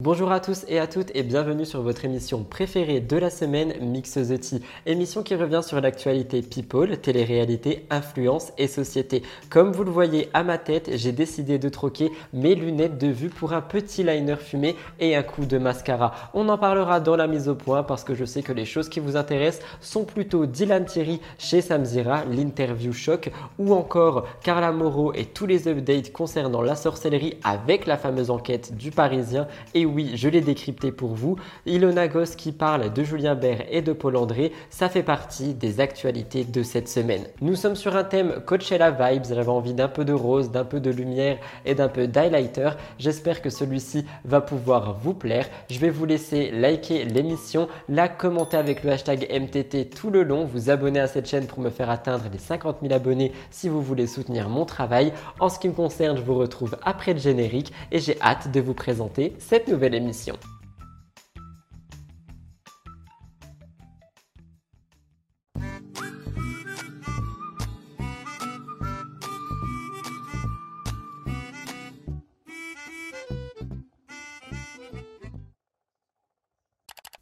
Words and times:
Bonjour 0.00 0.32
à 0.32 0.40
tous 0.40 0.64
et 0.66 0.80
à 0.80 0.88
toutes 0.88 1.14
et 1.14 1.22
bienvenue 1.22 1.64
sur 1.64 1.80
votre 1.80 2.04
émission 2.04 2.42
préférée 2.42 2.98
de 2.98 3.16
la 3.16 3.30
semaine 3.30 3.74
Mix 3.80 4.14
the 4.14 4.40
Tea. 4.40 4.60
Émission 4.86 5.22
qui 5.22 5.36
revient 5.36 5.60
sur 5.64 5.80
l'actualité 5.80 6.42
people, 6.42 6.98
télé-réalité, 6.98 7.86
influence 7.90 8.52
et 8.58 8.66
société. 8.66 9.22
Comme 9.50 9.70
vous 9.70 9.84
le 9.84 9.92
voyez 9.92 10.30
à 10.34 10.42
ma 10.42 10.58
tête, 10.58 10.90
j'ai 10.94 11.12
décidé 11.12 11.60
de 11.60 11.68
troquer 11.68 12.10
mes 12.32 12.56
lunettes 12.56 12.98
de 12.98 13.06
vue 13.06 13.28
pour 13.28 13.52
un 13.52 13.60
petit 13.60 14.02
liner 14.02 14.34
fumé 14.34 14.74
et 14.98 15.14
un 15.14 15.22
coup 15.22 15.46
de 15.46 15.58
mascara. 15.58 16.12
On 16.34 16.48
en 16.48 16.58
parlera 16.58 16.98
dans 16.98 17.14
la 17.14 17.28
mise 17.28 17.48
au 17.48 17.54
point 17.54 17.84
parce 17.84 18.02
que 18.02 18.16
je 18.16 18.24
sais 18.24 18.42
que 18.42 18.52
les 18.52 18.64
choses 18.64 18.88
qui 18.88 18.98
vous 18.98 19.16
intéressent 19.16 19.64
sont 19.80 20.02
plutôt 20.02 20.44
Dylan 20.44 20.86
Thierry 20.86 21.20
chez 21.38 21.60
Samzira, 21.60 22.24
l'interview 22.24 22.92
choc 22.92 23.30
ou 23.60 23.72
encore 23.72 24.26
Carla 24.42 24.72
Moreau 24.72 25.12
et 25.12 25.26
tous 25.26 25.46
les 25.46 25.68
updates 25.68 26.10
concernant 26.10 26.62
la 26.62 26.74
sorcellerie 26.74 27.36
avec 27.44 27.86
la 27.86 27.96
fameuse 27.96 28.30
enquête 28.32 28.76
du 28.76 28.90
Parisien 28.90 29.46
et 29.72 29.83
oui, 29.84 30.12
je 30.14 30.28
l'ai 30.28 30.40
décrypté 30.40 30.92
pour 30.92 31.14
vous. 31.14 31.36
Ilona 31.66 32.08
Goss 32.08 32.36
qui 32.36 32.52
parle 32.52 32.92
de 32.92 33.02
Julien 33.02 33.34
Bert 33.34 33.64
et 33.70 33.82
de 33.82 33.92
Paul 33.92 34.16
André, 34.16 34.52
ça 34.70 34.88
fait 34.88 35.02
partie 35.02 35.54
des 35.54 35.80
actualités 35.80 36.44
de 36.44 36.62
cette 36.62 36.88
semaine. 36.88 37.24
Nous 37.40 37.56
sommes 37.56 37.76
sur 37.76 37.96
un 37.96 38.04
thème 38.04 38.42
Coachella 38.46 38.90
Vibes, 38.90 39.24
j'avais 39.28 39.48
envie 39.48 39.74
d'un 39.74 39.88
peu 39.88 40.04
de 40.04 40.12
rose, 40.12 40.50
d'un 40.50 40.64
peu 40.64 40.80
de 40.80 40.90
lumière 40.90 41.38
et 41.64 41.74
d'un 41.74 41.88
peu 41.88 42.06
d'highlighter. 42.06 42.70
J'espère 42.98 43.42
que 43.42 43.50
celui-ci 43.50 44.04
va 44.24 44.40
pouvoir 44.40 44.94
vous 44.94 45.14
plaire. 45.14 45.46
Je 45.70 45.78
vais 45.78 45.90
vous 45.90 46.04
laisser 46.04 46.50
liker 46.50 47.04
l'émission, 47.04 47.68
la 47.88 48.08
commenter 48.08 48.56
avec 48.56 48.82
le 48.82 48.92
hashtag 48.92 49.28
MTT 49.30 49.90
tout 49.90 50.10
le 50.10 50.22
long, 50.22 50.44
vous 50.44 50.70
abonner 50.70 51.00
à 51.00 51.06
cette 51.06 51.28
chaîne 51.28 51.46
pour 51.46 51.60
me 51.60 51.70
faire 51.70 51.90
atteindre 51.90 52.24
les 52.32 52.38
50 52.38 52.78
000 52.82 52.92
abonnés 52.92 53.32
si 53.50 53.68
vous 53.68 53.82
voulez 53.82 54.06
soutenir 54.06 54.48
mon 54.48 54.64
travail. 54.64 55.12
En 55.40 55.48
ce 55.48 55.58
qui 55.58 55.68
me 55.68 55.74
concerne, 55.74 56.16
je 56.16 56.22
vous 56.22 56.34
retrouve 56.34 56.76
après 56.82 57.12
le 57.12 57.20
générique 57.20 57.72
et 57.92 57.98
j'ai 57.98 58.20
hâte 58.20 58.50
de 58.50 58.60
vous 58.60 58.74
présenter 58.74 59.34
cette 59.38 59.68
nouvelle 59.68 59.73
nouvelle 59.74 59.94
émission. 59.96 60.38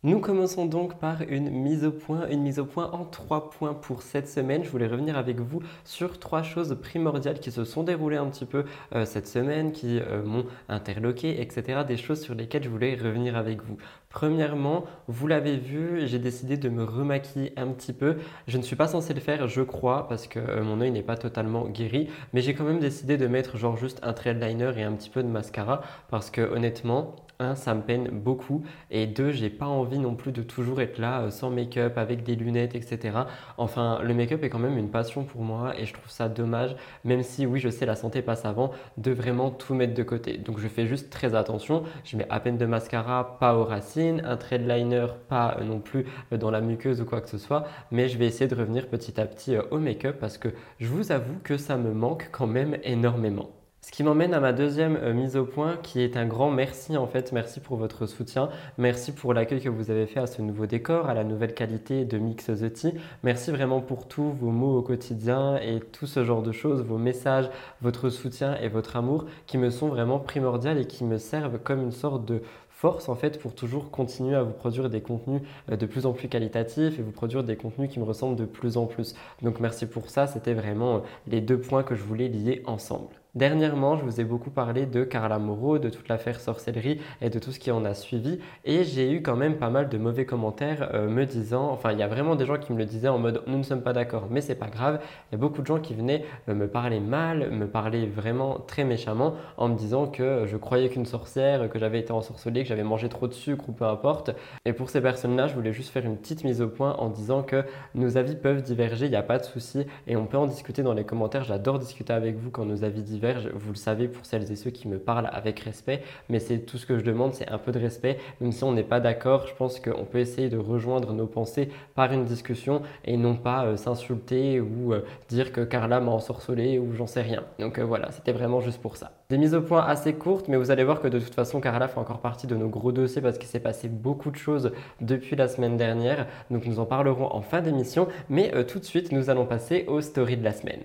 Nous 0.04 0.18
commençons 0.18 0.66
donc 0.66 0.98
par 0.98 1.22
une 1.28 1.48
mise 1.48 1.84
au 1.84 1.92
point, 1.92 2.26
une 2.28 2.42
mise 2.42 2.58
au 2.58 2.64
point 2.64 2.90
en 2.90 3.04
trois 3.04 3.50
points 3.50 3.72
pour 3.72 4.02
cette 4.02 4.26
semaine. 4.26 4.64
Je 4.64 4.68
voulais 4.68 4.88
revenir 4.88 5.16
avec 5.16 5.38
vous 5.38 5.62
sur 5.84 6.18
trois 6.18 6.42
choses 6.42 6.76
primordiales 6.82 7.38
qui 7.38 7.52
se 7.52 7.62
sont 7.62 7.84
déroulées 7.84 8.16
un 8.16 8.26
petit 8.26 8.44
peu 8.44 8.64
euh, 8.96 9.04
cette 9.04 9.28
semaine, 9.28 9.70
qui 9.70 10.00
euh, 10.00 10.24
m'ont 10.24 10.46
interloqué, 10.68 11.40
etc. 11.40 11.84
Des 11.86 11.96
choses 11.96 12.20
sur 12.20 12.34
lesquelles 12.34 12.64
je 12.64 12.68
voulais 12.68 12.96
revenir 12.96 13.36
avec 13.36 13.62
vous. 13.62 13.76
Premièrement, 14.08 14.86
vous 15.06 15.28
l'avez 15.28 15.56
vu, 15.56 16.08
j'ai 16.08 16.18
décidé 16.18 16.56
de 16.56 16.68
me 16.68 16.82
remaquiller 16.82 17.52
un 17.56 17.68
petit 17.68 17.92
peu. 17.92 18.16
Je 18.48 18.58
ne 18.58 18.62
suis 18.64 18.74
pas 18.74 18.88
censé 18.88 19.14
le 19.14 19.20
faire, 19.20 19.46
je 19.46 19.62
crois, 19.62 20.08
parce 20.08 20.26
que 20.26 20.40
euh, 20.40 20.64
mon 20.64 20.80
œil 20.80 20.90
n'est 20.90 21.02
pas 21.02 21.16
totalement 21.16 21.68
guéri, 21.68 22.08
mais 22.32 22.40
j'ai 22.40 22.54
quand 22.54 22.64
même 22.64 22.80
décidé 22.80 23.18
de 23.18 23.28
mettre 23.28 23.56
genre 23.56 23.76
juste 23.76 24.00
un 24.02 24.14
trail 24.14 24.40
liner 24.40 24.72
et 24.78 24.82
un 24.82 24.94
petit 24.94 25.10
peu 25.10 25.22
de 25.22 25.28
mascara 25.28 25.80
parce 26.10 26.28
que 26.28 26.40
honnêtement, 26.40 27.14
un, 27.42 27.54
ça 27.54 27.74
me 27.74 27.82
peine 27.82 28.08
beaucoup 28.08 28.62
et 28.90 29.06
deux, 29.06 29.32
j'ai 29.32 29.50
pas 29.50 29.66
envie 29.66 29.98
non 29.98 30.14
plus 30.14 30.32
de 30.32 30.42
toujours 30.42 30.80
être 30.80 30.98
là 30.98 31.22
euh, 31.22 31.30
sans 31.30 31.50
make-up, 31.50 31.98
avec 31.98 32.22
des 32.22 32.36
lunettes, 32.36 32.74
etc. 32.74 33.18
Enfin, 33.58 34.00
le 34.02 34.14
make-up 34.14 34.42
est 34.44 34.48
quand 34.48 34.58
même 34.58 34.78
une 34.78 34.90
passion 34.90 35.24
pour 35.24 35.42
moi 35.42 35.78
et 35.78 35.86
je 35.86 35.92
trouve 35.92 36.10
ça 36.10 36.28
dommage, 36.28 36.76
même 37.04 37.22
si 37.22 37.46
oui, 37.46 37.60
je 37.60 37.68
sais, 37.68 37.86
la 37.86 37.96
santé 37.96 38.22
passe 38.22 38.44
avant, 38.44 38.70
de 38.96 39.12
vraiment 39.12 39.50
tout 39.50 39.74
mettre 39.74 39.94
de 39.94 40.02
côté. 40.02 40.38
Donc 40.38 40.58
je 40.58 40.68
fais 40.68 40.86
juste 40.86 41.10
très 41.10 41.34
attention, 41.34 41.84
je 42.04 42.16
mets 42.16 42.26
à 42.30 42.40
peine 42.40 42.58
de 42.58 42.66
mascara, 42.66 43.38
pas 43.38 43.56
aux 43.56 43.64
racines, 43.64 44.22
un 44.24 44.36
trait 44.36 44.58
liner, 44.58 45.06
pas 45.28 45.56
euh, 45.58 45.64
non 45.64 45.80
plus 45.80 46.06
euh, 46.32 46.36
dans 46.36 46.50
la 46.50 46.60
muqueuse 46.60 47.00
ou 47.00 47.04
quoi 47.04 47.20
que 47.20 47.28
ce 47.28 47.38
soit, 47.38 47.66
mais 47.90 48.08
je 48.08 48.18
vais 48.18 48.26
essayer 48.26 48.48
de 48.48 48.54
revenir 48.54 48.88
petit 48.88 49.20
à 49.20 49.26
petit 49.26 49.56
au 49.70 49.78
make-up 49.78 50.16
parce 50.20 50.38
que 50.38 50.48
je 50.80 50.88
vous 50.88 51.12
avoue 51.12 51.38
que 51.42 51.56
ça 51.56 51.76
me 51.76 51.92
manque 51.92 52.28
quand 52.32 52.46
même 52.46 52.76
énormément. 52.84 53.61
Ce 53.84 53.90
qui 53.90 54.04
m'emmène 54.04 54.32
à 54.32 54.38
ma 54.38 54.52
deuxième 54.52 54.96
euh, 54.96 55.12
mise 55.12 55.36
au 55.36 55.44
point 55.44 55.76
qui 55.82 56.00
est 56.00 56.16
un 56.16 56.24
grand 56.24 56.52
merci 56.52 56.96
en 56.96 57.08
fait. 57.08 57.32
Merci 57.32 57.58
pour 57.58 57.76
votre 57.76 58.06
soutien. 58.06 58.48
Merci 58.78 59.10
pour 59.10 59.34
l'accueil 59.34 59.60
que 59.60 59.68
vous 59.68 59.90
avez 59.90 60.06
fait 60.06 60.20
à 60.20 60.28
ce 60.28 60.40
nouveau 60.40 60.66
décor, 60.66 61.08
à 61.08 61.14
la 61.14 61.24
nouvelle 61.24 61.52
qualité 61.52 62.04
de 62.04 62.16
Mix 62.16 62.46
the 62.46 62.72
Tea. 62.72 62.94
Merci 63.24 63.50
vraiment 63.50 63.80
pour 63.80 64.06
tous 64.06 64.30
vos 64.30 64.50
mots 64.52 64.78
au 64.78 64.82
quotidien 64.82 65.56
et 65.56 65.80
tout 65.80 66.06
ce 66.06 66.24
genre 66.24 66.42
de 66.42 66.52
choses, 66.52 66.84
vos 66.84 66.96
messages, 66.96 67.50
votre 67.80 68.08
soutien 68.08 68.56
et 68.62 68.68
votre 68.68 68.94
amour 68.94 69.26
qui 69.46 69.58
me 69.58 69.68
sont 69.68 69.88
vraiment 69.88 70.20
primordiales 70.20 70.78
et 70.78 70.86
qui 70.86 71.04
me 71.04 71.18
servent 71.18 71.58
comme 71.58 71.82
une 71.82 71.92
sorte 71.92 72.24
de 72.24 72.40
force 72.70 73.08
en 73.08 73.16
fait 73.16 73.40
pour 73.40 73.52
toujours 73.52 73.90
continuer 73.90 74.36
à 74.36 74.44
vous 74.44 74.52
produire 74.52 74.90
des 74.90 75.00
contenus 75.00 75.42
euh, 75.70 75.76
de 75.76 75.86
plus 75.86 76.06
en 76.06 76.12
plus 76.12 76.28
qualitatifs 76.28 77.00
et 77.00 77.02
vous 77.02 77.10
produire 77.10 77.42
des 77.42 77.56
contenus 77.56 77.90
qui 77.90 77.98
me 77.98 78.04
ressemblent 78.04 78.36
de 78.36 78.44
plus 78.44 78.76
en 78.76 78.86
plus. 78.86 79.14
Donc 79.42 79.58
merci 79.58 79.86
pour 79.86 80.08
ça, 80.08 80.28
c'était 80.28 80.54
vraiment 80.54 80.96
euh, 80.96 81.00
les 81.26 81.40
deux 81.40 81.58
points 81.58 81.82
que 81.82 81.96
je 81.96 82.02
voulais 82.02 82.28
lier 82.28 82.62
ensemble. 82.66 83.21
Dernièrement, 83.34 83.96
je 83.96 84.04
vous 84.04 84.20
ai 84.20 84.24
beaucoup 84.24 84.50
parlé 84.50 84.84
de 84.84 85.04
Carla 85.04 85.38
Moreau, 85.38 85.78
de 85.78 85.88
toute 85.88 86.06
l'affaire 86.08 86.38
sorcellerie 86.38 87.00
et 87.22 87.30
de 87.30 87.38
tout 87.38 87.50
ce 87.50 87.58
qui 87.58 87.70
en 87.70 87.82
a 87.86 87.94
suivi. 87.94 88.38
Et 88.66 88.84
j'ai 88.84 89.10
eu 89.10 89.22
quand 89.22 89.36
même 89.36 89.56
pas 89.56 89.70
mal 89.70 89.88
de 89.88 89.96
mauvais 89.96 90.26
commentaires 90.26 90.90
euh, 90.92 91.08
me 91.08 91.24
disant, 91.24 91.70
enfin 91.70 91.92
il 91.92 91.98
y 91.98 92.02
a 92.02 92.08
vraiment 92.08 92.36
des 92.36 92.44
gens 92.44 92.58
qui 92.58 92.74
me 92.74 92.78
le 92.78 92.84
disaient 92.84 93.08
en 93.08 93.18
mode 93.18 93.42
nous 93.46 93.56
ne 93.56 93.62
sommes 93.62 93.80
pas 93.80 93.94
d'accord, 93.94 94.26
mais 94.28 94.42
c'est 94.42 94.54
pas 94.54 94.68
grave. 94.68 95.00
Il 95.30 95.32
y 95.32 95.36
a 95.36 95.38
beaucoup 95.38 95.62
de 95.62 95.66
gens 95.66 95.80
qui 95.80 95.94
venaient 95.94 96.26
euh, 96.50 96.54
me 96.54 96.68
parler 96.68 97.00
mal, 97.00 97.50
me 97.50 97.66
parler 97.66 98.04
vraiment 98.04 98.58
très 98.58 98.84
méchamment 98.84 99.32
en 99.56 99.70
me 99.70 99.76
disant 99.76 100.08
que 100.08 100.44
je 100.46 100.58
croyais 100.58 100.90
qu'une 100.90 101.06
sorcière, 101.06 101.70
que 101.70 101.78
j'avais 101.78 102.00
été 102.00 102.12
ensorcelée, 102.12 102.64
que 102.64 102.68
j'avais 102.68 102.84
mangé 102.84 103.08
trop 103.08 103.28
de 103.28 103.32
sucre 103.32 103.66
ou 103.70 103.72
peu 103.72 103.86
importe. 103.86 104.32
Et 104.66 104.74
pour 104.74 104.90
ces 104.90 105.00
personnes-là, 105.00 105.46
je 105.46 105.54
voulais 105.54 105.72
juste 105.72 105.88
faire 105.88 106.04
une 106.04 106.18
petite 106.18 106.44
mise 106.44 106.60
au 106.60 106.68
point 106.68 106.96
en 106.98 107.08
disant 107.08 107.42
que 107.42 107.64
nos 107.94 108.18
avis 108.18 108.36
peuvent 108.36 108.60
diverger, 108.60 109.06
il 109.06 109.10
n'y 109.10 109.16
a 109.16 109.22
pas 109.22 109.38
de 109.38 109.44
souci 109.44 109.86
et 110.06 110.16
on 110.16 110.26
peut 110.26 110.36
en 110.36 110.46
discuter 110.46 110.82
dans 110.82 110.92
les 110.92 111.04
commentaires. 111.04 111.44
J'adore 111.44 111.78
discuter 111.78 112.12
avec 112.12 112.36
vous 112.36 112.50
quand 112.50 112.66
nos 112.66 112.84
avis 112.84 113.00
divergent 113.02 113.21
vous 113.54 113.72
le 113.72 113.76
savez 113.76 114.08
pour 114.08 114.26
celles 114.26 114.50
et 114.50 114.56
ceux 114.56 114.70
qui 114.70 114.88
me 114.88 114.98
parlent 114.98 115.30
avec 115.32 115.60
respect, 115.60 116.02
mais 116.28 116.38
c'est 116.38 116.58
tout 116.58 116.78
ce 116.78 116.86
que 116.86 116.98
je 116.98 117.04
demande, 117.04 117.34
c'est 117.34 117.48
un 117.48 117.58
peu 117.58 117.72
de 117.72 117.78
respect. 117.78 118.18
Même 118.40 118.52
si 118.52 118.64
on 118.64 118.72
n'est 118.72 118.82
pas 118.82 119.00
d'accord, 119.00 119.46
je 119.46 119.54
pense 119.54 119.80
qu'on 119.80 120.04
peut 120.04 120.18
essayer 120.18 120.48
de 120.48 120.58
rejoindre 120.58 121.12
nos 121.12 121.26
pensées 121.26 121.68
par 121.94 122.12
une 122.12 122.24
discussion 122.24 122.82
et 123.04 123.16
non 123.16 123.36
pas 123.36 123.64
euh, 123.64 123.76
s'insulter 123.76 124.60
ou 124.60 124.92
euh, 124.92 125.04
dire 125.28 125.52
que 125.52 125.60
Carla 125.60 126.00
m'a 126.00 126.12
ensorcelé 126.12 126.78
ou 126.78 126.92
j'en 126.94 127.06
sais 127.06 127.22
rien. 127.22 127.44
Donc 127.58 127.78
euh, 127.78 127.84
voilà, 127.84 128.10
c'était 128.10 128.32
vraiment 128.32 128.60
juste 128.60 128.80
pour 128.80 128.96
ça. 128.96 129.12
Des 129.30 129.38
mises 129.38 129.54
au 129.54 129.62
point 129.62 129.84
assez 129.84 130.14
courtes, 130.14 130.48
mais 130.48 130.56
vous 130.56 130.70
allez 130.70 130.84
voir 130.84 131.00
que 131.00 131.08
de 131.08 131.18
toute 131.18 131.34
façon, 131.34 131.60
Carla 131.60 131.88
fait 131.88 131.98
encore 131.98 132.20
partie 132.20 132.46
de 132.46 132.56
nos 132.56 132.68
gros 132.68 132.92
dossiers 132.92 133.22
parce 133.22 133.38
qu'il 133.38 133.48
s'est 133.48 133.60
passé 133.60 133.88
beaucoup 133.88 134.30
de 134.30 134.36
choses 134.36 134.72
depuis 135.00 135.36
la 135.36 135.48
semaine 135.48 135.76
dernière. 135.76 136.26
Donc 136.50 136.66
nous 136.66 136.80
en 136.80 136.86
parlerons 136.86 137.32
en 137.32 137.40
fin 137.40 137.62
d'émission, 137.62 138.08
mais 138.28 138.52
tout 138.66 138.78
de 138.78 138.84
suite, 138.84 139.12
nous 139.12 139.30
allons 139.30 139.46
passer 139.46 139.84
aux 139.88 140.00
stories 140.00 140.36
de 140.36 140.44
la 140.44 140.52
semaine. 140.52 140.82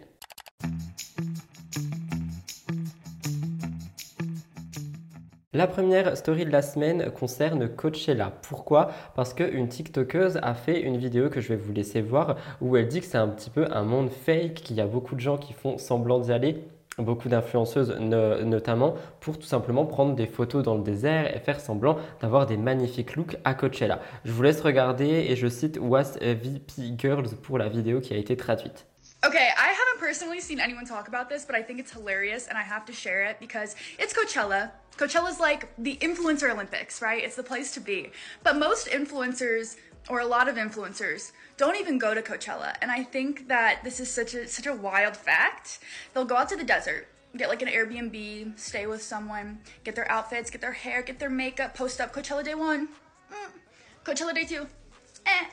La 5.57 5.65
première 5.65 6.15
story 6.15 6.45
de 6.45 6.51
la 6.51 6.61
semaine 6.61 7.09
concerne 7.09 7.67
Coachella. 7.67 8.31
Pourquoi? 8.47 8.91
Parce 9.15 9.33
qu'une 9.33 9.67
TikTokeuse 9.67 10.37
a 10.43 10.53
fait 10.53 10.79
une 10.79 10.97
vidéo 10.97 11.31
que 11.31 11.41
je 11.41 11.47
vais 11.47 11.55
vous 11.55 11.73
laisser 11.73 11.99
voir 11.99 12.35
où 12.61 12.77
elle 12.77 12.87
dit 12.87 12.99
que 12.99 13.07
c'est 13.07 13.17
un 13.17 13.27
petit 13.27 13.49
peu 13.49 13.65
un 13.71 13.81
monde 13.81 14.11
fake, 14.11 14.53
qu'il 14.53 14.75
y 14.75 14.81
a 14.81 14.85
beaucoup 14.85 15.15
de 15.15 15.19
gens 15.19 15.39
qui 15.39 15.53
font 15.53 15.79
semblant 15.79 16.19
d'y 16.19 16.31
aller 16.31 16.63
beaucoup 16.99 17.27
d'influenceuses 17.27 17.95
notamment 17.99 18.95
pour 19.19 19.39
tout 19.39 19.47
simplement 19.47 19.85
prendre 19.85 20.13
des 20.13 20.27
photos 20.27 20.63
dans 20.63 20.75
le 20.75 20.83
désert 20.83 21.35
et 21.35 21.39
faire 21.39 21.59
semblant 21.59 21.97
d'avoir 22.21 22.45
des 22.45 22.57
magnifiques 22.57 23.15
looks 23.15 23.37
à 23.43 23.55
Coachella. 23.55 23.99
Je 24.25 24.31
vous 24.31 24.43
laisse 24.43 24.61
regarder 24.61 25.25
et 25.27 25.35
je 25.35 25.47
cite 25.47 25.79
Was 25.81 26.19
VP 26.21 26.97
Girls 26.99 27.29
pour 27.41 27.57
la 27.57 27.67
vidéo 27.67 27.99
qui 27.99 28.13
a 28.13 28.17
été 28.17 28.37
traduite. 28.37 28.85
Haven't 29.97 30.07
personally 30.07 30.39
seen 30.39 30.59
anyone 30.59 30.85
talk 30.85 31.07
about 31.07 31.29
this, 31.29 31.43
but 31.45 31.55
I 31.55 31.61
think 31.61 31.79
it's 31.79 31.91
hilarious 31.91 32.47
and 32.47 32.57
I 32.57 32.61
have 32.61 32.85
to 32.85 32.93
share 32.93 33.25
it 33.25 33.39
because 33.39 33.75
it's 33.97 34.13
Coachella. 34.13 34.71
Coachella's 34.97 35.39
like 35.39 35.69
the 35.77 35.97
influencer 35.97 36.51
Olympics, 36.51 37.01
right? 37.01 37.23
It's 37.23 37.35
the 37.35 37.43
place 37.43 37.73
to 37.73 37.79
be. 37.79 38.11
But 38.43 38.57
most 38.57 38.87
influencers 38.87 39.77
or 40.09 40.19
a 40.21 40.25
lot 40.25 40.47
of 40.47 40.55
influencers 40.55 41.31
don't 41.57 41.77
even 41.77 41.97
go 41.97 42.13
to 42.13 42.21
Coachella. 42.21 42.75
And 42.81 42.91
I 42.91 43.03
think 43.03 43.47
that 43.47 43.83
this 43.83 43.99
is 43.99 44.09
such 44.09 44.33
a 44.33 44.47
such 44.47 44.67
a 44.67 44.73
wild 44.73 45.17
fact. 45.17 45.79
They'll 46.13 46.25
go 46.25 46.37
out 46.37 46.49
to 46.49 46.55
the 46.55 46.63
desert, 46.63 47.07
get 47.35 47.49
like 47.49 47.61
an 47.61 47.67
Airbnb, 47.67 48.57
stay 48.57 48.85
with 48.87 49.01
someone, 49.01 49.59
get 49.83 49.95
their 49.95 50.09
outfits, 50.11 50.49
get 50.49 50.61
their 50.61 50.73
hair, 50.73 51.01
get 51.01 51.19
their 51.19 51.29
makeup, 51.29 51.75
post 51.75 51.99
up 51.99 52.13
Coachella 52.13 52.43
day 52.43 52.55
1. 52.55 52.87
Mm. 52.87 53.51
Coachella 54.03 54.33
day 54.33 54.45
2. 54.45 54.67
Eh. 55.25 55.45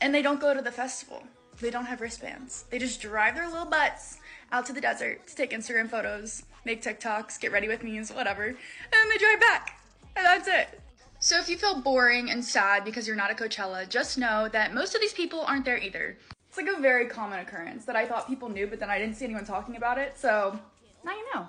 And 0.00 0.14
they 0.14 0.22
don't 0.22 0.40
go 0.40 0.54
to 0.54 0.62
the 0.62 0.72
festival. 0.72 1.22
They 1.60 1.70
don't 1.70 1.86
have 1.86 2.00
wristbands. 2.00 2.64
They 2.70 2.78
just 2.78 3.00
drive 3.00 3.34
their 3.34 3.48
little 3.48 3.66
butts 3.66 4.18
out 4.52 4.66
to 4.66 4.72
the 4.72 4.80
desert 4.80 5.26
to 5.26 5.34
take 5.34 5.50
Instagram 5.50 5.90
photos, 5.90 6.44
make 6.64 6.82
TikToks, 6.82 7.40
get 7.40 7.52
ready 7.52 7.66
with 7.66 7.82
me's, 7.82 8.12
whatever, 8.12 8.44
and 8.44 8.56
then 8.92 9.08
they 9.08 9.18
drive 9.18 9.40
back. 9.40 9.80
And 10.16 10.24
that's 10.24 10.48
it. 10.48 10.80
So 11.20 11.38
if 11.38 11.48
you 11.48 11.56
feel 11.56 11.80
boring 11.80 12.30
and 12.30 12.44
sad 12.44 12.84
because 12.84 13.06
you're 13.06 13.16
not 13.16 13.30
at 13.30 13.38
Coachella, 13.38 13.88
just 13.88 14.18
know 14.18 14.48
that 14.52 14.72
most 14.72 14.94
of 14.94 15.00
these 15.00 15.12
people 15.12 15.40
aren't 15.40 15.64
there 15.64 15.78
either. 15.78 16.16
It's 16.48 16.56
like 16.56 16.68
a 16.68 16.80
very 16.80 17.06
common 17.06 17.40
occurrence 17.40 17.84
that 17.86 17.96
I 17.96 18.06
thought 18.06 18.28
people 18.28 18.48
knew, 18.48 18.68
but 18.68 18.78
then 18.78 18.88
I 18.88 18.98
didn't 18.98 19.16
see 19.16 19.24
anyone 19.24 19.44
talking 19.44 19.76
about 19.76 19.98
it, 19.98 20.16
so 20.16 20.58
now 21.04 21.12
you 21.12 21.26
know. 21.34 21.48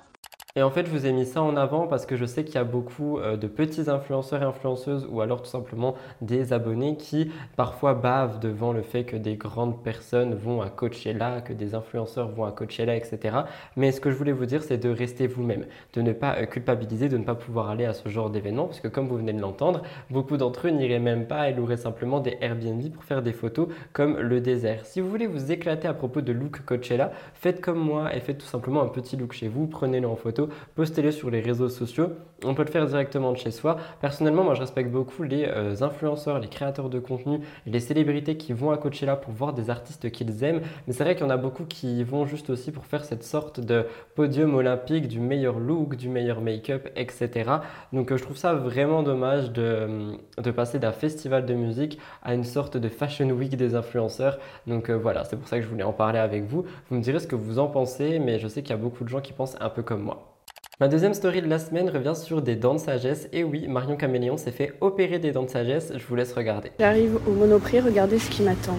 Et 0.56 0.64
en 0.64 0.72
fait, 0.72 0.88
je 0.88 0.90
vous 0.90 1.06
ai 1.06 1.12
mis 1.12 1.28
ça 1.28 1.44
en 1.44 1.56
avant 1.56 1.86
parce 1.86 2.08
que 2.08 2.16
je 2.16 2.26
sais 2.26 2.44
qu'il 2.44 2.56
y 2.56 2.58
a 2.58 2.64
beaucoup 2.64 3.20
euh, 3.20 3.38
de 3.38 3.46
petits 3.46 3.88
influenceurs 3.88 4.42
et 4.42 4.46
influenceuses 4.46 5.08
ou 5.08 5.22
alors 5.22 5.44
tout 5.44 5.50
simplement 5.50 5.94
des 6.22 6.54
abonnés 6.54 6.98
qui 6.98 7.30
parfois 7.56 7.94
bavent 7.94 8.40
devant 8.40 8.74
le 8.74 8.82
fait 8.82 9.04
que 9.04 9.16
des 9.16 9.36
grandes 9.36 9.84
personnes 9.84 10.34
vont 10.34 10.64
à 10.64 10.72
Coachella, 10.72 11.42
que 11.42 11.54
des 11.54 11.76
influenceurs 11.76 12.30
vont 12.30 12.46
à 12.46 12.52
Coachella, 12.52 12.96
etc. 12.96 13.42
Mais 13.76 13.92
ce 13.92 14.02
que 14.02 14.10
je 14.10 14.16
voulais 14.16 14.32
vous 14.32 14.48
dire, 14.48 14.64
c'est 14.64 14.80
de 14.80 14.90
rester 14.90 15.28
vous-même, 15.28 15.68
de 15.94 16.02
ne 16.02 16.14
pas 16.14 16.38
euh, 16.38 16.48
culpabiliser, 16.48 17.10
de 17.10 17.18
ne 17.20 17.26
pas 17.26 17.36
pouvoir 17.36 17.70
aller 17.70 17.86
à 17.86 17.94
ce 17.94 18.10
genre 18.10 18.32
d'événement 18.32 18.66
parce 18.66 18.80
que 18.80 18.88
comme 18.88 19.08
vous 19.08 19.18
venez 19.18 19.34
de 19.34 19.42
l'entendre, 19.42 19.84
beaucoup 20.10 20.38
d'entre 20.38 20.66
eux 20.66 20.72
n'iraient 20.72 20.98
même 20.98 21.28
pas 21.28 21.48
et 21.52 21.54
loueraient 21.54 21.78
simplement 21.78 22.22
des 22.22 22.40
Airbnb 22.42 22.90
pour 22.92 23.04
faire 23.04 23.22
des 23.22 23.34
photos 23.34 23.68
comme 23.94 24.18
le 24.18 24.42
désert. 24.42 24.88
Si 24.88 25.00
vous 25.00 25.12
voulez 25.12 25.28
vous 25.28 25.52
éclater 25.52 25.88
à 25.88 25.94
propos 25.94 26.22
de 26.22 26.32
look 26.32 26.66
Coachella, 26.66 27.12
faites 27.36 27.62
comme 27.62 27.78
moi 27.78 28.16
et 28.16 28.20
faites 28.20 28.40
tout 28.40 28.48
simplement 28.48 28.82
un 28.82 28.88
petit 28.88 29.16
look 29.16 29.34
chez 29.34 29.48
vous, 29.48 29.68
prenez-le 29.68 30.08
en 30.08 30.16
photo 30.16 30.39
postez-les 30.76 31.12
sur 31.12 31.30
les 31.30 31.42
réseaux 31.42 31.70
sociaux. 31.70 32.10
On 32.46 32.54
peut 32.54 32.64
le 32.64 32.72
faire 32.72 32.86
directement 32.86 33.32
de 33.32 33.38
chez 33.38 33.52
soi. 33.52 33.78
Personnellement, 34.02 34.44
moi, 34.44 34.54
je 34.54 34.62
respecte 34.62 34.92
beaucoup 34.92 35.24
les 35.24 35.46
euh, 35.46 35.76
influenceurs, 35.82 36.40
les 36.40 36.48
créateurs 36.48 36.90
de 36.90 37.00
contenu 37.00 37.40
les 37.66 37.80
célébrités 37.80 38.38
qui 38.38 38.54
vont 38.54 38.72
à 38.72 38.78
Coachella 38.78 39.16
pour 39.16 39.34
voir 39.34 39.54
des 39.54 39.70
artistes 39.70 40.10
qu'ils 40.12 40.44
aiment. 40.44 40.62
Mais 40.88 40.94
c'est 40.94 41.04
vrai 41.04 41.16
qu'il 41.16 41.24
y 41.26 41.28
en 41.28 41.32
a 41.32 41.38
beaucoup 41.38 41.66
qui 41.66 42.04
vont 42.04 42.26
juste 42.26 42.50
aussi 42.50 42.72
pour 42.72 42.86
faire 42.86 43.04
cette 43.06 43.24
sorte 43.24 43.60
de 43.60 43.86
podium 44.16 44.56
olympique 44.56 45.08
du 45.08 45.20
meilleur 45.20 45.60
look, 45.60 45.96
du 45.96 46.10
meilleur 46.10 46.42
make-up, 46.42 46.90
etc. 46.96 47.52
Donc, 47.94 48.12
euh, 48.12 48.18
je 48.18 48.24
trouve 48.24 48.38
ça 48.38 48.54
vraiment 48.54 49.04
dommage 49.04 49.52
de, 49.52 50.18
de 50.38 50.52
passer 50.52 50.80
d'un 50.80 50.92
festival 50.92 51.46
de 51.46 51.54
musique 51.54 52.00
à 52.24 52.34
une 52.34 52.44
sorte 52.44 52.78
de 52.78 52.90
fashion 52.90 53.30
week 53.30 53.56
des 53.56 53.76
influenceurs. 53.76 54.40
Donc, 54.68 54.90
euh, 54.90 54.98
voilà, 54.98 55.24
c'est 55.26 55.38
pour 55.38 55.48
ça 55.48 55.58
que 55.58 55.64
je 55.64 55.70
voulais 55.70 55.84
en 55.84 55.94
parler 55.94 56.20
avec 56.20 56.44
vous. 56.44 56.66
Vous 56.90 56.96
me 56.96 57.02
direz 57.02 57.20
ce 57.20 57.28
que 57.28 57.36
vous 57.36 57.60
en 57.60 57.68
pensez, 57.68 58.20
mais 58.20 58.40
je 58.40 58.48
sais 58.48 58.62
qu'il 58.62 58.72
y 58.72 58.80
a 58.80 58.82
beaucoup 58.82 59.04
de 59.04 59.10
gens 59.10 59.22
qui 59.22 59.34
pensent 59.34 59.56
un 59.60 59.70
peu 59.70 59.84
comme 59.84 60.04
moi. 60.04 60.39
Ma 60.82 60.88
deuxième 60.88 61.14
story 61.14 61.42
de 61.42 61.48
la 61.48 61.60
semaine 61.60 61.90
revient 61.90 62.14
sur 62.16 62.42
des 62.42 62.56
dents 62.56 62.76
de 62.76 62.80
sagesse. 62.80 63.28
Et 63.34 63.44
oui, 63.44 63.68
Marion 63.68 63.98
Caméléon 63.98 64.38
s'est 64.38 64.54
fait 64.54 64.76
opérer 64.80 65.20
des 65.20 65.34
dents 65.34 65.44
de 65.44 65.50
sagesse. 65.50 65.92
Je 65.94 66.08
vous 66.08 66.16
laisse 66.16 66.32
regarder. 66.32 66.72
J'arrive 66.80 67.20
au 67.28 67.32
Monoprix, 67.32 67.82
regardez 67.82 68.18
ce 68.18 68.30
qui 68.30 68.44
m'attend. 68.44 68.78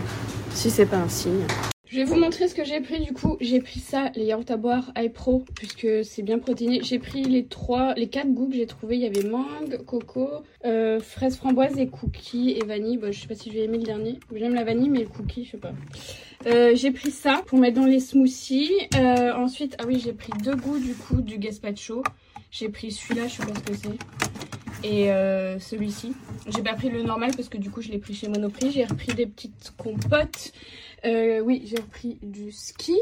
Si 0.51 0.71
c'est 0.71 0.87
pas 0.87 0.97
un 0.97 1.11
signe. 1.11 1.45
Je 1.91 1.97
vais 1.97 2.05
vous 2.05 2.15
montrer 2.15 2.47
ce 2.47 2.55
que 2.55 2.63
j'ai 2.63 2.81
pris 2.81 3.01
du 3.01 3.13
coup. 3.13 3.37
J'ai 3.41 3.61
pris 3.61 3.81
ça, 3.81 4.13
les 4.15 4.27
yaourts 4.27 4.45
à 4.49 4.57
boire 4.57 4.93
iPro, 4.97 5.45
puisque 5.57 6.05
c'est 6.05 6.23
bien 6.23 6.39
protéiné. 6.39 6.81
J'ai 6.85 7.01
pris 7.01 7.25
les 7.25 7.47
trois, 7.47 7.95
les 7.95 8.07
quatre 8.07 8.29
goûts 8.33 8.47
que 8.47 8.55
j'ai 8.55 8.67
trouvé. 8.67 8.95
Il 8.95 9.03
y 9.03 9.07
avait 9.07 9.29
mangue, 9.29 9.85
coco, 9.85 10.29
euh, 10.65 11.01
fraise 11.01 11.37
framboise 11.37 11.77
et 11.81 11.89
cookies 11.89 12.53
et 12.53 12.65
vanille. 12.65 12.97
Bon, 12.97 13.11
je 13.11 13.21
sais 13.21 13.27
pas 13.27 13.35
si 13.35 13.51
je 13.51 13.57
vais 13.57 13.65
aimer 13.65 13.79
le 13.79 13.83
dernier. 13.83 14.21
J'aime 14.33 14.55
la 14.55 14.63
vanille, 14.63 14.89
mais 14.89 15.01
le 15.01 15.09
cookie, 15.09 15.45
je 15.45 15.51
sais 15.51 15.59
pas. 15.59 15.73
Euh, 16.47 16.77
j'ai 16.77 16.93
pris 16.93 17.11
ça 17.11 17.43
pour 17.47 17.59
mettre 17.59 17.81
dans 17.81 17.87
les 17.87 17.99
smoothies. 17.99 18.71
Euh, 18.95 19.35
ensuite, 19.35 19.75
ah 19.81 19.85
oui, 19.89 20.01
j'ai 20.01 20.13
pris 20.13 20.31
deux 20.45 20.55
goûts 20.55 20.79
du 20.79 20.95
coup 20.95 21.21
du 21.23 21.39
gazpacho. 21.39 22.05
J'ai 22.53 22.69
pris 22.69 22.93
celui-là, 22.93 23.27
je 23.27 23.35
sais 23.35 23.47
pas 23.47 23.55
ce 23.55 23.65
que 23.65 23.75
c'est. 23.75 24.89
Et 24.89 25.11
euh, 25.11 25.59
celui-ci. 25.59 26.13
J'ai 26.55 26.63
pas 26.63 26.75
pris 26.75 26.89
le 26.89 27.03
normal 27.03 27.33
parce 27.37 27.49
que 27.49 27.59
du 27.59 27.71
coup 27.71 27.83
je 27.83 27.91
l'ai 27.91 27.99
pris 27.99 28.15
chez 28.15 28.29
Monoprix. 28.29 28.71
J'ai 28.71 28.85
repris 28.85 29.13
des 29.13 29.27
petites 29.27 29.73
compotes. 29.77 30.53
Euh, 31.05 31.41
oui, 31.41 31.63
j'ai 31.65 31.77
repris 31.77 32.19
du 32.23 32.53
skir. 32.53 32.97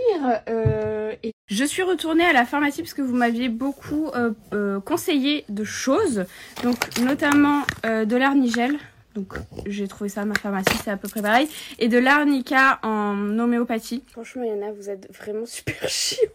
Euh, 0.48 1.14
et 1.22 1.32
je 1.46 1.64
suis 1.64 1.82
retournée 1.82 2.24
à 2.24 2.32
la 2.32 2.44
pharmacie 2.44 2.82
parce 2.82 2.94
que 2.94 3.02
vous 3.02 3.14
m'aviez 3.14 3.48
beaucoup 3.48 4.10
euh, 4.14 4.80
conseillé 4.80 5.44
de 5.48 5.64
choses. 5.64 6.24
Donc 6.62 6.98
notamment 7.00 7.62
de 7.84 8.16
l'arnigel. 8.16 8.78
Donc 9.14 9.34
j'ai 9.66 9.88
trouvé 9.88 10.08
ça 10.08 10.22
à 10.22 10.24
ma 10.24 10.34
pharmacie, 10.34 10.76
c'est 10.84 10.90
à 10.90 10.96
peu 10.96 11.08
près 11.08 11.22
pareil. 11.22 11.48
Et 11.78 11.88
de 11.88 11.98
l'arnica 11.98 12.78
en 12.82 13.38
homéopathie. 13.38 14.04
Franchement, 14.10 14.42
il 14.44 14.50
y 14.50 14.52
en 14.52 14.66
a, 14.66 14.72
vous 14.72 14.90
êtes 14.90 15.12
vraiment 15.12 15.46
super 15.46 15.76
chiant 15.88 16.28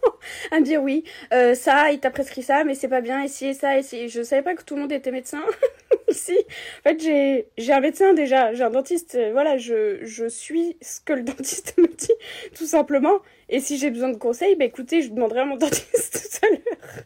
à 0.52 0.60
me 0.60 0.66
dire 0.66 0.82
oui, 0.82 1.04
euh, 1.34 1.56
ça, 1.56 1.92
il 1.92 2.00
t'a 2.00 2.10
prescrit 2.10 2.44
ça, 2.44 2.64
mais 2.64 2.76
c'est 2.76 2.88
pas 2.88 3.02
bien, 3.02 3.24
ici 3.24 3.48
et 3.48 3.54
ça, 3.54 3.78
ici. 3.78 4.10
Je 4.10 4.22
savais 4.24 4.42
pas 4.42 4.56
que 4.56 4.64
tout 4.64 4.76
le 4.76 4.82
monde 4.82 4.92
était 4.92 5.12
médecin 5.12 5.42
ici. 6.10 6.38
En 6.80 6.90
fait, 6.90 7.02
j'ai, 7.02 7.48
j'ai 7.58 7.74
un 7.74 7.80
médecin 7.80 8.14
déjà, 8.14 8.54
j'ai 8.54 8.64
un 8.64 8.70
dentiste. 8.70 9.16
Euh, 9.16 9.32
voilà, 9.32 9.58
je, 9.58 10.00
je 10.04 10.28
suis 10.28 10.78
ce 10.82 11.00
que 11.02 11.14
le 11.14 11.24
dentiste 11.24 11.78
me 11.78 11.88
dit, 11.88 12.14
tout 12.56 12.66
simplement. 12.66 13.20
Et 13.50 13.60
si 13.60 13.78
j'ai 13.78 13.92
besoin 13.92 14.10
de 14.10 14.18
conseils, 14.18 14.56
bah 14.56 14.66
écoutez, 14.66 15.02
je 15.02 15.10
demanderai 15.10 15.42
à 15.42 15.46
mon 15.46 15.58
dentiste 15.58 16.40
tout 16.42 16.46
à 16.46 16.50
l'heure. 16.50 17.06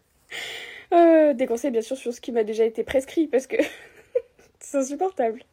Euh, 0.93 1.33
des 1.33 1.45
conseils, 1.45 1.71
bien 1.71 1.81
sûr, 1.81 1.97
sur 1.97 2.13
ce 2.13 2.21
qui 2.21 2.31
m'a 2.31 2.43
déjà 2.43 2.63
été 2.63 2.83
prescrit, 2.83 3.27
parce 3.27 3.47
que 3.47 3.57
c'est 4.59 4.77
insupportable. 4.77 5.43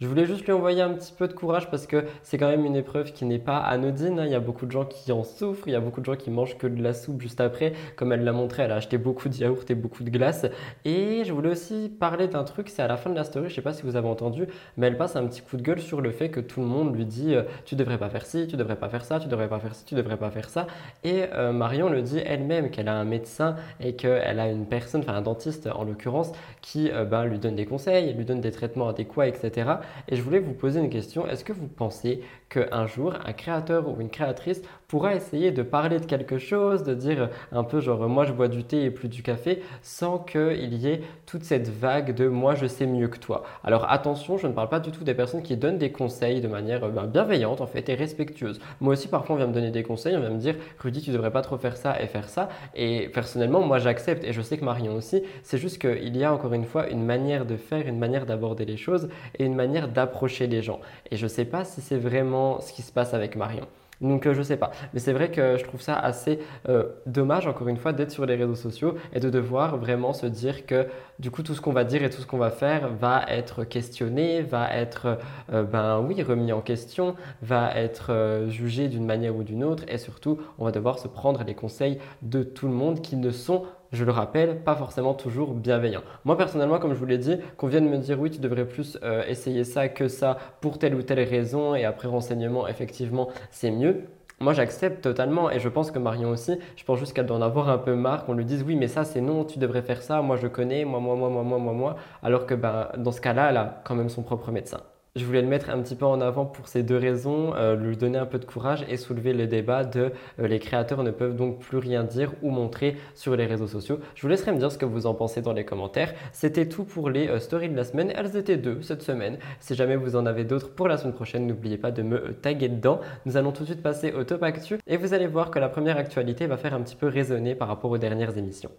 Je 0.00 0.08
voulais 0.08 0.26
juste 0.26 0.44
lui 0.44 0.50
envoyer 0.50 0.82
un 0.82 0.92
petit 0.92 1.12
peu 1.12 1.28
de 1.28 1.32
courage 1.32 1.70
parce 1.70 1.86
que 1.86 2.04
c'est 2.24 2.36
quand 2.36 2.48
même 2.48 2.64
une 2.64 2.74
épreuve 2.74 3.12
qui 3.12 3.24
n'est 3.24 3.38
pas 3.38 3.58
anodine. 3.58 4.18
Hein. 4.18 4.26
Il 4.26 4.32
y 4.32 4.34
a 4.34 4.40
beaucoup 4.40 4.66
de 4.66 4.72
gens 4.72 4.84
qui 4.84 5.12
en 5.12 5.22
souffrent, 5.22 5.68
il 5.68 5.72
y 5.72 5.76
a 5.76 5.80
beaucoup 5.80 6.00
de 6.00 6.04
gens 6.04 6.16
qui 6.16 6.32
mangent 6.32 6.58
que 6.58 6.66
de 6.66 6.82
la 6.82 6.92
soupe 6.92 7.22
juste 7.22 7.40
après. 7.40 7.74
Comme 7.94 8.12
elle 8.12 8.24
l'a 8.24 8.32
montré, 8.32 8.64
elle 8.64 8.72
a 8.72 8.74
acheté 8.74 8.98
beaucoup 8.98 9.28
de 9.28 9.36
yaourts 9.36 9.62
et 9.68 9.76
beaucoup 9.76 10.02
de 10.02 10.10
glace. 10.10 10.46
Et 10.84 11.22
je 11.24 11.32
voulais 11.32 11.50
aussi 11.50 11.88
parler 11.88 12.26
d'un 12.26 12.42
truc, 12.42 12.70
c'est 12.70 12.82
à 12.82 12.88
la 12.88 12.96
fin 12.96 13.08
de 13.08 13.14
la 13.14 13.22
story, 13.22 13.46
je 13.46 13.52
ne 13.52 13.54
sais 13.54 13.62
pas 13.62 13.72
si 13.72 13.82
vous 13.84 13.94
avez 13.94 14.08
entendu, 14.08 14.48
mais 14.76 14.88
elle 14.88 14.96
passe 14.96 15.14
un 15.14 15.24
petit 15.28 15.42
coup 15.42 15.56
de 15.56 15.62
gueule 15.62 15.80
sur 15.80 16.00
le 16.00 16.10
fait 16.10 16.28
que 16.28 16.40
tout 16.40 16.58
le 16.58 16.66
monde 16.66 16.96
lui 16.96 17.04
dit 17.04 17.32
euh, 17.36 17.44
tu 17.64 17.76
devrais 17.76 17.98
pas 17.98 18.10
faire 18.10 18.26
ci, 18.26 18.48
tu 18.48 18.56
devrais 18.56 18.76
pas 18.76 18.88
faire 18.88 19.04
ça, 19.04 19.20
tu 19.20 19.28
devrais 19.28 19.48
pas 19.48 19.60
faire 19.60 19.76
ci, 19.76 19.84
tu 19.84 19.94
devrais 19.94 20.16
pas 20.16 20.30
faire 20.30 20.50
ça. 20.50 20.66
Et 21.04 21.26
euh, 21.34 21.52
Marion 21.52 21.88
le 21.88 22.02
dit 22.02 22.18
elle-même 22.18 22.70
qu'elle 22.70 22.88
a 22.88 22.94
un 22.94 23.04
médecin 23.04 23.54
et 23.78 23.94
qu'elle 23.94 24.40
a 24.40 24.50
une 24.50 24.66
personne, 24.66 25.02
enfin 25.02 25.14
un 25.14 25.22
dentiste 25.22 25.68
en 25.72 25.84
l'occurrence, 25.84 26.32
qui 26.62 26.90
euh, 26.90 27.04
ben, 27.04 27.26
lui 27.26 27.38
donne 27.38 27.54
des 27.54 27.64
conseils, 27.64 28.12
lui 28.12 28.24
donne 28.24 28.40
des 28.40 28.50
traitements 28.50 28.88
adéquats, 28.88 29.28
etc. 29.28 29.74
Et 30.08 30.16
je 30.16 30.22
voulais 30.22 30.38
vous 30.38 30.52
poser 30.52 30.80
une 30.80 30.90
question. 30.90 31.26
Est-ce 31.26 31.44
que 31.44 31.52
vous 31.52 31.66
pensez 31.66 32.22
qu'un 32.54 32.86
jour, 32.86 33.14
un 33.24 33.32
créateur 33.32 33.88
ou 33.88 34.00
une 34.00 34.10
créatrice 34.10 34.62
pourra 34.86 35.14
essayer 35.14 35.50
de 35.50 35.62
parler 35.62 35.98
de 35.98 36.04
quelque 36.04 36.38
chose, 36.38 36.84
de 36.84 36.94
dire 36.94 37.28
un 37.50 37.64
peu 37.64 37.80
genre 37.80 38.08
moi 38.08 38.24
je 38.24 38.32
bois 38.32 38.46
du 38.46 38.62
thé 38.62 38.84
et 38.84 38.90
plus 38.90 39.08
du 39.08 39.22
café, 39.22 39.60
sans 39.82 40.18
qu'il 40.18 40.74
y 40.74 40.86
ait 40.86 41.02
toute 41.26 41.42
cette 41.42 41.68
vague 41.68 42.14
de 42.14 42.28
moi 42.28 42.54
je 42.54 42.66
sais 42.66 42.86
mieux 42.86 43.08
que 43.08 43.18
toi. 43.18 43.42
Alors 43.64 43.90
attention, 43.90 44.38
je 44.38 44.46
ne 44.46 44.52
parle 44.52 44.68
pas 44.68 44.78
du 44.78 44.92
tout 44.92 45.02
des 45.02 45.14
personnes 45.14 45.42
qui 45.42 45.56
donnent 45.56 45.78
des 45.78 45.90
conseils 45.90 46.40
de 46.40 46.46
manière 46.46 46.88
ben, 46.88 47.06
bienveillante 47.06 47.60
en 47.60 47.66
fait 47.66 47.88
et 47.88 47.94
respectueuse. 47.94 48.60
Moi 48.80 48.92
aussi 48.92 49.08
parfois 49.08 49.34
on 49.34 49.38
vient 49.38 49.48
me 49.48 49.52
donner 49.52 49.72
des 49.72 49.82
conseils, 49.82 50.16
on 50.16 50.20
vient 50.20 50.30
me 50.30 50.38
dire 50.38 50.54
Rudy 50.78 51.02
tu 51.02 51.10
devrais 51.10 51.32
pas 51.32 51.42
trop 51.42 51.58
faire 51.58 51.76
ça 51.76 52.00
et 52.00 52.06
faire 52.06 52.28
ça. 52.28 52.48
Et 52.76 53.08
personnellement 53.08 53.62
moi 53.62 53.78
j'accepte 53.78 54.22
et 54.22 54.32
je 54.32 54.42
sais 54.42 54.58
que 54.58 54.64
Marion 54.64 54.94
aussi. 54.94 55.22
C'est 55.42 55.58
juste 55.58 55.80
qu'il 55.80 56.16
y 56.16 56.22
a 56.22 56.32
encore 56.32 56.52
une 56.54 56.66
fois 56.66 56.88
une 56.88 57.04
manière 57.04 57.46
de 57.46 57.56
faire, 57.56 57.88
une 57.88 57.98
manière 57.98 58.26
d'aborder 58.26 58.64
les 58.64 58.76
choses 58.76 59.08
et 59.38 59.44
une 59.44 59.56
manière 59.56 59.88
d'approcher 59.88 60.46
les 60.46 60.62
gens. 60.62 60.80
Et 61.10 61.16
je 61.16 61.26
sais 61.26 61.44
pas 61.44 61.64
si 61.64 61.80
c'est 61.80 61.98
vraiment 61.98 62.43
ce 62.60 62.72
qui 62.72 62.82
se 62.82 62.92
passe 62.92 63.14
avec 63.14 63.36
Marion. 63.36 63.66
Donc 64.00 64.26
euh, 64.26 64.34
je 64.34 64.42
sais 64.42 64.56
pas. 64.56 64.70
Mais 64.92 65.00
c'est 65.00 65.12
vrai 65.12 65.30
que 65.30 65.56
je 65.56 65.64
trouve 65.64 65.80
ça 65.80 65.96
assez 65.96 66.38
euh, 66.68 66.84
dommage, 67.06 67.46
encore 67.46 67.68
une 67.68 67.76
fois, 67.76 67.92
d'être 67.92 68.10
sur 68.10 68.26
les 68.26 68.36
réseaux 68.36 68.54
sociaux 68.54 68.96
et 69.12 69.20
de 69.20 69.30
devoir 69.30 69.76
vraiment 69.76 70.12
se 70.12 70.26
dire 70.26 70.66
que 70.66 70.86
du 71.18 71.30
coup 71.30 71.42
tout 71.42 71.54
ce 71.54 71.60
qu'on 71.60 71.72
va 71.72 71.84
dire 71.84 72.02
et 72.02 72.10
tout 72.10 72.20
ce 72.20 72.26
qu'on 72.26 72.38
va 72.38 72.50
faire 72.50 72.88
va 72.92 73.24
être 73.28 73.64
questionné, 73.64 74.42
va 74.42 74.72
être 74.74 75.18
euh, 75.52 75.62
ben 75.62 76.00
oui 76.00 76.22
remis 76.22 76.52
en 76.52 76.60
question, 76.60 77.14
va 77.42 77.74
être 77.76 78.46
jugé 78.48 78.88
d'une 78.88 79.06
manière 79.06 79.36
ou 79.36 79.42
d'une 79.42 79.64
autre 79.64 79.84
et 79.88 79.98
surtout 79.98 80.38
on 80.58 80.64
va 80.64 80.72
devoir 80.72 80.98
se 80.98 81.08
prendre 81.08 81.42
les 81.44 81.54
conseils 81.54 81.98
de 82.22 82.42
tout 82.42 82.66
le 82.66 82.74
monde 82.74 83.00
qui 83.00 83.16
ne 83.16 83.30
sont 83.30 83.64
je 83.92 84.04
le 84.04 84.12
rappelle, 84.12 84.62
pas 84.62 84.74
forcément 84.74 85.14
toujours 85.14 85.54
bienveillant. 85.54 86.02
Moi 86.24 86.36
personnellement, 86.36 86.78
comme 86.78 86.94
je 86.94 86.98
vous 86.98 87.06
l'ai 87.06 87.18
dit, 87.18 87.36
qu'on 87.56 87.68
vienne 87.68 87.88
me 87.88 87.98
dire 87.98 88.20
oui, 88.20 88.30
tu 88.30 88.40
devrais 88.40 88.66
plus 88.66 88.98
euh, 89.02 89.24
essayer 89.26 89.64
ça 89.64 89.88
que 89.88 90.08
ça 90.08 90.38
pour 90.60 90.78
telle 90.78 90.94
ou 90.94 91.02
telle 91.02 91.20
raison 91.20 91.74
et 91.74 91.84
après 91.84 92.08
renseignement, 92.08 92.66
effectivement, 92.68 93.28
c'est 93.50 93.70
mieux. 93.70 94.04
Moi, 94.40 94.52
j'accepte 94.52 95.00
totalement 95.02 95.50
et 95.50 95.60
je 95.60 95.68
pense 95.68 95.90
que 95.92 95.98
Marion 95.98 96.30
aussi, 96.30 96.58
je 96.76 96.84
pense 96.84 96.98
juste 96.98 97.14
qu'elle 97.14 97.26
doit 97.26 97.36
en 97.36 97.42
avoir 97.42 97.68
un 97.68 97.78
peu 97.78 97.94
marre 97.94 98.24
qu'on 98.24 98.34
lui 98.34 98.44
dise 98.44 98.64
oui, 98.66 98.74
mais 98.74 98.88
ça 98.88 99.04
c'est 99.04 99.20
non, 99.20 99.44
tu 99.44 99.58
devrais 99.58 99.82
faire 99.82 100.02
ça, 100.02 100.22
moi 100.22 100.36
je 100.36 100.48
connais, 100.48 100.84
moi, 100.84 100.98
moi, 101.00 101.14
moi, 101.14 101.30
moi, 101.30 101.42
moi, 101.44 101.58
moi, 101.58 101.72
moi, 101.72 101.96
alors 102.22 102.44
que 102.44 102.54
ben, 102.54 102.88
dans 102.98 103.12
ce 103.12 103.20
cas-là, 103.20 103.50
elle 103.50 103.56
a 103.56 103.80
quand 103.84 103.94
même 103.94 104.08
son 104.08 104.22
propre 104.22 104.50
médecin. 104.50 104.80
Je 105.16 105.24
voulais 105.24 105.42
le 105.42 105.46
mettre 105.46 105.70
un 105.70 105.80
petit 105.80 105.94
peu 105.94 106.06
en 106.06 106.20
avant 106.20 106.44
pour 106.44 106.66
ces 106.66 106.82
deux 106.82 106.96
raisons, 106.96 107.54
euh, 107.54 107.76
lui 107.76 107.96
donner 107.96 108.18
un 108.18 108.26
peu 108.26 108.40
de 108.40 108.44
courage 108.44 108.84
et 108.88 108.96
soulever 108.96 109.32
le 109.32 109.46
débat 109.46 109.84
de 109.84 110.10
euh, 110.40 110.48
les 110.48 110.58
créateurs 110.58 111.04
ne 111.04 111.12
peuvent 111.12 111.36
donc 111.36 111.60
plus 111.60 111.78
rien 111.78 112.02
dire 112.02 112.32
ou 112.42 112.50
montrer 112.50 112.96
sur 113.14 113.36
les 113.36 113.46
réseaux 113.46 113.68
sociaux. 113.68 114.00
Je 114.16 114.22
vous 114.22 114.28
laisserai 114.28 114.50
me 114.50 114.58
dire 114.58 114.72
ce 114.72 114.76
que 114.76 114.84
vous 114.84 115.06
en 115.06 115.14
pensez 115.14 115.40
dans 115.40 115.52
les 115.52 115.64
commentaires. 115.64 116.12
C'était 116.32 116.68
tout 116.68 116.82
pour 116.82 117.10
les 117.10 117.28
euh, 117.28 117.38
stories 117.38 117.68
de 117.68 117.76
la 117.76 117.84
semaine. 117.84 118.12
Elles 118.12 118.36
étaient 118.36 118.56
deux 118.56 118.82
cette 118.82 119.02
semaine. 119.02 119.38
Si 119.60 119.76
jamais 119.76 119.94
vous 119.94 120.16
en 120.16 120.26
avez 120.26 120.42
d'autres 120.42 120.74
pour 120.74 120.88
la 120.88 120.96
semaine 120.96 121.14
prochaine, 121.14 121.46
n'oubliez 121.46 121.78
pas 121.78 121.92
de 121.92 122.02
me 122.02 122.32
taguer 122.32 122.68
dedans. 122.68 122.98
Nous 123.24 123.36
allons 123.36 123.52
tout 123.52 123.62
de 123.62 123.68
suite 123.68 123.84
passer 123.84 124.12
au 124.12 124.24
top 124.24 124.42
actu 124.42 124.78
et 124.88 124.96
vous 124.96 125.14
allez 125.14 125.28
voir 125.28 125.52
que 125.52 125.60
la 125.60 125.68
première 125.68 125.96
actualité 125.96 126.48
va 126.48 126.56
faire 126.56 126.74
un 126.74 126.80
petit 126.80 126.96
peu 126.96 127.06
résonner 127.06 127.54
par 127.54 127.68
rapport 127.68 127.92
aux 127.92 127.98
dernières 127.98 128.36
émissions. 128.36 128.72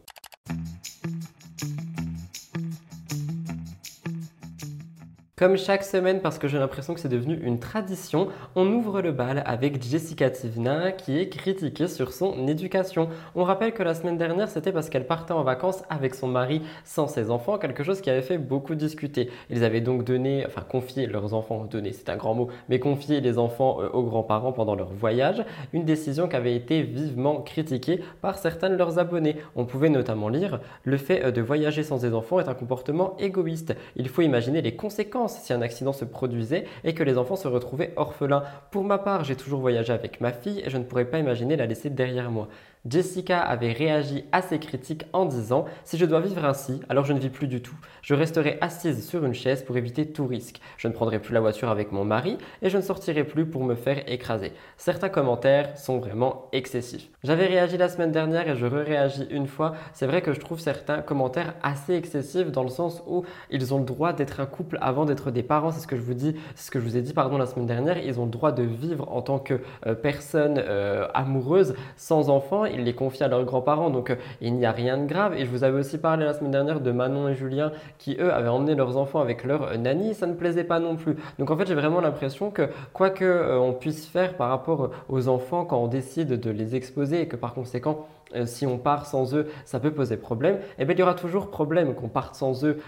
Comme 5.38 5.58
chaque 5.58 5.84
semaine, 5.84 6.22
parce 6.22 6.40
que 6.40 6.48
j'ai 6.48 6.58
l'impression 6.58 6.94
que 6.94 7.00
c'est 7.02 7.10
devenu 7.10 7.38
une 7.44 7.60
tradition, 7.60 8.30
on 8.56 8.72
ouvre 8.72 9.02
le 9.02 9.12
bal 9.12 9.44
avec 9.46 9.84
Jessica 9.84 10.30
Tivna 10.30 10.94
qui 10.94 11.20
est 11.20 11.28
critiquée 11.28 11.90
sur 11.90 12.14
son 12.14 12.48
éducation. 12.48 13.10
On 13.36 13.44
rappelle 13.44 13.74
que 13.74 13.84
la 13.84 13.96
semaine 13.96 14.18
dernière, 14.18 14.48
c'était 14.48 14.72
parce 14.72 14.90
qu'elle 14.90 15.06
partait 15.06 15.34
en 15.34 15.44
vacances 15.44 15.84
avec 15.90 16.16
son 16.16 16.30
mari 16.30 16.62
sans 16.86 17.10
ses 17.10 17.32
enfants, 17.32 17.58
quelque 17.58 17.84
chose 17.84 18.00
qui 18.00 18.10
avait 18.10 18.22
fait 18.22 18.38
beaucoup 18.38 18.76
discuter. 18.76 19.30
Ils 19.50 19.66
avaient 19.66 19.82
donc 19.82 20.06
donné, 20.06 20.46
enfin 20.48 20.62
confié 20.62 21.06
leurs 21.06 21.34
enfants, 21.34 21.66
donné 21.66 21.92
c'est 21.92 22.08
un 22.08 22.16
grand 22.16 22.34
mot, 22.34 22.48
mais 22.70 22.80
confié 22.80 23.20
les 23.20 23.38
enfants 23.38 23.82
euh, 23.82 23.90
aux 23.90 24.04
grands-parents 24.04 24.54
pendant 24.54 24.76
leur 24.76 24.94
voyage, 24.94 25.44
une 25.74 25.84
décision 25.84 26.30
qui 26.30 26.38
avait 26.38 26.56
été 26.56 26.82
vivement 26.82 27.42
critiquée 27.42 28.00
par 28.22 28.38
certains 28.38 28.70
de 28.70 28.76
leurs 28.76 29.00
abonnés. 29.00 29.36
On 29.58 29.66
pouvait 29.66 29.90
notamment 29.90 30.30
lire 30.30 30.62
Le 30.86 30.96
fait 30.96 31.26
euh, 31.26 31.32
de 31.32 31.42
voyager 31.42 31.84
sans 31.84 32.00
ses 32.00 32.14
enfants 32.14 32.40
est 32.40 32.48
un 32.48 32.54
comportement 32.54 33.18
égoïste. 33.20 33.76
Il 33.98 34.08
faut 34.08 34.22
imaginer 34.22 34.62
les 34.62 34.78
conséquences 34.78 35.25
si 35.28 35.54
un 35.54 35.62
accident 35.62 35.94
se 35.94 36.06
produisait 36.06 36.66
et 36.84 36.94
que 36.94 37.04
les 37.04 37.18
enfants 37.18 37.36
se 37.36 37.48
retrouvaient 37.48 37.94
orphelins. 37.96 38.44
Pour 38.72 38.84
ma 38.84 38.98
part, 38.98 39.24
j'ai 39.24 39.36
toujours 39.36 39.62
voyagé 39.62 39.94
avec 39.94 40.22
ma 40.22 40.32
fille 40.32 40.62
et 40.66 40.70
je 40.70 40.78
ne 40.78 40.84
pourrais 40.84 41.06
pas 41.06 41.20
imaginer 41.20 41.56
la 41.56 41.66
laisser 41.66 41.90
derrière 41.90 42.32
moi. 42.32 42.48
Jessica 42.88 43.42
avait 43.42 43.72
réagi 43.72 44.26
à 44.32 44.44
ces 44.44 44.60
critiques 44.60 45.06
en 45.12 45.26
disant 45.26 45.66
Si 45.84 45.98
je 45.98 46.06
dois 46.06 46.20
vivre 46.20 46.46
ainsi, 46.46 46.82
alors 46.88 47.04
je 47.04 47.14
ne 47.14 47.20
vis 47.20 47.30
plus 47.30 47.48
du 47.48 47.60
tout. 47.60 47.76
Je 48.04 48.14
resterai 48.14 48.60
assise 48.62 49.08
sur 49.08 49.26
une 49.26 49.34
chaise 49.34 49.64
pour 49.64 49.76
éviter 49.76 50.06
tout 50.06 50.28
risque. 50.28 50.62
Je 50.78 50.88
ne 50.88 50.94
prendrai 50.94 51.18
plus 51.18 51.34
la 51.34 51.40
voiture 51.40 51.70
avec 51.70 51.92
mon 51.92 52.06
mari 52.06 52.38
et 52.62 52.70
je 52.70 52.78
ne 52.78 52.84
sortirai 52.84 53.24
plus 53.24 53.48
pour 53.48 53.64
me 53.64 53.74
faire 53.74 54.04
écraser. 54.08 54.54
Certains 54.78 55.10
commentaires 55.10 55.76
sont 55.76 55.98
vraiment 55.98 56.48
excessifs. 56.52 57.10
J'avais 57.24 57.48
réagi 57.48 57.76
la 57.78 57.90
semaine 57.90 58.12
dernière 58.12 58.48
et 58.48 58.56
je 58.56 58.68
réagis 58.68 59.26
une 59.32 59.48
fois. 59.48 59.74
C'est 59.94 60.06
vrai 60.06 60.22
que 60.22 60.34
je 60.34 60.40
trouve 60.40 60.60
certains 60.60 61.02
commentaires 61.02 61.56
assez 61.64 61.96
excessifs 61.96 62.52
dans 62.52 62.64
le 62.64 62.70
sens 62.70 63.02
où 63.08 63.24
ils 63.50 63.74
ont 63.74 63.80
le 63.80 63.86
droit 63.86 64.14
d'être 64.14 64.40
un 64.40 64.46
couple 64.46 64.78
avant 64.82 65.06
d'être 65.06 65.32
des 65.32 65.42
parents. 65.44 65.72
C'est 65.72 65.80
ce 65.80 65.88
que 65.88 65.98
je 65.98 66.04
vous 66.04 66.14
dis, 66.14 66.36
ce 66.56 66.70
que 66.70 66.80
je 66.80 66.86
vous 66.86 66.98
ai 66.98 67.02
dit 67.02 67.14
pardon 67.14 67.40
la 67.40 67.48
semaine 67.48 67.66
dernière. 67.66 67.98
Ils 67.98 68.20
ont 68.20 68.26
le 68.26 68.32
droit 68.32 68.52
de 68.52 68.62
vivre 68.62 69.12
en 69.12 69.24
tant 69.24 69.40
que 69.40 69.60
euh, 69.88 69.96
personne 69.96 70.62
euh, 70.64 71.08
amoureuse 71.16 71.74
sans 71.98 72.30
enfants 72.30 72.66
les 72.84 72.94
confient 72.94 73.24
à 73.24 73.28
leurs 73.28 73.44
grands-parents. 73.46 73.90
Donc 73.90 74.10
euh, 74.10 74.16
il 74.42 74.54
n'y 74.56 74.66
a 74.66 74.72
rien 74.72 74.98
de 74.98 75.06
grave. 75.06 75.36
Et 75.38 75.46
je 75.46 75.50
vous 75.52 75.64
avais 75.64 75.80
aussi 75.80 75.98
parlé 75.98 76.26
la 76.26 76.34
semaine 76.34 76.52
dernière 76.52 76.80
de 76.80 76.92
Manon 76.92 77.30
et 77.30 77.36
Julien 77.36 77.72
qui, 77.98 78.18
eux, 78.20 78.34
avaient 78.34 78.50
emmené 78.50 78.76
leurs 78.76 78.98
enfants 78.98 79.22
avec 79.22 79.44
leur 79.44 79.78
nanny. 79.78 80.14
Ça 80.14 80.28
ne 80.28 80.34
plaisait 80.34 80.64
pas 80.64 80.80
non 80.80 80.96
plus. 80.96 81.16
Donc 81.40 81.52
en 81.52 81.58
fait, 81.58 81.68
j'ai 81.68 81.76
vraiment 81.76 82.02
l'impression 82.02 82.52
que 82.52 82.70
quoi 82.94 83.10
que 83.10 83.26
euh, 83.26 83.60
on 83.60 83.74
puisse 83.74 84.06
faire 84.08 84.36
par 84.36 84.50
rapport 84.50 84.90
aux 85.10 85.28
enfants 85.28 85.66
quand 85.66 85.78
on 85.78 85.88
décide 85.88 86.40
de 86.40 86.50
les 86.50 86.76
exposer 86.76 87.22
et 87.22 87.28
que 87.28 87.36
par 87.36 87.54
conséquent, 87.54 88.06
euh, 88.08 88.15
si 88.46 88.66
on 88.66 88.78
part 88.78 89.06
sans 89.06 89.36
eux, 89.36 89.48
ça 89.66 89.80
peut 89.80 89.92
poser 89.92 90.18
problème, 90.18 90.58
eh 90.80 90.86
bien 90.86 90.96
il 90.96 91.00
y 91.00 91.04
aura 91.04 91.14
toujours 91.14 91.50
problème 91.52 91.94
qu'on 91.94 92.10
parte 92.10 92.36
sans 92.36 92.66
eux 92.66 92.80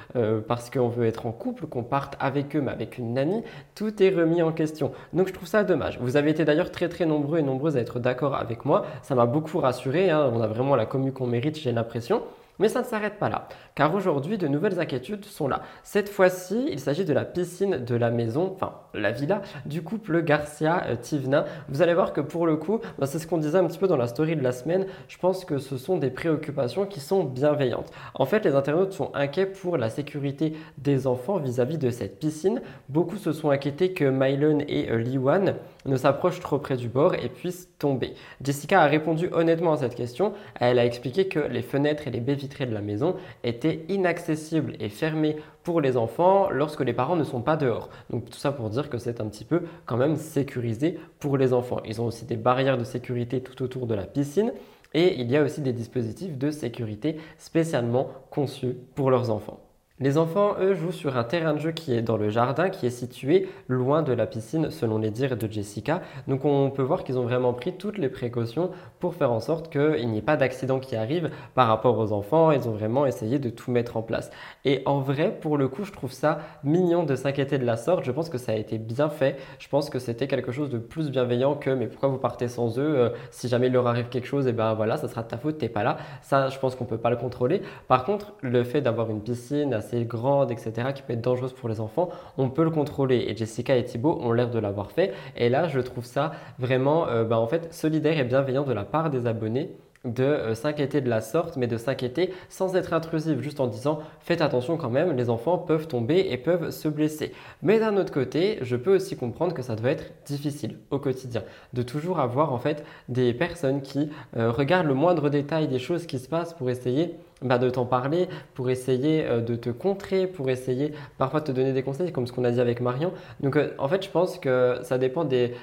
parce 0.47 0.69
qu'on 0.69 0.89
veut 0.89 1.05
être 1.05 1.25
en 1.25 1.31
couple, 1.31 1.67
qu'on 1.67 1.83
parte 1.83 2.15
avec 2.19 2.55
eux 2.55 2.61
mais 2.61 2.71
avec 2.71 2.97
une 2.97 3.13
nanny, 3.13 3.43
tout 3.75 4.01
est 4.01 4.09
remis 4.09 4.41
en 4.41 4.51
question. 4.51 4.91
Donc 5.13 5.27
je 5.27 5.33
trouve 5.33 5.47
ça 5.47 5.63
dommage. 5.63 5.99
Vous 6.01 6.17
avez 6.17 6.31
été 6.31 6.43
d'ailleurs 6.43 6.71
très 6.71 6.89
très 6.89 7.05
nombreux 7.05 7.39
et 7.39 7.43
nombreuses 7.43 7.77
à 7.77 7.79
être 7.79 7.99
d'accord 7.99 8.35
avec 8.35 8.65
moi, 8.65 8.85
ça 9.03 9.15
m'a 9.15 9.25
beaucoup 9.25 9.59
rassuré 9.59 9.97
Hein. 10.09 10.31
on 10.33 10.41
a 10.41 10.47
vraiment 10.47 10.75
la 10.75 10.85
commu 10.85 11.11
qu'on 11.11 11.27
mérite, 11.27 11.57
j'ai 11.57 11.71
l'impression. 11.71 12.21
Mais 12.59 12.69
ça 12.69 12.81
ne 12.81 12.85
s'arrête 12.85 13.19
pas 13.19 13.29
là, 13.29 13.47
car 13.77 13.93
aujourd'hui, 13.93 14.39
de 14.39 14.47
nouvelles 14.47 14.79
inquiétudes 14.79 15.23
sont 15.25 15.47
là. 15.47 15.61
Cette 15.83 16.09
fois-ci, 16.09 16.67
il 16.71 16.79
s'agit 16.79 17.05
de 17.05 17.13
la 17.13 17.25
piscine 17.25 17.77
de 17.77 17.93
la 17.93 18.09
maison, 18.09 18.51
enfin 18.55 18.73
la 18.95 19.11
villa, 19.11 19.43
du 19.67 19.83
couple 19.83 20.23
Garcia-Tivna. 20.23 21.45
Vous 21.69 21.83
allez 21.83 21.93
voir 21.93 22.11
que 22.11 22.21
pour 22.21 22.47
le 22.47 22.55
coup, 22.55 22.79
bah, 22.97 23.05
c'est 23.05 23.19
ce 23.19 23.27
qu'on 23.27 23.37
disait 23.37 23.59
un 23.59 23.65
petit 23.65 23.77
peu 23.77 23.87
dans 23.87 23.95
la 23.95 24.07
story 24.07 24.35
de 24.35 24.41
la 24.41 24.51
semaine, 24.51 24.87
je 25.07 25.19
pense 25.19 25.45
que 25.45 25.59
ce 25.59 25.77
sont 25.77 25.99
des 25.99 26.09
préoccupations 26.09 26.87
qui 26.87 26.99
sont 26.99 27.23
bienveillantes. 27.23 27.91
En 28.15 28.25
fait, 28.25 28.43
les 28.45 28.55
internautes 28.55 28.93
sont 28.93 29.11
inquiets 29.13 29.45
pour 29.45 29.77
la 29.77 29.91
sécurité 29.91 30.53
des 30.79 31.05
enfants 31.05 31.37
vis-à-vis 31.37 31.77
de 31.77 31.91
cette 31.91 32.17
piscine. 32.17 32.63
Beaucoup 32.89 33.17
se 33.17 33.31
sont 33.31 33.51
inquiétés 33.51 33.93
que 33.93 34.05
Mylon 34.05 34.57
et 34.67 34.89
euh, 34.89 34.97
Liwan 34.97 35.53
ne 35.85 35.95
s'approchent 35.97 36.39
trop 36.39 36.57
près 36.57 36.77
du 36.77 36.89
bord 36.89 37.13
et 37.13 37.29
puissent 37.29 37.69
tomber. 37.77 38.15
Jessica 38.43 38.81
a 38.81 38.87
répondu 38.87 39.29
honnêtement 39.33 39.73
à 39.73 39.77
cette 39.77 39.93
question. 39.93 40.33
Elle 40.59 40.79
a 40.79 40.85
expliqué 40.85 41.27
que 41.27 41.39
les 41.39 41.61
fenêtres 41.61 42.07
et 42.07 42.11
les 42.11 42.19
baies 42.19 42.35
de 42.35 42.73
la 42.73 42.81
maison 42.81 43.15
étaient 43.43 43.66
inaccessibles 43.89 44.75
et 44.79 44.89
fermées 44.89 45.37
pour 45.63 45.81
les 45.81 45.97
enfants 45.97 46.49
lorsque 46.49 46.81
les 46.81 46.93
parents 46.93 47.15
ne 47.15 47.23
sont 47.23 47.41
pas 47.41 47.57
dehors. 47.57 47.89
Donc 48.09 48.29
tout 48.29 48.37
ça 48.37 48.51
pour 48.51 48.69
dire 48.69 48.89
que 48.89 48.97
c'est 48.97 49.21
un 49.21 49.27
petit 49.27 49.45
peu 49.45 49.63
quand 49.85 49.97
même 49.97 50.15
sécurisé 50.15 50.99
pour 51.19 51.37
les 51.37 51.53
enfants. 51.53 51.81
Ils 51.85 52.01
ont 52.01 52.05
aussi 52.05 52.25
des 52.25 52.37
barrières 52.37 52.77
de 52.77 52.83
sécurité 52.83 53.41
tout 53.41 53.61
autour 53.63 53.87
de 53.87 53.95
la 53.95 54.05
piscine 54.05 54.53
et 54.93 55.19
il 55.19 55.29
y 55.29 55.37
a 55.37 55.43
aussi 55.43 55.61
des 55.61 55.73
dispositifs 55.73 56.37
de 56.37 56.51
sécurité 56.51 57.17
spécialement 57.37 58.09
conçus 58.29 58.75
pour 58.95 59.11
leurs 59.11 59.29
enfants. 59.29 59.66
Les 59.99 60.19
enfants, 60.19 60.53
eux, 60.59 60.75
jouent 60.75 60.91
sur 60.91 61.17
un 61.17 61.23
terrain 61.23 61.55
de 61.55 61.59
jeu 61.59 61.71
qui 61.71 61.91
est 61.91 62.03
dans 62.03 62.17
le 62.17 62.29
jardin, 62.29 62.69
qui 62.69 62.85
est 62.85 62.91
situé 62.91 63.49
loin 63.67 64.03
de 64.03 64.13
la 64.13 64.27
piscine, 64.27 64.69
selon 64.69 64.99
les 64.99 65.09
dires 65.09 65.35
de 65.35 65.51
Jessica. 65.51 66.03
Donc 66.27 66.45
on 66.45 66.69
peut 66.69 66.83
voir 66.83 67.03
qu'ils 67.03 67.17
ont 67.17 67.23
vraiment 67.23 67.51
pris 67.51 67.73
toutes 67.73 67.97
les 67.97 68.09
précautions 68.09 68.69
pour 68.99 69.15
faire 69.15 69.31
en 69.31 69.39
sorte 69.39 69.71
qu'il 69.71 70.07
n'y 70.07 70.19
ait 70.19 70.21
pas 70.21 70.37
d'accident 70.37 70.79
qui 70.79 70.95
arrive 70.95 71.31
par 71.55 71.67
rapport 71.67 71.97
aux 71.97 72.11
enfants. 72.11 72.51
Ils 72.51 72.69
ont 72.69 72.73
vraiment 72.73 73.07
essayé 73.07 73.39
de 73.39 73.49
tout 73.49 73.71
mettre 73.71 73.97
en 73.97 74.03
place. 74.03 74.29
Et 74.65 74.83
en 74.85 74.99
vrai, 74.99 75.35
pour 75.41 75.57
le 75.57 75.67
coup, 75.67 75.83
je 75.83 75.91
trouve 75.91 76.11
ça 76.11 76.41
mignon 76.63 77.03
de 77.03 77.15
s'inquiéter 77.15 77.57
de 77.57 77.65
la 77.65 77.75
sorte. 77.75 78.03
Je 78.03 78.11
pense 78.11 78.29
que 78.29 78.37
ça 78.37 78.51
a 78.51 78.55
été 78.55 78.77
bien 78.77 79.09
fait. 79.09 79.37
Je 79.57 79.67
pense 79.67 79.89
que 79.89 79.97
c'était 79.97 80.27
quelque 80.27 80.51
chose 80.51 80.69
de 80.69 80.77
plus 80.77 81.09
bienveillant 81.09 81.55
que 81.55 81.71
mais 81.71 81.87
pourquoi 81.87 82.09
vous 82.09 82.19
partez 82.19 82.49
sans 82.49 82.77
eux 82.77 82.99
euh, 82.99 83.09
Si 83.31 83.47
jamais 83.47 83.65
il 83.65 83.73
leur 83.73 83.87
arrive 83.87 84.09
quelque 84.09 84.27
chose, 84.27 84.45
et 84.45 84.51
eh 84.51 84.53
ben 84.53 84.75
voilà, 84.75 84.97
ça 84.97 85.07
sera 85.07 85.23
de 85.23 85.27
ta 85.27 85.39
faute, 85.39 85.57
t'es 85.57 85.69
pas 85.69 85.81
là. 85.81 85.97
Ça, 86.21 86.49
je 86.49 86.59
pense 86.59 86.75
qu'on 86.75 86.85
peut 86.85 86.99
pas 86.99 87.09
le 87.09 87.17
contrôler. 87.17 87.63
Par 87.87 88.03
contre, 88.03 88.33
le 88.41 88.63
fait 88.63 88.81
d'avoir 88.81 89.09
une 89.09 89.21
piscine 89.21 89.73
assez 89.87 90.05
grande, 90.05 90.51
etc., 90.51 90.89
qui 90.93 91.01
peut 91.01 91.13
être 91.13 91.21
dangereuse 91.21 91.53
pour 91.53 91.69
les 91.69 91.79
enfants, 91.79 92.09
on 92.37 92.49
peut 92.49 92.63
le 92.63 92.69
contrôler. 92.69 93.25
Et 93.27 93.35
Jessica 93.35 93.75
et 93.75 93.83
Thibaut 93.83 94.19
ont 94.21 94.31
l'air 94.31 94.49
de 94.49 94.59
l'avoir 94.59 94.91
fait. 94.91 95.13
Et 95.35 95.49
là, 95.49 95.67
je 95.67 95.79
trouve 95.79 96.05
ça 96.05 96.31
vraiment, 96.59 97.07
euh, 97.07 97.23
bah, 97.23 97.39
en 97.39 97.47
fait, 97.47 97.73
solidaire 97.73 98.17
et 98.17 98.23
bienveillant 98.23 98.63
de 98.63 98.73
la 98.73 98.83
part 98.83 99.09
des 99.09 99.27
abonnés 99.27 99.71
de 100.05 100.23
euh, 100.23 100.55
s'inquiéter 100.55 101.01
de 101.01 101.09
la 101.09 101.21
sorte, 101.21 101.57
mais 101.57 101.67
de 101.67 101.77
s'inquiéter 101.77 102.33
sans 102.49 102.75
être 102.75 102.93
intrusif, 102.93 103.41
juste 103.41 103.59
en 103.59 103.67
disant 103.67 103.99
faites 104.19 104.41
attention 104.41 104.77
quand 104.77 104.89
même, 104.89 105.15
les 105.15 105.29
enfants 105.29 105.57
peuvent 105.57 105.87
tomber 105.87 106.27
et 106.29 106.37
peuvent 106.37 106.69
se 106.69 106.87
blesser. 106.87 107.33
Mais 107.61 107.79
d'un 107.79 107.97
autre 107.97 108.13
côté, 108.13 108.59
je 108.61 108.75
peux 108.75 108.95
aussi 108.95 109.17
comprendre 109.17 109.53
que 109.53 109.61
ça 109.61 109.75
doit 109.75 109.91
être 109.91 110.11
difficile 110.25 110.77
au 110.91 110.99
quotidien, 110.99 111.43
de 111.73 111.81
toujours 111.81 112.19
avoir 112.19 112.53
en 112.53 112.59
fait 112.59 112.85
des 113.09 113.33
personnes 113.33 113.81
qui 113.81 114.09
euh, 114.37 114.51
regardent 114.51 114.87
le 114.87 114.93
moindre 114.93 115.29
détail 115.29 115.67
des 115.67 115.79
choses 115.79 116.05
qui 116.05 116.19
se 116.19 116.29
passent 116.29 116.53
pour 116.53 116.69
essayer 116.69 117.15
bah, 117.41 117.59
de 117.59 117.69
t'en 117.69 117.85
parler, 117.85 118.27
pour 118.55 118.69
essayer 118.69 119.25
euh, 119.25 119.41
de 119.41 119.55
te 119.55 119.69
contrer, 119.69 120.25
pour 120.25 120.49
essayer 120.49 120.93
parfois 121.17 121.39
de 121.41 121.45
te 121.45 121.51
donner 121.51 121.71
des 121.71 121.83
conseils, 121.83 122.11
comme 122.11 122.25
ce 122.25 122.33
qu'on 122.33 122.43
a 122.43 122.51
dit 122.51 122.59
avec 122.59 122.81
Marion. 122.81 123.13
Donc 123.41 123.55
euh, 123.55 123.73
en 123.77 123.87
fait, 123.87 124.03
je 124.03 124.09
pense 124.09 124.39
que 124.39 124.79
ça 124.81 124.97
dépend 124.97 125.23
des, 125.23 125.53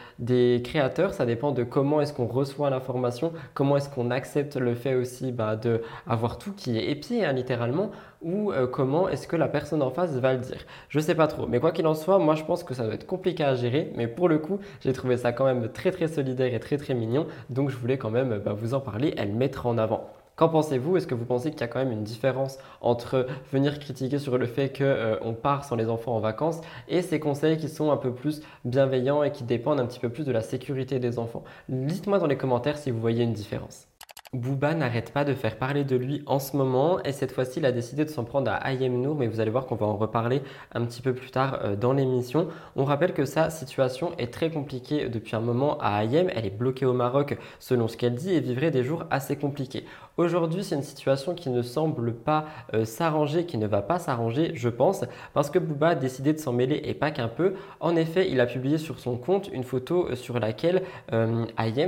créateurs, 0.63 1.15
ça 1.15 1.27
dépend 1.27 1.51
de 1.53 1.65
comment 1.65 2.01
est-ce 2.01 2.13
qu'on 2.13 2.27
reçoit 2.27 2.71
l'information, 2.71 3.33
comment 3.55 3.77
est-ce 3.77 3.89
qu'on 3.89 4.11
accepte 4.11 4.57
le 4.57 4.75
fait 4.75 4.95
aussi 4.95 5.33
bah, 5.33 5.57
d'avoir 5.57 6.39
tout 6.39 6.53
qui 6.53 6.79
est 6.79 6.91
épié, 6.91 7.25
hein, 7.25 7.33
littéralement, 7.33 7.91
ou 8.23 8.53
euh, 8.53 8.67
comment 8.69 9.09
est-ce 9.09 9.27
que 9.27 9.37
la 9.37 9.49
personne 9.49 9.83
en 9.83 9.91
face 9.91 10.13
va 10.13 10.33
le 10.33 10.39
dire. 10.39 10.65
Je 10.89 11.01
sais 11.01 11.15
pas 11.15 11.27
trop, 11.27 11.47
mais 11.47 11.59
quoi 11.59 11.73
qu'il 11.73 11.87
en 11.89 11.95
soit, 11.95 12.19
moi 12.19 12.37
je 12.37 12.45
pense 12.45 12.63
que 12.63 12.75
ça 12.75 12.85
doit 12.85 12.95
être 12.95 13.07
compliqué 13.07 13.43
à 13.45 13.55
gérer, 13.55 13.93
mais 13.97 14.07
pour 14.07 14.29
le 14.29 14.39
coup, 14.39 14.61
j'ai 14.81 14.93
trouvé 14.93 15.17
ça 15.17 15.33
quand 15.33 15.45
même 15.45 15.69
très 15.73 15.91
très 15.91 16.07
solidaire 16.09 16.55
et 16.55 16.61
très 16.61 16.77
très 16.77 16.95
mignon, 16.95 17.27
donc 17.51 17.71
je 17.71 17.77
voulais 17.77 17.99
quand 17.99 18.11
même 18.11 18.41
bah, 18.45 18.53
vous 18.53 18.75
en 18.75 18.81
parler 18.81 19.15
et 19.17 19.25
le 19.25 19.33
mettre 19.33 19.67
en 19.67 19.77
avant. 19.77 20.09
Qu'en 20.37 20.49
pensez-vous? 20.49 20.97
Est-ce 20.97 21.07
que 21.07 21.15
vous 21.15 21.25
pensez 21.25 21.53
qu'il 21.53 21.61
y 21.61 21.65
a 21.65 21.69
quand 21.69 21.79
même 21.79 21.93
une 21.93 22.03
différence 22.03 22.59
entre 22.81 23.27
venir 23.53 23.79
critiquer 23.79 24.19
sur 24.19 24.37
le 24.37 24.47
fait 24.47 24.77
qu'on 24.77 24.83
euh, 24.83 25.33
part 25.33 25.65
sans 25.65 25.77
les 25.77 25.89
enfants 25.89 26.17
en 26.17 26.21
vacances 26.21 26.61
et 26.89 27.03
ces 27.03 27.21
conseils 27.21 27.57
qui 27.57 27.69
sont 27.69 27.93
un 27.93 27.97
peu 27.97 28.13
plus 28.13 28.43
bienveillants 28.65 29.23
et 29.23 29.31
qui 29.31 29.45
dépendent 29.45 29.79
un 29.79 29.87
petit 29.87 30.01
peu 30.01 30.09
plus 30.09 30.25
de 30.25 30.33
la 30.33 30.41
sécurité 30.41 30.99
des 30.99 31.21
enfants? 31.21 31.45
Dites-moi 31.69 32.19
dans 32.19 32.27
les 32.27 32.37
commentaires 32.37 32.79
si 32.79 32.91
vous 32.91 33.01
voyez 33.01 33.23
une 33.23 33.33
différence. 33.33 33.87
Booba 34.35 34.75
n'arrête 34.75 35.13
pas 35.13 35.25
de 35.25 35.33
faire 35.33 35.57
parler 35.57 35.85
de 35.85 35.95
lui 35.95 36.25
en 36.27 36.41
ce 36.41 36.57
moment 36.57 37.01
et 37.05 37.13
cette 37.13 37.31
fois-ci 37.31 37.61
il 37.61 37.67
a 37.67 37.71
décidé 37.71 38.05
de 38.05 38.11
s'en 38.11 38.25
prendre 38.25 38.51
à 38.51 38.73
Ayem 38.73 39.01
Nour 39.01 39.15
mais 39.15 39.29
vous 39.29 39.39
allez 39.39 39.53
voir 39.53 39.67
qu'on 39.67 39.77
va 39.77 39.87
en 39.87 39.97
reparler 39.97 40.43
un 40.73 40.85
petit 40.85 41.03
peu 41.03 41.15
plus 41.15 41.31
tard 41.31 41.61
euh, 41.63 41.77
dans 41.77 41.93
l'émission. 41.93 42.49
On 42.75 42.85
rappelle 42.85 43.15
que 43.15 43.27
sa 43.27 43.51
situation 43.51 44.11
est 44.19 44.33
très 44.33 44.51
compliquée 44.51 45.09
depuis 45.09 45.37
un 45.37 45.41
moment 45.41 45.79
à 45.81 46.03
Ayem, 46.03 46.29
elle 46.35 46.47
est 46.47 46.51
bloquée 46.51 46.85
au 46.85 46.93
Maroc 46.93 47.39
selon 47.61 47.87
ce 47.87 47.97
qu'elle 47.97 48.17
dit 48.17 48.35
et 48.35 48.41
vivrait 48.41 48.73
des 48.73 48.83
jours 48.83 49.05
assez 49.09 49.37
compliqués. 49.37 49.85
Aujourd'hui, 50.17 50.63
c'est 50.63 50.77
une 50.77 50.85
situation 50.85 51.35
qui 51.35 51.51
ne 51.51 51.61
semble 51.61 52.15
pas 52.15 52.45
euh, 52.73 52.85
s'arranger, 52.85 53.47
qui 53.47 53.59
ne 53.59 53.67
va 53.67 53.83
pas 53.83 53.99
s'arranger, 53.99 54.53
je 54.55 54.69
pense, 54.69 55.05
parce 55.33 55.51
que 55.51 55.59
Booba 55.59 55.89
a 55.89 55.95
décidé 55.97 56.33
de 56.33 56.39
s'en 56.39 56.53
mêler 56.53 56.81
et 56.85 56.95
pas 56.95 57.11
qu'un 57.11 57.27
peu. 57.27 57.55
En 57.81 57.97
effet, 57.97 58.31
il 58.31 58.39
a 58.39 58.47
publié 58.47 58.79
sur 58.79 59.01
son 59.01 59.17
compte 59.17 59.51
une 59.53 59.65
photo 59.65 60.07
euh, 60.07 60.15
sur 60.15 60.39
laquelle 60.39 60.83
euh, 61.13 61.47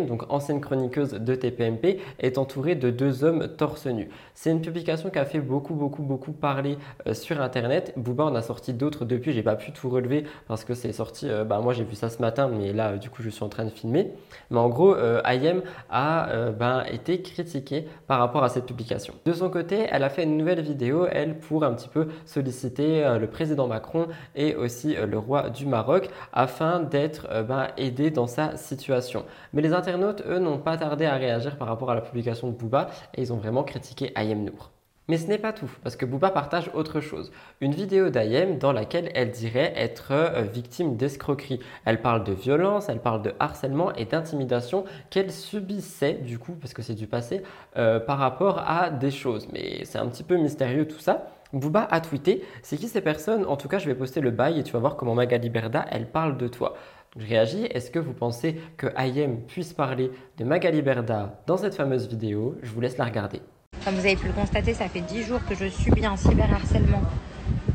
donc 0.08 0.24
ancienne 0.28 0.60
chroniqueuse 0.60 1.12
de 1.12 1.34
TPMP, 1.36 2.00
est 2.18 2.36
entourée 2.36 2.74
de 2.74 2.90
deux 2.90 3.22
hommes 3.22 3.46
torse 3.56 3.86
nu. 3.86 4.08
C'est 4.34 4.50
une 4.50 4.60
publication 4.60 5.10
qui 5.10 5.20
a 5.20 5.24
fait 5.24 5.38
beaucoup, 5.38 5.74
beaucoup, 5.74 6.02
beaucoup 6.02 6.32
parler 6.32 6.78
sur 7.12 7.40
Internet. 7.40 7.92
Booba 7.96 8.24
en 8.24 8.34
a 8.34 8.42
sorti 8.42 8.72
d'autres 8.72 9.04
depuis, 9.04 9.32
j'ai 9.32 9.42
pas 9.42 9.54
pu 9.54 9.70
tout 9.70 9.88
relever 9.88 10.24
parce 10.48 10.64
que 10.64 10.74
c'est 10.74 10.92
sorti, 10.92 11.28
bah, 11.46 11.60
moi 11.60 11.72
j'ai 11.72 11.84
vu 11.84 11.94
ça 11.94 12.08
ce 12.08 12.20
matin, 12.20 12.48
mais 12.48 12.72
là, 12.72 12.96
du 12.96 13.10
coup, 13.10 13.22
je 13.22 13.30
suis 13.30 13.44
en 13.44 13.48
train 13.48 13.64
de 13.64 13.70
filmer. 13.70 14.12
Mais 14.50 14.58
en 14.58 14.68
gros, 14.68 14.96
Ayem 15.24 15.62
a 15.90 16.50
ben, 16.58 16.84
été 16.90 17.22
critiqué 17.22 17.86
par 18.06 18.15
par 18.16 18.22
rapport 18.22 18.44
à 18.44 18.48
cette 18.48 18.64
publication. 18.64 19.12
De 19.26 19.34
son 19.34 19.50
côté, 19.50 19.88
elle 19.90 20.02
a 20.02 20.08
fait 20.08 20.22
une 20.22 20.38
nouvelle 20.38 20.62
vidéo, 20.62 21.06
elle, 21.06 21.38
pour 21.38 21.64
un 21.64 21.74
petit 21.74 21.90
peu 21.90 22.08
solliciter 22.24 23.04
euh, 23.04 23.18
le 23.18 23.26
président 23.26 23.66
Macron 23.66 24.06
et 24.34 24.54
aussi 24.54 24.96
euh, 24.96 25.04
le 25.04 25.18
roi 25.18 25.50
du 25.50 25.66
Maroc 25.66 26.08
afin 26.32 26.80
d'être 26.80 27.28
ben, 27.46 27.68
aidé 27.76 28.10
dans 28.10 28.26
sa 28.26 28.56
situation. 28.56 29.26
Mais 29.52 29.60
les 29.60 29.74
internautes, 29.74 30.22
eux, 30.26 30.38
n'ont 30.38 30.56
pas 30.56 30.78
tardé 30.78 31.04
à 31.04 31.16
réagir 31.16 31.58
par 31.58 31.68
rapport 31.68 31.90
à 31.90 31.94
la 31.94 32.00
publication 32.00 32.48
de 32.48 32.54
Booba 32.54 32.88
et 33.14 33.20
ils 33.20 33.34
ont 33.34 33.36
vraiment 33.36 33.64
critiqué 33.64 34.12
Ayem 34.16 34.44
Nour. 34.44 34.70
Mais 35.08 35.18
ce 35.18 35.28
n'est 35.28 35.38
pas 35.38 35.52
tout, 35.52 35.70
parce 35.84 35.94
que 35.94 36.04
Booba 36.04 36.30
partage 36.30 36.70
autre 36.74 37.00
chose. 37.00 37.30
Une 37.60 37.72
vidéo 37.72 38.10
d'Ayem 38.10 38.58
dans 38.58 38.72
laquelle 38.72 39.10
elle 39.14 39.30
dirait 39.30 39.72
être 39.76 40.10
euh, 40.10 40.42
victime 40.42 40.96
d'escroquerie. 40.96 41.60
Elle 41.84 42.02
parle 42.02 42.24
de 42.24 42.32
violence, 42.32 42.88
elle 42.88 43.00
parle 43.00 43.22
de 43.22 43.32
harcèlement 43.38 43.94
et 43.94 44.04
d'intimidation 44.04 44.84
qu'elle 45.10 45.30
subissait, 45.30 46.14
du 46.14 46.40
coup, 46.40 46.54
parce 46.54 46.74
que 46.74 46.82
c'est 46.82 46.94
du 46.94 47.06
passé, 47.06 47.42
euh, 47.76 48.00
par 48.00 48.18
rapport 48.18 48.64
à 48.66 48.90
des 48.90 49.12
choses. 49.12 49.46
Mais 49.52 49.84
c'est 49.84 49.98
un 49.98 50.08
petit 50.08 50.24
peu 50.24 50.36
mystérieux 50.36 50.88
tout 50.88 50.98
ça. 50.98 51.32
Booba 51.52 51.86
a 51.88 52.00
tweeté 52.00 52.44
C'est 52.62 52.76
qui 52.76 52.88
ces 52.88 53.00
personnes? 53.00 53.46
En 53.46 53.56
tout 53.56 53.68
cas, 53.68 53.78
je 53.78 53.86
vais 53.86 53.94
poster 53.94 54.20
le 54.20 54.32
bail 54.32 54.58
et 54.58 54.64
tu 54.64 54.72
vas 54.72 54.80
voir 54.80 54.96
comment 54.96 55.14
Magali 55.14 55.50
Berda, 55.50 55.86
elle 55.90 56.10
parle 56.10 56.36
de 56.36 56.48
toi. 56.48 56.74
Je 57.16 57.26
réagis. 57.26 57.64
Est-ce 57.66 57.92
que 57.92 58.00
vous 58.00 58.12
pensez 58.12 58.60
que 58.76 58.88
Ayem 58.96 59.42
puisse 59.46 59.72
parler 59.72 60.10
de 60.36 60.44
Magali 60.44 60.82
Berda 60.82 61.40
dans 61.46 61.56
cette 61.56 61.76
fameuse 61.76 62.08
vidéo? 62.08 62.56
Je 62.62 62.72
vous 62.72 62.80
laisse 62.80 62.98
la 62.98 63.04
regarder. 63.04 63.40
Comme 63.86 63.94
vous 63.94 64.00
avez 64.04 64.16
pu 64.16 64.26
le 64.26 64.32
constater, 64.32 64.74
ça 64.74 64.88
fait 64.88 65.00
10 65.00 65.22
jours 65.26 65.38
que 65.48 65.54
je 65.54 65.68
subis 65.68 66.04
un 66.04 66.16
cyberharcèlement. 66.16 67.02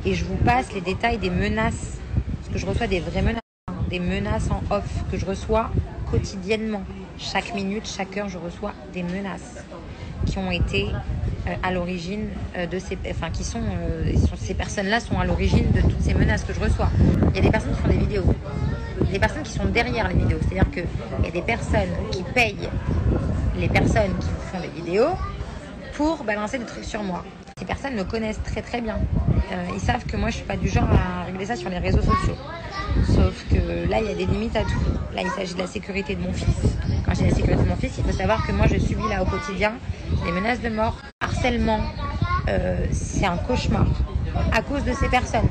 Et 0.06 0.14
je 0.14 0.26
vous 0.26 0.36
passe 0.36 0.74
les 0.74 0.82
détails 0.82 1.18
des 1.18 1.30
menaces. 1.30 2.00
Parce 2.36 2.50
que 2.52 2.58
je 2.60 2.66
reçois 2.66 2.88
des 2.88 3.00
vraies 3.00 3.22
menaces. 3.22 3.40
hein, 3.70 3.76
Des 3.90 4.00
menaces 4.02 4.50
en 4.52 4.62
off 4.76 4.84
que 5.10 5.18
je 5.18 5.26
reçois 5.26 5.70
quotidiennement. 6.12 6.84
Chaque 7.18 7.56
minute, 7.56 7.88
chaque 7.88 8.18
heure, 8.18 8.28
je 8.28 8.38
reçois 8.38 8.74
des 8.92 9.04
menaces 9.04 9.64
qui 10.26 10.38
ont 10.38 10.52
été 10.52 10.88
euh, 11.48 11.54
à 11.64 11.72
l'origine 11.72 12.28
euh, 12.58 12.66
de 12.66 12.78
ces. 12.78 12.98
Enfin, 13.10 13.30
qui 13.32 13.46
sont. 13.46 13.62
euh, 13.64 14.14
sont- 14.18 14.36
ces 14.36 14.54
personnes-là 14.54 15.00
sont 15.00 15.18
à 15.18 15.24
l'origine 15.24 15.72
de 15.72 15.80
toutes 15.80 16.02
ces 16.02 16.14
menaces 16.14 16.44
que 16.44 16.52
je 16.54 16.60
reçois. 16.60 16.90
Il 17.30 17.38
y 17.38 17.40
a 17.40 17.42
des 17.44 17.52
personnes 17.52 17.72
qui 17.74 17.80
font 17.80 17.88
des 17.88 17.98
vidéos. 18.00 18.26
Il 19.00 19.06
y 19.08 19.10
a 19.12 19.14
des 19.14 19.20
personnes 19.20 19.44
qui 19.44 19.54
sont 19.54 19.66
derrière 19.66 20.10
les 20.10 20.16
vidéos. 20.16 20.40
C'est-à-dire 20.42 20.70
qu'il 20.72 21.24
y 21.24 21.28
a 21.30 21.32
des 21.32 21.42
personnes 21.42 21.90
qui 22.12 22.22
payent 22.24 22.70
les 23.58 23.70
personnes 23.70 24.12
qui 24.20 24.28
font 24.52 24.60
des 24.60 24.82
vidéos 24.82 25.12
pour 26.02 26.24
balancer 26.24 26.58
des 26.58 26.66
trucs 26.66 26.84
sur 26.84 27.04
moi. 27.04 27.24
Ces 27.60 27.66
personnes 27.66 27.94
me 27.94 28.04
connaissent 28.04 28.42
très 28.44 28.64
très 28.64 28.82
bien. 28.82 28.98
Euh, 29.52 29.68
ils 29.72 29.80
savent 29.80 30.04
que 30.04 30.18
moi 30.18 30.32
je 30.32 30.38
suis 30.38 30.46
pas 30.46 30.58
du 30.58 30.68
genre 30.68 30.90
à 30.90 31.26
régler 31.26 31.46
ça 31.46 31.56
sur 31.56 31.70
les 31.70 31.78
réseaux 31.78 32.02
sociaux. 32.02 32.36
Sauf 33.06 33.46
que 33.52 33.88
là 33.88 34.00
il 34.02 34.08
y 34.08 34.10
a 34.10 34.16
des 34.16 34.26
limites 34.26 34.56
à 34.56 34.64
tout. 34.64 34.84
Là 35.14 35.22
il 35.22 35.30
s'agit 35.30 35.54
de 35.54 35.60
la 35.60 35.68
sécurité 35.68 36.16
de 36.16 36.22
mon 36.22 36.34
fils. 36.34 36.58
Quand 37.06 37.14
j'ai 37.14 37.30
la 37.30 37.36
sécurité 37.36 37.62
de 37.62 37.70
mon 37.70 37.76
fils, 37.76 37.94
il 38.00 38.04
faut 38.04 38.18
savoir 38.18 38.48
que 38.48 38.52
moi 38.52 38.66
je 38.66 38.80
subis 38.80 39.08
là 39.10 39.22
au 39.22 39.26
quotidien 39.26 39.74
des 40.26 40.32
menaces 40.32 40.62
de 40.62 40.70
mort, 40.70 40.98
harcèlement. 41.20 41.82
Euh, 42.50 42.78
c'est 42.92 43.26
un 43.26 43.38
cauchemar 43.38 43.86
à 44.52 44.64
cause 44.64 44.84
de 44.84 44.94
ces 44.94 45.08
personnes 45.08 45.50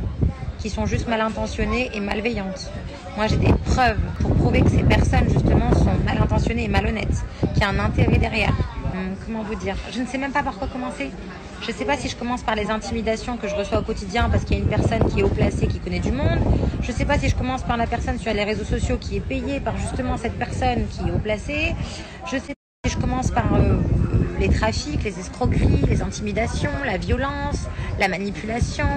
qui 0.58 0.68
sont 0.68 0.84
juste 0.84 1.06
mal 1.06 1.20
intentionnées 1.20 1.90
et 1.94 2.00
malveillantes. 2.00 2.72
Moi, 3.16 3.26
j'ai 3.28 3.36
des 3.36 3.52
preuves 3.66 3.98
pour 4.20 4.34
prouver 4.34 4.62
que 4.62 4.70
ces 4.70 4.82
personnes, 4.82 5.28
justement, 5.28 5.72
sont 5.74 5.96
mal 6.04 6.18
intentionnées 6.18 6.64
et 6.64 6.68
malhonnêtes, 6.68 7.24
qu'il 7.54 7.62
y 7.62 7.64
a 7.64 7.68
un 7.68 7.78
intérêt 7.78 8.18
derrière. 8.18 8.54
Hum, 9.00 9.16
comment 9.24 9.42
vous 9.42 9.54
dire 9.54 9.76
Je 9.92 10.00
ne 10.00 10.06
sais 10.06 10.18
même 10.18 10.32
pas 10.32 10.42
par 10.42 10.58
quoi 10.58 10.68
commencer. 10.68 11.10
Je 11.62 11.70
ne 11.70 11.76
sais 11.76 11.84
pas 11.84 11.96
si 11.96 12.08
je 12.08 12.16
commence 12.16 12.42
par 12.42 12.54
les 12.54 12.70
intimidations 12.70 13.36
que 13.36 13.48
je 13.48 13.54
reçois 13.54 13.78
au 13.78 13.82
quotidien 13.82 14.28
parce 14.28 14.44
qu'il 14.44 14.58
y 14.58 14.60
a 14.60 14.62
une 14.62 14.68
personne 14.68 15.04
qui 15.10 15.20
est 15.20 15.22
haut 15.22 15.28
placée, 15.28 15.68
qui 15.68 15.78
connaît 15.78 16.00
du 16.00 16.12
monde. 16.12 16.38
Je 16.82 16.92
ne 16.92 16.96
sais 16.96 17.04
pas 17.04 17.18
si 17.18 17.28
je 17.28 17.36
commence 17.36 17.62
par 17.62 17.76
la 17.76 17.86
personne 17.86 18.18
sur 18.18 18.32
les 18.32 18.44
réseaux 18.44 18.64
sociaux 18.64 18.98
qui 18.98 19.16
est 19.16 19.20
payée 19.20 19.60
par 19.60 19.76
justement 19.76 20.16
cette 20.16 20.38
personne 20.38 20.86
qui 20.88 21.08
est 21.08 21.12
haut 21.12 21.18
placée. 21.18 21.74
Je 22.26 22.36
sais 22.38 22.54
pas 22.54 22.88
si 22.88 22.94
je 22.94 22.98
commence 22.98 23.30
par 23.30 23.54
euh, 23.54 23.78
les 24.38 24.48
trafics, 24.48 25.02
les 25.02 25.18
escroqueries, 25.18 25.84
les 25.88 26.02
intimidations, 26.02 26.70
la 26.84 26.98
violence, 26.98 27.68
la 27.98 28.08
manipulation. 28.08 28.88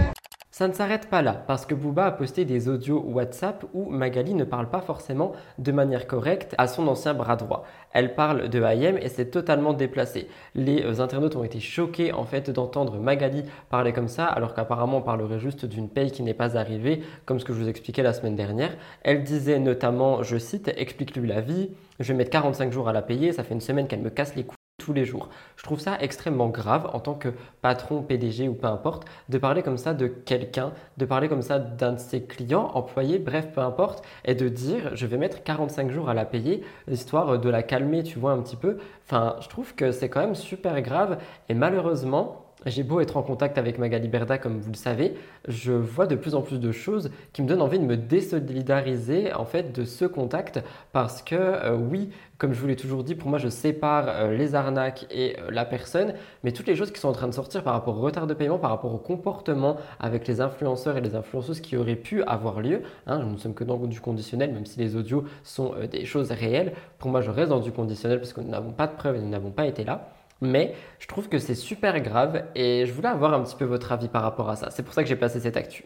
Ça 0.55 0.67
ne 0.67 0.73
s'arrête 0.73 1.09
pas 1.09 1.23
là, 1.23 1.33
parce 1.33 1.65
que 1.65 1.73
Booba 1.73 2.05
a 2.05 2.11
posté 2.11 2.45
des 2.45 2.69
audios 2.69 3.03
WhatsApp 3.07 3.65
où 3.73 3.89
Magali 3.89 4.35
ne 4.35 4.43
parle 4.43 4.69
pas 4.69 4.81
forcément 4.81 5.31
de 5.57 5.71
manière 5.71 6.05
correcte 6.05 6.53
à 6.59 6.67
son 6.67 6.87
ancien 6.87 7.15
bras 7.15 7.37
droit. 7.37 7.65
Elle 7.91 8.13
parle 8.13 8.49
de 8.49 8.61
Hayem 8.61 8.99
et 8.99 9.09
c'est 9.09 9.31
totalement 9.31 9.73
déplacé. 9.73 10.27
Les 10.53 10.83
euh, 10.83 11.01
internautes 11.01 11.35
ont 11.35 11.43
été 11.43 11.59
choqués 11.59 12.13
en 12.13 12.23
fait 12.23 12.51
d'entendre 12.51 12.99
Magali 12.99 13.45
parler 13.71 13.93
comme 13.93 14.07
ça, 14.07 14.27
alors 14.27 14.53
qu'apparemment 14.53 14.97
on 14.97 15.01
parlerait 15.01 15.39
juste 15.39 15.65
d'une 15.65 15.89
paye 15.89 16.11
qui 16.11 16.21
n'est 16.21 16.35
pas 16.35 16.55
arrivée, 16.55 17.01
comme 17.25 17.39
ce 17.39 17.45
que 17.45 17.53
je 17.53 17.59
vous 17.59 17.67
expliquais 17.67 18.03
la 18.03 18.13
semaine 18.13 18.35
dernière. 18.35 18.77
Elle 19.01 19.23
disait 19.23 19.57
notamment, 19.57 20.21
je 20.21 20.37
cite, 20.37 20.71
explique-lui 20.77 21.27
la 21.27 21.41
vie, 21.41 21.71
je 21.99 22.13
vais 22.13 22.17
mettre 22.19 22.29
45 22.29 22.71
jours 22.71 22.87
à 22.87 22.93
la 22.93 23.01
payer, 23.01 23.33
ça 23.33 23.43
fait 23.43 23.55
une 23.55 23.59
semaine 23.59 23.87
qu'elle 23.87 24.03
me 24.03 24.11
casse 24.11 24.35
les 24.35 24.43
couilles 24.43 24.62
tous 24.77 24.93
les 24.93 25.05
jours. 25.05 25.29
Je 25.55 25.63
trouve 25.63 25.79
ça 25.79 25.97
extrêmement 25.99 26.49
grave 26.49 26.89
en 26.93 26.99
tant 26.99 27.13
que 27.13 27.29
patron, 27.61 28.01
PDG 28.01 28.47
ou 28.47 28.53
peu 28.55 28.67
importe, 28.67 29.05
de 29.29 29.37
parler 29.37 29.61
comme 29.61 29.77
ça 29.77 29.93
de 29.93 30.07
quelqu'un, 30.07 30.73
de 30.97 31.05
parler 31.05 31.29
comme 31.29 31.41
ça 31.41 31.59
d'un 31.59 31.93
de 31.93 31.99
ses 31.99 32.23
clients, 32.23 32.71
employés, 32.73 33.19
bref, 33.19 33.49
peu 33.53 33.61
importe, 33.61 34.03
et 34.25 34.35
de 34.35 34.49
dire 34.49 34.95
je 34.95 35.05
vais 35.05 35.17
mettre 35.17 35.43
45 35.43 35.91
jours 35.91 36.09
à 36.09 36.13
la 36.13 36.25
payer, 36.25 36.63
histoire 36.89 37.39
de 37.39 37.49
la 37.49 37.63
calmer, 37.63 38.03
tu 38.03 38.19
vois, 38.19 38.31
un 38.31 38.41
petit 38.41 38.55
peu. 38.55 38.77
Enfin, 39.05 39.35
je 39.41 39.47
trouve 39.47 39.75
que 39.75 39.91
c'est 39.91 40.09
quand 40.09 40.21
même 40.21 40.35
super 40.35 40.81
grave 40.81 41.19
et 41.49 41.53
malheureusement, 41.53 42.42
j'ai 42.65 42.83
beau 42.83 42.99
être 42.99 43.17
en 43.17 43.23
contact 43.23 43.57
avec 43.57 43.77
Magali 43.77 44.07
Berda, 44.07 44.37
comme 44.37 44.59
vous 44.59 44.71
le 44.71 44.77
savez, 44.77 45.15
je 45.47 45.73
vois 45.73 46.07
de 46.07 46.15
plus 46.15 46.35
en 46.35 46.41
plus 46.41 46.59
de 46.59 46.71
choses 46.71 47.11
qui 47.33 47.41
me 47.41 47.47
donnent 47.47 47.61
envie 47.61 47.79
de 47.79 47.85
me 47.85 47.97
désolidariser 47.97 49.33
en 49.33 49.45
fait 49.45 49.73
de 49.73 49.83
ce 49.83 50.05
contact 50.05 50.61
parce 50.91 51.21
que 51.21 51.35
euh, 51.35 51.75
oui, 51.75 52.09
comme 52.37 52.53
je 52.53 52.59
vous 52.59 52.67
l'ai 52.67 52.75
toujours 52.75 53.03
dit, 53.03 53.15
pour 53.15 53.29
moi 53.29 53.39
je 53.39 53.49
sépare 53.49 54.05
euh, 54.07 54.35
les 54.35 54.55
arnaques 54.55 55.07
et 55.11 55.37
euh, 55.39 55.51
la 55.51 55.65
personne, 55.65 56.13
mais 56.43 56.51
toutes 56.51 56.67
les 56.67 56.75
choses 56.75 56.91
qui 56.91 56.99
sont 56.99 57.09
en 57.09 57.13
train 57.13 57.27
de 57.27 57.33
sortir 57.33 57.63
par 57.63 57.73
rapport 57.73 57.97
au 57.97 58.01
retard 58.01 58.27
de 58.27 58.33
paiement, 58.33 58.59
par 58.59 58.69
rapport 58.69 58.93
au 58.93 58.97
comportement 58.97 59.77
avec 59.99 60.27
les 60.27 60.39
influenceurs 60.39 60.97
et 60.97 61.01
les 61.01 61.15
influenceuses 61.15 61.59
qui 61.59 61.75
auraient 61.75 61.95
pu 61.95 62.23
avoir 62.23 62.61
lieu, 62.61 62.83
hein, 63.07 63.19
nous 63.19 63.31
ne 63.33 63.37
sommes 63.37 63.53
que 63.53 63.63
dans 63.63 63.77
du 63.77 63.99
conditionnel, 63.99 64.53
même 64.53 64.65
si 64.65 64.79
les 64.79 64.95
audios 64.95 65.25
sont 65.43 65.73
des 65.91 66.05
choses 66.05 66.31
réelles, 66.31 66.73
pour 66.99 67.11
moi 67.11 67.21
je 67.21 67.31
reste 67.31 67.49
dans 67.49 67.59
du 67.59 67.71
conditionnel 67.71 68.19
parce 68.19 68.33
que 68.33 68.41
nous 68.41 68.49
n'avons 68.49 68.71
pas 68.71 68.87
de 68.87 68.95
preuves 68.95 69.17
et 69.17 69.19
nous 69.19 69.29
n'avons 69.29 69.51
pas 69.51 69.65
été 69.65 69.83
là. 69.83 70.12
Mais 70.43 70.75
je 70.99 71.07
trouve 71.07 71.29
que 71.29 71.39
c'est 71.39 71.55
super 71.55 71.99
grave 72.01 72.43
et 72.53 72.85
je 72.85 72.91
voulais 72.91 73.07
avoir 73.07 73.33
un 73.33 73.41
petit 73.41 73.55
peu 73.55 73.65
votre 73.65 73.91
avis 73.91 74.09
par 74.09 74.21
rapport 74.21 74.49
à 74.49 74.55
ça. 74.57 74.69
C'est 74.71 74.83
pour 74.83 74.93
ça 74.93 75.01
que 75.01 75.09
j'ai 75.09 75.15
placé 75.15 75.39
cette 75.39 75.57
actu. 75.57 75.85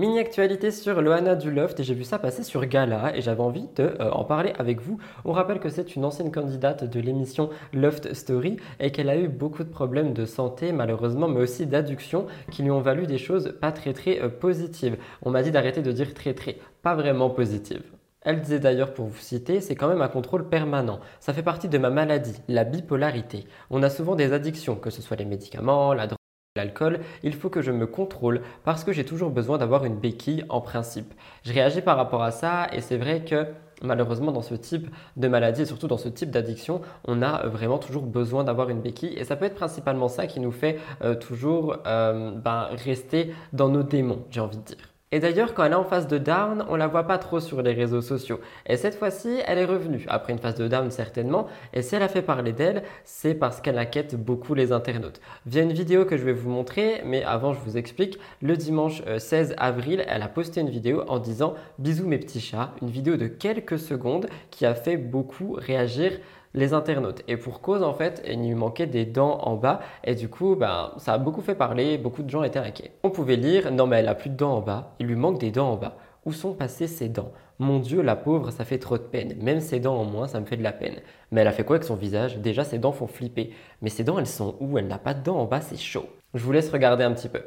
Mini 0.00 0.18
actualité 0.18 0.72
sur 0.72 1.00
Loana 1.00 1.36
du 1.36 1.52
Loft 1.52 1.78
et 1.78 1.84
j'ai 1.84 1.94
vu 1.94 2.02
ça 2.02 2.18
passer 2.18 2.42
sur 2.42 2.66
Gala 2.66 3.16
et 3.16 3.22
j'avais 3.22 3.42
envie 3.42 3.68
de 3.76 3.94
euh, 4.00 4.10
en 4.10 4.24
parler 4.24 4.52
avec 4.58 4.80
vous. 4.80 4.98
On 5.24 5.30
rappelle 5.30 5.60
que 5.60 5.68
c'est 5.68 5.94
une 5.94 6.04
ancienne 6.04 6.32
candidate 6.32 6.82
de 6.82 6.98
l'émission 6.98 7.48
Loft 7.72 8.12
Story 8.12 8.56
et 8.80 8.90
qu'elle 8.90 9.08
a 9.08 9.16
eu 9.16 9.28
beaucoup 9.28 9.62
de 9.62 9.68
problèmes 9.68 10.12
de 10.12 10.24
santé 10.24 10.72
malheureusement 10.72 11.28
mais 11.28 11.38
aussi 11.38 11.66
d'adduction 11.66 12.26
qui 12.50 12.64
lui 12.64 12.72
ont 12.72 12.80
valu 12.80 13.06
des 13.06 13.18
choses 13.18 13.54
pas 13.60 13.70
très 13.70 13.92
très 13.92 14.20
euh, 14.20 14.28
positives. 14.28 14.96
On 15.22 15.30
m'a 15.30 15.44
dit 15.44 15.52
d'arrêter 15.52 15.80
de 15.80 15.92
dire 15.92 16.12
très 16.12 16.34
très, 16.34 16.58
pas 16.82 16.96
vraiment 16.96 17.30
positives. 17.30 17.84
Elle 18.24 18.40
disait 18.40 18.58
d'ailleurs, 18.58 18.94
pour 18.94 19.06
vous 19.06 19.18
citer, 19.18 19.60
c'est 19.60 19.74
quand 19.74 19.88
même 19.88 20.00
un 20.00 20.08
contrôle 20.08 20.48
permanent. 20.48 20.98
Ça 21.20 21.34
fait 21.34 21.42
partie 21.42 21.68
de 21.68 21.76
ma 21.76 21.90
maladie, 21.90 22.40
la 22.48 22.64
bipolarité. 22.64 23.44
On 23.68 23.82
a 23.82 23.90
souvent 23.90 24.16
des 24.16 24.32
addictions, 24.32 24.76
que 24.76 24.88
ce 24.88 25.02
soit 25.02 25.18
les 25.18 25.26
médicaments, 25.26 25.92
la 25.92 26.06
drogue, 26.06 26.18
l'alcool. 26.56 27.00
Il 27.22 27.34
faut 27.34 27.50
que 27.50 27.60
je 27.60 27.70
me 27.70 27.86
contrôle 27.86 28.40
parce 28.64 28.82
que 28.82 28.92
j'ai 28.92 29.04
toujours 29.04 29.30
besoin 29.30 29.58
d'avoir 29.58 29.84
une 29.84 29.96
béquille 29.96 30.42
en 30.48 30.62
principe. 30.62 31.12
Je 31.42 31.52
réagis 31.52 31.82
par 31.82 31.98
rapport 31.98 32.22
à 32.22 32.30
ça 32.30 32.68
et 32.72 32.80
c'est 32.80 32.96
vrai 32.96 33.24
que 33.24 33.46
malheureusement 33.82 34.32
dans 34.32 34.40
ce 34.40 34.54
type 34.54 34.88
de 35.18 35.28
maladie 35.28 35.62
et 35.62 35.66
surtout 35.66 35.88
dans 35.88 35.98
ce 35.98 36.08
type 36.08 36.30
d'addiction, 36.30 36.80
on 37.06 37.20
a 37.20 37.46
vraiment 37.46 37.78
toujours 37.78 38.04
besoin 38.04 38.42
d'avoir 38.44 38.70
une 38.70 38.80
béquille 38.80 39.14
et 39.18 39.24
ça 39.24 39.36
peut 39.36 39.44
être 39.44 39.54
principalement 39.54 40.08
ça 40.08 40.26
qui 40.26 40.40
nous 40.40 40.52
fait 40.52 40.78
euh, 41.02 41.14
toujours 41.14 41.76
euh, 41.86 42.30
ben, 42.36 42.68
rester 42.84 43.34
dans 43.52 43.68
nos 43.68 43.82
démons, 43.82 44.24
j'ai 44.30 44.40
envie 44.40 44.56
de 44.56 44.62
dire. 44.62 44.93
Et 45.14 45.20
d'ailleurs, 45.20 45.54
quand 45.54 45.62
elle 45.62 45.70
est 45.70 45.76
en 45.76 45.84
phase 45.84 46.08
de 46.08 46.18
down, 46.18 46.64
on 46.68 46.74
la 46.74 46.88
voit 46.88 47.04
pas 47.04 47.18
trop 47.18 47.38
sur 47.38 47.62
les 47.62 47.72
réseaux 47.72 48.00
sociaux. 48.00 48.40
Et 48.66 48.76
cette 48.76 48.96
fois-ci, 48.96 49.38
elle 49.46 49.58
est 49.58 49.64
revenue, 49.64 50.04
après 50.08 50.32
une 50.32 50.40
phase 50.40 50.56
de 50.56 50.66
down 50.66 50.90
certainement. 50.90 51.46
Et 51.72 51.82
si 51.82 51.94
elle 51.94 52.02
a 52.02 52.08
fait 52.08 52.20
parler 52.20 52.52
d'elle, 52.52 52.82
c'est 53.04 53.34
parce 53.34 53.60
qu'elle 53.60 53.78
inquiète 53.78 54.16
beaucoup 54.16 54.54
les 54.54 54.72
internautes. 54.72 55.20
Via 55.46 55.62
une 55.62 55.72
vidéo 55.72 56.04
que 56.04 56.16
je 56.16 56.24
vais 56.24 56.32
vous 56.32 56.50
montrer, 56.50 57.00
mais 57.04 57.22
avant 57.22 57.52
je 57.52 57.60
vous 57.60 57.76
explique, 57.76 58.18
le 58.42 58.56
dimanche 58.56 59.04
euh, 59.06 59.20
16 59.20 59.54
avril, 59.56 60.04
elle 60.08 60.22
a 60.22 60.26
posté 60.26 60.60
une 60.60 60.68
vidéo 60.68 61.04
en 61.06 61.20
disant 61.20 61.54
Bisous 61.78 62.08
mes 62.08 62.18
petits 62.18 62.40
chats, 62.40 62.72
une 62.82 62.90
vidéo 62.90 63.16
de 63.16 63.28
quelques 63.28 63.78
secondes 63.78 64.26
qui 64.50 64.66
a 64.66 64.74
fait 64.74 64.96
beaucoup 64.96 65.52
réagir 65.52 66.10
les 66.54 66.72
internautes. 66.72 67.22
Et 67.28 67.36
pour 67.36 67.60
cause, 67.60 67.82
en 67.82 67.92
fait, 67.92 68.22
il 68.26 68.38
lui 68.38 68.54
manquait 68.54 68.86
des 68.86 69.04
dents 69.04 69.38
en 69.42 69.56
bas. 69.56 69.80
Et 70.04 70.14
du 70.14 70.28
coup, 70.28 70.54
ben, 70.54 70.92
ça 70.98 71.14
a 71.14 71.18
beaucoup 71.18 71.42
fait 71.42 71.54
parler. 71.54 71.98
Beaucoup 71.98 72.22
de 72.22 72.30
gens 72.30 72.42
étaient 72.42 72.60
inquiets. 72.60 72.92
On 73.02 73.10
pouvait 73.10 73.36
lire 73.36 73.70
Non, 73.72 73.86
mais 73.86 73.98
elle 73.98 74.08
a 74.08 74.14
plus 74.14 74.30
de 74.30 74.36
dents 74.36 74.56
en 74.56 74.60
bas. 74.60 74.94
Il 75.00 75.06
lui 75.06 75.16
manque 75.16 75.38
des 75.38 75.50
dents 75.50 75.72
en 75.72 75.76
bas. 75.76 75.96
Où 76.24 76.32
sont 76.32 76.54
passées 76.54 76.86
ses 76.86 77.08
dents? 77.08 77.32
Mon 77.58 77.78
Dieu, 77.78 78.00
la 78.00 78.16
pauvre, 78.16 78.50
ça 78.50 78.64
fait 78.64 78.78
trop 78.78 78.96
de 78.96 79.02
peine. 79.02 79.34
Même 79.42 79.60
ses 79.60 79.78
dents 79.78 79.96
en 79.96 80.04
moins, 80.04 80.26
ça 80.26 80.40
me 80.40 80.46
fait 80.46 80.56
de 80.56 80.62
la 80.62 80.72
peine. 80.72 80.96
Mais 81.30 81.42
elle 81.42 81.48
a 81.48 81.52
fait 81.52 81.64
quoi 81.64 81.76
avec 81.76 81.86
son 81.86 81.96
visage? 81.96 82.38
Déjà, 82.38 82.64
ses 82.64 82.78
dents 82.78 82.92
font 82.92 83.06
flipper. 83.06 83.52
Mais 83.82 83.90
ses 83.90 84.04
dents, 84.04 84.18
elles 84.18 84.26
sont 84.26 84.56
où? 84.60 84.78
Elle 84.78 84.86
n'a 84.86 84.98
pas 84.98 85.14
de 85.14 85.22
dents 85.22 85.38
en 85.38 85.44
bas, 85.44 85.60
c'est 85.60 85.76
chaud. 85.76 86.06
Je 86.32 86.42
vous 86.42 86.52
laisse 86.52 86.70
regarder 86.70 87.04
un 87.04 87.12
petit 87.12 87.28
peu. 87.28 87.42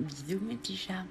Bisous 0.00 0.40
mes 0.48 0.56
petits 0.56 0.76
chats. 0.76 1.04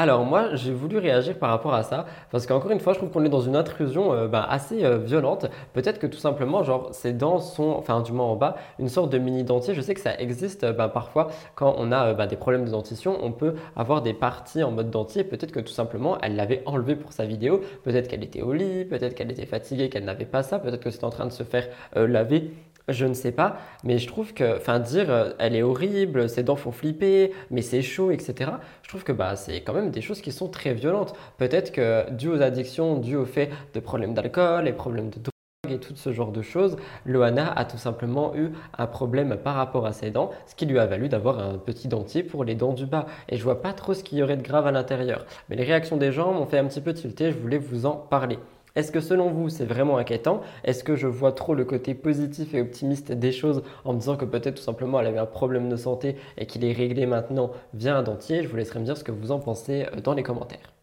Alors 0.00 0.24
moi, 0.24 0.54
j'ai 0.54 0.72
voulu 0.72 0.98
réagir 0.98 1.36
par 1.40 1.50
rapport 1.50 1.74
à 1.74 1.82
ça, 1.82 2.06
parce 2.30 2.46
qu'encore 2.46 2.70
une 2.70 2.78
fois, 2.78 2.92
je 2.92 2.98
trouve 2.98 3.10
qu'on 3.10 3.24
est 3.24 3.28
dans 3.28 3.40
une 3.40 3.56
intrusion 3.56 4.12
euh, 4.12 4.28
bah, 4.28 4.46
assez 4.48 4.84
euh, 4.84 4.96
violente. 4.96 5.46
Peut-être 5.72 5.98
que 5.98 6.06
tout 6.06 6.20
simplement, 6.20 6.62
genre, 6.62 6.90
ces 6.92 7.12
dents 7.12 7.40
sont, 7.40 7.74
enfin 7.76 8.00
du 8.00 8.12
moins 8.12 8.26
en 8.26 8.36
bas, 8.36 8.54
une 8.78 8.88
sorte 8.88 9.10
de 9.10 9.18
mini 9.18 9.42
dentier. 9.42 9.74
Je 9.74 9.80
sais 9.80 9.94
que 9.94 10.00
ça 10.00 10.14
existe 10.20 10.62
euh, 10.62 10.72
bah, 10.72 10.86
parfois 10.86 11.30
quand 11.56 11.74
on 11.78 11.90
a 11.90 12.14
bah, 12.14 12.28
des 12.28 12.36
problèmes 12.36 12.64
de 12.64 12.70
dentition, 12.70 13.18
on 13.24 13.32
peut 13.32 13.56
avoir 13.74 14.00
des 14.00 14.14
parties 14.14 14.62
en 14.62 14.70
mode 14.70 14.90
dentier. 14.90 15.24
Peut-être 15.24 15.50
que 15.50 15.58
tout 15.58 15.72
simplement, 15.72 16.16
elle 16.22 16.36
l'avait 16.36 16.62
enlevé 16.64 16.94
pour 16.94 17.12
sa 17.12 17.24
vidéo. 17.24 17.60
Peut-être 17.82 18.06
qu'elle 18.06 18.22
était 18.22 18.42
au 18.42 18.52
lit, 18.52 18.84
peut-être 18.84 19.16
qu'elle 19.16 19.32
était 19.32 19.46
fatiguée, 19.46 19.88
qu'elle 19.88 20.04
n'avait 20.04 20.26
pas 20.26 20.44
ça, 20.44 20.60
peut-être 20.60 20.80
que 20.80 20.90
c'était 20.90 21.06
en 21.06 21.10
train 21.10 21.26
de 21.26 21.32
se 21.32 21.42
faire 21.42 21.66
laver 21.96 22.52
je 22.88 23.06
ne 23.06 23.14
sais 23.14 23.32
pas, 23.32 23.58
mais 23.84 23.98
je 23.98 24.06
trouve 24.06 24.34
que, 24.34 24.56
enfin, 24.56 24.78
dire 24.78 25.10
euh, 25.10 25.30
elle 25.38 25.54
est 25.54 25.62
horrible, 25.62 26.28
ses 26.28 26.42
dents 26.42 26.56
font 26.56 26.72
flipper, 26.72 27.32
mais 27.50 27.62
c'est 27.62 27.82
chaud, 27.82 28.10
etc. 28.10 28.50
Je 28.82 28.88
trouve 28.88 29.04
que 29.04 29.12
bah, 29.12 29.36
c'est 29.36 29.60
quand 29.62 29.74
même 29.74 29.90
des 29.90 30.00
choses 30.00 30.20
qui 30.20 30.32
sont 30.32 30.48
très 30.48 30.74
violentes. 30.74 31.14
Peut-être 31.36 31.72
que 31.72 32.10
dû 32.10 32.28
aux 32.28 32.42
addictions, 32.42 32.96
dû 32.96 33.16
au 33.16 33.24
fait 33.26 33.50
de 33.74 33.80
problèmes 33.80 34.14
d'alcool, 34.14 34.68
et 34.68 34.72
problèmes 34.72 35.10
de 35.10 35.18
drogue 35.18 35.32
et 35.68 35.78
tout 35.78 35.94
ce 35.96 36.12
genre 36.12 36.32
de 36.32 36.40
choses, 36.40 36.76
Loana 37.04 37.52
a 37.52 37.64
tout 37.64 37.76
simplement 37.76 38.34
eu 38.34 38.52
un 38.76 38.86
problème 38.86 39.36
par 39.36 39.54
rapport 39.54 39.86
à 39.86 39.92
ses 39.92 40.10
dents, 40.10 40.30
ce 40.46 40.54
qui 40.54 40.66
lui 40.66 40.78
a 40.78 40.86
valu 40.86 41.08
d'avoir 41.08 41.38
un 41.40 41.58
petit 41.58 41.88
dentier 41.88 42.22
pour 42.22 42.44
les 42.44 42.54
dents 42.54 42.72
du 42.72 42.86
bas. 42.86 43.06
Et 43.28 43.36
je 43.36 43.44
vois 43.44 43.60
pas 43.60 43.72
trop 43.72 43.92
ce 43.92 44.02
qu'il 44.02 44.18
y 44.18 44.22
aurait 44.22 44.36
de 44.36 44.42
grave 44.42 44.66
à 44.66 44.72
l'intérieur. 44.72 45.26
Mais 45.48 45.56
les 45.56 45.64
réactions 45.64 45.96
des 45.96 46.12
gens 46.12 46.32
m'ont 46.32 46.46
fait 46.46 46.58
un 46.58 46.64
petit 46.66 46.80
peu 46.80 46.94
tilter, 46.94 47.32
je 47.32 47.38
voulais 47.38 47.58
vous 47.58 47.86
en 47.86 47.96
parler. 47.96 48.38
Est-ce 48.76 48.92
que 48.92 49.00
selon 49.00 49.30
vous, 49.30 49.48
c'est 49.48 49.64
vraiment 49.64 49.98
inquiétant? 49.98 50.40
Est-ce 50.64 50.84
que 50.84 50.96
je 50.96 51.06
vois 51.06 51.32
trop 51.32 51.54
le 51.54 51.64
côté 51.64 51.94
positif 51.94 52.54
et 52.54 52.60
optimiste 52.60 53.12
des 53.12 53.32
choses 53.32 53.62
en 53.84 53.94
me 53.94 53.98
disant 53.98 54.16
que 54.16 54.24
peut-être 54.24 54.56
tout 54.56 54.62
simplement 54.62 55.00
elle 55.00 55.06
avait 55.06 55.18
un 55.18 55.26
problème 55.26 55.68
de 55.68 55.76
santé 55.76 56.16
et 56.36 56.46
qu'il 56.46 56.64
est 56.64 56.72
réglé 56.72 57.06
maintenant 57.06 57.50
via 57.74 57.96
un 57.96 58.02
dentier? 58.02 58.42
Je 58.42 58.48
vous 58.48 58.56
laisserai 58.56 58.80
me 58.80 58.84
dire 58.84 58.96
ce 58.96 59.04
que 59.04 59.12
vous 59.12 59.32
en 59.32 59.38
pensez 59.40 59.86
euh, 59.92 60.00
dans 60.00 60.14
les 60.14 60.22
commentaires. 60.22 60.77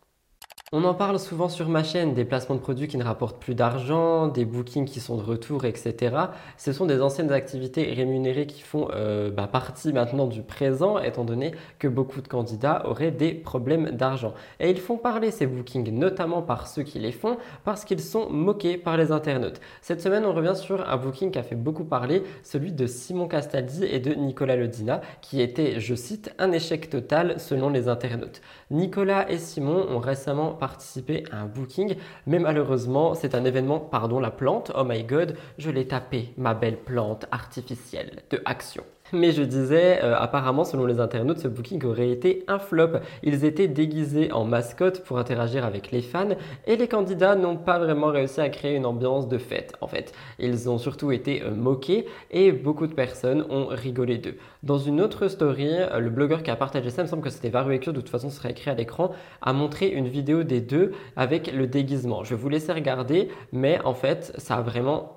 On 0.72 0.84
en 0.84 0.96
parle 0.96 1.20
souvent 1.20 1.48
sur 1.48 1.70
ma 1.70 1.84
chaîne, 1.84 2.16
des 2.16 2.26
placements 2.26 2.56
de 2.56 2.60
produits 2.60 2.88
qui 2.88 2.98
ne 2.98 3.04
rapportent 3.04 3.40
plus 3.40 3.54
d'argent, 3.54 4.28
des 4.28 4.46
bookings 4.46 4.86
qui 4.86 5.00
sont 5.00 5.16
de 5.16 5.22
retour, 5.22 5.64
etc. 5.66 6.16
Ce 6.58 6.74
sont 6.74 6.88
des 6.88 7.04
anciennes 7.04 7.32
activités 7.32 7.94
rémunérées 7.94 8.48
qui 8.48 8.64
font 8.64 8.88
euh, 8.96 9.30
bah, 9.30 9.46
partie 9.46 9.94
maintenant 9.94 10.26
du 10.26 10.42
présent, 10.42 10.98
étant 10.98 11.24
donné 11.24 11.52
que 11.78 11.88
beaucoup 11.88 12.20
de 12.20 12.28
candidats 12.28 12.82
auraient 12.88 13.12
des 13.12 13.36
problèmes 13.36 13.92
d'argent. 13.92 14.34
Et 14.60 14.72
ils 14.72 14.80
font 14.80 14.98
parler 14.98 15.30
ces 15.30 15.46
bookings, 15.46 15.92
notamment 15.92 16.42
par 16.42 16.66
ceux 16.66 16.82
qui 16.82 16.98
les 16.98 17.12
font, 17.12 17.38
parce 17.64 17.86
qu'ils 17.86 18.02
sont 18.02 18.32
moqués 18.32 18.80
par 18.80 18.98
les 18.98 19.12
internautes. 19.12 19.62
Cette 19.84 20.02
semaine, 20.02 20.26
on 20.26 20.34
revient 20.34 20.56
sur 20.56 20.90
un 20.90 20.98
booking 20.98 21.30
qui 21.30 21.38
a 21.38 21.44
fait 21.44 21.54
beaucoup 21.54 21.86
parler, 21.86 22.24
celui 22.42 22.72
de 22.72 22.88
Simon 22.88 23.28
Castaldi 23.28 23.84
et 23.86 24.00
de 24.00 24.16
Nicolas 24.16 24.56
Ledina, 24.56 25.02
qui 25.22 25.42
était, 25.42 25.80
je 25.80 25.94
cite, 25.94 26.34
un 26.40 26.52
échec 26.52 26.90
total 26.90 27.40
selon 27.40 27.70
les 27.70 27.88
internautes. 27.88 28.42
Nicolas 28.72 29.30
et 29.30 29.38
Simon 29.38 29.86
ont 29.90 30.00
récemment 30.00 30.54
participé 30.54 31.24
à 31.32 31.42
un 31.42 31.46
booking, 31.46 31.98
mais 32.26 32.40
malheureusement, 32.40 33.14
c'est 33.14 33.36
un 33.36 33.46
événement, 33.46 33.80
pardon, 33.80 34.20
la 34.20 34.32
plante, 34.32 34.72
oh 34.76 34.84
my 34.84 35.04
god, 35.04 35.38
je 35.58 35.70
l'ai 35.70 35.88
tapé, 35.88 36.34
ma 36.38 36.56
belle 36.56 36.78
plante 36.78 37.26
artificielle 37.32 38.24
de 38.32 38.42
action. 38.46 38.84
Mais 39.14 39.32
je 39.32 39.44
disais, 39.44 40.04
euh, 40.04 40.16
apparemment, 40.18 40.64
selon 40.64 40.88
les 40.88 41.00
internautes, 41.00 41.38
ce 41.38 41.48
booking 41.48 41.84
aurait 41.86 42.10
été 42.10 42.44
un 42.48 42.58
flop. 42.58 42.94
Ils 43.22 43.46
étaient 43.46 43.68
déguisés 43.68 44.32
en 44.32 44.46
mascotte 44.46 45.04
pour 45.04 45.20
interagir 45.20 45.64
avec 45.64 45.92
les 45.92 46.02
fans 46.02 46.30
et 46.66 46.76
les 46.76 46.88
candidats 46.88 47.36
n'ont 47.36 47.56
pas 47.56 47.78
vraiment 47.78 48.08
réussi 48.08 48.42
à 48.42 48.50
créer 48.50 48.76
une 48.76 48.86
ambiance 48.88 49.28
de 49.28 49.38
fête, 49.38 49.74
en 49.80 49.88
fait. 49.88 50.12
Ils 50.40 50.70
ont 50.72 50.80
surtout 50.80 51.12
été 51.12 51.44
euh, 51.44 51.52
moqués 51.52 52.08
et 52.32 52.52
beaucoup 52.52 52.88
de 52.88 52.94
personnes 52.94 53.46
ont 53.52 53.68
rigolé 53.68 54.18
d'eux. 54.18 54.38
Dans 54.64 54.80
une 54.80 55.00
autre 55.00 55.28
story, 55.28 55.70
euh, 55.70 56.00
le 56.00 56.10
blogueur 56.10 56.42
qui 56.42 56.50
a 56.50 56.56
partagé 56.56 56.90
ça, 56.90 57.04
il 57.04 57.06
me 57.06 57.10
semble 57.10 57.22
que 57.22 57.30
c'était 57.30 57.50
Varuekyo, 57.50 57.92
de 57.92 58.02
toute 58.02 58.10
façon 58.10 58.32
ce 58.32 58.38
serait 58.38 58.52
écrit 58.52 58.72
à 58.72 58.74
l'écran, 58.74 59.12
a 59.44 59.54
montré 59.54 59.88
une 59.88 60.08
vidéo 60.08 60.42
des 60.42 60.62
deux 60.62 60.94
avec 61.16 61.54
le 61.54 61.68
déguisement. 61.68 62.24
Je 62.24 62.34
vous 62.34 62.50
laisser 62.50 62.74
regarder, 62.74 63.30
mais 63.52 63.80
en 63.86 63.94
fait, 63.94 64.34
ça 64.40 64.56
a 64.56 64.62
vraiment 64.64 65.15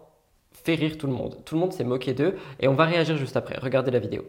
rire 0.74 0.98
tout 0.98 1.06
le 1.06 1.12
monde. 1.12 1.38
Tout 1.44 1.54
le 1.54 1.60
monde 1.60 1.72
s'est 1.72 1.84
moqué 1.84 2.14
d'eux 2.14 2.36
et 2.60 2.68
on 2.68 2.74
va 2.74 2.84
réagir 2.84 3.16
juste 3.16 3.36
après. 3.36 3.58
Regardez 3.60 3.90
la 3.90 3.98
vidéo. 3.98 4.24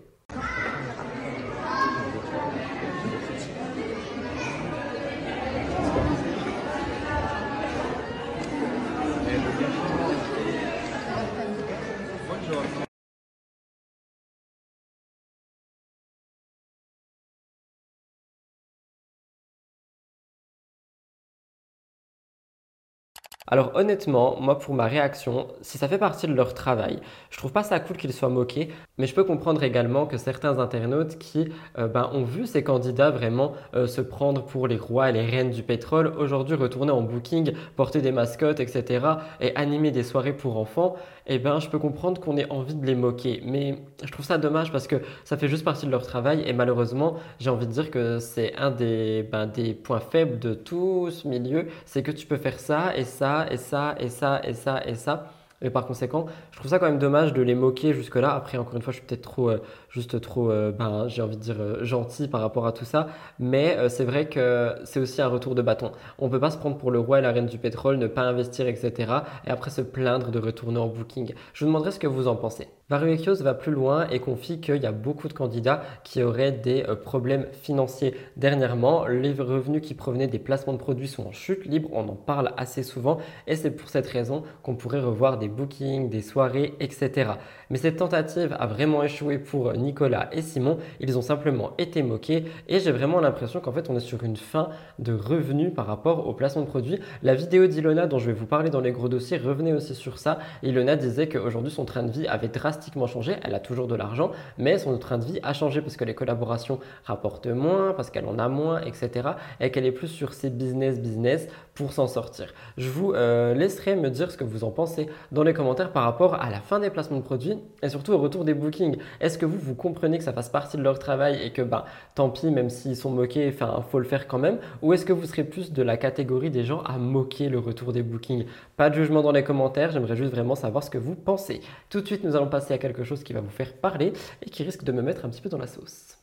Alors 23.51 23.71
honnêtement, 23.73 24.37
moi 24.39 24.59
pour 24.59 24.75
ma 24.75 24.85
réaction, 24.85 25.47
si 25.61 25.79
ça 25.79 25.87
fait 25.87 25.97
partie 25.97 26.27
de 26.27 26.33
leur 26.33 26.53
travail, 26.53 26.99
je 27.31 27.37
trouve 27.39 27.51
pas 27.51 27.63
ça 27.63 27.79
cool 27.79 27.97
qu'ils 27.97 28.13
soient 28.13 28.29
moqués, 28.29 28.69
mais 28.99 29.07
je 29.07 29.15
peux 29.15 29.23
comprendre 29.23 29.63
également 29.63 30.05
que 30.05 30.17
certains 30.17 30.59
internautes 30.59 31.17
qui 31.17 31.49
euh, 31.79 31.87
ben, 31.87 32.11
ont 32.13 32.23
vu 32.23 32.45
ces 32.45 32.63
candidats 32.63 33.09
vraiment 33.09 33.53
euh, 33.73 33.87
se 33.87 34.01
prendre 34.01 34.43
pour 34.45 34.67
les 34.67 34.77
rois 34.77 35.09
et 35.09 35.13
les 35.13 35.25
reines 35.25 35.49
du 35.49 35.63
pétrole, 35.63 36.13
aujourd'hui 36.19 36.55
retourner 36.55 36.91
en 36.91 37.01
booking, 37.01 37.53
porter 37.75 38.01
des 38.01 38.11
mascottes, 38.11 38.59
etc. 38.59 39.03
et 39.41 39.55
animer 39.55 39.89
des 39.89 40.03
soirées 40.03 40.33
pour 40.33 40.57
enfants, 40.57 40.95
eh 41.25 41.39
ben 41.39 41.59
je 41.59 41.69
peux 41.69 41.79
comprendre 41.79 42.21
qu'on 42.21 42.37
ait 42.37 42.49
envie 42.51 42.75
de 42.75 42.85
les 42.85 42.95
moquer. 42.95 43.41
Mais 43.45 43.79
je 44.03 44.11
trouve 44.11 44.25
ça 44.25 44.37
dommage 44.37 44.71
parce 44.71 44.87
que 44.87 44.97
ça 45.23 45.37
fait 45.37 45.47
juste 45.47 45.63
partie 45.63 45.87
de 45.87 45.91
leur 45.91 46.05
travail 46.05 46.43
et 46.45 46.53
malheureusement, 46.53 47.15
j'ai 47.39 47.49
envie 47.49 47.67
de 47.67 47.71
dire 47.71 47.89
que 47.89 48.19
c'est 48.19 48.55
un 48.57 48.69
des, 48.71 49.23
ben, 49.23 49.47
des 49.47 49.73
points 49.73 49.99
faibles 49.99 50.37
de 50.39 50.53
tout 50.53 51.09
ce 51.11 51.27
milieu, 51.27 51.67
c'est 51.85 52.03
que 52.03 52.11
tu 52.11 52.27
peux 52.27 52.37
faire 52.37 52.59
ça 52.59 52.95
et 52.95 53.05
ça 53.05 53.38
et 53.47 53.57
ça, 53.57 53.95
et 53.99 54.09
ça, 54.09 54.41
et 54.43 54.53
ça, 54.53 54.81
et 54.85 54.95
ça. 54.95 55.31
Et 55.61 55.69
par 55.69 55.85
conséquent, 55.85 56.25
je 56.51 56.57
trouve 56.57 56.69
ça 56.69 56.79
quand 56.79 56.85
même 56.85 56.99
dommage 56.99 57.33
de 57.33 57.41
les 57.41 57.55
moquer 57.55 57.93
jusque-là. 57.93 58.33
Après, 58.33 58.57
encore 58.57 58.75
une 58.75 58.81
fois, 58.81 58.93
je 58.93 58.99
suis 58.99 59.05
peut-être 59.05 59.21
trop, 59.21 59.49
euh, 59.49 59.61
juste 59.89 60.21
trop, 60.21 60.49
euh, 60.49 60.71
ben, 60.71 61.07
j'ai 61.09 61.21
envie 61.21 61.35
de 61.35 61.41
dire, 61.41 61.57
euh, 61.59 61.83
gentil 61.83 62.29
par 62.29 62.39
rapport 62.39 62.65
à 62.65 62.71
tout 62.71 62.85
ça. 62.85 63.07
Mais 63.39 63.89
c'est 63.89 64.05
vrai 64.05 64.29
que 64.29 64.75
c'est 64.85 64.99
aussi 64.99 65.21
un 65.21 65.27
retour 65.27 65.55
de 65.55 65.61
bâton. 65.61 65.91
On 66.17 66.27
ne 66.27 66.31
peut 66.31 66.39
pas 66.39 66.51
se 66.51 66.57
prendre 66.57 66.77
pour 66.77 66.91
le 66.91 66.99
roi 66.99 67.19
et 67.19 67.21
la 67.21 67.31
reine 67.31 67.47
du 67.47 67.57
pétrole, 67.57 67.97
ne 67.97 68.07
pas 68.07 68.21
investir, 68.21 68.67
etc. 68.67 69.11
Et 69.45 69.49
après 69.49 69.69
se 69.69 69.81
plaindre 69.81 70.31
de 70.31 70.39
retourner 70.39 70.79
en 70.79 70.87
booking. 70.87 71.33
Je 71.53 71.65
vous 71.65 71.69
demanderai 71.69 71.91
ce 71.91 71.99
que 71.99 72.07
vous 72.07 72.27
en 72.27 72.35
pensez. 72.35 72.67
Varuekios 72.89 73.35
va 73.35 73.53
plus 73.53 73.71
loin 73.71 74.07
et 74.09 74.19
confie 74.19 74.59
qu'il 74.61 74.77
y 74.77 74.85
a 74.85 74.91
beaucoup 74.91 75.27
de 75.27 75.33
candidats 75.33 75.83
qui 76.03 76.23
auraient 76.23 76.51
des 76.51 76.83
problèmes 77.03 77.45
financiers. 77.51 78.15
Dernièrement, 78.35 79.05
les 79.05 79.31
revenus 79.33 79.81
qui 79.81 79.93
provenaient 79.93 80.27
des 80.27 80.39
placements 80.39 80.73
de 80.73 80.79
produits 80.79 81.07
sont 81.07 81.27
en 81.27 81.31
chute 81.31 81.65
libre, 81.65 81.89
on 81.93 82.07
en 82.09 82.15
parle 82.15 82.51
assez 82.57 82.81
souvent 82.81 83.19
et 83.45 83.55
c'est 83.55 83.71
pour 83.71 83.89
cette 83.89 84.07
raison 84.07 84.43
qu'on 84.63 84.75
pourrait 84.75 85.01
revoir 85.01 85.37
des 85.37 85.48
bookings, 85.49 86.09
des 86.09 86.21
soirées, 86.21 86.73
etc. 86.79 87.31
Mais 87.69 87.77
cette 87.77 87.97
tentative 87.97 88.55
a 88.59 88.67
vraiment 88.67 89.03
échoué 89.03 89.37
pour 89.37 89.73
Nicolas 89.73 90.29
et 90.31 90.41
Simon, 90.41 90.77
ils 90.99 91.17
ont 91.17 91.21
simplement 91.21 91.71
été 91.77 92.01
moqués 92.03 92.45
et 92.67 92.79
j'ai 92.79 92.91
vraiment 92.91 93.19
l'impression 93.19 93.59
qu'en 93.59 93.71
fait 93.71 93.89
on 93.89 93.95
est 93.95 93.99
sur 93.99 94.23
une 94.23 94.37
fin 94.37 94.69
de 94.97 95.13
revenus 95.13 95.73
par 95.73 95.85
rapport 95.85 96.27
au 96.27 96.33
placement 96.33 96.63
de 96.63 96.67
produits. 96.67 96.99
La 97.23 97.35
vidéo 97.35 97.67
d'Ilona 97.67 98.07
dont 98.07 98.19
je 98.19 98.27
vais 98.27 98.33
vous 98.33 98.45
parler 98.45 98.69
dans 98.69 98.81
les 98.81 98.91
gros 98.91 99.09
dossiers 99.09 99.37
revenait 99.37 99.73
aussi 99.73 99.95
sur 99.95 100.17
ça. 100.17 100.39
Ilona 100.63 100.95
disait 100.95 101.29
qu'aujourd'hui 101.29 101.71
son 101.71 101.85
train 101.85 102.03
de 102.03 102.11
vie 102.11 102.27
avait 102.27 102.47
drastiquement 102.47 103.07
changé, 103.07 103.35
elle 103.43 103.55
a 103.55 103.59
toujours 103.59 103.87
de 103.87 103.95
l'argent, 103.95 104.31
mais 104.57 104.77
son 104.77 104.97
train 104.97 105.17
de 105.17 105.25
vie 105.25 105.39
a 105.43 105.53
changé 105.53 105.81
parce 105.81 105.97
que 105.97 106.05
les 106.05 106.15
collaborations 106.15 106.79
rapportent 107.03 107.47
moins, 107.47 107.93
parce 107.93 108.09
qu'elle 108.09 108.25
en 108.25 108.39
a 108.39 108.47
moins, 108.47 108.81
etc. 108.81 109.29
et 109.59 109.71
qu'elle 109.71 109.85
est 109.85 109.91
plus 109.91 110.07
sur 110.07 110.33
ses 110.33 110.49
business 110.49 110.99
business 110.99 111.47
pour 111.79 111.93
s'en 111.93 112.07
sortir. 112.07 112.53
Je 112.77 112.89
vous 112.89 113.13
euh, 113.13 113.53
laisserai 113.53 113.95
me 113.95 114.09
dire 114.09 114.31
ce 114.31 114.35
que 114.35 114.43
vous 114.43 114.65
en 114.65 114.69
pensez 114.69 115.07
dans 115.31 115.43
les 115.43 115.53
commentaires 115.53 115.93
par 115.93 116.03
rapport 116.03 116.33
à 116.33 116.49
la 116.49 116.59
fin 116.59 116.81
des 116.81 116.89
placements 116.89 117.19
de 117.19 117.23
produits 117.23 117.57
et 117.81 117.87
surtout 117.87 118.11
au 118.11 118.17
retour 118.17 118.43
des 118.43 118.53
bookings. 118.53 118.97
Est-ce 119.21 119.37
que 119.37 119.45
vous, 119.45 119.57
vous 119.57 119.75
comprenez 119.75 120.17
que 120.17 120.25
ça 120.25 120.33
fasse 120.33 120.49
partie 120.49 120.75
de 120.75 120.83
leur 120.83 120.99
travail 120.99 121.41
et 121.41 121.53
que 121.53 121.61
bah, 121.61 121.85
tant 122.15 122.29
pis, 122.29 122.51
même 122.51 122.69
s'ils 122.69 122.97
sont 122.97 123.11
moqués, 123.11 123.49
enfin, 123.53 123.81
faut 123.89 123.99
le 123.99 124.03
faire 124.03 124.27
quand 124.27 124.39
même? 124.39 124.57
Ou 124.81 124.91
est-ce 124.91 125.05
que 125.05 125.13
vous 125.13 125.25
serez 125.25 125.45
plus 125.45 125.71
de 125.71 125.81
la 125.81 125.95
catégorie 125.95 126.49
des 126.49 126.65
gens 126.65 126.81
à 126.81 126.97
moquer 126.97 127.47
le 127.47 127.59
retour 127.59 127.93
des 127.93 128.03
bookings? 128.03 128.45
Pas 128.75 128.89
de 128.89 128.95
jugement 128.95 129.21
dans 129.21 129.31
les 129.31 129.45
commentaires, 129.45 129.91
j'aimerais 129.91 130.17
juste 130.17 130.31
vraiment 130.31 130.55
savoir 130.55 130.83
ce 130.83 130.89
que 130.89 130.97
vous 130.97 131.15
pensez. 131.15 131.61
Tout 131.89 132.01
de 132.01 132.07
suite, 132.07 132.25
nous 132.25 132.35
allons 132.35 132.49
passer 132.49 132.73
à 132.73 132.77
quelque 132.77 133.05
chose 133.05 133.23
qui 133.23 133.31
va 133.31 133.39
vous 133.39 133.49
faire 133.49 133.71
parler 133.71 134.11
et 134.45 134.49
qui 134.49 134.63
risque 134.63 134.83
de 134.83 134.91
me 134.91 135.01
mettre 135.01 135.23
un 135.23 135.29
petit 135.29 135.41
peu 135.41 135.47
dans 135.47 135.57
la 135.57 135.67
sauce. 135.67 136.18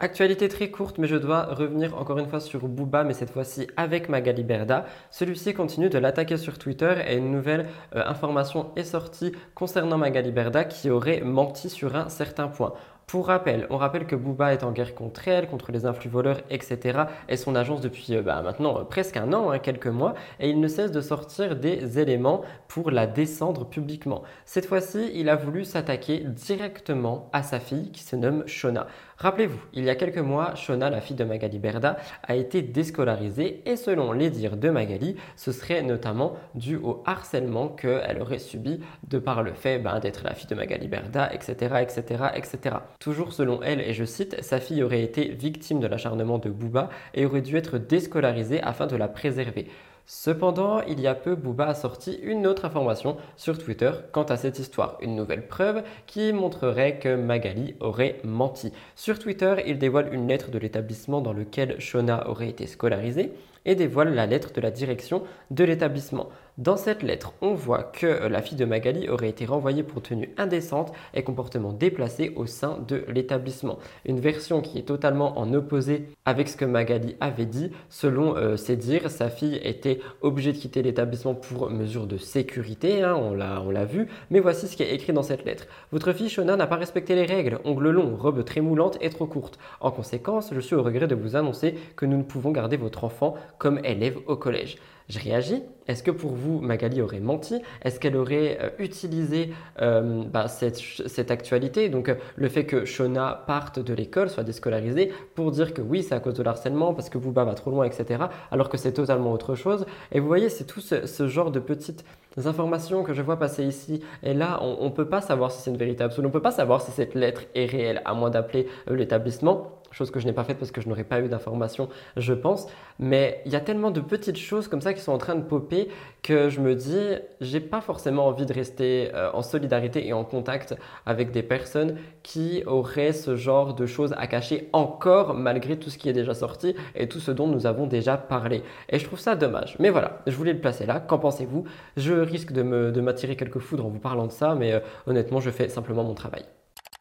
Actualité 0.00 0.48
très 0.48 0.70
courte, 0.70 0.98
mais 0.98 1.08
je 1.08 1.16
dois 1.16 1.42
revenir 1.42 1.98
encore 1.98 2.18
une 2.18 2.28
fois 2.28 2.38
sur 2.38 2.68
Booba, 2.68 3.02
mais 3.02 3.14
cette 3.14 3.30
fois-ci 3.30 3.66
avec 3.76 4.08
Magali 4.08 4.44
Berda. 4.44 4.84
Celui-ci 5.10 5.54
continue 5.54 5.88
de 5.88 5.98
l'attaquer 5.98 6.36
sur 6.36 6.56
Twitter 6.56 6.94
et 7.08 7.16
une 7.16 7.32
nouvelle 7.32 7.66
euh, 7.96 8.04
information 8.06 8.70
est 8.76 8.84
sortie 8.84 9.32
concernant 9.56 9.98
Magali 9.98 10.30
Berda 10.30 10.62
qui 10.62 10.88
aurait 10.88 11.22
menti 11.22 11.68
sur 11.68 11.96
un 11.96 12.08
certain 12.10 12.46
point. 12.46 12.74
Pour 13.08 13.28
rappel, 13.28 13.66
on 13.70 13.78
rappelle 13.78 14.06
que 14.06 14.14
Booba 14.14 14.52
est 14.52 14.62
en 14.62 14.70
guerre 14.70 14.94
contre 14.94 15.28
elle, 15.28 15.48
contre 15.48 15.72
les 15.72 15.86
influx 15.86 16.10
voleurs, 16.10 16.42
etc. 16.50 17.04
et 17.30 17.38
son 17.38 17.56
agence 17.56 17.80
depuis 17.80 18.14
euh, 18.14 18.20
bah, 18.20 18.42
maintenant 18.42 18.78
euh, 18.78 18.84
presque 18.84 19.16
un 19.16 19.32
an, 19.32 19.50
hein, 19.50 19.58
quelques 19.58 19.86
mois, 19.86 20.12
et 20.38 20.50
il 20.50 20.60
ne 20.60 20.68
cesse 20.68 20.92
de 20.92 21.00
sortir 21.00 21.56
des 21.56 21.98
éléments 21.98 22.42
pour 22.68 22.90
la 22.90 23.06
descendre 23.06 23.64
publiquement. 23.64 24.22
Cette 24.44 24.66
fois-ci, 24.66 25.10
il 25.14 25.30
a 25.30 25.36
voulu 25.36 25.64
s'attaquer 25.64 26.18
directement 26.18 27.30
à 27.32 27.42
sa 27.42 27.60
fille 27.60 27.90
qui 27.92 28.02
se 28.02 28.14
nomme 28.14 28.46
Shona. 28.46 28.86
Rappelez-vous, 29.20 29.58
il 29.72 29.82
y 29.82 29.90
a 29.90 29.96
quelques 29.96 30.18
mois, 30.18 30.54
Shona, 30.54 30.90
la 30.90 31.00
fille 31.00 31.16
de 31.16 31.24
Magali 31.24 31.58
Berda, 31.58 31.96
a 32.22 32.36
été 32.36 32.62
déscolarisée 32.62 33.62
et 33.66 33.74
selon 33.74 34.12
les 34.12 34.30
dires 34.30 34.56
de 34.56 34.70
Magali, 34.70 35.16
ce 35.34 35.50
serait 35.50 35.82
notamment 35.82 36.36
dû 36.54 36.76
au 36.76 37.02
harcèlement 37.04 37.66
qu'elle 37.68 38.22
aurait 38.22 38.38
subi 38.38 38.78
de 39.08 39.18
par 39.18 39.42
le 39.42 39.54
fait 39.54 39.80
ben, 39.80 39.98
d'être 39.98 40.22
la 40.22 40.34
fille 40.34 40.46
de 40.46 40.54
Magali 40.54 40.86
Berda, 40.86 41.34
etc., 41.34 41.52
etc., 41.80 42.26
etc. 42.36 42.76
Toujours 43.00 43.32
selon 43.32 43.60
elle, 43.60 43.80
et 43.80 43.92
je 43.92 44.04
cite, 44.04 44.40
sa 44.40 44.60
fille 44.60 44.84
aurait 44.84 45.02
été 45.02 45.24
victime 45.30 45.80
de 45.80 45.88
l'acharnement 45.88 46.38
de 46.38 46.50
Booba 46.50 46.88
et 47.12 47.26
aurait 47.26 47.42
dû 47.42 47.56
être 47.56 47.76
déscolarisée 47.78 48.62
afin 48.62 48.86
de 48.86 48.94
la 48.94 49.08
préserver. 49.08 49.66
Cependant, 50.10 50.80
il 50.88 51.00
y 51.00 51.06
a 51.06 51.14
peu, 51.14 51.34
Booba 51.34 51.66
a 51.66 51.74
sorti 51.74 52.18
une 52.22 52.46
autre 52.46 52.64
information 52.64 53.18
sur 53.36 53.58
Twitter 53.58 53.90
quant 54.10 54.22
à 54.22 54.38
cette 54.38 54.58
histoire, 54.58 54.96
une 55.02 55.14
nouvelle 55.14 55.46
preuve 55.46 55.82
qui 56.06 56.32
montrerait 56.32 56.98
que 56.98 57.14
Magali 57.14 57.74
aurait 57.80 58.18
menti. 58.24 58.72
Sur 58.96 59.18
Twitter, 59.18 59.56
il 59.66 59.78
dévoile 59.78 60.14
une 60.14 60.26
lettre 60.26 60.50
de 60.50 60.58
l'établissement 60.58 61.20
dans 61.20 61.34
lequel 61.34 61.78
Shona 61.78 62.26
aurait 62.30 62.48
été 62.48 62.66
scolarisée 62.66 63.34
et 63.66 63.74
dévoile 63.74 64.14
la 64.14 64.24
lettre 64.24 64.50
de 64.54 64.62
la 64.62 64.70
direction 64.70 65.24
de 65.50 65.64
l'établissement. 65.64 66.30
Dans 66.58 66.76
cette 66.76 67.04
lettre, 67.04 67.34
on 67.40 67.54
voit 67.54 67.84
que 67.84 68.04
euh, 68.04 68.28
la 68.28 68.42
fille 68.42 68.58
de 68.58 68.64
Magali 68.64 69.08
aurait 69.08 69.28
été 69.28 69.46
renvoyée 69.46 69.84
pour 69.84 70.02
tenue 70.02 70.34
indécente 70.38 70.92
et 71.14 71.22
comportement 71.22 71.72
déplacé 71.72 72.32
au 72.34 72.46
sein 72.46 72.80
de 72.88 73.04
l'établissement. 73.06 73.78
Une 74.04 74.18
version 74.18 74.60
qui 74.60 74.76
est 74.76 74.82
totalement 74.82 75.38
en 75.38 75.54
opposé 75.54 76.08
avec 76.24 76.48
ce 76.48 76.56
que 76.56 76.64
Magali 76.64 77.14
avait 77.20 77.46
dit. 77.46 77.70
Selon 77.88 78.36
euh, 78.36 78.56
ses 78.56 78.74
dires, 78.74 79.08
sa 79.08 79.28
fille 79.28 79.60
était 79.62 80.00
obligée 80.20 80.52
de 80.52 80.58
quitter 80.58 80.82
l'établissement 80.82 81.32
pour 81.32 81.70
mesure 81.70 82.08
de 82.08 82.16
sécurité, 82.16 83.04
hein, 83.04 83.14
on 83.14 83.34
l'a 83.34 83.84
vu. 83.84 84.08
Mais 84.30 84.40
voici 84.40 84.66
ce 84.66 84.76
qui 84.76 84.82
est 84.82 84.92
écrit 84.92 85.12
dans 85.12 85.22
cette 85.22 85.44
lettre. 85.44 85.68
Votre 85.92 86.12
fille 86.12 86.28
Shona 86.28 86.56
n'a 86.56 86.66
pas 86.66 86.74
respecté 86.74 87.14
les 87.14 87.24
règles, 87.24 87.60
ongles 87.64 87.90
longs, 87.90 88.16
robe 88.16 88.44
très 88.44 88.62
moulante 88.62 88.98
et 89.00 89.10
trop 89.10 89.26
courte. 89.26 89.60
En 89.80 89.92
conséquence, 89.92 90.50
je 90.52 90.58
suis 90.58 90.74
au 90.74 90.82
regret 90.82 91.06
de 91.06 91.14
vous 91.14 91.36
annoncer 91.36 91.76
que 91.94 92.04
nous 92.04 92.16
ne 92.16 92.24
pouvons 92.24 92.50
garder 92.50 92.76
votre 92.76 93.04
enfant 93.04 93.36
comme 93.58 93.78
élève 93.84 94.18
au 94.26 94.34
collège. 94.34 94.78
Je 95.08 95.18
réagis. 95.18 95.62
Est-ce 95.86 96.02
que 96.02 96.10
pour 96.10 96.32
vous, 96.32 96.60
Magali 96.60 97.00
aurait 97.00 97.18
menti? 97.18 97.62
Est-ce 97.82 97.98
qu'elle 97.98 98.14
aurait 98.14 98.58
euh, 98.60 98.68
utilisé 98.78 99.54
euh, 99.80 100.22
bah, 100.24 100.46
cette, 100.46 101.30
actualité, 101.30 101.88
donc 101.88 102.10
euh, 102.10 102.16
le 102.36 102.50
fait 102.50 102.66
que 102.66 102.84
Shona 102.84 103.42
parte 103.46 103.78
de 103.78 103.94
l'école, 103.94 104.28
soit 104.28 104.44
déscolarisée, 104.44 105.10
pour 105.34 105.50
dire 105.50 105.72
que 105.72 105.80
oui, 105.80 106.02
c'est 106.02 106.14
à 106.14 106.20
cause 106.20 106.34
de 106.34 106.42
l'harcèlement, 106.42 106.92
parce 106.92 107.08
que 107.08 107.16
Booba 107.16 107.44
va 107.44 107.54
trop 107.54 107.70
loin, 107.70 107.86
etc., 107.86 108.24
alors 108.50 108.68
que 108.68 108.76
c'est 108.76 108.92
totalement 108.92 109.32
autre 109.32 109.54
chose 109.54 109.86
Et 110.12 110.20
vous 110.20 110.26
voyez, 110.26 110.50
c'est 110.50 110.64
tout 110.64 110.80
ce, 110.80 111.26
genre 111.26 111.50
de 111.50 111.60
petites 111.60 112.04
informations 112.44 113.02
que 113.02 113.14
je 113.14 113.22
vois 113.22 113.38
passer 113.38 113.64
ici. 113.64 114.02
Et 114.22 114.34
là, 114.34 114.62
on 114.62 114.84
ne 114.84 114.90
peut 114.90 115.08
pas 115.08 115.22
savoir 115.22 115.50
si 115.50 115.62
c'est 115.62 115.70
une 115.70 115.78
vérité 115.78 116.04
absolue, 116.04 116.26
on 116.26 116.28
ne 116.28 116.34
peut 116.34 116.42
pas 116.42 116.50
savoir 116.50 116.82
si 116.82 116.90
cette 116.90 117.14
lettre 117.14 117.44
est 117.54 117.64
réelle, 117.64 118.02
à 118.04 118.12
moins 118.12 118.28
d'appeler 118.28 118.68
l'établissement 118.88 119.77
chose 119.90 120.10
que 120.10 120.20
je 120.20 120.26
n'ai 120.26 120.32
pas 120.32 120.44
faite 120.44 120.58
parce 120.58 120.70
que 120.70 120.80
je 120.80 120.88
n'aurais 120.88 121.04
pas 121.04 121.20
eu 121.20 121.28
d'informations, 121.28 121.88
je 122.16 122.32
pense. 122.32 122.66
Mais 122.98 123.42
il 123.46 123.52
y 123.52 123.56
a 123.56 123.60
tellement 123.60 123.90
de 123.90 124.00
petites 124.00 124.36
choses 124.36 124.68
comme 124.68 124.80
ça 124.80 124.94
qui 124.94 125.00
sont 125.00 125.12
en 125.12 125.18
train 125.18 125.34
de 125.34 125.42
popper 125.42 125.88
que 126.22 126.48
je 126.48 126.60
me 126.60 126.74
dis, 126.74 127.14
j'ai 127.40 127.60
pas 127.60 127.80
forcément 127.80 128.26
envie 128.26 128.46
de 128.46 128.52
rester 128.52 129.10
euh, 129.14 129.30
en 129.32 129.42
solidarité 129.42 130.06
et 130.06 130.12
en 130.12 130.24
contact 130.24 130.76
avec 131.06 131.30
des 131.30 131.42
personnes 131.42 131.96
qui 132.22 132.62
auraient 132.66 133.12
ce 133.12 133.36
genre 133.36 133.74
de 133.74 133.86
choses 133.86 134.14
à 134.18 134.26
cacher 134.26 134.68
encore 134.72 135.34
malgré 135.34 135.78
tout 135.78 135.90
ce 135.90 135.98
qui 135.98 136.08
est 136.08 136.12
déjà 136.12 136.34
sorti 136.34 136.74
et 136.94 137.08
tout 137.08 137.20
ce 137.20 137.30
dont 137.30 137.46
nous 137.46 137.66
avons 137.66 137.86
déjà 137.86 138.16
parlé. 138.16 138.62
Et 138.88 138.98
je 138.98 139.04
trouve 139.04 139.20
ça 139.20 139.36
dommage. 139.36 139.76
Mais 139.78 139.90
voilà, 139.90 140.22
je 140.26 140.36
voulais 140.36 140.52
le 140.52 140.60
placer 140.60 140.86
là. 140.86 141.00
Qu'en 141.00 141.18
pensez-vous? 141.18 141.64
Je 141.96 142.14
risque 142.14 142.52
de 142.52 143.00
m'attirer 143.00 143.36
quelques 143.36 143.58
foudres 143.58 143.86
en 143.86 143.88
vous 143.88 143.98
parlant 143.98 144.26
de 144.26 144.32
ça, 144.32 144.54
mais 144.54 144.72
euh, 144.72 144.80
honnêtement, 145.06 145.40
je 145.40 145.50
fais 145.50 145.68
simplement 145.68 146.04
mon 146.04 146.14
travail. 146.14 146.44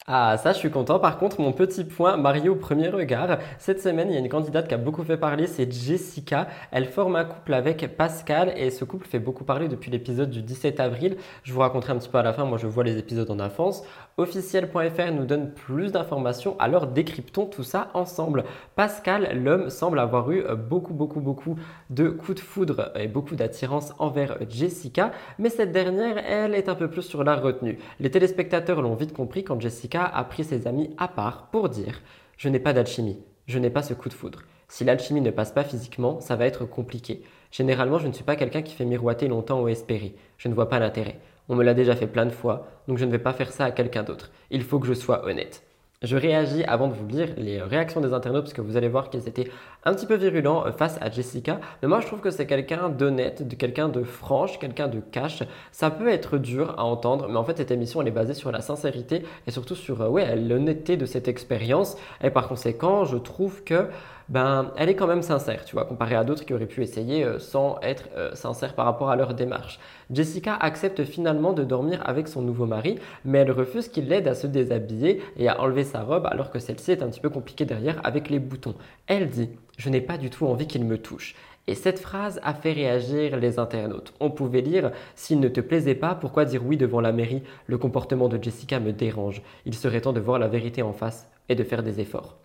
Ah, 0.10 0.38
ça, 0.38 0.54
je 0.54 0.58
suis 0.60 0.72
content. 0.72 1.00
Par 1.00 1.17
contre, 1.17 1.41
mon 1.41 1.52
petit 1.52 1.84
point, 1.84 2.15
Mario 2.15 2.54
au 2.54 2.56
premier 2.56 2.88
regard. 2.88 3.39
Cette 3.60 3.82
semaine, 3.82 4.10
il 4.10 4.13
y 4.13 4.15
a 4.15 4.20
une 4.20 4.30
candidate 4.30 4.65
qui 4.70 4.74
a 4.74 4.78
beaucoup 4.78 5.04
fait 5.04 5.17
parler, 5.17 5.48
c'est 5.48 5.70
Jessica. 5.70 6.48
Elle 6.72 6.86
forme 6.86 7.17
un 7.17 7.26
couple 7.26 7.54
avec 7.54 7.98
Pascal 7.98 8.54
et 8.56 8.72
ce 8.72 8.86
couple 8.86 9.06
fait 9.06 9.20
beaucoup 9.20 9.43
parler 9.43 9.67
depuis 9.67 9.91
l'épisode 9.91 10.30
du 10.30 10.41
17 10.41 10.80
avril. 10.80 11.17
Je 11.43 11.52
vous 11.52 11.60
raconterai 11.60 11.91
un 11.91 11.98
petit 11.98 12.08
peu 12.08 12.17
à 12.20 12.24
la 12.24 12.32
fin. 12.32 12.46
Moi, 12.46 12.58
je 12.58 12.67
vois 12.67 12.86
les 12.86 12.98
épisodes 12.98 13.30
en 13.30 13.39
avance. 13.39 13.84
Officiel.fr 14.20 15.12
nous 15.12 15.26
donne 15.26 15.52
plus 15.52 15.92
d'informations. 15.92 16.60
Alors, 16.60 16.88
décryptons 16.88 17.46
tout 17.46 17.62
ça 17.62 17.92
ensemble. 17.94 18.46
Pascal, 18.76 19.40
l'homme, 19.44 19.70
semble 19.70 20.00
avoir 20.00 20.32
eu 20.32 20.44
beaucoup, 20.56 20.96
beaucoup, 20.96 21.22
beaucoup 21.22 21.56
de 21.92 22.10
coups 22.10 22.42
de 22.42 22.44
foudre 22.44 22.92
et 22.96 23.08
beaucoup 23.08 23.36
d'attirance 23.36 23.94
envers 24.00 24.40
Jessica. 24.50 25.12
Mais 25.38 25.50
cette 25.50 25.72
dernière, 25.72 26.18
elle 26.18 26.56
est 26.56 26.68
un 26.68 26.74
peu 26.74 26.90
plus 26.90 27.04
sur 27.04 27.24
la 27.24 27.36
retenue. 27.36 27.78
Les 28.00 28.10
téléspectateurs 28.10 28.82
l'ont 28.82 28.96
vite 28.96 29.14
compris 29.14 29.44
quand 29.44 29.62
Jessica 29.62 30.04
a 30.04 30.24
pris 30.24 30.44
ses 30.44 30.66
amis 30.66 30.96
à 30.98 31.08
part 31.08 31.50
pour 31.52 31.70
dire 31.70 32.02
Je 32.38 32.50
n'ai 32.50 32.60
pas 32.60 32.74
d'alchimie, 32.74 33.20
je 33.46 33.60
n'ai 33.60 33.70
pas 33.70 33.84
ce 33.84 33.94
coup 33.94 34.10
de 34.10 34.16
foudre. 34.16 34.40
Si 34.68 34.84
l'alchimie 34.84 35.22
ne 35.22 35.30
passe 35.30 35.52
pas 35.52 35.64
physiquement, 35.64 36.22
ça 36.22 36.36
va 36.36 36.48
être 36.48 36.66
compliqué. 36.66 37.22
Généralement, 37.52 38.00
je 38.00 38.08
ne 38.08 38.14
suis 38.14 38.24
pas 38.24 38.36
quelqu'un 38.36 38.64
qui 38.64 38.74
fait 38.74 38.84
miroiter 38.84 39.28
longtemps 39.28 39.62
ou 39.62 39.68
espérer. 39.68 40.16
Je 40.40 40.48
ne 40.48 40.56
vois 40.56 40.70
pas 40.70 40.80
l'intérêt. 40.80 41.20
On 41.50 41.56
me 41.56 41.64
l'a 41.64 41.74
déjà 41.74 41.96
fait 41.96 42.08
plein 42.08 42.26
de 42.26 42.32
fois, 42.32 42.68
donc 42.88 42.98
je 42.98 43.06
ne 43.06 43.12
vais 43.12 43.20
pas 43.20 43.34
faire 43.34 43.52
ça 43.52 43.66
à 43.66 43.72
quelqu'un 43.72 44.04
d'autre. 44.04 44.32
Il 44.52 44.64
faut 44.64 44.80
que 44.80 44.88
je 44.88 44.94
sois 44.94 45.26
honnête. 45.26 45.64
Je 46.04 46.16
réagis 46.16 46.64
avant 46.66 46.90
de 46.90 46.94
vous 46.94 47.08
lire 47.08 47.30
les 47.38 47.60
réactions 47.60 48.02
des 48.02 48.14
internautes 48.14 48.44
parce 48.44 48.54
que 48.54 48.62
vous 48.62 48.78
allez 48.78 48.88
voir 48.88 49.10
qu'ils 49.10 49.28
étaient 49.28 49.50
un 49.84 49.96
petit 49.96 50.06
peu 50.06 50.14
virulents 50.14 50.64
euh, 50.68 50.72
face 50.72 51.00
à 51.02 51.10
Jessica. 51.10 51.60
Mais 51.82 51.88
moi, 51.88 52.02
je 52.02 52.06
trouve 52.06 52.20
que 52.20 52.30
c'est 52.30 52.46
quelqu'un 52.46 52.90
d'honnête, 52.90 53.48
de 53.48 53.56
quelqu'un 53.56 53.90
de 53.90 54.04
franche, 54.04 54.60
quelqu'un 54.60 54.88
de 54.90 55.00
cash. 55.00 55.42
Ça 55.72 55.90
peut 55.90 56.10
être 56.10 56.38
dur 56.38 56.76
à 56.78 56.84
entendre, 56.84 57.28
mais 57.28 57.38
en 57.38 57.44
fait, 57.44 57.58
cette 57.58 57.72
émission, 57.72 58.00
elle 58.04 58.10
est 58.10 58.12
basée 58.12 58.36
sur 58.36 58.52
la 58.52 58.62
sincérité 58.62 59.24
et 59.48 59.52
surtout 59.52 59.74
sur 59.74 60.04
euh, 60.04 60.36
l'honnêteté 60.36 60.98
de 60.98 61.08
cette 61.08 61.28
expérience. 61.28 61.98
Et 62.22 62.30
par 62.30 62.48
conséquent, 62.48 63.04
je 63.06 63.18
trouve 63.18 63.64
que 63.64 63.88
ben, 64.30 64.72
elle 64.76 64.90
est 64.90 64.96
quand 64.96 65.08
même 65.08 65.22
sincère, 65.22 65.63
tu 65.63 65.74
vois, 65.74 65.86
comparé 65.86 66.16
à 66.16 66.26
d'autres 66.26 66.46
qui 66.46 66.54
auraient 66.54 66.66
pu 66.66 66.82
essayer 66.82 67.24
euh, 67.24 67.40
sans 67.40 67.80
être 67.82 68.10
euh, 68.18 68.36
sincères 68.36 68.76
par 68.76 68.86
rapport 68.86 69.10
à 69.10 69.16
leur 69.16 69.34
démarche. 69.34 69.80
Jessica 70.12 70.54
accepte 70.56 71.06
finalement 71.06 71.54
de 71.54 71.63
dormir 71.63 72.02
avec 72.06 72.28
son 72.28 72.42
nouveau 72.42 72.66
mari, 72.66 73.00
mais 73.24 73.40
elle 73.40 73.52
refuse 73.52 73.88
qu'il 73.88 74.10
l'aide 74.10 74.28
à 74.28 74.36
se 74.36 74.46
déshabiller 74.46 75.22
et 75.38 75.48
à 75.48 75.62
enlever 75.62 75.86
sa 75.86 76.04
robe 76.04 76.26
alors 76.26 76.52
que 76.52 76.60
celle-ci 76.60 76.92
est 76.92 77.04
un 77.04 77.08
petit 77.08 77.22
peu 77.22 77.30
compliquée 77.30 77.63
derrière 77.63 78.02
avec 78.04 78.30
les 78.30 78.40
boutons. 78.40 78.76
Elle 79.08 79.30
dit 79.30 79.50
Je 79.78 79.90
n'ai 79.90 80.02
pas 80.02 80.18
du 80.18 80.30
tout 80.30 80.46
envie 80.46 80.68
qu'il 80.68 80.84
me 80.84 80.98
touche. 80.98 81.36
Et 81.68 81.76
cette 81.76 82.00
phrase 82.00 82.40
a 82.44 82.54
fait 82.54 82.72
réagir 82.74 83.38
les 83.38 83.60
internautes. 83.60 84.13
On 84.20 84.30
pouvait 84.30 84.62
lire 84.62 84.92
S'il 85.16 85.40
ne 85.40 85.50
te 85.50 85.62
plaisait 85.62 85.96
pas, 85.96 86.16
pourquoi 86.16 86.44
dire 86.44 86.66
oui 86.66 86.76
devant 86.76 87.02
la 87.02 87.13
mairie? 87.13 87.44
Le 87.66 87.78
comportement 87.78 88.28
de 88.28 88.42
Jessica 88.42 88.80
me 88.80 88.92
dérange. 88.92 89.42
Il 89.66 89.74
serait 89.74 90.02
temps 90.02 90.13
de 90.13 90.20
voir 90.20 90.40
la 90.40 90.48
vérité 90.48 90.82
en 90.82 90.94
face 90.94 91.30
et 91.50 91.56
de 91.56 91.63
faire 91.63 91.84
des 91.84 92.00
efforts. 92.02 92.38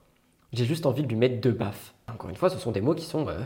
J'ai 0.53 0.65
juste 0.65 0.85
envie 0.87 1.03
de 1.03 1.09
lui 1.09 1.17
mettre 1.17 1.41
deux 1.41 1.53
baffes. 1.53 1.95
Encore 2.13 2.29
une 2.29 2.37
fois, 2.37 2.51
ce 2.51 2.59
sont 2.59 2.73
des 2.73 2.83
mots 2.83 2.95
qui 2.95 3.07
sont 3.07 3.27
euh, 3.29 3.39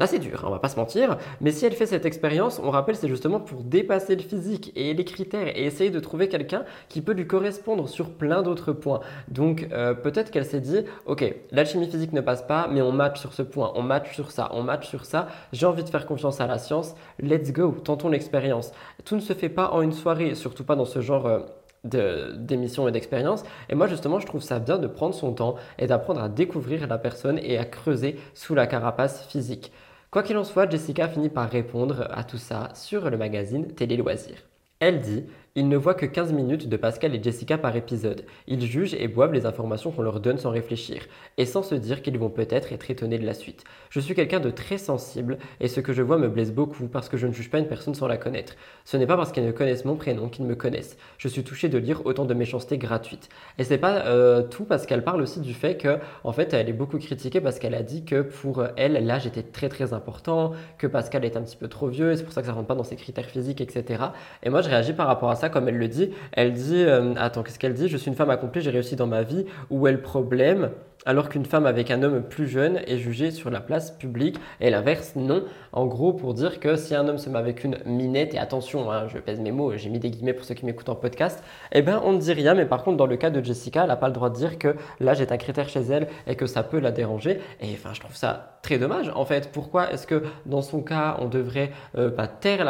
assez 0.00 0.18
durs, 0.18 0.40
hein, 0.44 0.48
on 0.48 0.50
va 0.50 0.58
pas 0.58 0.68
se 0.68 0.76
mentir. 0.76 1.18
Mais 1.40 1.50
si 1.50 1.66
elle 1.66 1.72
fait 1.72 1.86
cette 1.86 2.06
expérience, 2.06 2.60
on 2.62 2.70
rappelle, 2.70 2.96
c'est 2.96 3.08
justement 3.08 3.40
pour 3.40 3.62
dépasser 3.62 4.16
le 4.16 4.22
physique 4.22 4.72
et 4.76 4.94
les 4.94 5.04
critères 5.04 5.56
et 5.56 5.64
essayer 5.64 5.90
de 5.90 6.00
trouver 6.00 6.28
quelqu'un 6.28 6.64
qui 6.88 7.00
peut 7.00 7.12
lui 7.12 7.26
correspondre 7.26 7.88
sur 7.88 8.10
plein 8.10 8.42
d'autres 8.42 8.72
points. 8.72 9.00
Donc 9.28 9.68
euh, 9.72 9.94
peut-être 9.94 10.30
qu'elle 10.30 10.44
s'est 10.44 10.60
dit, 10.60 10.80
ok, 11.06 11.34
l'alchimie 11.50 11.88
physique 11.88 12.12
ne 12.12 12.20
passe 12.20 12.42
pas, 12.42 12.68
mais 12.68 12.82
on 12.82 12.92
match 12.92 13.20
sur 13.20 13.32
ce 13.32 13.42
point, 13.42 13.72
on 13.74 13.82
match 13.82 14.14
sur 14.14 14.30
ça, 14.30 14.50
on 14.52 14.62
match 14.62 14.88
sur 14.88 15.04
ça. 15.04 15.28
J'ai 15.52 15.66
envie 15.66 15.84
de 15.84 15.88
faire 15.88 16.06
confiance 16.06 16.40
à 16.40 16.46
la 16.46 16.58
science. 16.58 16.94
Let's 17.20 17.52
go, 17.52 17.72
tentons 17.84 18.08
l'expérience. 18.08 18.72
Tout 19.04 19.16
ne 19.16 19.20
se 19.20 19.32
fait 19.32 19.48
pas 19.48 19.70
en 19.70 19.82
une 19.82 19.92
soirée, 19.92 20.34
surtout 20.34 20.64
pas 20.64 20.76
dans 20.76 20.84
ce 20.84 21.00
genre. 21.00 21.26
Euh, 21.26 21.40
d'émissions 21.88 22.88
et 22.88 22.92
d'expériences. 22.92 23.44
Et 23.68 23.74
moi, 23.74 23.86
justement, 23.86 24.20
je 24.20 24.26
trouve 24.26 24.42
ça 24.42 24.58
bien 24.58 24.78
de 24.78 24.86
prendre 24.86 25.14
son 25.14 25.32
temps 25.32 25.56
et 25.78 25.86
d'apprendre 25.86 26.22
à 26.22 26.28
découvrir 26.28 26.86
la 26.86 26.98
personne 26.98 27.38
et 27.42 27.58
à 27.58 27.64
creuser 27.64 28.16
sous 28.34 28.54
la 28.54 28.66
carapace 28.66 29.26
physique. 29.26 29.72
Quoi 30.10 30.22
qu'il 30.22 30.38
en 30.38 30.44
soit, 30.44 30.70
Jessica 30.70 31.08
finit 31.08 31.28
par 31.28 31.50
répondre 31.50 32.08
à 32.10 32.24
tout 32.24 32.38
ça 32.38 32.70
sur 32.74 33.10
le 33.10 33.18
magazine 33.18 33.66
Télé 33.66 33.96
Loisirs. 33.96 34.44
Elle 34.80 35.00
dit 35.00 35.24
ils 35.58 35.68
ne 35.68 35.76
voient 35.76 35.94
que 35.94 36.06
15 36.06 36.32
minutes 36.32 36.68
de 36.68 36.76
Pascal 36.76 37.16
et 37.16 37.20
Jessica 37.20 37.58
par 37.58 37.74
épisode. 37.74 38.24
Ils 38.46 38.64
jugent 38.64 38.94
et 38.94 39.08
boivent 39.08 39.32
les 39.32 39.44
informations 39.44 39.90
qu'on 39.90 40.02
leur 40.02 40.20
donne 40.20 40.38
sans 40.38 40.50
réfléchir, 40.50 41.02
et 41.36 41.46
sans 41.46 41.64
se 41.64 41.74
dire 41.74 42.00
qu'ils 42.00 42.16
vont 42.16 42.30
peut-être 42.30 42.72
être 42.72 42.88
étonnés 42.92 43.18
de 43.18 43.26
la 43.26 43.34
suite. 43.34 43.64
Je 43.90 43.98
suis 43.98 44.14
quelqu'un 44.14 44.38
de 44.38 44.50
très 44.50 44.78
sensible, 44.78 45.36
et 45.58 45.66
ce 45.66 45.80
que 45.80 45.92
je 45.92 46.00
vois 46.00 46.16
me 46.16 46.28
blesse 46.28 46.52
beaucoup 46.52 46.86
parce 46.86 47.08
que 47.08 47.16
je 47.16 47.26
ne 47.26 47.32
juge 47.32 47.50
pas 47.50 47.58
une 47.58 47.66
personne 47.66 47.96
sans 47.96 48.06
la 48.06 48.16
connaître. 48.16 48.54
Ce 48.84 48.96
n'est 48.96 49.08
pas 49.08 49.16
parce 49.16 49.32
qu'elles 49.32 49.46
ne 49.46 49.50
connaissent 49.50 49.84
mon 49.84 49.96
prénom 49.96 50.28
qu'ils 50.28 50.44
me 50.44 50.54
connaissent. 50.54 50.96
Je 51.18 51.26
suis 51.26 51.42
touché 51.42 51.68
de 51.68 51.78
lire 51.78 52.06
autant 52.06 52.24
de 52.24 52.34
méchanceté 52.34 52.78
gratuite. 52.78 53.28
Et 53.58 53.64
c'est 53.64 53.78
pas 53.78 54.06
euh, 54.06 54.44
tout 54.44 54.64
parce 54.64 54.86
qu'elle 54.86 55.02
parle 55.02 55.22
aussi 55.22 55.40
du 55.40 55.54
fait 55.54 55.76
que, 55.76 55.98
en 56.22 56.30
fait, 56.30 56.54
elle 56.54 56.68
est 56.68 56.72
beaucoup 56.72 56.98
critiquée 56.98 57.40
parce 57.40 57.58
qu'elle 57.58 57.74
a 57.74 57.82
dit 57.82 58.04
que 58.04 58.22
pour 58.22 58.62
elle, 58.76 59.04
l'âge 59.04 59.26
était 59.26 59.42
très 59.42 59.68
très 59.68 59.92
important, 59.92 60.52
que 60.78 60.86
Pascal 60.86 61.24
est 61.24 61.36
un 61.36 61.42
petit 61.42 61.56
peu 61.56 61.66
trop 61.66 61.88
vieux, 61.88 62.12
et 62.12 62.16
c'est 62.16 62.22
pour 62.22 62.32
ça 62.32 62.42
que 62.42 62.46
ça 62.46 62.52
rentre 62.52 62.68
pas 62.68 62.76
dans 62.76 62.84
ses 62.84 62.94
critères 62.94 63.26
physiques, 63.26 63.60
etc. 63.60 64.04
Et 64.44 64.50
moi, 64.50 64.62
je 64.62 64.68
réagis 64.68 64.92
par 64.92 65.08
rapport 65.08 65.30
à 65.30 65.34
ça 65.34 65.47
comme 65.48 65.68
elle 65.68 65.78
le 65.78 65.88
dit. 65.88 66.10
Elle 66.32 66.52
dit, 66.52 66.82
euh, 66.84 67.14
attends, 67.16 67.42
qu'est-ce 67.42 67.58
qu'elle 67.58 67.74
dit? 67.74 67.88
Je 67.88 67.96
suis 67.96 68.08
une 68.08 68.16
femme 68.16 68.30
accomplie, 68.30 68.60
j'ai 68.60 68.70
réussi 68.70 68.96
dans 68.96 69.06
ma 69.06 69.22
vie. 69.22 69.46
Où 69.70 69.86
est 69.86 69.92
le 69.92 70.00
problème? 70.00 70.70
Alors 71.06 71.28
qu'une 71.28 71.44
femme 71.44 71.66
avec 71.66 71.90
un 71.90 72.02
homme 72.02 72.22
plus 72.22 72.48
jeune 72.48 72.80
est 72.86 72.98
jugée 72.98 73.30
sur 73.30 73.50
la 73.50 73.60
place 73.60 73.90
publique 73.90 74.38
et 74.60 74.70
l'inverse 74.70 75.14
non. 75.16 75.44
En 75.72 75.86
gros, 75.86 76.12
pour 76.12 76.34
dire 76.34 76.60
que 76.60 76.76
si 76.76 76.94
un 76.94 77.06
homme 77.08 77.18
se 77.18 77.30
met 77.30 77.38
avec 77.38 77.62
une 77.64 77.78
minette, 77.84 78.34
et 78.34 78.38
attention, 78.38 78.90
hein, 78.90 79.06
je 79.08 79.18
pèse 79.18 79.38
mes 79.38 79.52
mots, 79.52 79.76
j'ai 79.76 79.90
mis 79.90 79.98
des 79.98 80.10
guillemets 80.10 80.32
pour 80.32 80.44
ceux 80.44 80.54
qui 80.54 80.64
m'écoutent 80.64 80.88
en 80.88 80.94
podcast, 80.94 81.42
eh 81.72 81.82
ben 81.82 82.00
on 82.04 82.12
ne 82.12 82.18
dit 82.18 82.32
rien, 82.32 82.54
mais 82.54 82.66
par 82.66 82.82
contre 82.82 82.96
dans 82.96 83.06
le 83.06 83.16
cas 83.16 83.30
de 83.30 83.42
Jessica, 83.42 83.82
elle 83.82 83.88
n'a 83.88 83.96
pas 83.96 84.08
le 84.08 84.12
droit 84.12 84.30
de 84.30 84.34
dire 84.34 84.58
que 84.58 84.76
l'âge 85.00 85.20
est 85.20 85.32
un 85.32 85.36
critère 85.36 85.68
chez 85.68 85.80
elle 85.80 86.08
et 86.26 86.36
que 86.36 86.46
ça 86.46 86.62
peut 86.62 86.80
la 86.80 86.90
déranger. 86.90 87.40
Et 87.60 87.72
enfin, 87.72 87.90
je 87.92 88.00
trouve 88.00 88.16
ça 88.16 88.58
très 88.62 88.78
dommage 88.78 89.10
en 89.14 89.24
fait. 89.24 89.50
Pourquoi 89.52 89.92
est-ce 89.92 90.06
que 90.06 90.22
dans 90.46 90.62
son 90.62 90.82
cas, 90.82 91.16
on 91.20 91.26
devrait 91.26 91.70
euh, 91.96 92.10
taire 92.40 92.64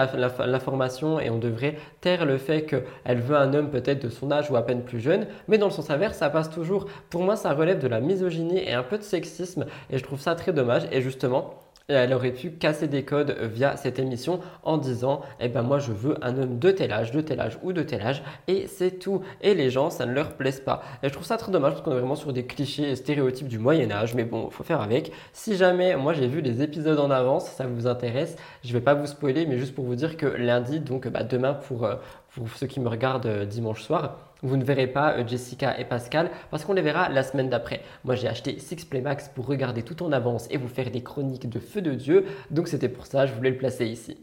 l'information 0.46 1.18
et 1.20 1.30
on 1.30 1.38
devrait 1.38 1.76
taire 2.00 2.24
le 2.24 2.38
fait 2.38 2.62
qu'elle 2.62 3.20
veut 3.20 3.36
un 3.36 3.54
homme 3.54 3.70
peut-être 3.70 4.02
de 4.02 4.08
son 4.08 4.30
âge 4.30 4.50
ou 4.50 4.56
à 4.56 4.64
peine 4.64 4.82
plus 4.82 5.00
jeune, 5.00 5.26
mais 5.48 5.58
dans 5.58 5.66
le 5.66 5.72
sens 5.72 5.90
inverse, 5.90 6.18
ça 6.18 6.30
passe 6.30 6.50
toujours. 6.50 6.86
Pour 7.10 7.22
moi, 7.22 7.36
ça 7.36 7.52
relève 7.52 7.78
de 7.78 7.88
la 7.88 8.00
et 8.22 8.72
un 8.72 8.82
peu 8.82 8.98
de 8.98 9.02
sexisme 9.02 9.66
et 9.90 9.98
je 9.98 10.02
trouve 10.02 10.20
ça 10.20 10.34
très 10.34 10.52
dommage. 10.52 10.82
Et 10.92 11.00
justement, 11.02 11.54
elle 11.88 12.12
aurait 12.12 12.32
pu 12.32 12.50
casser 12.50 12.86
des 12.86 13.02
codes 13.02 13.34
via 13.40 13.76
cette 13.76 13.98
émission 13.98 14.40
en 14.62 14.76
disant 14.76 15.22
eh 15.40 15.48
ben 15.48 15.62
moi 15.62 15.78
je 15.78 15.90
veux 15.90 16.22
un 16.22 16.36
homme 16.36 16.58
de 16.58 16.70
tel 16.70 16.92
âge, 16.92 17.12
de 17.12 17.22
tel 17.22 17.40
âge 17.40 17.58
ou 17.62 17.72
de 17.72 17.82
tel 17.82 18.02
âge 18.02 18.22
et 18.46 18.66
c'est 18.66 18.98
tout. 18.98 19.22
Et 19.40 19.54
les 19.54 19.70
gens 19.70 19.88
ça 19.88 20.04
ne 20.04 20.12
leur 20.12 20.34
plaise 20.34 20.60
pas. 20.60 20.82
Et 21.02 21.08
je 21.08 21.14
trouve 21.14 21.24
ça 21.24 21.38
très 21.38 21.50
dommage 21.50 21.72
parce 21.72 21.82
qu'on 21.82 21.92
est 21.92 21.98
vraiment 21.98 22.14
sur 22.14 22.34
des 22.34 22.44
clichés 22.44 22.90
et 22.90 22.96
stéréotypes 22.96 23.48
du 23.48 23.58
Moyen 23.58 23.90
Âge, 23.90 24.14
mais 24.14 24.24
bon, 24.24 24.50
faut 24.50 24.64
faire 24.64 24.82
avec. 24.82 25.12
Si 25.32 25.56
jamais 25.56 25.96
moi 25.96 26.12
j'ai 26.12 26.26
vu 26.26 26.42
les 26.42 26.62
épisodes 26.62 26.98
en 26.98 27.10
avance, 27.10 27.48
ça 27.52 27.66
vous 27.66 27.86
intéresse, 27.86 28.36
je 28.62 28.72
vais 28.74 28.82
pas 28.82 28.92
vous 28.92 29.06
spoiler, 29.06 29.46
mais 29.46 29.56
juste 29.56 29.74
pour 29.74 29.86
vous 29.86 29.94
dire 29.94 30.18
que 30.18 30.26
lundi, 30.26 30.80
donc 30.80 31.08
bah, 31.08 31.22
demain 31.22 31.54
pour, 31.54 31.84
euh, 31.84 31.94
pour 32.34 32.50
ceux 32.50 32.66
qui 32.66 32.80
me 32.80 32.88
regardent 32.88 33.24
euh, 33.24 33.44
dimanche 33.46 33.82
soir, 33.82 34.27
vous 34.42 34.56
ne 34.56 34.64
verrez 34.64 34.86
pas 34.86 35.14
euh, 35.14 35.26
Jessica 35.26 35.78
et 35.78 35.84
Pascal 35.84 36.30
parce 36.50 36.64
qu'on 36.64 36.72
les 36.72 36.82
verra 36.82 37.08
la 37.08 37.22
semaine 37.22 37.48
d'après. 37.48 37.82
Moi 38.04 38.14
j'ai 38.14 38.28
acheté 38.28 38.58
Six 38.58 38.84
Play 38.84 39.00
Max 39.00 39.28
pour 39.28 39.46
regarder 39.46 39.82
tout 39.82 40.02
en 40.02 40.12
avance 40.12 40.46
et 40.50 40.56
vous 40.56 40.68
faire 40.68 40.90
des 40.90 41.02
chroniques 41.02 41.48
de 41.48 41.58
feu 41.58 41.82
de 41.82 41.92
Dieu, 41.92 42.24
donc 42.50 42.68
c'était 42.68 42.88
pour 42.88 43.06
ça, 43.06 43.26
je 43.26 43.34
voulais 43.34 43.50
le 43.50 43.58
placer 43.58 43.86
ici. 43.86 44.16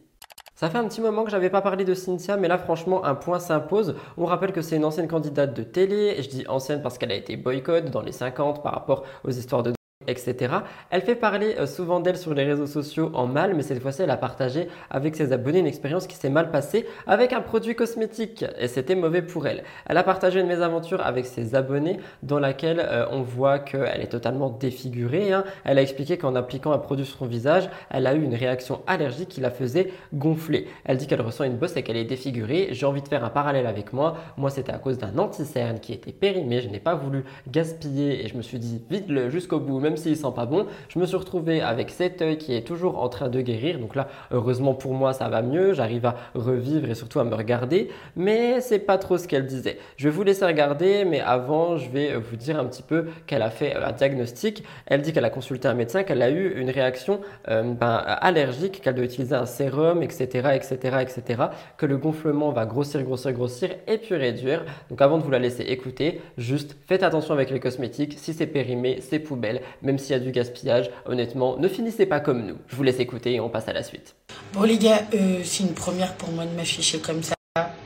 Ça 0.55 0.69
fait 0.69 0.77
un 0.77 0.87
petit 0.87 1.01
moment 1.01 1.25
que 1.25 1.31
j'avais 1.31 1.49
pas 1.49 1.61
parlé 1.61 1.83
de 1.83 1.93
Cynthia, 1.93 2.37
mais 2.37 2.47
là 2.47 2.57
franchement 2.57 3.03
un 3.03 3.13
point 3.13 3.39
s'impose. 3.39 3.95
On 4.17 4.25
rappelle 4.25 4.53
que 4.53 4.61
c'est 4.61 4.77
une 4.77 4.85
ancienne 4.85 5.09
candidate 5.09 5.53
de 5.53 5.63
télé, 5.63 6.15
je 6.21 6.29
dis 6.29 6.47
ancienne 6.47 6.81
parce 6.81 6.97
qu'elle 6.97 7.11
a 7.11 7.15
été 7.15 7.35
boycott 7.35 7.91
dans 7.91 8.01
les 8.01 8.13
50 8.13 8.63
par 8.63 8.73
rapport 8.73 9.03
aux 9.25 9.31
histoires 9.31 9.63
de 9.63 9.74
etc. 10.07 10.53
Elle 10.89 11.01
fait 11.01 11.15
parler 11.15 11.55
euh, 11.57 11.65
souvent 11.65 12.01
d'elle 12.01 12.17
sur 12.17 12.33
les 12.33 12.43
réseaux 12.43 12.67
sociaux 12.67 13.11
en 13.13 13.27
mal, 13.27 13.53
mais 13.55 13.63
cette 13.63 13.81
fois-ci, 13.81 14.01
elle 14.01 14.09
a 14.11 14.17
partagé 14.17 14.67
avec 14.89 15.15
ses 15.15 15.31
abonnés 15.31 15.59
une 15.59 15.67
expérience 15.67 16.05
qui 16.05 16.15
s'est 16.15 16.29
mal 16.29 16.51
passée 16.51 16.85
avec 17.07 17.31
un 17.31 17.39
produit 17.39 17.75
cosmétique 17.75 18.43
et 18.59 18.67
c'était 18.67 18.95
mauvais 18.95 19.21
pour 19.21 19.47
elle. 19.47 19.63
Elle 19.85 19.97
a 19.97 20.03
partagé 20.03 20.41
une 20.41 20.47
mésaventure 20.47 21.01
avec 21.01 21.25
ses 21.25 21.55
abonnés 21.55 21.97
dans 22.23 22.39
laquelle 22.39 22.79
euh, 22.79 23.05
on 23.11 23.21
voit 23.21 23.59
qu'elle 23.59 24.01
est 24.01 24.11
totalement 24.11 24.49
défigurée. 24.49 25.31
Hein. 25.31 25.45
Elle 25.63 25.77
a 25.77 25.81
expliqué 25.81 26.17
qu'en 26.17 26.35
appliquant 26.35 26.73
un 26.73 26.77
produit 26.77 27.05
sur 27.05 27.19
son 27.19 27.25
visage, 27.25 27.69
elle 27.89 28.05
a 28.05 28.13
eu 28.15 28.21
une 28.21 28.35
réaction 28.35 28.81
allergique 28.87 29.29
qui 29.29 29.39
la 29.41 29.49
faisait 29.49 29.93
gonfler. 30.13 30.67
Elle 30.83 30.97
dit 30.97 31.07
qu'elle 31.07 31.21
ressent 31.21 31.45
une 31.45 31.57
bosse 31.57 31.77
et 31.77 31.83
qu'elle 31.83 31.97
est 31.97 32.03
défigurée. 32.03 32.67
J'ai 32.71 32.85
envie 32.85 33.01
de 33.01 33.07
faire 33.07 33.23
un 33.23 33.29
parallèle 33.29 33.65
avec 33.65 33.93
moi. 33.93 34.17
Moi, 34.35 34.49
c'était 34.49 34.73
à 34.73 34.77
cause 34.77 34.97
d'un 34.97 35.17
anti-cerne 35.17 35.79
qui 35.79 35.93
était 35.93 36.11
périmé. 36.11 36.59
Je 36.59 36.67
n'ai 36.67 36.79
pas 36.79 36.95
voulu 36.95 37.23
gaspiller 37.49 38.25
et 38.25 38.27
je 38.27 38.35
me 38.35 38.41
suis 38.41 38.59
dit 38.59 38.81
vite-le 38.89 39.29
jusqu'au 39.29 39.59
bout, 39.59 39.79
même 39.85 39.97
s'il 39.97 40.17
sent 40.17 40.33
pas 40.35 40.45
bon. 40.45 40.65
Je 40.89 40.99
me 40.99 41.05
suis 41.05 41.15
retrouvé 41.15 41.61
avec 41.61 41.91
cet 41.91 42.21
œil 42.21 42.37
qui 42.37 42.55
est 42.55 42.63
toujours 42.63 43.01
en 43.01 43.09
train 43.09 43.29
de 43.29 43.39
guérir. 43.41 43.79
Donc 43.79 43.95
là, 43.95 44.07
heureusement 44.31 44.73
pour 44.73 44.93
moi, 44.93 45.13
ça 45.13 45.29
va 45.29 45.41
mieux. 45.41 45.73
J'arrive 45.73 46.05
à 46.07 46.15
revivre 46.33 46.89
et 46.89 46.95
surtout 46.95 47.19
à 47.19 47.23
me 47.23 47.35
regarder. 47.35 47.89
Mais 48.15 48.61
c'est 48.61 48.79
pas 48.79 48.97
trop 48.97 49.17
ce 49.17 49.27
qu'elle 49.27 49.45
disait. 49.45 49.77
Je 49.97 50.09
vais 50.09 50.15
vous 50.15 50.23
laisser 50.23 50.45
regarder, 50.45 51.05
mais 51.05 51.21
avant, 51.21 51.77
je 51.77 51.89
vais 51.89 52.15
vous 52.15 52.35
dire 52.35 52.59
un 52.59 52.65
petit 52.65 52.81
peu 52.81 53.05
qu'elle 53.27 53.43
a 53.43 53.49
fait 53.49 53.75
un 53.75 53.91
diagnostic. 53.91 54.63
Elle 54.87 55.01
dit 55.01 55.13
qu'elle 55.13 55.25
a 55.25 55.29
consulté 55.29 55.67
un 55.67 55.75
médecin, 55.75 56.03
qu'elle 56.03 56.21
a 56.21 56.29
eu 56.29 56.59
une 56.59 56.69
réaction 56.69 57.21
euh, 57.49 57.61
ben, 57.73 58.01
allergique, 58.05 58.81
qu'elle 58.81 58.95
doit 58.95 59.05
utiliser 59.05 59.35
un 59.35 59.45
sérum, 59.45 60.01
etc., 60.01 60.49
etc., 60.55 60.97
etc. 61.01 61.43
Que 61.77 61.85
le 61.85 61.97
gonflement 61.97 62.51
va 62.51 62.65
grossir, 62.65 63.03
grossir, 63.03 63.33
grossir 63.33 63.69
et 63.87 63.97
puis 63.97 64.15
réduire. 64.15 64.65
Donc 64.89 65.01
avant 65.01 65.17
de 65.17 65.23
vous 65.23 65.31
la 65.31 65.39
laisser 65.39 65.63
écouter, 65.63 66.21
juste 66.37 66.75
faites 66.87 67.03
attention 67.03 67.33
avec 67.33 67.51
les 67.51 67.59
cosmétiques. 67.59 68.15
Si 68.17 68.33
c'est 68.33 68.47
périmé, 68.47 68.99
c'est 69.01 69.19
poubelle 69.19 69.61
même 69.81 69.97
s'il 69.97 70.11
y 70.11 70.15
a 70.15 70.19
du 70.19 70.31
gaspillage, 70.31 70.89
honnêtement, 71.05 71.57
ne 71.57 71.67
finissez 71.67 72.05
pas 72.05 72.19
comme 72.19 72.45
nous. 72.45 72.57
Je 72.67 72.75
vous 72.75 72.83
laisse 72.83 72.99
écouter 72.99 73.33
et 73.33 73.39
on 73.39 73.49
passe 73.49 73.67
à 73.67 73.73
la 73.73 73.83
suite. 73.83 74.15
Bon 74.53 74.63
les 74.63 74.77
gars, 74.77 75.01
euh, 75.13 75.41
c'est 75.43 75.63
une 75.63 75.73
première 75.73 76.13
pour 76.15 76.31
moi 76.31 76.45
de 76.45 76.55
m'afficher 76.55 76.99
comme 76.99 77.23
ça. 77.23 77.35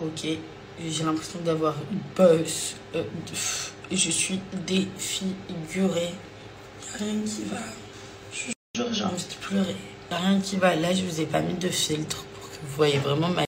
Ok, 0.01 0.27
j'ai 0.87 1.03
l'impression 1.03 1.39
d'avoir 1.43 1.75
une 1.91 1.99
buzz. 2.15 2.75
Euh, 2.95 3.03
je 3.91 4.11
suis 4.11 4.39
défigurée. 4.65 6.13
Rien 6.97 7.21
qui 7.25 7.43
va. 7.43 7.57
Je 8.31 8.51
j'ai 8.91 9.03
envie 9.03 9.25
de 9.25 9.45
pleurer. 9.45 9.75
Rien 10.11 10.39
qui 10.39 10.55
va. 10.55 10.75
Là, 10.75 10.93
je 10.93 11.03
vous 11.03 11.21
ai 11.21 11.25
pas 11.25 11.41
mis 11.41 11.55
de 11.55 11.67
filtre 11.67 12.23
pour 12.33 12.49
que 12.49 12.55
vous 12.63 12.75
voyez 12.75 12.97
vraiment 12.97 13.29
ma. 13.29 13.43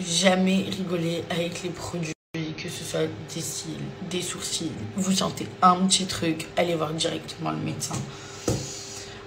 Jamais 0.00 0.64
rigoler 0.70 1.22
avec 1.30 1.62
les 1.62 1.70
produits 1.70 2.13
que 2.34 2.68
ce 2.68 2.82
soit 2.82 3.06
des 3.34 3.40
cils, 3.40 3.70
des 4.10 4.22
sourcils, 4.22 4.72
vous 4.96 5.12
sentez 5.12 5.46
un 5.62 5.76
petit 5.86 6.06
truc, 6.06 6.48
allez 6.56 6.74
voir 6.74 6.92
directement 6.92 7.52
le 7.52 7.58
médecin. 7.58 7.94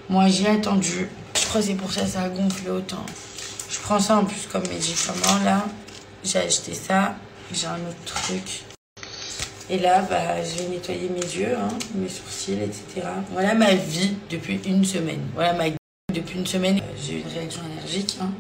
Moi, 0.10 0.28
j'ai 0.28 0.48
attendu. 0.48 1.10
Je 1.36 1.46
crois 1.48 1.62
que 1.62 1.68
c'est 1.68 1.76
pour 1.76 1.92
ça 1.92 2.02
que 2.02 2.08
ça 2.08 2.22
a 2.24 2.30
gonflé 2.30 2.70
autant. 2.70 3.06
Je 3.70 3.80
prends 3.80 4.00
ça 4.00 4.18
en 4.18 4.26
plus 4.26 4.48
comme 4.52 4.68
médicament, 4.68 5.44
là. 5.44 5.66
J'ai 6.24 6.40
acheté 6.40 6.74
ça. 6.74 7.16
J'ai 7.54 7.68
un 7.68 7.76
autre 7.76 8.04
truc. 8.06 8.64
Et 9.70 9.80
là, 9.80 10.02
bah, 10.02 10.44
je 10.44 10.64
vais 10.64 10.70
nettoyer 10.70 11.10
mes 11.10 11.20
yeux, 11.20 11.56
hein, 11.56 11.68
mes 11.96 12.10
sourcils, 12.10 12.54
etc. 12.54 13.08
Voilà 13.32 13.54
ma 13.54 13.74
vie 13.74 14.16
depuis 14.30 14.60
une 14.66 14.84
semaine. 14.86 15.22
Voilà 15.34 15.54
ma 15.54 15.66
depuis 16.14 16.40
une 16.40 16.48
semaine. 16.48 16.82
J'ai 17.02 17.16
eu 17.16 17.22
une 17.22 17.28
réaction 17.28 17.62
allergique. 17.66 18.18
Hein. 18.22 18.32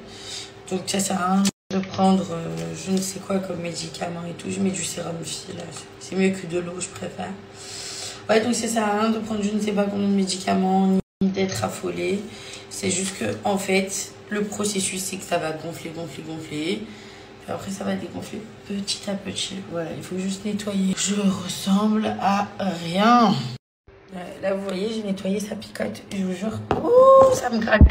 Donc 0.69 0.81
ça 0.87 0.99
sert 0.99 1.21
à 1.21 1.33
rien 1.33 1.43
de 1.69 1.79
prendre 1.79 2.25
euh, 2.31 2.73
je 2.75 2.91
ne 2.91 2.97
sais 2.97 3.19
quoi 3.19 3.39
comme 3.39 3.59
médicament 3.59 4.23
et 4.25 4.31
tout. 4.33 4.49
Je 4.49 4.61
mets 4.61 4.69
du 4.69 4.85
sérum 4.85 5.15
fil. 5.23 5.55
C'est 5.99 6.15
mieux 6.15 6.29
que 6.29 6.47
de 6.47 6.59
l'eau, 6.59 6.79
je 6.79 6.87
préfère. 6.87 7.31
Ouais, 8.29 8.41
donc 8.41 8.55
ça 8.55 8.67
sert 8.67 8.99
rien 8.99 9.09
de 9.09 9.19
prendre 9.19 9.43
je 9.43 9.51
ne 9.51 9.59
sais 9.59 9.73
pas 9.73 9.83
combien 9.83 10.07
de 10.07 10.13
médicaments, 10.13 10.97
ni 11.21 11.29
d'être 11.29 11.63
affolé. 11.65 12.21
C'est 12.69 12.89
juste 12.89 13.17
que, 13.17 13.25
en 13.43 13.57
fait, 13.57 14.13
le 14.29 14.43
processus, 14.43 15.01
c'est 15.01 15.17
que 15.17 15.23
ça 15.23 15.37
va 15.39 15.51
gonfler, 15.51 15.91
gonfler, 15.93 16.23
gonfler. 16.23 16.81
Après, 17.49 17.71
ça 17.71 17.83
va 17.85 17.95
dégonfler 17.95 18.41
petit 18.67 19.09
à 19.09 19.13
petit. 19.13 19.55
Voilà, 19.71 19.89
il 19.95 20.03
faut 20.03 20.17
juste 20.17 20.45
nettoyer. 20.45 20.93
Je 20.97 21.15
ressemble 21.15 22.13
à 22.21 22.47
rien. 22.59 23.33
Là, 24.41 24.53
vous 24.53 24.63
voyez, 24.63 24.89
j'ai 24.93 25.03
nettoyé, 25.03 25.39
ça 25.39 25.55
picote. 25.55 26.01
Je 26.11 26.23
vous 26.23 26.33
jure, 26.33 26.59
oh, 26.81 27.33
ça 27.33 27.49
me 27.49 27.59
gratte. 27.59 27.81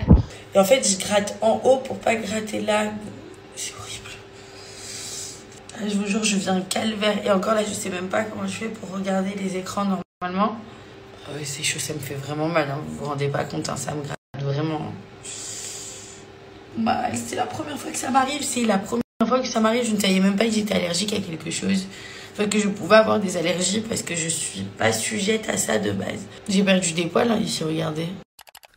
Et 0.54 0.58
en 0.58 0.64
fait, 0.64 0.86
je 0.86 0.98
gratte 0.98 1.36
en 1.42 1.60
haut 1.64 1.78
pour 1.78 1.98
pas 1.98 2.14
gratter 2.14 2.60
là. 2.60 2.92
C'est 3.56 3.72
horrible. 3.80 4.10
Ah, 5.74 5.88
je 5.88 5.96
vous 5.96 6.06
jure, 6.06 6.22
je 6.22 6.36
viens 6.36 6.60
calvaire. 6.60 7.24
Et 7.24 7.30
encore 7.30 7.54
là, 7.54 7.62
je 7.64 7.72
sais 7.72 7.90
même 7.90 8.08
pas 8.08 8.24
comment 8.24 8.46
je 8.46 8.52
fais 8.52 8.68
pour 8.68 8.90
regarder 8.90 9.34
les 9.34 9.56
écrans 9.56 9.84
normalement. 9.84 10.56
Ah 11.26 11.30
c'est 11.42 11.62
chaud, 11.62 11.78
ça 11.78 11.94
me 11.94 11.98
fait 11.98 12.14
vraiment 12.14 12.48
mal. 12.48 12.70
Hein. 12.70 12.78
Vous 12.86 12.98
vous 12.98 13.04
rendez 13.06 13.28
pas 13.28 13.44
compte, 13.44 13.68
hein, 13.68 13.76
ça 13.76 13.94
me 13.94 14.02
gratte 14.02 14.16
vraiment. 14.40 14.92
Bah, 16.76 17.04
c'est 17.14 17.36
la 17.36 17.46
première 17.46 17.78
fois 17.78 17.90
que 17.90 17.98
ça 17.98 18.10
m'arrive. 18.10 18.42
C'est 18.42 18.64
la 18.64 18.78
première 18.78 19.02
fois 19.26 19.40
que 19.40 19.48
ça 19.48 19.60
m'arrive. 19.60 19.84
Je 19.84 19.94
ne 19.94 20.00
savais 20.00 20.20
même 20.20 20.36
pas 20.36 20.44
que 20.44 20.52
j'étais 20.52 20.74
allergique 20.74 21.14
à 21.14 21.20
quelque 21.20 21.50
chose. 21.50 21.86
Enfin, 22.32 22.48
que 22.48 22.58
je 22.58 22.68
pouvais 22.68 22.96
avoir 22.96 23.18
des 23.18 23.38
allergies 23.38 23.80
parce 23.80 24.02
que 24.02 24.14
je 24.14 24.28
suis 24.28 24.62
pas 24.62 24.92
sujette 24.92 25.48
à 25.48 25.56
ça 25.56 25.78
de 25.78 25.92
base. 25.92 26.26
J'ai 26.48 26.62
perdu 26.62 26.92
des 26.92 27.06
poils 27.06 27.30
hein, 27.30 27.38
ici, 27.38 27.64
regardez. 27.64 28.08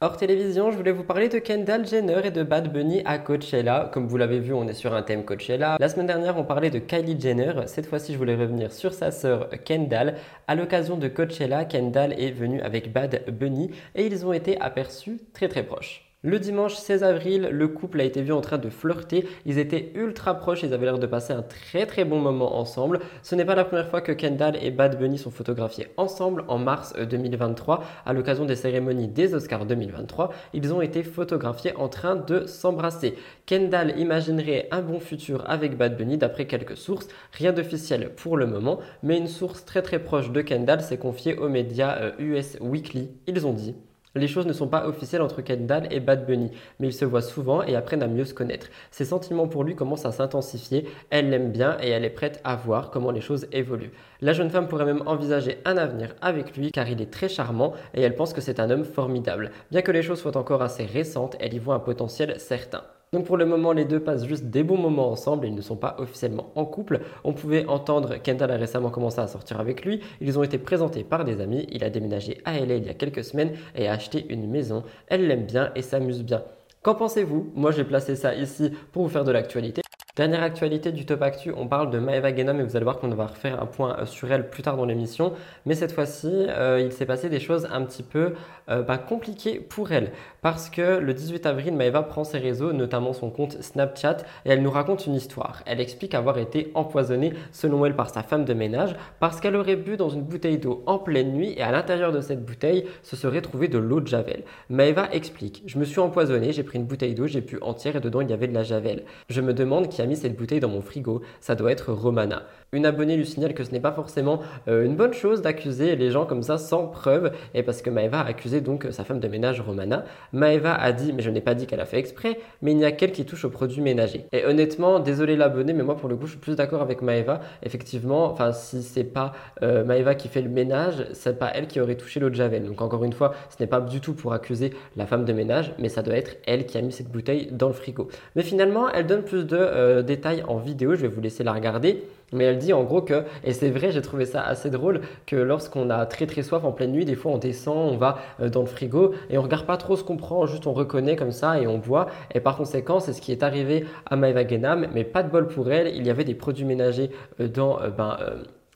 Hors 0.01 0.15
télévision, 0.15 0.71
je 0.71 0.77
voulais 0.77 0.93
vous 0.93 1.03
parler 1.03 1.27
de 1.27 1.39
Kendall 1.39 1.85
Jenner 1.85 2.21
et 2.23 2.31
de 2.31 2.41
Bad 2.41 2.71
Bunny 2.71 3.01
à 3.03 3.17
Coachella. 3.17 3.91
Comme 3.93 4.07
vous 4.07 4.15
l'avez 4.15 4.39
vu, 4.39 4.53
on 4.53 4.65
est 4.65 4.73
sur 4.73 4.93
un 4.93 5.01
thème 5.01 5.25
Coachella. 5.25 5.75
La 5.77 5.89
semaine 5.89 6.07
dernière, 6.07 6.38
on 6.38 6.45
parlait 6.45 6.69
de 6.69 6.79
Kylie 6.79 7.19
Jenner. 7.19 7.51
Cette 7.65 7.85
fois-ci, 7.85 8.13
je 8.13 8.17
voulais 8.17 8.38
revenir 8.38 8.71
sur 8.71 8.93
sa 8.93 9.12
sœur 9.12 9.49
Kendall. 9.65 10.15
À 10.47 10.55
l'occasion 10.55 10.95
de 10.95 11.09
Coachella, 11.09 11.65
Kendall 11.65 12.13
est 12.13 12.31
venue 12.31 12.62
avec 12.62 12.93
Bad 12.93 13.25
Bunny 13.27 13.71
et 13.93 14.05
ils 14.05 14.25
ont 14.25 14.31
été 14.31 14.57
aperçus 14.62 15.19
très 15.33 15.49
très 15.49 15.63
proches. 15.63 16.09
Le 16.21 16.38
dimanche 16.38 16.75
16 16.75 17.05
avril, 17.05 17.47
le 17.49 17.69
couple 17.69 18.01
a 18.01 18.03
été 18.03 18.21
vu 18.21 18.34
en 18.34 18.41
train 18.41 18.58
de 18.58 18.69
flirter. 18.69 19.25
Ils 19.45 19.58
étaient 19.58 19.93
ultra 19.95 20.34
proches, 20.34 20.63
ils 20.63 20.73
avaient 20.73 20.84
l'air 20.84 20.99
de 20.99 21.08
passer 21.08 21.32
un 21.32 21.43
très 21.43 21.86
très 21.86 22.03
bon 22.03 22.19
moment 22.19 22.58
ensemble. 22.58 22.99
Ce 23.23 23.36
n'est 23.36 23.45
pas 23.45 23.55
la 23.55 23.63
première 23.63 23.88
fois 23.88 24.01
que 24.01 24.12
Kendall 24.12 24.58
et 24.62 24.69
Bad 24.69 24.99
Bunny 24.99 25.17
sont 25.17 25.32
photographiés 25.32 25.88
ensemble 25.95 26.43
en 26.49 26.58
mars 26.58 26.93
2023 26.93 27.86
à 28.05 28.12
l'occasion 28.12 28.43
des 28.43 28.58
cérémonies 28.58 29.08
des 29.08 29.34
Oscars 29.34 29.65
2023. 29.65 30.34
Ils 30.51 30.73
ont 30.73 30.82
été 30.82 31.03
photographiés 31.03 31.73
en 31.77 31.88
train 31.88 32.17
de 32.17 32.45
s'embrasser. 32.47 33.15
Kendall 33.45 33.97
imaginerait 33.97 34.67
un 34.71 34.82
bon 34.82 34.99
futur 34.99 35.49
avec 35.49 35.77
Bad 35.77 35.95
Bunny 35.95 36.17
d'après 36.17 36.47
quelques 36.47 36.75
sources. 36.75 37.08
Rien 37.32 37.53
d'officiel 37.53 38.13
pour 38.13 38.36
le 38.36 38.45
moment, 38.45 38.79
mais 39.03 39.17
une 39.17 39.29
source 39.29 39.63
très 39.63 39.82
très 39.82 39.99
proche 39.99 40.32
de 40.32 40.41
Kendall 40.41 40.82
s'est 40.82 40.97
confiée 40.97 41.38
aux 41.38 41.47
médias 41.47 42.12
US 42.19 42.58
euh, 42.58 42.65
Weekly. 42.65 43.10
Ils 43.25 43.47
ont 43.47 43.53
dit 43.53 43.73
Les 44.19 44.27
choses 44.27 44.47
ne 44.47 44.51
sont 44.51 44.67
pas 44.67 44.86
officielles 44.86 45.21
entre 45.21 45.41
Kendall 45.41 45.88
et 45.91 46.01
Bad 46.01 46.25
Bunny, 46.25 46.51
mais 46.79 46.88
ils 46.88 46.93
se 46.93 47.05
voient 47.05 47.21
souvent 47.21 47.63
et 47.63 47.77
apprennent 47.77 48.03
à 48.03 48.08
mieux 48.10 48.25
se 48.25 48.34
connaître. 48.34 48.67
Ses 48.91 49.05
sentiments 49.05 49.47
pour 49.47 49.63
lui 49.63 49.77
commencent 49.77 50.05
à 50.05 50.12
s'intensifier, 50.12 50.89
elle 51.10 51.29
l'aime 51.29 51.53
bien 51.53 51.77
et 51.82 51.88
elle 51.88 52.03
est 52.03 52.10
prête 52.10 52.41
à 52.43 52.58
voir 52.58 52.91
comment 52.91 53.12
les 53.12 53.21
choses 53.21 53.47
évoluent. 53.53 53.93
La 54.19 54.34
jeune 54.34 54.49
femme 54.49 54.67
pourrait 54.67 54.84
même 54.84 55.03
envisager 55.05 55.60
un 55.63 55.77
avenir 55.77 56.15
avec 56.21 56.58
lui 56.58 56.69
car 56.73 56.89
il 56.89 57.01
est 57.01 57.13
très 57.13 57.29
charmant 57.29 57.71
et 57.93 58.01
elle 58.01 58.15
pense 58.15 58.34
que 58.34 58.41
c'est 58.41 58.60
un 58.60 58.69
homme 58.69 58.84
formidable. 58.84 59.51
Bien 59.71 59.82
que 59.82 59.93
les 59.93 60.03
choses 60.03 60.19
soient 60.19 60.36
encore 60.36 60.63
assez 60.63 60.84
récentes, 60.84 61.38
elle 61.39 61.53
y 61.53 61.60
voit 61.60 61.75
un 61.75 61.79
potentiel 61.79 62.38
certain. 62.41 62.84
Donc 63.12 63.26
pour 63.26 63.38
le 63.38 63.45
moment, 63.45 63.72
les 63.72 63.86
deux 63.86 64.00
passent 64.00 64.26
juste 64.26 64.45
des 64.45 64.63
bons 64.63 64.78
moments 64.78 65.10
ensemble, 65.10 65.48
ils 65.48 65.56
ne 65.56 65.62
sont 65.62 65.76
pas 65.76 65.95
officiellement 65.98 66.51
en 66.55 66.66
couple. 66.66 66.99
On 67.24 67.34
pouvait 67.34 67.66
entendre 67.66 68.18
Kendall 68.18 68.51
a 68.51 68.57
récemment 68.57 68.91
commencé 68.91 69.20
à 69.20 69.28
sortir 69.28 69.60
avec 69.60 69.84
lui, 69.84 70.01
ils 70.22 70.38
ont 70.38 70.43
été 70.43 70.60
présentés 70.60 71.03
par 71.03 71.26
des 71.26 71.41
amis, 71.41 71.66
il 71.72 71.84
a 71.84 71.89
déménagé 71.89 72.39
à 72.45 72.60
LA 72.60 72.76
il 72.76 72.86
y 72.86 72.89
a 72.89 72.93
quelques 72.93 73.24
semaines 73.24 73.53
et 73.76 73.88
a 73.88 73.93
acheté 73.93 74.28
une 74.30 74.47
maison. 74.47 74.84
Elle 75.07 75.28
l'aime 75.28 75.45
bien 75.45 75.72
et 75.76 75.82
s'amuse 75.82 76.24
bien. 76.24 76.43
Qu'en 76.84 76.95
pensez-vous? 76.95 77.51
Moi 77.55 77.72
j'ai 77.72 77.84
placé 77.84 78.16
ça 78.16 78.36
ici 78.36 78.72
pour 78.91 79.03
vous 79.03 79.10
faire 79.10 79.24
de 79.24 79.32
l'actualité. 79.32 79.82
Dernière 80.20 80.43
actualité 80.43 80.91
du 80.91 81.05
Top 81.05 81.22
Actu, 81.22 81.53
on 81.55 81.65
parle 81.65 81.91
de 81.91 81.97
Maeva 81.97 82.36
Genom 82.36 82.59
et 82.59 82.63
vous 82.63 82.76
allez 82.76 82.84
voir 82.84 82.99
qu'on 82.99 83.07
va 83.07 83.28
refaire 83.28 83.63
un 83.63 83.65
point 83.65 83.99
euh, 83.99 84.05
sur 84.05 84.30
elle 84.30 84.49
plus 84.49 84.63
tard 84.63 84.76
dans 84.76 84.84
l'émission. 84.84 85.32
Mais 85.65 85.76
cette 85.76 85.93
fois-ci, 85.93 86.28
euh, 86.30 86.82
il 86.84 86.91
s'est 86.91 87.05
passé 87.05 87.30
des 87.30 87.39
choses 87.39 87.70
un 87.72 87.84
petit 87.84 88.03
peu 88.03 88.34
euh, 88.70 88.82
bah, 88.82 88.97
compliquées 88.97 89.61
pour 89.61 89.93
elle. 89.93 90.11
Parce 90.41 90.70
que 90.70 90.97
le 90.97 91.13
18 91.13 91.45
avril, 91.45 91.74
Maeva 91.74 92.03
prend 92.03 92.26
ses 92.26 92.38
réseaux, 92.38 92.74
notamment 92.74 93.13
son 93.13 93.30
compte 93.30 93.61
Snapchat, 93.61 94.17
et 94.43 94.49
elle 94.49 94.61
nous 94.61 94.70
raconte 94.70 95.05
une 95.05 95.15
histoire. 95.15 95.63
Elle 95.65 95.80
explique 95.80 96.13
avoir 96.13 96.38
été 96.38 96.70
empoisonnée, 96.74 97.32
selon 97.53 97.86
elle, 97.86 97.95
par 97.95 98.09
sa 98.09 98.22
femme 98.22 98.43
de 98.43 98.53
ménage, 98.53 98.97
parce 99.22 99.39
qu'elle 99.39 99.55
aurait 99.55 99.78
bu 99.78 99.95
dans 99.95 100.09
une 100.09 100.24
bouteille 100.24 100.57
d'eau 100.57 100.84
en 100.86 100.97
pleine 100.97 101.32
nuit 101.32 101.53
et 101.55 101.61
à 101.61 101.72
l'intérieur 101.72 102.11
de 102.11 102.20
cette 102.20 102.43
bouteille 102.43 102.86
se 103.03 103.15
serait 103.15 103.39
trouvé 103.39 103.70
de 103.70 103.78
l'eau 103.78 104.01
de 104.01 104.07
Javel. 104.07 104.43
Maeva 104.70 105.07
explique 105.13 105.63
Je 105.65 105.80
me 105.80 105.86
suis 105.86 106.01
empoisonnée, 106.01 106.51
j'ai 106.51 106.63
pris 106.63 106.78
une 106.78 106.86
bouteille 106.86 107.15
d'eau, 107.15 107.26
j'ai 107.26 107.39
bu 107.39 107.57
entière 107.61 107.95
et 107.95 108.01
dedans 108.01 108.20
il 108.20 108.30
y 108.30 108.34
avait 108.34 108.49
de 108.49 108.53
la 108.53 108.63
Javel. 108.63 109.03
Je 109.30 109.39
me 109.39 109.53
demande 109.53 109.88
qui 109.88 110.01
a 110.01 110.09
cette 110.16 110.38
bouteille 110.38 110.60
dans 110.60 110.70
mon 110.70 110.82
frigo, 110.82 111.22
ça 111.41 111.55
doit 111.55 111.72
être 111.72 111.91
Romana. 111.91 112.43
Une 112.72 112.86
abonnée 112.86 113.17
lui 113.17 113.26
signale 113.26 113.55
que 113.55 113.63
ce 113.63 113.72
n'est 113.72 113.80
pas 113.80 113.91
forcément 113.91 114.41
euh, 114.67 114.86
une 114.86 114.95
bonne 114.95 115.13
chose 115.13 115.41
d'accuser 115.41 115.95
les 115.95 116.11
gens 116.11 116.26
comme 116.26 116.43
ça 116.43 116.59
sans 116.59 116.86
preuve, 116.86 117.32
et 117.55 117.63
parce 117.63 117.82
que 117.82 117.89
Maeva 117.89 118.20
a 118.22 118.28
accusé 118.28 118.61
donc 118.61 118.86
sa 118.91 119.03
femme 119.03 119.20
de 119.20 119.28
ménage 119.28 119.59
Romana. 119.59 120.03
Maeva 120.34 120.76
a 120.76 120.91
dit, 120.91 121.11
mais 121.11 121.24
je 121.24 121.32
n'ai 121.32 121.41
pas 121.41 121.55
dit 121.55 121.65
qu'elle 121.65 121.80
a 121.80 121.86
fait 121.86 121.97
exprès, 121.97 122.39
mais 122.61 122.72
il 122.72 122.78
n'y 122.78 122.86
a 122.86 122.91
qu'elle 122.91 123.11
qui 123.11 123.26
touche 123.26 123.43
aux 123.45 123.49
produits 123.49 123.82
ménagers. 123.82 124.28
Et 124.34 124.45
honnêtement, 124.45 124.99
désolé 124.99 125.36
l'abonné, 125.36 125.74
mais 125.74 125.82
moi 125.82 125.97
pour 125.97 126.09
le 126.09 126.15
coup 126.15 126.28
je 126.28 126.32
suis 126.34 126.39
plus 126.39 126.55
d'accord 126.55 126.84
avec 126.84 127.01
Maeva. 127.01 127.39
Effectivement, 127.63 128.26
enfin 128.26 128.51
si 128.51 128.84
c'est 128.84 129.03
pas 129.03 129.34
euh, 129.63 129.84
Maeva 129.84 130.13
qui 130.13 130.28
fait 130.28 130.43
le 130.43 130.49
ménage, 130.49 131.07
c'est 131.13 131.39
pas 131.39 131.51
elle 131.55 131.65
qui 131.65 131.82
aurait 131.82 131.95
touché 131.95 132.20
l'eau 132.20 132.30
de 132.30 132.36
Javel. 132.36 132.65
Donc 132.65 132.82
encore 132.84 133.03
une 133.03 133.13
fois, 133.13 133.34
ce 133.49 133.55
n'est 133.63 133.67
pas 133.67 133.82
du 133.82 133.99
tout 133.99 134.13
pour 134.13 134.34
accuser 134.34 134.74
la 134.95 135.07
femme 135.07 135.26
de 135.26 135.34
ménage, 135.34 135.74
mais 135.80 135.89
ça 135.89 136.03
doit 136.03 136.15
être 136.15 136.38
elle 136.45 136.67
qui 136.67 136.78
a 136.78 136.82
mis 136.82 136.91
cette 136.91 137.09
bouteille 137.09 137.49
dans 137.51 137.67
le 137.67 137.74
frigo. 137.74 138.09
Mais 138.36 138.43
finalement, 138.43 138.89
elle 138.89 139.07
donne 139.07 139.24
plus 139.24 139.45
de 139.45 139.57
euh, 139.57 140.03
détails 140.03 140.43
en 140.47 140.57
vidéo, 140.57 140.93
je 140.93 141.01
vais 141.01 141.07
vous 141.07 141.22
laisser 141.22 141.43
la 141.43 141.53
regarder. 141.53 142.03
Mais 142.34 142.45
elle 142.45 142.57
dit 142.57 142.73
en 142.73 142.84
gros 142.84 143.01
que, 143.01 143.23
et 143.43 143.53
c'est 143.53 143.69
vrai, 143.69 143.91
j'ai 143.91 144.01
trouvé 144.01 144.25
ça 144.25 144.41
assez 144.41 144.69
drôle, 144.69 145.01
que 145.25 145.36
lorsqu'on 145.36 145.89
a 145.89 146.05
très 146.05 146.27
très 146.27 146.43
soif 146.43 146.63
en 146.63 146.71
pleine 146.71 146.91
nuit, 146.91 147.05
des 147.05 147.15
fois 147.15 147.32
on 147.32 147.38
descend, 147.38 147.93
on 147.93 147.97
va 147.97 148.19
euh, 148.41 148.49
dans 148.49 148.61
le 148.61 148.67
frigo 148.67 149.13
et 149.30 149.38
on 149.38 149.41
regarde 149.41 149.65
pas 149.65 149.77
trop 149.77 149.95
ce 149.95 150.03
qu'on 150.03 150.17
prend, 150.17 150.45
juste 150.45 150.67
on 150.67 150.73
reconnaît 150.73 151.15
comme 151.15 151.32
ça 151.32 151.59
et 151.59 151.67
on 151.67 151.77
boit. 151.77 152.07
Et 152.34 152.39
par 152.39 152.57
conséquent, 152.57 152.99
c'est 152.99 153.13
ce 153.13 153.21
qui 153.21 153.32
est 153.32 153.43
arrivé 153.43 153.86
à 154.05 154.15
Maeva 154.15 154.47
Genam, 154.47 154.88
mais 154.93 155.03
pas 155.03 155.23
de 155.23 155.30
bol 155.30 155.47
pour 155.47 155.71
elle, 155.71 155.95
il 155.95 156.05
y 156.05 156.09
avait 156.09 156.23
des 156.23 156.36
produits 156.36 156.65
ménagers 156.65 157.11
euh, 157.39 157.47
dans 157.47 157.82
euh, 157.82 157.89
ben, 157.89 158.17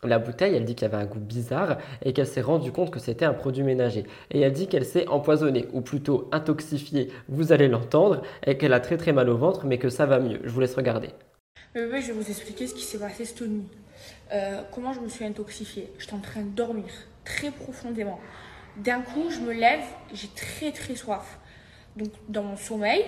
la 0.04 0.20
bouteille, 0.20 0.56
elle 0.56 0.66
dit 0.66 0.76
qu'il 0.76 0.88
y 0.88 0.92
avait 0.92 1.02
un 1.02 1.06
goût 1.06 1.20
bizarre 1.20 1.78
et 2.04 2.14
qu'elle 2.14 2.28
s'est 2.28 2.42
rendue 2.42 2.72
compte 2.72 2.92
que 2.92 3.00
c'était 3.00 3.26
un 3.26 3.34
produit 3.34 3.64
ménager. 3.64 4.04
Et 4.32 4.42
elle 4.42 4.52
dit 4.52 4.68
qu'elle 4.68 4.86
s'est 4.86 5.08
empoisonnée, 5.08 5.68
ou 5.74 5.82
plutôt 5.82 6.30
intoxifiée, 6.32 7.10
vous 7.30 7.52
allez 7.52 7.68
l'entendre, 7.68 8.22
et 8.46 8.58
qu'elle 8.58 8.74
a 8.74 8.80
très 8.80 8.98
très 8.98 9.14
mal 9.14 9.30
au 9.30 9.38
ventre, 9.38 9.66
mais 9.66 9.78
que 9.78 9.90
ça 9.90 10.06
va 10.06 10.20
mieux. 10.20 10.40
Je 10.44 10.50
vous 10.50 10.60
laisse 10.60 10.76
regarder. 10.76 11.10
Mais 11.76 12.02
je 12.02 12.08
vais 12.08 12.14
vous 12.14 12.30
expliquer 12.30 12.68
ce 12.68 12.76
qui 12.76 12.84
s'est 12.84 13.00
passé 13.00 13.26
cette 13.26 13.42
nuit. 13.42 13.68
Euh, 14.32 14.62
comment 14.72 14.94
je 14.94 15.00
me 15.00 15.10
suis 15.10 15.26
intoxifiée. 15.26 15.92
J'étais 15.98 16.14
en 16.14 16.20
train 16.20 16.42
de 16.42 16.50
dormir 16.50 16.86
très 17.26 17.52
profondément. 17.52 18.20
D'un 18.78 19.02
coup, 19.02 19.30
je 19.30 19.40
me 19.40 19.54
lève, 19.54 19.84
j'ai 20.14 20.28
très 20.30 20.72
très 20.72 20.96
soif. 20.96 21.40
Donc, 21.96 22.10
dans 22.28 22.44
mon 22.44 22.58
sommeil, 22.58 23.06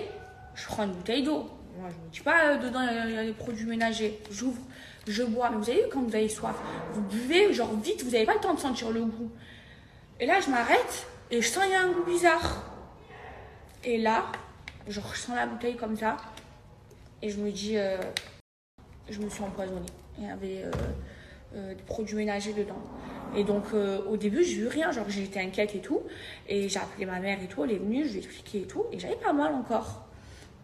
je 0.54 0.64
prends 0.66 0.84
une 0.84 0.92
bouteille 0.92 1.22
d'eau. 1.22 1.48
Moi, 1.78 1.90
je 1.90 2.06
me 2.06 2.10
dis 2.12 2.20
pas, 2.20 2.54
euh, 2.54 2.58
dedans, 2.58 2.80
il 3.06 3.14
y 3.14 3.18
a 3.18 3.24
des 3.24 3.32
produits 3.32 3.66
ménagers. 3.66 4.18
J'ouvre, 4.30 4.60
je 5.06 5.22
bois. 5.22 5.50
Mais 5.50 5.56
vous 5.56 5.70
avez 5.70 5.82
vu, 5.82 5.88
quand 5.92 6.02
vous 6.02 6.14
avez 6.14 6.28
soif, 6.28 6.56
vous 6.92 7.02
buvez, 7.02 7.52
genre 7.52 7.74
vite, 7.76 8.02
vous 8.02 8.10
n'avez 8.10 8.24
pas 8.24 8.34
le 8.34 8.40
temps 8.40 8.54
de 8.54 8.60
sentir 8.60 8.90
le 8.90 9.04
goût. 9.04 9.30
Et 10.18 10.26
là, 10.26 10.40
je 10.40 10.50
m'arrête 10.50 11.06
et 11.30 11.42
je 11.42 11.48
sens 11.48 11.64
qu'il 11.64 11.72
y 11.72 11.76
a 11.76 11.82
un 11.82 11.92
goût 11.92 12.04
bizarre. 12.04 12.64
Et 13.84 13.98
là, 13.98 14.24
je 14.88 15.00
ressens 15.00 15.34
la 15.34 15.46
bouteille 15.46 15.76
comme 15.76 15.96
ça. 15.96 16.16
Et 17.22 17.30
je 17.30 17.38
me 17.38 17.50
dis, 17.50 17.76
euh, 17.76 17.98
je 19.08 19.20
me 19.20 19.28
suis 19.28 19.42
empoisonnée. 19.42 19.86
Il 20.18 20.24
y 20.24 20.30
avait 20.30 20.64
euh, 20.64 20.70
euh, 21.54 21.74
des 21.74 21.82
produits 21.82 22.16
ménagers 22.16 22.52
dedans. 22.52 22.80
Et 23.34 23.44
donc, 23.44 23.64
euh, 23.74 24.02
au 24.08 24.16
début, 24.16 24.44
j'ai 24.44 24.56
eu 24.56 24.66
rien. 24.66 24.90
Genre, 24.92 25.08
j'étais 25.08 25.40
inquiète 25.40 25.74
et 25.74 25.80
tout. 25.80 26.02
Et 26.48 26.68
j'ai 26.68 26.78
appelé 26.78 27.06
ma 27.06 27.20
mère 27.20 27.42
et 27.42 27.46
tout. 27.46 27.64
Elle 27.64 27.72
est 27.72 27.78
venue, 27.78 28.04
je 28.04 28.10
lui 28.10 28.16
ai 28.16 28.24
expliqué 28.24 28.60
et 28.62 28.66
tout. 28.66 28.84
Et 28.92 28.98
j'avais 28.98 29.16
pas 29.16 29.32
mal 29.32 29.54
encore. 29.54 30.06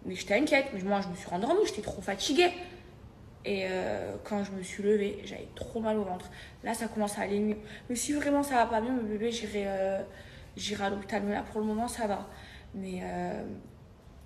Mais 0.05 0.14
j'étais 0.14 0.34
inquiète. 0.34 0.66
Mais 0.74 0.82
moi, 0.82 1.01
je 1.01 1.09
me 1.09 1.14
suis 1.14 1.28
rendormie. 1.28 1.61
J'étais 1.66 1.82
trop 1.82 2.03
fatiguée. 2.03 2.53
Et 3.45 3.66
quand 4.22 4.45
je 4.45 4.53
me 4.53 4.62
suis 4.62 4.84
levée, 4.84 5.20
j'avais 5.24 5.49
trop 5.57 5.80
mal 5.80 5.99
au 5.99 6.05
ventre. 6.05 6.30
Là, 6.62 6.74
ça 6.74 6.86
commence 6.86 7.18
à 7.18 7.22
aller 7.22 7.40
mieux. 7.40 7.57
Mais 7.90 7.97
si 7.97 8.12
vraiment 8.12 8.45
ça 8.45 8.55
va 8.55 8.66
pas 8.66 8.80
mieux, 8.80 8.93
mon 8.93 9.03
bébé, 9.03 9.32
j'irai, 9.32 9.66
j'irai 10.57 10.84
à 10.84 10.90
l'hôpital. 10.90 11.24
Mais 11.26 11.32
là, 11.34 11.43
pour 11.43 11.61
le 11.61 11.66
moment, 11.66 11.88
ça 11.88 12.07
va. 12.07 12.28
Mais 12.72 13.03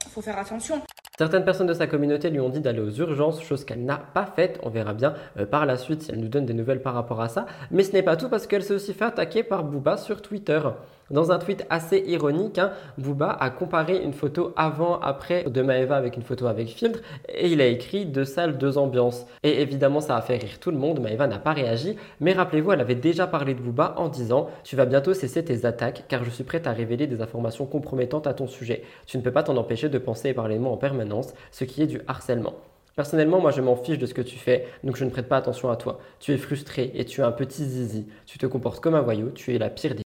il 0.04 0.10
faut 0.10 0.20
faire 0.20 0.38
attention. 0.38 0.85
Certaines 1.18 1.44
personnes 1.46 1.66
de 1.66 1.72
sa 1.72 1.86
communauté 1.86 2.28
lui 2.28 2.40
ont 2.40 2.50
dit 2.50 2.60
d'aller 2.60 2.80
aux 2.80 2.90
urgences, 2.90 3.42
chose 3.42 3.64
qu'elle 3.64 3.84
n'a 3.84 3.96
pas 3.96 4.26
faite. 4.26 4.60
On 4.62 4.68
verra 4.68 4.92
bien 4.92 5.14
euh, 5.38 5.46
par 5.46 5.64
la 5.64 5.78
suite 5.78 6.02
si 6.02 6.10
elle 6.10 6.20
nous 6.20 6.28
donne 6.28 6.44
des 6.44 6.52
nouvelles 6.52 6.82
par 6.82 6.92
rapport 6.92 7.22
à 7.22 7.28
ça. 7.28 7.46
Mais 7.70 7.84
ce 7.84 7.92
n'est 7.92 8.02
pas 8.02 8.16
tout 8.16 8.28
parce 8.28 8.46
qu'elle 8.46 8.62
s'est 8.62 8.74
aussi 8.74 8.92
fait 8.92 9.06
attaquer 9.06 9.42
par 9.42 9.64
Booba 9.64 9.96
sur 9.96 10.20
Twitter. 10.20 10.60
Dans 11.08 11.30
un 11.30 11.38
tweet 11.38 11.64
assez 11.70 12.02
ironique, 12.08 12.58
hein, 12.58 12.72
Booba 12.98 13.30
a 13.30 13.50
comparé 13.50 14.02
une 14.02 14.12
photo 14.12 14.52
avant-après 14.56 15.44
de 15.44 15.62
Maeva 15.62 15.94
avec 15.94 16.16
une 16.16 16.24
photo 16.24 16.48
avec 16.48 16.66
filtre 16.66 16.98
et 17.28 17.48
il 17.48 17.60
a 17.60 17.66
écrit 17.66 18.06
deux 18.06 18.24
salles, 18.24 18.58
deux 18.58 18.76
ambiances. 18.76 19.24
Et 19.44 19.62
évidemment, 19.62 20.00
ça 20.00 20.16
a 20.16 20.20
fait 20.20 20.36
rire 20.36 20.58
tout 20.58 20.72
le 20.72 20.78
monde. 20.78 20.98
Maeva 20.98 21.28
n'a 21.28 21.38
pas 21.38 21.52
réagi, 21.52 21.96
mais 22.18 22.32
rappelez-vous, 22.32 22.72
elle 22.72 22.80
avait 22.80 22.96
déjà 22.96 23.28
parlé 23.28 23.54
de 23.54 23.60
Booba 23.60 23.94
en 23.98 24.08
disant 24.08 24.50
Tu 24.64 24.74
vas 24.74 24.84
bientôt 24.84 25.14
cesser 25.14 25.44
tes 25.44 25.64
attaques 25.64 26.06
car 26.08 26.24
je 26.24 26.30
suis 26.30 26.42
prête 26.42 26.66
à 26.66 26.72
révéler 26.72 27.06
des 27.06 27.22
informations 27.22 27.66
compromettantes 27.66 28.26
à 28.26 28.34
ton 28.34 28.48
sujet. 28.48 28.82
Tu 29.06 29.16
ne 29.16 29.22
peux 29.22 29.30
pas 29.30 29.44
t'en 29.44 29.56
empêcher 29.56 29.88
de 29.88 29.98
penser 29.98 30.30
et 30.30 30.34
parler 30.34 30.58
de 30.58 30.64
en 30.64 30.76
permanence, 30.76 31.34
ce 31.52 31.62
qui 31.62 31.82
est 31.82 31.86
du 31.86 32.00
harcèlement. 32.08 32.54
Personnellement, 32.96 33.40
moi 33.40 33.52
je 33.52 33.60
m'en 33.60 33.76
fiche 33.76 33.98
de 33.98 34.06
ce 34.06 34.14
que 34.14 34.22
tu 34.22 34.38
fais, 34.38 34.66
donc 34.82 34.96
je 34.96 35.04
ne 35.04 35.10
prête 35.10 35.28
pas 35.28 35.36
attention 35.36 35.70
à 35.70 35.76
toi. 35.76 36.00
Tu 36.18 36.32
es 36.32 36.36
frustré 36.36 36.90
et 36.94 37.04
tu 37.04 37.20
es 37.20 37.24
un 37.24 37.30
petit 37.30 37.64
zizi. 37.64 38.08
Tu 38.24 38.38
te 38.38 38.46
comportes 38.46 38.80
comme 38.80 38.96
un 38.96 39.02
voyou, 39.02 39.30
tu 39.30 39.54
es 39.54 39.58
la 39.58 39.70
pire 39.70 39.94
des 39.94 40.02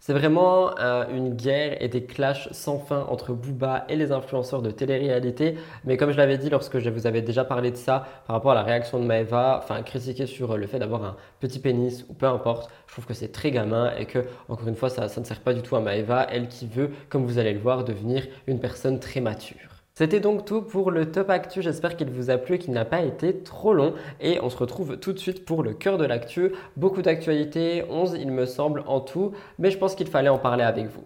c'est 0.00 0.14
vraiment 0.14 0.76
euh, 0.78 1.04
une 1.14 1.34
guerre 1.34 1.76
et 1.82 1.88
des 1.88 2.04
clashs 2.04 2.48
sans 2.52 2.78
fin 2.78 3.06
entre 3.10 3.34
Booba 3.34 3.84
et 3.90 3.96
les 3.96 4.12
influenceurs 4.12 4.62
de 4.62 4.70
télé-réalité. 4.70 5.56
Mais 5.84 5.98
comme 5.98 6.10
je 6.10 6.16
l'avais 6.16 6.38
dit 6.38 6.48
lorsque 6.48 6.78
je 6.78 6.88
vous 6.88 7.06
avais 7.06 7.20
déjà 7.20 7.44
parlé 7.44 7.70
de 7.70 7.76
ça 7.76 8.06
par 8.26 8.34
rapport 8.34 8.52
à 8.52 8.54
la 8.54 8.62
réaction 8.62 8.98
de 8.98 9.04
Maeva, 9.04 9.60
enfin 9.62 9.82
critiquer 9.82 10.26
sur 10.26 10.56
le 10.56 10.66
fait 10.66 10.78
d'avoir 10.78 11.04
un 11.04 11.16
petit 11.38 11.58
pénis 11.58 12.06
ou 12.08 12.14
peu 12.14 12.26
importe, 12.26 12.70
je 12.86 12.92
trouve 12.94 13.04
que 13.06 13.14
c'est 13.14 13.30
très 13.30 13.50
gamin 13.50 13.92
et 13.96 14.06
que, 14.06 14.24
encore 14.48 14.68
une 14.68 14.74
fois, 14.74 14.88
ça 14.88 15.02
ne 15.04 15.24
sert 15.24 15.40
pas 15.40 15.52
du 15.52 15.60
tout 15.60 15.76
à 15.76 15.80
Maeva, 15.80 16.26
elle 16.30 16.48
qui 16.48 16.66
veut, 16.66 16.90
comme 17.10 17.26
vous 17.26 17.38
allez 17.38 17.52
le 17.52 17.60
voir, 17.60 17.84
devenir 17.84 18.26
une 18.46 18.58
personne 18.58 19.00
très 19.00 19.20
mature. 19.20 19.79
C'était 20.00 20.20
donc 20.20 20.46
tout 20.46 20.62
pour 20.62 20.90
le 20.90 21.12
top 21.12 21.28
actu. 21.28 21.60
J'espère 21.60 21.94
qu'il 21.94 22.08
vous 22.08 22.30
a 22.30 22.38
plu 22.38 22.54
et 22.54 22.58
qu'il 22.58 22.72
n'a 22.72 22.86
pas 22.86 23.02
été 23.02 23.42
trop 23.42 23.74
long. 23.74 23.92
Et 24.18 24.40
on 24.40 24.48
se 24.48 24.56
retrouve 24.56 24.96
tout 24.96 25.12
de 25.12 25.18
suite 25.18 25.44
pour 25.44 25.62
le 25.62 25.74
cœur 25.74 25.98
de 25.98 26.06
l'actu. 26.06 26.52
Beaucoup 26.74 27.02
d'actualités, 27.02 27.84
11 27.90 28.16
il 28.18 28.30
me 28.30 28.46
semble 28.46 28.82
en 28.86 29.00
tout, 29.00 29.32
mais 29.58 29.70
je 29.70 29.76
pense 29.76 29.94
qu'il 29.94 30.06
fallait 30.06 30.30
en 30.30 30.38
parler 30.38 30.64
avec 30.64 30.86
vous. 30.86 31.04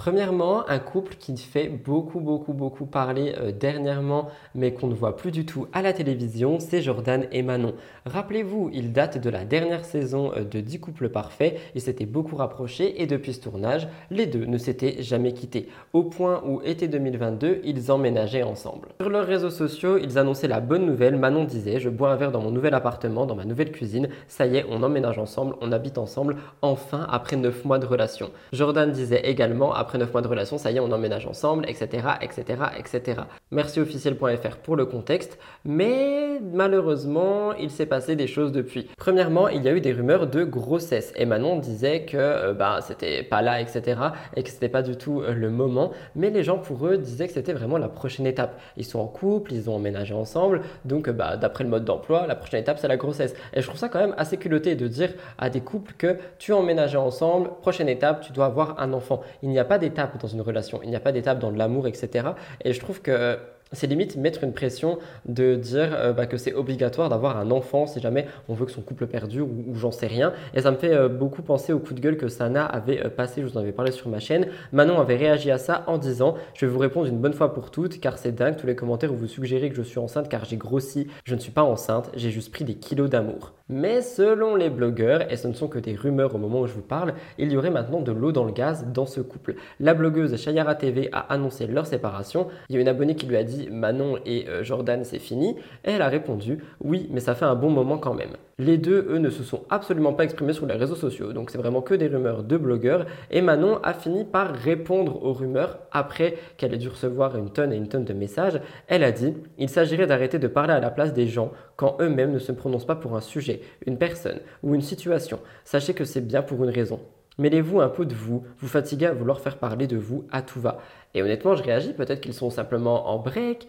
Premièrement, 0.00 0.66
un 0.66 0.78
couple 0.78 1.16
qui 1.18 1.36
fait 1.36 1.68
beaucoup, 1.68 2.20
beaucoup, 2.20 2.54
beaucoup 2.54 2.86
parler 2.86 3.34
euh, 3.36 3.52
dernièrement, 3.52 4.30
mais 4.54 4.72
qu'on 4.72 4.86
ne 4.86 4.94
voit 4.94 5.14
plus 5.14 5.30
du 5.30 5.44
tout 5.44 5.66
à 5.74 5.82
la 5.82 5.92
télévision, 5.92 6.58
c'est 6.58 6.80
Jordan 6.80 7.26
et 7.32 7.42
Manon. 7.42 7.74
Rappelez-vous, 8.06 8.70
ils 8.72 8.94
datent 8.94 9.18
de 9.18 9.28
la 9.28 9.44
dernière 9.44 9.84
saison 9.84 10.32
euh, 10.34 10.42
de 10.42 10.60
10 10.60 10.80
couples 10.80 11.10
parfaits, 11.10 11.60
ils 11.74 11.82
s'étaient 11.82 12.06
beaucoup 12.06 12.34
rapprochés 12.34 13.02
et 13.02 13.06
depuis 13.06 13.34
ce 13.34 13.42
tournage, 13.42 13.88
les 14.10 14.24
deux 14.24 14.46
ne 14.46 14.56
s'étaient 14.56 15.02
jamais 15.02 15.34
quittés, 15.34 15.68
au 15.92 16.04
point 16.04 16.42
où 16.46 16.62
été 16.64 16.88
2022, 16.88 17.60
ils 17.62 17.92
emménageaient 17.92 18.42
ensemble. 18.42 18.88
Sur 19.02 19.10
leurs 19.10 19.26
réseaux 19.26 19.50
sociaux, 19.50 19.98
ils 19.98 20.16
annonçaient 20.16 20.48
la 20.48 20.60
bonne 20.60 20.86
nouvelle, 20.86 21.16
Manon 21.16 21.44
disait, 21.44 21.78
je 21.78 21.90
bois 21.90 22.10
un 22.10 22.16
verre 22.16 22.32
dans 22.32 22.40
mon 22.40 22.50
nouvel 22.50 22.72
appartement, 22.72 23.26
dans 23.26 23.36
ma 23.36 23.44
nouvelle 23.44 23.70
cuisine, 23.70 24.08
ça 24.28 24.46
y 24.46 24.56
est, 24.56 24.64
on 24.70 24.82
emménage 24.82 25.18
ensemble, 25.18 25.56
on 25.60 25.72
habite 25.72 25.98
ensemble, 25.98 26.36
enfin, 26.62 27.06
après 27.10 27.36
9 27.36 27.66
mois 27.66 27.78
de 27.78 27.84
relation. 27.84 28.30
Jordan 28.54 28.90
disait 28.90 29.28
également, 29.28 29.74
après 29.74 29.89
après 29.90 29.98
9 29.98 30.12
mois 30.12 30.22
de 30.22 30.28
relation, 30.28 30.56
ça 30.56 30.70
y 30.70 30.76
est, 30.76 30.80
on 30.80 30.92
emménage 30.92 31.26
ensemble, 31.26 31.68
etc., 31.68 32.06
etc., 32.22 32.62
etc. 32.78 33.22
Merci 33.50 33.80
officiel.fr 33.80 34.56
pour 34.62 34.76
le 34.76 34.86
contexte, 34.86 35.36
mais 35.64 36.38
malheureusement, 36.40 37.54
il 37.54 37.70
s'est 37.70 37.86
passé 37.86 38.14
des 38.14 38.28
choses 38.28 38.52
depuis. 38.52 38.88
Premièrement, 38.96 39.48
il 39.48 39.64
y 39.64 39.68
a 39.68 39.72
eu 39.72 39.80
des 39.80 39.90
rumeurs 39.90 40.28
de 40.28 40.44
grossesse 40.44 41.12
et 41.16 41.24
Manon 41.26 41.58
disait 41.58 42.04
que 42.04 42.16
euh, 42.16 42.54
bah, 42.54 42.78
c'était 42.82 43.24
pas 43.24 43.42
là, 43.42 43.60
etc., 43.60 44.00
et 44.36 44.44
que 44.44 44.48
c'était 44.48 44.68
pas 44.68 44.82
du 44.82 44.94
tout 44.94 45.22
euh, 45.22 45.34
le 45.34 45.50
moment, 45.50 45.90
mais 46.14 46.30
les 46.30 46.44
gens 46.44 46.58
pour 46.58 46.86
eux 46.86 46.96
disaient 46.96 47.26
que 47.26 47.34
c'était 47.34 47.52
vraiment 47.52 47.76
la 47.76 47.88
prochaine 47.88 48.28
étape. 48.28 48.60
Ils 48.76 48.84
sont 48.84 49.00
en 49.00 49.08
couple, 49.08 49.52
ils 49.52 49.68
ont 49.68 49.74
emménagé 49.74 50.14
ensemble, 50.14 50.60
donc 50.84 51.08
euh, 51.08 51.12
bah, 51.12 51.36
d'après 51.36 51.64
le 51.64 51.70
mode 51.70 51.84
d'emploi, 51.84 52.28
la 52.28 52.36
prochaine 52.36 52.60
étape 52.60 52.78
c'est 52.78 52.86
la 52.86 52.96
grossesse. 52.96 53.34
Et 53.54 53.60
je 53.60 53.66
trouve 53.66 53.80
ça 53.80 53.88
quand 53.88 53.98
même 53.98 54.14
assez 54.18 54.36
culotté 54.36 54.76
de 54.76 54.86
dire 54.86 55.14
à 55.36 55.50
des 55.50 55.62
couples 55.62 55.94
que 55.98 56.16
tu 56.38 56.52
as 56.52 56.56
emménagé 56.56 56.96
ensemble, 56.96 57.50
prochaine 57.60 57.88
étape, 57.88 58.20
tu 58.20 58.30
dois 58.30 58.46
avoir 58.46 58.78
un 58.78 58.92
enfant. 58.92 59.20
Il 59.42 59.48
n'y 59.48 59.58
a 59.58 59.64
pas 59.64 59.79
d'étape 59.80 60.20
dans 60.20 60.28
une 60.28 60.40
relation, 60.40 60.80
il 60.84 60.90
n'y 60.90 60.96
a 60.96 61.00
pas 61.00 61.10
d'étape 61.10 61.40
dans 61.40 61.50
l'amour, 61.50 61.88
etc. 61.88 62.28
Et 62.64 62.72
je 62.72 62.78
trouve 62.78 63.02
que 63.02 63.38
c'est 63.72 63.86
limite 63.86 64.16
mettre 64.16 64.42
une 64.42 64.52
pression 64.52 64.98
de 65.26 65.54
dire 65.54 65.90
euh, 65.94 66.12
bah, 66.12 66.26
que 66.26 66.36
c'est 66.36 66.54
obligatoire 66.54 67.08
d'avoir 67.08 67.36
un 67.36 67.50
enfant 67.50 67.86
si 67.86 68.00
jamais 68.00 68.26
on 68.48 68.54
veut 68.54 68.66
que 68.66 68.72
son 68.72 68.82
couple 68.82 69.06
perdure 69.06 69.46
ou, 69.46 69.74
j'en 69.74 69.92
sais 69.92 70.06
rien. 70.06 70.32
Et 70.54 70.62
ça 70.62 70.70
me 70.70 70.76
fait 70.76 70.92
euh, 70.92 71.08
beaucoup 71.08 71.42
penser 71.42 71.72
au 71.72 71.78
coup 71.78 71.94
de 71.94 72.00
gueule 72.00 72.16
que 72.16 72.28
Sana 72.28 72.64
avait 72.66 73.04
euh, 73.04 73.10
passé, 73.10 73.42
je 73.42 73.46
vous 73.46 73.56
en 73.56 73.60
avais 73.60 73.72
parlé 73.72 73.92
sur 73.92 74.08
ma 74.08 74.18
chaîne. 74.18 74.46
Manon 74.72 75.00
avait 75.00 75.16
réagi 75.16 75.50
à 75.50 75.58
ça 75.58 75.84
en 75.86 75.98
disant 75.98 76.34
Je 76.54 76.66
vais 76.66 76.72
vous 76.72 76.78
répondre 76.78 77.06
une 77.06 77.18
bonne 77.18 77.32
fois 77.32 77.54
pour 77.54 77.70
toutes 77.70 78.00
car 78.00 78.18
c'est 78.18 78.32
dingue 78.32 78.56
tous 78.56 78.66
les 78.66 78.74
commentaires 78.74 79.12
où 79.12 79.16
vous 79.16 79.28
suggérez 79.28 79.70
que 79.70 79.76
je 79.76 79.82
suis 79.82 79.98
enceinte 79.98 80.28
car 80.28 80.44
j'ai 80.44 80.56
grossi. 80.56 81.06
Je 81.24 81.34
ne 81.34 81.40
suis 81.40 81.52
pas 81.52 81.62
enceinte, 81.62 82.10
j'ai 82.14 82.30
juste 82.30 82.50
pris 82.50 82.64
des 82.64 82.74
kilos 82.74 83.08
d'amour. 83.08 83.52
Mais 83.68 84.02
selon 84.02 84.56
les 84.56 84.68
blogueurs, 84.68 85.30
et 85.30 85.36
ce 85.36 85.46
ne 85.46 85.52
sont 85.52 85.68
que 85.68 85.78
des 85.78 85.94
rumeurs 85.94 86.34
au 86.34 86.38
moment 86.38 86.62
où 86.62 86.66
je 86.66 86.72
vous 86.72 86.82
parle, 86.82 87.14
il 87.38 87.52
y 87.52 87.56
aurait 87.56 87.70
maintenant 87.70 88.00
de 88.00 88.10
l'eau 88.10 88.32
dans 88.32 88.42
le 88.44 88.50
gaz 88.50 88.84
dans 88.92 89.06
ce 89.06 89.20
couple. 89.20 89.54
La 89.78 89.94
blogueuse 89.94 90.36
Shayara 90.36 90.74
TV 90.74 91.08
a 91.12 91.20
annoncé 91.32 91.68
leur 91.68 91.86
séparation. 91.86 92.48
Il 92.68 92.74
y 92.74 92.78
a 92.78 92.80
une 92.80 92.88
abonnée 92.88 93.14
qui 93.14 93.26
lui 93.26 93.36
a 93.36 93.44
dit 93.44 93.59
Manon 93.70 94.18
et 94.24 94.48
euh, 94.48 94.62
Jordan, 94.62 95.04
c'est 95.04 95.18
fini. 95.18 95.56
Et 95.84 95.90
elle 95.90 96.02
a 96.02 96.08
répondu 96.08 96.58
Oui, 96.80 97.08
mais 97.10 97.20
ça 97.20 97.34
fait 97.34 97.44
un 97.44 97.54
bon 97.54 97.70
moment 97.70 97.98
quand 97.98 98.14
même. 98.14 98.36
Les 98.58 98.78
deux, 98.78 99.06
eux, 99.08 99.18
ne 99.18 99.30
se 99.30 99.42
sont 99.42 99.62
absolument 99.70 100.12
pas 100.12 100.24
exprimés 100.24 100.52
sur 100.52 100.66
les 100.66 100.74
réseaux 100.74 100.94
sociaux, 100.94 101.32
donc 101.32 101.50
c'est 101.50 101.58
vraiment 101.58 101.80
que 101.80 101.94
des 101.94 102.08
rumeurs 102.08 102.42
de 102.42 102.56
blogueurs. 102.56 103.06
Et 103.30 103.40
Manon 103.40 103.78
a 103.82 103.94
fini 103.94 104.24
par 104.24 104.54
répondre 104.54 105.24
aux 105.24 105.32
rumeurs 105.32 105.78
après 105.92 106.36
qu'elle 106.56 106.74
ait 106.74 106.78
dû 106.78 106.88
recevoir 106.88 107.36
une 107.36 107.50
tonne 107.50 107.72
et 107.72 107.76
une 107.76 107.88
tonne 107.88 108.04
de 108.04 108.12
messages. 108.12 108.60
Elle 108.86 109.02
a 109.02 109.12
dit 109.12 109.34
Il 109.58 109.68
s'agirait 109.68 110.06
d'arrêter 110.06 110.38
de 110.38 110.48
parler 110.48 110.74
à 110.74 110.80
la 110.80 110.90
place 110.90 111.12
des 111.12 111.26
gens 111.26 111.52
quand 111.76 111.96
eux-mêmes 112.00 112.32
ne 112.32 112.38
se 112.38 112.52
prononcent 112.52 112.86
pas 112.86 112.96
pour 112.96 113.16
un 113.16 113.20
sujet, 113.20 113.62
une 113.86 113.98
personne 113.98 114.40
ou 114.62 114.74
une 114.74 114.82
situation. 114.82 115.40
Sachez 115.64 115.94
que 115.94 116.04
c'est 116.04 116.26
bien 116.26 116.42
pour 116.42 116.62
une 116.62 116.70
raison. 116.70 117.00
Mêlez-vous 117.38 117.80
un 117.80 117.88
peu 117.88 118.04
de 118.04 118.14
vous, 118.14 118.44
vous 118.58 118.68
fatiguez 118.68 119.06
à 119.06 119.14
vouloir 119.14 119.40
faire 119.40 119.56
parler 119.56 119.86
de 119.86 119.96
vous 119.96 120.26
à 120.30 120.42
tout 120.42 120.60
va. 120.60 120.78
Et 121.14 121.22
honnêtement, 121.22 121.54
je 121.54 121.62
réagis, 121.62 121.92
peut-être 121.92 122.20
qu'ils 122.20 122.34
sont 122.34 122.50
simplement 122.50 123.08
en 123.08 123.18
break, 123.18 123.66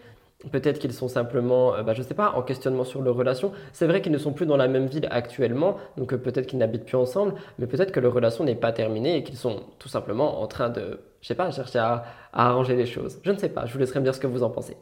Peut-être 0.50 0.78
qu'ils 0.78 0.92
sont 0.92 1.08
simplement, 1.08 1.74
euh, 1.74 1.82
bah, 1.82 1.94
je 1.94 2.02
ne 2.02 2.06
sais 2.06 2.14
pas, 2.14 2.32
en 2.32 2.42
questionnement 2.42 2.84
sur 2.84 3.02
leur 3.02 3.14
relation. 3.14 3.52
C'est 3.72 3.86
vrai 3.86 4.02
qu'ils 4.02 4.12
ne 4.12 4.18
sont 4.18 4.32
plus 4.32 4.46
dans 4.46 4.56
la 4.56 4.68
même 4.68 4.86
ville 4.86 5.06
actuellement, 5.10 5.76
donc 5.96 6.12
euh, 6.12 6.18
peut-être 6.18 6.46
qu'ils 6.46 6.58
n'habitent 6.58 6.84
plus 6.84 6.96
ensemble, 6.96 7.34
mais 7.58 7.66
peut-être 7.66 7.92
que 7.92 8.00
leur 8.00 8.12
relation 8.12 8.44
n'est 8.44 8.56
pas 8.56 8.72
terminée 8.72 9.16
et 9.16 9.22
qu'ils 9.22 9.36
sont 9.36 9.60
tout 9.78 9.88
simplement 9.88 10.42
en 10.42 10.46
train 10.46 10.68
de, 10.68 11.00
je 11.20 11.28
sais 11.28 11.34
pas, 11.34 11.50
chercher 11.50 11.78
à, 11.78 12.04
à 12.32 12.48
arranger 12.48 12.74
les 12.74 12.86
choses. 12.86 13.20
Je 13.22 13.30
ne 13.30 13.38
sais 13.38 13.48
pas, 13.48 13.66
je 13.66 13.72
vous 13.72 13.78
laisserai 13.78 14.00
me 14.00 14.04
dire 14.04 14.14
ce 14.14 14.20
que 14.20 14.26
vous 14.26 14.42
en 14.42 14.50
pensez. 14.50 14.76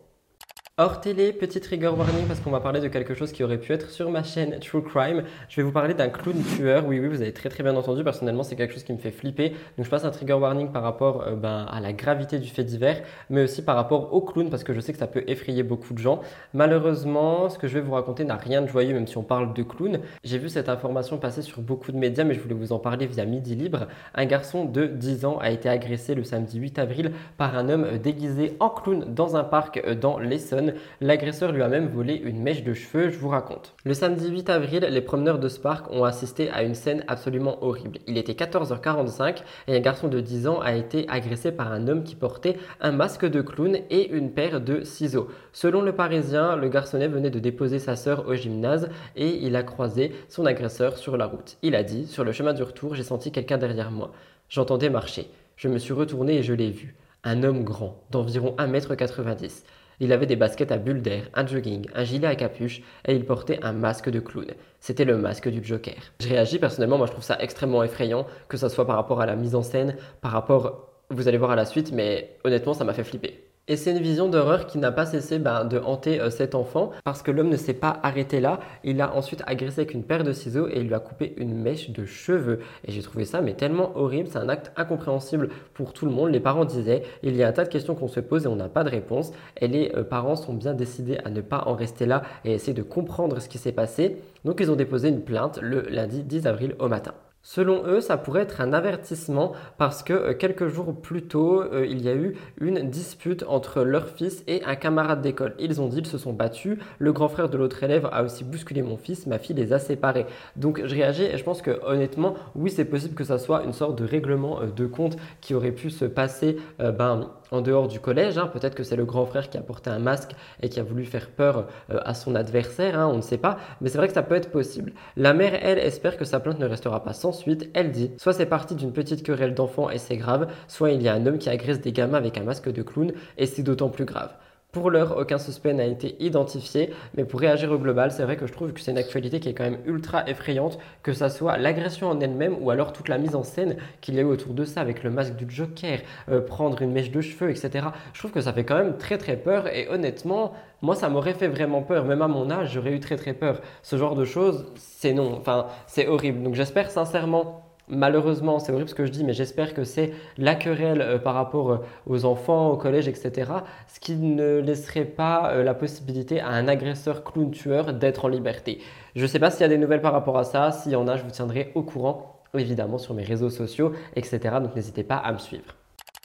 Hors 0.82 0.98
télé, 0.98 1.34
petit 1.34 1.60
trigger 1.60 1.88
warning 1.88 2.26
parce 2.26 2.40
qu'on 2.40 2.50
va 2.50 2.60
parler 2.60 2.80
de 2.80 2.88
quelque 2.88 3.12
chose 3.12 3.32
qui 3.32 3.44
aurait 3.44 3.58
pu 3.58 3.74
être 3.74 3.90
sur 3.90 4.10
ma 4.10 4.22
chaîne 4.22 4.58
True 4.60 4.82
Crime. 4.82 5.24
Je 5.50 5.56
vais 5.56 5.62
vous 5.62 5.72
parler 5.72 5.92
d'un 5.92 6.08
clown 6.08 6.42
tueur. 6.56 6.86
Oui, 6.86 6.98
oui, 6.98 7.06
vous 7.06 7.20
avez 7.20 7.34
très 7.34 7.50
très 7.50 7.62
bien 7.62 7.76
entendu. 7.76 8.02
Personnellement, 8.02 8.44
c'est 8.44 8.56
quelque 8.56 8.72
chose 8.72 8.84
qui 8.84 8.94
me 8.94 8.96
fait 8.96 9.10
flipper. 9.10 9.50
Donc, 9.76 9.84
je 9.84 9.90
passe 9.90 10.06
un 10.06 10.10
trigger 10.10 10.32
warning 10.32 10.72
par 10.72 10.82
rapport 10.82 11.24
euh, 11.26 11.36
ben, 11.36 11.66
à 11.70 11.80
la 11.80 11.92
gravité 11.92 12.38
du 12.38 12.48
fait 12.48 12.64
divers, 12.64 13.02
mais 13.28 13.42
aussi 13.42 13.60
par 13.60 13.76
rapport 13.76 14.14
au 14.14 14.22
clown 14.22 14.48
parce 14.48 14.64
que 14.64 14.72
je 14.72 14.80
sais 14.80 14.94
que 14.94 14.98
ça 14.98 15.06
peut 15.06 15.22
effrayer 15.26 15.62
beaucoup 15.62 15.92
de 15.92 15.98
gens. 15.98 16.22
Malheureusement, 16.54 17.50
ce 17.50 17.58
que 17.58 17.68
je 17.68 17.74
vais 17.74 17.82
vous 17.82 17.92
raconter 17.92 18.24
n'a 18.24 18.36
rien 18.36 18.62
de 18.62 18.66
joyeux, 18.66 18.94
même 18.94 19.06
si 19.06 19.18
on 19.18 19.22
parle 19.22 19.52
de 19.52 19.62
clown. 19.62 19.98
J'ai 20.24 20.38
vu 20.38 20.48
cette 20.48 20.70
information 20.70 21.18
passer 21.18 21.42
sur 21.42 21.60
beaucoup 21.60 21.92
de 21.92 21.98
médias, 21.98 22.24
mais 22.24 22.32
je 22.32 22.40
voulais 22.40 22.54
vous 22.54 22.72
en 22.72 22.78
parler 22.78 23.04
via 23.04 23.26
Midi 23.26 23.54
Libre. 23.54 23.86
Un 24.14 24.24
garçon 24.24 24.64
de 24.64 24.86
10 24.86 25.26
ans 25.26 25.36
a 25.42 25.50
été 25.50 25.68
agressé 25.68 26.14
le 26.14 26.24
samedi 26.24 26.58
8 26.58 26.78
avril 26.78 27.12
par 27.36 27.58
un 27.58 27.68
homme 27.68 27.98
déguisé 27.98 28.56
en 28.60 28.70
clown 28.70 29.04
dans 29.14 29.36
un 29.36 29.44
parc 29.44 29.82
euh, 29.86 29.94
dans 29.94 30.18
l'Essonne. 30.18 30.69
L'agresseur 31.00 31.52
lui 31.52 31.62
a 31.62 31.68
même 31.68 31.88
volé 31.88 32.14
une 32.14 32.42
mèche 32.42 32.64
de 32.64 32.74
cheveux, 32.74 33.10
je 33.10 33.18
vous 33.18 33.28
raconte. 33.28 33.74
Le 33.84 33.94
samedi 33.94 34.28
8 34.28 34.50
avril, 34.50 34.86
les 34.90 35.00
promeneurs 35.00 35.38
de 35.38 35.48
Spark 35.48 35.90
ont 35.90 36.04
assisté 36.04 36.50
à 36.50 36.62
une 36.62 36.74
scène 36.74 37.04
absolument 37.08 37.62
horrible. 37.64 37.98
Il 38.06 38.18
était 38.18 38.32
14h45 38.32 39.38
et 39.68 39.76
un 39.76 39.80
garçon 39.80 40.08
de 40.08 40.20
10 40.20 40.48
ans 40.48 40.60
a 40.60 40.74
été 40.74 41.06
agressé 41.08 41.52
par 41.52 41.72
un 41.72 41.88
homme 41.88 42.04
qui 42.04 42.14
portait 42.14 42.56
un 42.80 42.92
masque 42.92 43.26
de 43.26 43.40
clown 43.40 43.76
et 43.90 44.10
une 44.10 44.30
paire 44.30 44.60
de 44.60 44.82
ciseaux. 44.84 45.28
Selon 45.52 45.82
le 45.82 45.92
Parisien, 45.92 46.56
le 46.56 46.68
garçonnet 46.68 47.08
venait 47.08 47.30
de 47.30 47.38
déposer 47.38 47.78
sa 47.78 47.96
sœur 47.96 48.26
au 48.28 48.34
gymnase 48.34 48.88
et 49.16 49.28
il 49.44 49.56
a 49.56 49.62
croisé 49.62 50.12
son 50.28 50.46
agresseur 50.46 50.98
sur 50.98 51.16
la 51.16 51.26
route. 51.26 51.56
Il 51.62 51.74
a 51.74 51.82
dit 51.82 52.06
Sur 52.06 52.24
le 52.24 52.32
chemin 52.32 52.52
du 52.52 52.62
retour, 52.62 52.94
j'ai 52.94 53.02
senti 53.02 53.32
quelqu'un 53.32 53.58
derrière 53.58 53.90
moi. 53.90 54.12
J'entendais 54.48 54.90
marcher. 54.90 55.30
Je 55.56 55.68
me 55.68 55.78
suis 55.78 55.92
retourné 55.92 56.38
et 56.38 56.42
je 56.42 56.54
l'ai 56.54 56.70
vu. 56.70 56.94
Un 57.22 57.42
homme 57.42 57.64
grand, 57.64 58.02
d'environ 58.10 58.54
1m90. 58.58 59.62
Il 60.02 60.14
avait 60.14 60.26
des 60.26 60.36
baskets 60.36 60.72
à 60.72 60.78
bulles 60.78 61.02
d'air, 61.02 61.28
un 61.34 61.46
jogging, 61.46 61.86
un 61.94 62.04
gilet 62.04 62.26
à 62.26 62.34
capuche 62.34 62.80
et 63.06 63.14
il 63.14 63.26
portait 63.26 63.60
un 63.62 63.72
masque 63.72 64.08
de 64.08 64.18
clown. 64.18 64.46
C'était 64.80 65.04
le 65.04 65.18
masque 65.18 65.50
du 65.50 65.62
Joker. 65.62 65.94
Je 66.20 66.28
réagis 66.28 66.58
personnellement, 66.58 66.96
moi 66.96 67.06
je 67.06 67.12
trouve 67.12 67.24
ça 67.24 67.36
extrêmement 67.38 67.84
effrayant, 67.84 68.26
que 68.48 68.56
ce 68.56 68.70
soit 68.70 68.86
par 68.86 68.96
rapport 68.96 69.20
à 69.20 69.26
la 69.26 69.36
mise 69.36 69.54
en 69.54 69.62
scène, 69.62 69.96
par 70.22 70.32
rapport, 70.32 70.88
vous 71.10 71.28
allez 71.28 71.36
voir 71.36 71.50
à 71.50 71.56
la 71.56 71.66
suite, 71.66 71.92
mais 71.92 72.38
honnêtement 72.44 72.72
ça 72.72 72.84
m'a 72.84 72.94
fait 72.94 73.04
flipper. 73.04 73.49
Et 73.70 73.76
c'est 73.76 73.92
une 73.92 74.02
vision 74.02 74.28
d'horreur 74.28 74.66
qui 74.66 74.78
n'a 74.78 74.90
pas 74.90 75.06
cessé 75.06 75.38
ben, 75.38 75.64
de 75.64 75.78
hanter 75.78 76.20
euh, 76.20 76.28
cet 76.28 76.56
enfant 76.56 76.90
parce 77.04 77.22
que 77.22 77.30
l'homme 77.30 77.50
ne 77.50 77.56
s'est 77.56 77.72
pas 77.72 78.00
arrêté 78.02 78.40
là. 78.40 78.58
Il 78.82 78.96
l'a 78.96 79.14
ensuite 79.14 79.44
agressé 79.46 79.82
avec 79.82 79.94
une 79.94 80.02
paire 80.02 80.24
de 80.24 80.32
ciseaux 80.32 80.66
et 80.66 80.80
il 80.80 80.88
lui 80.88 80.94
a 80.94 80.98
coupé 80.98 81.34
une 81.36 81.54
mèche 81.54 81.90
de 81.90 82.04
cheveux. 82.04 82.58
Et 82.84 82.90
j'ai 82.90 83.00
trouvé 83.00 83.24
ça 83.24 83.40
mais 83.40 83.54
tellement 83.54 83.96
horrible, 83.96 84.28
c'est 84.28 84.38
un 84.38 84.48
acte 84.48 84.72
incompréhensible 84.76 85.50
pour 85.72 85.92
tout 85.92 86.04
le 86.04 86.10
monde. 86.10 86.30
Les 86.30 86.40
parents 86.40 86.64
disaient, 86.64 87.04
il 87.22 87.36
y 87.36 87.44
a 87.44 87.48
un 87.48 87.52
tas 87.52 87.62
de 87.62 87.68
questions 87.68 87.94
qu'on 87.94 88.08
se 88.08 88.18
pose 88.18 88.44
et 88.44 88.48
on 88.48 88.56
n'a 88.56 88.68
pas 88.68 88.82
de 88.82 88.90
réponse. 88.90 89.30
Et 89.60 89.68
les 89.68 89.92
euh, 89.94 90.02
parents 90.02 90.34
sont 90.34 90.54
bien 90.54 90.74
décidés 90.74 91.18
à 91.24 91.30
ne 91.30 91.40
pas 91.40 91.62
en 91.66 91.76
rester 91.76 92.06
là 92.06 92.22
et 92.44 92.54
essayer 92.54 92.74
de 92.74 92.82
comprendre 92.82 93.40
ce 93.40 93.48
qui 93.48 93.58
s'est 93.58 93.70
passé. 93.70 94.16
Donc 94.44 94.58
ils 94.58 94.72
ont 94.72 94.76
déposé 94.76 95.10
une 95.10 95.22
plainte 95.22 95.60
le 95.62 95.82
lundi 95.82 96.24
10 96.24 96.48
avril 96.48 96.74
au 96.80 96.88
matin. 96.88 97.14
Selon 97.42 97.86
eux, 97.86 98.02
ça 98.02 98.18
pourrait 98.18 98.42
être 98.42 98.60
un 98.60 98.74
avertissement 98.74 99.52
parce 99.78 100.02
que 100.02 100.12
euh, 100.12 100.34
quelques 100.34 100.68
jours 100.68 100.94
plus 100.94 101.22
tôt, 101.22 101.62
euh, 101.62 101.86
il 101.88 102.02
y 102.02 102.08
a 102.10 102.14
eu 102.14 102.36
une 102.60 102.90
dispute 102.90 103.44
entre 103.48 103.82
leur 103.82 104.08
fils 104.08 104.44
et 104.46 104.62
un 104.64 104.76
camarade 104.76 105.22
d'école. 105.22 105.54
Ils 105.58 105.80
ont 105.80 105.88
dit, 105.88 105.98
ils 106.00 106.06
se 106.06 106.18
sont 106.18 106.34
battus. 106.34 106.78
Le 106.98 107.12
grand 107.12 107.28
frère 107.28 107.48
de 107.48 107.56
l'autre 107.56 107.82
élève 107.82 108.06
a 108.12 108.22
aussi 108.24 108.44
bousculé 108.44 108.82
mon 108.82 108.98
fils. 108.98 109.26
Ma 109.26 109.38
fille 109.38 109.56
les 109.56 109.72
a 109.72 109.78
séparés. 109.78 110.26
Donc 110.56 110.82
je 110.84 110.94
réagis 110.94 111.24
et 111.24 111.38
je 111.38 111.44
pense 111.44 111.62
que 111.62 111.80
honnêtement, 111.82 112.34
oui, 112.54 112.70
c'est 112.70 112.84
possible 112.84 113.14
que 113.14 113.24
ça 113.24 113.38
soit 113.38 113.64
une 113.64 113.72
sorte 113.72 113.96
de 113.98 114.04
règlement 114.04 114.60
euh, 114.60 114.66
de 114.66 114.84
compte 114.84 115.16
qui 115.40 115.54
aurait 115.54 115.72
pu 115.72 115.88
se 115.88 116.04
passer 116.04 116.58
ben, 116.78 117.30
en 117.50 117.62
dehors 117.62 117.88
du 117.88 118.00
collège. 118.00 118.38
Hein. 118.38 118.46
Peut-être 118.46 118.74
que 118.74 118.82
c'est 118.84 118.96
le 118.96 119.04
grand 119.04 119.26
frère 119.26 119.48
qui 119.48 119.58
a 119.58 119.62
porté 119.62 119.90
un 119.90 119.98
masque 119.98 120.32
et 120.62 120.68
qui 120.68 120.78
a 120.78 120.82
voulu 120.82 121.04
faire 121.04 121.30
peur 121.30 121.66
à 121.88 122.14
son 122.14 122.34
adversaire. 122.34 122.98
Hein, 122.98 123.08
on 123.12 123.16
ne 123.16 123.22
sait 123.22 123.38
pas. 123.38 123.56
Mais 123.80 123.88
c'est 123.88 123.98
vrai 123.98 124.08
que 124.08 124.14
ça 124.14 124.22
peut 124.22 124.34
être 124.34 124.50
possible. 124.50 124.92
La 125.16 125.32
mère, 125.32 125.58
elle, 125.62 125.78
espère 125.78 126.16
que 126.16 126.24
sa 126.24 126.38
plainte 126.38 126.58
ne 126.58 126.66
restera 126.66 127.02
pas 127.02 127.12
sans 127.14 127.30
Ensuite, 127.30 127.70
elle 127.74 127.92
dit 127.92 128.10
soit 128.18 128.32
c'est 128.32 128.44
parti 128.44 128.74
d'une 128.74 128.92
petite 128.92 129.22
querelle 129.22 129.54
d'enfants 129.54 129.88
et 129.88 129.98
c'est 129.98 130.16
grave, 130.16 130.52
soit 130.66 130.90
il 130.90 131.00
y 131.00 131.08
a 131.08 131.14
un 131.14 131.24
homme 131.26 131.38
qui 131.38 131.48
agresse 131.48 131.80
des 131.80 131.92
gamins 131.92 132.18
avec 132.18 132.36
un 132.36 132.42
masque 132.42 132.72
de 132.72 132.82
clown 132.82 133.12
et 133.38 133.46
c'est 133.46 133.62
d'autant 133.62 133.88
plus 133.88 134.04
grave. 134.04 134.34
Pour 134.72 134.88
l'heure, 134.90 135.16
aucun 135.16 135.38
suspect 135.38 135.72
n'a 135.72 135.84
été 135.84 136.14
identifié, 136.22 136.90
mais 137.16 137.24
pour 137.24 137.40
réagir 137.40 137.72
au 137.72 137.78
global, 137.78 138.12
c'est 138.12 138.22
vrai 138.22 138.36
que 138.36 138.46
je 138.46 138.52
trouve 138.52 138.72
que 138.72 138.80
c'est 138.80 138.92
une 138.92 138.98
actualité 138.98 139.40
qui 139.40 139.48
est 139.48 139.52
quand 139.52 139.64
même 139.64 139.80
ultra 139.84 140.28
effrayante, 140.28 140.78
que 141.02 141.12
ça 141.12 141.28
soit 141.28 141.56
l'agression 141.58 142.08
en 142.08 142.20
elle-même 142.20 142.56
ou 142.60 142.70
alors 142.70 142.92
toute 142.92 143.08
la 143.08 143.18
mise 143.18 143.34
en 143.34 143.42
scène 143.42 143.78
qu'il 144.00 144.14
y 144.14 144.18
a 144.18 144.22
eu 144.22 144.26
autour 144.26 144.54
de 144.54 144.64
ça 144.64 144.80
avec 144.80 145.02
le 145.02 145.10
masque 145.10 145.34
du 145.34 145.52
Joker, 145.52 145.98
euh, 146.28 146.40
prendre 146.40 146.82
une 146.82 146.92
mèche 146.92 147.10
de 147.10 147.20
cheveux, 147.20 147.50
etc. 147.50 147.88
Je 148.12 148.20
trouve 148.20 148.30
que 148.30 148.40
ça 148.40 148.52
fait 148.52 148.62
quand 148.62 148.76
même 148.76 148.96
très 148.96 149.18
très 149.18 149.36
peur 149.36 149.66
et 149.66 149.88
honnêtement, 149.88 150.52
moi 150.82 150.94
ça 150.94 151.08
m'aurait 151.08 151.34
fait 151.34 151.48
vraiment 151.48 151.82
peur, 151.82 152.04
même 152.04 152.22
à 152.22 152.28
mon 152.28 152.48
âge, 152.48 152.70
j'aurais 152.72 152.92
eu 152.92 153.00
très 153.00 153.16
très 153.16 153.34
peur. 153.34 153.62
Ce 153.82 153.96
genre 153.96 154.14
de 154.14 154.24
choses, 154.24 154.66
c'est 154.76 155.14
non, 155.14 155.36
enfin 155.36 155.66
c'est 155.88 156.06
horrible. 156.06 156.44
Donc 156.44 156.54
j'espère 156.54 156.92
sincèrement 156.92 157.69
malheureusement, 157.90 158.58
c'est 158.58 158.72
horrible 158.72 158.88
ce 158.88 158.94
que 158.94 159.04
je 159.04 159.10
dis, 159.10 159.24
mais 159.24 159.32
j'espère 159.32 159.74
que 159.74 159.84
c'est 159.84 160.12
la 160.38 160.54
querelle 160.54 161.02
euh, 161.02 161.18
par 161.18 161.34
rapport 161.34 161.72
euh, 161.72 161.78
aux 162.06 162.24
enfants, 162.24 162.70
au 162.70 162.76
collège, 162.76 163.08
etc. 163.08 163.50
Ce 163.88 164.00
qui 164.00 164.16
ne 164.16 164.58
laisserait 164.58 165.04
pas 165.04 165.50
euh, 165.52 165.62
la 165.62 165.74
possibilité 165.74 166.40
à 166.40 166.48
un 166.48 166.68
agresseur 166.68 167.24
clown 167.24 167.50
tueur 167.50 167.92
d'être 167.92 168.24
en 168.24 168.28
liberté. 168.28 168.80
Je 169.16 169.22
ne 169.22 169.26
sais 169.26 169.38
pas 169.38 169.50
s'il 169.50 169.62
y 169.62 169.64
a 169.64 169.68
des 169.68 169.78
nouvelles 169.78 170.02
par 170.02 170.12
rapport 170.12 170.38
à 170.38 170.44
ça. 170.44 170.72
S'il 170.72 170.92
y 170.92 170.96
en 170.96 171.08
a, 171.08 171.16
je 171.16 171.24
vous 171.24 171.30
tiendrai 171.30 171.72
au 171.74 171.82
courant, 171.82 172.40
évidemment, 172.54 172.98
sur 172.98 173.14
mes 173.14 173.24
réseaux 173.24 173.50
sociaux, 173.50 173.92
etc. 174.16 174.56
Donc 174.62 174.74
n'hésitez 174.74 175.02
pas 175.02 175.16
à 175.16 175.32
me 175.32 175.38
suivre. 175.38 175.79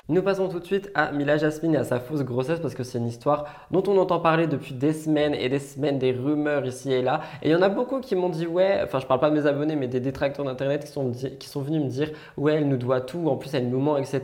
Nous 0.07 0.21
passons 0.21 0.49
tout 0.49 0.59
de 0.59 0.65
suite 0.65 0.91
à 0.93 1.11
Mila 1.11 1.37
Jasmine 1.37 1.73
et 1.73 1.77
à 1.77 1.83
sa 1.83 1.99
fausse 1.99 2.21
grossesse 2.21 2.59
parce 2.59 2.75
que 2.75 2.83
c'est 2.83 2.99
une 2.99 3.07
histoire 3.07 3.45
dont 3.71 3.81
on 3.87 3.97
entend 3.97 4.19
parler 4.19 4.45
depuis 4.45 4.75
des 4.75 4.93
semaines 4.93 5.33
et 5.33 5.49
des 5.49 5.57
semaines, 5.57 5.97
des 5.97 6.11
rumeurs 6.11 6.63
ici 6.67 6.93
et 6.93 7.01
là. 7.01 7.21
Et 7.41 7.49
il 7.49 7.51
y 7.51 7.55
en 7.55 7.63
a 7.63 7.69
beaucoup 7.69 7.99
qui 8.01 8.15
m'ont 8.15 8.29
dit 8.29 8.45
ouais, 8.45 8.81
enfin 8.83 8.99
je 8.99 9.07
parle 9.07 9.19
pas 9.19 9.31
de 9.31 9.35
mes 9.35 9.47
abonnés 9.47 9.75
mais 9.75 9.87
des 9.87 9.99
détracteurs 9.99 10.45
d'internet 10.45 10.85
qui 10.85 10.91
sont, 10.91 11.11
qui 11.11 11.49
sont 11.49 11.61
venus 11.61 11.81
me 11.81 11.89
dire 11.89 12.11
ouais 12.37 12.53
elle 12.53 12.69
nous 12.69 12.77
doit 12.77 13.01
tout, 13.01 13.27
en 13.27 13.35
plus 13.35 13.51
elle 13.55 13.67
nous 13.67 13.79
ment, 13.79 13.97
etc. 13.97 14.19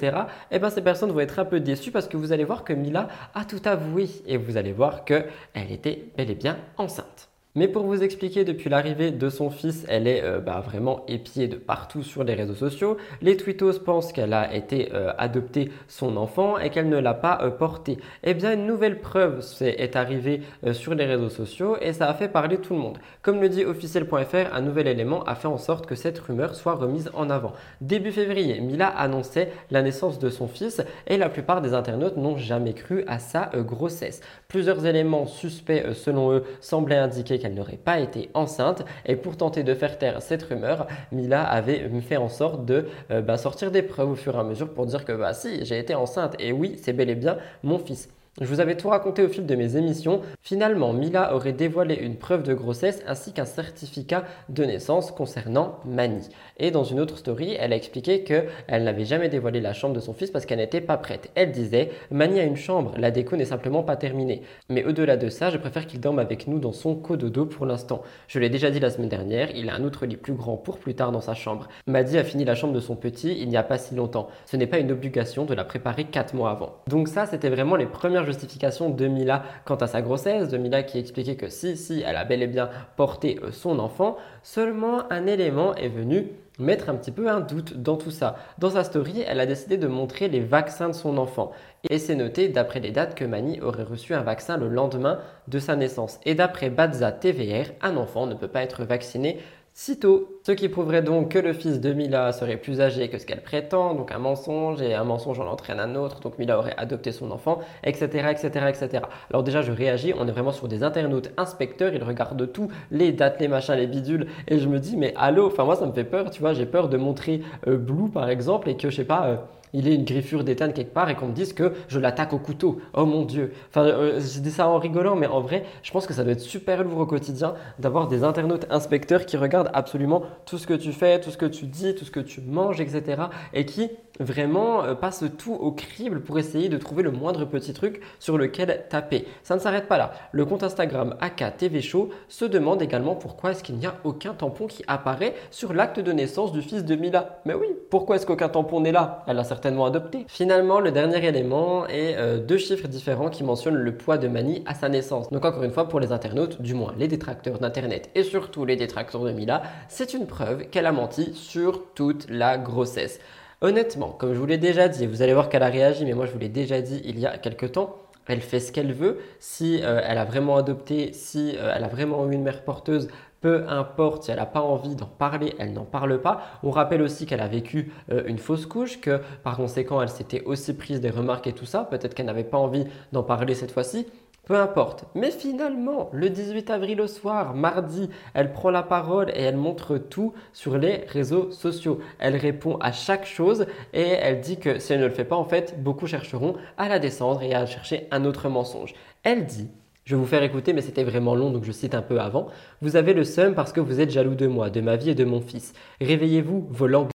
Et 0.51 0.57
eh 0.57 0.59
bien 0.59 0.69
ces 0.69 0.84
personnes 0.84 1.09
vont 1.09 1.19
être 1.19 1.39
un 1.39 1.45
peu 1.45 1.59
déçues 1.59 1.89
parce 1.89 2.07
que 2.07 2.15
vous 2.15 2.32
allez 2.32 2.43
voir 2.43 2.63
que 2.63 2.73
Mila 2.73 3.07
a 3.34 3.43
tout 3.43 3.61
avoué 3.65 4.07
et 4.27 4.38
vous 4.38 4.57
allez 4.57 4.73
voir 4.73 5.03
qu'elle 5.03 5.25
était 5.71 6.11
bel 6.15 6.29
et 6.29 6.36
bien 6.36 6.57
enceinte. 6.77 7.30
Mais 7.53 7.67
pour 7.67 7.83
vous 7.83 8.01
expliquer, 8.01 8.45
depuis 8.45 8.69
l'arrivée 8.69 9.11
de 9.11 9.27
son 9.27 9.49
fils, 9.49 9.85
elle 9.89 10.07
est 10.07 10.23
euh, 10.23 10.39
bah, 10.39 10.63
vraiment 10.65 11.03
épiée 11.09 11.49
de 11.49 11.57
partout 11.57 12.01
sur 12.01 12.23
les 12.23 12.33
réseaux 12.33 12.55
sociaux. 12.55 12.95
Les 13.21 13.35
tweetos 13.35 13.79
pensent 13.79 14.13
qu'elle 14.13 14.31
a 14.31 14.55
été 14.55 14.93
euh, 14.93 15.11
adoptée 15.17 15.69
son 15.89 16.15
enfant 16.15 16.57
et 16.57 16.69
qu'elle 16.69 16.87
ne 16.87 16.97
l'a 16.97 17.13
pas 17.13 17.39
euh, 17.41 17.49
porté. 17.49 17.97
Eh 18.23 18.33
bien, 18.35 18.53
une 18.53 18.65
nouvelle 18.65 19.01
preuve 19.01 19.45
est, 19.59 19.97
arrivée 19.97 20.43
sur 20.71 20.95
les 20.95 21.05
réseaux 21.05 21.29
sociaux 21.29 21.75
et 21.81 21.91
ça 21.91 22.07
a 22.07 22.13
fait 22.13 22.29
parler 22.29 22.57
tout 22.57 22.73
le 22.73 22.79
monde. 22.79 22.99
Comme 23.21 23.41
le 23.41 23.49
dit 23.49 23.65
officiel.fr, 23.65 24.53
un 24.53 24.61
nouvel 24.61 24.87
élément 24.87 25.23
a 25.25 25.35
fait 25.35 25.49
en 25.49 25.57
sorte 25.57 25.85
que 25.85 25.95
cette 25.95 26.19
rumeur 26.19 26.55
soit 26.55 26.75
remise 26.75 27.11
en 27.13 27.29
avant. 27.29 27.51
Début 27.81 28.13
février, 28.13 28.61
Mila 28.61 28.87
annonçait 28.87 29.51
la 29.71 29.81
naissance 29.81 30.19
de 30.19 30.29
son 30.29 30.47
fils 30.47 30.81
et 31.07 31.17
la 31.17 31.27
plupart 31.27 31.61
des 31.61 31.73
internautes 31.73 32.15
n'ont 32.15 32.37
jamais 32.37 32.73
cru 32.73 33.03
à 33.07 33.19
sa 33.19 33.51
grossesse. 33.55 34.21
Plusieurs 34.47 34.85
éléments 34.85 35.25
suspects, 35.25 35.93
selon 35.93 36.31
eux, 36.31 36.43
semblaient 36.61 36.95
indiquer 36.95 37.40
qu'elle 37.41 37.53
n'aurait 37.53 37.77
pas 37.77 37.99
été 37.99 38.29
enceinte. 38.33 38.85
Et 39.05 39.15
pour 39.15 39.35
tenter 39.37 39.63
de 39.63 39.73
faire 39.73 39.97
taire 39.97 40.21
cette 40.21 40.43
rumeur, 40.43 40.87
Mila 41.11 41.43
avait 41.43 41.89
fait 42.01 42.17
en 42.17 42.29
sorte 42.29 42.65
de 42.65 42.87
euh, 43.09 43.21
bah, 43.21 43.37
sortir 43.37 43.71
des 43.71 43.81
preuves 43.81 44.11
au 44.11 44.15
fur 44.15 44.35
et 44.35 44.39
à 44.39 44.43
mesure 44.43 44.73
pour 44.73 44.85
dire 44.85 45.05
que 45.05 45.13
bah 45.13 45.33
si, 45.33 45.65
j'ai 45.65 45.79
été 45.79 45.95
enceinte. 45.95 46.35
Et 46.39 46.51
oui, 46.51 46.77
c'est 46.81 46.93
bel 46.93 47.09
et 47.09 47.15
bien 47.15 47.37
mon 47.63 47.79
fils. 47.79 48.09
Je 48.39 48.45
vous 48.45 48.61
avais 48.61 48.77
tout 48.77 48.88
raconté 48.88 49.21
au 49.21 49.27
fil 49.27 49.45
de 49.45 49.55
mes 49.55 49.75
émissions. 49.75 50.21
Finalement, 50.41 50.93
Mila 50.93 51.36
aurait 51.36 51.51
dévoilé 51.51 51.95
une 51.95 52.15
preuve 52.15 52.43
de 52.43 52.53
grossesse 52.53 53.03
ainsi 53.05 53.34
qu'un 53.34 53.43
certificat 53.43 54.23
de 54.47 54.63
naissance 54.63 55.11
concernant 55.11 55.79
Mani. 55.84 56.29
Et 56.57 56.71
dans 56.71 56.86
une 56.86 57.01
autre 57.01 57.17
story, 57.17 57.57
elle 57.59 57.73
a 57.73 57.75
expliqué 57.75 58.23
qu'elle 58.23 58.86
n'avait 58.86 59.03
jamais 59.03 59.27
dévoilé 59.27 59.59
la 59.59 59.73
chambre 59.73 59.93
de 59.93 59.99
son 59.99 60.13
fils 60.13 60.32
parce 60.32 60.45
qu'elle 60.45 60.59
n'était 60.59 60.79
pas 60.79 60.95
prête. 60.95 61.29
Elle 61.36 61.51
disait 61.51 61.91
Mani 62.09 62.39
a 62.39 62.45
une 62.45 62.55
chambre, 62.55 62.93
la 62.97 63.11
déco 63.11 63.36
n'est 63.36 63.43
simplement 63.43 63.84
pas 63.84 63.97
terminée. 63.97 64.43
Mais 64.69 64.86
au-delà 64.86 65.17
de 65.17 65.27
ça, 65.27 65.49
je 65.49 65.57
préfère 65.57 65.86
qu'il 65.86 65.99
dorme 65.99 66.19
avec 66.19 66.47
nous 66.47 66.59
dans 66.59 66.71
son 66.71 66.95
cododo 66.95 67.45
pour 67.45 67.65
l'instant. 67.65 68.01
Je 68.29 68.39
l'ai 68.39 68.49
déjà 68.49 68.71
dit 68.71 68.79
la 68.79 68.91
semaine 68.91 69.09
dernière, 69.09 69.53
il 69.53 69.69
a 69.69 69.75
un 69.75 69.84
autre 69.84 70.05
lit 70.05 70.15
plus 70.15 70.36
grand 70.36 70.55
pour 70.55 70.79
plus 70.79 70.95
tard 70.95 71.11
dans 71.11 71.19
sa 71.19 71.34
chambre. 71.34 71.67
Madi 71.86 72.17
a 72.17 72.23
fini 72.23 72.45
la 72.45 72.55
chambre 72.55 72.73
de 72.73 72.79
son 72.79 72.95
petit 72.95 73.38
il 73.41 73.49
n'y 73.49 73.57
a 73.57 73.63
pas 73.63 73.77
si 73.77 73.93
longtemps. 73.93 74.29
Ce 74.45 74.55
n'est 74.55 74.67
pas 74.67 74.79
une 74.79 74.93
obligation 74.93 75.43
de 75.43 75.53
la 75.53 75.65
préparer 75.65 76.05
4 76.05 76.34
mois 76.34 76.51
avant. 76.51 76.77
Donc 76.88 77.09
ça, 77.09 77.25
c'était 77.25 77.49
vraiment 77.49 77.75
les 77.75 77.88
premières 77.88 78.20
justification 78.26 78.89
de 78.89 79.07
Mila 79.07 79.43
quant 79.65 79.76
à 79.76 79.88
sa 79.88 80.01
grossesse, 80.01 80.49
de 80.49 80.57
Mila 80.57 80.84
qui 80.84 80.99
expliquait 80.99 81.36
que 81.36 81.49
si, 81.49 81.78
si, 81.78 82.03
elle 82.05 82.15
a 82.15 82.26
bel 82.26 82.41
et 82.41 82.47
bien 82.47 82.69
porté 82.95 83.39
euh, 83.43 83.51
son 83.51 83.80
enfant, 83.80 84.17
seulement 84.43 85.11
un 85.11 85.28
élément 85.28 85.76
est 85.76 85.89
venu 85.89 86.28
mettre 86.59 86.89
un 86.89 86.95
petit 86.95 87.11
peu 87.11 87.30
un 87.30 87.39
doute 87.39 87.78
dans 87.78 87.97
tout 87.97 88.11
ça. 88.11 88.36
Dans 88.59 88.72
sa 88.72 88.84
story, 88.84 89.24
elle 89.28 89.39
a 89.39 89.45
décidé 89.45 89.78
de 89.78 89.88
montrer 89.88 90.28
les 90.28 90.41
vaccins 90.41 90.89
de 90.89 90.93
son 90.93 91.17
enfant. 91.17 91.51
Et 91.89 91.97
c'est 91.97 92.15
noté 92.15 92.49
d'après 92.49 92.80
les 92.80 92.91
dates 92.91 93.15
que 93.15 93.26
Mani 93.26 93.59
aurait 93.61 93.84
reçu 93.84 94.13
un 94.13 94.22
vaccin 94.22 94.57
le 94.57 94.69
lendemain 94.69 95.19
de 95.47 95.59
sa 95.59 95.76
naissance. 95.76 96.19
Et 96.26 96.36
d'après 96.36 96.69
Badza 96.69 97.11
TVR, 97.11 97.72
un 97.82 97.97
enfant 97.97 98.28
ne 98.28 98.36
peut 98.36 98.47
pas 98.47 98.63
être 98.63 98.84
vacciné 98.84 99.39
sitôt. 99.74 100.39
Ce 100.43 100.51
qui 100.51 100.69
prouverait 100.69 101.01
donc 101.01 101.30
que 101.30 101.39
le 101.39 101.53
fils 101.53 101.80
de 101.80 101.93
Mila 101.93 102.32
serait 102.32 102.57
plus 102.57 102.82
âgé 102.82 103.09
que 103.09 103.17
ce 103.17 103.26
qu'elle 103.26 103.41
prétend, 103.41 103.93
donc 103.93 104.11
un 104.11 104.19
mensonge, 104.19 104.82
et 104.82 104.93
un 104.93 105.03
mensonge 105.03 105.39
en 105.39 105.47
entraîne 105.47 105.80
un 105.80 105.95
autre, 105.95 106.19
donc 106.19 106.38
Mila 106.39 106.57
aurait 106.57 106.76
adopté 106.78 107.11
son 107.11 107.32
enfant, 107.32 107.59
etc., 107.84 108.05
etc., 108.32 108.47
etc. 108.67 109.03
Alors 109.30 109.43
déjà, 109.43 109.61
je 109.61 109.72
réagis, 109.72 110.13
on 110.17 110.28
est 110.28 110.32
vraiment 110.32 110.51
sur 110.51 110.67
des 110.67 110.84
internautes 110.84 111.32
inspecteurs, 111.38 111.93
ils 111.93 112.03
regardent 112.03 112.51
tout, 112.51 112.69
les 112.91 113.11
dates, 113.11 113.39
les 113.39 113.47
machins, 113.47 113.76
les 113.76 113.88
bidules, 113.88 114.28
et 114.47 114.59
je 114.59 114.67
me 114.67 114.80
dis, 114.80 114.97
mais 114.97 115.13
allô, 115.15 115.47
enfin 115.47 115.63
moi 115.63 115.76
ça 115.76 115.86
me 115.86 115.93
fait 115.93 116.03
peur, 116.03 116.32
tu 116.32 116.41
vois, 116.41 116.53
j'ai 116.53 116.65
peur 116.65 116.89
de 116.89 116.97
montrer 116.97 117.41
euh, 117.67 117.78
Blue 117.78 118.09
par 118.09 118.30
exemple, 118.30 118.69
et 118.69 118.78
que 118.78 118.89
je 118.89 118.95
sais 118.95 119.05
pas... 119.05 119.28
Euh, 119.28 119.36
il 119.74 119.88
ait 119.88 119.95
une 119.95 120.03
griffure 120.03 120.43
d'étain 120.43 120.72
quelque 120.72 120.93
part 120.93 121.09
et 121.09 121.15
qu'on 121.15 121.28
me 121.28 121.34
dise 121.34 121.53
que 121.53 121.74
je 121.88 121.99
l'attaque 121.99 122.34
au 122.34 122.39
couteau. 122.39 122.80
Oh 122.93 123.05
mon 123.05 123.24
Dieu. 123.24 123.53
Enfin, 123.69 123.86
euh, 123.86 124.19
je 124.19 124.39
dis 124.39 124.51
ça 124.51 124.67
en 124.67 124.78
rigolant, 124.78 125.15
mais 125.15 125.28
en 125.28 125.41
vrai, 125.41 125.63
je 125.84 125.91
pense 125.91 126.05
que 126.05 126.13
ça 126.13 126.24
doit 126.24 126.34
être 126.34 126.39
super 126.41 126.84
lourd 126.84 126.99
au 126.99 127.05
quotidien 127.05 127.53
d'avoir 127.80 128.07
des 128.07 128.24
internautes 128.24 128.65
inspecteurs 128.69 129.26
qui 129.26 129.38
regardent 129.38 129.72
absolument 129.74 130.24
tout 130.45 130.57
ce 130.57 130.67
que 130.67 130.74
tu 130.74 130.91
fais, 130.91 131.19
tout 131.19 131.32
ce 131.32 131.38
que 131.38 131.45
tu 131.45 131.65
dis, 131.65 131.95
tout 131.95 132.05
ce 132.05 132.11
que 132.11 132.19
tu 132.19 132.41
manges, 132.41 132.82
etc. 132.82 133.24
et 133.53 133.65
qui 133.65 133.89
vraiment 134.19 134.84
euh, 134.84 134.93
passe 134.93 135.24
tout 135.38 135.53
au 135.53 135.72
crible 135.72 136.22
pour 136.22 136.38
essayer 136.38 136.69
de 136.69 136.78
trouver 136.78 137.01
le 137.01 137.11
moindre 137.11 137.45
petit 137.45 137.74
truc 137.74 138.01
sur 138.19 138.38
lequel 138.38 138.86
taper. 138.89 139.26
Ça 139.43 139.55
ne 139.55 139.59
s'arrête 139.59 139.88
pas 139.88 139.97
là. 139.97 140.11
Le 140.32 140.45
compte 140.45 140.63
Instagram 140.63 141.15
AK 141.22 141.41
Show 141.82 142.09
se 142.28 142.45
demande 142.45 142.82
également 142.82 143.15
pourquoi 143.15 143.51
est-ce 143.51 143.63
qu'il 143.63 143.76
n'y 143.76 143.86
a 143.86 143.95
aucun 144.03 144.34
tampon 144.34 144.67
qui 144.67 144.84
apparaît 144.88 145.34
sur 145.49 145.74
l'acte 145.74 145.99
de 145.99 146.11
naissance 146.11 146.51
du 146.51 146.61
fils 146.61 146.84
de 146.84 146.95
Mila. 146.95 147.41
Mais 147.45 147.53
oui, 147.53 147.67
pourquoi 147.89 148.17
est-ce 148.17 148.26
qu'aucun 148.26 148.49
tampon 148.49 148.82
n'est 148.82 148.91
là? 148.91 149.24
Elle 149.28 149.38
l'a 149.38 149.43
certainement 149.43 149.61
adopté. 149.66 150.26
Finalement, 150.28 150.80
le 150.80 150.91
dernier 150.91 151.26
élément 151.26 151.88
est 151.88 152.16
euh, 152.18 152.38
deux 152.38 152.57
chiffres 152.57 152.88
différents 152.88 153.30
qui 153.30 153.43
mentionnent 153.43 153.76
le 153.76 153.95
poids 153.95 154.18
de 154.18 154.28
Mani 154.28 154.64
à 154.66 154.76
sa 154.76 154.89
naissance. 154.89 155.30
Donc 155.30 155.45
encore 155.45 155.64
une 155.64 155.72
fois, 155.72 155.88
pour 155.88 155.99
les 155.99 156.12
internautes, 156.12 156.62
du 156.62 156.74
moins 156.74 156.93
les 156.97 157.07
détracteurs 157.07 157.59
d'Internet 157.59 158.09
et 158.16 158.24
surtout 158.24 158.66
les 158.66 158.76
détracteurs 158.76 159.24
de 159.24 159.32
Mila, 159.32 159.64
c'est 159.88 160.14
une 160.14 160.28
preuve 160.28 160.66
qu'elle 160.70 160.86
a 160.86 160.91
menti 160.91 161.34
sur 161.34 161.93
toute 161.93 162.30
la 162.30 162.57
grossesse. 162.57 163.20
Honnêtement, 163.62 164.09
comme 164.09 164.34
je 164.34 164.39
vous 164.39 164.45
l'ai 164.45 164.57
déjà 164.57 164.88
dit, 164.88 165.05
vous 165.05 165.22
allez 165.22 165.34
voir 165.34 165.49
qu'elle 165.49 165.64
a 165.64 165.70
réagi, 165.70 166.05
mais 166.05 166.14
moi 166.14 166.26
je 166.26 166.32
vous 166.32 166.39
l'ai 166.39 166.49
déjà 166.49 166.82
dit 166.82 167.01
il 167.05 167.20
y 167.20 167.26
a 167.26 167.38
quelques 167.38 167.74
temps, 167.74 167.95
elle 168.32 168.41
fait 168.41 168.59
ce 168.59 168.72
qu'elle 168.72 168.93
veut. 168.93 169.20
Si 169.39 169.82
euh, 169.84 170.01
elle 170.07 170.18
a 170.18 170.26
vraiment 170.26 170.55
adopté, 170.55 171.12
si 171.14 171.55
euh, 171.57 171.74
elle 171.76 171.84
a 171.84 171.88
vraiment 171.88 172.30
eu 172.30 172.34
une 172.34 172.43
mère 172.43 172.64
porteuse, 172.64 173.07
peu 173.41 173.65
importe 173.67 174.23
si 174.23 174.31
elle 174.31 174.37
n'a 174.37 174.45
pas 174.45 174.61
envie 174.61 174.95
d'en 174.95 175.07
parler, 175.07 175.53
elle 175.59 175.73
n'en 175.73 175.83
parle 175.83 176.21
pas. 176.21 176.41
On 176.63 176.69
rappelle 176.69 177.01
aussi 177.01 177.25
qu'elle 177.25 177.41
a 177.41 177.47
vécu 177.47 177.91
euh, 178.11 178.23
une 178.27 178.37
fausse 178.37 178.65
couche, 178.65 179.01
que 179.01 179.19
par 179.43 179.57
conséquent 179.57 180.01
elle 180.01 180.09
s'était 180.09 180.43
aussi 180.45 180.75
prise 180.75 181.01
des 181.01 181.09
remarques 181.09 181.47
et 181.47 181.53
tout 181.53 181.65
ça. 181.65 181.83
Peut-être 181.83 182.13
qu'elle 182.13 182.27
n'avait 182.27 182.43
pas 182.43 182.57
envie 182.57 182.85
d'en 183.11 183.23
parler 183.23 183.55
cette 183.55 183.71
fois-ci. 183.71 184.07
Peu 184.45 184.55
importe. 184.55 185.05
Mais 185.13 185.29
finalement, 185.29 186.09
le 186.13 186.29
18 186.29 186.71
avril 186.71 186.99
au 186.99 187.07
soir, 187.07 187.53
mardi, 187.53 188.09
elle 188.33 188.51
prend 188.51 188.71
la 188.71 188.81
parole 188.81 189.29
et 189.29 189.41
elle 189.41 189.55
montre 189.55 189.97
tout 189.97 190.33
sur 190.51 190.79
les 190.79 191.05
réseaux 191.07 191.51
sociaux. 191.51 191.99
Elle 192.17 192.35
répond 192.35 192.77
à 192.77 192.91
chaque 192.91 193.25
chose 193.25 193.67
et 193.93 194.01
elle 194.01 194.41
dit 194.41 194.57
que 194.57 194.79
si 194.79 194.93
elle 194.93 195.01
ne 195.01 195.05
le 195.05 195.13
fait 195.13 195.25
pas, 195.25 195.35
en 195.35 195.45
fait, 195.45 195.81
beaucoup 195.81 196.07
chercheront 196.07 196.55
à 196.77 196.89
la 196.89 196.97
descendre 196.97 197.43
et 197.43 197.53
à 197.53 197.67
chercher 197.67 198.07
un 198.09 198.25
autre 198.25 198.49
mensonge. 198.49 198.95
Elle 199.23 199.45
dit 199.45 199.69
je 200.12 200.18
vais 200.18 200.22
vous 200.22 200.28
faire 200.28 200.43
écouter, 200.43 200.74
mais 200.74 200.82
c'était 200.82 201.05
vraiment 201.05 201.36
long, 201.36 201.51
donc 201.51 201.64
je 201.64 201.72
cite 201.72 201.95
un 201.95 202.01
peu 202.01 202.20
avant. 202.20 202.47
Vous 202.82 202.97
avez 202.97 203.14
le 203.14 203.24
seum 203.24 203.55
parce 203.55 203.72
que 203.72 203.80
vous 203.80 204.01
êtes 204.01 204.12
jaloux 204.12 204.36
de 204.36 204.45
moi, 204.45 204.70
de 204.70 204.82
ma 204.82 204.97
vie 204.97 205.12
et 205.12 205.16
de 205.16 205.24
mon 205.24 205.39
fils. 205.39 205.72
Réveillez-vous, 206.01 206.68
volant 206.70 207.07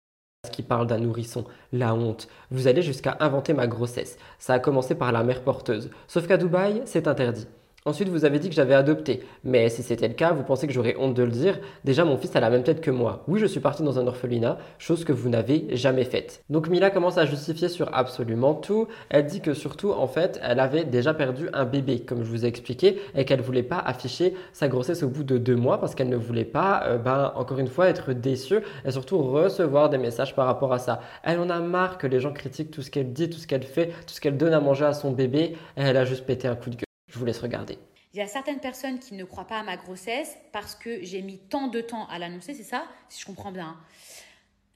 qui 0.51 0.63
parle 0.63 0.87
d'un 0.87 1.01
nourrisson, 1.01 1.45
la 1.75 1.95
honte. 1.95 2.27
Vous 2.51 2.69
allez 2.69 2.81
jusqu'à 2.81 3.19
inventer 3.21 3.53
ma 3.53 3.67
grossesse. 3.67 4.17
Ça 4.39 4.55
a 4.55 4.59
commencé 4.61 4.95
par 4.95 5.13
la 5.13 5.25
mère 5.25 5.43
porteuse. 5.43 5.91
Sauf 6.09 6.27
qu'à 6.27 6.39
Dubaï, 6.39 6.81
c'est 6.87 7.07
interdit. 7.07 7.47
Ensuite, 7.87 8.09
vous 8.09 8.25
avez 8.25 8.41
dit 8.41 8.49
que 8.49 8.55
j'avais 8.57 8.75
adopté. 8.75 9.21
Mais 9.45 9.69
si 9.69 9.85
c'était 9.85 10.09
le 10.09 10.15
cas, 10.15 10.33
vous 10.33 10.43
pensez 10.43 10.67
que 10.67 10.73
j'aurais 10.73 10.97
honte 10.99 11.15
de 11.15 11.23
le 11.23 11.31
dire? 11.31 11.61
Déjà, 11.85 12.05
mon 12.05 12.17
fils 12.17 12.35
a 12.35 12.41
la 12.41 12.51
même 12.51 12.65
tête 12.65 12.81
que 12.81 12.91
moi. 12.91 13.23
Oui, 13.29 13.39
je 13.39 13.47
suis 13.47 13.61
parti 13.61 13.85
dans 13.85 14.01
un 14.01 14.09
orphelinat, 14.09 14.59
chose 14.81 15.05
que 15.05 15.13
vous 15.13 15.29
n'avez 15.29 15.69
jamais 15.77 16.03
faite. 16.03 16.43
Donc 16.51 16.67
Mila 16.67 16.91
commence 16.91 17.17
à 17.17 17.27
justifier 17.27 17.69
sur 17.69 17.95
absolument 17.95 18.55
tout. 18.55 18.89
Elle 19.09 19.27
dit 19.27 19.41
que 19.41 19.55
surtout, 19.55 19.93
en 19.93 20.09
fait, 20.09 20.41
elle 20.43 20.59
avait 20.59 20.83
déjà 20.83 21.15
perdu 21.15 21.49
un 21.53 21.65
bébé, 21.65 22.01
comme 22.01 22.25
je 22.25 22.29
vous 22.29 22.45
ai 22.45 22.49
expliqué, 22.49 23.01
et 23.15 23.25
qu'elle 23.25 23.41
voulait 23.41 23.63
pas 23.63 23.79
afficher 23.79 24.35
sa 24.53 24.67
grossesse 24.67 25.05
au 25.05 25.09
bout 25.09 25.23
de 25.23 25.39
deux 25.39 25.55
mois 25.55 25.79
parce 25.79 25.95
qu'elle 25.95 26.09
ne 26.09 26.17
voulait 26.17 26.45
pas, 26.45 26.83
euh, 26.87 26.99
ben, 26.99 27.31
encore 27.37 27.61
une 27.61 27.69
fois, 27.69 27.87
être 27.89 28.13
déçue 28.13 28.63
et 28.85 28.91
surtout 28.91 29.19
recevoir 29.19 29.91
des 29.91 29.99
messages 29.99 30.35
par 30.35 30.47
rapport 30.47 30.73
à 30.73 30.81
ça. 30.81 30.99
Elle 31.23 31.39
en 31.39 31.51
a 31.51 31.61
marre 31.61 31.99
que 31.99 32.09
les 32.09 32.19
gens 32.19 32.33
critiquent 32.33 32.73
tout 32.73 32.83
ce 32.83 32.91
qu'elle 32.91 33.13
dit, 33.13 33.31
tout 33.31 33.39
ce 33.39 33.47
qu'elle 33.47 33.63
fait, 33.63 33.93
tout 34.09 34.15
ce 34.15 34.21
qu'elle 34.21 34.37
donne 34.37 34.55
à 34.55 34.61
manger 34.61 34.87
à 34.87 34.93
son 34.93 35.13
bébé. 35.13 35.57
Elle 35.77 35.97
a 35.97 36.05
juste 36.05 36.27
pété 36.27 36.49
un 36.49 36.57
coup 36.57 36.71
de 36.71 36.75
gueule. 36.75 36.86
Je 37.09 37.19
vous 37.19 37.25
laisse 37.25 37.39
regarder. 37.39 37.79
Il 38.13 38.19
y 38.19 38.23
a 38.23 38.27
certaines 38.27 38.61
personnes 38.61 38.99
qui 38.99 39.15
ne 39.15 39.25
croient 39.25 39.47
pas 39.47 39.61
à 39.61 39.63
ma 39.63 39.77
grossesse 39.77 40.37
parce 40.53 40.75
que 40.75 41.03
j'ai 41.05 41.23
mis 41.23 41.39
tant 41.39 41.69
de 41.69 41.81
temps 41.81 42.07
à 42.09 42.19
l'annoncer, 42.19 42.55
c'est 42.55 42.63
ça? 42.63 42.87
Si 43.09 43.21
je 43.21 43.27
comprends 43.27 43.53
bien. 43.53 43.77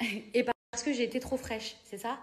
Hein. 0.01 0.07
Et 0.35 0.45
parce 0.45 0.83
que 0.85 0.93
j'ai 0.93 1.05
été 1.05 1.21
trop 1.21 1.37
fraîche, 1.37 1.77
c'est 1.85 1.99
ça? 1.99 2.19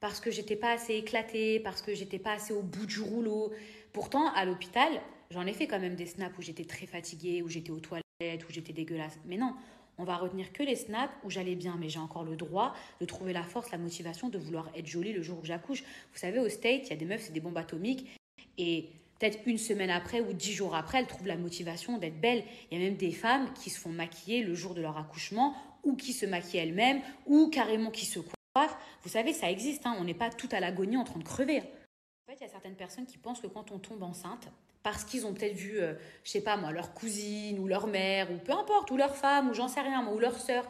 Parce 0.00 0.18
que 0.18 0.30
j'étais 0.30 0.56
pas 0.56 0.72
assez 0.72 0.94
éclatée, 0.94 1.60
parce 1.60 1.82
que 1.82 1.94
j'étais 1.94 2.18
pas 2.18 2.32
assez 2.32 2.52
au 2.52 2.62
bout 2.62 2.86
du 2.86 3.00
rouleau. 3.00 3.52
Pourtant, 3.92 4.32
à 4.32 4.44
l'hôpital, 4.44 4.88
j'en 5.30 5.46
ai 5.46 5.52
fait 5.52 5.66
quand 5.66 5.78
même 5.78 5.94
des 5.94 6.06
snaps 6.06 6.36
où 6.38 6.42
j'étais 6.42 6.64
très 6.64 6.86
fatiguée, 6.86 7.42
où 7.42 7.48
j'étais 7.48 7.70
aux 7.70 7.80
toilettes, 7.80 8.48
où 8.48 8.50
j'étais 8.52 8.72
dégueulasse. 8.72 9.18
Mais 9.26 9.36
non, 9.36 9.54
on 9.98 10.04
va 10.04 10.16
retenir 10.16 10.52
que 10.52 10.62
les 10.62 10.76
snaps 10.76 11.12
où 11.22 11.30
j'allais 11.30 11.54
bien, 11.54 11.76
mais 11.78 11.88
j'ai 11.88 12.00
encore 12.00 12.24
le 12.24 12.34
droit 12.34 12.74
de 13.00 13.04
trouver 13.04 13.32
la 13.32 13.44
force, 13.44 13.70
la 13.70 13.78
motivation 13.78 14.28
de 14.28 14.38
vouloir 14.38 14.70
être 14.74 14.86
jolie 14.86 15.12
le 15.12 15.22
jour 15.22 15.38
où 15.40 15.44
j'accouche. 15.44 15.82
Vous 15.82 16.18
savez, 16.18 16.38
au 16.38 16.48
State, 16.48 16.86
il 16.86 16.90
y 16.90 16.92
a 16.94 16.96
des 16.96 17.04
meufs, 17.04 17.22
c'est 17.22 17.32
des 17.32 17.40
bombes 17.40 17.58
atomiques. 17.58 18.18
Et 18.58 18.88
peut-être 19.22 19.38
une 19.46 19.58
semaine 19.58 19.90
après 19.90 20.20
ou 20.20 20.32
dix 20.32 20.52
jours 20.52 20.74
après, 20.74 20.98
elles 20.98 21.06
trouvent 21.06 21.28
la 21.28 21.36
motivation 21.36 21.96
d'être 21.96 22.20
belles. 22.20 22.42
Il 22.70 22.78
y 22.78 22.82
a 22.82 22.84
même 22.84 22.96
des 22.96 23.12
femmes 23.12 23.52
qui 23.54 23.70
se 23.70 23.78
font 23.78 23.90
maquiller 23.90 24.42
le 24.42 24.52
jour 24.52 24.74
de 24.74 24.82
leur 24.82 24.98
accouchement 24.98 25.54
ou 25.84 25.94
qui 25.94 26.12
se 26.12 26.26
maquillent 26.26 26.58
elles-mêmes 26.58 27.00
ou 27.26 27.48
carrément 27.48 27.92
qui 27.92 28.04
se 28.04 28.18
Vous 28.18 29.08
savez, 29.08 29.32
ça 29.32 29.48
existe, 29.48 29.86
hein, 29.86 29.94
on 30.00 30.04
n'est 30.04 30.12
pas 30.12 30.30
tout 30.30 30.48
à 30.50 30.58
l'agonie 30.58 30.96
en 30.96 31.04
train 31.04 31.20
de 31.20 31.24
crever. 31.24 31.58
En 31.58 32.32
fait, 32.32 32.38
il 32.40 32.42
y 32.42 32.46
a 32.46 32.48
certaines 32.48 32.74
personnes 32.74 33.06
qui 33.06 33.16
pensent 33.16 33.40
que 33.40 33.46
quand 33.46 33.70
on 33.70 33.78
tombe 33.78 34.02
enceinte, 34.02 34.48
parce 34.82 35.04
qu'ils 35.04 35.24
ont 35.24 35.32
peut-être 35.32 35.54
vu, 35.54 35.78
euh, 35.78 35.94
je 36.24 36.30
sais 36.30 36.40
pas 36.40 36.56
moi, 36.56 36.72
leur 36.72 36.92
cousine 36.92 37.60
ou 37.60 37.68
leur 37.68 37.86
mère, 37.86 38.28
ou 38.32 38.38
peu 38.38 38.52
importe, 38.52 38.90
ou 38.90 38.96
leur 38.96 39.14
femme, 39.14 39.50
ou 39.50 39.54
j'en 39.54 39.68
sais 39.68 39.82
rien, 39.82 40.04
ou 40.08 40.18
leur 40.18 40.36
sœur, 40.40 40.68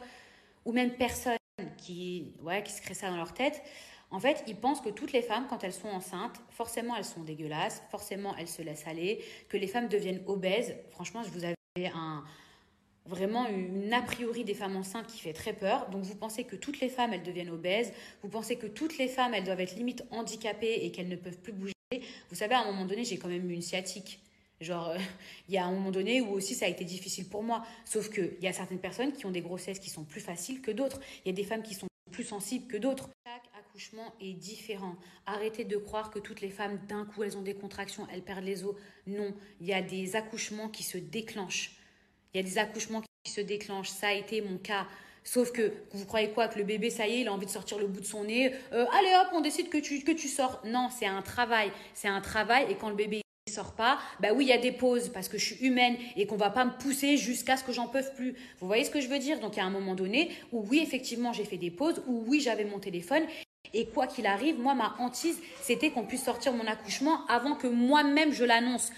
ou 0.65 0.73
même 0.73 0.91
personne 0.91 1.37
qui, 1.77 2.35
ouais, 2.43 2.61
qui 2.61 2.71
se 2.71 2.83
crée 2.83 2.93
ça 2.93 3.09
dans 3.09 3.17
leur 3.17 3.33
tête, 3.33 3.63
en 4.13 4.19
fait, 4.19 4.43
ils 4.45 4.55
pensent 4.55 4.79
que 4.79 4.89
toutes 4.89 5.11
les 5.11 5.23
femmes, 5.23 5.47
quand 5.49 5.63
elles 5.63 5.73
sont 5.73 5.89
enceintes, 5.89 6.39
forcément 6.51 6.95
elles 6.95 7.03
sont 7.03 7.23
dégueulasses, 7.23 7.81
forcément 7.89 8.35
elles 8.37 8.47
se 8.47 8.61
laissent 8.61 8.85
aller, 8.85 9.23
que 9.49 9.57
les 9.57 9.65
femmes 9.65 9.87
deviennent 9.87 10.21
obèses. 10.27 10.75
Franchement, 10.91 11.23
je 11.23 11.29
vous 11.29 11.43
avais 11.43 11.55
un, 11.95 12.23
vraiment 13.07 13.47
une 13.47 13.91
a 13.91 14.03
priori 14.03 14.43
des 14.43 14.53
femmes 14.53 14.75
enceintes 14.75 15.07
qui 15.07 15.19
fait 15.19 15.33
très 15.33 15.53
peur. 15.53 15.89
Donc 15.89 16.03
vous 16.03 16.15
pensez 16.15 16.43
que 16.43 16.55
toutes 16.55 16.79
les 16.79 16.89
femmes, 16.89 17.11
elles 17.11 17.23
deviennent 17.23 17.49
obèses, 17.49 17.91
vous 18.21 18.29
pensez 18.29 18.55
que 18.55 18.67
toutes 18.67 18.99
les 18.99 19.07
femmes, 19.07 19.33
elles 19.33 19.45
doivent 19.45 19.61
être 19.61 19.75
limite 19.75 20.03
handicapées 20.11 20.85
et 20.85 20.91
qu'elles 20.91 21.09
ne 21.09 21.15
peuvent 21.15 21.39
plus 21.39 21.53
bouger. 21.53 21.73
Vous 22.29 22.35
savez, 22.35 22.53
à 22.53 22.61
un 22.61 22.65
moment 22.65 22.85
donné, 22.85 23.03
j'ai 23.03 23.17
quand 23.17 23.29
même 23.29 23.49
eu 23.49 23.53
une 23.53 23.63
sciatique. 23.63 24.19
Genre, 24.61 24.89
euh, 24.89 24.97
il 25.49 25.55
y 25.55 25.57
a 25.57 25.65
un 25.65 25.71
moment 25.71 25.89
donné 25.89 26.21
où 26.21 26.29
aussi 26.33 26.53
ça 26.53 26.67
a 26.67 26.69
été 26.69 26.85
difficile 26.85 27.27
pour 27.27 27.41
moi. 27.41 27.65
Sauf 27.83 28.11
qu'il 28.11 28.37
y 28.41 28.47
a 28.47 28.53
certaines 28.53 28.79
personnes 28.79 29.11
qui 29.11 29.25
ont 29.25 29.31
des 29.31 29.41
grossesses 29.41 29.79
qui 29.79 29.89
sont 29.89 30.03
plus 30.03 30.21
faciles 30.21 30.61
que 30.61 30.69
d'autres. 30.69 30.99
Il 31.25 31.29
y 31.29 31.31
a 31.31 31.35
des 31.35 31.43
femmes 31.43 31.63
qui 31.63 31.73
sont 31.73 31.87
plus 32.11 32.23
sensibles 32.23 32.67
que 32.67 32.77
d'autres. 32.77 33.09
Accouchement 33.73 34.13
est 34.21 34.33
différent. 34.33 34.95
Arrêtez 35.25 35.63
de 35.63 35.77
croire 35.77 36.11
que 36.11 36.19
toutes 36.19 36.41
les 36.41 36.51
femmes, 36.51 36.79
d'un 36.87 37.05
coup, 37.05 37.23
elles 37.23 37.37
ont 37.37 37.41
des 37.41 37.55
contractions, 37.55 38.05
elles 38.13 38.21
perdent 38.21 38.43
les 38.43 38.63
os. 38.63 38.75
Non, 39.07 39.33
il 39.59 39.65
y 39.65 39.73
a 39.73 39.81
des 39.81 40.15
accouchements 40.15 40.69
qui 40.69 40.83
se 40.83 40.99
déclenchent. 40.99 41.71
Il 42.31 42.37
y 42.37 42.39
a 42.39 42.43
des 42.43 42.59
accouchements 42.59 43.01
qui 43.23 43.31
se 43.31 43.41
déclenchent. 43.41 43.89
Ça 43.89 44.09
a 44.09 44.13
été 44.13 44.41
mon 44.41 44.59
cas. 44.59 44.85
Sauf 45.23 45.51
que 45.51 45.73
vous 45.91 46.05
croyez 46.05 46.29
quoi 46.29 46.49
Que 46.49 46.59
le 46.59 46.65
bébé, 46.65 46.91
ça 46.91 47.07
y 47.07 47.13
est, 47.13 47.21
il 47.21 47.27
a 47.27 47.33
envie 47.33 47.47
de 47.47 47.51
sortir 47.51 47.79
le 47.79 47.87
bout 47.87 48.01
de 48.01 48.05
son 48.05 48.25
nez. 48.25 48.53
Euh, 48.73 48.85
allez 48.93 49.11
hop, 49.19 49.29
on 49.33 49.41
décide 49.41 49.69
que 49.69 49.79
tu, 49.79 50.03
que 50.03 50.11
tu 50.11 50.27
sors. 50.27 50.61
Non, 50.65 50.89
c'est 50.95 51.07
un 51.07 51.23
travail. 51.23 51.71
C'est 51.95 52.09
un 52.09 52.21
travail. 52.21 52.67
Et 52.69 52.75
quand 52.75 52.89
le 52.89 52.95
bébé 52.95 53.23
ne 53.47 53.51
sort 53.51 53.73
pas, 53.73 53.97
bah 54.19 54.33
oui, 54.35 54.45
il 54.45 54.49
y 54.49 54.53
a 54.53 54.59
des 54.59 54.71
pauses 54.71 55.09
parce 55.09 55.27
que 55.27 55.39
je 55.39 55.45
suis 55.45 55.65
humaine 55.65 55.97
et 56.15 56.27
qu'on 56.27 56.37
va 56.37 56.51
pas 56.51 56.65
me 56.65 56.77
pousser 56.77 57.17
jusqu'à 57.17 57.57
ce 57.57 57.63
que 57.63 57.71
j'en 57.71 57.87
peux 57.87 58.03
plus. 58.15 58.35
Vous 58.59 58.67
voyez 58.67 58.83
ce 58.83 58.91
que 58.91 59.01
je 59.01 59.07
veux 59.07 59.17
dire? 59.17 59.39
Donc 59.39 59.55
il 59.55 59.57
y 59.57 59.63
a 59.63 59.65
un 59.65 59.71
moment 59.71 59.95
donné 59.95 60.29
où 60.51 60.63
oui, 60.69 60.79
effectivement, 60.83 61.33
j'ai 61.33 61.43
fait 61.43 61.57
des 61.57 61.71
pauses, 61.71 62.03
où 62.05 62.23
oui, 62.27 62.39
j'avais 62.39 62.65
mon 62.65 62.77
téléphone. 62.77 63.23
Et 63.75 63.87
quoi 63.87 64.05
qu'il 64.05 64.27
arrive, 64.27 64.59
moi, 64.59 64.75
ma 64.75 64.93
hantise, 64.99 65.39
c'était 65.61 65.89
qu'on 65.89 66.03
puisse 66.03 66.23
sortir 66.23 66.53
mon 66.53 66.67
accouchement 66.67 67.25
avant 67.27 67.55
que 67.55 67.65
moi-même 67.65 68.31
je 68.31 68.43
l'annonce. 68.43 68.91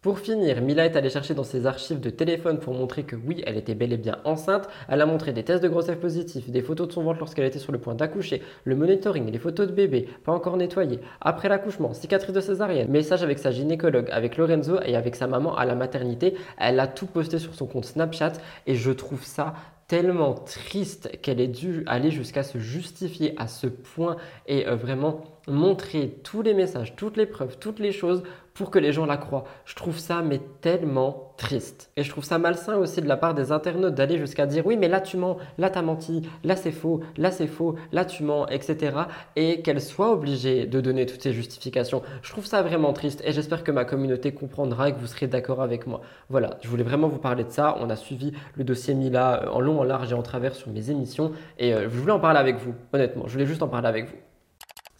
Pour 0.00 0.20
finir, 0.20 0.60
Mila 0.62 0.84
est 0.84 0.96
allée 0.96 1.10
chercher 1.10 1.34
dans 1.34 1.44
ses 1.44 1.66
archives 1.66 1.98
de 1.98 2.10
téléphone 2.10 2.60
pour 2.60 2.74
montrer 2.74 3.02
que 3.02 3.16
oui, 3.16 3.42
elle 3.46 3.56
était 3.56 3.74
bel 3.74 3.92
et 3.92 3.96
bien 3.96 4.18
enceinte. 4.24 4.68
Elle 4.88 5.00
a 5.00 5.06
montré 5.06 5.32
des 5.32 5.42
tests 5.44 5.62
de 5.62 5.68
grossesse 5.68 5.98
positifs, 5.98 6.50
des 6.50 6.62
photos 6.62 6.86
de 6.86 6.92
son 6.92 7.02
ventre 7.02 7.18
lorsqu'elle 7.18 7.46
était 7.46 7.58
sur 7.58 7.72
le 7.72 7.78
point 7.78 7.96
d'accoucher, 7.96 8.42
le 8.64 8.76
monitoring, 8.76 9.30
les 9.30 9.38
photos 9.38 9.66
de 9.66 9.72
bébé, 9.72 10.08
pas 10.24 10.32
encore 10.32 10.56
nettoyées, 10.56 11.00
après 11.20 11.48
l'accouchement, 11.48 11.92
cicatrice 11.92 12.34
de 12.34 12.40
césarienne, 12.40 12.90
message 12.90 13.24
avec 13.24 13.40
sa 13.40 13.50
gynécologue, 13.50 14.08
avec 14.10 14.36
Lorenzo 14.36 14.78
et 14.84 14.94
avec 14.94 15.16
sa 15.16 15.26
maman 15.26 15.56
à 15.56 15.64
la 15.64 15.74
maternité. 15.74 16.34
Elle 16.58 16.78
a 16.78 16.86
tout 16.86 17.06
posté 17.06 17.38
sur 17.38 17.54
son 17.54 17.66
compte 17.66 17.86
Snapchat 17.86 18.34
et 18.66 18.74
je 18.74 18.90
trouve 18.90 19.24
ça 19.24 19.54
tellement 19.92 20.32
triste 20.32 21.20
qu'elle 21.20 21.38
ait 21.38 21.48
dû 21.48 21.82
aller 21.84 22.10
jusqu'à 22.10 22.42
se 22.42 22.56
justifier 22.56 23.34
à 23.36 23.46
ce 23.46 23.66
point 23.66 24.16
et 24.46 24.66
euh, 24.66 24.74
vraiment 24.74 25.22
montrer 25.46 26.18
tous 26.22 26.40
les 26.40 26.54
messages, 26.54 26.96
toutes 26.96 27.18
les 27.18 27.26
preuves, 27.26 27.58
toutes 27.58 27.78
les 27.78 27.92
choses 27.92 28.22
pour 28.54 28.70
que 28.70 28.78
les 28.78 28.92
gens 28.92 29.06
la 29.06 29.16
croient. 29.16 29.44
Je 29.64 29.74
trouve 29.74 29.98
ça 29.98 30.22
mais 30.22 30.40
tellement 30.60 31.32
triste. 31.36 31.90
Et 31.96 32.02
je 32.02 32.10
trouve 32.10 32.24
ça 32.24 32.38
malsain 32.38 32.76
aussi 32.76 33.00
de 33.00 33.08
la 33.08 33.16
part 33.16 33.34
des 33.34 33.52
internautes 33.52 33.94
d'aller 33.94 34.18
jusqu'à 34.18 34.46
dire 34.46 34.66
oui 34.66 34.76
mais 34.76 34.88
là 34.88 35.00
tu 35.00 35.16
mens, 35.16 35.38
là 35.58 35.70
t'as 35.70 35.82
menti, 35.82 36.28
là 36.44 36.56
c'est 36.56 36.72
faux, 36.72 37.00
là 37.16 37.30
c'est 37.30 37.46
faux, 37.46 37.76
là 37.92 38.04
tu 38.04 38.22
mens, 38.22 38.46
etc. 38.48 38.96
Et 39.36 39.62
qu'elle 39.62 39.80
soit 39.80 40.12
obligée 40.12 40.66
de 40.66 40.80
donner 40.80 41.06
toutes 41.06 41.22
ces 41.22 41.32
justifications. 41.32 42.02
Je 42.22 42.30
trouve 42.30 42.46
ça 42.46 42.62
vraiment 42.62 42.92
triste 42.92 43.22
et 43.24 43.32
j'espère 43.32 43.64
que 43.64 43.72
ma 43.72 43.84
communauté 43.84 44.32
comprendra 44.32 44.88
et 44.88 44.92
que 44.92 44.98
vous 44.98 45.06
serez 45.06 45.26
d'accord 45.26 45.62
avec 45.62 45.86
moi. 45.86 46.00
Voilà, 46.28 46.58
je 46.62 46.68
voulais 46.68 46.84
vraiment 46.84 47.08
vous 47.08 47.18
parler 47.18 47.44
de 47.44 47.50
ça. 47.50 47.76
On 47.80 47.90
a 47.90 47.96
suivi 47.96 48.32
le 48.54 48.64
dossier 48.64 48.94
Mila 48.94 49.44
euh, 49.44 49.50
en 49.50 49.60
long, 49.60 49.80
en 49.80 49.84
large 49.84 50.12
et 50.12 50.14
en 50.14 50.22
travers 50.22 50.54
sur 50.54 50.70
mes 50.70 50.90
émissions 50.90 51.32
et 51.58 51.74
euh, 51.74 51.82
je 51.84 51.96
voulais 51.98 52.12
en 52.12 52.20
parler 52.20 52.38
avec 52.38 52.56
vous, 52.56 52.74
honnêtement. 52.92 53.24
Je 53.26 53.32
voulais 53.32 53.46
juste 53.46 53.62
en 53.62 53.68
parler 53.68 53.88
avec 53.88 54.06
vous. 54.06 54.31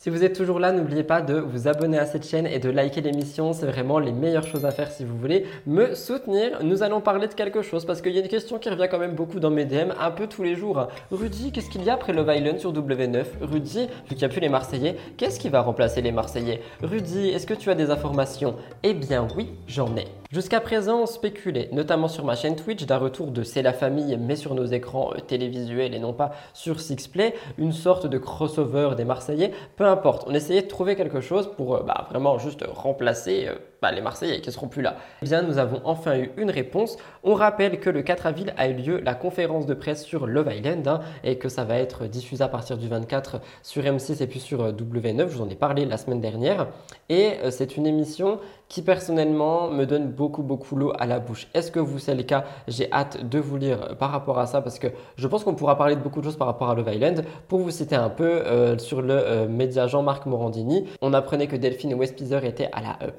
Si 0.02 0.10
vous 0.10 0.24
êtes 0.24 0.34
toujours 0.34 0.58
là, 0.58 0.72
n'oubliez 0.72 1.04
pas 1.04 1.22
de 1.22 1.34
vous 1.34 1.68
abonner 1.68 1.96
à 1.96 2.06
cette 2.06 2.26
chaîne 2.26 2.44
et 2.44 2.58
de 2.58 2.68
liker 2.68 3.02
l'émission. 3.02 3.52
C'est 3.52 3.66
vraiment 3.66 4.00
les 4.00 4.10
meilleures 4.10 4.44
choses 4.44 4.64
à 4.64 4.72
faire 4.72 4.90
si 4.90 5.04
vous 5.04 5.16
voulez 5.16 5.46
me 5.64 5.94
soutenir. 5.94 6.58
Nous 6.64 6.82
allons 6.82 7.00
parler 7.00 7.28
de 7.28 7.34
quelque 7.34 7.62
chose 7.62 7.84
parce 7.84 8.02
qu'il 8.02 8.10
y 8.10 8.18
a 8.18 8.20
une 8.20 8.26
question 8.26 8.58
qui 8.58 8.68
revient 8.68 8.88
quand 8.90 8.98
même 8.98 9.14
beaucoup 9.14 9.38
dans 9.38 9.52
mes 9.52 9.64
DM 9.64 9.92
un 10.00 10.10
peu 10.10 10.26
tous 10.26 10.42
les 10.42 10.56
jours. 10.56 10.88
Rudy, 11.12 11.52
qu'est-ce 11.52 11.70
qu'il 11.70 11.84
y 11.84 11.88
a 11.88 11.94
après 11.94 12.12
Love 12.12 12.34
Island 12.34 12.58
sur 12.58 12.72
W9 12.72 13.26
Rudy, 13.42 13.86
vu 13.86 14.08
qu'il 14.08 14.18
n'y 14.18 14.24
a 14.24 14.28
plus 14.28 14.40
les 14.40 14.48
Marseillais, 14.48 14.96
qu'est-ce 15.16 15.38
qui 15.38 15.50
va 15.50 15.60
remplacer 15.60 16.02
les 16.02 16.10
Marseillais? 16.10 16.62
Rudy, 16.82 17.28
est-ce 17.28 17.46
que 17.46 17.54
tu 17.54 17.70
as 17.70 17.76
des 17.76 17.88
informations? 17.92 18.56
Eh 18.82 18.94
bien 18.94 19.28
oui, 19.36 19.50
j'en 19.68 19.94
ai. 19.96 20.21
Jusqu'à 20.32 20.62
présent, 20.62 21.02
on 21.02 21.06
spéculait, 21.06 21.68
notamment 21.72 22.08
sur 22.08 22.24
ma 22.24 22.34
chaîne 22.34 22.56
Twitch, 22.56 22.86
d'un 22.86 22.96
retour 22.96 23.32
de 23.32 23.42
C'est 23.42 23.60
la 23.60 23.74
famille, 23.74 24.16
mais 24.18 24.34
sur 24.34 24.54
nos 24.54 24.64
écrans 24.64 25.12
euh, 25.12 25.20
télévisuels 25.20 25.92
et 25.92 25.98
non 25.98 26.14
pas 26.14 26.32
sur 26.54 26.80
Sixplay, 26.80 27.34
une 27.58 27.72
sorte 27.72 28.06
de 28.06 28.16
crossover 28.16 28.92
des 28.96 29.04
Marseillais. 29.04 29.52
Peu 29.76 29.84
importe, 29.84 30.24
on 30.26 30.32
essayait 30.32 30.62
de 30.62 30.68
trouver 30.68 30.96
quelque 30.96 31.20
chose 31.20 31.50
pour 31.54 31.76
euh, 31.76 31.82
bah, 31.82 32.06
vraiment 32.08 32.38
juste 32.38 32.64
remplacer 32.66 33.44
euh, 33.46 33.56
bah, 33.82 33.90
les 33.90 34.00
Marseillais 34.00 34.40
qui 34.40 34.48
ne 34.48 34.52
seront 34.52 34.68
plus 34.68 34.80
là. 34.80 34.96
Eh 35.20 35.26
bien, 35.26 35.42
nous 35.42 35.58
avons 35.58 35.80
enfin 35.84 36.16
eu 36.16 36.30
une 36.36 36.50
réponse. 36.50 36.96
On 37.24 37.34
rappelle 37.34 37.80
que 37.80 37.90
le 37.90 38.02
4 38.02 38.26
avril 38.26 38.54
a 38.56 38.68
eu 38.68 38.74
lieu 38.74 39.00
la 39.00 39.14
conférence 39.14 39.66
de 39.66 39.74
presse 39.74 40.04
sur 40.04 40.26
Love 40.26 40.52
Island 40.54 40.86
hein, 40.88 41.00
et 41.24 41.36
que 41.36 41.48
ça 41.48 41.64
va 41.64 41.76
être 41.76 42.06
diffusé 42.06 42.44
à 42.44 42.48
partir 42.48 42.78
du 42.78 42.88
24 42.88 43.40
sur 43.62 43.82
M6 43.82 44.22
et 44.22 44.26
puis 44.26 44.40
sur 44.40 44.72
W9. 44.72 45.28
Je 45.28 45.36
vous 45.36 45.42
en 45.42 45.48
ai 45.48 45.56
parlé 45.56 45.84
la 45.84 45.96
semaine 45.96 46.20
dernière. 46.20 46.68
Et 47.08 47.32
c'est 47.50 47.76
une 47.76 47.86
émission 47.86 48.38
qui 48.72 48.80
personnellement 48.80 49.68
me 49.68 49.84
donne 49.84 50.08
beaucoup 50.08 50.42
beaucoup 50.42 50.76
l'eau 50.76 50.94
à 50.98 51.06
la 51.06 51.18
bouche. 51.18 51.46
Est-ce 51.52 51.70
que 51.70 51.78
vous 51.78 51.98
c'est 51.98 52.14
le 52.14 52.22
cas? 52.22 52.44
J'ai 52.68 52.90
hâte 52.90 53.28
de 53.28 53.38
vous 53.38 53.58
lire 53.58 53.96
par 53.98 54.10
rapport 54.10 54.38
à 54.38 54.46
ça 54.46 54.62
parce 54.62 54.78
que 54.78 54.86
je 55.16 55.28
pense 55.28 55.44
qu'on 55.44 55.54
pourra 55.54 55.76
parler 55.76 55.94
de 55.94 56.00
beaucoup 56.00 56.20
de 56.20 56.24
choses 56.24 56.38
par 56.38 56.46
rapport 56.46 56.70
à 56.70 56.74
Love 56.74 56.90
Island. 56.90 57.24
Pour 57.48 57.58
vous 57.58 57.70
citer 57.70 57.96
un 57.96 58.08
peu 58.08 58.24
euh, 58.24 58.78
sur 58.78 59.02
le 59.02 59.12
euh, 59.12 59.46
média 59.46 59.86
Jean-Marc 59.88 60.24
Morandini, 60.24 60.88
on 61.02 61.12
apprenait 61.12 61.48
que 61.48 61.56
Delphine 61.56 61.92
Westpizer 61.94 62.44
était 62.46 62.70
à 62.72 62.80
la 62.80 62.98
euh, 63.02 63.10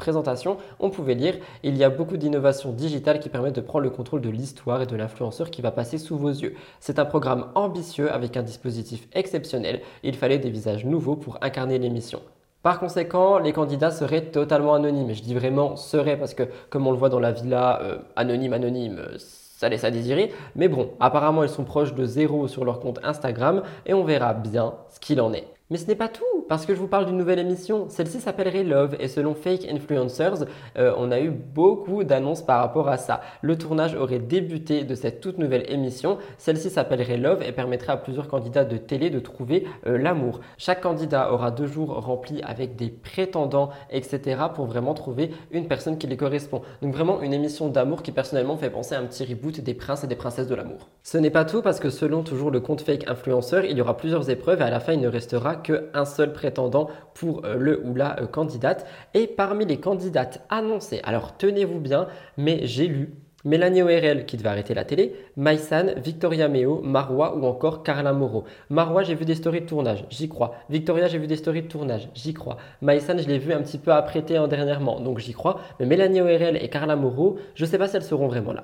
On 0.80 0.90
pouvait 0.90 1.16
lire 1.16 1.36
il 1.64 1.78
y 1.78 1.84
a 1.84 1.90
beaucoup 1.90 2.18
d'innovations 2.18 2.72
digitales 2.72 3.20
qui 3.20 3.30
permettent 3.30 3.56
de 3.56 3.62
prendre 3.62 3.84
le 3.84 3.90
contrôle 3.90 4.22
de 4.22 4.30
l'histoire 4.30 4.82
et 4.82 4.86
de 4.86 4.96
l'influenceur 4.96 5.50
qui 5.50 5.62
va 5.62 5.72
passer 5.72 5.98
sous 5.98 6.18
vos 6.18 6.30
yeux. 6.30 6.56
C'est 6.80 7.00
un 7.00 7.06
programme 7.06 7.48
ambitieux 7.56 8.12
avec 8.12 8.38
un 8.38 8.44
dispositif 8.44 9.08
exceptionnel. 9.14 9.82
Il 10.04 10.16
fallait 10.16 10.40
des 10.40 10.50
visages 10.50 10.86
nouveaux 10.86 11.16
pour 11.16 11.38
incarner 11.42 11.80
l'émission. 11.80 12.22
Par 12.64 12.80
conséquent, 12.80 13.40
les 13.40 13.52
candidats 13.52 13.92
seraient 13.92 14.32
totalement 14.32 14.74
anonymes. 14.74 15.10
Et 15.10 15.16
je 15.16 15.22
dis 15.22 15.36
vraiment 15.36 15.76
seraient 15.76 16.18
parce 16.18 16.34
que, 16.34 16.44
comme 16.70 16.88
on 16.88 16.92
le 16.92 16.98
voit 16.98 17.10
dans 17.10 17.20
la 17.20 17.34
villa, 17.34 17.82
euh, 17.82 17.98
anonyme, 18.16 18.54
anonyme, 18.54 19.02
ça 19.18 19.68
laisse 19.68 19.84
à 19.84 19.92
désirer. 19.92 20.32
Mais 20.56 20.70
bon, 20.70 20.92
apparemment, 21.02 21.44
ils 21.44 21.50
sont 21.50 21.66
proches 21.66 21.94
de 21.94 22.06
zéro 22.06 22.48
sur 22.48 22.64
leur 22.64 22.80
compte 22.80 23.00
Instagram 23.04 23.64
et 23.86 23.94
on 23.94 24.06
verra 24.06 24.34
bien 24.34 24.76
ce 24.90 25.00
qu'il 25.02 25.20
en 25.20 25.34
est. 25.34 25.53
Mais 25.74 25.80
ce 25.80 25.88
n'est 25.88 25.96
pas 25.96 26.08
tout, 26.08 26.46
parce 26.48 26.68
que 26.68 26.76
je 26.76 26.80
vous 26.80 26.88
parle 26.88 27.08
d'une 27.08 27.18
nouvelle 27.18 27.40
émission. 27.40 27.88
Celle-ci 27.90 28.20
s'appellerait 28.20 28.64
Love 28.64 28.96
et 29.00 29.08
selon 29.08 29.34
Fake 29.34 29.68
Influencers, 29.68 30.46
euh, 30.78 30.94
on 31.00 31.10
a 31.10 31.20
eu 31.20 31.32
beaucoup 31.32 32.04
d'annonces 32.04 32.44
par 32.44 32.60
rapport 32.60 32.90
à 32.90 32.98
ça. 32.98 33.22
Le 33.42 33.58
tournage 33.58 33.96
aurait 33.96 34.20
débuté 34.20 34.84
de 34.84 34.94
cette 34.94 35.20
toute 35.20 35.40
nouvelle 35.40 35.66
émission. 35.68 36.20
Celle-ci 36.38 36.70
s'appellerait 36.70 37.18
Love 37.18 37.42
et 37.42 37.52
permettrait 37.54 37.94
à 37.94 37.98
plusieurs 37.98 38.28
candidats 38.28 38.66
de 38.66 38.78
télé 38.78 39.10
de 39.10 39.18
trouver 39.18 39.66
euh, 39.88 39.98
l'amour. 39.98 40.42
Chaque 40.60 40.82
candidat 40.82 41.34
aura 41.34 41.50
deux 41.50 41.66
jours 41.66 41.90
remplis 42.06 42.44
avec 42.44 42.76
des 42.76 42.90
prétendants, 42.90 43.72
etc. 43.90 44.44
pour 44.54 44.68
vraiment 44.68 44.94
trouver 44.94 45.32
une 45.50 45.68
personne 45.68 45.98
qui 45.98 46.06
les 46.06 46.18
correspond. 46.18 46.62
Donc 46.84 46.94
vraiment 46.94 47.20
une 47.24 47.34
émission 47.34 47.68
d'amour 47.68 48.04
qui 48.04 48.12
personnellement 48.12 48.58
fait 48.58 48.70
penser 48.70 48.94
à 48.94 49.00
un 49.00 49.06
petit 49.06 49.26
reboot 49.26 49.60
des 49.60 49.74
princes 49.74 50.04
et 50.04 50.08
des 50.08 50.16
princesses 50.16 50.48
de 50.48 50.54
l'amour. 50.54 50.90
Ce 51.02 51.18
n'est 51.18 51.32
pas 51.32 51.46
tout 51.46 51.64
parce 51.64 51.80
que 51.80 51.90
selon 51.90 52.22
toujours 52.22 52.52
le 52.52 52.60
compte 52.60 52.82
Fake 52.82 53.10
Influencer, 53.10 53.66
il 53.68 53.76
y 53.76 53.82
aura 53.82 53.98
plusieurs 53.98 54.30
épreuves 54.30 54.62
et 54.62 54.66
à 54.66 54.70
la 54.70 54.80
fin 54.80 54.94
il 54.94 55.02
ne 55.02 55.08
restera 55.08 55.63
qu'un 55.64 56.06
seul 56.06 56.34
prétendant 56.34 56.90
pour 57.14 57.46
euh, 57.46 57.56
le 57.56 57.82
ou 57.86 57.96
la 57.96 58.20
euh, 58.20 58.28
candidate. 58.28 58.86
Et 59.14 59.28
parmi 59.28 59.66
les 59.66 59.80
candidates 59.80 60.46
annoncées, 60.50 61.02
alors 61.04 61.38
tenez-vous 61.38 61.80
bien, 61.80 62.08
mais 62.38 62.66
j'ai 62.66 62.88
lu 62.88 63.16
Mélanie 63.46 63.82
ORL 63.82 64.26
qui 64.26 64.38
devait 64.38 64.50
arrêter 64.50 64.74
la 64.74 64.86
télé, 64.86 65.16
Maïsan, 65.36 65.88
Victoria 65.98 66.48
Meo, 66.48 66.82
Marois 66.82 67.36
ou 67.36 67.46
encore 67.46 67.84
Carla 67.84 68.14
Moreau. 68.14 68.46
Marois, 68.70 69.04
j'ai 69.04 69.16
vu 69.16 69.26
des 69.26 69.36
stories 69.36 69.62
de 69.62 69.66
tournage, 69.66 70.06
j'y 70.10 70.30
crois. 70.30 70.56
Victoria, 70.70 71.08
j'ai 71.08 71.18
vu 71.18 71.28
des 71.28 71.36
stories 71.36 71.64
de 71.64 71.68
tournage, 71.68 72.08
j'y 72.14 72.34
crois. 72.34 72.56
Maïsan, 72.82 73.18
je 73.18 73.28
l'ai 73.28 73.40
vu 73.40 73.52
un 73.52 73.62
petit 73.62 73.80
peu 73.80 73.92
apprêté 73.92 74.40
en 74.40 74.48
dernièrement, 74.48 75.02
donc 75.02 75.20
j'y 75.20 75.34
crois. 75.34 75.60
Mais 75.80 75.86
Mélanie 75.86 76.22
ORL 76.22 76.56
et 76.56 76.70
Carla 76.70 76.96
Moreau, 76.96 77.38
je 77.56 77.66
ne 77.66 77.70
sais 77.70 77.78
pas 77.78 77.90
si 77.90 77.98
elles 77.98 78.04
seront 78.04 78.28
vraiment 78.28 78.54
là. 78.54 78.64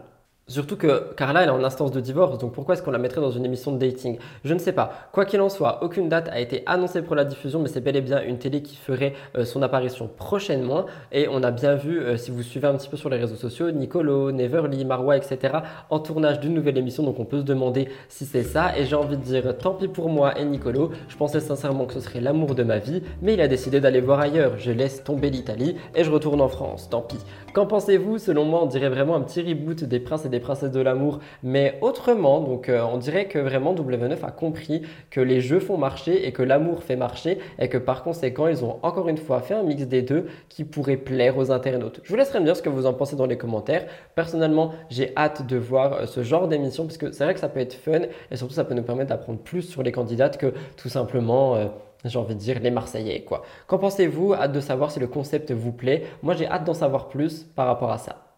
Surtout 0.50 0.78
que 0.78 1.14
Carla, 1.16 1.44
elle 1.44 1.50
est 1.50 1.52
en 1.52 1.64
instance 1.64 1.92
de 1.92 2.02
divorce, 2.02 2.40
donc 2.40 2.54
pourquoi 2.54 2.74
est-ce 2.74 2.82
qu'on 2.82 2.90
la 2.90 2.98
mettrait 2.98 3.22
dans 3.22 3.30
une 3.30 3.46
émission 3.46 3.72
de 3.72 3.78
dating? 3.78 4.18
Je 4.44 4.56
ne 4.56 4.58
sais 4.58 4.72
pas. 4.72 4.92
Quoi 5.12 5.26
qu'il 5.26 5.40
en 5.42 5.50
soit, 5.50 5.84
aucune 5.84 6.10
date 6.10 6.28
a 6.30 6.40
été 6.40 6.64
annoncée 6.66 7.04
pour 7.04 7.16
la 7.16 7.24
diffusion, 7.24 7.60
mais 7.60 7.70
c'est 7.70 7.82
bel 7.82 7.96
et 7.96 8.02
bien 8.02 8.24
une 8.24 8.40
télé 8.40 8.64
qui 8.64 8.76
ferait 8.76 9.14
euh, 9.38 9.46
son 9.46 9.62
apparition 9.62 10.10
prochainement. 10.18 10.88
Et 11.12 11.28
on 11.30 11.44
a 11.44 11.52
bien 11.52 11.76
vu, 11.76 12.00
euh, 12.00 12.18
si 12.18 12.32
vous 12.32 12.42
suivez 12.42 12.68
un 12.68 12.74
petit 12.74 12.90
peu 12.90 12.98
sur 12.98 13.12
les 13.12 13.18
réseaux 13.18 13.36
sociaux, 13.36 13.70
Nicolo, 13.70 14.32
Neverly, 14.32 14.86
Marwa, 14.86 15.18
etc., 15.18 15.60
en 15.92 16.00
tournage 16.00 16.40
d'une 16.40 16.56
nouvelle 16.56 16.80
émission, 16.80 17.04
donc 17.04 17.20
on 17.20 17.26
peut 17.26 17.42
se 17.42 17.46
demander 17.46 17.88
si 18.08 18.26
c'est 18.26 18.42
ça. 18.42 18.76
Et 18.76 18.86
j'ai 18.86 18.96
envie 18.96 19.18
de 19.18 19.22
dire, 19.22 19.56
tant 19.56 19.76
pis 19.76 19.88
pour 19.88 20.10
moi 20.10 20.36
et 20.40 20.46
Nicolo, 20.46 20.90
je 21.10 21.16
pensais 21.16 21.42
sincèrement 21.42 21.86
que 21.86 21.94
ce 21.94 22.00
serait 22.00 22.22
l'amour 22.22 22.56
de 22.56 22.64
ma 22.64 22.80
vie, 22.80 23.04
mais 23.22 23.36
il 23.36 23.42
a 23.42 23.48
décidé 23.48 23.82
d'aller 23.82 24.02
voir 24.02 24.20
ailleurs. 24.20 24.58
Je 24.58 24.72
laisse 24.72 25.04
tomber 25.04 25.30
l'Italie 25.30 25.76
et 25.94 26.04
je 26.04 26.10
retourne 26.10 26.42
en 26.42 26.50
France, 26.50 26.90
tant 26.90 27.02
pis. 27.02 27.20
Qu'en 27.54 27.66
pensez-vous? 27.66 28.20
Selon 28.20 28.46
moi, 28.46 28.62
on 28.62 28.68
dirait 28.68 28.90
vraiment 28.90 29.16
un 29.16 29.22
petit 29.22 29.42
reboot 29.42 29.84
des 29.84 30.00
princes 30.00 30.26
et 30.26 30.30
des 30.30 30.40
princesses 30.40 30.72
de 30.72 30.80
l'amour, 30.82 31.20
mais 31.42 31.80
autrement. 31.82 32.42
Donc 32.42 32.70
euh, 32.70 32.84
on 32.84 32.98
dirait 32.98 33.26
que 33.26 33.40
vraiment 33.40 33.74
W9 33.74 34.24
a 34.24 34.32
compris 34.32 34.84
que 35.10 35.20
les 35.20 35.42
jeux 35.42 35.60
font 35.60 35.78
marcher 35.78 36.28
et 36.28 36.32
que 36.32 36.44
l'amour 36.44 36.84
fait 36.84 36.96
marcher 36.96 37.40
et 37.58 37.68
que 37.68 37.78
par 37.78 38.04
conséquent 38.04 38.48
ils 38.48 38.64
ont 38.64 38.78
encore 38.84 39.10
une 39.10 39.18
fois 39.18 39.42
fait 39.42 39.56
un 39.56 39.64
mix 39.64 39.88
des 39.88 40.04
deux 40.04 40.28
qui 40.48 40.64
pourrait 40.64 40.98
plaire 40.98 41.38
aux 41.38 41.52
internautes. 41.52 42.02
Je 42.04 42.10
vous 42.10 42.18
laisserai 42.18 42.40
me 42.40 42.46
dire 42.46 42.56
ce 42.56 42.62
que 42.62 42.70
vous 42.70 42.86
en 42.86 42.94
pensez 42.94 43.16
dans 43.16 43.26
les 43.26 43.38
commentaires. 43.38 43.86
Personnellement, 44.14 44.74
j'ai 44.90 45.14
hâte 45.18 45.48
de 45.48 45.58
voir 45.58 45.94
euh, 45.94 46.06
ce 46.06 46.22
genre 46.22 46.48
d'émission 46.48 46.86
parce 46.86 46.98
que 46.98 47.12
c'est 47.12 47.24
vrai 47.24 47.34
que 47.34 47.40
ça 47.40 47.50
peut 47.50 47.60
être 47.60 47.74
fun 47.74 48.02
et 48.30 48.36
surtout 48.36 48.54
ça 48.54 48.64
peut 48.64 48.76
nous 48.76 48.84
permettre 48.84 49.10
d'apprendre 49.10 49.40
plus 49.40 49.64
sur 49.64 49.82
les 49.82 49.92
candidates 49.92 50.38
que 50.38 50.54
tout 50.78 50.90
simplement... 50.90 51.56
Euh, 51.56 51.66
j'ai 52.06 52.20
envie 52.20 52.36
de 52.36 52.40
dire 52.40 52.60
les 52.60 52.72
Marseillais 52.72 53.24
quoi. 53.24 53.44
Qu'en 53.68 53.78
pensez-vous 53.78 54.34
Hâte 54.34 54.52
de 54.54 54.62
savoir 54.62 54.92
si 54.92 55.00
le 55.00 55.08
concept 55.08 55.52
vous 55.52 55.72
plaît? 55.72 56.06
Moi 56.24 56.36
j'ai 56.36 56.48
hâte 56.48 56.64
d'en 56.64 56.74
savoir 56.74 57.10
plus 57.10 57.44
par 57.44 57.68
rapport 57.68 57.92
à 57.92 57.98
ça. 57.98 58.29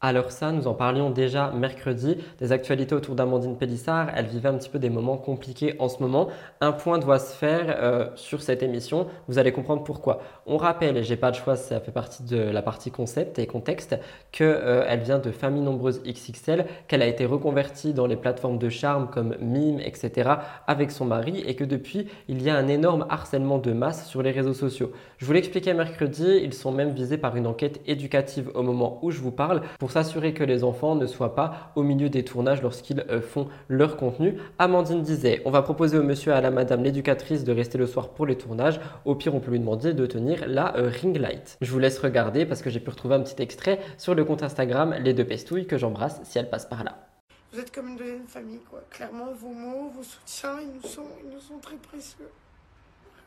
Alors 0.00 0.30
ça, 0.30 0.52
nous 0.52 0.68
en 0.68 0.74
parlions 0.74 1.10
déjà 1.10 1.50
mercredi, 1.50 2.18
des 2.38 2.52
actualités 2.52 2.94
autour 2.94 3.16
d'Amandine 3.16 3.56
Pélissard. 3.56 4.10
Elle 4.14 4.26
vivait 4.26 4.48
un 4.48 4.54
petit 4.54 4.68
peu 4.68 4.78
des 4.78 4.90
moments 4.90 5.16
compliqués 5.16 5.74
en 5.80 5.88
ce 5.88 6.00
moment. 6.00 6.28
Un 6.60 6.70
point 6.70 7.00
doit 7.00 7.18
se 7.18 7.34
faire 7.34 7.76
euh, 7.80 8.06
sur 8.14 8.40
cette 8.40 8.62
émission. 8.62 9.08
Vous 9.26 9.40
allez 9.40 9.50
comprendre 9.50 9.82
pourquoi. 9.82 10.20
On 10.46 10.56
rappelle, 10.56 10.96
et 10.98 11.02
j'ai 11.02 11.16
pas 11.16 11.32
de 11.32 11.36
choix, 11.36 11.56
ça 11.56 11.80
fait 11.80 11.90
partie 11.90 12.22
de 12.22 12.38
la 12.38 12.62
partie 12.62 12.92
concept 12.92 13.40
et 13.40 13.48
contexte, 13.48 13.98
qu'elle 14.30 14.46
euh, 14.62 14.96
vient 15.02 15.18
de 15.18 15.32
famille 15.32 15.62
nombreuse 15.62 16.00
XXL, 16.04 16.66
qu'elle 16.86 17.02
a 17.02 17.06
été 17.08 17.26
reconvertie 17.26 17.92
dans 17.92 18.06
les 18.06 18.16
plateformes 18.16 18.58
de 18.58 18.68
charme 18.68 19.10
comme 19.10 19.34
Mime, 19.40 19.80
etc. 19.80 20.30
avec 20.68 20.92
son 20.92 21.06
mari 21.06 21.42
et 21.44 21.56
que 21.56 21.64
depuis, 21.64 22.06
il 22.28 22.40
y 22.40 22.50
a 22.50 22.56
un 22.56 22.68
énorme 22.68 23.04
harcèlement 23.10 23.58
de 23.58 23.72
masse 23.72 24.06
sur 24.06 24.22
les 24.22 24.30
réseaux 24.30 24.54
sociaux. 24.54 24.92
Je 25.16 25.26
vous 25.26 25.32
l'expliquais 25.32 25.74
mercredi, 25.74 26.38
ils 26.40 26.54
sont 26.54 26.70
même 26.70 26.90
visés 26.90 27.18
par 27.18 27.34
une 27.34 27.48
enquête 27.48 27.80
éducative 27.88 28.52
au 28.54 28.62
moment 28.62 29.00
où 29.02 29.10
je 29.10 29.18
vous 29.18 29.32
parle 29.32 29.62
s'assurer 29.90 30.34
que 30.34 30.44
les 30.44 30.64
enfants 30.64 30.94
ne 30.94 31.06
soient 31.06 31.34
pas 31.34 31.72
au 31.76 31.82
milieu 31.82 32.08
des 32.08 32.24
tournages 32.24 32.62
lorsqu'ils 32.62 33.04
euh, 33.10 33.20
font 33.20 33.48
leur 33.68 33.96
contenu. 33.96 34.38
Amandine 34.58 35.02
disait 35.02 35.42
On 35.44 35.50
va 35.50 35.62
proposer 35.62 35.98
au 35.98 36.02
monsieur 36.02 36.32
et 36.32 36.34
à 36.34 36.40
la 36.40 36.50
madame 36.50 36.82
l'éducatrice 36.82 37.44
de 37.44 37.52
rester 37.52 37.78
le 37.78 37.86
soir 37.86 38.10
pour 38.10 38.26
les 38.26 38.36
tournages. 38.36 38.80
Au 39.04 39.14
pire, 39.14 39.34
on 39.34 39.40
peut 39.40 39.50
lui 39.50 39.60
demander 39.60 39.94
de 39.94 40.06
tenir 40.06 40.44
la 40.46 40.76
euh, 40.76 40.88
ring 40.88 41.16
light. 41.16 41.56
Je 41.60 41.70
vous 41.70 41.78
laisse 41.78 41.98
regarder 41.98 42.46
parce 42.46 42.62
que 42.62 42.70
j'ai 42.70 42.80
pu 42.80 42.90
retrouver 42.90 43.14
un 43.14 43.22
petit 43.22 43.40
extrait 43.42 43.80
sur 43.96 44.14
le 44.14 44.24
compte 44.24 44.42
Instagram 44.42 44.94
Les 45.00 45.14
deux 45.14 45.24
pestouilles 45.24 45.66
que 45.66 45.78
j'embrasse 45.78 46.20
si 46.24 46.38
elles 46.38 46.50
passent 46.50 46.66
par 46.68 46.84
là. 46.84 47.08
Vous 47.52 47.60
êtes 47.60 47.74
comme 47.74 47.88
une 47.88 47.96
deuxième 47.96 48.26
famille, 48.26 48.60
quoi. 48.68 48.80
Clairement, 48.90 49.32
vos 49.32 49.52
mots, 49.52 49.90
vos 49.94 50.02
soutiens, 50.02 50.60
ils 50.60 50.68
nous 50.68 50.88
sont, 50.88 51.06
ils 51.24 51.30
nous 51.34 51.40
sont 51.40 51.58
très 51.58 51.76
précieux. 51.76 52.28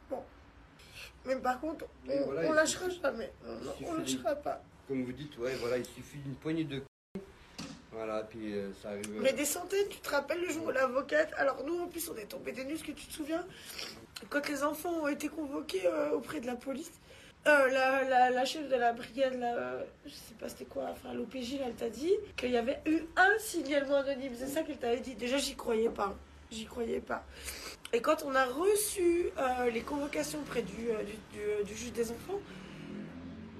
Bon. 0.09 0.19
Mais 1.25 1.35
par 1.37 1.59
contre, 1.59 1.85
on, 2.07 2.25
voilà, 2.25 2.49
on 2.49 2.53
lâchera 2.53 2.89
jamais. 2.89 3.31
On, 3.47 3.87
on 3.87 3.93
lâchera 3.95 4.35
pas. 4.35 4.61
Comme 4.87 5.03
vous 5.05 5.11
dites, 5.13 5.37
ouais, 5.37 5.55
voilà, 5.55 5.77
il 5.77 5.85
suffit 5.85 6.17
d'une 6.17 6.35
poignée 6.35 6.63
de. 6.65 6.81
Voilà, 7.91 8.23
puis 8.23 8.53
euh, 8.53 8.71
ça 8.81 8.89
arrive. 8.89 9.05
euh, 9.15 9.19
Mais 9.21 9.33
des 9.33 9.45
centaines, 9.45 9.87
tu 9.89 9.99
te 9.99 10.09
rappelles 10.09 10.41
le 10.41 10.49
jour 10.49 10.65
où 10.67 10.71
l'avocate. 10.71 11.31
Alors 11.37 11.63
nous, 11.65 11.79
en 11.79 11.87
plus, 11.87 12.09
on 12.09 12.15
est 12.15 12.25
tombé 12.25 12.51
des 12.51 12.63
nues, 12.65 12.77
que 12.77 12.91
tu 12.91 13.05
te 13.07 13.13
souviens? 13.13 13.45
Quand 14.29 14.47
les 14.47 14.63
enfants 14.63 14.93
ont 15.03 15.07
été 15.07 15.27
convoqués 15.27 15.85
euh, 15.87 16.11
auprès 16.11 16.39
de 16.39 16.45
la 16.47 16.55
police, 16.55 16.91
euh, 17.47 17.67
la, 17.69 18.03
la, 18.03 18.29
la 18.29 18.45
chef 18.45 18.69
de 18.69 18.75
la 18.75 18.93
brigade, 18.93 19.33
là, 19.39 19.79
je 20.05 20.11
sais 20.11 20.35
pas 20.39 20.47
c'était 20.47 20.65
quoi, 20.65 20.85
enfin 20.91 21.13
l'OPJ, 21.13 21.55
elle 21.65 21.73
t'a 21.73 21.89
dit 21.89 22.13
qu'il 22.37 22.51
y 22.51 22.57
avait 22.57 22.79
eu 22.85 22.99
un 23.17 23.39
signalement 23.39 23.97
anonyme. 23.97 24.33
C'est 24.37 24.47
ça 24.47 24.61
qu'elle 24.63 24.77
t'avait 24.77 24.99
dit. 24.99 25.15
Déjà, 25.15 25.37
j'y 25.37 25.55
croyais 25.55 25.89
pas. 25.89 26.15
J'y 26.51 26.65
croyais 26.65 26.99
pas. 27.01 27.25
Et 27.93 28.01
quand 28.01 28.23
on 28.25 28.35
a 28.35 28.45
reçu 28.45 29.29
euh, 29.37 29.69
les 29.69 29.81
convocations 29.81 30.41
près 30.43 30.61
du, 30.61 30.89
euh, 30.91 31.03
du, 31.03 31.13
du- 31.37 31.63
du 31.65 31.75
juge 31.75 31.91
des 31.93 32.11
enfants, 32.11 32.39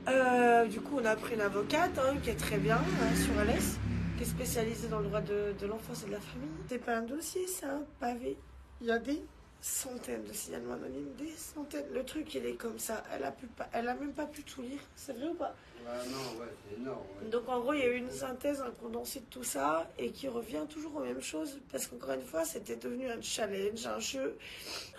euh, 0.08 0.66
du 0.66 0.82
coup, 0.82 1.00
on 1.00 1.06
a 1.06 1.16
pris 1.16 1.36
une 1.36 1.42
avocate 1.42 1.98
hein, 2.00 2.16
qui 2.24 2.30
est 2.32 2.36
très 2.36 2.58
bien 2.58 2.78
hein, 2.78 3.16
sur 3.16 3.38
Alès, 3.38 3.78
qui 4.18 4.24
est 4.24 4.28
spécialisée 4.28 4.88
dans 4.88 5.00
le 5.00 5.06
droit 5.08 5.22
de, 5.22 5.54
de 5.60 5.68
l'enfance 5.68 6.04
et 6.04 6.08
de 6.08 6.12
la 6.12 6.20
famille. 6.20 6.50
C'est 6.70 6.80
pas 6.80 6.98
un 6.98 7.04
dossier, 7.04 7.46
c'est 7.48 7.66
un 7.66 7.84
pavé. 8.00 8.38
Il 8.82 8.88
y 8.88 8.92
a 8.92 9.00
des 9.00 9.22
centaines 9.62 10.24
de 10.24 10.34
signalements 10.34 10.74
anonymes, 10.74 11.14
des 11.20 11.32
centaines. 11.38 11.86
Le 11.94 12.04
truc, 12.04 12.34
il 12.34 12.46
est 12.46 12.56
comme 12.56 12.80
ça. 12.80 13.04
Elle 13.14 13.24
a, 13.24 13.32
pu 13.32 13.46
pas, 13.46 13.70
elle 13.74 13.88
a 13.88 13.94
même 13.94 14.14
pas 14.14 14.26
pu 14.26 14.44
tout 14.44 14.64
lire. 14.64 14.80
C'est 14.96 15.14
vrai 15.14 15.28
ou 15.28 15.36
pas? 15.36 15.54
Ah 15.88 15.98
non, 16.06 16.40
ouais, 16.40 16.48
c'est 16.68 16.78
énorme. 16.80 17.00
ouais. 17.22 17.30
donc 17.30 17.48
en 17.48 17.60
gros, 17.60 17.74
il 17.74 17.80
y 17.80 17.84
a 17.84 17.88
eu 17.88 17.98
une 17.98 18.12
synthèse, 18.12 18.62
un 18.62 18.70
condensé 18.72 19.20
de 19.20 19.26
tout 19.26 19.44
ça, 19.44 19.90
et 19.98 20.12
qui 20.12 20.28
revient 20.28 20.66
toujours 20.70 20.96
aux 20.96 21.04
mêmes 21.04 21.22
choses, 21.22 21.60
parce 21.72 21.88
qu'encore 21.88 22.12
une 22.12 22.22
fois, 22.22 22.46
c'était 22.46 22.76
devenu 22.76 23.10
un 23.10 23.22
challenge, 23.22 23.86
un 23.88 24.00
jeu 24.00 24.38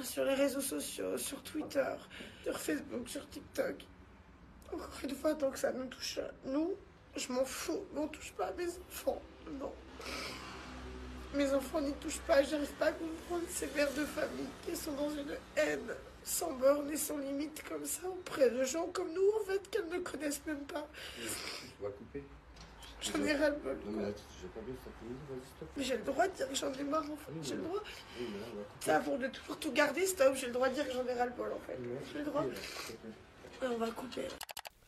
sur 0.02 0.24
les 0.24 0.34
réseaux 0.34 0.60
sociaux, 0.60 1.16
sur 1.18 1.40
Twitter, 1.42 1.94
sur 2.42 2.58
Facebook, 2.58 3.08
sur 3.08 3.28
TikTok. 3.28 3.76
Encore 4.72 4.88
une 5.02 5.14
fois, 5.14 5.34
tant 5.34 5.50
que 5.50 5.58
ça 5.58 5.72
nous 5.72 5.86
touche, 5.86 6.18
nous, 6.44 6.74
je 7.16 7.32
m'en 7.32 7.44
fous, 7.44 7.84
on 7.96 8.08
touche 8.08 8.32
pas 8.32 8.46
à 8.46 8.52
mes 8.52 8.68
enfants, 8.68 9.20
non. 9.60 9.72
Mes 11.34 11.52
enfants 11.52 11.80
n'y 11.80 11.92
touchent 11.94 12.20
pas, 12.20 12.42
j'arrive 12.42 12.72
pas 12.72 12.86
à 12.86 12.92
comprendre 12.92 13.44
ces 13.48 13.66
mères 13.68 13.92
de 13.94 14.04
famille 14.04 14.48
qui 14.66 14.76
sont 14.76 14.92
dans 14.92 15.10
une 15.10 15.36
haine 15.56 15.94
sans 16.24 16.52
borne 16.52 16.90
et 16.90 16.96
sans 16.96 17.18
limite 17.18 17.62
comme 17.68 17.84
ça 17.84 18.06
auprès 18.06 18.50
de 18.50 18.62
gens 18.64 18.86
comme 18.88 19.12
nous 19.12 19.30
en 19.40 19.44
fait 19.44 19.70
qu'elles 19.70 19.88
ne 19.88 19.98
connaissent 19.98 20.44
même 20.46 20.64
pas. 20.64 20.86
On 21.80 21.84
va 21.84 21.90
couper. 21.90 22.22
J'en 23.00 23.24
ai 23.24 23.32
ras 23.32 23.48
le 23.48 23.56
bol. 23.56 23.76
Mais 25.76 25.82
j'ai 25.82 25.96
le 25.96 26.04
droit 26.04 26.28
de 26.28 26.32
dire 26.34 26.48
que 26.48 26.54
j'en 26.54 26.72
ai 26.72 26.84
marre 26.84 27.10
en 27.10 27.16
fait. 27.16 27.32
J'ai 27.42 27.54
le 27.56 27.62
droit. 27.62 27.82
Ça, 28.80 29.00
pour 29.00 29.18
de 29.18 29.26
toujours 29.26 29.58
tout 29.58 29.72
garder, 29.72 30.06
stop, 30.06 30.36
j'ai 30.36 30.46
le 30.46 30.52
droit 30.52 30.68
de 30.68 30.74
dire 30.74 30.86
que 30.86 30.92
j'en 30.92 31.06
ai 31.06 31.14
ras 31.14 31.26
le 31.26 31.32
bol 31.32 31.52
en 31.52 31.58
fait. 31.66 31.78
J'ai 32.12 32.18
le 32.18 32.24
droit. 32.24 32.42
Ouais, 32.42 33.68
on 33.68 33.78
va 33.78 33.90
couper. 33.90 34.28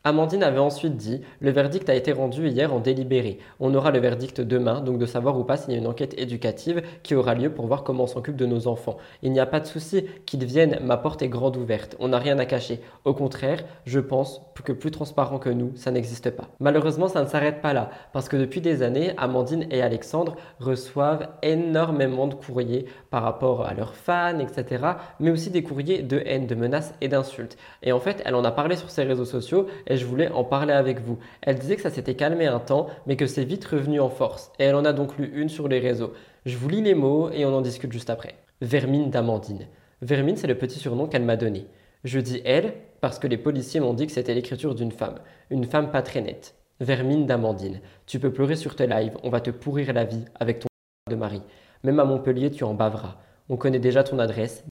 Amandine 0.07 0.43
avait 0.43 0.59
ensuite 0.59 0.97
dit 0.97 1.21
Le 1.39 1.49
verdict 1.49 1.89
a 1.89 1.95
été 1.95 2.11
rendu 2.11 2.47
hier 2.47 2.71
en 2.71 2.79
délibéré. 2.79 3.39
On 3.59 3.73
aura 3.73 3.89
le 3.89 3.97
verdict 3.97 4.39
demain, 4.39 4.81
donc 4.81 4.99
de 4.99 5.07
savoir 5.07 5.35
ou 5.39 5.43
pas 5.43 5.57
s'il 5.57 5.73
y 5.73 5.75
a 5.75 5.79
une 5.79 5.87
enquête 5.87 6.13
éducative 6.19 6.83
qui 7.01 7.15
aura 7.15 7.33
lieu 7.33 7.49
pour 7.49 7.65
voir 7.65 7.83
comment 7.83 8.03
on 8.03 8.07
s'occupe 8.07 8.35
de 8.35 8.45
nos 8.45 8.67
enfants. 8.67 8.97
Il 9.23 9.31
n'y 9.31 9.39
a 9.39 9.47
pas 9.47 9.59
de 9.59 9.65
souci 9.65 10.05
qu'ils 10.27 10.45
viennent, 10.45 10.77
ma 10.83 10.97
porte 10.97 11.23
est 11.23 11.27
grande 11.27 11.57
ouverte. 11.57 11.95
On 11.99 12.09
n'a 12.09 12.19
rien 12.19 12.37
à 12.37 12.45
cacher. 12.45 12.81
Au 13.03 13.15
contraire, 13.15 13.63
je 13.87 13.99
pense 13.99 14.41
que 14.63 14.73
plus 14.73 14.91
transparent 14.91 15.39
que 15.39 15.49
nous, 15.49 15.71
ça 15.75 15.89
n'existe 15.89 16.29
pas. 16.29 16.49
Malheureusement, 16.59 17.07
ça 17.07 17.23
ne 17.23 17.27
s'arrête 17.27 17.63
pas 17.63 17.73
là, 17.73 17.89
parce 18.13 18.29
que 18.29 18.37
depuis 18.37 18.61
des 18.61 18.83
années, 18.83 19.13
Amandine 19.17 19.65
et 19.71 19.81
Alexandre 19.81 20.35
reçoivent 20.59 21.29
énormément 21.41 22.27
de 22.27 22.35
courriers 22.35 22.85
par 23.09 23.23
rapport 23.23 23.65
à 23.65 23.73
leurs 23.73 23.95
fans, 23.95 24.37
etc., 24.37 24.85
mais 25.19 25.31
aussi 25.31 25.49
des 25.49 25.63
courriers 25.63 26.03
de 26.03 26.21
haine, 26.27 26.45
de 26.45 26.53
menaces 26.53 26.93
et 27.01 27.07
d'insultes. 27.07 27.57
Et 27.81 27.91
en 27.91 27.99
fait, 27.99 28.21
elle 28.23 28.35
en 28.35 28.43
a 28.43 28.51
parlé 28.51 28.75
sur 28.75 28.91
ses 28.91 29.03
réseaux 29.03 29.25
sociaux 29.25 29.65
je 29.97 30.05
voulais 30.05 30.29
en 30.29 30.43
parler 30.43 30.73
avec 30.73 31.01
vous. 31.01 31.17
Elle 31.41 31.59
disait 31.59 31.75
que 31.75 31.81
ça 31.81 31.89
s'était 31.89 32.15
calmé 32.15 32.47
un 32.47 32.59
temps, 32.59 32.87
mais 33.05 33.15
que 33.15 33.27
c'est 33.27 33.43
vite 33.43 33.65
revenu 33.65 33.99
en 33.99 34.09
force. 34.09 34.51
Et 34.59 34.63
elle 34.63 34.75
en 34.75 34.85
a 34.85 34.93
donc 34.93 35.17
lu 35.17 35.31
une 35.35 35.49
sur 35.49 35.67
les 35.67 35.79
réseaux. 35.79 36.13
Je 36.45 36.57
vous 36.57 36.69
lis 36.69 36.81
les 36.81 36.95
mots 36.95 37.29
et 37.31 37.45
on 37.45 37.55
en 37.55 37.61
discute 37.61 37.91
juste 37.91 38.09
après. 38.09 38.35
Vermine 38.61 39.09
d'Amandine. 39.09 39.67
Vermine, 40.01 40.37
c'est 40.37 40.47
le 40.47 40.57
petit 40.57 40.79
surnom 40.79 41.07
qu'elle 41.07 41.23
m'a 41.23 41.37
donné. 41.37 41.67
Je 42.03 42.19
dis 42.19 42.41
elle 42.45 42.73
parce 43.01 43.19
que 43.19 43.27
les 43.27 43.37
policiers 43.37 43.79
m'ont 43.79 43.93
dit 43.93 44.07
que 44.07 44.11
c'était 44.11 44.33
l'écriture 44.33 44.75
d'une 44.75 44.91
femme. 44.91 45.19
Une 45.49 45.65
femme 45.65 45.91
pas 45.91 46.01
très 46.01 46.21
nette. 46.21 46.55
Vermine 46.79 47.25
d'Amandine. 47.25 47.79
Tu 48.05 48.19
peux 48.19 48.31
pleurer 48.31 48.55
sur 48.55 48.75
tes 48.75 48.87
lives, 48.87 49.17
on 49.23 49.29
va 49.29 49.39
te 49.41 49.49
pourrir 49.49 49.93
la 49.93 50.03
vie 50.03 50.25
avec 50.39 50.59
ton 50.59 50.67
de 51.09 51.15
mari. 51.15 51.41
Même 51.83 51.99
à 51.99 52.05
Montpellier, 52.05 52.51
tu 52.51 52.63
en 52.63 52.73
baveras. 52.73 53.17
On 53.47 53.57
connaît 53.57 53.79
déjà 53.79 54.03
ton 54.03 54.17
adresse, 54.19 54.65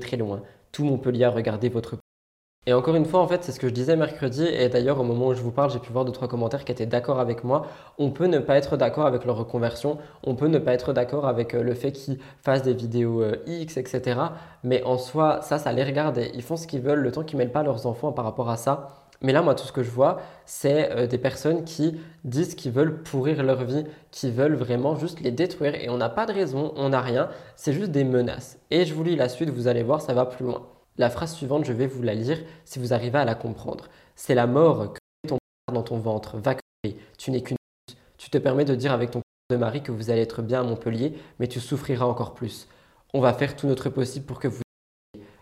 très 0.00 0.16
loin. 0.16 0.42
Tout 0.72 0.84
Montpellier 0.84 1.24
a 1.24 1.30
regardé 1.30 1.68
votre 1.68 1.96
et 2.68 2.72
encore 2.72 2.96
une 2.96 3.04
fois, 3.04 3.20
en 3.20 3.28
fait, 3.28 3.44
c'est 3.44 3.52
ce 3.52 3.60
que 3.60 3.68
je 3.68 3.72
disais 3.72 3.94
mercredi, 3.94 4.44
et 4.44 4.68
d'ailleurs, 4.68 4.98
au 4.98 5.04
moment 5.04 5.28
où 5.28 5.34
je 5.34 5.40
vous 5.40 5.52
parle, 5.52 5.70
j'ai 5.70 5.78
pu 5.78 5.92
voir 5.92 6.04
deux, 6.04 6.10
trois 6.10 6.26
commentaires 6.26 6.64
qui 6.64 6.72
étaient 6.72 6.84
d'accord 6.84 7.20
avec 7.20 7.44
moi. 7.44 7.66
On 7.96 8.10
peut 8.10 8.26
ne 8.26 8.40
pas 8.40 8.56
être 8.56 8.76
d'accord 8.76 9.06
avec 9.06 9.24
leur 9.24 9.36
reconversion, 9.36 9.98
on 10.24 10.34
peut 10.34 10.48
ne 10.48 10.58
pas 10.58 10.72
être 10.72 10.92
d'accord 10.92 11.28
avec 11.28 11.54
euh, 11.54 11.62
le 11.62 11.74
fait 11.74 11.92
qu'ils 11.92 12.18
fassent 12.42 12.62
des 12.64 12.74
vidéos 12.74 13.22
euh, 13.22 13.36
X, 13.46 13.76
etc. 13.76 14.20
Mais 14.64 14.82
en 14.82 14.98
soi, 14.98 15.42
ça, 15.42 15.58
ça 15.58 15.72
les 15.72 15.84
regarde 15.84 16.18
et 16.18 16.32
ils 16.34 16.42
font 16.42 16.56
ce 16.56 16.66
qu'ils 16.66 16.80
veulent 16.80 17.02
le 17.02 17.12
temps 17.12 17.22
qu'ils 17.22 17.38
mêlent 17.38 17.52
pas 17.52 17.62
leurs 17.62 17.86
enfants 17.86 18.10
par 18.10 18.24
rapport 18.24 18.50
à 18.50 18.56
ça. 18.56 18.88
Mais 19.22 19.32
là, 19.32 19.42
moi, 19.42 19.54
tout 19.54 19.64
ce 19.64 19.72
que 19.72 19.84
je 19.84 19.90
vois, 19.90 20.18
c'est 20.44 20.90
euh, 20.90 21.06
des 21.06 21.18
personnes 21.18 21.62
qui 21.64 22.00
disent 22.24 22.56
qu'ils 22.56 22.72
veulent 22.72 23.02
pourrir 23.04 23.44
leur 23.44 23.62
vie, 23.64 23.84
qui 24.10 24.30
veulent 24.32 24.56
vraiment 24.56 24.96
juste 24.96 25.20
les 25.20 25.30
détruire. 25.30 25.76
Et 25.76 25.88
on 25.88 25.98
n'a 25.98 26.08
pas 26.08 26.26
de 26.26 26.32
raison, 26.32 26.72
on 26.76 26.88
n'a 26.88 27.00
rien, 27.00 27.28
c'est 27.54 27.72
juste 27.72 27.92
des 27.92 28.02
menaces. 28.02 28.58
Et 28.72 28.84
je 28.84 28.92
vous 28.92 29.04
lis 29.04 29.14
la 29.14 29.28
suite, 29.28 29.50
vous 29.50 29.68
allez 29.68 29.84
voir, 29.84 30.00
ça 30.00 30.14
va 30.14 30.26
plus 30.26 30.44
loin. 30.44 30.62
La 30.98 31.10
phrase 31.10 31.34
suivante, 31.34 31.64
je 31.64 31.72
vais 31.72 31.86
vous 31.86 32.02
la 32.02 32.14
lire 32.14 32.38
si 32.64 32.78
vous 32.78 32.94
arrivez 32.94 33.18
à 33.18 33.24
la 33.24 33.34
comprendre. 33.34 33.88
C'est 34.14 34.34
la 34.34 34.46
mort 34.46 34.94
que 34.94 35.28
ton 35.28 35.36
dans 35.72 35.82
ton 35.82 35.98
ventre 35.98 36.38
va 36.38 36.54
crever. 36.54 36.98
Tu 37.18 37.30
n'es 37.30 37.42
qu'une. 37.42 37.56
Tu 38.16 38.30
te 38.30 38.38
permets 38.38 38.64
de 38.64 38.74
dire 38.74 38.92
avec 38.92 39.10
ton 39.10 39.20
de 39.50 39.56
Marie 39.56 39.82
que 39.82 39.92
vous 39.92 40.10
allez 40.10 40.22
être 40.22 40.42
bien 40.42 40.60
à 40.60 40.62
Montpellier, 40.64 41.14
mais 41.38 41.46
tu 41.46 41.60
souffriras 41.60 42.06
encore 42.06 42.34
plus. 42.34 42.66
On 43.14 43.20
va 43.20 43.32
faire 43.32 43.54
tout 43.54 43.68
notre 43.68 43.90
possible 43.90 44.26
pour 44.26 44.40
que 44.40 44.48
vous... 44.48 44.62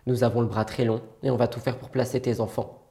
Nous 0.07 0.25
avons 0.25 0.43
le 0.43 0.47
bras 0.47 0.67
très 0.67 0.85
long 0.85 1.01
et 1.23 1.31
on 1.31 1.37
va 1.37 1.49
tout 1.49 1.61
faire 1.61 1.79
pour 1.79 1.89
placer 1.89 2.21
tes 2.21 2.41
enfants. 2.41 2.91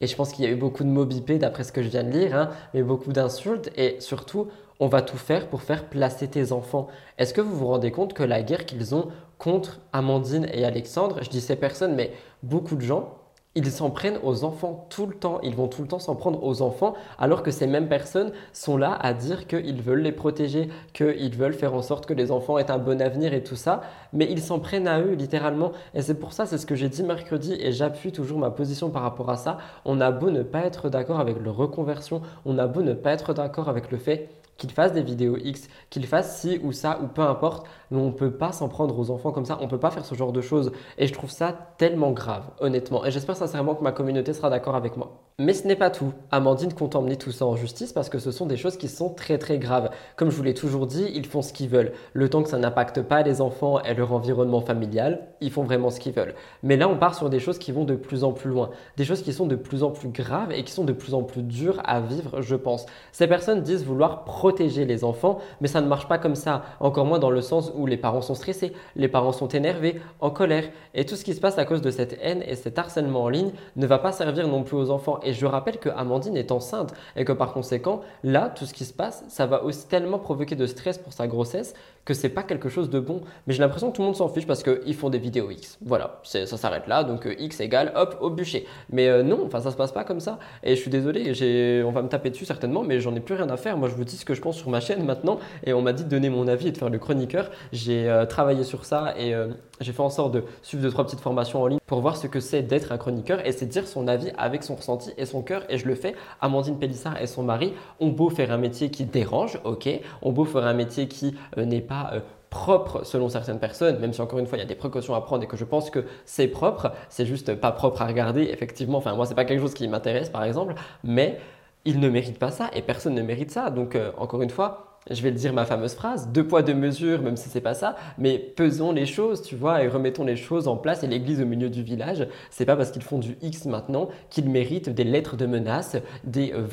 Et 0.00 0.08
je 0.08 0.16
pense 0.16 0.32
qu'il 0.32 0.44
y 0.44 0.48
a 0.48 0.50
eu 0.50 0.56
beaucoup 0.56 0.82
de 0.82 0.88
mots 0.88 1.04
bipés 1.04 1.38
d'après 1.38 1.62
ce 1.62 1.70
que 1.70 1.80
je 1.80 1.88
viens 1.88 2.02
de 2.02 2.10
lire, 2.10 2.34
hein, 2.34 2.50
mais 2.74 2.82
beaucoup 2.82 3.12
d'insultes. 3.12 3.70
Et 3.76 4.00
surtout, 4.00 4.48
on 4.80 4.88
va 4.88 5.00
tout 5.00 5.16
faire 5.16 5.48
pour 5.48 5.62
faire 5.62 5.88
placer 5.88 6.26
tes 6.26 6.50
enfants. 6.50 6.88
Est-ce 7.18 7.32
que 7.32 7.40
vous 7.40 7.54
vous 7.54 7.68
rendez 7.68 7.92
compte 7.92 8.12
que 8.12 8.24
la 8.24 8.42
guerre 8.42 8.66
qu'ils 8.66 8.96
ont 8.96 9.12
contre 9.42 9.80
Amandine 9.92 10.46
et 10.52 10.64
Alexandre, 10.64 11.18
je 11.20 11.28
dis 11.28 11.40
ces 11.40 11.56
personnes, 11.56 11.96
mais 11.96 12.12
beaucoup 12.44 12.76
de 12.76 12.80
gens, 12.80 13.18
ils 13.56 13.70
s'en 13.72 13.90
prennent 13.90 14.18
aux 14.22 14.44
enfants 14.44 14.86
tout 14.88 15.04
le 15.04 15.14
temps. 15.14 15.40
Ils 15.42 15.56
vont 15.56 15.66
tout 15.66 15.82
le 15.82 15.88
temps 15.88 15.98
s'en 15.98 16.14
prendre 16.14 16.44
aux 16.44 16.62
enfants, 16.62 16.94
alors 17.18 17.42
que 17.42 17.50
ces 17.50 17.66
mêmes 17.66 17.88
personnes 17.88 18.30
sont 18.52 18.76
là 18.76 18.92
à 18.92 19.12
dire 19.12 19.48
qu'ils 19.48 19.82
veulent 19.82 20.00
les 20.00 20.12
protéger, 20.12 20.68
qu'ils 20.92 21.36
veulent 21.36 21.54
faire 21.54 21.74
en 21.74 21.82
sorte 21.82 22.06
que 22.06 22.14
les 22.14 22.30
enfants 22.30 22.56
aient 22.56 22.70
un 22.70 22.78
bon 22.78 23.02
avenir 23.02 23.34
et 23.34 23.42
tout 23.42 23.56
ça. 23.56 23.82
Mais 24.12 24.30
ils 24.30 24.40
s'en 24.40 24.60
prennent 24.60 24.86
à 24.86 25.00
eux, 25.00 25.14
littéralement. 25.14 25.72
Et 25.92 26.02
c'est 26.02 26.14
pour 26.14 26.32
ça, 26.32 26.46
c'est 26.46 26.56
ce 26.56 26.64
que 26.64 26.76
j'ai 26.76 26.88
dit 26.88 27.02
mercredi, 27.02 27.56
et 27.60 27.72
j'appuie 27.72 28.12
toujours 28.12 28.38
ma 28.38 28.50
position 28.50 28.90
par 28.90 29.02
rapport 29.02 29.28
à 29.28 29.36
ça. 29.36 29.58
On 29.84 30.00
a 30.00 30.12
beau 30.12 30.30
ne 30.30 30.44
pas 30.44 30.60
être 30.60 30.88
d'accord 30.88 31.18
avec 31.18 31.36
le 31.38 31.50
reconversion, 31.50 32.22
on 32.46 32.58
a 32.58 32.68
beau 32.68 32.82
ne 32.82 32.94
pas 32.94 33.12
être 33.12 33.34
d'accord 33.34 33.68
avec 33.68 33.90
le 33.90 33.98
fait 33.98 34.30
qu'il 34.62 34.70
fasse 34.70 34.92
des 34.92 35.02
vidéos 35.02 35.36
X, 35.36 35.68
qu'il 35.90 36.06
fasse 36.06 36.40
ci 36.40 36.60
ou 36.62 36.72
ça 36.72 37.00
ou 37.02 37.08
peu 37.08 37.22
importe, 37.22 37.66
on 38.00 38.06
ne 38.06 38.10
peut 38.12 38.30
pas 38.30 38.52
s'en 38.52 38.68
prendre 38.68 38.98
aux 38.98 39.10
enfants 39.10 39.32
comme 39.32 39.44
ça, 39.44 39.58
on 39.60 39.64
ne 39.64 39.70
peut 39.70 39.78
pas 39.78 39.90
faire 39.90 40.04
ce 40.04 40.14
genre 40.14 40.32
de 40.32 40.40
choses. 40.40 40.72
Et 40.98 41.06
je 41.06 41.12
trouve 41.12 41.30
ça 41.30 41.54
tellement 41.78 42.12
grave, 42.12 42.44
honnêtement. 42.60 43.04
Et 43.04 43.10
j'espère 43.10 43.36
sincèrement 43.36 43.74
que 43.74 43.82
ma 43.82 43.92
communauté 43.92 44.32
sera 44.32 44.50
d'accord 44.50 44.74
avec 44.74 44.96
moi. 44.96 45.22
Mais 45.38 45.54
ce 45.54 45.66
n'est 45.66 45.76
pas 45.76 45.90
tout. 45.90 46.12
Amandine 46.30 46.74
compte 46.74 46.94
emmener 46.94 47.16
tout 47.16 47.32
ça 47.32 47.46
en 47.46 47.56
justice 47.56 47.92
parce 47.92 48.10
que 48.10 48.18
ce 48.18 48.30
sont 48.30 48.46
des 48.46 48.58
choses 48.58 48.76
qui 48.76 48.88
sont 48.88 49.08
très 49.08 49.38
très 49.38 49.58
graves. 49.58 49.90
Comme 50.16 50.30
je 50.30 50.36
vous 50.36 50.42
l'ai 50.42 50.54
toujours 50.54 50.86
dit, 50.86 51.10
ils 51.14 51.26
font 51.26 51.40
ce 51.40 51.52
qu'ils 51.52 51.70
veulent. 51.70 51.92
Le 52.12 52.28
temps 52.28 52.42
que 52.42 52.50
ça 52.50 52.58
n'impacte 52.58 53.00
pas 53.00 53.22
les 53.22 53.40
enfants 53.40 53.80
et 53.80 53.94
leur 53.94 54.12
environnement 54.12 54.60
familial, 54.60 55.28
ils 55.40 55.50
font 55.50 55.64
vraiment 55.64 55.88
ce 55.90 56.00
qu'ils 56.00 56.12
veulent. 56.12 56.34
Mais 56.62 56.76
là, 56.76 56.88
on 56.88 56.98
part 56.98 57.14
sur 57.14 57.30
des 57.30 57.40
choses 57.40 57.58
qui 57.58 57.72
vont 57.72 57.84
de 57.84 57.94
plus 57.94 58.24
en 58.24 58.32
plus 58.32 58.50
loin. 58.50 58.70
Des 58.98 59.04
choses 59.04 59.22
qui 59.22 59.32
sont 59.32 59.46
de 59.46 59.56
plus 59.56 59.82
en 59.82 59.90
plus 59.90 60.10
graves 60.10 60.52
et 60.52 60.64
qui 60.64 60.72
sont 60.72 60.84
de 60.84 60.92
plus 60.92 61.14
en 61.14 61.22
plus 61.22 61.42
dures 61.42 61.80
à 61.84 62.00
vivre, 62.00 62.42
je 62.42 62.54
pense. 62.54 62.86
Ces 63.10 63.26
personnes 63.26 63.62
disent 63.62 63.84
vouloir 63.84 64.24
protéger 64.24 64.84
les 64.84 65.02
enfants, 65.02 65.38
mais 65.60 65.68
ça 65.68 65.80
ne 65.80 65.88
marche 65.88 66.08
pas 66.08 66.18
comme 66.18 66.34
ça. 66.34 66.62
Encore 66.78 67.06
moins 67.06 67.18
dans 67.18 67.30
le 67.30 67.40
sens 67.40 67.72
où 67.74 67.81
les 67.86 67.96
parents 67.96 68.22
sont 68.22 68.34
stressés, 68.34 68.72
les 68.96 69.08
parents 69.08 69.32
sont 69.32 69.48
énervés, 69.48 70.00
en 70.20 70.30
colère. 70.30 70.64
Et 70.94 71.04
tout 71.04 71.16
ce 71.16 71.24
qui 71.24 71.34
se 71.34 71.40
passe 71.40 71.58
à 71.58 71.64
cause 71.64 71.82
de 71.82 71.90
cette 71.90 72.18
haine 72.22 72.42
et 72.46 72.56
cet 72.56 72.78
harcèlement 72.78 73.24
en 73.24 73.28
ligne 73.28 73.52
ne 73.76 73.86
va 73.86 73.98
pas 73.98 74.12
servir 74.12 74.48
non 74.48 74.62
plus 74.62 74.76
aux 74.76 74.90
enfants. 74.90 75.20
Et 75.22 75.32
je 75.32 75.46
rappelle 75.46 75.78
que 75.78 75.88
Amandine 75.88 76.36
est 76.36 76.52
enceinte 76.52 76.94
et 77.16 77.24
que 77.24 77.32
par 77.32 77.52
conséquent, 77.52 78.00
là, 78.24 78.48
tout 78.54 78.66
ce 78.66 78.74
qui 78.74 78.84
se 78.84 78.92
passe, 78.92 79.24
ça 79.28 79.46
va 79.46 79.64
aussi 79.64 79.86
tellement 79.88 80.18
provoquer 80.18 80.56
de 80.56 80.66
stress 80.66 80.98
pour 80.98 81.12
sa 81.12 81.26
grossesse 81.26 81.74
que 82.04 82.14
c'est 82.14 82.28
pas 82.28 82.42
quelque 82.42 82.68
chose 82.68 82.90
de 82.90 83.00
bon. 83.00 83.22
Mais 83.46 83.54
j'ai 83.54 83.60
l'impression 83.60 83.90
que 83.90 83.96
tout 83.96 84.02
le 84.02 84.06
monde 84.06 84.16
s'en 84.16 84.28
fiche 84.28 84.46
parce 84.46 84.62
qu'ils 84.62 84.94
font 84.94 85.10
des 85.10 85.18
vidéos 85.18 85.50
X. 85.50 85.78
Voilà, 85.84 86.20
ça 86.24 86.46
s'arrête 86.46 86.86
là. 86.86 87.04
Donc 87.04 87.26
euh, 87.26 87.34
X 87.38 87.60
égale 87.60 87.92
hop 87.94 88.16
au 88.20 88.30
bûcher. 88.30 88.66
Mais 88.90 89.08
euh, 89.08 89.22
non, 89.22 89.44
enfin 89.46 89.60
ça 89.60 89.70
se 89.70 89.76
passe 89.76 89.92
pas 89.92 90.04
comme 90.04 90.20
ça. 90.20 90.38
Et 90.62 90.74
je 90.74 90.80
suis 90.80 90.90
désolé, 90.90 91.82
on 91.84 91.90
va 91.90 92.02
me 92.02 92.08
taper 92.08 92.30
dessus 92.30 92.44
certainement, 92.44 92.82
mais 92.82 93.00
j'en 93.00 93.14
ai 93.14 93.20
plus 93.20 93.34
rien 93.34 93.48
à 93.50 93.56
faire. 93.56 93.76
Moi, 93.76 93.88
je 93.88 93.94
vous 93.94 94.04
dis 94.04 94.16
ce 94.16 94.24
que 94.24 94.34
je 94.34 94.40
pense 94.40 94.56
sur 94.56 94.70
ma 94.70 94.80
chaîne 94.80 95.04
maintenant. 95.04 95.38
Et 95.64 95.72
on 95.72 95.82
m'a 95.82 95.92
dit 95.92 96.04
de 96.04 96.08
donner 96.08 96.30
mon 96.30 96.48
avis 96.48 96.68
et 96.68 96.72
de 96.72 96.78
faire 96.78 96.90
le 96.90 96.98
chroniqueur. 96.98 97.50
J'ai 97.72 98.08
euh, 98.08 98.26
travaillé 98.26 98.64
sur 98.64 98.84
ça 98.84 99.14
et 99.18 99.34
j'ai 99.80 99.92
fait 99.92 100.02
en 100.02 100.10
sorte 100.10 100.32
de 100.32 100.44
suivre 100.62 100.82
deux 100.82 100.90
trois 100.90 101.04
petites 101.04 101.20
formations 101.20 101.62
en 101.62 101.66
ligne 101.66 101.78
pour 101.86 102.00
voir 102.00 102.16
ce 102.16 102.26
que 102.26 102.38
c'est 102.38 102.62
d'être 102.62 102.92
un 102.92 102.98
chroniqueur 102.98 103.44
et 103.46 103.52
c'est 103.52 103.66
dire 103.66 103.86
son 103.88 104.08
avis 104.08 104.30
avec 104.36 104.62
son 104.62 104.74
ressenti 104.74 105.10
et 105.16 105.26
son 105.26 105.42
cœur. 105.42 105.64
Et 105.68 105.78
je 105.78 105.86
le 105.86 105.94
fais. 105.94 106.14
Amandine 106.40 106.78
Pélissard 106.78 107.20
et 107.20 107.26
son 107.26 107.42
mari 107.42 107.72
ont 108.00 108.08
beau 108.08 108.30
faire 108.30 108.52
un 108.52 108.58
métier 108.58 108.90
qui 108.90 109.04
dérange, 109.04 109.58
ok, 109.64 109.88
ont 110.20 110.32
beau 110.32 110.44
faire 110.44 110.66
un 110.66 110.74
métier 110.74 111.08
qui 111.08 111.34
n'est 111.56 111.80
pas 111.80 112.10
euh, 112.12 112.20
propre 112.52 113.02
selon 113.04 113.30
certaines 113.30 113.58
personnes, 113.58 113.98
même 113.98 114.12
si 114.12 114.20
encore 114.20 114.38
une 114.38 114.46
fois 114.46 114.58
il 114.58 114.60
y 114.60 114.64
a 114.64 114.68
des 114.68 114.74
précautions 114.74 115.14
à 115.14 115.22
prendre 115.22 115.42
et 115.42 115.46
que 115.46 115.56
je 115.56 115.64
pense 115.64 115.88
que 115.88 116.04
c'est 116.26 116.48
propre, 116.48 116.92
c'est 117.08 117.24
juste 117.24 117.54
pas 117.54 117.72
propre 117.72 118.02
à 118.02 118.06
regarder, 118.06 118.42
effectivement, 118.42 118.98
enfin 118.98 119.14
moi 119.14 119.24
c'est 119.24 119.34
pas 119.34 119.46
quelque 119.46 119.60
chose 119.60 119.72
qui 119.72 119.88
m'intéresse 119.88 120.28
par 120.28 120.44
exemple, 120.44 120.74
mais 121.02 121.40
ils 121.86 121.98
ne 121.98 122.10
méritent 122.10 122.38
pas 122.38 122.50
ça 122.50 122.68
et 122.74 122.82
personne 122.82 123.14
ne 123.14 123.22
mérite 123.22 123.50
ça. 123.50 123.70
Donc 123.70 123.96
euh, 123.96 124.12
encore 124.18 124.42
une 124.42 124.50
fois, 124.50 124.91
je 125.10 125.20
vais 125.22 125.30
le 125.30 125.36
dire 125.36 125.52
ma 125.52 125.64
fameuse 125.64 125.94
phrase, 125.94 126.28
deux 126.28 126.46
poids 126.46 126.62
deux 126.62 126.74
mesures, 126.74 127.22
même 127.22 127.36
si 127.36 127.48
c'est 127.48 127.60
pas 127.60 127.74
ça, 127.74 127.96
mais 128.18 128.38
pesons 128.38 128.92
les 128.92 129.06
choses, 129.06 129.42
tu 129.42 129.56
vois, 129.56 129.82
et 129.82 129.88
remettons 129.88 130.24
les 130.24 130.36
choses 130.36 130.68
en 130.68 130.76
place. 130.76 131.02
Et 131.02 131.06
l'église 131.06 131.40
au 131.40 131.46
milieu 131.46 131.70
du 131.70 131.82
village, 131.82 132.26
c'est 132.50 132.66
pas 132.66 132.76
parce 132.76 132.90
qu'ils 132.90 133.02
font 133.02 133.18
du 133.18 133.36
X 133.42 133.66
maintenant 133.66 134.08
qu'ils 134.30 134.48
méritent 134.48 134.90
des 134.90 135.04
lettres 135.04 135.36
de 135.36 135.46
menace, 135.46 135.96
des 136.24 136.52
euh, 136.52 136.66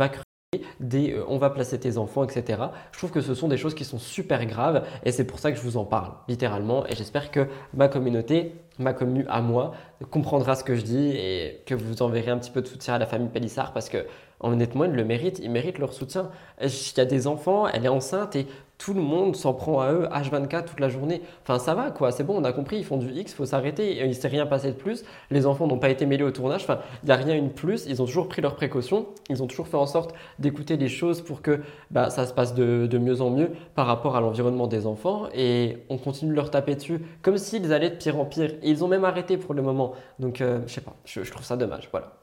des 0.80 1.14
euh, 1.14 1.24
on 1.28 1.38
va 1.38 1.50
placer 1.50 1.80
tes 1.80 1.98
enfants, 1.98 2.24
etc. 2.24 2.64
Je 2.92 2.98
trouve 2.98 3.12
que 3.12 3.22
ce 3.22 3.36
sont 3.36 3.48
des 3.48 3.58
choses 3.58 3.76
qui 3.76 3.86
sont 3.86 4.00
super 4.00 4.46
graves 4.46 4.84
et 5.04 5.12
c'est 5.12 5.26
pour 5.26 5.40
ça 5.40 5.52
que 5.52 5.58
je 5.58 5.64
vous 5.64 5.78
en 5.78 5.86
parle, 5.86 6.14
littéralement. 6.28 6.86
Et 6.88 6.96
j'espère 6.96 7.32
que 7.32 7.48
ma 7.74 7.88
communauté, 7.88 8.56
ma 8.80 8.94
commune 8.94 9.26
à 9.30 9.42
moi, 9.42 9.74
comprendra 10.10 10.56
ce 10.56 10.64
que 10.64 10.76
je 10.76 10.82
dis 10.82 11.12
et 11.12 11.62
que 11.66 11.76
vous 11.76 12.02
enverrez 12.02 12.32
un 12.32 12.38
petit 12.38 12.52
peu 12.52 12.62
de 12.62 12.68
soutien 12.68 12.96
à 12.96 12.98
la 12.98 13.06
famille 13.06 13.30
Pélissard 13.30 13.74
parce 13.74 13.90
que 13.90 14.06
honnêtement, 14.40 14.86
ils 14.86 14.92
le 14.92 15.04
méritent, 15.04 15.40
ils 15.40 15.52
méritent 15.52 15.80
leur 15.80 15.94
soutien. 15.94 16.30
Il 16.62 16.70
y 16.98 17.00
a 17.00 17.06
des 17.06 17.28
enfants, 17.28 17.68
elle 17.68 17.86
est 17.86 17.90
enceinte 17.90 18.36
et 18.36 18.48
tout 18.80 18.94
le 18.94 19.02
monde 19.02 19.36
s'en 19.36 19.54
prend 19.54 19.82
à 19.82 19.92
eux 19.92 20.08
H24 20.10 20.64
toute 20.64 20.80
la 20.80 20.88
journée. 20.88 21.22
Enfin, 21.44 21.60
ça 21.60 21.76
va 21.76 21.92
quoi, 21.92 22.12
c'est 22.12 22.24
bon, 22.24 22.38
on 22.38 22.46
a 22.46 22.54
compris, 22.54 22.78
ils 22.78 22.86
font 22.86 22.98
du 22.98 23.12
X, 23.12 23.34
il 23.34 23.36
faut 23.36 23.46
s'arrêter. 23.46 24.00
Il 24.00 24.08
ne 24.08 24.14
s'est 24.14 24.30
rien 24.30 24.46
passé 24.46 24.70
de 24.70 24.78
plus. 24.78 25.04
Les 25.30 25.46
enfants 25.46 25.68
n'ont 25.68 25.78
pas 25.78 25.90
été 25.90 26.06
mêlés 26.06 26.24
au 26.24 26.32
tournage. 26.32 26.64
Enfin, 26.64 26.80
il 27.04 27.08
n'y 27.08 27.12
a 27.12 27.18
rien 27.18 27.36
eu 27.36 27.42
de 27.42 27.50
plus. 27.50 27.86
Ils 27.88 28.02
ont 28.02 28.06
toujours 28.06 28.30
pris 28.30 28.42
leurs 28.42 28.56
précautions. 28.56 29.08
Ils 29.30 29.44
ont 29.44 29.48
toujours 29.48 29.68
fait 29.68 29.78
en 29.78 29.86
sorte 29.86 30.16
d'écouter 30.40 30.78
les 30.78 30.88
choses 30.88 31.22
pour 31.22 31.42
que 31.42 31.60
bah, 31.92 32.10
ça 32.10 32.26
se 32.26 32.34
passe 32.34 32.56
de, 32.56 32.98
mieux 32.98 33.22
en 33.22 33.30
mieux 33.32 33.52
par 33.76 33.86
rapport 33.86 34.16
à 34.16 34.22
l'environnement 34.22 34.68
des 34.68 34.88
enfants. 34.88 35.28
Et 35.36 35.80
on 35.90 35.98
continue 35.98 36.32
de 36.32 36.36
leur 36.36 36.50
taper 36.50 36.76
dessus 36.76 37.02
comme 37.22 37.38
s'ils 37.38 37.74
allaient 37.74 37.90
de 37.90 37.96
pire 37.96 38.18
en 38.18 38.26
pire. 38.26 38.52
Et 38.64 38.70
ils 38.70 38.84
ont 38.86 38.88
même 38.88 39.04
arrêté 39.04 39.36
pour 39.36 39.54
le 39.54 39.62
moment. 39.62 39.92
Donc, 40.20 40.40
euh, 40.40 40.62
je 40.68 40.74
sais 40.74 40.82
pas, 40.82 40.96
je 41.04 41.30
trouve 41.30 41.44
ça 41.44 41.58
dommage. 41.58 41.90
Voilà. 41.92 42.14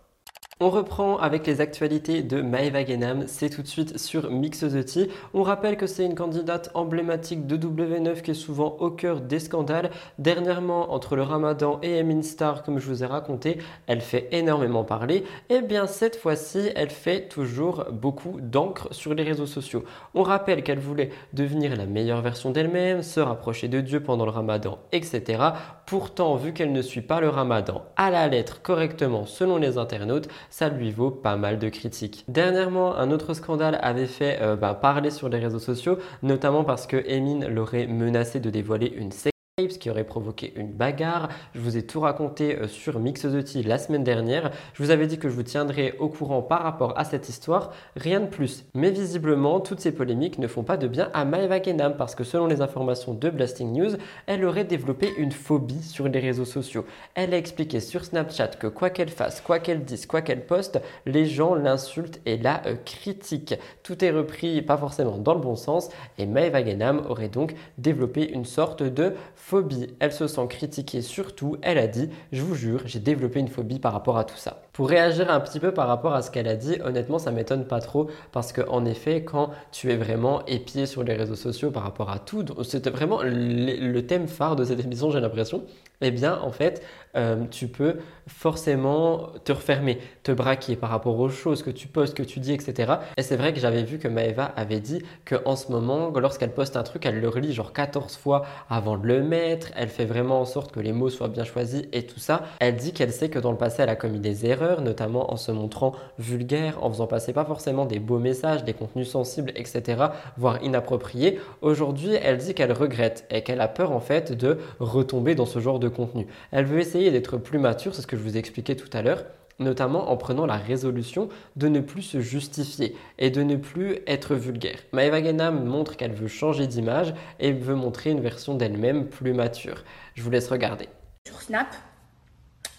On 0.59 0.70
reprend 0.70 1.18
avec 1.18 1.46
les 1.46 1.61
actualités 1.61 2.22
de 2.22 2.40
Maeva 2.40 2.82
Genam, 2.82 3.24
c'est 3.26 3.50
tout 3.50 3.61
de 3.61 3.66
suite 3.66 3.98
sur 3.98 4.30
Mixosity. 4.30 5.11
On 5.34 5.42
rappelle 5.42 5.76
que 5.76 5.86
c'est 5.86 6.07
une 6.07 6.14
candidate 6.14 6.70
emblématique 6.72 7.46
de 7.46 7.59
W9 7.59 8.22
qui 8.22 8.30
est 8.30 8.34
souvent 8.34 8.74
au 8.80 8.90
cœur 8.90 9.20
des 9.20 9.38
scandales. 9.38 9.90
Dernièrement, 10.18 10.94
entre 10.94 11.14
le 11.14 11.20
Ramadan 11.20 11.78
et 11.82 11.98
Emin 12.00 12.22
Star, 12.22 12.62
comme 12.62 12.78
je 12.78 12.86
vous 12.86 13.04
ai 13.04 13.07
raconté, 13.07 13.59
elle 13.86 14.00
fait 14.00 14.28
énormément 14.32 14.82
parler. 14.82 15.24
Et 15.50 15.57
eh 15.57 15.61
bien 15.61 15.86
cette 15.86 16.16
fois-ci, 16.16 16.70
elle 16.74 16.88
fait 16.88 17.28
toujours 17.28 17.84
beaucoup 17.92 18.40
d'encre 18.40 18.88
sur 18.94 19.12
les 19.12 19.24
réseaux 19.24 19.44
sociaux. 19.44 19.84
On 20.14 20.22
rappelle 20.22 20.62
qu'elle 20.62 20.78
voulait 20.78 21.11
devenir 21.34 21.76
la 21.76 21.84
meilleure 21.84 22.22
version 22.22 22.50
d'elle-même, 22.50 23.02
se 23.02 23.20
rapprocher 23.20 23.68
de 23.68 23.82
Dieu 23.82 24.02
pendant 24.02 24.24
le 24.24 24.30
Ramadan, 24.30 24.78
etc. 24.92 25.50
Pourtant, 25.87 26.34
vu 26.34 26.53
qu'elle 26.53 26.72
ne 26.72 26.82
suit 26.82 27.01
pas 27.01 27.20
le 27.20 27.28
Ramadan 27.28 27.84
à 27.97 28.11
la 28.11 28.26
lettre 28.26 28.61
correctement 28.61 29.24
selon 29.24 29.57
les 29.57 29.78
internautes, 29.78 30.26
ça 30.51 30.68
lui 30.68 30.91
vaut 30.91 31.12
pas 31.12 31.37
mal 31.37 31.61
de 31.61 31.68
critiques. 31.68 32.24
Dernièrement, 32.26 32.97
un 32.97 33.12
autre 33.12 33.34
scandale 33.34 33.78
avait 33.80 34.09
fait 34.09 34.43
euh, 34.43 34.57
bah, 34.57 34.74
parler 34.74 35.11
sur 35.11 35.28
les 35.28 35.39
réseaux 35.39 35.61
sociaux, 35.61 35.99
notamment 36.24 36.64
parce 36.64 36.89
que 36.89 36.97
Emin 37.09 37.47
l'aurait 37.49 37.87
menacé 37.87 38.41
de 38.41 38.51
dévoiler 38.51 38.93
une 38.97 39.12
ce 39.59 39.78
qui 39.78 39.88
aurait 39.88 40.04
provoqué 40.04 40.52
une 40.57 40.70
bagarre. 40.70 41.30
Je 41.54 41.61
vous 41.61 41.78
ai 41.78 41.82
tout 41.82 42.00
raconté 42.00 42.59
euh, 42.59 42.68
sur 42.68 42.98
Mixosoty 42.98 43.62
la 43.62 43.78
semaine 43.78 44.04
dernière. 44.04 44.50
Je 44.74 44.82
vous 44.82 44.90
avais 44.90 45.07
dit 45.07 45.18
que 45.18 45.30
je 45.30 45.34
vous 45.34 45.44
tiendrais 45.44 45.96
au 45.98 46.11
courant 46.11 46.42
par 46.42 46.62
rapport 46.62 46.98
à 46.98 47.04
cette 47.04 47.30
histoire, 47.30 47.72
rien 47.96 48.20
de 48.20 48.26
plus. 48.26 48.66
Mais 48.74 48.90
visiblement, 48.90 49.61
toutes 49.61 49.80
ces 49.80 49.92
polémiques 49.92 50.38
ne 50.38 50.46
font 50.46 50.62
pas 50.62 50.76
de 50.76 50.86
bien 50.86 51.09
à 51.14 51.24
Maeva 51.24 51.62
Genam 51.62 51.96
parce 51.96 52.14
que 52.14 52.22
selon 52.22 52.48
les 52.48 52.61
informations 52.61 53.14
de 53.14 53.30
Blasting 53.30 53.72
News, 53.72 53.96
elle 54.26 54.44
aurait 54.44 54.64
développé 54.64 55.14
une 55.16 55.32
phobie 55.32 55.82
sur 55.82 56.07
les 56.07 56.20
réseaux 56.20 56.44
sociaux. 56.44 56.84
Elle 57.14 57.32
a 57.32 57.38
expliqué 57.38 57.80
sur 57.80 58.04
Snapchat 58.04 58.48
que 58.48 58.66
quoi 58.66 58.90
qu'elle 58.90 59.09
fasse, 59.09 59.40
quoi 59.40 59.59
qu'elle 59.59 59.84
dise, 59.84 60.04
quoi 60.04 60.20
qu'elle 60.20 60.44
poste, 60.44 60.82
les 61.07 61.24
gens 61.24 61.54
l'insultent 61.54 62.20
et 62.26 62.36
la 62.36 62.61
euh, 62.66 62.76
critiquent. 62.84 63.59
Tout 63.82 64.04
est 64.04 64.11
repris 64.11 64.61
pas 64.61 64.76
forcément 64.76 65.16
dans 65.16 65.32
le 65.32 65.40
bon 65.40 65.57
sens 65.57 65.88
et 66.18 66.26
Maeva 66.26 66.62
Genam 66.62 67.07
aurait 67.09 67.30
donc 67.30 67.54
développé 67.78 68.30
une 68.30 68.44
sorte 68.44 68.82
de 68.82 69.14
phobie. 69.47 69.94
Elle 70.01 70.12
se 70.12 70.26
sent 70.26 70.49
critiquée 70.49 71.03
surtout. 71.03 71.57
Elle 71.62 71.78
a 71.78 71.86
dit, 71.86 72.11
je 72.32 72.42
vous 72.42 72.57
jure, 72.57 72.82
j'ai 72.84 72.99
développé 72.99 73.38
une 73.38 73.47
phobie 73.47 73.78
par 73.78 73.92
rapport 73.92 74.18
à 74.18 74.24
tout 74.24 74.36
ça. 74.36 74.65
Pour 74.77 74.91
réagir 74.91 75.31
un 75.31 75.41
petit 75.41 75.59
peu 75.59 75.72
par 75.72 75.89
rapport 75.89 76.12
à 76.12 76.20
ce 76.20 76.31
qu'elle 76.31 76.47
a 76.47 76.55
dit, 76.55 76.77
honnêtement, 76.85 77.18
ça 77.18 77.31
m'étonne 77.31 77.64
pas 77.64 77.81
trop 77.81 78.11
parce 78.31 78.53
qu'en 78.53 78.85
effet, 78.85 79.24
quand 79.24 79.49
tu 79.72 79.91
es 79.91 79.97
vraiment 79.97 80.45
épié 80.45 80.85
sur 80.85 81.03
les 81.03 81.14
réseaux 81.14 81.35
sociaux 81.35 81.70
par 81.70 81.83
rapport 81.83 82.11
à 82.11 82.18
tout, 82.18 82.45
c'était 82.62 82.91
vraiment 82.91 83.20
le 83.22 84.01
thème 84.03 84.29
phare 84.29 84.55
de 84.55 84.64
cette 84.64 84.81
émission, 84.81 85.11
j'ai 85.11 85.20
l'impression, 85.20 85.62
eh 86.03 86.11
bien, 86.11 86.39
en 86.43 86.51
fait, 86.51 86.83
euh, 87.16 87.45
tu 87.51 87.68
peux 87.68 87.97
forcément 88.27 89.31
te 89.45 89.53
refermer, 89.53 89.99
te 90.22 90.33
braquer 90.33 90.77
par 90.77 90.91
rapport 90.91 91.18
aux 91.18 91.31
choses 91.31 91.62
que 91.62 91.70
tu 91.70 91.89
postes, 91.89 92.14
que 92.14 92.22
tu 92.22 92.41
dis, 92.41 92.53
etc. 92.53 92.95
Et 93.16 93.22
c'est 93.22 93.37
vrai 93.37 93.55
que 93.55 93.61
j'avais 93.61 93.83
vu 93.83 93.99
que 93.99 94.09
Maeva 94.09 94.45
avait 94.57 94.81
dit 94.81 95.03
qu'en 95.24 95.57
ce 95.57 95.72
moment, 95.72 96.12
lorsqu'elle 96.14 96.53
poste 96.53 96.77
un 96.77 96.83
truc, 96.83 97.07
elle 97.07 97.20
le 97.20 97.29
relit 97.29 97.55
genre 97.55 97.72
14 97.72 98.16
fois 98.16 98.45
avant 98.68 98.99
de 98.99 99.07
le 99.07 99.22
mettre. 99.22 99.68
Elle 99.74 99.89
fait 99.89 100.05
vraiment 100.05 100.41
en 100.41 100.45
sorte 100.45 100.72
que 100.72 100.81
les 100.81 100.93
mots 100.93 101.09
soient 101.09 101.29
bien 101.29 101.45
choisis 101.45 101.85
et 101.93 102.05
tout 102.05 102.20
ça. 102.20 102.43
Elle 102.61 102.77
dit 102.77 102.93
qu'elle 102.93 103.12
sait 103.12 103.31
que 103.31 103.39
dans 103.39 103.53
le 103.53 103.59
passé, 103.59 103.83
elle 103.83 103.89
a 103.89 103.97
commis 103.97 104.20
des 104.20 104.45
erreurs 104.45 104.65
notamment 104.80 105.32
en 105.32 105.36
se 105.36 105.52
montrant 105.52 105.92
vulgaire, 106.18 106.82
en 106.82 106.90
faisant 106.90 107.06
passer 107.06 107.32
pas 107.32 107.44
forcément 107.44 107.86
des 107.86 107.98
beaux 107.98 108.18
messages, 108.18 108.64
des 108.64 108.72
contenus 108.72 109.08
sensibles, 109.08 109.52
etc., 109.54 110.06
voire 110.36 110.62
inappropriés. 110.62 111.40
Aujourd'hui, 111.62 112.10
elle 112.22 112.38
dit 112.38 112.54
qu'elle 112.54 112.72
regrette 112.72 113.26
et 113.30 113.42
qu'elle 113.42 113.60
a 113.60 113.68
peur 113.68 113.92
en 113.92 114.00
fait 114.00 114.32
de 114.32 114.58
retomber 114.80 115.34
dans 115.34 115.46
ce 115.46 115.58
genre 115.58 115.78
de 115.78 115.88
contenu. 115.88 116.26
Elle 116.50 116.64
veut 116.64 116.80
essayer 116.80 117.10
d'être 117.10 117.36
plus 117.36 117.58
mature, 117.58 117.94
c'est 117.94 118.02
ce 118.02 118.06
que 118.06 118.16
je 118.16 118.22
vous 118.22 118.36
ai 118.36 118.38
expliqué 118.38 118.76
tout 118.76 118.90
à 118.92 119.02
l'heure 119.02 119.24
notamment 119.58 120.10
en 120.10 120.16
prenant 120.16 120.46
la 120.46 120.56
résolution 120.56 121.28
de 121.56 121.68
ne 121.68 121.80
plus 121.80 122.02
se 122.02 122.20
justifier 122.20 122.94
et 123.18 123.30
de 123.30 123.42
ne 123.42 123.56
plus 123.56 123.98
être 124.06 124.34
vulgaire. 124.34 124.78
Maeva 124.92 125.22
Genam 125.22 125.64
montre 125.64 125.96
qu'elle 125.96 126.12
veut 126.12 126.28
changer 126.28 126.66
d'image 126.66 127.14
et 127.40 127.52
veut 127.52 127.74
montrer 127.74 128.10
une 128.10 128.20
version 128.20 128.54
d'elle-même 128.54 129.06
plus 129.06 129.32
mature. 129.32 129.84
Je 130.14 130.22
vous 130.22 130.30
laisse 130.30 130.48
regarder. 130.48 130.88
Sur 131.26 131.40
Snap, 131.40 131.68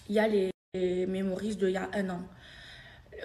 il 0.10 0.16
y 0.16 0.20
a 0.20 0.28
les 0.28 0.52
mémories 1.08 1.56
d'il 1.56 1.72
y 1.72 1.78
a 1.78 1.90
un 1.94 2.10
an. 2.10 2.22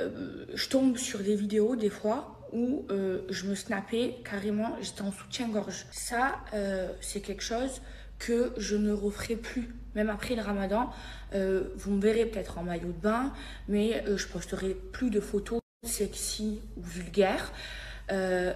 Euh, 0.00 0.46
je 0.55 0.68
tombe 0.68 0.96
sur 0.96 1.20
des 1.20 1.36
vidéos 1.36 1.76
des 1.76 1.90
fois 1.90 2.38
où 2.53 2.86
euh, 2.90 3.22
je 3.30 3.46
me 3.46 3.55
snappais 3.55 4.16
carrément, 4.24 4.76
j'étais 4.80 5.03
en 5.03 5.12
soutien-gorge. 5.12 5.86
Ça, 5.90 6.40
euh, 6.55 6.88
c'est 7.00 7.20
quelque 7.20 7.42
chose 7.42 7.80
que 8.18 8.53
je 8.57 8.76
ne 8.76 8.92
referai 8.92 9.36
plus. 9.36 9.74
Même 9.94 10.09
après 10.09 10.34
le 10.34 10.42
ramadan, 10.42 10.90
vous 11.32 11.90
me 11.90 12.00
verrez 12.00 12.24
peut-être 12.24 12.57
en 12.57 12.62
maillot 12.62 12.92
de 12.92 13.03
bain, 13.03 13.32
mais 13.68 14.05
je 14.16 14.26
posterai 14.26 14.74
plus 14.74 15.11
de 15.11 15.20
photos 15.20 15.61
sexy 15.84 16.61
ou 16.76 16.82
vulgaires. 16.82 17.53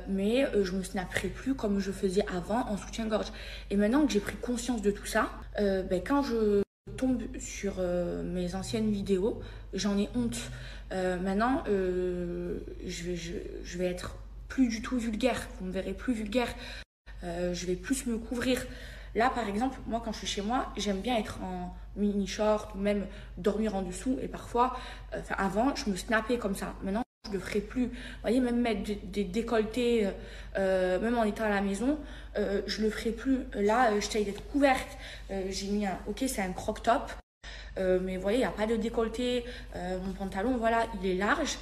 Mais 0.09 0.47
je 0.63 0.73
me 0.73 0.83
snapperai 0.83 1.29
plus 1.29 1.55
comme 1.55 1.79
je 1.81 1.91
faisais 1.91 2.25
avant 2.35 2.71
en 2.71 2.79
soutien-gorge. 2.79 3.33
Et 3.71 3.77
maintenant 3.77 4.07
que 4.07 4.13
j'ai 4.13 4.21
pris 4.21 4.37
conscience 4.37 4.81
de 4.81 4.91
tout 4.91 5.05
ça, 5.05 5.31
ben, 5.59 6.01
quand 6.07 6.23
je 6.23 6.63
tombe 6.97 7.23
sur 7.39 7.75
mes 8.25 8.55
anciennes 8.55 8.91
vidéos, 8.91 9.41
j'en 9.75 9.99
ai 9.99 10.09
honte. 10.15 10.51
maintenant, 10.91 11.63
je 11.67 13.03
vais, 13.05 13.17
je, 13.17 13.79
vais 13.79 13.87
être 13.87 14.17
plus 14.49 14.69
du 14.69 14.83
tout 14.83 14.99
vulgaire. 14.99 15.47
Vous 15.59 15.67
me 15.67 15.73
verrez 15.73 15.93
plus 15.93 16.15
vulgaire. 16.15 16.49
je 17.23 17.67
vais 17.67 17.77
plus 17.77 18.07
me 18.07 18.17
couvrir. 18.17 18.65
Là, 19.17 19.31
par 19.31 19.49
exemple, 19.49 19.79
moi, 19.87 20.03
quand 20.05 20.13
je 20.13 20.19
suis 20.19 20.27
chez 20.27 20.43
moi, 20.43 20.71
j'aime 20.77 21.01
bien 21.01 21.17
être 21.17 21.39
en 21.43 21.75
mini 21.97 22.27
short 22.27 22.75
ou 22.75 22.79
même 22.79 23.07
dormir 23.39 23.75
en 23.75 23.81
dessous. 23.81 24.19
Et 24.21 24.29
parfois, 24.29 24.77
euh, 25.15 25.23
avant, 25.39 25.75
je 25.75 25.89
me 25.89 25.97
snappais 25.97 26.37
comme 26.37 26.55
ça. 26.55 26.75
Maintenant, 26.83 27.03
je 27.27 27.33
le 27.33 27.39
ferai 27.39 27.61
plus. 27.61 27.87
Vous 27.87 27.93
voyez, 28.23 28.41
même 28.41 28.61
mettre 28.61 28.81
des, 29.05 29.25
décolletés, 29.25 30.07
euh, 30.07 30.11
euh, 30.59 31.01
même 31.01 31.17
en 31.19 31.25
étant 31.25 31.45
à 31.45 31.51
la 31.51 31.61
maison, 31.61 31.99
je 32.37 32.81
ne 32.81 32.85
le 32.85 32.91
ferai 32.91 33.13
plus. 33.13 33.39
Là, 33.55 33.95
j'essaye 33.95 34.25
d'être 34.25 34.47
couverte. 34.49 34.99
J'ai 35.49 35.69
mis 35.69 35.87
un, 35.87 35.99
ok, 36.07 36.25
c'est 36.27 36.43
un 36.43 36.53
crop 36.53 36.83
top. 36.83 37.11
mais 37.79 38.17
vous 38.17 38.23
voyez, 38.23 38.39
il 38.39 38.41
n'y 38.41 38.47
a 38.47 38.51
pas 38.51 38.67
de 38.67 38.77
décolleté. 38.77 39.45
mon 39.75 40.13
pantalon, 40.13 40.57
voilà, 40.59 40.87
il 41.03 41.11
est 41.11 41.15
large. 41.15 41.57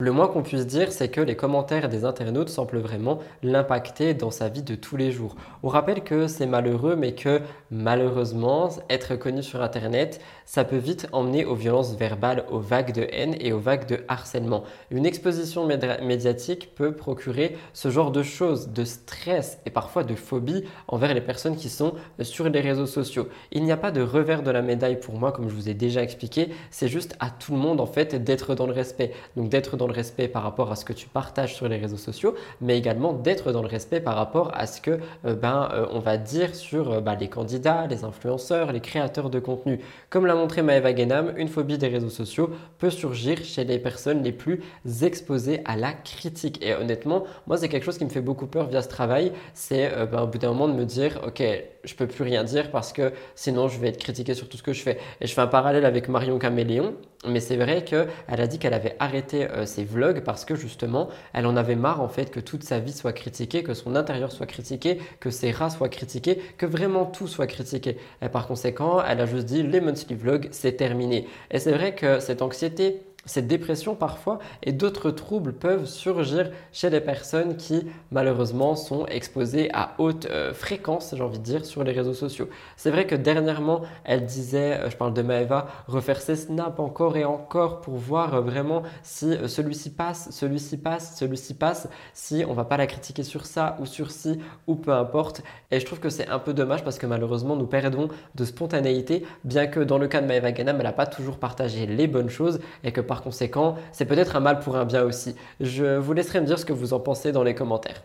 Le 0.00 0.10
moins 0.10 0.26
qu'on 0.26 0.42
puisse 0.42 0.66
dire, 0.66 0.90
c'est 0.90 1.08
que 1.08 1.20
les 1.20 1.36
commentaires 1.36 1.88
des 1.88 2.04
internautes 2.04 2.48
semblent 2.48 2.80
vraiment 2.80 3.20
l'impacter 3.44 4.12
dans 4.12 4.32
sa 4.32 4.48
vie 4.48 4.64
de 4.64 4.74
tous 4.74 4.96
les 4.96 5.12
jours. 5.12 5.36
On 5.62 5.68
rappelle 5.68 6.02
que 6.02 6.26
c'est 6.26 6.48
malheureux, 6.48 6.96
mais 6.96 7.14
que 7.14 7.40
malheureusement, 7.70 8.70
être 8.90 9.14
connu 9.14 9.44
sur 9.44 9.62
Internet, 9.62 10.20
ça 10.46 10.64
peut 10.64 10.78
vite 10.78 11.06
emmener 11.12 11.44
aux 11.44 11.54
violences 11.54 11.94
verbales, 11.94 12.44
aux 12.50 12.58
vagues 12.58 12.92
de 12.92 13.06
haine 13.12 13.36
et 13.38 13.52
aux 13.52 13.60
vagues 13.60 13.86
de 13.86 14.00
harcèlement. 14.08 14.64
Une 14.90 15.06
exposition 15.06 15.64
médiatique 15.64 16.74
peut 16.74 16.96
procurer 16.96 17.56
ce 17.72 17.88
genre 17.88 18.10
de 18.10 18.24
choses, 18.24 18.70
de 18.70 18.82
stress 18.84 19.60
et 19.64 19.70
parfois 19.70 20.02
de 20.02 20.16
phobie 20.16 20.64
envers 20.88 21.14
les 21.14 21.20
personnes 21.20 21.54
qui 21.54 21.68
sont 21.68 21.94
sur 22.20 22.48
les 22.48 22.60
réseaux 22.60 22.86
sociaux. 22.86 23.28
Il 23.52 23.62
n'y 23.62 23.70
a 23.70 23.76
pas 23.76 23.92
de 23.92 24.02
revers 24.02 24.42
de 24.42 24.50
la 24.50 24.60
médaille 24.60 24.98
pour 24.98 25.14
moi, 25.14 25.30
comme 25.30 25.48
je 25.48 25.54
vous 25.54 25.68
ai 25.68 25.74
déjà 25.74 26.02
expliqué, 26.02 26.48
c'est 26.72 26.88
juste 26.88 27.14
à 27.20 27.30
tout 27.30 27.52
le 27.52 27.58
monde 27.58 27.80
en 27.80 27.86
fait 27.86 28.16
d'être 28.16 28.56
dans 28.56 28.66
le 28.66 28.72
respect. 28.72 29.12
Donc 29.36 29.50
d'être 29.50 29.76
le 29.86 29.92
respect 29.92 30.28
par 30.28 30.42
rapport 30.42 30.70
à 30.70 30.76
ce 30.76 30.84
que 30.84 30.92
tu 30.92 31.08
partages 31.08 31.54
sur 31.54 31.68
les 31.68 31.76
réseaux 31.76 31.96
sociaux, 31.96 32.34
mais 32.60 32.78
également 32.78 33.12
d'être 33.12 33.52
dans 33.52 33.62
le 33.62 33.68
respect 33.68 34.00
par 34.00 34.16
rapport 34.16 34.50
à 34.54 34.66
ce 34.66 34.80
que 34.80 34.98
euh, 35.24 35.34
ben, 35.34 35.68
euh, 35.72 35.86
on 35.92 35.98
va 35.98 36.16
dire 36.16 36.54
sur 36.54 36.92
euh, 36.92 37.00
ben, 37.00 37.14
les 37.14 37.28
candidats, 37.28 37.86
les 37.86 38.04
influenceurs, 38.04 38.72
les 38.72 38.80
créateurs 38.80 39.30
de 39.30 39.38
contenu. 39.38 39.80
Comme 40.10 40.26
l'a 40.26 40.34
montré 40.34 40.62
Maeva 40.62 40.94
Genam, 40.94 41.32
une 41.36 41.48
phobie 41.48 41.78
des 41.78 41.88
réseaux 41.88 42.10
sociaux 42.10 42.50
peut 42.78 42.90
surgir 42.90 43.44
chez 43.44 43.64
les 43.64 43.78
personnes 43.78 44.22
les 44.22 44.32
plus 44.32 44.62
exposées 45.02 45.60
à 45.64 45.76
la 45.76 45.92
critique. 45.92 46.64
Et 46.64 46.74
honnêtement, 46.74 47.24
moi, 47.46 47.56
c'est 47.56 47.68
quelque 47.68 47.84
chose 47.84 47.98
qui 47.98 48.04
me 48.04 48.10
fait 48.10 48.20
beaucoup 48.20 48.46
peur 48.46 48.68
via 48.68 48.82
ce 48.82 48.88
travail. 48.88 49.32
C'est 49.54 49.90
ben, 50.06 50.22
au 50.22 50.26
bout 50.26 50.38
d'un 50.38 50.48
moment 50.48 50.68
de 50.68 50.74
me 50.74 50.84
dire, 50.84 51.20
ok, 51.26 51.42
je 51.84 51.94
peux 51.94 52.06
plus 52.06 52.24
rien 52.24 52.44
dire 52.44 52.70
parce 52.70 52.92
que 52.92 53.12
sinon 53.34 53.68
je 53.68 53.78
vais 53.78 53.88
être 53.88 53.98
critiqué 53.98 54.34
sur 54.34 54.48
tout 54.48 54.56
ce 54.56 54.62
que 54.62 54.72
je 54.72 54.82
fais. 54.82 54.98
Et 55.20 55.26
je 55.26 55.34
fais 55.34 55.40
un 55.40 55.46
parallèle 55.46 55.84
avec 55.84 56.08
Marion 56.08 56.38
Caméléon, 56.38 56.94
mais 57.26 57.40
c'est 57.40 57.56
vrai 57.56 57.84
qu'elle 57.84 58.08
a 58.28 58.46
dit 58.46 58.58
qu'elle 58.58 58.74
avait 58.74 58.96
arrêté 58.98 59.50
euh, 59.50 59.66
ses 59.66 59.84
vlogs 59.84 60.22
parce 60.22 60.44
que 60.44 60.54
justement, 60.54 61.08
elle 61.32 61.46
en 61.46 61.56
avait 61.56 61.76
marre 61.76 62.00
en 62.00 62.08
fait 62.08 62.30
que 62.30 62.40
toute 62.40 62.64
sa 62.64 62.78
vie 62.78 62.92
soit 62.92 63.12
critiquée, 63.12 63.62
que 63.62 63.74
son 63.74 63.96
intérieur 63.96 64.32
soit 64.32 64.46
critiqué, 64.46 64.98
que 65.20 65.30
ses 65.30 65.50
rats 65.50 65.70
soient 65.70 65.88
critiqués, 65.88 66.40
que 66.58 66.66
vraiment 66.66 67.06
tout 67.06 67.28
soit 67.28 67.46
critiqué. 67.46 67.96
Et 68.22 68.28
par 68.28 68.46
conséquent, 68.46 69.02
elle 69.02 69.20
a 69.20 69.26
juste 69.26 69.46
dit 69.46 69.62
les 69.62 69.80
monthly 69.80 70.14
vlogs, 70.14 70.48
c'est 70.50 70.72
terminé. 70.72 71.26
Et 71.50 71.58
c'est 71.58 71.72
vrai 71.72 71.94
que 71.94 72.20
cette 72.20 72.42
anxiété, 72.42 73.00
cette 73.26 73.46
dépression 73.46 73.94
parfois 73.94 74.38
et 74.62 74.72
d'autres 74.72 75.10
troubles 75.10 75.52
peuvent 75.52 75.86
surgir 75.86 76.50
chez 76.72 76.90
les 76.90 77.00
personnes 77.00 77.56
qui 77.56 77.86
malheureusement 78.10 78.76
sont 78.76 79.06
exposées 79.06 79.70
à 79.72 79.94
haute 79.98 80.26
euh, 80.26 80.52
fréquence, 80.52 81.14
j'ai 81.16 81.22
envie 81.22 81.38
de 81.38 81.44
dire, 81.44 81.64
sur 81.64 81.84
les 81.84 81.92
réseaux 81.92 82.14
sociaux. 82.14 82.48
C'est 82.76 82.90
vrai 82.90 83.06
que 83.06 83.14
dernièrement, 83.14 83.82
elle 84.04 84.26
disait, 84.26 84.80
euh, 84.80 84.90
je 84.90 84.96
parle 84.96 85.14
de 85.14 85.22
Maeva, 85.22 85.66
refaire 85.86 86.20
ses 86.20 86.36
snaps 86.36 86.78
encore 86.78 87.16
et 87.16 87.24
encore 87.24 87.80
pour 87.80 87.94
voir 87.94 88.34
euh, 88.34 88.40
vraiment 88.40 88.82
si 89.02 89.36
celui-ci 89.46 89.90
passe, 89.90 90.30
celui-ci 90.30 90.76
passe, 90.76 91.16
celui-ci 91.16 91.54
passe, 91.54 91.88
si 92.12 92.44
on 92.48 92.52
va 92.52 92.64
pas 92.64 92.76
la 92.76 92.86
critiquer 92.86 93.22
sur 93.22 93.46
ça 93.46 93.76
ou 93.80 93.86
sur 93.86 94.10
ci 94.10 94.38
ou 94.66 94.74
peu 94.74 94.92
importe. 94.92 95.42
Et 95.70 95.80
je 95.80 95.86
trouve 95.86 96.00
que 96.00 96.10
c'est 96.10 96.28
un 96.28 96.38
peu 96.38 96.52
dommage 96.52 96.84
parce 96.84 96.98
que 96.98 97.06
malheureusement 97.06 97.56
nous 97.56 97.66
perdons 97.66 98.08
de 98.34 98.44
spontanéité, 98.44 99.26
bien 99.44 99.66
que 99.66 99.80
dans 99.80 99.98
le 99.98 100.08
cas 100.08 100.20
de 100.20 100.26
Maeva 100.26 100.52
Ganam, 100.52 100.76
elle 100.76 100.82
n'a 100.82 100.92
pas 100.92 101.06
toujours 101.06 101.38
partagé 101.38 101.86
les 101.86 102.06
bonnes 102.06 102.30
choses 102.30 102.60
et 102.82 102.92
que 102.92 103.00
par 103.00 103.13
conséquent, 103.22 103.76
c'est 103.92 104.04
peut-être 104.04 104.36
un 104.36 104.40
mal 104.40 104.58
pour 104.58 104.76
un 104.76 104.84
bien 104.84 105.02
aussi. 105.02 105.34
Je 105.60 105.96
vous 105.96 106.12
laisserai 106.12 106.40
me 106.40 106.46
dire 106.46 106.58
ce 106.58 106.64
que 106.64 106.72
vous 106.72 106.92
en 106.92 107.00
pensez 107.00 107.32
dans 107.32 107.42
les 107.42 107.54
commentaires. 107.54 108.02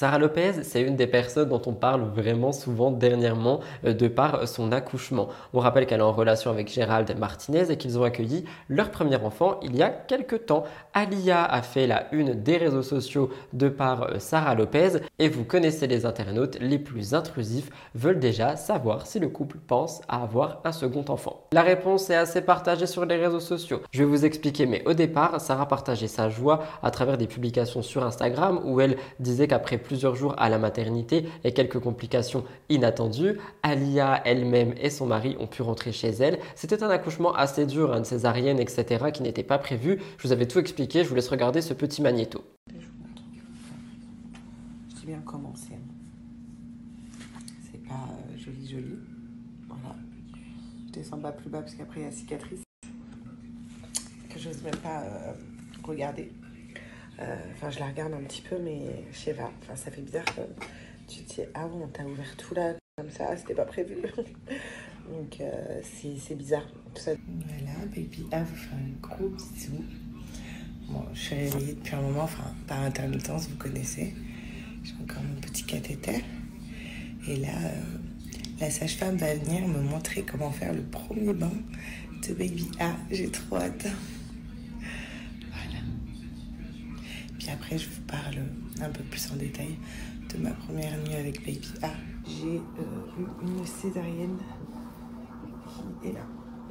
Sarah 0.00 0.16
Lopez, 0.16 0.62
c'est 0.62 0.80
une 0.80 0.96
des 0.96 1.06
personnes 1.06 1.50
dont 1.50 1.60
on 1.66 1.74
parle 1.74 2.04
vraiment 2.04 2.52
souvent 2.52 2.90
dernièrement 2.90 3.60
euh, 3.84 3.92
de 3.92 4.08
par 4.08 4.48
son 4.48 4.72
accouchement. 4.72 5.28
On 5.52 5.58
rappelle 5.58 5.84
qu'elle 5.84 6.00
est 6.00 6.02
en 6.02 6.10
relation 6.10 6.50
avec 6.50 6.72
Gérald 6.72 7.14
Martinez 7.18 7.70
et 7.70 7.76
qu'ils 7.76 7.98
ont 7.98 8.02
accueilli 8.02 8.46
leur 8.70 8.90
premier 8.90 9.16
enfant 9.16 9.60
il 9.62 9.76
y 9.76 9.82
a 9.82 9.90
quelques 9.90 10.46
temps. 10.46 10.64
Alia 10.94 11.44
a 11.44 11.60
fait 11.60 11.86
la 11.86 12.06
une 12.14 12.32
des 12.32 12.56
réseaux 12.56 12.80
sociaux 12.80 13.28
de 13.52 13.68
par 13.68 14.04
euh, 14.04 14.18
Sarah 14.20 14.54
Lopez 14.54 15.00
et 15.18 15.28
vous 15.28 15.44
connaissez 15.44 15.86
les 15.86 16.06
internautes 16.06 16.56
les 16.62 16.78
plus 16.78 17.12
intrusifs 17.12 17.68
veulent 17.94 18.20
déjà 18.20 18.56
savoir 18.56 19.06
si 19.06 19.18
le 19.18 19.28
couple 19.28 19.58
pense 19.58 20.00
à 20.08 20.22
avoir 20.22 20.62
un 20.64 20.72
second 20.72 21.04
enfant. 21.08 21.44
La 21.52 21.60
réponse 21.60 22.08
est 22.08 22.16
assez 22.16 22.40
partagée 22.40 22.86
sur 22.86 23.04
les 23.04 23.16
réseaux 23.16 23.38
sociaux. 23.38 23.82
Je 23.90 23.98
vais 23.98 24.08
vous 24.08 24.24
expliquer 24.24 24.64
mais 24.64 24.82
au 24.86 24.94
départ, 24.94 25.38
Sarah 25.42 25.68
partageait 25.68 26.08
sa 26.08 26.30
joie 26.30 26.62
à 26.82 26.90
travers 26.90 27.18
des 27.18 27.26
publications 27.26 27.82
sur 27.82 28.02
Instagram 28.02 28.62
où 28.64 28.80
elle 28.80 28.96
disait 29.18 29.46
qu'après 29.46 29.76
plusieurs 29.90 30.14
jours 30.14 30.36
à 30.38 30.48
la 30.48 30.58
maternité 30.58 31.26
et 31.42 31.52
quelques 31.52 31.80
complications 31.80 32.44
inattendues. 32.68 33.40
Alia 33.64 34.22
elle-même 34.24 34.72
et 34.80 34.88
son 34.88 35.04
mari 35.04 35.36
ont 35.40 35.48
pu 35.48 35.62
rentrer 35.62 35.90
chez 35.90 36.10
elle. 36.10 36.38
C'était 36.54 36.84
un 36.84 36.90
accouchement 36.90 37.34
assez 37.34 37.66
dur, 37.66 37.92
une 37.92 38.04
césarienne, 38.04 38.60
etc., 38.60 39.06
qui 39.12 39.24
n'était 39.24 39.42
pas 39.42 39.58
prévu. 39.58 40.00
Je 40.18 40.28
vous 40.28 40.32
avais 40.32 40.46
tout 40.46 40.60
expliqué, 40.60 41.02
je 41.02 41.08
vous 41.08 41.16
laisse 41.16 41.28
regarder 41.28 41.60
ce 41.60 41.74
petit 41.74 42.02
magnéto. 42.02 42.44
Je 45.00 45.06
bien 45.06 45.18
commencer. 45.22 45.74
C'est 47.68 47.82
pas 47.82 47.94
euh, 47.94 48.38
joli, 48.38 48.68
joli. 48.70 48.94
Voilà. 49.66 49.96
Je 50.86 50.92
descends 50.92 51.18
pas 51.18 51.32
plus 51.32 51.50
bas 51.50 51.62
parce 51.62 51.74
qu'après 51.74 51.98
il 51.98 52.04
y 52.04 52.06
a 52.06 52.12
cicatrice 52.12 52.62
que 54.28 54.38
je 54.38 54.50
n'ose 54.50 54.62
même 54.62 54.76
pas 54.76 55.00
euh, 55.00 55.32
regarder. 55.82 56.30
Euh, 57.20 57.36
enfin, 57.52 57.70
je 57.70 57.78
la 57.78 57.86
regarde 57.86 58.14
un 58.14 58.22
petit 58.22 58.42
peu, 58.42 58.58
mais 58.58 58.80
je 59.12 59.18
sais 59.18 59.34
pas. 59.34 59.50
Enfin, 59.62 59.76
ça 59.76 59.90
fait 59.90 60.00
bizarre. 60.00 60.24
Que 60.24 60.40
tu 61.08 61.22
te 61.22 61.34
dis, 61.34 61.48
ah 61.54 61.66
bon, 61.66 61.88
t'as 61.92 62.04
ouvert 62.04 62.36
tout 62.36 62.54
là 62.54 62.74
comme 62.96 63.10
ça, 63.10 63.36
c'était 63.36 63.54
pas 63.54 63.64
prévu. 63.64 63.96
Donc, 65.10 65.40
euh, 65.40 65.80
c'est 65.82 66.34
bizarre. 66.34 66.66
Tout 66.94 67.02
ça. 67.02 67.12
Voilà, 67.46 67.86
baby 67.86 68.26
A 68.32 68.42
vous 68.42 68.56
fait 68.56 68.74
un 68.74 69.00
gros 69.00 69.28
bisou. 69.28 69.84
Bon, 70.88 71.04
je 71.12 71.20
suis 71.20 71.34
réveillée 71.36 71.74
depuis 71.74 71.94
un 71.94 72.02
moment, 72.02 72.22
enfin, 72.22 72.54
par 72.66 72.80
intermittence, 72.80 73.48
vous 73.48 73.56
connaissez. 73.56 74.14
J'ai 74.82 74.94
encore 75.02 75.22
mon 75.22 75.40
petit 75.40 75.64
cathéter. 75.64 76.24
Et 77.28 77.36
là, 77.36 77.48
euh, 77.48 77.98
la 78.60 78.70
sage-femme 78.70 79.16
va 79.16 79.34
venir 79.34 79.66
me 79.68 79.80
montrer 79.80 80.22
comment 80.22 80.50
faire 80.50 80.72
le 80.72 80.82
premier 80.82 81.32
bain 81.32 81.52
de 82.26 82.34
baby 82.34 82.70
A. 82.80 82.92
J'ai 83.10 83.30
trop 83.30 83.56
hâte. 83.56 83.86
Je 87.78 87.88
vous 87.88 88.02
parle 88.02 88.42
un 88.80 88.90
peu 88.90 89.02
plus 89.04 89.30
en 89.32 89.36
détail 89.36 89.76
de 90.32 90.42
ma 90.42 90.50
première 90.50 90.96
nuit 90.98 91.14
avec 91.14 91.44
Baby 91.44 91.68
A. 91.82 91.90
J'ai 92.26 92.56
euh, 92.56 93.20
eu 93.20 93.46
une 93.46 93.64
césarienne 93.64 94.38
qui 95.66 96.08
est 96.08 96.12
là. 96.12 96.26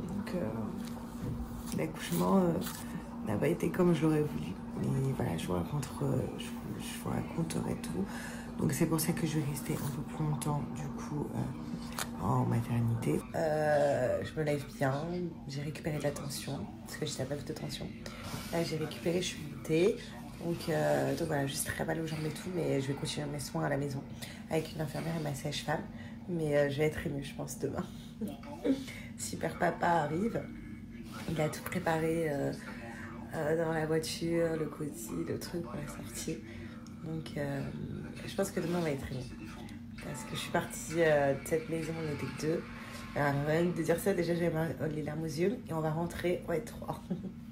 Donc, 0.07 0.35
euh, 0.35 1.77
l'accouchement 1.77 2.39
euh, 2.39 2.51
n'a 3.27 3.37
pas 3.37 3.47
été 3.47 3.69
comme 3.69 3.93
je 3.93 4.03
l'aurais 4.03 4.21
voulu. 4.21 4.51
Mais 4.77 5.11
voilà, 5.15 5.37
je 5.37 5.47
vous, 5.47 5.53
raconte, 5.53 5.87
je, 6.37 6.45
vous 7.03 7.09
raconterai 7.09 7.75
tout. 7.81 8.05
Donc 8.57 8.73
c'est 8.73 8.87
pour 8.87 8.99
ça 8.99 9.13
que 9.13 9.25
je 9.25 9.39
vais 9.39 9.45
rester 9.49 9.73
un 9.73 9.89
peu 9.95 10.01
plus 10.01 10.25
longtemps 10.25 10.61
du 10.75 10.83
coup 11.01 11.27
en 12.21 12.45
maternité. 12.45 13.21
Je 13.33 14.37
me 14.37 14.43
lève 14.43 14.65
bien, 14.77 14.93
j'ai 15.47 15.61
récupéré 15.61 15.97
de 15.97 16.03
la 16.03 16.11
tension 16.11 16.59
parce 16.85 16.97
que 16.97 17.05
j'étais 17.05 17.23
à 17.23 17.37
de 17.37 17.53
tension. 17.53 17.87
Là 18.51 18.61
j'ai 18.63 18.75
récupéré, 18.75 19.21
je 19.21 19.27
suis 19.27 19.43
montée. 19.55 19.95
Donc, 20.43 20.57
euh, 20.69 21.15
donc 21.15 21.27
voilà, 21.27 21.45
juste 21.47 21.67
très 21.67 21.85
mal 21.85 21.99
aux 21.99 22.07
jambes 22.07 22.25
et 22.25 22.29
tout, 22.29 22.49
mais 22.55 22.81
je 22.81 22.87
vais 22.87 22.93
continuer 22.93 23.27
mes 23.27 23.39
soins 23.39 23.65
à 23.65 23.69
la 23.69 23.77
maison 23.77 24.01
avec 24.49 24.73
une 24.73 24.81
infirmière 24.81 25.15
et 25.19 25.23
ma 25.23 25.33
sage-femme. 25.33 25.83
Mais 26.29 26.69
je 26.69 26.77
vais 26.77 26.85
être 26.85 27.05
émue, 27.05 27.23
je 27.23 27.33
pense, 27.33 27.59
demain. 27.59 27.85
Super 29.17 29.57
papa 29.57 29.87
arrive. 29.87 30.41
Il 31.29 31.41
a 31.41 31.49
tout 31.49 31.63
préparé 31.63 32.31
dans 33.33 33.73
la 33.73 33.85
voiture, 33.85 34.55
le 34.57 34.65
côté, 34.65 35.09
le 35.27 35.39
truc 35.39 35.63
pour 35.63 35.73
la 35.73 35.87
sortie. 35.87 36.37
Donc, 37.03 37.37
euh, 37.37 37.61
je 38.25 38.35
pense 38.35 38.51
que 38.51 38.59
demain 38.59 38.79
va 38.81 38.91
être 38.91 39.11
mieux. 39.11 39.23
Parce 40.03 40.23
que 40.23 40.31
je 40.31 40.39
suis 40.39 40.51
partie 40.51 40.93
euh, 40.97 41.33
de 41.33 41.47
cette 41.47 41.69
maison, 41.69 41.93
on 42.01 42.13
était 42.13 42.47
deux. 42.47 42.63
Rien 43.15 43.63
de 43.65 43.81
dire 43.81 43.99
ça, 43.99 44.13
déjà 44.13 44.33
j'ai 44.35 44.51
les 44.93 45.03
larmes 45.03 45.23
aux 45.23 45.25
yeux. 45.25 45.57
Et 45.67 45.73
on 45.73 45.81
va 45.81 45.91
rentrer, 45.91 46.43
ouais, 46.47 46.61
trois. 46.61 47.01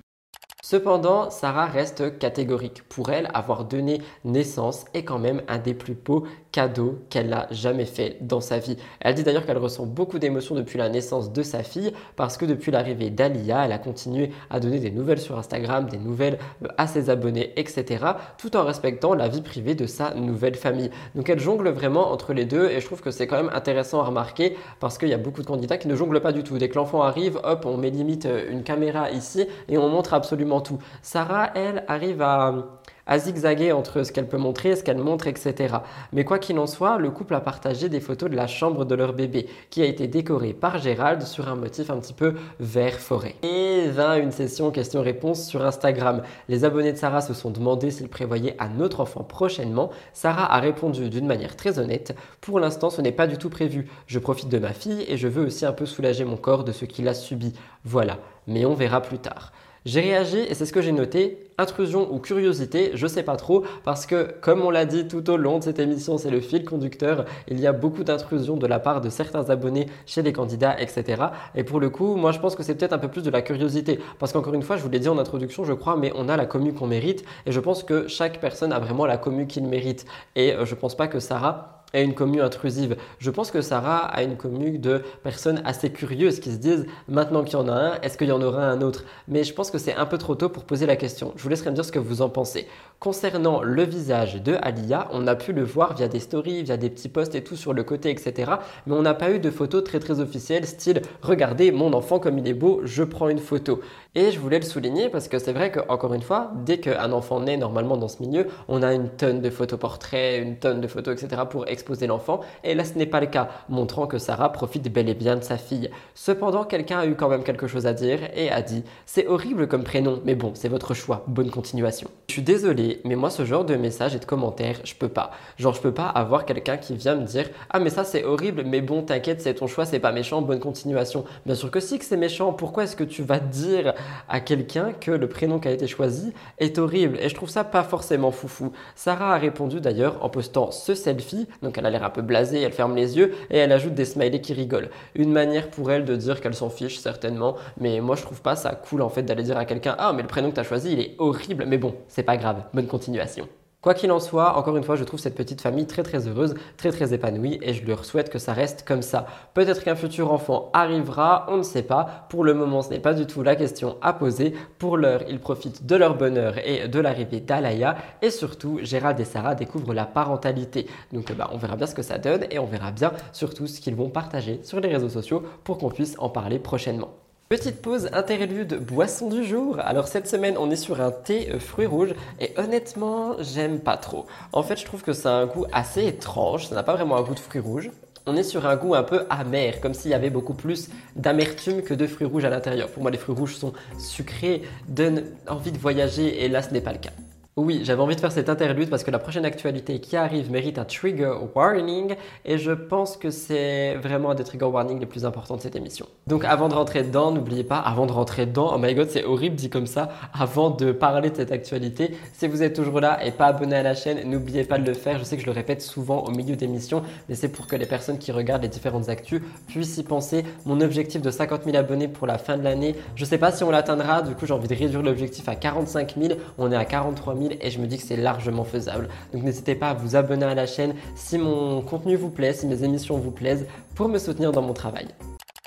Cependant, 0.70 1.30
Sarah 1.30 1.68
reste 1.68 2.20
catégorique. 2.20 2.84
Pour 2.90 3.10
elle, 3.10 3.32
avoir 3.34 3.64
donné 3.64 4.02
naissance 4.26 4.84
est 4.94 5.06
quand 5.06 5.18
même 5.18 5.42
un 5.48 5.60
des 5.60 5.74
plus 5.74 5.94
beaux 5.94 6.26
cadeau 6.52 7.00
qu'elle 7.10 7.30
n'a 7.30 7.48
jamais 7.52 7.86
fait 7.86 8.18
dans 8.22 8.42
sa 8.42 8.58
vie. 8.58 8.78
Elle 9.00 9.16
dit 9.16 9.24
d'ailleurs 9.24 9.46
qu'elle 9.46 9.58
ressent 9.58 9.86
beaucoup 9.86 10.20
d'émotions 10.20 10.56
depuis 10.56 10.78
la 10.78 10.90
naissance 10.90 11.32
de 11.32 11.44
sa 11.44 11.64
fille 11.64 11.94
parce 12.16 12.38
que 12.38 12.46
depuis 12.46 12.72
l'arrivée 12.72 13.10
d'Alia, 13.10 13.66
elle 13.66 13.72
a 13.72 13.78
continué 13.78 14.32
à 14.50 14.60
donner 14.60 14.80
des 14.80 14.92
nouvelles 14.92 15.20
sur 15.20 15.38
Instagram, 15.38 15.88
des 15.90 15.98
nouvelles 15.98 16.38
euh, 16.64 16.68
à 16.78 16.88
ses 16.88 17.10
abonnés, 17.10 17.54
etc. 17.58 18.06
tout 18.38 18.56
en 18.56 18.64
respectant 18.64 19.14
la 19.14 19.28
vie 19.28 19.42
privée 19.42 19.76
de 19.76 19.86
sa 19.86 20.14
nouvelle 20.14 20.56
famille. 20.56 20.90
Donc 21.16 21.30
elle 21.30 21.40
jongle 21.40 21.70
vraiment 21.70 22.12
entre 22.12 22.34
les 22.34 22.46
deux 22.46 22.70
et 22.70 22.80
je 22.80 22.86
trouve 22.86 23.02
que 23.02 23.12
c'est 23.12 23.28
quand 23.28 23.38
même 23.38 23.52
intéressant 23.54 24.02
à 24.02 24.06
remarquer 24.06 24.58
parce 24.80 24.98
qu'il 24.98 25.10
y 25.10 25.14
a 25.14 25.18
beaucoup 25.18 25.42
de 25.42 25.48
candidats 25.48 25.78
qui 25.78 25.88
ne 25.88 25.96
jonglent 25.96 26.22
pas 26.22 26.32
du 26.32 26.44
tout. 26.44 26.58
Dès 26.58 26.70
que 26.70 26.76
l'enfant 26.76 27.02
arrive, 27.02 27.40
hop, 27.44 27.66
on 27.66 27.78
met 27.78 27.90
limite 27.90 28.26
euh, 28.26 28.52
une 28.52 28.64
caméra 28.64 29.12
ici 29.12 29.46
et 29.70 29.78
on 29.78 29.90
montre 29.90 30.14
absolument 30.14 30.62
tout. 30.62 30.80
Sarah, 31.02 31.52
elle, 31.56 31.84
arrive 31.88 32.22
à 32.22 32.80
à 33.08 33.20
zigzaguer 33.20 33.72
entre 33.72 34.04
ce 34.04 34.12
qu'elle 34.12 34.28
peut 34.28 34.38
montrer, 34.38 34.76
ce 34.76 34.84
qu'elle 34.84 34.98
montre, 34.98 35.28
etc. 35.28 35.78
Mais 36.14 36.26
quoi 36.26 36.40
qu'il 36.40 36.60
en 36.60 36.68
soit, 36.68 36.98
le 36.98 37.10
couple 37.10 37.36
a 37.36 37.40
partagé 37.40 37.90
des 37.90 38.02
photos 38.02 38.30
de 38.30 38.36
la 38.36 38.48
chambre 38.48 38.86
de 38.86 38.96
leur 38.96 39.14
bébé, 39.14 39.48
qui 39.70 39.82
a 39.82 39.86
été 39.86 40.08
décorée 40.08 40.54
par 40.54 40.78
Gérald 40.78 41.24
sur 41.24 41.48
un 41.48 41.56
motif 41.56 41.90
un 41.90 41.98
petit 41.98 42.14
peu 42.14 42.36
vert 42.60 43.00
forêt. 43.00 43.36
Et 43.44 43.88
vint 43.88 44.18
une 44.18 44.32
session 44.32 44.72
questions-réponses 44.72 45.46
sur 45.46 45.66
Instagram. 45.66 46.22
Les 46.50 46.66
abonnés 46.66 46.92
de 46.92 46.98
Sarah 46.98 47.22
se 47.22 47.34
sont 47.34 47.52
demandé 47.52 47.92
s'ils 47.92 48.10
prévoyaient 48.10 48.56
un 48.60 48.80
autre 48.80 49.00
enfant 49.00 49.24
prochainement. 49.24 49.90
Sarah 50.14 50.54
a 50.54 50.60
répondu 50.60 51.10
d'une 51.10 51.28
manière 51.28 51.56
très 51.56 51.80
honnête 51.80 52.16
Pour 52.42 52.60
l'instant, 52.60 52.90
ce 52.90 53.02
n'est 53.02 53.12
pas 53.12 53.28
du 53.28 53.38
tout 53.38 53.50
prévu. 53.50 53.88
Je 54.08 54.20
profite 54.20 54.50
de 54.50 54.60
ma 54.60 54.74
fille 54.74 55.06
et 55.08 55.18
je 55.18 55.28
veux 55.28 55.46
aussi 55.46 55.66
un 55.66 55.74
peu 55.74 55.86
soulager 55.86 56.26
mon 56.26 56.38
corps 56.38 56.64
de 56.64 56.72
ce 56.72 56.86
qu'il 56.86 57.08
a 57.08 57.14
subi. 57.14 57.54
Voilà, 57.86 58.18
mais 58.48 58.66
on 58.66 58.74
verra 58.74 59.02
plus 59.02 59.20
tard. 59.20 59.52
J'ai 59.88 60.02
réagi 60.02 60.40
et 60.40 60.54
c'est 60.54 60.66
ce 60.66 60.74
que 60.74 60.82
j'ai 60.82 60.92
noté. 60.92 61.48
Intrusion 61.58 62.14
ou 62.14 62.20
curiosité, 62.20 62.92
je 62.94 63.08
sais 63.08 63.24
pas 63.24 63.38
trop, 63.38 63.64
parce 63.86 64.06
que 64.06 64.34
comme 64.42 64.62
on 64.62 64.70
l'a 64.70 64.86
dit 64.86 65.08
tout 65.08 65.30
au 65.30 65.38
long 65.38 65.60
de 65.60 65.64
cette 65.64 65.80
émission, 65.80 66.18
c'est 66.18 66.30
le 66.30 66.42
fil 66.42 66.66
conducteur. 66.66 67.24
Il 67.48 67.58
y 67.58 67.68
a 67.68 67.72
beaucoup 67.72 68.04
d'intrusions 68.04 68.58
de 68.58 68.68
la 68.68 68.80
part 68.80 69.00
de 69.00 69.08
certains 69.10 69.50
abonnés 69.50 69.88
chez 70.06 70.22
les 70.24 70.34
candidats, 70.34 70.78
etc. 70.78 71.28
Et 71.56 71.64
pour 71.64 71.80
le 71.80 71.90
coup, 71.90 72.18
moi 72.18 72.34
je 72.34 72.40
pense 72.40 72.58
que 72.58 72.64
c'est 72.64 72.76
peut-être 72.76 72.92
un 72.92 72.98
peu 72.98 73.08
plus 73.08 73.24
de 73.24 73.30
la 73.30 73.42
curiosité, 73.42 73.98
parce 74.20 74.34
qu'encore 74.34 74.56
une 74.56 74.62
fois, 74.62 74.76
je 74.76 74.84
vous 74.84 74.90
l'ai 74.90 75.00
dit 75.00 75.08
en 75.08 75.18
introduction, 75.18 75.64
je 75.64 75.72
crois, 75.72 75.96
mais 75.96 76.12
on 76.16 76.28
a 76.28 76.36
la 76.36 76.46
commu 76.46 76.74
qu'on 76.74 76.88
mérite, 76.88 77.24
et 77.46 77.54
je 77.54 77.60
pense 77.62 77.84
que 77.84 78.10
chaque 78.10 78.42
personne 78.42 78.74
a 78.74 78.80
vraiment 78.80 79.06
la 79.06 79.18
commu 79.18 79.48
qu'il 79.48 79.66
mérite. 79.68 80.06
Et 80.36 80.52
euh, 80.52 80.66
je 80.66 80.76
pense 80.76 80.98
pas 80.98 81.08
que 81.08 81.22
Sarah 81.22 81.77
a 81.94 82.02
une 82.02 82.14
commune 82.14 82.42
intrusive. 82.42 82.98
Je 83.20 83.32
pense 83.32 83.52
que 83.52 83.62
Sarah 83.62 84.06
a 84.06 84.24
une 84.24 84.38
commune 84.38 84.80
de 84.80 85.04
personnes 85.24 85.62
assez 85.66 85.92
curieuses 85.92 86.40
qui 86.40 86.52
se 86.52 86.58
disent 86.58 86.86
maintenant 87.08 87.44
qu'il 87.44 87.54
y 87.54 87.62
en 87.62 87.68
a 87.68 87.74
un, 87.74 88.02
est-ce 88.02 88.18
qu'il 88.18 88.28
y 88.28 88.32
en 88.32 88.42
aura 88.42 88.66
un 88.66 88.82
autre? 88.82 89.04
Mais 89.28 89.44
je 89.44 89.54
pense 89.54 89.72
que 89.72 89.78
c'est 89.78 89.96
un 89.96 90.06
peu 90.06 90.18
trop 90.18 90.36
tôt 90.36 90.50
pour 90.50 90.66
poser 90.66 90.86
la 90.86 90.96
question. 90.96 91.34
Je 91.36 91.44
vous 91.44 91.50
laisserai 91.50 91.70
me 91.70 91.76
dire 91.76 91.86
ce 91.86 91.92
que 91.92 92.00
vous 92.00 92.22
en 92.22 92.30
pensez. 92.30 92.68
Concernant 93.00 93.62
le 93.62 93.84
visage 93.84 94.42
de 94.42 94.56
Alia, 94.60 95.08
on 95.12 95.28
a 95.28 95.36
pu 95.36 95.54
le 95.54 95.64
voir 95.64 95.96
via 95.96 96.08
des 96.08 96.20
stories, 96.20 96.64
via 96.64 96.78
des 96.78 96.90
petits 96.90 97.10
posts 97.10 97.36
et 97.36 97.44
tout 97.44 97.56
sur 97.56 97.72
le 97.74 97.84
côté, 97.84 98.10
etc. 98.10 98.54
Mais 98.88 98.96
on 98.96 99.04
n'a 99.04 99.14
pas 99.14 99.30
eu 99.30 99.38
de 99.38 99.52
photos 99.52 99.84
très 99.84 100.00
très 100.00 100.20
officielles, 100.20 100.66
style 100.66 101.04
regardez 101.22 101.72
mon 101.72 101.94
enfant 101.94 102.18
comme 102.18 102.40
il 102.40 102.48
est 102.48 102.56
beau, 102.56 102.82
je 102.86 103.04
prends 103.04 103.30
une 103.30 103.38
photo. 103.38 103.82
Et 104.16 104.32
je 104.32 104.40
voulais 104.40 104.58
le 104.58 104.66
souligner 104.66 105.10
parce 105.10 105.28
que 105.28 105.38
c'est 105.38 105.54
vrai 105.54 105.72
qu'encore 105.72 106.16
une 106.16 106.24
fois, 106.24 106.52
dès 106.66 106.80
qu'un 106.80 107.12
enfant 107.12 107.40
naît 107.40 107.56
normalement 107.56 107.98
dans 107.98 108.08
ce 108.08 108.24
milieu, 108.24 108.48
on 108.68 108.82
a 108.82 108.92
une 108.96 109.10
tonne 109.10 109.42
de 109.42 109.52
photos 109.52 109.80
portraits, 109.80 110.42
une 110.42 110.58
tonne 110.58 110.82
de 110.82 110.88
photos, 110.88 111.22
etc. 111.22 111.44
pour 111.48 111.68
exposer 111.68 112.08
l'enfant. 112.08 112.40
Et 112.64 112.74
là, 112.74 112.84
ce 112.84 112.98
n'est 112.98 113.06
pas 113.06 113.20
le 113.20 113.28
cas, 113.28 113.50
montrant 113.70 114.08
que 114.08 114.18
Sarah 114.18 114.52
profite 114.52 114.92
bel 114.92 115.08
et 115.08 115.14
bien 115.14 115.36
de 115.36 115.44
sa 115.44 115.60
fille. 115.60 115.92
Cependant, 116.16 116.64
quelqu'un 116.64 116.98
a 116.98 117.06
eu 117.06 117.14
quand 117.14 117.30
même 117.30 117.44
quelque 117.44 117.68
chose 117.68 117.86
à 117.86 117.94
dire 117.94 118.22
et 118.36 118.50
a 118.50 118.64
dit 118.64 118.84
C'est 119.06 119.28
horrible 119.28 119.68
comme 119.68 119.84
prénom, 119.84 120.20
mais 120.26 120.34
bon, 120.34 120.54
c'est 120.56 120.68
votre 120.68 120.96
choix, 120.96 121.24
bonne 121.28 121.52
continuation. 121.52 122.10
Je 122.30 122.34
suis 122.34 122.42
désolé, 122.42 122.87
mais 123.04 123.16
moi, 123.16 123.30
ce 123.30 123.46
genre 123.46 123.66
de 123.66 123.76
messages 123.76 124.16
et 124.16 124.20
de 124.20 124.26
commentaires, 124.26 124.80
je 124.84 124.96
peux 124.96 125.10
pas. 125.10 125.32
Genre, 125.58 125.74
je 125.74 125.82
peux 125.82 125.94
pas 125.94 126.08
avoir 126.08 126.46
quelqu'un 126.46 126.78
qui 126.78 126.96
vient 126.96 127.16
me 127.16 127.26
dire 127.26 127.50
Ah, 127.70 127.80
mais 127.80 127.90
ça, 127.90 128.04
c'est 128.04 128.24
horrible, 128.24 128.64
mais 128.66 128.82
bon, 128.82 129.02
t'inquiète, 129.04 129.42
c'est 129.42 129.56
ton 129.56 129.68
choix, 129.68 129.86
c'est 129.86 130.00
pas 130.00 130.12
méchant, 130.12 130.42
bonne 130.42 130.60
continuation. 130.60 131.26
Bien 131.46 131.56
sûr 131.56 131.72
que 131.72 131.80
si, 131.80 132.00
que 132.00 132.06
c'est 132.06 132.18
méchant. 132.18 132.54
Pourquoi 132.54 132.84
est-ce 132.84 132.96
que 132.96 133.04
tu 133.04 133.24
vas 133.24 133.40
dire 133.40 133.94
à 134.30 134.40
quelqu'un 134.40 134.94
que 134.94 135.12
le 135.12 135.28
prénom 135.28 135.60
qui 135.60 135.68
a 135.68 135.72
été 135.72 135.88
choisi 135.88 136.34
est 136.58 136.78
horrible? 136.78 137.18
Et 137.22 137.30
je 137.30 137.36
trouve 137.36 137.50
ça 137.50 137.64
pas 137.64 137.84
forcément 137.84 138.32
foufou. 138.32 138.72
Sarah 138.96 139.34
a 139.34 139.38
répondu 139.38 139.82
d'ailleurs 139.82 140.24
en 140.24 140.30
postant 140.30 140.72
ce 140.72 140.94
selfie, 140.96 141.48
donc 141.62 141.78
elle 141.78 141.86
a 141.86 141.90
l'air 141.90 142.04
un 142.04 142.10
peu 142.10 142.22
blasée, 142.22 142.62
elle 142.62 142.72
ferme 142.72 142.96
les 142.96 143.18
yeux 143.18 143.34
et 143.50 143.58
elle 143.58 143.72
ajoute 143.72 143.94
des 143.94 144.06
smileys 144.06 144.42
qui 144.42 144.54
rigolent. 144.54 144.90
Une 145.16 145.32
manière 145.32 145.70
pour 145.70 145.92
elle 145.92 146.06
de 146.06 146.16
dire 146.16 146.42
qu'elle 146.42 146.54
s'en 146.54 146.70
fiche 146.70 147.00
certainement, 147.00 147.56
mais 147.80 148.00
moi 148.02 148.16
je 148.16 148.24
trouve 148.24 148.42
pas 148.42 148.56
ça 148.56 148.72
cool 148.72 149.02
en 149.02 149.10
fait 149.10 149.24
d'aller 149.24 149.44
dire 149.44 149.58
à 149.58 149.66
quelqu'un 149.66 149.96
Ah, 149.98 150.14
mais 150.14 150.22
le 150.22 150.28
prénom 150.28 150.50
que 150.50 150.56
tu 150.56 150.60
as 150.60 150.64
choisi 150.64 150.94
il 150.94 151.00
est 151.00 151.16
horrible, 151.18 151.66
mais 151.68 151.78
bon, 151.78 151.96
c'est 152.08 152.24
pas 152.24 152.38
grave, 152.38 152.64
bonne 152.78 152.88
continuation. 152.88 153.50
Quoi 153.82 153.94
qu'il 153.94 154.12
en 154.12 154.20
soit, 154.20 154.56
encore 154.58 154.78
une 154.78 154.84
fois, 154.84 154.96
je 154.96 155.04
trouve 155.04 155.20
cette 155.20 155.36
petite 155.36 155.62
famille 155.62 155.88
très 155.88 156.04
très 156.04 156.28
heureuse, 156.28 156.54
très 156.78 156.92
très 156.92 157.14
épanouie 157.14 157.58
et 157.62 157.74
je 157.74 157.86
leur 157.86 158.06
souhaite 158.06 158.30
que 158.30 158.38
ça 158.38 158.54
reste 158.54 158.84
comme 158.86 159.02
ça. 159.02 159.26
Peut-être 159.54 159.84
qu'un 159.84 159.96
futur 159.96 160.32
enfant 160.32 160.70
arrivera, 160.74 161.46
on 161.48 161.58
ne 161.58 161.64
sait 161.64 161.84
pas. 161.84 162.28
Pour 162.30 162.44
le 162.44 162.54
moment, 162.54 162.82
ce 162.82 162.90
n'est 162.90 163.00
pas 163.00 163.14
du 163.14 163.26
tout 163.26 163.44
la 163.44 163.56
question 163.56 163.98
à 164.02 164.14
poser. 164.14 164.54
Pour 164.78 164.98
l'heure, 164.98 165.24
ils 165.30 165.40
profitent 165.40 165.86
de 165.86 165.96
leur 165.96 166.18
bonheur 166.18 166.56
et 166.68 166.88
de 166.88 167.00
l'arrivée 167.00 167.40
d'Alaya 167.40 167.96
et 168.22 168.30
surtout, 168.30 168.80
Gérald 168.84 169.20
et 169.20 169.26
Sarah 169.26 169.56
découvrent 169.56 169.94
la 169.94 170.06
parentalité. 170.06 170.88
Donc 171.14 171.32
bah, 171.34 171.50
on 171.52 171.58
verra 171.58 171.78
bien 171.78 171.88
ce 171.88 171.96
que 171.96 172.04
ça 172.04 172.18
donne 172.18 172.46
et 172.52 172.60
on 172.60 172.66
verra 172.66 172.92
bien 172.92 173.12
surtout 173.32 173.68
ce 173.68 173.80
qu'ils 173.80 173.96
vont 173.96 174.10
partager 174.10 174.60
sur 174.64 174.80
les 174.80 174.90
réseaux 174.90 175.10
sociaux 175.10 175.44
pour 175.64 175.78
qu'on 175.78 175.90
puisse 175.90 176.16
en 176.20 176.30
parler 176.30 176.60
prochainement. 176.60 177.27
Petite 177.50 177.82
pause 177.82 178.10
interlude 178.12 178.74
boisson 178.74 179.30
du 179.30 179.46
jour. 179.46 179.80
Alors 179.80 180.10
cette 180.10 180.28
semaine 180.28 180.58
on 180.58 180.70
est 180.70 180.76
sur 180.76 181.00
un 181.00 181.12
thé 181.12 181.50
euh, 181.50 181.60
fruits 181.60 181.86
rouges 181.86 182.14
et 182.42 182.54
honnêtement 182.58 183.38
j'aime 183.40 183.80
pas 183.80 183.96
trop. 183.96 184.26
En 184.52 184.64
fait 184.64 184.76
je 184.76 184.84
trouve 184.84 185.02
que 185.02 185.14
ça 185.14 185.30
a 185.30 185.40
un 185.40 185.46
goût 185.46 185.66
assez 185.72 186.06
étrange, 186.06 186.68
ça 186.68 186.76
n'a 186.76 186.84
pas 186.84 186.96
vraiment 186.96 187.16
un 187.16 187.22
goût 187.22 187.36
de 187.36 187.40
fruits 187.40 187.62
rouges. 187.62 187.90
On 188.26 188.36
est 188.36 188.44
sur 188.44 188.66
un 188.68 188.76
goût 188.76 188.96
un 188.96 189.04
peu 189.04 189.26
amer, 189.30 189.80
comme 189.80 189.94
s'il 189.94 190.12
y 190.12 190.14
avait 190.14 190.30
beaucoup 190.30 190.56
plus 190.56 190.90
d'amertume 191.16 191.84
que 191.84 191.94
de 191.94 192.06
fruits 192.06 192.28
rouges 192.28 192.44
à 192.44 192.50
l'intérieur. 192.50 192.90
Pour 192.90 193.02
moi 193.02 193.12
les 193.12 193.18
fruits 193.18 193.38
rouges 193.38 193.56
sont 193.56 193.72
sucrés, 193.98 194.64
donnent 194.90 195.24
envie 195.48 195.72
de 195.72 195.78
voyager 195.78 196.44
et 196.44 196.50
là 196.50 196.62
ce 196.62 196.72
n'est 196.72 196.82
pas 196.82 196.92
le 196.92 197.00
cas. 197.00 197.12
Oui, 197.58 197.82
j'avais 197.84 198.04
envie 198.04 198.16
de 198.16 198.20
faire 198.20 198.32
cette 198.32 198.50
interlude 198.50 198.88
parce 198.88 199.04
que 199.04 199.10
la 199.10 199.18
prochaine 199.18 199.44
actualité 199.44 200.00
qui 200.00 200.16
arrive 200.16 200.52
mérite 200.52 200.78
un 200.78 200.86
trigger 200.86 201.34
warning 201.56 202.14
et 202.46 202.60
je 202.60 202.72
pense 202.72 203.18
que 203.18 203.32
c'est 203.32 203.96
vraiment 203.96 204.30
un 204.30 204.36
des 204.36 204.44
trigger 204.44 204.66
warnings 204.66 205.00
les 205.00 205.08
plus 205.08 205.26
importants 205.26 205.56
de 205.56 205.62
cette 205.62 205.76
émission. 205.76 206.06
Donc 206.28 206.46
avant 206.46 206.70
de 206.70 206.76
rentrer 206.76 207.02
dedans, 207.02 207.32
n'oubliez 207.32 207.64
pas, 207.64 207.80
avant 207.80 208.06
de 208.06 208.12
rentrer 208.12 208.46
dedans, 208.46 208.74
oh 208.76 208.78
my 208.78 208.94
god, 208.94 209.10
c'est 209.10 209.24
horrible 209.24 209.56
dit 209.56 209.72
comme 209.72 209.88
ça, 209.88 210.10
avant 210.40 210.70
de 210.70 210.92
parler 210.92 211.32
de 211.32 211.36
cette 211.36 211.52
actualité, 211.52 212.16
si 212.32 212.48
vous 212.48 212.62
êtes 212.62 212.76
toujours 212.76 213.00
là 213.00 213.26
et 213.26 213.32
pas 213.32 213.48
abonné 213.48 213.76
à 213.76 213.82
la 213.82 213.96
chaîne, 213.96 214.30
n'oubliez 214.30 214.64
pas 214.64 214.78
de 214.78 214.86
le 214.86 214.94
faire. 214.94 215.18
Je 215.18 215.24
sais 215.24 215.36
que 215.36 215.42
je 215.42 215.48
le 215.48 215.54
répète 215.54 215.82
souvent 215.82 216.26
au 216.26 216.30
milieu 216.30 216.56
d'émissions, 216.56 217.02
mais 217.28 217.34
c'est 217.34 217.50
pour 217.50 217.66
que 217.66 217.76
les 217.76 217.88
personnes 217.88 218.20
qui 218.20 218.32
regardent 218.32 218.62
les 218.62 218.70
différentes 218.70 219.10
actus 219.10 219.42
puissent 219.68 219.98
y 219.98 220.04
penser. 220.04 220.44
Mon 220.68 220.80
objectif 220.80 221.24
de 221.24 221.32
50 221.32 221.64
000 221.64 221.76
abonnés 221.76 222.08
pour 222.08 222.28
la 222.28 222.38
fin 222.38 222.56
de 222.56 222.64
l'année, 222.64 222.96
je 223.16 223.26
sais 223.26 223.40
pas 223.40 223.52
si 223.52 223.64
on 223.64 223.72
l'atteindra, 223.72 224.22
du 224.22 224.36
coup 224.36 224.46
j'ai 224.46 224.54
envie 224.54 224.68
de 224.68 224.76
réduire 224.76 225.02
l'objectif 225.02 225.50
à 225.50 225.56
45 225.56 226.18
000, 226.22 226.40
on 226.60 226.72
est 226.72 226.76
à 226.76 226.86
43 226.86 227.36
000 227.36 227.47
et 227.62 227.70
je 227.70 227.80
me 227.80 227.88
dis 227.88 227.98
que 227.98 228.04
c'est 228.04 228.18
largement 228.18 228.64
faisable. 228.64 229.10
Donc 229.34 229.44
n'hésitez 229.44 229.76
pas 229.76 229.90
à 229.90 229.94
vous 229.94 230.16
abonner 230.16 230.46
à 230.46 230.56
la 230.56 230.66
chaîne 230.66 230.94
si 231.16 231.38
mon 231.38 231.82
contenu 231.82 232.16
vous 232.16 232.30
plaît, 232.30 232.54
si 232.54 232.66
mes 232.68 232.84
émissions 232.84 233.18
vous 233.18 233.32
plaisent, 233.32 233.66
pour 233.96 234.10
me 234.10 234.18
soutenir 234.18 234.52
dans 234.52 234.62
mon 234.62 234.74
travail. 234.74 235.08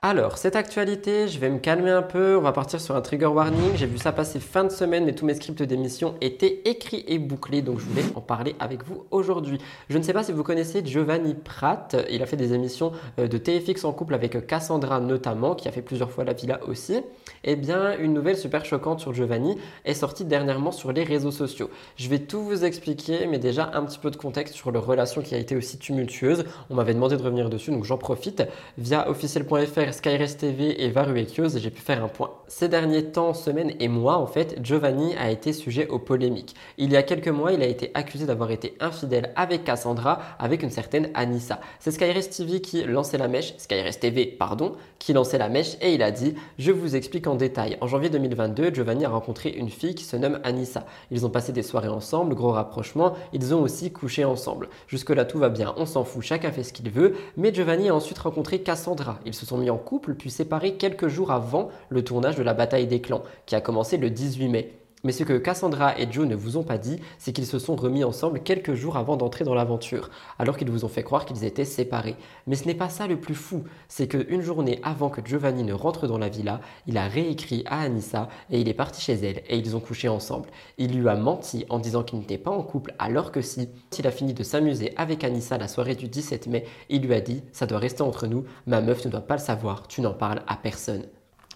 Alors, 0.02 0.38
cette 0.38 0.56
actualité, 0.56 1.28
je 1.28 1.38
vais 1.38 1.50
me 1.50 1.58
calmer 1.58 1.90
un 1.90 2.00
peu, 2.00 2.34
on 2.34 2.40
va 2.40 2.52
partir 2.52 2.80
sur 2.80 2.96
un 2.96 3.02
trigger 3.02 3.26
warning. 3.26 3.76
J'ai 3.76 3.84
vu 3.84 3.98
ça 3.98 4.12
passer 4.12 4.40
fin 4.40 4.64
de 4.64 4.70
semaine, 4.70 5.04
mais 5.04 5.14
tous 5.14 5.26
mes 5.26 5.34
scripts 5.34 5.62
d'émission 5.62 6.14
étaient 6.22 6.62
écrits 6.64 7.04
et 7.06 7.18
bouclés, 7.18 7.60
donc 7.60 7.80
je 7.80 7.84
voulais 7.84 8.04
en 8.14 8.22
parler 8.22 8.56
avec 8.60 8.82
vous 8.82 9.04
aujourd'hui. 9.10 9.58
Je 9.90 9.98
ne 9.98 10.02
sais 10.02 10.14
pas 10.14 10.22
si 10.22 10.32
vous 10.32 10.42
connaissez 10.42 10.80
Giovanni 10.82 11.34
Pratt, 11.34 11.96
il 12.08 12.22
a 12.22 12.26
fait 12.26 12.38
des 12.38 12.54
émissions 12.54 12.92
euh, 13.18 13.28
de 13.28 13.36
TFX 13.36 13.84
en 13.84 13.92
couple 13.92 14.14
avec 14.14 14.46
Cassandra 14.46 15.00
notamment, 15.00 15.54
qui 15.54 15.68
a 15.68 15.70
fait 15.70 15.82
plusieurs 15.82 16.10
fois 16.10 16.24
la 16.24 16.32
villa 16.32 16.60
aussi. 16.66 17.02
Eh 17.44 17.54
bien, 17.54 17.98
une 17.98 18.14
nouvelle 18.14 18.38
super 18.38 18.64
choquante 18.64 19.00
sur 19.00 19.12
Giovanni 19.12 19.58
est 19.84 19.92
sortie 19.92 20.24
dernièrement 20.24 20.72
sur 20.72 20.92
les 20.92 21.04
réseaux 21.04 21.30
sociaux. 21.30 21.68
Je 21.96 22.08
vais 22.08 22.20
tout 22.20 22.40
vous 22.40 22.64
expliquer, 22.64 23.26
mais 23.26 23.38
déjà 23.38 23.70
un 23.74 23.84
petit 23.84 23.98
peu 23.98 24.10
de 24.10 24.16
contexte 24.16 24.54
sur 24.54 24.70
leur 24.72 24.86
relation 24.86 25.20
qui 25.20 25.34
a 25.34 25.38
été 25.38 25.56
aussi 25.56 25.76
tumultueuse. 25.76 26.46
On 26.70 26.74
m'avait 26.76 26.94
demandé 26.94 27.18
de 27.18 27.22
revenir 27.22 27.50
dessus, 27.50 27.70
donc 27.70 27.84
j'en 27.84 27.98
profite. 27.98 28.44
Via 28.78 29.06
officiel.fr 29.10 29.89
Skyres 29.92 30.36
TV 30.36 30.84
et 30.84 30.90
Varuekios, 30.90 31.56
j'ai 31.56 31.70
pu 31.70 31.80
faire 31.80 32.04
un 32.04 32.08
point. 32.08 32.30
Ces 32.48 32.68
derniers 32.68 33.04
temps, 33.04 33.34
semaines 33.34 33.72
et 33.80 33.88
mois, 33.88 34.16
en 34.16 34.26
fait, 34.26 34.58
Giovanni 34.62 35.14
a 35.16 35.30
été 35.30 35.52
sujet 35.52 35.88
aux 35.88 35.98
polémiques. 35.98 36.54
Il 36.78 36.90
y 36.90 36.96
a 36.96 37.02
quelques 37.02 37.28
mois, 37.28 37.52
il 37.52 37.62
a 37.62 37.66
été 37.66 37.90
accusé 37.94 38.26
d'avoir 38.26 38.50
été 38.50 38.74
infidèle 38.80 39.32
avec 39.36 39.64
Cassandra, 39.64 40.20
avec 40.38 40.62
une 40.62 40.70
certaine 40.70 41.10
Anissa. 41.14 41.60
C'est 41.78 41.90
Skyres 41.90 42.28
TV 42.28 42.60
qui 42.60 42.82
lançait 42.84 43.18
la 43.18 43.28
mèche, 43.28 43.54
Skyres 43.58 43.98
TV, 43.98 44.26
pardon, 44.26 44.72
qui 44.98 45.12
lançait 45.12 45.38
la 45.38 45.48
mèche 45.48 45.76
et 45.80 45.94
il 45.94 46.02
a 46.02 46.10
dit 46.10 46.34
Je 46.58 46.72
vous 46.72 46.96
explique 46.96 47.26
en 47.26 47.34
détail. 47.34 47.76
En 47.80 47.86
janvier 47.86 48.10
2022, 48.10 48.74
Giovanni 48.74 49.04
a 49.04 49.08
rencontré 49.08 49.50
une 49.50 49.70
fille 49.70 49.94
qui 49.94 50.04
se 50.04 50.16
nomme 50.16 50.40
Anissa. 50.44 50.84
Ils 51.10 51.26
ont 51.26 51.30
passé 51.30 51.52
des 51.52 51.62
soirées 51.62 51.88
ensemble, 51.88 52.34
gros 52.34 52.52
rapprochement, 52.52 53.14
ils 53.32 53.54
ont 53.54 53.62
aussi 53.62 53.92
couché 53.92 54.24
ensemble. 54.24 54.68
Jusque-là, 54.86 55.24
tout 55.24 55.38
va 55.38 55.48
bien, 55.48 55.74
on 55.76 55.86
s'en 55.86 56.04
fout, 56.04 56.22
chacun 56.22 56.52
fait 56.52 56.62
ce 56.62 56.72
qu'il 56.72 56.90
veut, 56.90 57.14
mais 57.36 57.52
Giovanni 57.52 57.88
a 57.88 57.94
ensuite 57.94 58.18
rencontré 58.18 58.60
Cassandra. 58.60 59.18
Ils 59.24 59.34
se 59.34 59.46
sont 59.46 59.58
mis 59.58 59.70
en 59.70 59.79
couple 59.80 60.14
puis 60.14 60.30
séparés 60.30 60.76
quelques 60.76 61.08
jours 61.08 61.32
avant 61.32 61.68
le 61.88 62.04
tournage 62.04 62.36
de 62.36 62.42
la 62.42 62.54
bataille 62.54 62.86
des 62.86 63.00
clans, 63.00 63.22
qui 63.46 63.56
a 63.56 63.60
commencé 63.60 63.96
le 63.96 64.10
18 64.10 64.48
mai. 64.48 64.79
Mais 65.02 65.12
ce 65.12 65.24
que 65.24 65.38
Cassandra 65.38 65.98
et 65.98 66.10
Joe 66.10 66.26
ne 66.26 66.34
vous 66.34 66.58
ont 66.58 66.62
pas 66.62 66.76
dit, 66.76 67.00
c'est 67.18 67.32
qu'ils 67.32 67.46
se 67.46 67.58
sont 67.58 67.74
remis 67.74 68.04
ensemble 68.04 68.40
quelques 68.40 68.74
jours 68.74 68.98
avant 68.98 69.16
d'entrer 69.16 69.44
dans 69.44 69.54
l'aventure, 69.54 70.10
alors 70.38 70.58
qu'ils 70.58 70.70
vous 70.70 70.84
ont 70.84 70.88
fait 70.88 71.02
croire 71.02 71.24
qu'ils 71.24 71.44
étaient 71.44 71.64
séparés. 71.64 72.16
Mais 72.46 72.56
ce 72.56 72.66
n'est 72.66 72.74
pas 72.74 72.90
ça 72.90 73.06
le 73.06 73.18
plus 73.18 73.34
fou, 73.34 73.64
c'est 73.88 74.08
qu'une 74.08 74.42
journée 74.42 74.78
avant 74.82 75.08
que 75.08 75.24
Giovanni 75.24 75.64
ne 75.64 75.72
rentre 75.72 76.06
dans 76.06 76.18
la 76.18 76.28
villa, 76.28 76.60
il 76.86 76.98
a 76.98 77.08
réécrit 77.08 77.62
à 77.66 77.80
Anissa 77.80 78.28
et 78.50 78.60
il 78.60 78.68
est 78.68 78.74
parti 78.74 79.00
chez 79.00 79.14
elle 79.14 79.42
et 79.48 79.56
ils 79.56 79.74
ont 79.74 79.80
couché 79.80 80.08
ensemble. 80.08 80.50
Il 80.76 80.98
lui 80.98 81.08
a 81.08 81.16
menti 81.16 81.64
en 81.70 81.78
disant 81.78 82.02
qu'il 82.02 82.18
n'était 82.18 82.38
pas 82.38 82.50
en 82.50 82.62
couple 82.62 82.94
alors 82.98 83.32
que 83.32 83.40
si. 83.40 83.70
Il 83.98 84.06
a 84.06 84.10
fini 84.10 84.32
de 84.32 84.42
s'amuser 84.42 84.94
avec 84.96 85.24
Anissa 85.24 85.58
la 85.58 85.68
soirée 85.68 85.94
du 85.94 86.08
17 86.08 86.46
mai, 86.46 86.64
il 86.88 87.02
lui 87.02 87.12
a 87.12 87.20
dit 87.20 87.42
Ça 87.52 87.66
doit 87.66 87.78
rester 87.78 88.02
entre 88.02 88.26
nous, 88.26 88.44
ma 88.66 88.80
meuf 88.80 89.04
ne 89.04 89.10
doit 89.10 89.20
pas 89.20 89.34
le 89.36 89.42
savoir, 89.42 89.86
tu 89.88 90.00
n'en 90.00 90.14
parles 90.14 90.42
à 90.46 90.56
personne. 90.56 91.04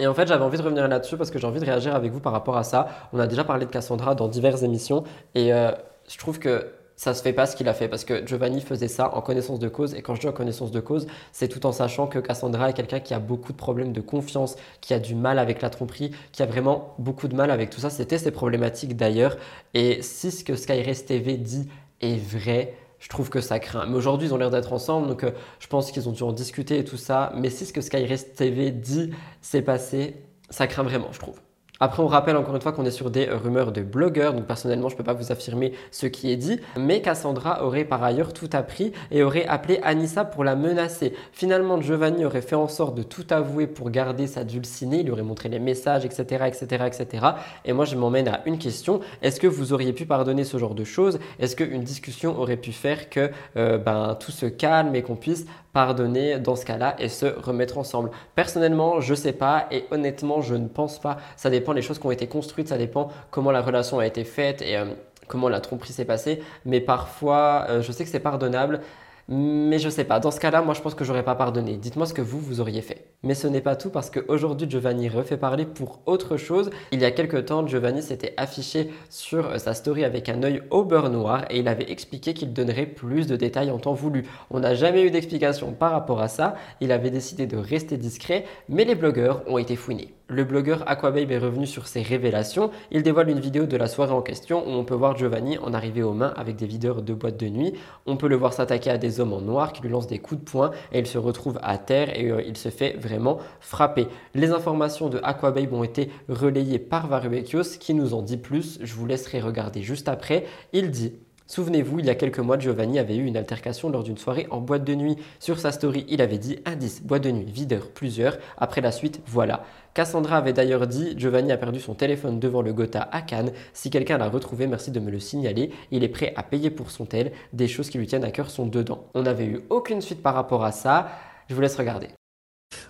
Et 0.00 0.06
en 0.08 0.14
fait, 0.14 0.26
j'avais 0.26 0.44
envie 0.44 0.58
de 0.58 0.62
revenir 0.62 0.88
là-dessus 0.88 1.16
parce 1.16 1.30
que 1.30 1.38
j'ai 1.38 1.46
envie 1.46 1.60
de 1.60 1.64
réagir 1.64 1.94
avec 1.94 2.10
vous 2.10 2.20
par 2.20 2.32
rapport 2.32 2.56
à 2.56 2.64
ça. 2.64 2.88
On 3.12 3.20
a 3.20 3.26
déjà 3.28 3.44
parlé 3.44 3.64
de 3.64 3.70
Cassandra 3.70 4.14
dans 4.16 4.26
diverses 4.26 4.62
émissions 4.62 5.04
et 5.36 5.52
euh, 5.52 5.70
je 6.08 6.18
trouve 6.18 6.40
que 6.40 6.66
ça 6.96 7.14
se 7.14 7.22
fait 7.22 7.32
pas 7.32 7.46
ce 7.46 7.56
qu'il 7.56 7.68
a 7.68 7.74
fait 7.74 7.88
parce 7.88 8.04
que 8.04 8.26
Giovanni 8.26 8.60
faisait 8.60 8.88
ça 8.88 9.14
en 9.14 9.20
connaissance 9.20 9.58
de 9.58 9.68
cause 9.68 9.94
et 9.94 10.02
quand 10.02 10.14
je 10.14 10.20
dis 10.20 10.28
en 10.28 10.32
connaissance 10.32 10.70
de 10.70 10.80
cause, 10.80 11.06
c'est 11.32 11.48
tout 11.48 11.64
en 11.66 11.72
sachant 11.72 12.06
que 12.06 12.18
Cassandra 12.18 12.70
est 12.70 12.72
quelqu'un 12.72 13.00
qui 13.00 13.14
a 13.14 13.18
beaucoup 13.18 13.52
de 13.52 13.56
problèmes 13.56 13.92
de 13.92 14.00
confiance, 14.00 14.56
qui 14.80 14.94
a 14.94 14.98
du 14.98 15.14
mal 15.14 15.38
avec 15.38 15.62
la 15.62 15.70
tromperie, 15.70 16.12
qui 16.32 16.42
a 16.42 16.46
vraiment 16.46 16.94
beaucoup 16.98 17.28
de 17.28 17.34
mal 17.34 17.50
avec 17.50 17.70
tout 17.70 17.80
ça. 17.80 17.90
C'était 17.90 18.18
ses 18.18 18.30
problématiques 18.30 18.96
d'ailleurs 18.96 19.36
et 19.74 20.02
si 20.02 20.30
ce 20.30 20.44
que 20.44 20.56
Skyres 20.56 21.04
TV 21.06 21.36
dit 21.36 21.68
est 22.00 22.16
vrai, 22.16 22.74
je 23.04 23.10
trouve 23.10 23.28
que 23.28 23.42
ça 23.42 23.58
craint. 23.58 23.84
Mais 23.84 23.96
aujourd'hui, 23.96 24.28
ils 24.28 24.32
ont 24.32 24.38
l'air 24.38 24.50
d'être 24.50 24.72
ensemble, 24.72 25.08
donc 25.08 25.24
euh, 25.24 25.32
je 25.58 25.66
pense 25.66 25.92
qu'ils 25.92 26.08
ont 26.08 26.12
dû 26.12 26.22
en 26.22 26.32
discuter 26.32 26.78
et 26.78 26.84
tout 26.84 26.96
ça. 26.96 27.32
Mais 27.36 27.50
si 27.50 27.66
ce 27.66 27.72
que 27.74 27.82
Skyrest 27.82 28.34
TV 28.34 28.70
dit 28.70 29.10
s'est 29.42 29.60
passé, 29.60 30.22
ça 30.48 30.66
craint 30.66 30.84
vraiment, 30.84 31.12
je 31.12 31.18
trouve. 31.18 31.38
Après, 31.80 32.04
on 32.04 32.06
rappelle 32.06 32.36
encore 32.36 32.54
une 32.54 32.62
fois 32.62 32.70
qu'on 32.70 32.84
est 32.84 32.92
sur 32.92 33.10
des 33.10 33.26
rumeurs 33.26 33.72
de 33.72 33.82
blogueurs, 33.82 34.32
donc 34.32 34.46
personnellement, 34.46 34.88
je 34.88 34.94
ne 34.94 34.98
peux 34.98 35.04
pas 35.04 35.12
vous 35.12 35.32
affirmer 35.32 35.72
ce 35.90 36.06
qui 36.06 36.30
est 36.30 36.36
dit, 36.36 36.60
mais 36.78 37.02
Cassandra 37.02 37.64
aurait 37.64 37.84
par 37.84 38.02
ailleurs 38.04 38.32
tout 38.32 38.48
appris 38.52 38.92
et 39.10 39.24
aurait 39.24 39.44
appelé 39.46 39.80
Anissa 39.82 40.24
pour 40.24 40.44
la 40.44 40.54
menacer. 40.54 41.14
Finalement, 41.32 41.80
Giovanni 41.80 42.24
aurait 42.24 42.42
fait 42.42 42.54
en 42.54 42.68
sorte 42.68 42.94
de 42.94 43.02
tout 43.02 43.26
avouer 43.30 43.66
pour 43.66 43.90
garder 43.90 44.28
sa 44.28 44.44
dulcinée, 44.44 44.98
il 44.98 45.06
lui 45.06 45.10
aurait 45.10 45.22
montré 45.22 45.48
les 45.48 45.58
messages, 45.58 46.04
etc., 46.04 46.44
etc., 46.46 46.84
etc. 46.86 47.26
Et 47.64 47.72
moi, 47.72 47.86
je 47.86 47.96
m'emmène 47.96 48.28
à 48.28 48.42
une 48.46 48.58
question 48.58 49.00
est-ce 49.20 49.40
que 49.40 49.48
vous 49.48 49.72
auriez 49.72 49.92
pu 49.92 50.06
pardonner 50.06 50.44
ce 50.44 50.58
genre 50.58 50.76
de 50.76 50.84
choses? 50.84 51.18
Est-ce 51.40 51.56
qu'une 51.56 51.82
discussion 51.82 52.38
aurait 52.38 52.56
pu 52.56 52.70
faire 52.70 53.10
que 53.10 53.30
euh, 53.56 53.78
ben, 53.78 54.16
tout 54.20 54.32
se 54.32 54.46
calme 54.46 54.94
et 54.94 55.02
qu'on 55.02 55.16
puisse 55.16 55.46
pardonner 55.74 56.38
dans 56.38 56.56
ce 56.56 56.64
cas-là 56.64 56.94
et 56.98 57.10
se 57.10 57.26
remettre 57.26 57.76
ensemble. 57.76 58.10
Personnellement, 58.34 59.00
je 59.00 59.14
sais 59.14 59.32
pas 59.32 59.66
et 59.70 59.84
honnêtement, 59.90 60.40
je 60.40 60.54
ne 60.54 60.68
pense 60.68 60.98
pas. 60.98 61.18
Ça 61.36 61.50
dépend 61.50 61.74
des 61.74 61.82
choses 61.82 61.98
qui 61.98 62.06
ont 62.06 62.12
été 62.12 62.28
construites, 62.28 62.68
ça 62.68 62.78
dépend 62.78 63.10
comment 63.30 63.50
la 63.50 63.60
relation 63.60 63.98
a 63.98 64.06
été 64.06 64.24
faite 64.24 64.62
et 64.62 64.78
euh, 64.78 64.86
comment 65.28 65.48
la 65.48 65.60
tromperie 65.60 65.92
s'est 65.92 66.04
passée. 66.04 66.40
Mais 66.64 66.80
parfois, 66.80 67.66
euh, 67.68 67.82
je 67.82 67.92
sais 67.92 68.04
que 68.04 68.10
c'est 68.10 68.20
pardonnable. 68.20 68.80
Mais 69.28 69.78
je 69.78 69.88
sais 69.88 70.04
pas, 70.04 70.20
dans 70.20 70.30
ce 70.30 70.38
cas-là, 70.38 70.60
moi 70.60 70.74
je 70.74 70.82
pense 70.82 70.94
que 70.94 71.04
j'aurais 71.04 71.24
pas 71.24 71.34
pardonné. 71.34 71.78
Dites-moi 71.78 72.04
ce 72.04 72.12
que 72.12 72.20
vous, 72.20 72.38
vous 72.38 72.60
auriez 72.60 72.82
fait. 72.82 73.06
Mais 73.22 73.34
ce 73.34 73.46
n'est 73.46 73.62
pas 73.62 73.74
tout 73.74 73.88
parce 73.88 74.10
qu'aujourd'hui 74.10 74.68
Giovanni 74.68 75.08
refait 75.08 75.38
parler 75.38 75.64
pour 75.64 76.00
autre 76.04 76.36
chose. 76.36 76.70
Il 76.92 77.00
y 77.00 77.06
a 77.06 77.10
quelques 77.10 77.46
temps, 77.46 77.66
Giovanni 77.66 78.02
s'était 78.02 78.34
affiché 78.36 78.90
sur 79.08 79.58
sa 79.58 79.72
story 79.72 80.04
avec 80.04 80.28
un 80.28 80.42
œil 80.42 80.62
au 80.70 80.84
beurre 80.84 81.08
noir 81.08 81.46
et 81.48 81.60
il 81.60 81.68
avait 81.68 81.90
expliqué 81.90 82.34
qu'il 82.34 82.52
donnerait 82.52 82.84
plus 82.84 83.26
de 83.26 83.36
détails 83.36 83.70
en 83.70 83.78
temps 83.78 83.94
voulu. 83.94 84.24
On 84.50 84.60
n'a 84.60 84.74
jamais 84.74 85.02
eu 85.02 85.10
d'explication 85.10 85.72
par 85.72 85.92
rapport 85.92 86.20
à 86.20 86.28
ça. 86.28 86.56
Il 86.82 86.92
avait 86.92 87.10
décidé 87.10 87.46
de 87.46 87.56
rester 87.56 87.96
discret, 87.96 88.44
mais 88.68 88.84
les 88.84 88.94
blogueurs 88.94 89.42
ont 89.48 89.56
été 89.56 89.74
fouinés. 89.74 90.12
Le 90.28 90.42
blogueur 90.42 90.88
Aquababe 90.88 91.30
est 91.30 91.38
revenu 91.38 91.66
sur 91.66 91.86
ses 91.86 92.00
révélations. 92.00 92.70
Il 92.90 93.02
dévoile 93.02 93.28
une 93.28 93.40
vidéo 93.40 93.66
de 93.66 93.76
la 93.76 93.88
soirée 93.88 94.14
en 94.14 94.22
question 94.22 94.66
où 94.66 94.70
on 94.70 94.82
peut 94.82 94.94
voir 94.94 95.18
Giovanni 95.18 95.58
en 95.58 95.74
arriver 95.74 96.02
aux 96.02 96.14
mains 96.14 96.32
avec 96.34 96.56
des 96.56 96.64
videurs 96.64 97.02
de 97.02 97.12
boîte 97.12 97.36
de 97.36 97.46
nuit. 97.48 97.74
On 98.06 98.16
peut 98.16 98.28
le 98.28 98.36
voir 98.36 98.54
s'attaquer 98.54 98.88
à 98.88 98.96
des 98.96 99.20
hommes 99.20 99.34
en 99.34 99.42
noir 99.42 99.74
qui 99.74 99.82
lui 99.82 99.90
lancent 99.90 100.06
des 100.06 100.20
coups 100.20 100.40
de 100.40 100.50
poing 100.50 100.70
et 100.92 101.00
il 101.00 101.06
se 101.06 101.18
retrouve 101.18 101.58
à 101.62 101.76
terre 101.76 102.18
et 102.18 102.30
euh, 102.30 102.42
il 102.42 102.56
se 102.56 102.70
fait 102.70 102.96
vraiment 102.96 103.38
frapper. 103.60 104.08
Les 104.34 104.50
informations 104.50 105.10
de 105.10 105.20
Aquababe 105.22 105.74
ont 105.74 105.84
été 105.84 106.10
relayées 106.30 106.78
par 106.78 107.06
Varubekios 107.06 107.76
qui 107.78 107.92
nous 107.92 108.14
en 108.14 108.22
dit 108.22 108.38
plus. 108.38 108.78
Je 108.82 108.94
vous 108.94 109.04
laisserai 109.04 109.42
regarder 109.42 109.82
juste 109.82 110.08
après. 110.08 110.46
Il 110.72 110.90
dit 110.90 111.12
Souvenez-vous, 111.46 111.98
il 111.98 112.06
y 112.06 112.10
a 112.10 112.14
quelques 112.14 112.38
mois, 112.38 112.58
Giovanni 112.58 112.98
avait 112.98 113.16
eu 113.16 113.24
une 113.26 113.36
altercation 113.36 113.90
lors 113.90 114.02
d'une 114.02 114.16
soirée 114.16 114.46
en 114.50 114.62
boîte 114.62 114.82
de 114.82 114.94
nuit. 114.94 115.16
Sur 115.40 115.58
sa 115.58 115.72
story, 115.72 116.06
il 116.08 116.22
avait 116.22 116.38
dit 116.38 116.58
indice, 116.64 117.02
boîte 117.02 117.24
de 117.24 117.30
nuit, 117.30 117.44
videur, 117.44 117.90
plusieurs. 117.90 118.38
Après 118.56 118.80
la 118.80 118.90
suite, 118.90 119.20
voilà. 119.26 119.62
Cassandra 119.92 120.38
avait 120.38 120.54
d'ailleurs 120.54 120.86
dit 120.86 121.14
Giovanni 121.18 121.52
a 121.52 121.58
perdu 121.58 121.80
son 121.80 121.94
téléphone 121.94 122.40
devant 122.40 122.62
le 122.62 122.72
Gotha 122.72 123.08
à 123.12 123.20
Cannes. 123.20 123.52
Si 123.74 123.90
quelqu'un 123.90 124.16
l'a 124.16 124.30
retrouvé, 124.30 124.66
merci 124.66 124.90
de 124.90 124.98
me 125.00 125.10
le 125.10 125.20
signaler. 125.20 125.70
Il 125.90 126.02
est 126.02 126.08
prêt 126.08 126.32
à 126.34 126.42
payer 126.42 126.70
pour 126.70 126.90
son 126.90 127.04
tel. 127.04 127.30
Des 127.52 127.68
choses 127.68 127.90
qui 127.90 127.98
lui 127.98 128.06
tiennent 128.06 128.24
à 128.24 128.30
cœur 128.30 128.48
sont 128.48 128.66
dedans. 128.66 129.06
On 129.14 129.22
n'avait 129.22 129.46
eu 129.46 129.60
aucune 129.68 130.00
suite 130.00 130.22
par 130.22 130.34
rapport 130.34 130.64
à 130.64 130.72
ça. 130.72 131.10
Je 131.50 131.54
vous 131.54 131.60
laisse 131.60 131.76
regarder. 131.76 132.08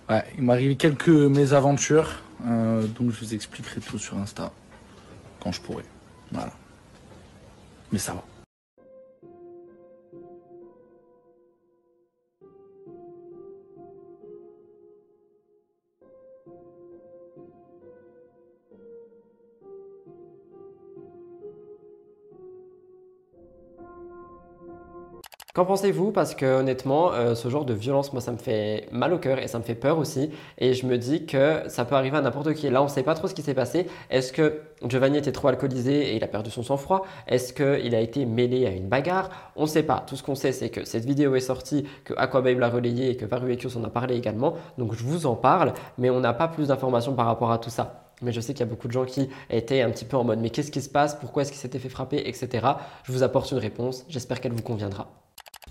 Ouais, 0.09 0.23
il 0.37 0.43
m'arrive 0.43 0.77
quelques 0.77 1.09
mésaventures. 1.09 2.23
Euh, 2.47 2.87
donc 2.87 3.11
je 3.11 3.19
vous 3.19 3.33
expliquerai 3.33 3.81
tout 3.81 3.99
sur 3.99 4.17
Insta. 4.17 4.51
Quand 5.41 5.51
je 5.51 5.59
pourrai. 5.61 5.83
Voilà. 6.31 6.53
Mais 7.91 7.99
ça 7.99 8.13
va. 8.13 8.23
Qu'en 25.55 25.63
pensez-vous? 25.63 26.11
Parce 26.11 26.35
que 26.35 26.59
honnêtement, 26.59 27.13
euh, 27.13 27.33
ce 27.33 27.47
genre 27.47 27.63
de 27.63 27.73
violence, 27.73 28.11
moi, 28.11 28.21
ça 28.21 28.33
me 28.33 28.37
fait 28.37 28.89
mal 28.91 29.13
au 29.13 29.17
cœur 29.19 29.39
et 29.39 29.47
ça 29.47 29.57
me 29.57 29.63
fait 29.63 29.73
peur 29.73 29.97
aussi. 29.97 30.29
Et 30.57 30.73
je 30.73 30.85
me 30.85 30.97
dis 30.97 31.25
que 31.25 31.61
ça 31.69 31.85
peut 31.85 31.95
arriver 31.95 32.17
à 32.17 32.21
n'importe 32.21 32.53
qui. 32.55 32.69
Là, 32.69 32.81
on 32.81 32.87
ne 32.87 32.89
sait 32.89 33.03
pas 33.03 33.13
trop 33.13 33.29
ce 33.29 33.33
qui 33.33 33.41
s'est 33.41 33.53
passé. 33.53 33.87
Est-ce 34.09 34.33
que 34.33 34.63
Giovanni 34.85 35.17
était 35.17 35.31
trop 35.31 35.47
alcoolisé 35.47 36.11
et 36.11 36.17
il 36.17 36.23
a 36.25 36.27
perdu 36.27 36.51
son 36.51 36.61
sang-froid? 36.61 37.05
Est-ce 37.27 37.53
qu'il 37.53 37.95
a 37.95 38.01
été 38.01 38.25
mêlé 38.25 38.65
à 38.65 38.71
une 38.71 38.89
bagarre? 38.89 39.29
On 39.55 39.61
ne 39.61 39.67
sait 39.67 39.83
pas. 39.83 40.03
Tout 40.05 40.17
ce 40.17 40.23
qu'on 40.23 40.35
sait, 40.35 40.51
c'est 40.51 40.69
que 40.69 40.83
cette 40.83 41.05
vidéo 41.05 41.35
est 41.35 41.39
sortie, 41.39 41.87
que 42.03 42.13
Aquababe 42.17 42.59
l'a 42.59 42.67
relayée 42.67 43.11
et 43.11 43.15
que 43.15 43.25
Varuekios 43.25 43.77
en 43.77 43.83
a 43.85 43.89
parlé 43.89 44.17
également. 44.17 44.55
Donc, 44.77 44.93
je 44.93 45.05
vous 45.05 45.25
en 45.25 45.37
parle, 45.37 45.71
mais 45.97 46.09
on 46.09 46.19
n'a 46.19 46.33
pas 46.33 46.49
plus 46.49 46.67
d'informations 46.67 47.13
par 47.13 47.27
rapport 47.27 47.53
à 47.53 47.59
tout 47.59 47.69
ça. 47.69 48.11
Mais 48.21 48.33
je 48.33 48.41
sais 48.41 48.53
qu'il 48.53 48.65
y 48.65 48.67
a 48.67 48.69
beaucoup 48.69 48.89
de 48.89 48.93
gens 48.93 49.05
qui 49.05 49.29
étaient 49.49 49.79
un 49.79 49.91
petit 49.91 50.03
peu 50.03 50.17
en 50.17 50.25
mode 50.25 50.39
mais 50.39 50.49
qu'est-ce 50.49 50.71
qui 50.71 50.81
se 50.81 50.89
passe? 50.89 51.15
Pourquoi 51.15 51.43
est-ce 51.43 51.53
qu'il 51.53 51.61
s'était 51.61 51.79
fait 51.79 51.87
frapper? 51.87 52.27
Etc. 52.27 52.67
Je 53.03 53.13
vous 53.13 53.23
apporte 53.23 53.51
une 53.51 53.59
réponse. 53.59 54.03
J'espère 54.09 54.41
qu'elle 54.41 54.51
vous 54.51 54.61
conviendra. 54.61 55.07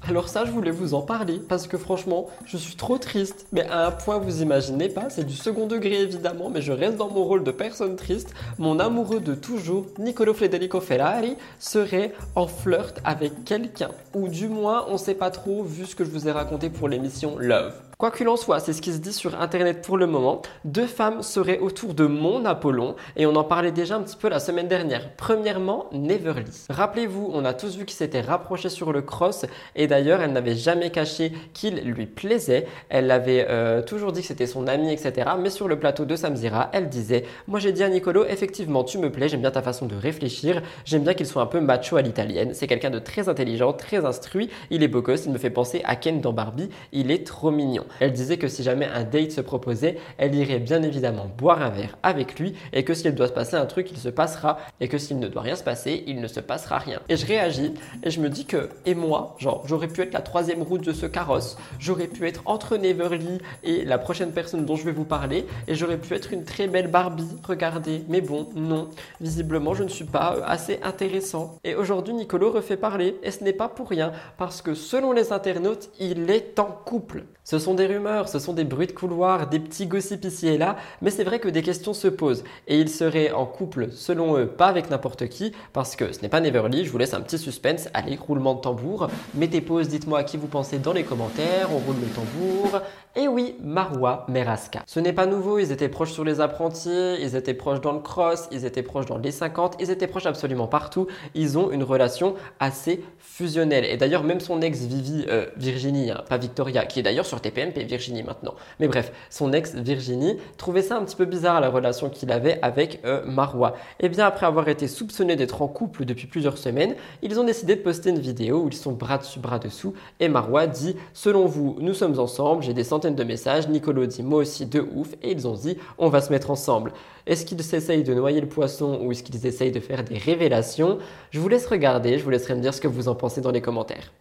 Alors 0.07 0.29
ça, 0.29 0.45
je 0.45 0.51
voulais 0.51 0.71
vous 0.71 0.93
en 0.93 1.01
parler 1.01 1.41
parce 1.49 1.67
que 1.67 1.79
franchement, 1.79 2.29
je 2.45 2.59
suis 2.59 2.77
trop 2.77 2.99
triste, 2.99 3.47
mais 3.53 3.67
à 3.69 3.87
un 3.87 3.91
point 3.91 4.19
vous 4.19 4.43
imaginez 4.43 4.91
pas, 4.91 5.09
c'est 5.09 5.25
du 5.25 5.35
second 5.35 5.67
degré 5.67 6.03
évidemment, 6.03 6.51
mais 6.51 6.61
je 6.61 6.73
reste 6.73 6.99
dans 6.99 7.09
mon 7.09 7.25
rôle 7.25 7.43
de 7.43 7.51
personne 7.51 7.97
triste. 7.97 8.35
Mon 8.59 8.79
amoureux 8.81 9.21
de 9.21 9.35
toujours, 9.35 9.87
Nicolo 9.99 10.35
Federico 10.35 10.81
Ferrari, 10.81 11.37
serait 11.59 12.13
en 12.35 12.47
flirt 12.47 13.01
avec 13.03 13.45
quelqu'un, 13.45 13.91
ou 14.15 14.29
du 14.29 14.49
moins, 14.49 14.85
on 14.89 14.99
sait 14.99 15.15
pas 15.15 15.31
trop 15.31 15.63
vu 15.63 15.87
ce 15.87 15.97
que 15.97 16.05
je 16.05 16.11
vous 16.11 16.29
ai 16.29 16.33
raconté 16.33 16.69
pour 16.69 16.89
l'émission 16.89 17.39
Love. 17.39 17.73
Quoi 17.99 18.11
qu'il 18.11 18.29
en 18.29 18.37
soit, 18.37 18.59
c'est 18.59 18.73
ce 18.73 18.83
qui 18.83 18.93
se 18.93 18.99
dit 18.99 19.13
sur 19.13 19.41
internet 19.41 19.81
pour 19.81 19.97
le 19.97 20.07
moment. 20.07 20.43
Deux 20.65 20.87
femmes 20.87 21.23
seraient 21.23 21.61
autour 21.61 21.95
de 21.95 22.07
mon 22.07 22.45
Apollon 22.45 22.97
et 23.17 23.25
on 23.25 23.37
en 23.37 23.45
parlait 23.45 23.71
déjà 23.71 23.97
un 23.97 24.03
petit 24.03 24.17
peu 24.17 24.29
la 24.29 24.41
semaine 24.41 24.67
dernière. 24.67 25.11
Premièrement, 25.17 25.87
Neverly. 25.93 26.67
Rappelez-vous, 26.71 27.31
on 27.33 27.45
a 27.45 27.55
tous 27.55 27.77
vu 27.77 27.85
qu'il 27.85 27.97
s'était 27.97 28.21
rapproché 28.21 28.69
sur 28.69 28.93
le 28.93 29.01
cross 29.01 29.47
et 29.77 29.87
d'ailleurs, 29.87 30.23
elle 30.23 30.33
n'avait 30.33 30.57
jamais 30.57 30.91
caché 30.91 31.33
qu'il 31.53 31.77
lui 31.77 32.07
plaisait. 32.07 32.67
Elle 32.89 33.13
avait 33.13 33.47
euh, 33.49 33.81
toujours 33.81 34.11
dit 34.11 34.23
que 34.23 34.27
c'était 34.27 34.49
son 34.49 34.67
ami, 34.67 34.93
etc. 34.93 35.31
Mais 35.39 35.51
sur 35.51 35.69
le 35.69 35.79
plateau 35.79 36.05
de 36.05 36.17
Samzira, 36.17 36.71
elle 36.73 36.89
disait 36.89 37.25
Moi 37.47 37.61
j'ai 37.61 37.73
dit 37.73 37.85
à 37.85 37.89
Nicolo, 37.89 38.25
effectivement, 38.25 38.83
tu 38.83 38.99
me 38.99 39.13
plais, 39.13 39.29
j'aime 39.29 39.41
bien 39.41 39.53
ta 39.53 39.63
façon 39.63 39.87
de 39.87 39.95
réfléchir, 39.95 40.63
j'aime 40.85 41.05
bien 41.05 41.15
qu'il 41.15 41.27
soit 41.27 41.43
un 41.43 41.47
peu 41.47 41.61
macho 41.61 41.97
à 41.97 42.03
l'italienne. 42.03 42.55
C'est 42.55 42.67
quelqu'un 42.67 42.91
de 42.91 42.99
très 42.99 43.29
intelligent, 43.29 43.73
très 43.73 44.05
instruit, 44.05 44.51
il 44.71 44.83
est 44.83 44.89
beau 44.89 45.01
gosse, 45.01 45.27
il 45.27 45.33
me 45.33 45.39
fait 45.39 45.51
penser 45.51 45.81
à 45.85 45.95
Ken 45.95 46.21
dans 46.21 46.33
Barbie, 46.33 46.71
il 46.93 47.13
est 47.13 47.25
trop 47.25 47.53
mignon. 47.53 47.84
Elle 48.01 48.13
disait 48.13 48.37
que 48.37 48.49
si 48.49 48.63
jamais 48.63 48.87
un 48.87 49.05
date 49.05 49.33
se 49.33 49.41
proposait, 49.41 49.99
elle 50.19 50.35
irait 50.35 50.59
bien 50.59 50.83
évidemment 50.83 51.27
boire 51.39 51.63
un 51.63 51.71
verre 51.71 51.99
avec 52.03 52.39
lui 52.39 52.55
et 52.73 52.85
que 52.85 52.95
s'il 52.95 53.15
doit 53.15 53.29
se 53.29 53.33
passer 53.33 53.57
un 53.57 53.67
truc, 53.67 53.91
il 53.91 53.99
se 53.99 54.09
passera 54.09 54.59
et 54.81 54.89
que 54.89 54.99
s'il 54.99 55.19
ne 55.19 55.29
doit 55.29 55.43
rien 55.43 55.57
se 55.57 55.65
passer, 55.65 56.05
il 56.07 56.21
ne 56.21 56.27
se 56.27 56.41
passera 56.41 56.79
rien. 56.79 57.01
Et 57.09 57.17
je 57.17 57.27
réagis 57.27 57.75
et 58.03 58.11
je 58.11 58.21
me 58.21 58.29
dis 58.29 58.47
que, 58.47 58.69
et 58.87 58.95
moi, 58.95 59.37
genre, 59.39 59.63
j'aurais 59.67 59.89
pu 59.89 60.03
être 60.03 60.13
la 60.13 60.23
troisième 60.23 60.63
route 60.63 60.85
de 60.85 60.93
ce 60.93 61.07
carrosse, 61.07 61.57
j'aurais 61.79 62.07
pu 62.07 62.27
être 62.27 62.43
entre 62.45 62.77
Neverly 62.77 63.39
et 63.63 63.85
la 63.85 63.99
prochaine 63.99 64.33
personne 64.33 64.65
dont 64.65 64.77
je 64.77 64.85
vais 64.85 64.93
vous 64.93 65.05
parler 65.05 65.47
et 65.69 65.75
j'aurais 65.75 65.99
pu 65.99 66.15
être 66.15 66.33
une 66.33 66.45
très 66.45 66.67
belle 66.67 66.89
Barbie, 66.89 67.25
regardez, 67.47 68.05
mais 68.09 68.21
bon, 68.21 68.49
non, 68.55 68.89
visiblement 69.21 69.75
je 69.75 69.83
ne 69.83 69.89
suis 69.89 70.05
pas 70.05 70.37
euh, 70.37 70.43
assez 70.45 70.81
intéressant. 70.83 71.59
Et 71.65 71.75
aujourd'hui, 71.75 72.15
Nicolo 72.15 72.51
refait 72.51 72.77
parler 72.77 73.17
et 73.23 73.31
ce 73.31 73.43
n'est 73.45 73.53
pas 73.53 73.69
pour 73.69 73.89
rien 73.89 74.13
parce 74.37 74.63
que 74.63 74.75
selon 74.75 75.13
les 75.13 75.33
internautes, 75.33 75.91
il 75.99 76.31
est 76.31 76.59
en 76.59 76.67
couple. 76.67 77.25
Ce 77.45 77.59
sont 77.59 77.74
des 77.75 77.87
rumeurs, 77.87 78.29
ce 78.29 78.39
sont 78.39 78.53
des 78.53 78.65
bruits 78.65 78.87
de 78.87 78.93
couloir, 78.93 79.49
des 79.49 79.59
petits 79.59 79.87
gossips 79.87 80.25
ici 80.25 80.49
et 80.49 80.59
là, 80.59 80.77
mais 81.03 81.11
c'est 81.11 81.25
vrai 81.25 81.39
que 81.39 81.49
des 81.49 81.63
questions 81.63 81.95
se 81.95 82.09
posent. 82.09 82.45
Et 82.69 82.79
il 82.79 82.89
serait 82.89 83.33
en 83.33 83.47
couple, 83.47 83.89
selon 83.93 84.39
eux, 84.39 84.47
pas 84.47 84.67
avec 84.67 84.91
n'importe 84.91 85.29
qui, 85.29 85.53
parce 85.73 85.97
que 85.97 86.13
ce 86.13 86.21
n'est 86.23 86.29
pas 86.29 86.41
Neverly, 86.41 86.85
je 86.85 86.91
vous 86.91 86.99
laisse 86.99 87.15
un 87.15 87.21
petit 87.21 87.39
suspense. 87.39 87.89
Allez, 87.95 88.17
roulement 88.17 88.55
de 88.55 88.61
tambour. 88.61 89.09
Mettez 89.35 89.61
pause, 89.61 89.89
dites-moi 89.89 90.21
à 90.21 90.25
qui 90.25 90.37
vous 90.37 90.47
pensez 90.47 90.79
dans 90.79 90.93
les 90.93 91.05
commentaires, 91.05 91.69
on 91.73 91.79
roule 91.79 91.97
le 92.01 92.09
tambour. 92.09 92.81
Et 93.17 93.29
oui, 93.29 93.55
Marwa 93.63 94.27
Meraska. 94.29 94.83
Ce 94.87 94.99
n'est 94.99 95.13
pas 95.13 95.27
nouveau, 95.27 95.61
ils 95.61 95.71
étaient 95.71 95.89
proches 95.89 96.11
sur 96.11 96.25
les 96.25 96.41
apprentis, 96.41 97.15
ils 97.21 97.37
étaient 97.37 97.55
proches 97.55 97.81
dans 97.81 97.93
le 97.93 98.01
cross, 98.01 98.49
ils 98.51 98.65
étaient 98.65 98.83
proches 98.83 99.07
dans 99.07 99.19
les 99.19 99.31
50, 99.31 99.77
ils 99.79 99.91
étaient 99.91 100.09
proches 100.09 100.27
absolument 100.27 100.67
partout. 100.67 101.07
Ils 101.37 101.57
ont 101.57 101.71
une 101.71 101.85
relation 101.85 102.35
assez 102.59 103.05
fusionnelle. 103.19 103.85
Et 103.85 103.97
d'ailleurs, 103.97 104.25
même 104.25 104.41
son 104.41 104.61
ex 104.63 104.81
Vivi, 104.81 105.27
euh, 105.29 105.47
Virginie, 105.57 106.11
hein, 106.11 106.25
pas 106.29 106.39
Victoria, 106.39 106.87
qui 106.87 106.99
est 106.99 107.03
d'ailleurs 107.03 107.27
sur 107.27 107.41
TPMP, 107.73 107.85
Virginie 107.87 108.23
maintenant. 108.23 108.55
Mais 108.81 108.89
bref, 108.89 109.13
son 109.31 109.53
ex 109.53 109.75
Virginie 109.75 110.37
trouvait 110.57 110.83
ça 110.83 110.97
un 110.97 111.05
petit 111.05 111.17
peu 111.17 111.25
bizarre 111.25 111.61
la 111.61 111.71
relation 111.71 112.11
qu'il 112.11 112.31
avait 112.33 112.59
avec 112.63 113.01
euh, 113.05 113.25
Marwa. 113.27 113.75
Et 114.01 114.09
bien 114.09 114.27
après 114.27 114.47
avoir 114.47 114.69
été 114.69 114.89
soupçonné 114.89 115.37
d'être 115.37 115.63
en 115.63 115.69
couple 115.69 116.05
depuis 116.05 116.27
plusieurs 116.27 116.59
semaines, 116.59 116.95
ils 117.23 117.39
ont 117.39 117.45
décidé 117.45 117.77
de 117.77 117.81
poster 117.81 118.11
une 118.11 118.19
vidéo 118.19 118.63
où 118.63 118.69
ils 118.69 118.75
sont 118.75 118.93
bras 118.93 119.19
dessus, 119.19 119.39
bras 119.39 119.59
dessous. 119.59 119.95
Et 120.21 120.29
Marwa 120.29 120.67
dit 120.67 120.97
Selon 121.13 121.47
vous, 121.47 121.77
nous 121.81 121.95
sommes 121.95 122.19
ensemble, 122.19 122.63
j'ai 122.63 122.75
des 122.75 122.85
centaines 122.85 123.15
de 123.15 123.25
messages. 123.25 123.69
Nicolo 123.69 124.07
dit 124.07 124.23
moi 124.23 124.41
aussi 124.41 124.67
de 124.67 124.81
ouf. 124.81 125.15
Et 125.23 125.33
ils 125.33 125.47
ont 125.47 125.55
dit 125.55 125.77
on 125.99 126.09
va 126.09 126.21
se 126.21 126.33
mettre 126.33 126.51
ensemble. 126.51 126.93
Est-ce 127.27 127.47
qu'ils 127.47 127.61
essayent 127.75 128.05
de 128.05 128.15
noyer 128.15 128.41
le 128.41 128.49
poisson 128.49 129.01
ou 129.03 129.13
est-ce 129.13 129.23
qu'ils 129.23 129.47
essayent 129.47 129.73
de 129.73 129.81
faire 129.81 130.05
des 130.05 130.19
révélations? 130.19 130.99
Je 131.31 131.41
vous 131.41 131.49
laisse 131.49 131.67
regarder, 131.67 132.19
je 132.19 132.25
vous 132.25 132.31
laisserai 132.31 132.55
me 132.55 132.61
dire 132.61 132.75
ce 132.75 132.81
que 132.81 132.89
vous 132.89 133.09
en 133.09 133.15
pensez 133.15 133.41
dans 133.41 133.51
les 133.51 133.63
commentaires. 133.63 134.13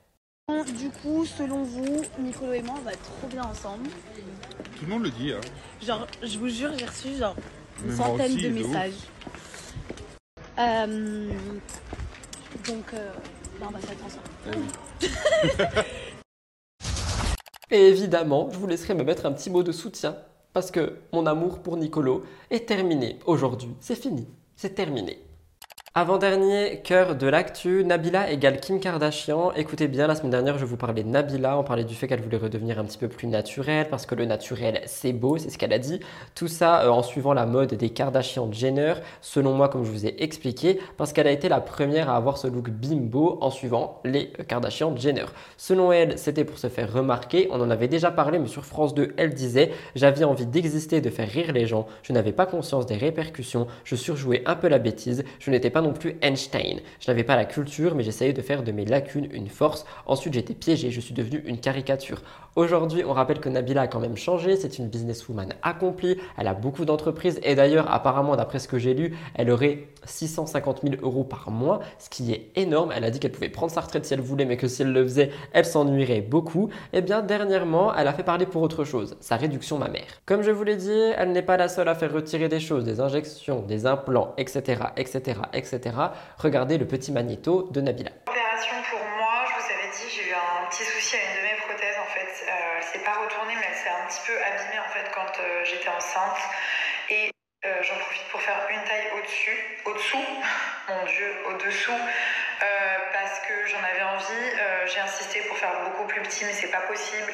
Du 0.77 0.89
coup, 0.89 1.25
selon 1.25 1.63
vous, 1.63 1.92
Nicolo 2.19 2.53
et 2.53 2.61
moi, 2.61 2.75
on 2.79 2.83
va 2.83 2.91
trop 2.91 3.27
bien 3.27 3.43
ensemble. 3.43 3.89
Tout 4.77 4.85
le 4.85 4.87
monde 4.87 5.03
le 5.03 5.09
dit. 5.09 5.31
Hein. 5.31 5.41
Genre, 5.81 6.07
je 6.21 6.37
vous 6.37 6.49
jure, 6.49 6.71
j'ai 6.77 6.85
reçu 6.85 7.15
genre 7.15 7.35
une 7.83 7.91
Mais 7.91 7.95
centaine 7.95 8.33
aussi, 8.33 8.43
de 8.43 8.49
messages. 8.49 8.93
Euh, 10.59 11.29
donc, 12.67 12.93
euh, 12.93 13.11
bah, 13.59 13.67
on 13.69 13.71
va 13.71 13.81
se 13.81 13.87
mettre 13.87 14.05
ensemble. 14.05 14.23
Et 17.71 17.87
évidemment, 17.87 18.49
je 18.51 18.57
vous 18.57 18.67
laisserai 18.67 18.93
me 18.93 19.03
mettre 19.03 19.25
un 19.25 19.31
petit 19.31 19.49
mot 19.49 19.63
de 19.63 19.71
soutien 19.71 20.15
parce 20.53 20.69
que 20.69 20.99
mon 21.11 21.25
amour 21.25 21.63
pour 21.63 21.77
Nicolo 21.77 22.23
est 22.51 22.67
terminé 22.67 23.17
aujourd'hui. 23.25 23.71
C'est 23.79 23.95
fini, 23.95 24.27
c'est 24.55 24.75
terminé. 24.75 25.19
Avant-dernier 25.95 26.81
cœur 26.83 27.15
de 27.15 27.27
l'actu, 27.27 27.83
Nabila 27.85 28.31
égale 28.31 28.59
Kim 28.59 28.79
Kardashian. 28.79 29.51
Écoutez 29.55 29.87
bien, 29.87 30.07
la 30.07 30.15
semaine 30.15 30.31
dernière, 30.31 30.57
je 30.57 30.65
vous 30.65 30.75
parlais 30.75 31.03
de 31.03 31.07
Nabila. 31.07 31.59
On 31.59 31.63
parlait 31.63 31.83
du 31.83 31.93
fait 31.93 32.07
qu'elle 32.07 32.19
voulait 32.19 32.37
redevenir 32.37 32.79
un 32.79 32.83
petit 32.85 32.97
peu 32.97 33.07
plus 33.07 33.27
naturelle 33.27 33.87
parce 33.91 34.07
que 34.07 34.15
le 34.15 34.25
naturel, 34.25 34.81
c'est 34.87 35.13
beau, 35.13 35.37
c'est 35.37 35.51
ce 35.51 35.59
qu'elle 35.59 35.71
a 35.71 35.77
dit. 35.77 35.99
Tout 36.33 36.47
ça 36.47 36.81
euh, 36.81 36.89
en 36.89 37.03
suivant 37.03 37.35
la 37.35 37.45
mode 37.45 37.75
des 37.75 37.91
Kardashian 37.91 38.51
Jenner, 38.51 38.95
selon 39.21 39.53
moi, 39.53 39.69
comme 39.69 39.83
je 39.83 39.91
vous 39.91 40.07
ai 40.07 40.15
expliqué, 40.17 40.79
parce 40.97 41.13
qu'elle 41.13 41.27
a 41.27 41.31
été 41.31 41.47
la 41.47 41.61
première 41.61 42.09
à 42.09 42.15
avoir 42.15 42.39
ce 42.39 42.47
look 42.47 42.71
bimbo 42.71 43.37
en 43.41 43.51
suivant 43.51 44.01
les 44.03 44.33
euh, 44.39 44.43
Kardashian 44.45 44.97
Jenner. 44.97 45.25
Selon 45.57 45.91
elle, 45.91 46.17
c'était 46.17 46.43
pour 46.43 46.57
se 46.57 46.69
faire 46.69 46.91
remarquer. 46.91 47.49
On 47.51 47.61
en 47.61 47.69
avait 47.69 47.87
déjà 47.87 48.09
parlé, 48.09 48.39
mais 48.39 48.47
sur 48.47 48.65
France 48.65 48.95
2, 48.95 49.13
elle 49.15 49.35
disait 49.35 49.69
J'avais 49.93 50.23
envie 50.23 50.47
d'exister, 50.47 51.01
de 51.01 51.11
faire 51.11 51.29
rire 51.29 51.53
les 51.53 51.67
gens. 51.67 51.85
Je 52.01 52.13
n'avais 52.13 52.31
pas 52.31 52.47
conscience 52.47 52.87
des 52.87 52.97
répercussions. 52.97 53.67
Je 53.83 53.95
surjouais 53.95 54.41
un 54.47 54.55
peu 54.55 54.69
la 54.69 54.79
bêtise. 54.79 55.23
Je 55.37 55.51
n'étais 55.51 55.69
pas 55.69 55.82
non 55.83 55.93
plus 55.93 56.17
Einstein. 56.21 56.79
Je 56.99 57.11
n'avais 57.11 57.23
pas 57.23 57.35
la 57.35 57.45
culture, 57.45 57.93
mais 57.95 58.03
j'essayais 58.03 58.33
de 58.33 58.41
faire 58.41 58.63
de 58.63 58.71
mes 58.71 58.85
lacunes 58.85 59.27
une 59.31 59.49
force. 59.49 59.85
Ensuite, 60.07 60.33
j'étais 60.33 60.53
piégé, 60.53 60.89
je 60.89 60.99
suis 60.99 61.13
devenu 61.13 61.43
une 61.45 61.59
caricature. 61.59 62.21
Aujourd'hui, 62.55 63.03
on 63.03 63.13
rappelle 63.13 63.39
que 63.39 63.49
Nabila 63.49 63.81
a 63.81 63.87
quand 63.87 63.99
même 63.99 64.15
changé. 64.15 64.55
C'est 64.55 64.77
une 64.77 64.87
businesswoman 64.87 65.53
accomplie. 65.63 66.17
Elle 66.37 66.47
a 66.47 66.53
beaucoup 66.53 66.85
d'entreprises. 66.85 67.39
Et 67.41 67.55
d'ailleurs, 67.55 67.91
apparemment, 67.91 68.35
d'après 68.35 68.59
ce 68.59 68.67
que 68.67 68.77
j'ai 68.77 68.93
lu, 68.93 69.17
elle 69.33 69.49
aurait 69.49 69.87
650 70.05 70.81
000 70.83 70.95
euros 71.01 71.23
par 71.23 71.49
mois, 71.49 71.79
ce 71.97 72.11
qui 72.11 72.31
est 72.31 72.51
énorme. 72.55 72.91
Elle 72.95 73.05
a 73.05 73.09
dit 73.09 73.19
qu'elle 73.19 73.31
pouvait 73.31 73.49
prendre 73.49 73.71
sa 73.71 73.81
retraite 73.81 74.05
si 74.05 74.13
elle 74.13 74.21
voulait, 74.21 74.45
mais 74.45 74.57
que 74.57 74.67
si 74.67 74.83
elle 74.83 74.93
le 74.93 75.03
faisait, 75.03 75.31
elle 75.51 75.65
s'ennuierait 75.65 76.21
beaucoup. 76.21 76.69
Et 76.93 77.01
bien, 77.01 77.23
dernièrement, 77.23 77.91
elle 77.95 78.07
a 78.07 78.13
fait 78.13 78.23
parler 78.23 78.45
pour 78.45 78.61
autre 78.61 78.83
chose, 78.83 79.17
sa 79.19 79.35
réduction 79.35 79.79
mammaire. 79.79 80.21
Comme 80.27 80.43
je 80.43 80.51
vous 80.51 80.63
l'ai 80.63 80.75
dit, 80.75 80.91
elle 81.17 81.31
n'est 81.31 81.41
pas 81.41 81.57
la 81.57 81.67
seule 81.67 81.87
à 81.87 81.95
faire 81.95 82.13
retirer 82.13 82.49
des 82.49 82.59
choses, 82.59 82.83
des 82.83 82.99
injections, 82.99 83.61
des 83.61 83.87
implants, 83.87 84.33
etc., 84.37 84.83
etc., 84.95 85.39
etc. 85.53 85.72
Regardez 86.37 86.77
le 86.77 86.87
petit 86.87 87.11
magnéto 87.11 87.69
de 87.71 87.81
Nabila. 87.81 88.11
Opération 88.27 88.75
pour 88.89 88.99
moi, 89.17 89.45
je 89.47 89.53
vous 89.53 89.71
avais 89.71 89.89
dit, 89.91 90.09
j'ai 90.09 90.29
eu 90.29 90.33
un 90.33 90.65
petit 90.69 90.83
souci 90.83 91.15
à 91.15 91.19
une 91.19 91.37
de 91.37 91.43
mes 91.47 91.57
prothèses 91.61 91.97
en 92.01 92.09
fait. 92.13 92.45
Euh, 92.47 92.77
elle 92.77 92.83
s'est 92.83 93.03
pas 93.03 93.17
retournée, 93.23 93.55
mais 93.55 93.67
elle 93.69 93.77
s'est 93.77 93.89
un 93.89 94.05
petit 94.07 94.21
peu 94.27 94.33
abîmée 94.37 94.79
en 94.79 94.89
fait 94.89 95.11
quand 95.13 95.39
euh, 95.39 95.63
j'étais 95.65 95.89
enceinte. 95.89 96.41
Et 97.09 97.31
euh, 97.65 97.81
j'en 97.81 97.95
profite 97.97 98.27
pour 98.29 98.41
faire 98.41 98.67
une 98.69 98.83
taille 98.83 99.09
au-dessus, 99.17 99.57
au-dessous, 99.85 100.25
mon 100.89 101.05
dieu, 101.05 101.29
au-dessous, 101.49 101.99
parce 103.13 103.39
que 103.39 103.67
j'en 103.67 103.83
avais 103.83 104.03
envie. 104.03 104.49
J'ai 104.85 104.99
insisté 104.99 105.41
pour 105.47 105.57
faire 105.57 105.73
beaucoup 105.85 106.05
plus 106.07 106.21
petit, 106.21 106.45
mais 106.45 106.53
c'est 106.53 106.71
pas 106.71 106.81
possible. 106.81 107.31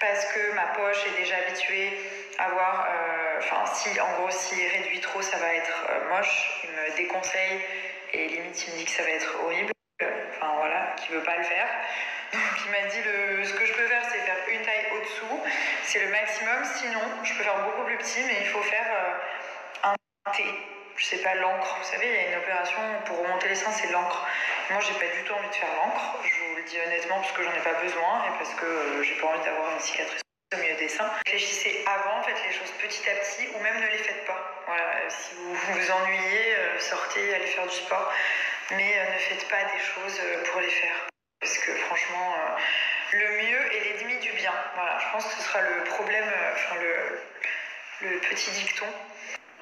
Parce 0.00 0.24
que 0.32 0.54
ma 0.54 0.66
poche 0.74 1.04
est 1.06 1.20
déjà 1.20 1.36
habituée 1.36 1.92
à 2.38 2.48
voir, 2.50 2.86
euh, 2.88 3.38
enfin, 3.38 3.64
si 3.74 4.00
en 4.00 4.12
gros, 4.14 4.30
s'il 4.30 4.66
réduit 4.68 5.00
trop, 5.00 5.22
ça 5.22 5.36
va 5.38 5.54
être 5.54 5.86
euh, 5.90 6.08
moche. 6.08 6.60
Il 6.64 6.70
me 6.70 6.96
déconseille 6.96 7.60
et 8.12 8.28
limite, 8.28 8.66
il 8.66 8.72
me 8.74 8.78
dit 8.78 8.84
que 8.84 8.90
ça 8.90 9.02
va 9.02 9.10
être 9.10 9.36
horrible. 9.42 9.72
Enfin 10.00 10.52
voilà, 10.56 10.94
qu'il 10.96 11.14
veut 11.14 11.22
pas 11.22 11.36
le 11.36 11.44
faire. 11.44 11.68
Donc 12.32 12.42
il 12.66 12.70
m'a 12.72 12.88
dit 12.88 12.98
ce 13.44 13.54
que 13.54 13.64
je 13.64 13.72
peux 13.74 13.86
faire, 13.86 14.02
c'est 14.10 14.18
faire 14.18 14.36
une 14.48 14.62
taille 14.62 14.86
au-dessous. 14.96 15.40
C'est 15.84 16.00
le 16.04 16.10
maximum. 16.10 16.64
Sinon, 16.64 17.00
je 17.22 17.34
peux 17.34 17.44
faire 17.44 17.64
beaucoup 17.64 17.84
plus 17.84 17.96
petit, 17.98 18.20
mais 18.26 18.38
il 18.40 18.46
faut 18.48 18.62
faire 18.62 18.86
euh, 18.90 19.90
un 19.90 20.30
T. 20.32 20.44
Je 20.96 21.04
sais 21.04 21.18
pas, 21.18 21.34
l'encre. 21.34 21.76
Vous 21.78 21.84
savez, 21.84 22.06
il 22.06 22.14
y 22.14 22.18
a 22.18 22.28
une 22.32 22.42
opération 22.42 22.80
pour 23.04 23.18
remonter 23.18 23.48
les 23.48 23.54
seins, 23.54 23.70
c'est 23.70 23.90
l'encre. 23.90 24.26
Moi, 24.70 24.80
j'ai 24.80 24.94
pas 24.94 25.12
du 25.12 25.24
tout 25.24 25.34
envie 25.34 25.48
de 25.48 25.54
faire 25.54 25.74
l'encre. 25.76 26.18
Je 26.24 26.44
vous 26.44 26.56
le 26.56 26.62
dis 26.62 26.76
honnêtement, 26.80 27.16
parce 27.16 27.32
que 27.32 27.42
j'en 27.42 27.52
ai 27.52 27.62
pas 27.62 27.80
besoin 27.80 28.24
et 28.26 28.38
parce 28.38 28.54
que 28.54 29.02
j'ai 29.02 29.14
pas 29.20 29.28
envie 29.28 29.44
d'avoir 29.44 29.72
une 29.72 29.80
cicatrice 29.80 30.23
au 30.54 30.58
milieu 30.60 30.74
des 30.76 30.88
seins. 30.88 31.10
Réfléchissez 31.26 31.84
avant, 31.86 32.22
faites 32.22 32.42
les 32.46 32.52
choses 32.52 32.70
petit 32.80 33.08
à 33.10 33.14
petit 33.16 33.48
ou 33.54 33.58
même 33.60 33.80
ne 33.80 33.86
les 33.86 33.98
faites 33.98 34.24
pas. 34.26 34.62
Voilà, 34.66 34.96
euh, 34.96 35.08
si 35.08 35.34
vous 35.34 35.54
vous 35.54 35.90
ennuyez, 35.98 36.54
euh, 36.56 36.80
sortez, 36.80 37.34
allez 37.34 37.46
faire 37.46 37.66
du 37.66 37.74
sport, 37.74 38.12
mais 38.70 38.98
euh, 38.98 39.12
ne 39.14 39.18
faites 39.18 39.48
pas 39.48 39.62
des 39.64 39.80
choses 39.80 40.20
pour 40.50 40.60
les 40.60 40.70
faire. 40.70 41.06
Parce 41.40 41.58
que 41.58 41.72
franchement, 41.76 42.34
le 43.12 43.28
mieux 43.32 43.74
est 43.76 43.80
l'ennemi 43.80 44.18
du 44.20 44.32
bien. 44.32 44.52
Voilà, 44.76 44.98
je 44.98 45.12
pense 45.12 45.26
que 45.26 45.34
ce 45.34 45.42
sera 45.42 45.60
le 45.60 45.84
problème, 45.84 46.32
enfin 46.54 46.76
le, 46.80 47.20
le 48.08 48.18
petit 48.20 48.50
dicton. 48.52 48.86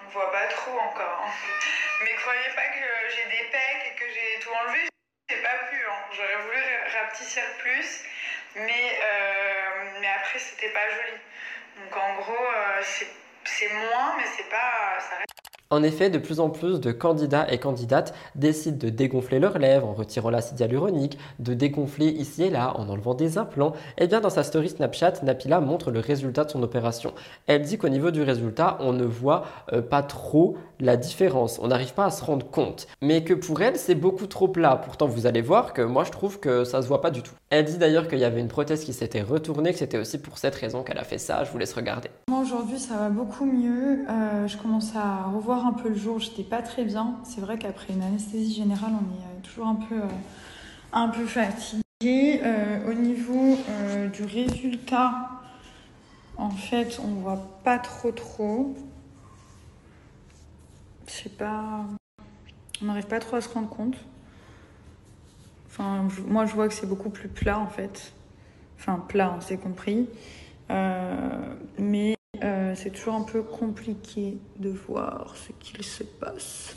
On 0.06 0.10
voit 0.10 0.31
pas 0.31 0.47
trop 0.47 0.78
encore. 0.78 1.24
hein. 1.27 1.31
Mais 2.05 2.14
croyez 2.14 2.48
pas 2.55 2.62
que 2.62 3.10
j'ai 3.16 3.24
des 3.36 3.51
pecs 3.51 3.93
et 3.93 3.94
que 3.98 4.05
j'ai 4.12 4.39
tout 4.40 4.51
enlevé. 4.51 4.89
J'ai 5.28 5.36
pas 5.43 5.59
pu. 5.70 5.77
hein. 5.77 6.05
J'aurais 6.12 6.36
voulu 6.44 6.57
ra- 6.59 7.01
rapetisser 7.01 7.40
plus, 7.59 8.05
mais, 8.57 8.99
euh, 9.03 10.01
mais 10.01 10.09
après 10.09 10.39
c'était 10.39 10.70
pas 10.70 10.89
joli. 10.90 11.19
Donc 11.78 11.97
en 11.97 12.15
gros, 12.16 12.47
euh, 12.47 12.82
c'est 12.82 13.09
c'est 13.44 13.69
moins, 13.73 14.16
mais 14.16 14.24
c'est 14.36 14.49
pas. 14.49 14.99
En 15.73 15.82
effet, 15.82 16.11
de 16.11 16.19
plus 16.19 16.39
en 16.39 16.51
plus 16.51 16.81
de 16.81 16.93
candidats 16.93 17.51
et 17.51 17.57
candidates 17.57 18.12
décident 18.35 18.77
de 18.77 18.90
dégonfler 18.90 19.39
leurs 19.39 19.57
lèvres 19.57 19.89
en 19.89 19.94
retirant 19.94 20.28
l'acide 20.28 20.61
hyaluronique, 20.61 21.16
de 21.39 21.55
dégonfler 21.55 22.09
ici 22.09 22.43
et 22.43 22.51
là 22.51 22.74
en 22.78 22.90
enlevant 22.90 23.15
des 23.15 23.39
implants. 23.39 23.73
Et 23.97 24.07
bien 24.07 24.20
dans 24.20 24.28
sa 24.28 24.43
story 24.43 24.69
Snapchat, 24.69 25.23
Napila 25.23 25.61
montre 25.61 25.90
le 25.90 26.01
résultat 26.01 26.44
de 26.44 26.51
son 26.51 26.62
opération. 26.62 27.15
Elle 27.47 27.62
dit 27.62 27.78
qu'au 27.78 27.89
niveau 27.89 28.11
du 28.11 28.20
résultat, 28.23 28.77
on 28.81 28.93
ne 28.93 29.07
voit 29.07 29.44
euh, 29.73 29.81
pas 29.81 30.03
trop 30.03 30.59
la 30.78 30.99
différence, 30.99 31.59
on 31.62 31.69
n'arrive 31.69 31.94
pas 31.94 32.05
à 32.05 32.11
se 32.11 32.23
rendre 32.23 32.44
compte. 32.51 32.86
Mais 33.01 33.24
que 33.24 33.32
pour 33.32 33.62
elle, 33.62 33.77
c'est 33.77 33.94
beaucoup 33.94 34.27
trop 34.27 34.49
plat. 34.49 34.77
Pourtant, 34.77 35.07
vous 35.07 35.27
allez 35.27 35.40
voir 35.40 35.73
que 35.73 35.81
moi, 35.81 36.05
je 36.05 36.11
trouve 36.11 36.39
que 36.39 36.65
ça 36.65 36.82
se 36.82 36.89
voit 36.89 37.01
pas 37.01 37.11
du 37.11 37.23
tout. 37.23 37.32
Elle 37.49 37.65
dit 37.65 37.78
d'ailleurs 37.78 38.09
qu'il 38.09 38.19
y 38.19 38.24
avait 38.24 38.40
une 38.40 38.49
prothèse 38.49 38.85
qui 38.85 38.93
s'était 38.93 39.23
retournée, 39.23 39.73
que 39.73 39.78
c'était 39.78 39.99
aussi 39.99 40.19
pour 40.19 40.36
cette 40.39 40.55
raison 40.55 40.82
qu'elle 40.82 40.99
a 40.99 41.05
fait 41.05 41.19
ça. 41.19 41.44
Je 41.44 41.51
vous 41.51 41.59
laisse 41.59 41.73
regarder. 41.73 42.11
Moi 42.28 42.40
aujourd'hui, 42.40 42.78
ça 42.78 42.94
va 42.97 43.09
beaucoup 43.09 43.47
mieux. 43.47 44.05
Euh, 44.09 44.47
je 44.47 44.57
commence 44.57 44.94
à 44.97 45.31
revoir 45.35 45.61
un 45.66 45.72
peu 45.72 45.89
le 45.89 45.94
jour. 45.94 46.18
J'étais 46.18 46.43
pas 46.43 46.62
très 46.62 46.84
bien. 46.84 47.16
C'est 47.24 47.40
vrai 47.40 47.59
qu'après 47.59 47.93
une 47.93 48.02
anesthésie 48.02 48.55
générale, 48.55 48.93
on 48.93 49.14
est 49.14 49.24
euh, 49.24 49.40
toujours 49.43 49.66
un 49.66 49.74
peu, 49.74 49.97
euh, 49.97 50.09
un 50.93 51.09
peu 51.09 51.26
fatigué. 51.26 51.82
au 52.89 52.94
niveau 52.94 53.56
du 54.12 54.24
résultat, 54.24 55.30
en 56.36 56.51
fait, 56.51 57.01
on 57.02 57.14
voit 57.20 57.60
pas 57.62 57.78
trop 57.78 58.10
trop. 58.10 58.74
Je 61.06 61.12
sais 61.12 61.28
pas. 61.28 61.84
On 62.80 62.86
n'arrive 62.86 63.06
pas 63.06 63.20
trop 63.20 63.36
à 63.36 63.40
se 63.40 63.48
rendre 63.48 63.68
compte. 63.68 63.97
Enfin, 65.66 66.09
moi, 66.26 66.47
je 66.47 66.55
vois 66.55 66.68
que 66.68 66.74
c'est 66.74 66.89
beaucoup 66.89 67.10
plus 67.10 67.28
plat 67.28 67.59
en 67.59 67.68
fait. 67.68 68.12
Enfin, 68.78 68.98
plat, 69.09 69.32
on 69.36 69.40
s'est 69.40 69.59
compris. 69.59 70.09
mais 71.78 72.16
euh, 72.73 72.74
c'est 72.77 72.90
toujours 72.90 73.15
un 73.15 73.23
peu 73.23 73.43
compliqué 73.43 74.39
de 74.59 74.70
voir 74.70 75.35
ce 75.36 75.53
qu'il 75.53 75.85
se 75.85 76.05
passe. 76.05 76.77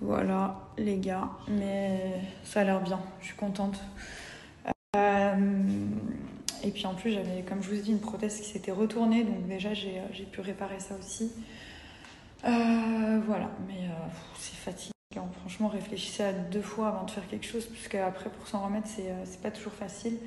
Voilà, 0.00 0.60
les 0.78 0.98
gars, 0.98 1.30
mais 1.48 2.20
ça 2.44 2.60
a 2.60 2.64
l'air 2.64 2.80
bien, 2.80 3.00
je 3.20 3.26
suis 3.26 3.36
contente. 3.36 3.80
Euh, 4.96 5.64
et 6.64 6.70
puis 6.70 6.86
en 6.86 6.94
plus, 6.94 7.12
j'avais, 7.12 7.42
comme 7.42 7.62
je 7.62 7.68
vous 7.68 7.76
ai 7.76 7.82
dit, 7.82 7.92
une 7.92 8.00
prothèse 8.00 8.40
qui 8.40 8.48
s'était 8.48 8.72
retournée, 8.72 9.22
donc 9.24 9.46
déjà 9.46 9.74
j'ai, 9.74 9.98
euh, 9.98 10.24
pu 10.30 10.40
réparer 10.40 10.80
ça 10.80 10.96
aussi. 10.96 11.32
voilà, 12.42 13.50
mais 13.68 13.88
c'est 14.38 14.56
fatigant. 14.56 14.92
Franchement, 15.40 15.68
réfléchissez 15.68 16.24
à 16.24 16.32
deux 16.32 16.62
fois 16.62 16.88
avant 16.88 17.04
de 17.04 17.10
faire 17.10 17.28
quelque 17.28 17.46
chose, 17.46 17.66
puisque 17.66 17.94
après, 17.94 18.30
pour 18.30 18.48
s'en 18.48 18.64
remettre, 18.64 18.88
c'est, 18.88 19.40
pas 19.40 19.50
toujours 19.50 19.72
facile. 19.72 20.18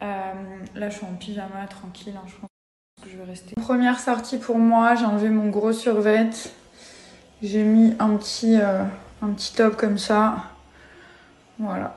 là, 0.00 0.88
je 0.88 0.96
suis 0.96 1.06
en 1.06 1.14
pyjama, 1.14 1.66
tranquille, 1.66 2.14
hein, 2.16 2.24
je 2.28 2.34
pense 2.36 2.53
je 3.10 3.16
vais 3.16 3.24
rester. 3.24 3.54
Première 3.56 4.00
sortie 4.00 4.38
pour 4.38 4.58
moi, 4.58 4.94
j'ai 4.94 5.04
enlevé 5.04 5.28
mon 5.28 5.48
gros 5.48 5.72
survêt. 5.72 6.30
J'ai 7.42 7.62
mis 7.62 7.94
un 7.98 8.16
petit, 8.16 8.56
euh, 8.60 8.84
un 9.22 9.28
petit 9.28 9.54
top 9.54 9.76
comme 9.76 9.98
ça. 9.98 10.36
Voilà. 11.58 11.96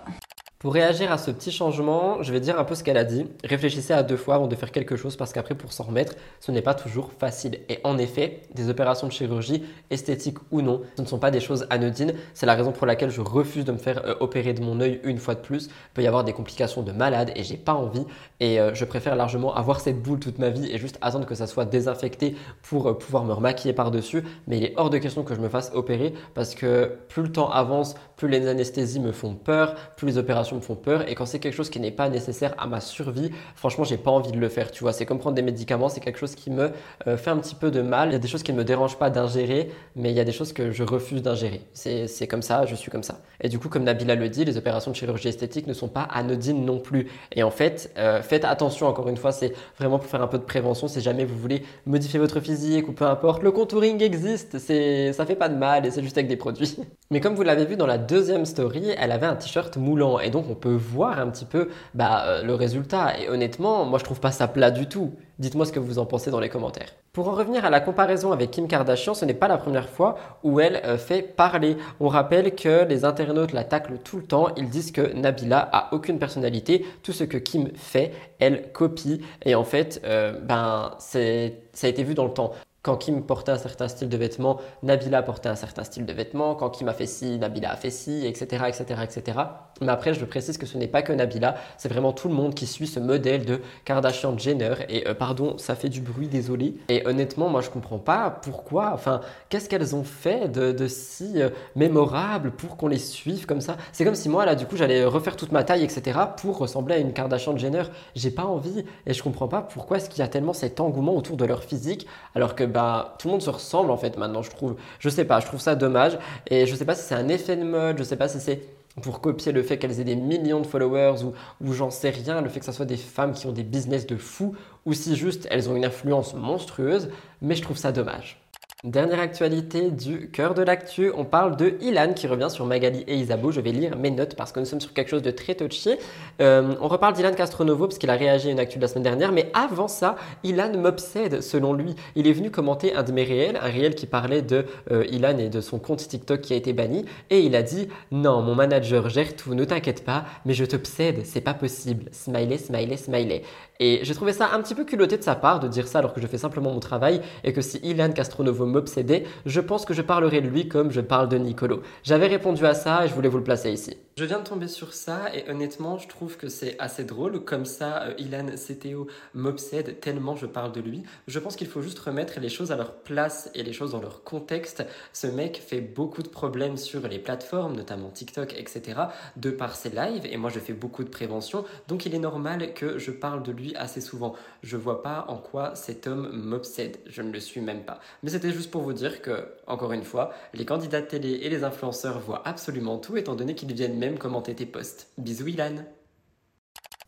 Pour 0.60 0.74
réagir 0.74 1.12
à 1.12 1.20
ce 1.20 1.30
petit 1.30 1.52
changement, 1.52 2.24
je 2.24 2.34
vais 2.34 2.40
dire 2.40 2.60
un 2.60 2.64
peu 2.64 2.74
ce 2.74 2.84
qu'elle 2.84 2.98
a 2.98 3.04
dit. 3.04 3.28
Réfléchissez 3.44 3.94
à 3.94 4.02
deux 4.02 4.18
fois 4.18 4.34
avant 4.34 4.48
de 4.48 4.56
faire 4.56 4.72
quelque 4.72 4.96
chose 4.96 5.16
parce 5.16 5.32
qu'après, 5.32 5.54
pour 5.54 5.72
s'en 5.72 5.84
remettre, 5.84 6.16
ce 6.40 6.52
n'est 6.52 6.64
pas 6.64 6.74
toujours 6.74 7.12
facile. 7.12 7.60
Et 7.70 7.80
en 7.84 8.00
effet, 8.00 8.42
des 8.56 8.68
opérations 8.68 9.06
de 9.06 9.12
chirurgie, 9.12 9.64
esthétiques 9.92 10.40
ou 10.50 10.64
non, 10.64 10.82
ce 10.96 11.04
ne 11.04 11.08
sont 11.08 11.20
pas 11.20 11.30
des 11.30 11.42
choses 11.42 11.68
anodines. 11.70 12.14
C'est 12.34 12.48
la 12.48 12.56
raison 12.56 12.72
pour 12.72 12.88
laquelle 12.88 13.12
je 13.12 13.22
refuse 13.22 13.66
de 13.66 13.72
me 13.72 13.78
faire 13.78 14.04
euh, 14.04 14.16
opérer 14.20 14.56
de 14.56 14.64
mon 14.64 14.82
œil 14.82 15.00
une 15.04 15.20
fois 15.20 15.36
de 15.36 15.42
plus. 15.42 15.66
Il 15.66 15.94
peut 15.94 16.02
y 16.02 16.08
avoir 16.08 16.24
des 16.24 16.34
complications 16.34 16.82
de 16.82 16.92
malade 16.92 17.32
et 17.36 17.44
j'ai 17.44 17.58
pas 17.58 17.76
envie. 17.76 18.08
Et 18.40 18.60
euh, 18.60 18.74
je 18.74 18.84
préfère 18.84 19.16
largement 19.16 19.54
avoir 19.54 19.80
cette 19.80 20.02
boule 20.02 20.20
toute 20.20 20.40
ma 20.40 20.50
vie 20.50 20.72
et 20.72 20.80
juste 20.80 20.98
attendre 21.04 21.28
que 21.28 21.36
ça 21.36 21.46
soit 21.46 21.66
désinfecté 21.66 22.36
pour 22.64 22.88
euh, 22.88 22.94
pouvoir 22.98 23.26
me 23.26 23.34
remaquiller 23.34 23.76
par-dessus. 23.76 24.24
Mais 24.48 24.58
il 24.58 24.64
est 24.64 24.74
hors 24.76 24.90
de 24.90 24.98
question 24.98 25.22
que 25.22 25.36
je 25.36 25.40
me 25.40 25.50
fasse 25.50 25.70
opérer 25.76 26.16
parce 26.34 26.56
que 26.56 26.98
plus 27.10 27.22
le 27.22 27.32
temps 27.32 27.52
avance, 27.52 27.94
plus 28.18 28.27
les 28.27 28.48
anesthésies 28.48 28.99
me 28.99 29.11
font 29.11 29.35
peur, 29.35 29.76
plus 29.95 30.07
les 30.07 30.18
opérations 30.18 30.56
me 30.56 30.61
font 30.61 30.76
peur. 30.76 31.07
Et 31.07 31.15
quand 31.15 31.26
c'est 31.26 31.39
quelque 31.39 31.53
chose 31.53 31.69
qui 31.69 31.80
n'est 31.80 31.91
pas 31.91 32.10
nécessaire 32.10 32.53
à 32.57 32.68
ma 32.68 32.81
survie, 32.81 33.31
franchement, 33.56 33.84
j'ai 33.84 33.98
pas 33.98 34.11
envie 34.11 34.31
de 34.31 34.39
le 34.39 34.49
faire. 34.49 34.72
Tu 34.72 34.84
vois, 34.84 34.91
c'est 34.91 35.06
comme 35.06 35.19
prendre 35.19 35.35
des 35.35 35.41
médicaments, 35.44 35.88
c'est 35.88 35.99
quelque 35.99 36.19
chose 36.19 36.35
qui 36.35 36.49
me 36.49 36.72
euh, 37.07 37.15
fait 37.15 37.30
un 37.30 37.38
petit 37.38 37.56
peu 37.56 37.72
de 37.72 37.81
mal. 37.81 38.10
Il 38.10 38.14
y 38.14 38.15
a 38.15 38.19
des 38.19 38.27
choses 38.27 38.44
qui 38.44 38.52
ne 38.52 38.57
me 38.57 38.64
dérangent 38.64 38.98
pas 38.98 39.11
d'ingérer, 39.11 39.72
mais 39.95 40.11
il 40.11 40.18
y 40.18 40.19
a 40.19 40.23
des 40.23 40.31
choses 40.31 40.52
que 40.52 40.72
je 40.72 40.84
refuse 40.84 41.22
d'ingérer. 41.22 41.61
C'est 41.73 42.27
comme 42.27 42.41
ça, 42.41 42.65
je 42.65 42.76
suis 42.76 42.91
comme 42.91 43.03
ça. 43.03 43.22
Et 43.41 43.49
du 43.49 43.60
coup, 43.60 43.69
comme 43.69 43.84
Nabila 43.84 44.15
le 44.15 44.30
dit, 44.30 44.45
les 44.45 44.57
opérations 44.57 44.91
de 44.91 44.95
chirurgie 44.95 45.27
esthétique 45.27 45.68
ne 45.68 45.73
sont 45.73 45.88
pas 45.88 46.02
anodines 46.02 46.65
non 46.65 46.80
plus. 46.80 47.07
Et 47.35 47.44
en 47.44 47.52
fait, 47.52 47.91
euh, 47.98 48.23
faites 48.23 48.45
attention, 48.45 48.88
encore 48.88 49.10
une 49.10 49.18
fois, 49.18 49.31
c'est 49.31 49.53
vraiment 49.77 49.99
pour 49.99 50.10
faire 50.10 50.23
un 50.23 50.27
peu 50.27 50.39
de 50.39 50.44
prévention. 50.44 50.88
Si 50.88 51.02
jamais 51.02 51.23
vous 51.23 51.38
voulez 51.38 51.64
modifier 51.85 52.19
votre 52.19 52.39
physique 52.39 52.88
ou 52.88 52.94
peu 52.94 53.06
importe, 53.06 53.44
le 53.44 53.52
contouring 53.52 54.02
existe, 54.02 54.57
ça 54.57 55.26
fait 55.26 55.35
pas 55.38 55.49
de 55.49 55.56
mal 55.56 55.85
et 55.85 55.91
c'est 55.91 56.02
juste 56.02 56.18
avec 56.18 56.27
des 56.27 56.35
produits. 56.35 56.77
Mais 57.11 57.19
comme 57.19 57.35
vous 57.35 57.44
l'avez 57.44 57.65
vu 57.65 57.76
dans 57.76 57.85
la 57.85 57.98
deuxième 58.08 58.46
story, 58.46 58.92
elle 58.98 59.12
avait 59.12 59.26
un 59.26 59.36
t-shirt 59.36 59.78
moulant 59.78 60.20
et 60.20 60.30
donc 60.30 60.46
on 60.50 60.56
peut 60.56 60.76
voir 60.76 61.20
un 61.20 61.30
petit 61.30 61.46
peu 61.46 61.70
bah, 61.94 62.24
euh, 62.26 62.44
le 62.44 62.54
résultat. 62.54 63.20
Et 63.20 63.30
honnêtement, 63.30 63.86
moi 63.86 64.00
je 64.00 64.04
trouve 64.04 64.20
pas 64.20 64.32
ça 64.32 64.48
plat 64.48 64.72
du 64.72 64.88
tout. 64.88 65.14
Dites-moi 65.40 65.66
ce 65.66 65.72
que 65.72 65.80
vous 65.80 66.00
en 66.00 66.06
pensez 66.06 66.32
dans 66.32 66.40
les 66.40 66.50
commentaires. 66.50 66.90
Pour 67.14 67.28
en 67.30 67.34
revenir 67.34 67.66
à 67.66 67.70
la 67.70 67.80
comparaison 67.80 68.32
avec 68.32 68.52
Kim 68.52 68.68
Kardashian, 68.68 69.14
ce 69.14 69.26
n'est 69.26 69.34
pas 69.34 69.48
la 69.48 69.58
première 69.58 69.90
fois 69.90 70.18
où 70.44 70.60
elle 70.60 70.82
euh, 70.86 70.98
fait 70.98 71.22
parler. 71.22 71.78
On 72.00 72.08
rappelle 72.08 72.56
que 72.56 72.86
les 72.86 73.06
internautes 73.06 73.54
la 73.54 73.64
taclent 73.64 74.00
tout 74.04 74.18
le 74.18 74.24
temps. 74.24 74.48
Ils 74.56 74.70
disent 74.70 74.92
que 74.92 75.14
Nabila 75.14 75.70
a 75.72 75.94
aucune 75.94 76.20
personnalité. 76.20 76.86
Tout 77.04 77.14
ce 77.14 77.24
que 77.24 77.38
Kim 77.38 77.70
fait, 77.76 78.14
elle 78.40 78.72
copie. 78.72 79.22
Et 79.46 79.56
en 79.56 79.64
fait, 79.64 80.02
euh, 80.06 80.40
ben, 80.40 80.96
ça 81.00 81.20
a 81.20 81.88
été 81.88 82.04
vu 82.04 82.14
dans 82.14 82.26
le 82.26 82.34
temps. 82.34 82.54
Quand 82.88 82.96
Kim 82.96 83.22
portait 83.22 83.52
un 83.52 83.58
certain 83.58 83.90
style 83.90 84.08
de 84.08 84.16
vêtements, 84.16 84.62
Nabila 84.82 85.22
portait 85.22 85.50
un 85.50 85.58
certain 85.58 85.84
style 85.84 86.06
de 86.06 86.14
vêtements. 86.14 86.56
Quand 86.56 86.70
Kim 86.70 86.88
a 86.88 86.94
fait 86.94 87.06
ci, 87.06 87.38
Nabila 87.38 87.74
a 87.74 87.76
fait 87.76 87.90
ci, 87.90 88.26
etc., 88.26 88.64
etc., 88.70 89.02
etc. 89.04 89.40
Mais 89.82 89.92
après, 89.92 90.14
je 90.14 90.24
précise 90.24 90.58
que 90.58 90.66
ce 90.66 90.78
n'est 90.78 90.88
pas 90.88 91.02
que 91.02 91.12
Nabila, 91.12 91.56
c'est 91.78 91.90
vraiment 91.90 92.14
tout 92.14 92.30
le 92.30 92.34
monde 92.34 92.54
qui 92.54 92.66
suit 92.66 92.88
ce 92.88 93.02
modèle 93.02 93.44
de 93.44 93.60
Kardashian-Jenner. 93.84 94.76
Et 94.88 95.06
euh, 95.06 95.14
pardon, 95.14 95.58
ça 95.58 95.76
fait 95.76 95.90
du 95.90 96.00
bruit, 96.00 96.30
désolé. 96.30 96.76
Et 96.88 97.06
honnêtement, 97.06 97.50
moi, 97.50 97.60
je 97.60 97.70
comprends 97.70 98.00
pas 98.00 98.30
pourquoi. 98.42 98.92
Enfin, 98.94 99.20
qu'est-ce 99.50 99.68
qu'elles 99.68 99.94
ont 99.94 100.06
fait 100.06 100.50
de, 100.50 100.88
si 100.88 101.42
euh, 101.42 101.50
mémorable 101.76 102.52
pour 102.52 102.78
qu'on 102.78 102.88
les 102.88 103.00
suive 103.00 103.46
comme 103.46 103.60
ça? 103.60 103.76
C'est 103.92 104.06
comme 104.06 104.16
si 104.16 104.30
moi, 104.30 104.46
là, 104.46 104.56
du 104.56 104.66
coup, 104.66 104.78
j'allais 104.78 105.04
refaire 105.04 105.36
toute 105.36 105.52
ma 105.52 105.66
taille, 105.66 105.84
etc., 105.84 106.18
pour 106.38 106.58
ressembler 106.58 106.96
à 106.96 106.98
une 107.00 107.12
Kardashian-Jenner. 107.12 107.84
J'ai 108.16 108.32
pas 108.32 108.46
envie 108.46 108.86
et 109.06 109.14
je 109.14 109.22
comprends 109.22 109.50
pas 109.50 109.62
pourquoi 109.62 109.98
est-ce 109.98 110.10
qu'il 110.10 110.20
y 110.20 110.24
a 110.24 110.30
tellement 110.30 110.54
cet 110.54 110.80
engouement 110.80 111.18
autour 111.18 111.36
de 111.36 111.44
leur 111.44 111.66
physique, 111.66 112.08
alors 112.34 112.56
que 112.56 112.64
bah, 112.64 112.77
tout 113.18 113.28
le 113.28 113.34
monde 113.34 113.41
se 113.41 113.49
ressemble 113.49 113.91
en 113.91 113.98
fait 113.98 114.18
maintenant, 114.18 114.41
je 114.41 114.49
trouve. 114.49 114.76
Je 114.99 115.10
sais 115.10 115.26
pas, 115.26 115.40
je 115.40 115.45
trouve 115.45 115.60
ça 115.60 115.76
dommage. 115.76 116.18
Et 116.48 116.66
je 116.66 116.76
sais 116.76 116.86
pas 116.86 116.95
si 116.95 117.04
c'est 117.04 117.16
un 117.16 117.28
effet 117.28 117.56
de 117.56 117.64
mode, 117.64 117.98
je 117.98 118.04
sais 118.04 118.18
pas 118.18 118.28
si 118.28 118.40
c'est 118.40 118.62
pour 119.02 119.22
copier 119.22 119.52
le 119.52 119.62
fait 119.64 119.78
qu'elles 119.78 119.99
aient 119.99 120.04
des 120.04 120.16
millions 120.16 120.60
de 120.60 120.66
followers 120.66 121.24
ou, 121.24 121.34
ou 121.62 121.74
j'en 121.74 121.91
sais 121.91 122.10
rien, 122.10 122.41
le 122.41 122.49
fait 122.49 122.60
que 122.60 122.66
ce 122.66 122.72
soit 122.72 122.86
des 122.86 122.98
femmes 122.98 123.34
qui 123.34 123.45
ont 123.45 123.52
des 123.52 123.64
business 123.64 124.08
de 124.08 124.18
fou, 124.18 124.56
ou 124.86 124.94
si 124.94 125.16
juste 125.16 125.48
elles 125.52 125.70
ont 125.70 125.76
une 125.76 125.86
influence 125.86 126.34
monstrueuse, 126.34 127.10
mais 127.41 127.56
je 127.56 127.62
trouve 127.62 127.78
ça 127.78 127.91
dommage. 127.91 128.41
Dernière 128.88 129.20
actualité 129.20 129.92
du 129.92 130.30
cœur 130.30 130.54
de 130.54 130.62
l'actu, 130.62 131.12
on 131.14 131.26
parle 131.26 131.58
de 131.58 131.76
Ilan 131.82 132.14
qui 132.14 132.26
revient 132.26 132.48
sur 132.50 132.66
Magali 132.66 133.04
et 133.06 133.18
Isabeau. 133.18 133.52
Je 133.52 133.60
vais 133.60 133.74
lire 133.74 133.98
mes 133.98 134.12
notes 134.12 134.36
parce 134.38 134.54
que 134.54 134.62
nous 134.62 134.66
sommes 134.66 134.80
sur 134.80 134.94
quelque 134.94 135.10
chose 135.10 135.22
de 135.22 135.32
très 135.32 135.56
touchy. 135.56 135.98
Euh, 136.40 136.74
on 136.80 136.88
reparle 136.88 137.14
d'Ilan 137.14 137.34
Castronovo 137.34 137.88
parce 137.88 137.98
qu'il 137.98 138.10
a 138.10 138.14
réagi 138.14 138.48
à 138.48 138.52
une 138.52 138.62
actu 138.62 138.78
de 138.78 138.84
la 138.84 138.88
semaine 138.88 139.04
dernière, 139.04 139.34
mais 139.34 139.52
avant 139.54 139.90
ça, 139.90 140.16
Ilan 140.46 140.72
m'obsède 140.78 141.42
selon 141.42 141.74
lui. 141.74 141.96
Il 142.16 142.28
est 142.28 142.32
venu 142.32 142.50
commenter 142.50 142.96
un 142.96 143.04
de 143.04 143.12
mes 143.12 143.26
réels, 143.26 143.60
un 143.62 143.70
réel 143.70 143.94
qui 143.94 144.06
parlait 144.06 144.42
de 144.42 144.66
euh, 144.90 145.04
Ilan 145.12 145.38
et 145.38 145.50
de 145.50 145.60
son 145.60 145.80
compte 145.80 146.08
TikTok 146.08 146.40
qui 146.40 146.54
a 146.54 146.56
été 146.56 146.72
banni, 146.72 147.04
et 147.30 147.42
il 147.42 147.58
a 147.58 147.64
dit 147.64 147.90
Non, 148.12 148.42
mon 148.42 148.56
manager 148.56 149.10
gère 149.10 149.36
tout, 149.36 149.54
ne 149.54 149.66
t'inquiète 149.66 150.06
pas, 150.06 150.24
mais 150.46 150.54
je 150.54 150.64
t'obsède, 150.64 151.26
c'est 151.26 151.42
pas 151.42 151.54
possible. 151.54 152.06
Smiley, 152.14 152.58
smiley, 152.58 152.96
smiley. 152.96 153.42
Et 153.80 153.99
j'ai 154.04 154.16
trouvé 154.16 154.34
ça 154.34 154.52
un 154.54 154.62
petit 154.62 154.76
peu 154.76 154.86
culotté 154.86 155.18
de 155.18 155.24
sa 155.24 155.36
part 155.36 155.60
de 155.60 155.68
dire 155.68 155.88
ça 155.88 155.99
alors 155.99 156.14
que 156.14 156.22
je 156.22 156.28
fais 156.28 156.38
simplement 156.38 156.72
mon 156.72 156.80
travail 156.80 157.22
et 157.44 157.54
que 157.54 157.62
si 157.62 157.78
Ilan 157.80 158.12
Castronovo 158.12 158.66
m'obsédait, 158.66 159.26
je 159.45 159.62
pense 159.62 159.86
que 159.86 159.94
je 159.94 160.02
parlerai 160.02 160.41
de 160.41 160.48
lui 160.48 160.68
comme 160.68 160.91
je 160.91 161.02
parle 161.02 161.30
de 161.30 161.38
Nicolo. 161.38 161.82
J'avais 162.04 162.28
répondu 162.28 162.66
à 162.66 162.74
ça 162.74 163.06
et 163.06 163.08
je 163.08 163.14
voulais 163.14 163.30
vous 163.30 163.38
le 163.38 163.44
placer 163.44 163.72
ici. 163.72 163.98
Je 164.18 164.26
viens 164.26 164.40
de 164.40 164.44
tomber 164.44 164.68
sur 164.68 164.94
ça 164.94 165.26
et 165.36 165.48
honnêtement, 165.48 165.99
je 165.99 166.08
trouve 166.08 166.38
que 166.38 166.49
c'est 166.49 166.76
assez 166.80 167.04
drôle. 167.04 167.44
Comme 167.44 167.66
ça, 167.66 168.02
euh, 168.02 168.14
Ilan 168.18 168.48
CTO 168.56 169.06
m'obsède 169.36 169.99
tellement 169.99 170.36
je 170.36 170.48
parle 170.48 170.72
de 170.72 170.82
lui. 170.82 171.04
Je 171.28 171.38
pense 171.38 171.56
qu'il 171.56 171.68
faut 171.68 171.84
juste 171.84 171.99
remettre 171.99 172.40
les 172.40 172.49
choses 172.49 172.72
à 172.72 172.76
leur 172.76 172.94
place 172.94 173.52
et 173.54 173.62
les 173.62 173.74
choses 173.74 173.91
dans 173.91 174.02
leur 174.02 174.24
contexte. 174.24 174.84
Ce 175.14 175.28
mec 175.28 175.62
fait 175.64 175.82
beaucoup 175.82 176.24
de 176.24 176.30
problèmes 176.30 176.78
sur 176.78 177.08
les 177.08 177.20
plateformes, 177.20 177.76
notamment 177.76 178.10
TikTok, 178.10 178.56
etc., 178.58 179.02
de 179.36 179.52
par 179.52 179.76
ses 179.76 179.90
lives. 179.90 180.26
Et 180.26 180.38
moi, 180.38 180.49
je 180.49 180.60
fais 180.60 180.74
beaucoup 180.74 181.04
de 181.04 181.10
prévention. 181.10 181.64
Donc, 181.88 182.08
il 182.08 182.16
est 182.16 182.20
normal 182.20 182.74
que 182.74 182.98
je 182.98 183.12
parle 183.12 183.44
de 183.44 183.52
lui 183.52 183.66
assez 183.76 184.02
souvent. 184.02 184.35
Je 184.64 184.77
vois 184.77 185.02
pas 185.02 185.26
en 185.27 185.38
quoi 185.38 185.76
cet 185.76 186.07
homme 186.07 186.30
m'obsède. 186.31 186.98
Je 187.06 187.22
ne 187.22 187.31
le 187.31 187.39
suis 187.39 187.61
même 187.61 187.84
pas. 187.84 187.99
Mais 188.23 188.30
c'était 188.30 188.52
juste 188.52 188.72
pour 188.72 188.81
vous 188.81 188.94
dire 188.94 189.22
que, 189.22 189.48
encore 189.68 189.94
une 189.94 190.03
fois, 190.03 190.31
les 190.53 190.65
candidats 190.65 191.02
de 191.02 191.07
télé 191.07 191.31
et 191.44 191.49
les 191.49 191.64
influenceurs 191.64 192.19
voient 192.19 192.48
absolument 192.48 192.98
tout 192.98 193.18
étant 193.18 193.35
donné 193.35 193.56
qu'ils 193.56 193.73
viennent 193.73 193.98
même 193.98 194.18
commenter 194.18 194.56
tes 194.56 194.65
posts. 194.65 195.07
Bisous 195.18 195.48
Ilan 195.48 195.84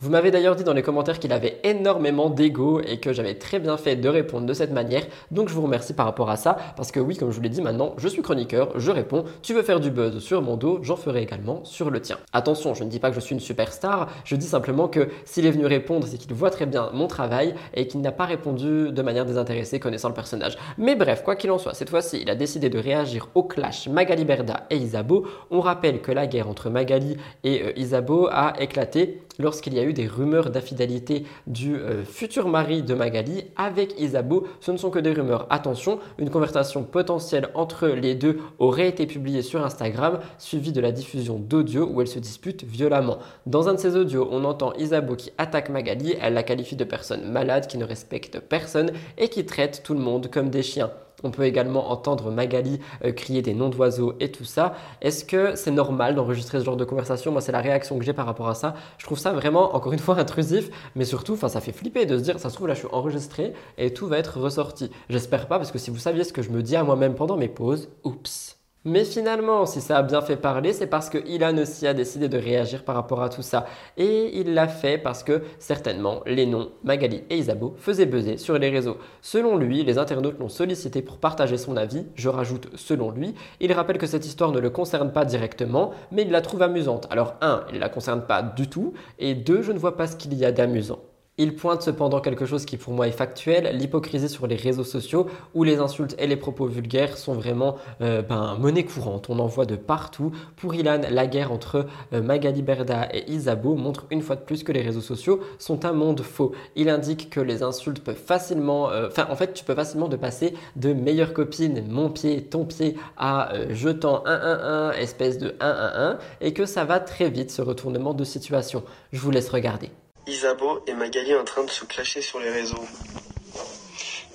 Vous 0.01 0.09
m'avez 0.09 0.31
d'ailleurs 0.31 0.55
dit 0.55 0.63
dans 0.63 0.71
les 0.71 0.81
commentaires 0.81 1.19
qu'il 1.19 1.33
avait 1.33 1.59
énormément 1.65 2.29
d'ego 2.29 2.79
et 2.79 3.01
que 3.01 3.11
j'avais 3.11 3.35
très 3.35 3.59
bien 3.59 3.75
fait 3.75 3.97
de 3.97 4.07
répondre 4.07 4.45
de 4.45 4.53
cette 4.53 4.71
manière. 4.71 5.05
Donc 5.29 5.49
je 5.49 5.53
vous 5.53 5.61
remercie 5.63 5.91
par 5.91 6.05
rapport 6.05 6.29
à 6.29 6.37
ça 6.37 6.55
parce 6.77 6.93
que 6.93 7.01
oui, 7.01 7.17
comme 7.17 7.31
je 7.31 7.35
vous 7.35 7.41
l'ai 7.41 7.49
dit 7.49 7.61
maintenant, 7.61 7.95
je 7.97 8.07
suis 8.07 8.21
chroniqueur, 8.21 8.71
je 8.79 8.91
réponds. 8.91 9.25
Tu 9.41 9.53
veux 9.53 9.61
faire 9.61 9.81
du 9.81 9.91
buzz 9.91 10.19
sur 10.19 10.41
mon 10.41 10.55
dos, 10.55 10.79
j'en 10.83 10.95
ferai 10.95 11.23
également 11.23 11.65
sur 11.65 11.89
le 11.89 11.99
tien. 11.99 12.17
Attention, 12.31 12.73
je 12.73 12.85
ne 12.85 12.89
dis 12.89 12.99
pas 12.99 13.09
que 13.09 13.15
je 13.15 13.19
suis 13.19 13.33
une 13.33 13.41
superstar, 13.41 14.07
je 14.23 14.37
dis 14.37 14.45
simplement 14.45 14.87
que 14.87 15.09
s'il 15.25 15.45
est 15.45 15.51
venu 15.51 15.65
répondre, 15.65 16.07
c'est 16.07 16.17
qu'il 16.17 16.33
voit 16.33 16.49
très 16.49 16.65
bien 16.65 16.91
mon 16.93 17.07
travail 17.07 17.53
et 17.73 17.85
qu'il 17.85 17.99
n'a 17.99 18.13
pas 18.13 18.25
répondu 18.25 18.93
de 18.93 19.01
manière 19.01 19.25
désintéressée 19.25 19.81
connaissant 19.81 20.07
le 20.07 20.13
personnage. 20.13 20.57
Mais 20.77 20.95
bref, 20.95 21.23
quoi 21.25 21.35
qu'il 21.35 21.51
en 21.51 21.57
soit, 21.57 21.73
cette 21.73 21.89
fois-ci, 21.89 22.19
il 22.21 22.29
a 22.29 22.35
décidé 22.35 22.69
de 22.69 22.79
réagir 22.79 23.27
au 23.35 23.43
clash 23.43 23.89
Magali 23.89 24.23
Berda 24.23 24.65
et 24.69 24.77
Isabeau. 24.77 25.25
On 25.51 25.59
rappelle 25.59 25.99
que 25.99 26.13
la 26.13 26.25
guerre 26.25 26.47
entre 26.47 26.69
Magali 26.69 27.17
et 27.43 27.63
euh, 27.63 27.73
Isabeau 27.77 28.29
a 28.31 28.53
éclaté 28.61 29.23
lorsqu'il 29.39 29.73
y 29.73 29.79
a 29.79 29.83
eu 29.83 29.93
des 29.93 30.05
rumeurs 30.07 30.51
d'infidélité 30.51 31.25
du 31.47 31.75
euh, 31.75 32.03
futur 32.03 32.47
mari 32.47 32.83
de 32.83 32.93
Magali 32.93 33.45
avec 33.55 33.99
Isabeau. 33.99 34.45
Ce 34.59 34.71
ne 34.71 34.77
sont 34.77 34.89
que 34.89 34.99
des 34.99 35.13
rumeurs. 35.13 35.47
Attention, 35.49 35.99
une 36.17 36.29
conversation 36.29 36.83
potentielle 36.83 37.49
entre 37.55 37.87
les 37.87 38.15
deux 38.15 38.39
aurait 38.59 38.87
été 38.89 39.07
publiée 39.07 39.41
sur 39.41 39.63
Instagram, 39.63 40.19
suivie 40.37 40.73
de 40.73 40.81
la 40.81 40.91
diffusion 40.91 41.39
d'audio 41.39 41.89
où 41.89 42.01
elles 42.01 42.07
se 42.07 42.19
disputent 42.19 42.63
violemment. 42.63 43.17
Dans 43.45 43.69
un 43.69 43.73
de 43.73 43.79
ces 43.79 43.95
audios, 43.95 44.27
on 44.31 44.43
entend 44.43 44.73
Isabeau 44.73 45.15
qui 45.15 45.31
attaque 45.37 45.69
Magali, 45.69 46.15
elle 46.21 46.33
la 46.33 46.43
qualifie 46.43 46.75
de 46.75 46.83
personne 46.83 47.31
malade, 47.31 47.67
qui 47.67 47.77
ne 47.77 47.85
respecte 47.85 48.39
personne 48.39 48.91
et 49.17 49.29
qui 49.29 49.45
traite 49.45 49.81
tout 49.83 49.93
le 49.93 49.99
monde 49.99 50.29
comme 50.29 50.49
des 50.49 50.63
chiens. 50.63 50.91
On 51.23 51.31
peut 51.31 51.43
également 51.43 51.91
entendre 51.91 52.31
Magali 52.31 52.79
euh, 53.03 53.11
crier 53.11 53.41
des 53.41 53.53
noms 53.53 53.69
d'oiseaux 53.69 54.13
et 54.19 54.31
tout 54.31 54.45
ça. 54.45 54.73
Est-ce 55.01 55.25
que 55.25 55.55
c'est 55.55 55.71
normal 55.71 56.15
d'enregistrer 56.15 56.59
ce 56.59 56.65
genre 56.65 56.77
de 56.77 56.85
conversation? 56.85 57.31
Moi, 57.31 57.41
c'est 57.41 57.51
la 57.51 57.61
réaction 57.61 57.97
que 57.97 58.05
j'ai 58.05 58.13
par 58.13 58.25
rapport 58.25 58.49
à 58.49 58.55
ça. 58.55 58.75
Je 58.97 59.05
trouve 59.05 59.19
ça 59.19 59.31
vraiment, 59.31 59.75
encore 59.75 59.93
une 59.93 59.99
fois, 59.99 60.17
intrusif, 60.17 60.69
mais 60.95 61.05
surtout, 61.05 61.35
ça 61.35 61.61
fait 61.61 61.71
flipper 61.71 62.05
de 62.05 62.17
se 62.17 62.23
dire, 62.23 62.39
ça 62.39 62.49
se 62.49 62.55
trouve, 62.55 62.67
là, 62.67 62.73
je 62.73 62.79
suis 62.79 62.87
enregistré 62.91 63.53
et 63.77 63.93
tout 63.93 64.07
va 64.07 64.17
être 64.17 64.39
ressorti. 64.39 64.91
J'espère 65.09 65.47
pas, 65.47 65.57
parce 65.57 65.71
que 65.71 65.79
si 65.79 65.91
vous 65.91 65.97
saviez 65.97 66.23
ce 66.23 66.33
que 66.33 66.41
je 66.41 66.49
me 66.49 66.61
dis 66.61 66.75
à 66.75 66.83
moi-même 66.83 67.15
pendant 67.15 67.37
mes 67.37 67.49
pauses, 67.49 67.89
oups. 68.03 68.58
Mais 68.85 69.03
finalement, 69.03 69.65
si 69.65 69.81
ça 69.81 69.97
a 69.97 70.03
bien 70.03 70.21
fait 70.21 70.37
parler, 70.37 70.71
c'est 70.71 70.87
parce 70.87 71.09
que 71.09 71.17
Ilan 71.27 71.57
aussi 71.57 71.85
a 71.85 71.93
décidé 71.93 72.29
de 72.29 72.37
réagir 72.37 72.85
par 72.85 72.95
rapport 72.95 73.21
à 73.21 73.27
tout 73.27 73.41
ça. 73.41 73.65
Et 73.97 74.39
il 74.39 74.53
l'a 74.53 74.69
fait 74.69 74.97
parce 74.97 75.21
que 75.21 75.43
certainement 75.59 76.21
les 76.25 76.45
noms 76.45 76.71
Magali 76.85 77.23
et 77.29 77.37
Isabeau 77.37 77.75
faisaient 77.77 78.05
buzzer 78.05 78.37
sur 78.37 78.57
les 78.57 78.69
réseaux. 78.69 78.95
Selon 79.21 79.57
lui, 79.57 79.83
les 79.83 79.97
internautes 79.97 80.39
l'ont 80.39 80.47
sollicité 80.47 81.01
pour 81.01 81.17
partager 81.17 81.57
son 81.57 81.75
avis. 81.75 82.05
Je 82.15 82.29
rajoute 82.29 82.69
selon 82.75 83.11
lui. 83.11 83.35
Il 83.59 83.73
rappelle 83.73 83.97
que 83.97 84.07
cette 84.07 84.25
histoire 84.25 84.53
ne 84.53 84.59
le 84.59 84.69
concerne 84.69 85.11
pas 85.11 85.25
directement, 85.25 85.91
mais 86.13 86.21
il 86.21 86.31
la 86.31 86.39
trouve 86.39 86.61
amusante. 86.61 87.05
Alors 87.09 87.35
un, 87.41 87.65
il 87.67 87.75
ne 87.75 87.79
la 87.81 87.89
concerne 87.89 88.21
pas 88.25 88.41
du 88.41 88.69
tout. 88.69 88.93
Et 89.19 89.35
deux, 89.35 89.61
je 89.61 89.73
ne 89.73 89.77
vois 89.77 89.97
pas 89.97 90.07
ce 90.07 90.15
qu'il 90.15 90.33
y 90.35 90.45
a 90.45 90.53
d'amusant. 90.53 90.99
Il 91.41 91.55
pointe 91.55 91.81
cependant 91.81 92.19
quelque 92.19 92.45
chose 92.45 92.65
qui 92.65 92.75
pour 92.75 92.91
moi 92.91 93.07
est 93.07 93.11
factuel, 93.11 93.73
l'hypocrisie 93.73 94.27
sur 94.27 94.45
les 94.45 94.57
réseaux 94.57 94.83
sociaux 94.83 95.27
où 95.53 95.63
les 95.63 95.77
insultes 95.77 96.13
et 96.19 96.27
les 96.27 96.35
propos 96.35 96.65
vulgaires 96.65 97.17
sont 97.17 97.33
vraiment 97.33 97.77
euh, 98.01 98.21
ben, 98.21 98.57
monnaie 98.59 98.83
courante. 98.83 99.29
On 99.29 99.39
en 99.39 99.47
voit 99.47 99.65
de 99.65 99.77
partout. 99.77 100.33
Pour 100.57 100.75
Ilan, 100.75 100.99
la 101.09 101.27
guerre 101.27 101.53
entre 101.53 101.87
euh, 102.11 102.21
Magali 102.21 102.61
Berda 102.61 103.07
et 103.13 103.31
Isabeau 103.31 103.75
montre 103.75 104.05
une 104.11 104.21
fois 104.21 104.35
de 104.35 104.41
plus 104.41 104.63
que 104.63 104.73
les 104.73 104.81
réseaux 104.81 104.99
sociaux 104.99 105.39
sont 105.59 105.85
un 105.85 105.93
monde 105.93 106.19
faux. 106.19 106.51
Il 106.75 106.89
indique 106.89 107.29
que 107.29 107.39
les 107.39 107.63
insultes 107.63 108.03
peuvent 108.03 108.17
facilement... 108.17 108.89
euh, 108.89 109.07
Enfin, 109.07 109.25
en 109.31 109.37
fait, 109.37 109.53
tu 109.53 109.63
peux 109.63 109.75
facilement 109.75 110.09
de 110.09 110.17
passer 110.17 110.53
de 110.75 110.91
meilleure 110.91 111.31
copine, 111.31 111.85
mon 111.87 112.09
pied, 112.09 112.43
ton 112.43 112.65
pied, 112.65 112.97
à 113.15 113.53
jetant 113.69 114.25
1-1-1, 114.25 114.91
espèce 114.97 115.37
de 115.37 115.51
1-1-1, 115.61 116.17
et 116.41 116.51
que 116.51 116.65
ça 116.65 116.83
va 116.83 116.99
très 116.99 117.29
vite 117.29 117.49
ce 117.49 117.61
retournement 117.61 118.13
de 118.13 118.25
situation. 118.25 118.83
Je 119.13 119.21
vous 119.21 119.31
laisse 119.31 119.47
regarder. 119.47 119.89
Isabeau 120.29 120.83
et 120.85 120.93
Magali 120.93 121.33
en 121.33 121.43
train 121.43 121.63
de 121.63 121.71
se 121.71 121.85
clasher 121.85 122.21
sur 122.21 122.39
les 122.39 122.51
réseaux. 122.51 122.85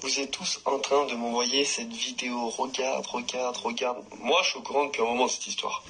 Vous 0.03 0.21
êtes 0.21 0.33
tous 0.33 0.61
en 0.65 0.81
train 0.81 1.07
de 1.07 1.15
m'envoyer 1.15 1.65
cette 1.65 1.93
vidéo. 1.93 2.49
Regarde, 2.51 3.07
regarde, 3.07 3.57
regarde. 3.57 4.05
Moi, 4.19 4.41
je 4.43 4.51
suis 4.51 4.59
au 4.59 4.63
courant 4.63 4.87
depuis 4.87 5.03
un 5.03 5.07
moment 5.07 5.27
de 5.27 5.31
cette 5.31 5.47
histoire. 5.47 5.85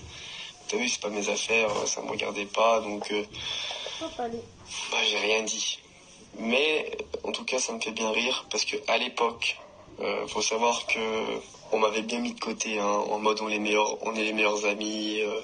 T'as 0.68 0.76
vu, 0.76 0.88
c'est 0.88 1.00
pas 1.00 1.08
mes 1.08 1.28
affaires, 1.30 1.70
ça 1.86 2.02
me 2.02 2.10
regardait 2.10 2.44
pas, 2.44 2.80
donc 2.80 3.10
euh, 3.12 3.24
bah, 4.18 4.98
j'ai 5.08 5.18
rien 5.18 5.42
dit. 5.42 5.78
Mais 6.38 6.96
en 7.22 7.32
tout 7.32 7.44
cas, 7.44 7.58
ça 7.58 7.72
me 7.72 7.80
fait 7.80 7.92
bien 7.92 8.10
rire 8.10 8.46
parce 8.50 8.66
que 8.66 8.76
à 8.88 8.98
l'époque, 8.98 9.56
euh, 10.00 10.26
faut 10.26 10.42
savoir 10.42 10.86
que 10.86 11.00
on 11.72 11.78
m'avait 11.78 12.02
bien 12.02 12.18
mis 12.18 12.34
de 12.34 12.40
côté, 12.40 12.78
hein, 12.78 12.86
en 12.86 13.18
mode 13.18 13.40
on, 13.40 13.46
les 13.46 13.58
meilleurs, 13.58 13.96
on 14.06 14.14
est 14.14 14.24
les 14.24 14.32
meilleurs 14.34 14.66
amis 14.66 15.20
euh, 15.20 15.40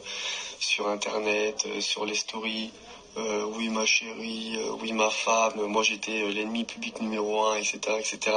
sur 0.59 0.87
Internet, 0.89 1.67
sur 1.81 2.05
les 2.05 2.15
stories. 2.15 2.71
Euh, 3.17 3.45
oui 3.57 3.69
ma 3.71 3.85
chérie, 3.85 4.57
euh, 4.57 4.77
oui 4.81 4.93
ma 4.93 5.11
femme, 5.11 5.61
moi 5.67 5.83
j'étais 5.83 6.23
euh, 6.23 6.31
l'ennemi 6.31 6.65
public 6.65 7.01
numéro 7.01 7.45
un, 7.47 7.57
etc., 7.57 7.79
etc. 7.99 8.37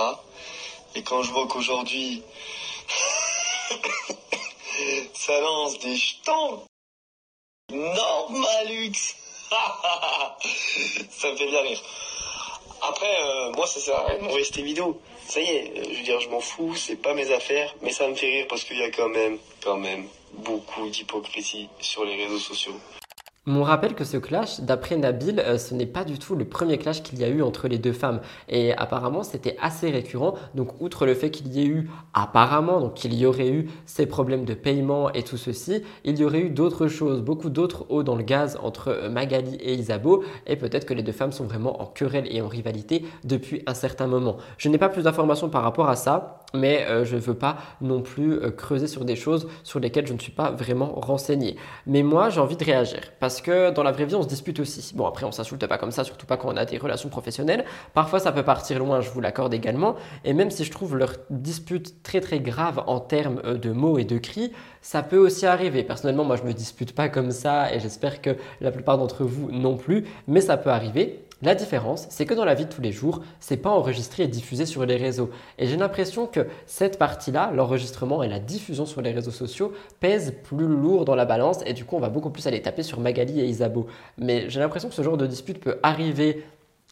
Et 0.96 1.04
quand 1.04 1.22
je 1.22 1.32
vois 1.32 1.48
qu'aujourd'hui, 1.48 2.24
ça 5.14 5.40
lance 5.42 5.78
des 5.80 5.96
jetons, 5.96 6.64
Normalux, 7.72 9.16
ça 11.10 11.32
me 11.32 11.36
fait 11.38 11.48
bien 11.48 11.62
rire. 11.62 11.82
Après, 12.82 13.52
moi 13.56 13.68
ça 13.68 13.80
sert 13.80 13.96
à 13.96 14.08
rien 14.08 14.18
de 14.20 14.62
vidéo. 14.62 15.00
Ça 15.28 15.40
y 15.40 15.46
est, 15.46 15.74
je 15.76 15.98
veux 15.98 16.04
dire, 16.04 16.20
je 16.20 16.30
m'en 16.30 16.42
fous, 16.42 16.76
c'est 16.76 16.98
pas 16.98 17.14
mes 17.14 17.32
affaires, 17.32 17.74
mais 17.82 17.94
ça 17.94 18.08
me 18.08 18.16
fait 18.16 18.30
rire 18.30 18.46
parce 18.50 18.64
qu'il 18.64 18.78
y 18.78 18.84
a 18.84 18.92
quand 18.92 19.10
même, 19.10 19.38
quand 19.64 19.78
même, 19.78 20.08
beaucoup 20.34 20.90
d'hypocrisie 20.90 21.70
sur 21.80 22.04
les 22.04 22.16
réseaux 22.16 22.40
sociaux. 22.40 22.76
On 23.46 23.62
rappelle 23.62 23.94
que 23.94 24.06
ce 24.06 24.16
clash, 24.16 24.62
d'après 24.62 24.96
Nabil, 24.96 25.38
euh, 25.42 25.58
ce 25.58 25.74
n'est 25.74 25.86
pas 25.86 26.06
du 26.06 26.18
tout 26.18 26.34
le 26.34 26.46
premier 26.46 26.78
clash 26.78 27.04
qu'il 27.04 27.20
y 27.20 27.26
a 27.26 27.28
eu 27.28 27.42
entre 27.42 27.68
les 27.68 27.78
deux 27.78 27.92
femmes. 27.92 28.22
Et 28.48 28.72
apparemment, 28.72 29.22
c'était 29.22 29.58
assez 29.60 29.90
récurrent. 29.92 30.36
Donc, 30.56 30.82
outre 30.82 31.06
le 31.06 31.14
fait 31.14 31.30
qu'il 31.30 31.48
y 31.50 31.62
ait 31.62 31.66
eu, 31.66 31.90
apparemment, 32.14 32.80
donc 32.80 32.94
qu'il 32.94 33.14
y 33.14 33.26
aurait 33.26 33.50
eu 33.50 33.70
ces 33.86 34.06
problèmes 34.06 34.46
de 34.46 34.54
paiement 34.54 35.12
et 35.12 35.24
tout 35.24 35.36
ceci, 35.36 35.84
il 36.06 36.18
y 36.18 36.24
aurait 36.24 36.40
eu 36.40 36.52
d'autres 36.52 36.88
choses, 36.88 37.22
beaucoup 37.22 37.50
d'autres 37.50 37.86
hauts 37.90 38.04
dans 38.04 38.16
le 38.16 38.24
gaz 38.24 38.58
entre 38.64 38.88
euh, 38.88 39.10
Magali 39.10 39.56
et 39.56 39.74
Isabeau. 39.74 40.24
Et 40.48 40.56
peut-être 40.56 40.86
que 40.86 40.94
les 40.94 41.04
deux 41.04 41.12
femmes 41.12 41.34
sont 41.34 41.44
vraiment 41.44 41.82
en 41.82 41.86
querelle 41.86 42.34
et 42.34 42.42
en 42.42 42.48
rivalité 42.48 43.04
depuis 43.26 43.62
un 43.68 43.74
certain 43.74 44.08
moment. 44.08 44.38
Je 44.58 44.70
n'ai 44.70 44.78
pas 44.78 44.88
plus 44.88 45.04
d'informations 45.04 45.50
par 45.50 45.64
rapport 45.64 45.90
à 45.90 45.98
ça, 45.98 46.43
mais 46.54 46.86
euh, 46.88 47.04
je 47.04 47.16
ne 47.16 47.22
veux 47.22 47.34
pas 47.34 47.58
non 47.82 48.02
plus 48.02 48.34
euh, 48.34 48.52
creuser 48.52 48.88
sur 48.88 49.06
des 49.06 49.16
choses 49.16 49.48
sur 49.64 49.80
lesquelles 49.80 50.08
je 50.08 50.14
ne 50.14 50.20
suis 50.20 50.32
pas 50.32 50.52
vraiment 50.52 50.94
renseigné. 50.96 51.58
Mais 51.88 52.04
moi, 52.04 52.30
j'ai 52.30 52.40
envie 52.40 52.56
de 52.56 52.64
réagir 52.64 53.00
parce 53.20 53.42
que 53.42 53.72
dans 53.72 53.84
la 53.84 53.92
vraie 53.92 54.06
vie, 54.06 54.16
on 54.16 54.22
se 54.22 54.28
dispute 54.28 54.60
aussi. 54.60 54.94
Bon, 54.96 55.06
après, 55.06 55.26
on 55.26 55.32
s'insulte 55.32 55.66
pas 55.66 55.78
comme 55.78 55.92
ça, 55.92 56.04
surtout 56.04 56.26
pas 56.26 56.38
quand 56.38 56.54
on 56.54 56.58
a 56.58 56.66
des 56.66 56.78
relations 56.78 57.10
professionnelles. 57.10 57.66
Parfois, 57.94 58.20
ça 58.20 58.32
peut 58.32 58.44
partir 58.44 58.80
loin, 58.80 59.02
je 59.02 59.10
vous 59.10 59.22
l'accorde 59.22 59.54
également. 59.54 59.96
Et 60.26 60.34
même 60.34 60.52
si 60.52 60.64
je 60.64 60.72
trouve 60.72 60.96
leur 60.96 61.14
dispute 61.30 62.04
très 62.04 62.22
très 62.22 62.40
grave 62.40 62.84
en 62.88 63.00
termes 63.00 63.42
euh, 63.46 63.58
de 63.58 63.72
mots 63.72 63.98
et 63.98 64.06
de 64.06 64.18
cris, 64.18 64.52
ça 64.82 65.02
peut 65.02 65.18
aussi 65.18 65.46
arriver. 65.46 65.84
Personnellement, 65.84 66.26
moi, 66.26 66.36
je 66.36 66.44
me 66.44 66.54
dispute 66.54 66.94
pas 66.94 67.10
comme 67.10 67.32
ça 67.32 67.74
et 67.74 67.80
j'espère 67.80 68.22
que 68.22 68.36
la 68.62 68.72
plupart 68.72 68.98
d'entre 68.98 69.24
vous 69.24 69.52
non 69.52 69.78
plus, 69.78 70.06
mais 70.28 70.42
ça 70.42 70.58
peut 70.58 70.70
arriver. 70.70 71.23
La 71.44 71.56
différence, 71.56 72.08
c'est 72.10 72.26
que 72.26 72.34
dans 72.34 72.46
la 72.46 72.54
vie 72.54 72.64
de 72.64 72.72
tous 72.72 72.82
les 72.82 72.94
jours, 72.94 73.20
c'est 73.42 73.58
pas 73.58 73.70
enregistré 73.70 74.24
et 74.24 74.28
diffusé 74.28 74.66
sur 74.66 74.86
les 74.86 74.96
réseaux. 74.96 75.30
Et 75.58 75.68
j'ai 75.68 75.76
l'impression 75.76 76.26
que 76.26 76.48
cette 76.68 76.98
partie-là, 76.98 77.52
l'enregistrement 77.54 78.24
et 78.24 78.30
la 78.30 78.40
diffusion 78.40 78.86
sur 78.86 79.02
les 79.02 79.12
réseaux 79.12 79.30
sociaux, 79.30 79.74
pèsent 80.00 80.34
plus 80.44 80.68
lourd 80.68 81.04
dans 81.04 81.16
la 81.16 81.26
balance 81.26 81.60
et 81.66 81.74
du 81.74 81.84
coup, 81.84 81.98
on 81.98 82.00
va 82.00 82.08
beaucoup 82.08 82.30
plus 82.30 82.48
aller 82.48 82.62
taper 82.62 82.82
sur 82.82 83.02
Magali 83.02 83.42
et 83.42 83.46
Isabeau. 83.46 83.88
Mais 84.18 84.50
j'ai 84.50 84.62
l'impression 84.62 84.88
que 84.88 84.96
ce 84.96 85.02
genre 85.02 85.18
de 85.18 85.28
dispute 85.28 85.60
peut 85.60 85.80
arriver 85.84 86.46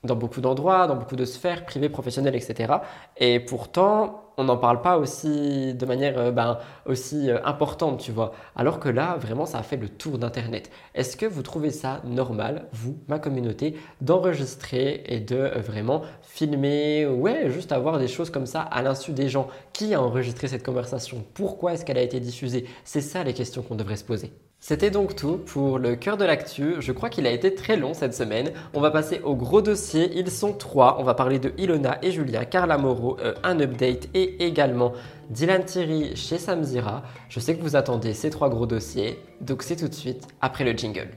dans 0.03 0.15
beaucoup 0.15 0.41
d'endroits, 0.41 0.87
dans 0.87 0.95
beaucoup 0.95 1.15
de 1.15 1.25
sphères 1.25 1.65
privées, 1.65 1.89
professionnelles, 1.89 2.35
etc. 2.35 2.73
Et 3.17 3.39
pourtant, 3.39 4.23
on 4.37 4.45
n'en 4.45 4.57
parle 4.57 4.81
pas 4.81 4.97
aussi 4.97 5.73
de 5.75 5.85
manière 5.85 6.17
euh, 6.17 6.31
ben, 6.31 6.57
aussi 6.85 7.29
euh, 7.29 7.39
importante, 7.45 7.99
tu 7.99 8.11
vois. 8.11 8.33
Alors 8.55 8.79
que 8.79 8.89
là, 8.89 9.17
vraiment, 9.17 9.45
ça 9.45 9.59
a 9.59 9.63
fait 9.63 9.77
le 9.77 9.89
tour 9.89 10.17
d'Internet. 10.17 10.71
Est-ce 10.95 11.15
que 11.17 11.25
vous 11.25 11.43
trouvez 11.43 11.69
ça 11.69 12.01
normal, 12.03 12.67
vous, 12.71 12.97
ma 13.07 13.19
communauté, 13.19 13.75
d'enregistrer 14.01 15.03
et 15.05 15.19
de 15.19 15.35
euh, 15.35 15.59
vraiment 15.59 16.01
filmer, 16.23 17.05
ouais, 17.05 17.51
juste 17.51 17.71
avoir 17.71 17.99
des 17.99 18.07
choses 18.07 18.31
comme 18.31 18.47
ça 18.47 18.61
à 18.61 18.81
l'insu 18.81 19.11
des 19.11 19.29
gens? 19.29 19.47
Qui 19.73 19.93
a 19.93 20.01
enregistré 20.01 20.47
cette 20.47 20.65
conversation? 20.65 21.23
Pourquoi 21.35 21.73
est-ce 21.73 21.85
qu'elle 21.85 21.99
a 21.99 22.03
été 22.03 22.19
diffusée? 22.19 22.65
C'est 22.83 23.01
ça 23.01 23.23
les 23.23 23.33
questions 23.33 23.61
qu'on 23.61 23.75
devrait 23.75 23.97
se 23.97 24.03
poser. 24.03 24.31
C'était 24.63 24.91
donc 24.91 25.15
tout 25.15 25.37
pour 25.37 25.79
le 25.79 25.95
cœur 25.95 26.17
de 26.17 26.23
l'actu. 26.23 26.75
Je 26.81 26.91
crois 26.91 27.09
qu'il 27.09 27.25
a 27.25 27.31
été 27.31 27.55
très 27.55 27.77
long 27.77 27.95
cette 27.95 28.13
semaine. 28.13 28.51
On 28.75 28.79
va 28.79 28.91
passer 28.91 29.19
au 29.23 29.35
gros 29.35 29.63
dossier. 29.63 30.11
Ils 30.15 30.29
sont 30.29 30.53
trois. 30.53 30.97
On 30.99 31.03
va 31.03 31.15
parler 31.15 31.39
de 31.39 31.51
Ilona 31.57 31.97
et 32.03 32.11
Julia, 32.11 32.45
Carla 32.45 32.77
Moreau, 32.77 33.17
euh, 33.21 33.33
un 33.41 33.59
update 33.59 34.09
et 34.13 34.45
également 34.45 34.93
Dylan 35.31 35.65
Thierry 35.65 36.15
chez 36.15 36.37
Samzira. 36.37 37.01
Je 37.27 37.39
sais 37.39 37.55
que 37.55 37.61
vous 37.63 37.75
attendez 37.75 38.13
ces 38.13 38.29
trois 38.29 38.51
gros 38.51 38.67
dossiers. 38.67 39.17
Donc 39.41 39.63
c'est 39.63 39.77
tout 39.77 39.87
de 39.87 39.95
suite 39.95 40.27
après 40.41 40.63
le 40.63 40.73
jingle. 40.77 41.09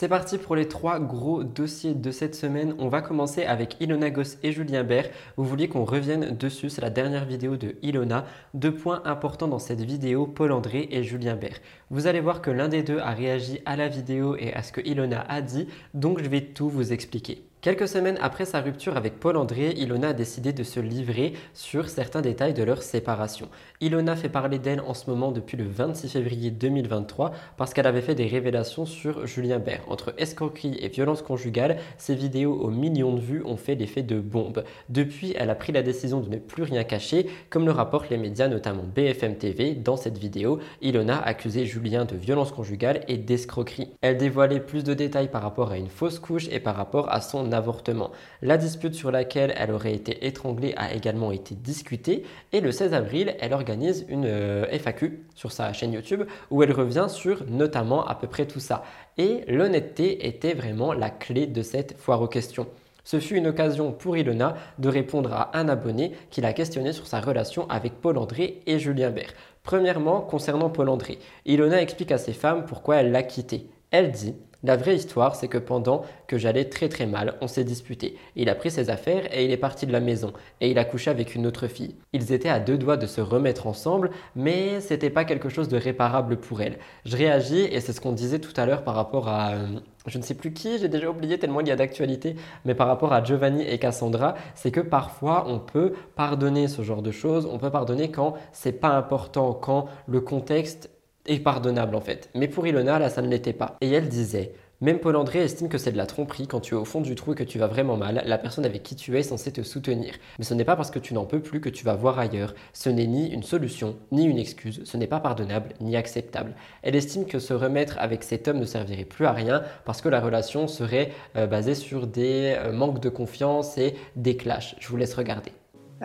C'est 0.00 0.08
parti 0.08 0.38
pour 0.38 0.56
les 0.56 0.66
trois 0.66 0.98
gros 0.98 1.44
dossiers 1.44 1.92
de 1.92 2.10
cette 2.10 2.34
semaine. 2.34 2.74
On 2.78 2.88
va 2.88 3.02
commencer 3.02 3.44
avec 3.44 3.76
Ilona 3.80 4.08
Goss 4.08 4.38
et 4.42 4.50
Julien 4.50 4.82
Bert. 4.82 5.10
Vous 5.36 5.44
vouliez 5.44 5.68
qu'on 5.68 5.84
revienne 5.84 6.34
dessus, 6.38 6.70
c'est 6.70 6.80
la 6.80 6.88
dernière 6.88 7.26
vidéo 7.26 7.58
de 7.58 7.76
Ilona. 7.82 8.24
Deux 8.54 8.74
points 8.74 9.02
importants 9.04 9.46
dans 9.46 9.58
cette 9.58 9.82
vidéo, 9.82 10.26
Paul 10.26 10.52
André 10.52 10.88
et 10.90 11.02
Julien 11.02 11.36
Bert. 11.36 11.58
Vous 11.90 12.06
allez 12.06 12.20
voir 12.20 12.40
que 12.40 12.50
l'un 12.50 12.68
des 12.68 12.82
deux 12.82 12.98
a 12.98 13.10
réagi 13.10 13.60
à 13.66 13.76
la 13.76 13.88
vidéo 13.88 14.36
et 14.38 14.54
à 14.54 14.62
ce 14.62 14.72
que 14.72 14.80
Ilona 14.80 15.20
a 15.28 15.42
dit, 15.42 15.68
donc 15.92 16.22
je 16.22 16.30
vais 16.30 16.46
tout 16.46 16.70
vous 16.70 16.94
expliquer. 16.94 17.49
Quelques 17.62 17.88
semaines 17.88 18.16
après 18.22 18.46
sa 18.46 18.62
rupture 18.62 18.96
avec 18.96 19.20
Paul 19.20 19.36
André, 19.36 19.72
Ilona 19.76 20.08
a 20.08 20.12
décidé 20.14 20.54
de 20.54 20.62
se 20.62 20.80
livrer 20.80 21.34
sur 21.52 21.90
certains 21.90 22.22
détails 22.22 22.54
de 22.54 22.62
leur 22.62 22.82
séparation. 22.82 23.50
Ilona 23.82 24.16
fait 24.16 24.30
parler 24.30 24.58
d'elle 24.58 24.80
en 24.80 24.94
ce 24.94 25.10
moment 25.10 25.30
depuis 25.30 25.58
le 25.58 25.64
26 25.64 26.08
février 26.08 26.50
2023 26.50 27.32
parce 27.58 27.74
qu'elle 27.74 27.86
avait 27.86 28.00
fait 28.00 28.14
des 28.14 28.28
révélations 28.28 28.86
sur 28.86 29.26
Julien 29.26 29.58
Bert. 29.58 29.82
Entre 29.88 30.14
escroquerie 30.16 30.78
et 30.80 30.88
violence 30.88 31.20
conjugale, 31.20 31.76
ses 31.98 32.14
vidéos 32.14 32.54
aux 32.54 32.70
millions 32.70 33.12
de 33.12 33.20
vues 33.20 33.42
ont 33.44 33.58
fait 33.58 33.74
l'effet 33.74 34.02
de 34.02 34.20
bombe. 34.20 34.64
Depuis, 34.88 35.34
elle 35.36 35.50
a 35.50 35.54
pris 35.54 35.72
la 35.72 35.82
décision 35.82 36.20
de 36.20 36.30
ne 36.30 36.38
plus 36.38 36.62
rien 36.62 36.82
cacher, 36.82 37.26
comme 37.50 37.66
le 37.66 37.72
rapportent 37.72 38.08
les 38.08 38.16
médias, 38.16 38.48
notamment 38.48 38.84
BFM 38.84 39.36
TV. 39.36 39.74
Dans 39.74 39.98
cette 39.98 40.16
vidéo, 40.16 40.60
Ilona 40.80 41.18
a 41.18 41.28
accusé 41.28 41.66
Julien 41.66 42.06
de 42.06 42.16
violence 42.16 42.52
conjugale 42.52 43.04
et 43.06 43.18
d'escroquerie. 43.18 43.90
Elle 44.00 44.16
dévoilait 44.16 44.60
plus 44.60 44.82
de 44.82 44.94
détails 44.94 45.30
par 45.30 45.42
rapport 45.42 45.72
à 45.72 45.76
une 45.76 45.90
fausse 45.90 46.18
couche 46.18 46.48
et 46.50 46.60
par 46.60 46.74
rapport 46.74 47.12
à 47.12 47.20
son 47.20 47.49
avortement. 47.52 48.10
La 48.42 48.56
dispute 48.56 48.94
sur 48.94 49.10
laquelle 49.10 49.54
elle 49.56 49.70
aurait 49.72 49.94
été 49.94 50.26
étranglée 50.26 50.74
a 50.76 50.92
également 50.94 51.32
été 51.32 51.54
discutée 51.54 52.24
et 52.52 52.60
le 52.60 52.72
16 52.72 52.94
avril, 52.94 53.34
elle 53.40 53.52
organise 53.52 54.04
une 54.08 54.26
euh, 54.26 54.66
FAQ 54.78 55.24
sur 55.34 55.52
sa 55.52 55.72
chaîne 55.72 55.92
YouTube 55.92 56.24
où 56.50 56.62
elle 56.62 56.72
revient 56.72 57.06
sur 57.08 57.44
notamment 57.48 58.06
à 58.06 58.14
peu 58.14 58.26
près 58.26 58.46
tout 58.46 58.60
ça. 58.60 58.82
Et 59.18 59.44
l'honnêteté 59.48 60.26
était 60.26 60.54
vraiment 60.54 60.92
la 60.92 61.10
clé 61.10 61.46
de 61.46 61.62
cette 61.62 61.98
foire 61.98 62.22
aux 62.22 62.28
questions. 62.28 62.66
Ce 63.04 63.18
fut 63.18 63.36
une 63.36 63.48
occasion 63.48 63.92
pour 63.92 64.16
Ilona 64.16 64.54
de 64.78 64.88
répondre 64.88 65.32
à 65.32 65.56
un 65.58 65.68
abonné 65.68 66.12
qui 66.30 66.40
l'a 66.40 66.52
questionné 66.52 66.92
sur 66.92 67.06
sa 67.06 67.20
relation 67.20 67.68
avec 67.68 67.94
Paul 67.94 68.18
André 68.18 68.62
et 68.66 68.78
Julien 68.78 69.10
Bert. 69.10 69.32
Premièrement, 69.62 70.20
concernant 70.20 70.70
Paul 70.70 70.88
André, 70.88 71.18
Ilona 71.44 71.82
explique 71.82 72.12
à 72.12 72.18
ses 72.18 72.32
femmes 72.32 72.64
pourquoi 72.66 72.96
elle 72.96 73.10
l'a 73.10 73.22
quitté. 73.22 73.66
Elle 73.90 74.12
dit 74.12 74.34
la 74.62 74.76
vraie 74.76 74.94
histoire, 74.94 75.36
c'est 75.36 75.48
que 75.48 75.58
pendant 75.58 76.02
que 76.26 76.36
j'allais 76.36 76.66
très 76.66 76.88
très 76.88 77.06
mal, 77.06 77.36
on 77.40 77.46
s'est 77.46 77.64
disputé. 77.64 78.16
Il 78.36 78.50
a 78.50 78.54
pris 78.54 78.70
ses 78.70 78.90
affaires 78.90 79.34
et 79.34 79.44
il 79.44 79.50
est 79.50 79.56
parti 79.56 79.86
de 79.86 79.92
la 79.92 80.00
maison. 80.00 80.32
Et 80.60 80.70
il 80.70 80.78
a 80.78 80.84
couché 80.84 81.10
avec 81.10 81.34
une 81.34 81.46
autre 81.46 81.66
fille. 81.66 81.94
Ils 82.12 82.32
étaient 82.32 82.50
à 82.50 82.60
deux 82.60 82.76
doigts 82.76 82.98
de 82.98 83.06
se 83.06 83.22
remettre 83.22 83.66
ensemble, 83.66 84.10
mais 84.36 84.80
c'était 84.80 85.08
pas 85.08 85.24
quelque 85.24 85.48
chose 85.48 85.68
de 85.68 85.78
réparable 85.78 86.36
pour 86.36 86.60
elle. 86.60 86.78
Je 87.06 87.16
réagis 87.16 87.62
et 87.62 87.80
c'est 87.80 87.92
ce 87.92 88.00
qu'on 88.02 88.12
disait 88.12 88.38
tout 88.38 88.52
à 88.56 88.66
l'heure 88.66 88.84
par 88.84 88.94
rapport 88.94 89.28
à. 89.28 89.52
Euh, 89.52 89.66
je 90.06 90.18
ne 90.18 90.22
sais 90.22 90.34
plus 90.34 90.52
qui, 90.52 90.78
j'ai 90.78 90.88
déjà 90.88 91.10
oublié 91.10 91.38
tellement 91.38 91.60
il 91.60 91.68
y 91.68 91.70
a 91.70 91.76
d'actualité, 91.76 92.36
mais 92.64 92.74
par 92.74 92.86
rapport 92.86 93.12
à 93.12 93.22
Giovanni 93.22 93.62
et 93.66 93.78
Cassandra, 93.78 94.34
c'est 94.54 94.70
que 94.70 94.80
parfois 94.80 95.44
on 95.46 95.58
peut 95.58 95.92
pardonner 96.16 96.68
ce 96.68 96.82
genre 96.82 97.02
de 97.02 97.10
choses, 97.10 97.46
on 97.50 97.58
peut 97.58 97.70
pardonner 97.70 98.10
quand 98.10 98.34
c'est 98.52 98.72
pas 98.72 98.90
important, 98.90 99.52
quand 99.52 99.88
le 100.06 100.20
contexte 100.20 100.90
est 101.30 101.40
pardonnable 101.40 101.94
en 101.94 102.00
fait. 102.00 102.28
Mais 102.34 102.48
pour 102.48 102.66
Ilona, 102.66 102.98
là, 102.98 103.08
ça 103.08 103.22
ne 103.22 103.28
l'était 103.28 103.52
pas. 103.52 103.76
Et 103.80 103.90
elle 103.90 104.08
disait 104.08 104.52
même 104.82 104.98
Paul 104.98 105.16
André 105.16 105.40
estime 105.40 105.68
que 105.68 105.76
c'est 105.76 105.92
de 105.92 105.98
la 105.98 106.06
tromperie 106.06 106.46
quand 106.46 106.60
tu 106.60 106.74
es 106.74 106.78
au 106.78 106.86
fond 106.86 107.02
du 107.02 107.14
trou 107.14 107.32
et 107.32 107.34
que 107.34 107.44
tu 107.44 107.58
vas 107.58 107.66
vraiment 107.66 107.98
mal, 107.98 108.22
la 108.24 108.38
personne 108.38 108.64
avec 108.64 108.82
qui 108.82 108.96
tu 108.96 109.14
es 109.14 109.20
est 109.20 109.24
censée 109.24 109.52
te 109.52 109.60
soutenir. 109.60 110.14
Mais 110.38 110.44
ce 110.46 110.54
n'est 110.54 110.64
pas 110.64 110.74
parce 110.74 110.90
que 110.90 110.98
tu 110.98 111.12
n'en 111.12 111.26
peux 111.26 111.40
plus 111.40 111.60
que 111.60 111.68
tu 111.68 111.84
vas 111.84 111.96
voir 111.96 112.18
ailleurs. 112.18 112.54
Ce 112.72 112.88
n'est 112.88 113.06
ni 113.06 113.28
une 113.28 113.42
solution, 113.42 113.96
ni 114.10 114.24
une 114.24 114.38
excuse, 114.38 114.80
ce 114.84 114.96
n'est 114.96 115.06
pas 115.06 115.20
pardonnable, 115.20 115.74
ni 115.82 115.96
acceptable. 115.96 116.54
Elle 116.82 116.96
estime 116.96 117.26
que 117.26 117.38
se 117.38 117.52
remettre 117.52 117.98
avec 117.98 118.22
cet 118.22 118.48
homme 118.48 118.58
ne 118.58 118.64
servirait 118.64 119.04
plus 119.04 119.26
à 119.26 119.32
rien 119.32 119.62
parce 119.84 120.00
que 120.00 120.08
la 120.08 120.18
relation 120.18 120.66
serait 120.66 121.10
euh, 121.36 121.46
basée 121.46 121.74
sur 121.74 122.06
des 122.06 122.56
euh, 122.56 122.72
manques 122.72 123.00
de 123.00 123.10
confiance 123.10 123.76
et 123.76 123.96
des 124.16 124.38
clashs. 124.38 124.76
Je 124.80 124.88
vous 124.88 124.96
laisse 124.96 125.12
regarder. 125.12 125.52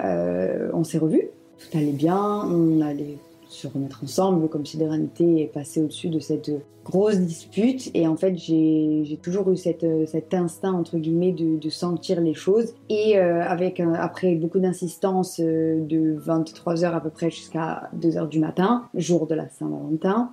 Euh, 0.04 0.70
on 0.74 0.84
s'est 0.84 0.98
revus, 0.98 1.30
tout 1.58 1.78
allait 1.78 1.94
bien, 1.94 2.18
on 2.18 2.82
allait 2.82 3.18
se 3.56 3.68
remettre 3.68 4.04
ensemble, 4.04 4.48
comme 4.50 4.66
si 4.66 4.78
l'éreinité 4.78 5.42
est 5.42 5.54
passée 5.54 5.82
au-dessus 5.82 6.10
de 6.10 6.20
cette 6.20 6.52
grosse 6.84 7.18
dispute. 7.18 7.90
Et 7.94 8.08
en 8.08 8.16
fait, 8.16 8.38
j'ai 8.38 9.20
toujours 9.22 9.50
eu 9.52 9.58
cet 9.58 10.34
instinct, 10.34 10.74
entre 10.74 10.98
guillemets, 10.98 11.32
de, 11.32 11.58
de 11.58 11.70
sentir 11.70 12.22
les 12.22 12.34
choses. 12.34 12.74
Et 12.90 13.18
euh, 13.18 13.42
avec, 13.44 13.80
euh, 13.80 13.94
après 13.98 14.36
beaucoup 14.36 14.60
d'insistance 14.60 15.40
euh, 15.40 15.82
de 15.82 16.16
23h 16.20 16.94
à 16.94 17.02
peu 17.02 17.10
près 17.10 17.32
jusqu'à 17.32 17.90
2h 17.98 18.30
du 18.30 18.40
matin, 18.40 18.88
jour 18.94 19.28
de 19.28 19.36
la 19.36 19.50
Saint-Valentin, 19.50 20.32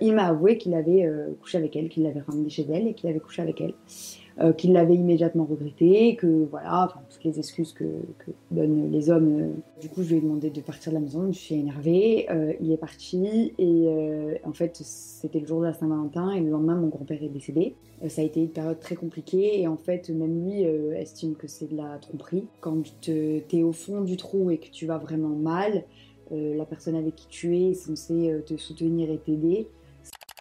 il 0.00 0.14
m'a 0.14 0.24
avoué 0.24 0.58
qu'il 0.58 0.74
avait 0.74 1.08
couché 1.40 1.58
avec 1.58 1.76
elle, 1.76 1.88
qu'il 1.88 2.02
l'avait 2.02 2.22
ramenée 2.26 2.48
chez 2.48 2.66
elle 2.72 2.88
et 2.88 2.94
qu'il 2.94 3.08
avait 3.08 3.20
couché 3.20 3.42
avec 3.42 3.60
elle. 3.60 3.74
Euh, 4.38 4.52
qu'il 4.52 4.74
l'avait 4.74 4.96
immédiatement 4.96 5.46
regretté, 5.46 6.14
que 6.14 6.26
voilà, 6.50 6.92
toutes 7.08 7.24
les 7.24 7.38
excuses 7.38 7.72
que, 7.72 7.84
donnent 8.50 8.90
les 8.92 9.08
hommes. 9.08 9.40
Euh. 9.40 9.80
Du 9.80 9.88
coup, 9.88 10.02
je 10.02 10.10
lui 10.10 10.16
ai 10.16 10.20
demandé 10.20 10.50
de 10.50 10.60
partir 10.60 10.92
de 10.92 10.96
la 10.96 11.00
maison, 11.00 11.32
je 11.32 11.38
suis 11.38 11.54
énervée, 11.54 12.26
euh, 12.30 12.52
il 12.60 12.70
est 12.70 12.76
parti 12.76 13.54
et 13.56 13.88
en 14.44 14.52
fait, 14.52 14.76
c'était 14.76 15.40
le 15.40 15.46
jour 15.46 15.60
de 15.60 15.66
la 15.66 15.72
Saint-Valentin 15.72 16.32
et 16.32 16.40
le 16.40 16.50
lendemain, 16.50 16.74
mon 16.74 16.88
grand-père 16.88 17.22
est 17.22 17.30
décédé. 17.30 17.76
ça 18.08 18.20
a 18.20 18.24
été 18.26 18.40
une 18.40 18.50
période 18.50 18.78
très 18.78 18.94
compliquée 18.94 19.58
et 19.58 19.68
en 19.68 19.78
fait, 19.78 20.10
même 20.10 20.44
lui 20.44 20.62
estime 20.94 21.34
que 21.34 21.48
c'est 21.48 21.70
de 21.70 21.76
la 21.76 21.96
tromperie. 21.98 22.44
Quand 22.60 22.82
tu 23.00 23.42
es 23.50 23.62
au 23.62 23.72
fond 23.72 24.02
du 24.02 24.18
trou 24.18 24.50
et 24.50 24.58
que 24.58 24.68
tu 24.68 24.84
vas 24.84 24.98
vraiment 24.98 25.30
mal, 25.30 25.84
la 26.30 26.64
personne 26.66 26.94
avec 26.94 27.14
qui 27.14 27.28
tu 27.28 27.56
es 27.56 27.70
est 27.70 27.74
censée 27.74 28.34
te 28.44 28.56
soutenir 28.56 29.10
et 29.10 29.18
t'aider. 29.18 29.68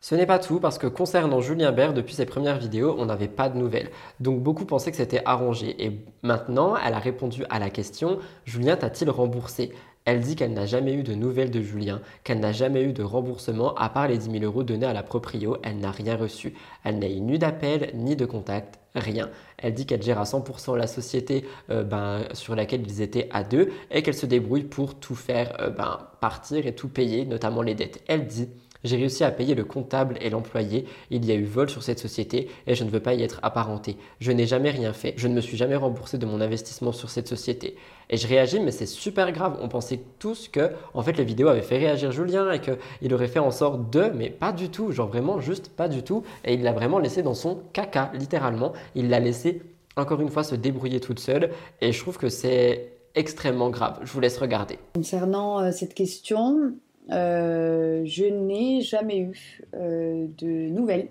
Ce 0.08 0.14
n'est 0.14 0.28
pas 0.28 0.38
tout 0.38 0.60
parce 0.60 0.78
que 0.78 0.86
concernant 0.86 1.42
Julien 1.42 1.72
Bert, 1.72 1.96
depuis 1.96 2.14
ses 2.14 2.28
premières 2.28 2.60
vidéos, 2.60 2.96
on 3.00 3.08
n'avait 3.08 3.28
pas 3.28 3.50
de 3.50 3.58
nouvelles. 3.58 3.90
Donc 4.20 4.40
beaucoup 4.40 4.66
pensaient 4.66 4.92
que 4.92 4.98
c'était 4.98 5.24
arrangé. 5.26 5.84
Et 5.84 6.00
maintenant, 6.22 6.76
elle 6.78 6.94
a 6.94 7.00
répondu 7.00 7.44
à 7.50 7.58
la 7.58 7.72
question 7.72 8.20
Julien 8.46 8.76
t'a-t-il 8.76 9.10
remboursé? 9.10 9.72
Elle 10.06 10.20
dit 10.20 10.36
qu'elle 10.36 10.54
n'a 10.54 10.68
jamais 10.68 10.94
eu 10.94 11.02
de 11.02 11.16
nouvelles 11.16 11.50
de 11.50 11.60
Julien, 11.60 12.02
qu'elle 12.24 12.40
n'a 12.40 12.52
jamais 12.52 12.84
eu 12.84 12.94
de 12.94 13.02
remboursement 13.02 13.74
à 13.74 13.90
part 13.90 14.08
les 14.08 14.20
10 14.20 14.30
000 14.30 14.44
euros 14.44 14.62
donnés 14.62 14.86
à 14.86 14.94
la 14.94 15.02
proprio. 15.02 15.58
Elle 15.64 15.80
n'a 15.80 15.90
rien 15.90 16.16
reçu. 16.16 16.54
Elle 16.84 17.00
n'a 17.00 17.08
eu 17.08 17.20
ni 17.20 17.40
d'appel 17.40 17.90
ni 17.96 18.16
de 18.16 18.28
contact, 18.28 18.78
rien. 18.94 19.32
Elle 19.58 19.74
dit 19.74 19.88
qu'elle 19.88 20.04
gère 20.04 20.20
à 20.20 20.26
100% 20.26 20.78
la 20.78 20.86
société 20.86 21.46
euh, 21.72 21.84
ben, 21.84 22.26
sur 22.34 22.56
laquelle 22.56 22.84
ils 22.86 23.02
étaient 23.02 23.28
à 23.32 23.44
deux 23.44 23.72
et 23.90 24.04
qu'elle 24.04 24.14
se 24.14 24.28
débrouille 24.28 24.66
pour 24.66 25.00
tout 25.00 25.16
faire 25.16 25.58
euh, 25.62 25.72
ben, 25.72 25.98
partir 26.22 26.68
et 26.68 26.76
tout 26.76 26.90
payer, 26.90 27.26
notamment 27.26 27.64
les 27.64 27.74
dettes. 27.74 28.04
Elle 28.08 28.28
dit 28.28 28.50
j'ai 28.86 28.98
réussi 28.98 29.24
à 29.24 29.32
payer 29.32 29.56
le 29.56 29.64
comptable 29.64 30.18
et 30.22 30.30
l'employé. 30.30 30.86
Il 31.10 31.26
y 31.26 31.32
a 31.32 31.36
eu 31.36 31.44
vol 31.44 31.70
sur 31.70 31.84
cette 31.84 32.00
société 32.00 32.50
et 32.68 32.76
je 32.76 32.84
ne 32.84 32.90
veux 32.90 33.00
pas 33.00 33.14
y 33.14 33.24
être 33.24 33.40
apparenté. 33.44 33.98
Je 34.20 34.32
n'ai 34.32 34.46
jamais 34.46 34.70
rien 34.70 34.94
fait. 34.94 35.14
Je 35.18 35.28
ne 35.28 35.34
me 35.34 35.42
suis 35.42 35.58
jamais 35.58 35.76
remboursé 35.76 36.18
de 36.18 36.26
mon 36.26 36.42
investissement 36.42 36.92
sur 36.92 37.10
cette 37.10 37.28
société. 37.28 37.76
Et 38.10 38.18
je 38.18 38.28
réagis, 38.28 38.60
mais 38.60 38.72
c'est 38.72 38.86
super 38.86 39.32
grave. 39.32 39.58
On 39.62 39.68
pensait 39.68 40.00
tous 40.20 40.48
que, 40.48 40.72
en 40.94 41.02
fait, 41.02 41.18
la 41.18 41.24
vidéo 41.24 41.48
avait 41.48 41.62
fait 41.62 41.78
réagir 41.78 42.12
Julien 42.12 42.52
et 42.52 42.62
qu'il 42.62 43.14
aurait 43.14 43.28
fait 43.28 43.40
en 43.40 43.52
sorte 43.52 43.92
de, 43.92 44.12
mais 44.14 44.30
pas 44.30 44.52
du 44.52 44.70
tout. 44.70 44.92
Genre 44.92 45.08
vraiment, 45.08 45.40
juste 45.40 45.70
pas 45.70 45.88
du 45.88 46.04
tout. 46.04 46.24
Et 46.44 46.54
il 46.54 46.64
l'a 46.64 46.72
vraiment 46.72 47.00
laissé 47.00 47.24
dans 47.24 47.34
son 47.34 47.62
caca, 47.74 48.12
littéralement. 48.14 48.74
Il 48.94 49.10
l'a 49.10 49.20
laissé, 49.20 49.62
encore 49.98 50.22
une 50.22 50.30
fois, 50.30 50.44
se 50.44 50.56
débrouiller 50.56 51.00
toute 51.00 51.20
seule. 51.20 51.52
Et 51.82 51.92
je 51.92 52.00
trouve 52.00 52.18
que 52.18 52.30
c'est 52.30 52.92
extrêmement 53.16 53.70
grave. 53.70 54.00
Je 54.04 54.12
vous 54.12 54.20
laisse 54.20 54.38
regarder. 54.38 54.78
Concernant 54.94 55.60
euh, 55.60 55.72
cette 55.72 55.94
question, 55.94 56.74
je 57.10 58.26
n'ai 58.26 58.82
jamais 58.82 59.20
eu 59.20 59.62
euh, 59.74 60.28
de 60.38 60.70
nouvelles 60.70 61.10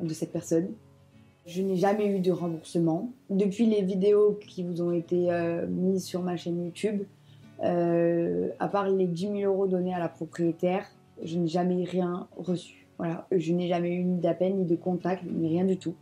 de 0.00 0.12
cette 0.12 0.32
personne. 0.32 0.68
Je 1.46 1.62
n'ai 1.62 1.76
jamais 1.76 2.06
eu 2.06 2.20
de 2.20 2.30
remboursement. 2.30 3.10
Depuis 3.30 3.66
les 3.66 3.82
vidéos 3.82 4.38
qui 4.46 4.62
vous 4.62 4.82
ont 4.82 4.92
été 4.92 5.32
euh, 5.32 5.66
mises 5.66 6.04
sur 6.04 6.22
ma 6.22 6.36
chaîne 6.36 6.62
YouTube, 6.62 7.02
à 7.60 8.68
part 8.68 8.88
les 8.88 9.06
10 9.06 9.40
000 9.40 9.52
euros 9.52 9.66
donnés 9.66 9.92
à 9.92 9.98
la 9.98 10.08
propriétaire, 10.08 10.86
je 11.24 11.36
n'ai 11.36 11.48
jamais 11.48 11.82
rien 11.84 12.28
reçu. 12.36 12.86
Voilà, 12.98 13.26
je 13.32 13.52
n'ai 13.52 13.66
jamais 13.66 13.94
eu 13.94 14.04
ni 14.04 14.18
d'appel, 14.18 14.54
ni 14.54 14.64
de 14.64 14.76
contact, 14.76 15.24
ni 15.24 15.48
rien 15.48 15.64
du 15.64 15.76
tout. 15.76 15.94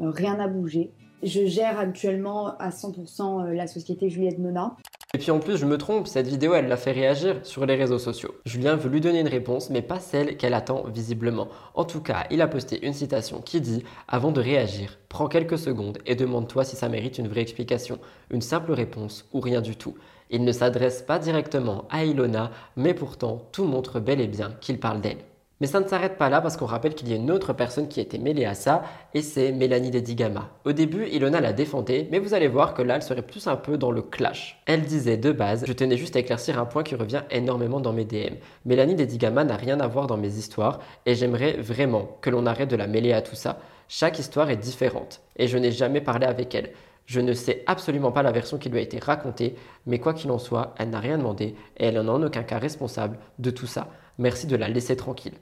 rien 0.00 0.36
n'a 0.36 0.48
bougé. 0.48 0.90
Je 1.22 1.44
gère 1.44 1.78
actuellement 1.78 2.56
à 2.56 2.70
100% 2.70 3.52
la 3.52 3.66
société 3.66 4.08
Juliette 4.08 4.38
Nona. 4.38 4.76
Et 5.14 5.18
puis 5.18 5.30
en 5.30 5.38
plus, 5.38 5.56
je 5.56 5.64
me 5.64 5.78
trompe, 5.78 6.08
cette 6.08 6.26
vidéo, 6.26 6.54
elle 6.54 6.66
l'a 6.66 6.76
fait 6.76 6.90
réagir 6.90 7.36
sur 7.44 7.64
les 7.66 7.76
réseaux 7.76 8.00
sociaux. 8.00 8.34
Julien 8.46 8.74
veut 8.74 8.90
lui 8.90 9.00
donner 9.00 9.20
une 9.20 9.28
réponse, 9.28 9.70
mais 9.70 9.80
pas 9.80 10.00
celle 10.00 10.36
qu'elle 10.36 10.54
attend 10.54 10.82
visiblement. 10.88 11.46
En 11.74 11.84
tout 11.84 12.00
cas, 12.00 12.26
il 12.32 12.42
a 12.42 12.48
posté 12.48 12.84
une 12.84 12.94
citation 12.94 13.40
qui 13.40 13.60
dit 13.60 13.84
Avant 14.08 14.32
de 14.32 14.40
réagir, 14.40 14.98
prends 15.08 15.28
quelques 15.28 15.56
secondes 15.56 15.98
et 16.04 16.16
demande-toi 16.16 16.64
si 16.64 16.74
ça 16.74 16.88
mérite 16.88 17.18
une 17.18 17.28
vraie 17.28 17.42
explication, 17.42 18.00
une 18.32 18.42
simple 18.42 18.72
réponse 18.72 19.24
ou 19.32 19.38
rien 19.38 19.60
du 19.60 19.76
tout. 19.76 19.94
Il 20.30 20.42
ne 20.42 20.50
s'adresse 20.50 21.02
pas 21.02 21.20
directement 21.20 21.84
à 21.90 22.04
Ilona, 22.04 22.50
mais 22.74 22.92
pourtant 22.92 23.40
tout 23.52 23.66
montre 23.66 24.00
bel 24.00 24.20
et 24.20 24.26
bien 24.26 24.50
qu'il 24.60 24.80
parle 24.80 25.00
d'elle. 25.00 25.18
Mais 25.60 25.68
ça 25.68 25.80
ne 25.80 25.86
s'arrête 25.86 26.18
pas 26.18 26.28
là 26.28 26.40
parce 26.40 26.56
qu'on 26.56 26.66
rappelle 26.66 26.94
qu'il 26.94 27.08
y 27.08 27.12
a 27.12 27.16
une 27.16 27.30
autre 27.30 27.52
personne 27.52 27.88
qui 27.88 28.00
été 28.00 28.18
mêlée 28.18 28.44
à 28.44 28.54
ça 28.54 28.82
et 29.14 29.22
c'est 29.22 29.52
Mélanie 29.52 29.90
Dedigama. 29.90 30.50
Au 30.64 30.72
début, 30.72 31.06
Ilona 31.06 31.40
la 31.40 31.52
défendait, 31.52 32.08
mais 32.10 32.18
vous 32.18 32.34
allez 32.34 32.48
voir 32.48 32.74
que 32.74 32.82
là, 32.82 32.96
elle 32.96 33.02
serait 33.02 33.22
plus 33.22 33.46
un 33.46 33.56
peu 33.56 33.78
dans 33.78 33.92
le 33.92 34.02
clash. 34.02 34.60
Elle 34.66 34.82
disait 34.82 35.16
de 35.16 35.30
base, 35.30 35.64
je 35.66 35.72
tenais 35.72 35.96
juste 35.96 36.16
à 36.16 36.18
éclaircir 36.18 36.58
un 36.58 36.66
point 36.66 36.82
qui 36.82 36.96
revient 36.96 37.22
énormément 37.30 37.80
dans 37.80 37.92
mes 37.92 38.04
DM. 38.04 38.34
Mélanie 38.64 38.96
Dedigama 38.96 39.44
n'a 39.44 39.56
rien 39.56 39.78
à 39.78 39.86
voir 39.86 40.08
dans 40.08 40.16
mes 40.16 40.34
histoires 40.38 40.80
et 41.06 41.14
j'aimerais 41.14 41.52
vraiment 41.52 42.18
que 42.20 42.30
l'on 42.30 42.46
arrête 42.46 42.70
de 42.70 42.76
la 42.76 42.88
mêler 42.88 43.12
à 43.12 43.22
tout 43.22 43.36
ça. 43.36 43.58
Chaque 43.88 44.18
histoire 44.18 44.50
est 44.50 44.56
différente 44.56 45.20
et 45.36 45.46
je 45.46 45.56
n'ai 45.56 45.70
jamais 45.70 46.00
parlé 46.00 46.26
avec 46.26 46.54
elle. 46.54 46.72
Je 47.06 47.20
ne 47.20 47.34
sais 47.34 47.62
absolument 47.66 48.12
pas 48.12 48.22
la 48.22 48.32
version 48.32 48.56
qui 48.56 48.70
lui 48.70 48.78
a 48.78 48.82
été 48.82 48.98
racontée, 48.98 49.56
mais 49.86 49.98
quoi 49.98 50.14
qu'il 50.14 50.30
en 50.30 50.38
soit, 50.38 50.74
elle 50.78 50.90
n'a 50.90 51.00
rien 51.00 51.18
demandé 51.18 51.54
et 51.76 51.86
elle 51.86 52.00
n'en 52.00 52.14
en 52.14 52.22
aucun 52.22 52.42
cas 52.42 52.58
responsable 52.58 53.18
de 53.38 53.50
tout 53.50 53.66
ça. 53.66 53.88
Merci 54.18 54.46
de 54.46 54.56
la 54.56 54.68
laisser 54.68 54.96
tranquille. 54.96 55.34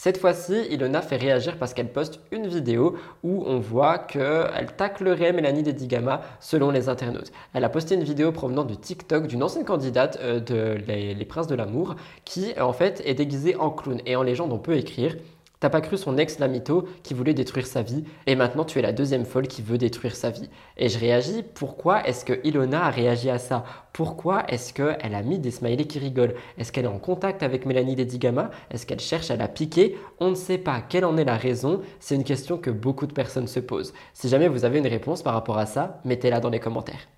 Cette 0.00 0.18
fois-ci, 0.18 0.54
Ilona 0.70 1.02
fait 1.02 1.16
réagir 1.16 1.56
parce 1.58 1.74
qu'elle 1.74 1.90
poste 1.90 2.20
une 2.30 2.46
vidéo 2.46 2.96
où 3.24 3.42
on 3.46 3.58
voit 3.58 3.98
qu'elle 3.98 4.68
taclerait 4.76 5.32
Mélanie 5.32 5.64
Dedigama 5.64 6.20
selon 6.38 6.70
les 6.70 6.88
internautes. 6.88 7.32
Elle 7.52 7.64
a 7.64 7.68
posté 7.68 7.96
une 7.96 8.04
vidéo 8.04 8.30
provenant 8.30 8.62
du 8.62 8.76
TikTok 8.76 9.26
d'une 9.26 9.42
ancienne 9.42 9.64
candidate 9.64 10.16
euh, 10.22 10.38
de 10.38 10.78
les, 10.86 11.14
les 11.14 11.24
Princes 11.24 11.48
de 11.48 11.56
l'amour 11.56 11.96
qui 12.24 12.54
en 12.60 12.72
fait 12.72 13.02
est 13.06 13.14
déguisée 13.14 13.56
en 13.56 13.70
clown 13.70 14.00
et 14.06 14.14
en 14.14 14.22
légende 14.22 14.52
on 14.52 14.58
peut 14.58 14.76
écrire 14.76 15.16
T'as 15.60 15.70
pas 15.70 15.80
cru 15.80 15.96
son 15.96 16.16
ex 16.18 16.38
Lamito 16.38 16.86
qui 17.02 17.14
voulait 17.14 17.34
détruire 17.34 17.66
sa 17.66 17.82
vie 17.82 18.04
et 18.26 18.36
maintenant 18.36 18.64
tu 18.64 18.78
es 18.78 18.82
la 18.82 18.92
deuxième 18.92 19.24
folle 19.24 19.48
qui 19.48 19.60
veut 19.60 19.76
détruire 19.76 20.14
sa 20.14 20.30
vie. 20.30 20.48
Et 20.76 20.88
je 20.88 20.98
réagis, 21.00 21.42
pourquoi 21.42 22.06
est-ce 22.06 22.24
que 22.24 22.40
Ilona 22.44 22.84
a 22.84 22.90
réagi 22.90 23.28
à 23.28 23.38
ça? 23.38 23.64
Pourquoi 23.92 24.44
est-ce 24.48 24.72
qu'elle 24.72 25.14
a 25.14 25.22
mis 25.22 25.40
des 25.40 25.50
smileys 25.50 25.88
qui 25.88 25.98
rigolent? 25.98 26.34
Est-ce 26.58 26.70
qu'elle 26.70 26.84
est 26.84 26.88
en 26.88 27.00
contact 27.00 27.42
avec 27.42 27.66
Mélanie 27.66 27.96
Dedigama? 27.96 28.50
Est-ce 28.70 28.86
qu'elle 28.86 29.00
cherche 29.00 29.32
à 29.32 29.36
la 29.36 29.48
piquer? 29.48 29.96
On 30.20 30.30
ne 30.30 30.36
sait 30.36 30.58
pas. 30.58 30.80
Quelle 30.80 31.04
en 31.04 31.16
est 31.16 31.24
la 31.24 31.36
raison 31.36 31.80
C'est 31.98 32.14
une 32.14 32.24
question 32.24 32.56
que 32.56 32.70
beaucoup 32.70 33.08
de 33.08 33.12
personnes 33.12 33.48
se 33.48 33.58
posent. 33.58 33.94
Si 34.14 34.28
jamais 34.28 34.46
vous 34.46 34.64
avez 34.64 34.78
une 34.78 34.86
réponse 34.86 35.22
par 35.22 35.34
rapport 35.34 35.58
à 35.58 35.66
ça, 35.66 36.00
mettez-la 36.04 36.38
dans 36.38 36.50
les 36.50 36.60
commentaires. 36.60 37.08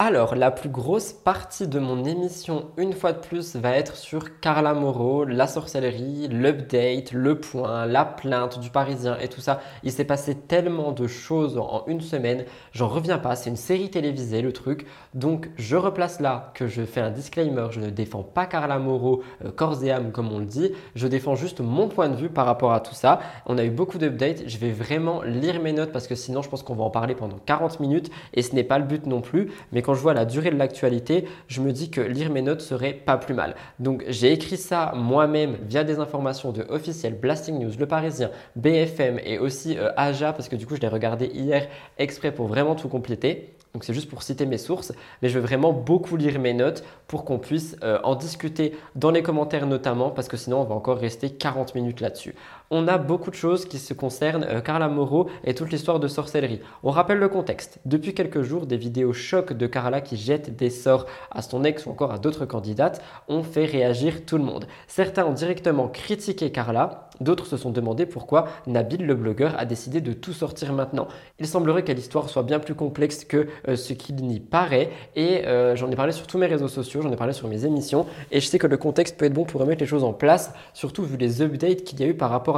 Alors, 0.00 0.36
la 0.36 0.52
plus 0.52 0.68
grosse 0.68 1.12
partie 1.12 1.66
de 1.66 1.80
mon 1.80 2.04
émission, 2.04 2.70
une 2.76 2.92
fois 2.92 3.12
de 3.12 3.18
plus, 3.18 3.56
va 3.56 3.72
être 3.72 3.96
sur 3.96 4.38
Carla 4.38 4.72
Moreau, 4.72 5.24
la 5.24 5.48
sorcellerie, 5.48 6.28
l'update, 6.28 7.10
le 7.10 7.40
point, 7.40 7.84
la 7.84 8.04
plainte 8.04 8.60
du 8.60 8.70
Parisien 8.70 9.18
et 9.18 9.26
tout 9.26 9.40
ça. 9.40 9.60
Il 9.82 9.90
s'est 9.90 10.04
passé 10.04 10.36
tellement 10.36 10.92
de 10.92 11.08
choses 11.08 11.58
en 11.58 11.82
une 11.88 12.00
semaine, 12.00 12.44
j'en 12.70 12.86
reviens 12.86 13.18
pas. 13.18 13.34
C'est 13.34 13.50
une 13.50 13.56
série 13.56 13.90
télévisée, 13.90 14.40
le 14.40 14.52
truc. 14.52 14.86
Donc, 15.18 15.50
je 15.56 15.74
replace 15.74 16.20
là 16.20 16.52
que 16.54 16.68
je 16.68 16.82
fais 16.82 17.00
un 17.00 17.10
disclaimer. 17.10 17.66
Je 17.72 17.80
ne 17.80 17.90
défends 17.90 18.22
pas 18.22 18.46
Carla 18.46 18.78
Moreau, 18.78 19.24
euh, 19.44 19.50
corps 19.50 19.82
et 19.82 19.90
âme, 19.90 20.12
comme 20.12 20.32
on 20.32 20.38
le 20.38 20.44
dit. 20.44 20.70
Je 20.94 21.08
défends 21.08 21.34
juste 21.34 21.60
mon 21.60 21.88
point 21.88 22.08
de 22.08 22.14
vue 22.14 22.28
par 22.28 22.46
rapport 22.46 22.72
à 22.72 22.78
tout 22.78 22.94
ça. 22.94 23.18
On 23.44 23.58
a 23.58 23.64
eu 23.64 23.70
beaucoup 23.70 23.98
d'updates. 23.98 24.44
Je 24.46 24.58
vais 24.58 24.70
vraiment 24.70 25.22
lire 25.22 25.60
mes 25.60 25.72
notes 25.72 25.90
parce 25.90 26.06
que 26.06 26.14
sinon, 26.14 26.40
je 26.42 26.48
pense 26.48 26.62
qu'on 26.62 26.76
va 26.76 26.84
en 26.84 26.90
parler 26.90 27.16
pendant 27.16 27.36
40 27.44 27.80
minutes 27.80 28.12
et 28.32 28.42
ce 28.42 28.54
n'est 28.54 28.62
pas 28.62 28.78
le 28.78 28.84
but 28.84 29.06
non 29.06 29.20
plus. 29.20 29.50
Mais 29.72 29.82
quand 29.82 29.94
je 29.94 30.00
vois 30.00 30.14
la 30.14 30.24
durée 30.24 30.50
de 30.50 30.56
l'actualité, 30.56 31.24
je 31.48 31.62
me 31.62 31.72
dis 31.72 31.90
que 31.90 32.00
lire 32.00 32.30
mes 32.30 32.42
notes 32.42 32.60
serait 32.60 32.92
pas 32.92 33.16
plus 33.16 33.34
mal. 33.34 33.56
Donc 33.80 34.04
j'ai 34.06 34.32
écrit 34.32 34.56
ça 34.56 34.92
moi-même 34.94 35.56
via 35.68 35.82
des 35.82 35.98
informations 35.98 36.52
de 36.52 36.62
officiel 36.68 37.18
Blasting 37.18 37.58
News, 37.58 37.72
Le 37.76 37.86
Parisien, 37.86 38.30
BFM 38.54 39.18
et 39.24 39.40
aussi 39.40 39.76
euh, 39.76 39.90
Aja 39.96 40.32
parce 40.32 40.48
que 40.48 40.54
du 40.54 40.64
coup 40.64 40.76
je 40.76 40.80
l'ai 40.80 40.86
regardé 40.86 41.26
hier 41.26 41.66
exprès 41.98 42.30
pour 42.30 42.46
vraiment 42.46 42.76
tout 42.76 42.88
compléter. 42.88 43.57
Donc 43.74 43.84
c'est 43.84 43.94
juste 43.94 44.08
pour 44.08 44.22
citer 44.22 44.46
mes 44.46 44.58
sources, 44.58 44.92
mais 45.22 45.28
je 45.28 45.38
veux 45.38 45.44
vraiment 45.44 45.72
beaucoup 45.72 46.16
lire 46.16 46.38
mes 46.38 46.54
notes 46.54 46.84
pour 47.06 47.24
qu'on 47.24 47.38
puisse 47.38 47.76
euh, 47.82 47.98
en 48.02 48.14
discuter 48.14 48.76
dans 48.94 49.10
les 49.10 49.22
commentaires 49.22 49.66
notamment, 49.66 50.10
parce 50.10 50.28
que 50.28 50.36
sinon 50.36 50.60
on 50.60 50.64
va 50.64 50.74
encore 50.74 50.98
rester 50.98 51.30
40 51.30 51.74
minutes 51.74 52.00
là-dessus. 52.00 52.34
On 52.70 52.86
a 52.86 52.98
beaucoup 52.98 53.30
de 53.30 53.34
choses 53.34 53.64
qui 53.64 53.78
se 53.78 53.94
concernent 53.94 54.44
euh, 54.44 54.60
Carla 54.60 54.88
Moreau 54.88 55.30
et 55.42 55.54
toute 55.54 55.70
l'histoire 55.70 56.00
de 56.00 56.06
sorcellerie. 56.06 56.60
On 56.82 56.90
rappelle 56.90 57.18
le 57.18 57.30
contexte. 57.30 57.78
Depuis 57.86 58.12
quelques 58.12 58.42
jours, 58.42 58.66
des 58.66 58.76
vidéos 58.76 59.14
chocs 59.14 59.54
de 59.54 59.66
Carla 59.66 60.02
qui 60.02 60.18
jette 60.18 60.54
des 60.54 60.68
sorts 60.68 61.06
à 61.30 61.40
son 61.40 61.64
ex 61.64 61.86
ou 61.86 61.90
encore 61.90 62.12
à 62.12 62.18
d'autres 62.18 62.44
candidates 62.44 63.02
ont 63.26 63.42
fait 63.42 63.64
réagir 63.64 64.26
tout 64.26 64.36
le 64.36 64.44
monde. 64.44 64.66
Certains 64.86 65.24
ont 65.24 65.32
directement 65.32 65.88
critiqué 65.88 66.52
Carla, 66.52 67.08
d'autres 67.22 67.46
se 67.46 67.56
sont 67.56 67.70
demandé 67.70 68.04
pourquoi 68.04 68.48
Nabil 68.66 69.06
le 69.06 69.14
blogueur 69.14 69.54
a 69.58 69.64
décidé 69.64 70.02
de 70.02 70.12
tout 70.12 70.34
sortir 70.34 70.74
maintenant. 70.74 71.08
Il 71.38 71.46
semblerait 71.46 71.84
que 71.84 71.92
l'histoire 71.92 72.28
soit 72.28 72.42
bien 72.42 72.58
plus 72.58 72.74
complexe 72.74 73.24
que 73.24 73.48
euh, 73.66 73.76
ce 73.76 73.94
qu'il 73.94 74.16
n'y 74.16 74.40
paraît 74.40 74.90
et 75.16 75.46
euh, 75.46 75.74
j'en 75.74 75.90
ai 75.90 75.96
parlé 75.96 76.12
sur 76.12 76.26
tous 76.26 76.36
mes 76.36 76.46
réseaux 76.46 76.68
sociaux, 76.68 77.00
j'en 77.00 77.12
ai 77.12 77.16
parlé 77.16 77.32
sur 77.32 77.48
mes 77.48 77.64
émissions 77.64 78.04
et 78.30 78.40
je 78.40 78.46
sais 78.46 78.58
que 78.58 78.66
le 78.66 78.76
contexte 78.76 79.16
peut 79.16 79.24
être 79.24 79.32
bon 79.32 79.44
pour 79.44 79.62
remettre 79.62 79.80
les 79.80 79.86
choses 79.86 80.04
en 80.04 80.12
place, 80.12 80.52
surtout 80.74 81.04
vu 81.04 81.16
les 81.16 81.40
updates 81.40 81.82
qu'il 81.84 81.98
y 82.00 82.04
a 82.04 82.06
eu 82.06 82.14
par 82.14 82.28
rapport 82.28 82.57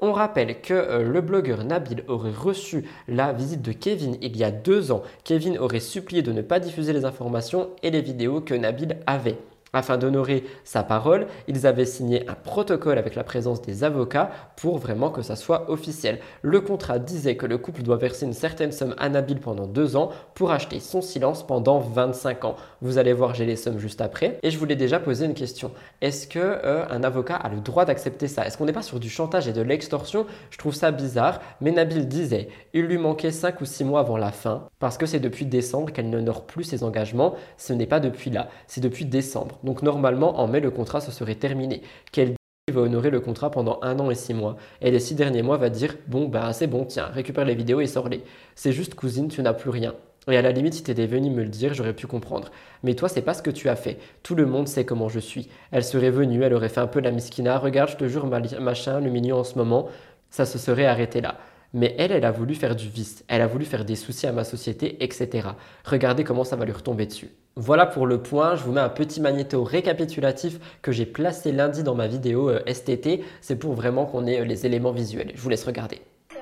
On 0.00 0.12
rappelle 0.12 0.60
que 0.60 0.74
euh, 0.74 1.02
le 1.02 1.20
blogueur 1.20 1.64
Nabil 1.64 2.04
aurait 2.08 2.32
reçu 2.32 2.84
la 3.08 3.32
visite 3.32 3.62
de 3.62 3.72
Kevin 3.72 4.16
il 4.20 4.36
y 4.36 4.44
a 4.44 4.50
deux 4.50 4.92
ans. 4.92 5.02
Kevin 5.24 5.58
aurait 5.58 5.80
supplié 5.80 6.22
de 6.22 6.32
ne 6.32 6.42
pas 6.42 6.60
diffuser 6.60 6.92
les 6.92 7.04
informations 7.04 7.70
et 7.82 7.90
les 7.90 8.02
vidéos 8.02 8.40
que 8.40 8.54
Nabil 8.54 8.98
avait. 9.06 9.38
Afin 9.72 9.98
d'honorer 9.98 10.44
sa 10.64 10.82
parole, 10.82 11.28
ils 11.46 11.64
avaient 11.64 11.84
signé 11.84 12.28
un 12.28 12.34
protocole 12.34 12.98
avec 12.98 13.14
la 13.14 13.22
présence 13.22 13.62
des 13.62 13.84
avocats 13.84 14.30
pour 14.56 14.78
vraiment 14.78 15.10
que 15.10 15.22
ça 15.22 15.36
soit 15.36 15.70
officiel. 15.70 16.18
Le 16.42 16.60
contrat 16.60 16.98
disait 16.98 17.36
que 17.36 17.46
le 17.46 17.56
couple 17.56 17.82
doit 17.82 17.96
verser 17.96 18.26
une 18.26 18.32
certaine 18.32 18.72
somme 18.72 18.96
à 18.98 19.08
Nabil 19.08 19.38
pendant 19.38 19.68
deux 19.68 19.94
ans 19.94 20.10
pour 20.34 20.50
acheter 20.50 20.80
son 20.80 21.02
silence 21.02 21.46
pendant 21.46 21.78
25 21.78 22.44
ans. 22.46 22.56
Vous 22.82 22.96
allez 22.96 23.12
voir, 23.12 23.34
j'ai 23.34 23.44
les 23.44 23.56
sommes 23.56 23.78
juste 23.78 24.00
après. 24.00 24.38
Et 24.42 24.50
je 24.50 24.58
voulais 24.58 24.76
déjà 24.76 24.98
poser 24.98 25.26
une 25.26 25.34
question. 25.34 25.70
Est-ce 26.00 26.26
que 26.26 26.38
euh, 26.38 26.86
un 26.88 27.02
avocat 27.02 27.36
a 27.36 27.50
le 27.50 27.60
droit 27.60 27.84
d'accepter 27.84 28.26
ça? 28.26 28.46
Est-ce 28.46 28.56
qu'on 28.56 28.64
n'est 28.64 28.72
pas 28.72 28.82
sur 28.82 28.98
du 28.98 29.10
chantage 29.10 29.48
et 29.48 29.52
de 29.52 29.60
l'extorsion? 29.60 30.26
Je 30.50 30.56
trouve 30.56 30.74
ça 30.74 30.90
bizarre. 30.90 31.40
Mais 31.60 31.72
Nabil 31.72 32.08
disait, 32.08 32.48
il 32.72 32.86
lui 32.86 32.96
manquait 32.96 33.32
5 33.32 33.60
ou 33.60 33.66
6 33.66 33.84
mois 33.84 34.00
avant 34.00 34.16
la 34.16 34.32
fin 34.32 34.68
parce 34.78 34.96
que 34.96 35.04
c'est 35.04 35.20
depuis 35.20 35.44
décembre 35.44 35.92
qu'elle 35.92 36.08
n'honore 36.08 36.46
plus 36.46 36.64
ses 36.64 36.82
engagements. 36.82 37.34
Ce 37.58 37.74
n'est 37.74 37.86
pas 37.86 38.00
depuis 38.00 38.30
là, 38.30 38.48
c'est 38.66 38.80
depuis 38.80 39.04
décembre. 39.04 39.58
Donc 39.62 39.82
normalement, 39.82 40.40
en 40.40 40.46
mai, 40.46 40.60
le 40.60 40.70
contrat 40.70 41.02
se 41.02 41.12
serait 41.12 41.34
terminé. 41.34 41.82
Qu'elle 42.12 42.34
va 42.72 42.80
honorer 42.80 43.10
le 43.10 43.20
contrat 43.20 43.50
pendant 43.50 43.78
un 43.82 43.98
an 43.98 44.10
et 44.10 44.14
six 44.14 44.32
mois. 44.32 44.56
Et 44.80 44.90
les 44.90 45.00
six 45.00 45.14
derniers 45.14 45.42
mois 45.42 45.58
va 45.58 45.68
dire 45.68 45.96
Bon, 46.06 46.28
ben 46.28 46.52
c'est 46.54 46.66
bon, 46.66 46.86
tiens, 46.86 47.06
récupère 47.12 47.44
les 47.44 47.54
vidéos 47.54 47.80
et 47.80 47.86
sors-les. 47.86 48.22
C'est 48.54 48.72
juste, 48.72 48.94
cousine, 48.94 49.28
tu 49.28 49.42
n'as 49.42 49.52
plus 49.52 49.70
rien. 49.70 49.94
Et 50.28 50.36
à 50.36 50.42
la 50.42 50.52
limite, 50.52 50.74
si 50.74 50.82
t'étais 50.82 51.06
venu 51.06 51.30
me 51.30 51.42
le 51.42 51.48
dire, 51.48 51.74
j'aurais 51.74 51.94
pu 51.94 52.06
comprendre. 52.06 52.50
Mais 52.82 52.94
toi, 52.94 53.08
c'est 53.08 53.22
pas 53.22 53.34
ce 53.34 53.42
que 53.42 53.50
tu 53.50 53.68
as 53.68 53.76
fait. 53.76 53.98
Tout 54.22 54.34
le 54.34 54.46
monde 54.46 54.68
sait 54.68 54.84
comment 54.84 55.08
je 55.08 55.18
suis. 55.18 55.48
Elle 55.72 55.84
serait 55.84 56.10
venue, 56.10 56.42
elle 56.42 56.54
aurait 56.54 56.68
fait 56.68 56.80
un 56.80 56.86
peu 56.86 57.00
la 57.00 57.10
miskina. 57.10 57.58
Regarde, 57.58 57.90
je 57.90 57.96
te 57.96 58.06
jure, 58.06 58.26
machin, 58.26 59.00
le 59.00 59.10
mignon 59.10 59.38
en 59.38 59.44
ce 59.44 59.56
moment. 59.56 59.88
Ça 60.30 60.46
se 60.46 60.58
serait 60.58 60.86
arrêté 60.86 61.20
là. 61.20 61.38
Mais 61.72 61.94
elle, 61.98 62.10
elle 62.12 62.24
a 62.24 62.32
voulu 62.32 62.54
faire 62.54 62.74
du 62.74 62.88
vice. 62.88 63.24
Elle 63.28 63.42
a 63.42 63.46
voulu 63.46 63.64
faire 63.64 63.84
des 63.84 63.96
soucis 63.96 64.26
à 64.26 64.32
ma 64.32 64.44
société, 64.44 65.02
etc. 65.04 65.48
Regardez 65.84 66.24
comment 66.24 66.44
ça 66.44 66.56
va 66.56 66.64
lui 66.64 66.72
retomber 66.72 67.06
dessus. 67.06 67.30
Voilà 67.56 67.86
pour 67.86 68.06
le 68.06 68.22
point, 68.22 68.56
je 68.56 68.62
vous 68.62 68.72
mets 68.72 68.80
un 68.80 68.88
petit 68.88 69.20
magnéto 69.20 69.62
récapitulatif 69.64 70.58
que 70.82 70.92
j'ai 70.92 71.06
placé 71.06 71.52
lundi 71.52 71.82
dans 71.82 71.94
ma 71.94 72.06
vidéo 72.06 72.48
euh, 72.48 72.62
STT. 72.72 73.24
C'est 73.40 73.56
pour 73.56 73.74
vraiment 73.74 74.06
qu'on 74.06 74.26
ait 74.26 74.40
euh, 74.40 74.44
les 74.44 74.66
éléments 74.66 74.92
visuels. 74.92 75.32
Je 75.34 75.40
vous 75.40 75.48
laisse 75.48 75.64
regarder. 75.64 76.00
Il 76.30 76.36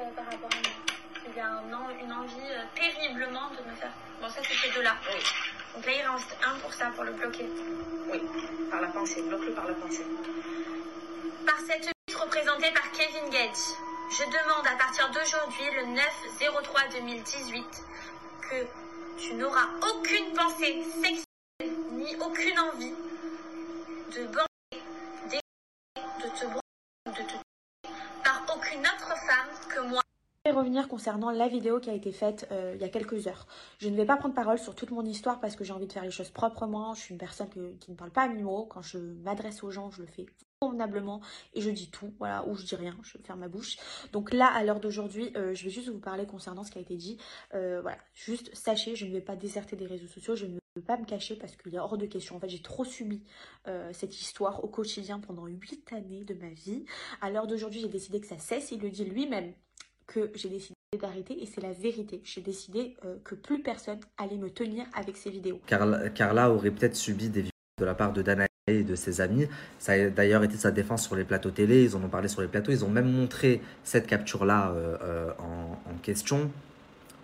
y 1.36 1.40
a 1.40 1.46
une 2.04 2.12
envie 2.12 2.34
euh, 2.34 2.64
terriblement 2.74 3.48
de 3.50 3.70
me 3.70 3.74
faire. 3.76 3.92
Bon, 4.20 4.28
ça, 4.28 4.40
c'est 4.42 4.68
ces 4.68 4.74
deux-là. 4.76 4.92
Donc 5.74 5.86
là, 5.86 5.92
il 5.92 6.10
reste 6.10 6.36
un 6.46 6.58
pour 6.60 6.72
ça, 6.72 6.90
pour 6.94 6.97
le 7.08 7.14
bloquer. 7.14 7.48
Oui, 8.12 8.20
par 8.70 8.80
la 8.80 8.88
pensée, 8.88 9.22
bloqué 9.22 9.50
par 9.52 9.66
la 9.66 9.74
pensée. 9.74 10.06
Par 11.46 11.58
cette 11.66 11.86
lutte 11.86 12.16
représentée 12.16 12.70
par 12.72 12.90
Kevin 12.92 13.30
Gage, 13.30 13.56
je 14.10 14.24
demande 14.24 14.66
à 14.66 14.76
partir 14.76 15.08
d'aujourd'hui, 15.10 15.64
le 15.76 15.82
9-03-2018, 16.38 17.64
que 18.50 18.66
tu 19.18 19.34
n'auras 19.34 19.68
aucune 19.90 20.32
pensée 20.34 20.84
sexuelle 21.02 21.24
ni 21.92 22.16
aucune 22.16 22.58
envie 22.58 22.94
de 24.14 24.24
bander, 24.26 24.82
de 25.94 26.28
te 26.28 26.46
de 27.10 27.22
te 27.22 27.34
par 28.24 28.42
aucune 28.54 28.80
autre 28.80 29.14
femme 29.26 29.68
que 29.68 29.80
moi. 29.80 30.02
Vais 30.48 30.54
revenir 30.54 30.88
concernant 30.88 31.30
la 31.30 31.46
vidéo 31.46 31.78
qui 31.78 31.90
a 31.90 31.92
été 31.92 32.10
faite 32.10 32.48
euh, 32.52 32.72
il 32.74 32.80
y 32.80 32.84
a 32.84 32.88
quelques 32.88 33.26
heures. 33.26 33.46
Je 33.76 33.90
ne 33.90 33.96
vais 33.96 34.06
pas 34.06 34.16
prendre 34.16 34.34
parole 34.34 34.58
sur 34.58 34.74
toute 34.74 34.90
mon 34.92 35.04
histoire 35.04 35.40
parce 35.40 35.56
que 35.56 35.62
j'ai 35.62 35.74
envie 35.74 35.86
de 35.86 35.92
faire 35.92 36.04
les 36.04 36.10
choses 36.10 36.30
proprement. 36.30 36.94
Je 36.94 37.00
suis 37.00 37.12
une 37.12 37.18
personne 37.18 37.50
qui 37.50 37.90
ne 37.90 37.94
parle 37.94 38.10
pas 38.10 38.22
à 38.22 38.28
mi-mot. 38.28 38.64
Quand 38.64 38.80
je 38.80 38.96
m'adresse 38.96 39.62
aux 39.62 39.70
gens, 39.70 39.90
je 39.90 40.00
le 40.00 40.06
fais 40.06 40.24
convenablement 40.58 41.20
et 41.52 41.60
je 41.60 41.68
dis 41.68 41.90
tout, 41.90 42.14
voilà, 42.18 42.48
ou 42.48 42.54
je 42.54 42.64
dis 42.64 42.76
rien, 42.76 42.96
je 43.02 43.18
vais 43.18 43.24
faire 43.24 43.36
ma 43.36 43.48
bouche. 43.48 43.76
Donc 44.12 44.32
là, 44.32 44.46
à 44.46 44.64
l'heure 44.64 44.80
d'aujourd'hui, 44.80 45.32
euh, 45.36 45.54
je 45.54 45.64
vais 45.64 45.70
juste 45.70 45.90
vous 45.90 46.00
parler 46.00 46.24
concernant 46.24 46.64
ce 46.64 46.70
qui 46.70 46.78
a 46.78 46.80
été 46.80 46.96
dit. 46.96 47.18
Euh, 47.52 47.82
voilà, 47.82 47.98
juste 48.14 48.48
sachez, 48.54 48.96
je 48.96 49.04
ne 49.04 49.12
vais 49.12 49.20
pas 49.20 49.36
déserter 49.36 49.76
des 49.76 49.86
réseaux 49.86 50.08
sociaux, 50.08 50.34
je 50.34 50.46
ne 50.46 50.54
veux 50.76 50.82
pas 50.82 50.96
me 50.96 51.04
cacher 51.04 51.36
parce 51.36 51.56
qu'il 51.56 51.74
est 51.74 51.78
hors 51.78 51.98
de 51.98 52.06
question. 52.06 52.36
En 52.36 52.40
fait, 52.40 52.48
j'ai 52.48 52.62
trop 52.62 52.86
subi 52.86 53.22
cette 53.92 54.18
histoire 54.18 54.64
au 54.64 54.68
quotidien 54.68 55.20
pendant 55.20 55.44
8 55.44 55.92
années 55.92 56.24
de 56.24 56.32
ma 56.32 56.48
vie. 56.48 56.86
À 57.20 57.30
l'heure 57.30 57.46
d'aujourd'hui, 57.46 57.80
j'ai 57.80 57.88
décidé 57.88 58.18
que 58.18 58.26
ça 58.26 58.38
cesse. 58.38 58.72
Il 58.72 58.80
le 58.80 58.88
dit 58.88 59.04
lui-même 59.04 59.52
que 60.08 60.32
j'ai 60.34 60.48
décidé 60.48 60.74
d'arrêter 61.00 61.40
et 61.40 61.46
c'est 61.46 61.60
la 61.60 61.72
vérité. 61.72 62.20
J'ai 62.24 62.40
décidé 62.40 62.96
que 63.22 63.36
plus 63.36 63.62
personne 63.62 64.00
allait 64.16 64.38
me 64.38 64.50
tenir 64.50 64.86
avec 64.94 65.16
ces 65.16 65.30
vidéos. 65.30 65.60
Carla, 65.66 66.08
Carla 66.08 66.50
aurait 66.50 66.72
peut-être 66.72 66.96
subi 66.96 67.28
des 67.28 67.42
violences 67.42 67.52
de 67.78 67.84
la 67.84 67.94
part 67.94 68.12
de 68.12 68.22
Dana 68.22 68.48
et 68.68 68.82
de 68.82 68.94
ses 68.94 69.20
amis. 69.20 69.46
Ça 69.78 69.92
a 69.92 70.08
d'ailleurs 70.10 70.44
été 70.44 70.56
sa 70.56 70.70
défense 70.70 71.04
sur 71.04 71.16
les 71.16 71.24
plateaux 71.24 71.50
télé, 71.50 71.84
ils 71.84 71.96
en 71.96 72.02
ont 72.02 72.08
parlé 72.08 72.28
sur 72.28 72.42
les 72.42 72.48
plateaux, 72.48 72.72
ils 72.72 72.84
ont 72.84 72.90
même 72.90 73.10
montré 73.10 73.60
cette 73.84 74.06
capture-là 74.06 74.72
euh, 74.72 74.96
euh, 75.02 75.32
en, 75.38 75.98
question. 76.02 76.50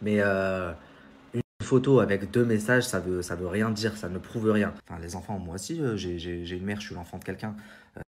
Mais 0.02 0.16
euh, 0.20 0.73
une 1.32 1.43
photo 1.62 2.01
avec 2.01 2.31
deux 2.31 2.44
messages, 2.44 2.85
ça 2.85 3.01
veut, 3.01 3.23
ça 3.23 3.36
veut 3.36 3.47
rien 3.47 3.70
dire, 3.70 3.97
ça 3.97 4.09
ne 4.09 4.19
prouve 4.19 4.51
rien. 4.51 4.73
Enfin, 4.89 5.01
les 5.01 5.15
enfants, 5.16 5.39
moi 5.39 5.55
aussi, 5.55 5.81
euh, 5.81 5.97
j'ai 5.97 6.56
une 6.56 6.65
mère, 6.65 6.81
je 6.81 6.86
suis 6.86 6.94
l'enfant 6.94 7.19
de 7.19 7.24
quelqu'un. 7.24 7.55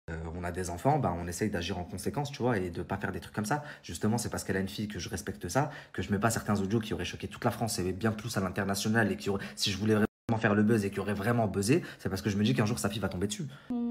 Euh, 0.09 0.15
on 0.37 0.45
a 0.45 0.53
des 0.53 0.71
enfants, 0.71 1.01
bah, 1.01 1.13
on 1.19 1.27
essaye 1.27 1.51
d'agir 1.51 1.79
en 1.79 1.85
conséquence, 1.85 2.31
tu 2.31 2.41
vois, 2.41 2.59
et 2.59 2.71
de 2.71 2.85
pas 2.85 2.97
faire 2.97 3.11
des 3.11 3.19
trucs 3.19 3.35
comme 3.35 3.45
ça. 3.45 3.65
Justement, 3.83 4.19
c'est 4.19 4.29
parce 4.29 4.45
qu'elle 4.45 4.57
a 4.57 4.61
une 4.61 4.69
fille 4.69 4.87
que 4.87 5.01
je 5.01 5.09
respecte 5.09 5.49
ça, 5.49 5.71
que 5.93 6.01
je 6.01 6.13
mets 6.13 6.19
pas 6.21 6.31
certains 6.31 6.61
audios 6.61 6.79
qui 6.79 6.95
auraient 6.95 7.05
choqué 7.05 7.27
toute 7.27 7.45
la 7.45 7.51
France 7.51 7.81
et 7.81 7.93
bien 7.93 8.13
plus 8.13 8.37
à 8.37 8.41
l'international, 8.41 9.11
et 9.11 9.17
qui 9.17 9.31
si 9.57 9.73
je 9.73 9.79
voulais 9.79 9.95
vraiment 9.95 10.41
faire 10.41 10.55
le 10.55 10.63
buzz 10.63 10.85
et 10.85 10.93
qui 10.93 11.01
aurait 11.01 11.15
vraiment 11.15 11.49
buzzé, 11.49 11.83
c'est 11.99 12.09
parce 12.09 12.23
que 12.23 12.31
je 12.31 12.37
me 12.37 12.45
dis 12.45 12.55
qu'un 12.55 12.67
jour 12.67 12.79
sa 12.79 12.89
fille 12.89 13.01
va 13.01 13.09
tomber 13.09 13.27
dessus. 13.27 13.47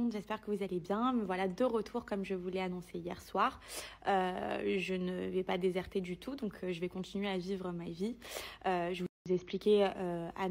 J'espère 0.09 0.39
que 0.39 0.51
vous 0.51 0.63
allez 0.63 0.79
bien. 0.79 1.13
Voilà 1.25 1.49
de 1.49 1.63
retour 1.65 2.05
comme 2.05 2.23
je 2.23 2.33
vous 2.33 2.47
l'ai 2.47 2.61
annoncé 2.61 2.97
hier 2.97 3.21
soir. 3.21 3.59
Euh, 4.07 4.77
je 4.77 4.93
ne 4.93 5.27
vais 5.29 5.43
pas 5.43 5.57
déserter 5.57 5.99
du 5.99 6.15
tout, 6.15 6.37
donc 6.37 6.53
euh, 6.63 6.71
je 6.71 6.79
vais 6.79 6.87
continuer 6.87 7.27
à 7.27 7.37
vivre 7.37 7.73
ma 7.73 7.85
vie. 7.85 8.15
Je 8.63 9.01
vous 9.01 9.07
ai 9.31 9.33
expliqué 9.33 9.89
euh, 9.97 10.29
un, 10.35 10.49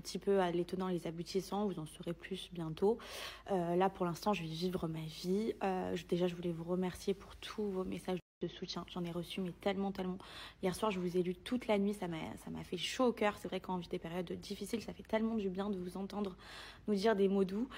petit 0.00 0.18
peu 0.18 0.40
à 0.40 0.50
les 0.50 0.64
tenants 0.64 0.88
et 0.88 0.94
les 0.94 1.06
aboutissants, 1.06 1.66
vous 1.66 1.78
en 1.78 1.86
saurez 1.86 2.12
plus 2.12 2.50
bientôt. 2.52 2.98
Euh, 3.50 3.74
là, 3.74 3.90
pour 3.90 4.06
l'instant, 4.06 4.32
je 4.32 4.42
vais 4.42 4.48
vivre 4.48 4.86
ma 4.86 5.00
vie. 5.00 5.54
Euh, 5.62 5.96
déjà, 6.08 6.28
je 6.28 6.34
voulais 6.34 6.52
vous 6.52 6.64
remercier 6.64 7.14
pour 7.14 7.34
tous 7.36 7.64
vos 7.64 7.84
messages 7.84 8.18
de 8.40 8.48
soutien. 8.48 8.84
J'en 8.92 9.04
ai 9.04 9.10
reçu, 9.10 9.40
mais 9.40 9.52
tellement, 9.60 9.92
tellement. 9.92 10.18
Hier 10.62 10.74
soir, 10.74 10.90
je 10.90 11.00
vous 11.00 11.16
ai 11.16 11.22
lu 11.22 11.34
toute 11.34 11.66
la 11.66 11.78
nuit, 11.78 11.94
ça 11.94 12.06
m'a 12.06 12.64
fait 12.64 12.76
chaud 12.76 13.06
au 13.06 13.12
cœur. 13.12 13.36
C'est 13.38 13.48
vrai 13.48 13.60
qu'en 13.60 13.78
vit 13.78 13.88
des 13.88 13.98
périodes 13.98 14.32
difficiles, 14.32 14.82
ça 14.82 14.92
fait 14.92 15.02
tellement 15.04 15.34
du 15.34 15.48
bien 15.48 15.70
de 15.70 15.78
vous 15.78 15.96
entendre 15.96 16.36
nous 16.88 16.94
dire 16.94 17.16
des 17.16 17.28
mots 17.28 17.44
doux. 17.44 17.68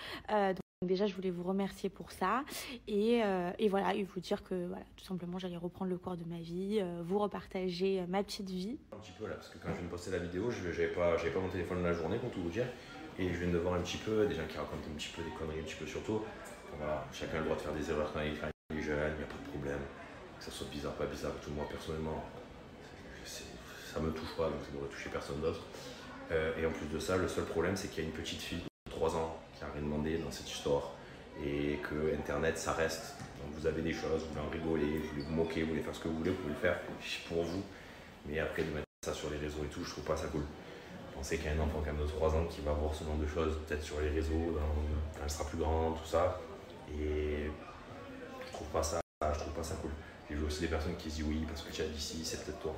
Déjà, 0.85 1.07
je 1.07 1.15
voulais 1.15 1.31
vous 1.31 1.43
remercier 1.43 1.89
pour 1.89 2.13
ça. 2.13 2.45
Et, 2.89 3.23
euh, 3.25 3.51
et 3.59 3.69
voilà, 3.69 3.95
et 3.95 4.03
vous 4.03 4.21
dire 4.21 4.43
que 4.43 4.67
voilà, 4.67 4.85
tout 4.97 5.05
simplement, 5.05 5.39
j'allais 5.39 5.57
reprendre 5.57 5.91
le 5.91 5.99
cours 5.99 6.17
de 6.17 6.25
ma 6.25 6.39
vie, 6.39 6.79
euh, 6.81 7.03
vous 7.05 7.19
repartager 7.19 8.01
euh, 8.01 8.07
ma 8.09 8.23
petite 8.23 8.49
vie. 8.49 8.79
Un 8.93 8.97
petit 8.97 9.13
peu 9.19 9.27
là, 9.27 9.35
parce 9.35 9.49
que 9.49 9.59
quand 9.59 9.69
je 9.71 9.75
viens 9.75 9.85
de 9.85 9.91
poster 9.91 10.11
la 10.11 10.19
vidéo, 10.19 10.51
je 10.51 10.73
j'avais 10.73 10.89
pas, 10.89 11.17
pas 11.17 11.41
mon 11.41 11.49
téléphone 11.49 11.79
de 11.79 11.85
la 11.85 11.93
journée 11.93 12.19
pour 12.19 12.31
tout 12.31 12.43
vous 12.43 12.51
dire. 12.51 12.67
Et 13.19 13.29
je 13.33 13.39
viens 13.39 13.53
de 13.53 13.59
voir 13.59 13.75
un 13.75 13.81
petit 13.81 13.99
peu 13.99 14.27
des 14.27 14.35
gens 14.35 14.47
qui 14.49 14.57
racontent 14.57 14.89
un 14.91 14.97
petit 14.97 15.13
peu 15.15 15.23
des 15.23 15.31
conneries, 15.31 15.61
un 15.61 15.63
petit 15.63 15.77
peu 15.77 15.87
surtout. 15.87 16.21
Voilà, 16.79 17.07
chacun 17.13 17.37
a 17.37 17.39
le 17.39 17.45
droit 17.45 17.57
de 17.57 17.61
faire 17.61 17.75
des 17.75 17.89
erreurs 17.91 18.13
quand 18.13 18.21
il, 18.21 18.33
est 18.33 18.83
jeune, 18.83 19.13
il 19.15 19.19
n'y 19.19 19.23
a 19.23 19.27
pas 19.27 19.39
de 19.45 19.51
problème. 19.51 19.79
Que 20.39 20.45
ça 20.45 20.51
soit 20.51 20.67
bizarre, 20.67 20.95
pas 20.95 21.07
bizarre, 21.07 21.33
tout 21.41 21.53
moi 21.53 21.65
personnellement, 21.71 22.25
ça 23.25 24.01
me 24.01 24.11
touche 24.11 24.35
pas, 24.37 24.51
donc 24.51 24.59
ça 24.67 24.73
devrait 24.73 24.89
toucher 24.89 25.11
personne 25.11 25.41
d'autre. 25.41 25.61
Et 26.59 26.67
en 26.67 26.73
plus 26.73 26.89
de 26.89 26.99
ça, 26.99 27.17
le 27.17 27.29
seul 27.29 27.45
problème, 27.45 27.77
c'est 27.77 27.87
qu'il 27.87 28.03
y 28.03 28.07
a 28.07 28.09
une 28.09 28.17
petite 28.17 28.41
fille 28.41 28.59
de 28.59 28.91
3 28.91 29.15
ans 29.15 29.39
qui 29.57 29.63
a 29.63 29.69
rien 29.73 29.83
cette 30.35 30.51
histoire. 30.51 30.93
Et 31.45 31.79
que 31.83 32.15
Internet, 32.15 32.59
ça 32.59 32.73
reste. 32.73 33.17
Donc 33.43 33.55
vous 33.59 33.67
avez 33.67 33.83
des 33.83 33.93
choses, 33.93 34.23
vous 34.23 34.29
voulez 34.35 34.47
en 34.47 34.51
rigoler, 34.51 34.99
vous 34.99 35.09
voulez 35.11 35.23
vous 35.23 35.35
moquer, 35.35 35.63
vous 35.63 35.71
voulez 35.71 35.83
faire 35.83 35.95
ce 35.95 36.01
que 36.01 36.09
vous 36.09 36.19
voulez, 36.19 36.31
vous 36.31 36.37
pouvez 36.37 36.55
le 36.55 36.61
faire 36.61 36.79
pour 37.29 37.43
vous. 37.43 37.63
Mais 38.27 38.39
après, 38.39 38.63
de 38.63 38.71
mettre 38.71 38.87
ça 39.05 39.13
sur 39.13 39.31
les 39.31 39.39
réseaux 39.39 39.65
et 39.65 39.69
tout, 39.69 39.85
je 39.85 39.91
trouve 39.91 40.05
pas 40.05 40.17
ça 40.17 40.29
cool. 40.29 40.43
Pensez 41.15 41.37
qu'il 41.39 41.47
y 41.47 41.49
a 41.49 41.53
un 41.53 41.61
enfant 41.61 41.81
quand 41.85 41.93
même 41.93 42.03
de 42.03 42.07
3 42.07 42.35
ans 42.35 42.45
qui 42.47 42.61
va 42.63 42.73
voir 42.73 42.95
ce 42.95 43.05
genre 43.05 43.17
de 43.17 43.27
choses, 43.27 43.59
peut-être 43.67 43.83
sur 43.83 44.01
les 44.01 44.11
réseaux, 44.11 44.53
dans- 44.53 45.19
quand 45.19 45.23
elle 45.23 45.31
sera 45.31 45.45
plus 45.45 45.59
grande, 45.59 45.97
tout 45.97 46.09
ça. 46.09 46.41
Et 46.93 47.51
je 48.47 48.53
trouve 48.53 48.69
pas 48.69 48.83
ça, 48.83 49.01
je 49.23 49.39
trouve 49.39 49.53
pas 49.53 49.63
ça 49.63 49.75
cool. 49.77 49.91
J'ai 50.29 50.37
vu 50.37 50.45
aussi 50.45 50.61
des 50.63 50.69
personnes 50.69 50.97
qui 50.97 51.11
se 51.11 51.17
disent 51.17 51.27
oui, 51.27 51.45
parce 51.47 51.63
que 51.63 51.73
tu 51.73 51.83
as 51.83 51.87
dit 51.87 52.01
si, 52.01 52.25
c'est 52.25 52.45
peut-être 52.45 52.61
toi. 52.61 52.75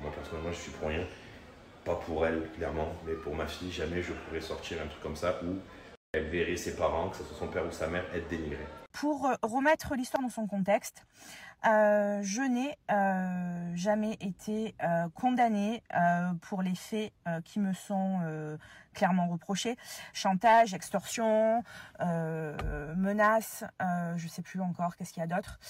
Moi, 0.00 0.10
personnellement, 0.14 0.52
je 0.52 0.58
suis 0.58 0.72
pour 0.72 0.88
rien. 0.88 1.04
Pas 1.84 1.94
pour 1.94 2.26
elle, 2.26 2.48
clairement, 2.56 2.94
mais 3.06 3.14
pour 3.14 3.34
ma 3.34 3.46
fille, 3.46 3.72
jamais 3.72 4.02
je 4.02 4.12
pourrais 4.12 4.40
sortir 4.40 4.78
un 4.82 4.86
truc 4.86 5.02
comme 5.02 5.16
ça 5.16 5.40
où 5.42 5.56
elle 6.12 6.28
verrait 6.28 6.56
ses 6.56 6.74
parents, 6.74 7.08
que 7.08 7.16
ce 7.16 7.24
soit 7.24 7.36
son 7.38 7.48
père 7.48 7.64
ou 7.64 7.70
sa 7.70 7.86
mère, 7.86 8.04
être 8.14 8.28
dénigrés. 8.28 8.66
Pour 8.92 9.26
euh, 9.26 9.34
remettre 9.42 9.94
l'histoire 9.94 10.22
dans 10.22 10.28
son 10.28 10.46
contexte, 10.46 11.06
euh, 11.66 12.20
je 12.22 12.40
n'ai 12.40 12.76
euh, 12.90 13.76
jamais 13.76 14.14
été 14.14 14.74
condamnée 15.14 15.82
pour 16.40 16.62
les 16.62 16.74
faits 16.74 17.12
qui 17.44 17.60
me 17.60 17.74
sont 17.74 18.58
clairement 18.94 19.28
reprochés. 19.28 19.76
Chantage, 20.14 20.72
extorsion, 20.74 21.62
euh, 22.00 22.56
je 24.16 24.28
sais 24.28 24.42
plus 24.42 24.60
encore, 24.60 24.96
qu'est-ce 24.96 25.12
qu'il 25.12 25.22
y 25.22 25.24
a 25.24 25.26
d'autre. 25.28 25.60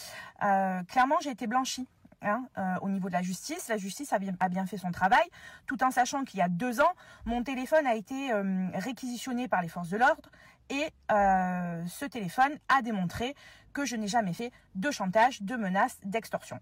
Clairement, 0.88 1.16
j'ai 1.22 1.30
été 1.30 1.46
blanchie. 1.46 1.88
Hein, 2.22 2.44
euh, 2.58 2.74
au 2.82 2.88
niveau 2.88 3.08
de 3.08 3.14
la 3.14 3.22
justice, 3.22 3.68
la 3.68 3.76
justice 3.76 4.12
a 4.12 4.18
bien, 4.18 4.66
fait 4.66 4.78
son 4.78 4.90
travail, 4.90 5.24
tout 5.66 5.82
en 5.82 5.90
sachant 5.90 6.24
qu'il 6.24 6.38
y 6.38 6.42
a 6.42 6.48
deux 6.48 6.80
ans, 6.80 6.92
mon 7.24 7.42
téléphone 7.42 7.86
a 7.86 7.94
été 7.94 8.32
euh, 8.32 8.68
réquisitionné 8.74 9.48
par 9.48 9.62
les 9.62 9.68
forces 9.68 9.88
de 9.90 9.96
l'ordre 9.96 10.30
et 10.68 10.90
euh, 11.10 11.84
ce 11.86 12.04
téléphone 12.04 12.52
a 12.68 12.82
démontré 12.82 13.34
que 13.72 13.84
je 13.84 13.96
n'ai 13.96 14.08
jamais 14.08 14.32
fait 14.32 14.52
de 14.74 14.90
chantage, 14.90 15.42
de 15.42 15.56
menaces, 15.56 15.98
d'extorsion. 16.04 16.60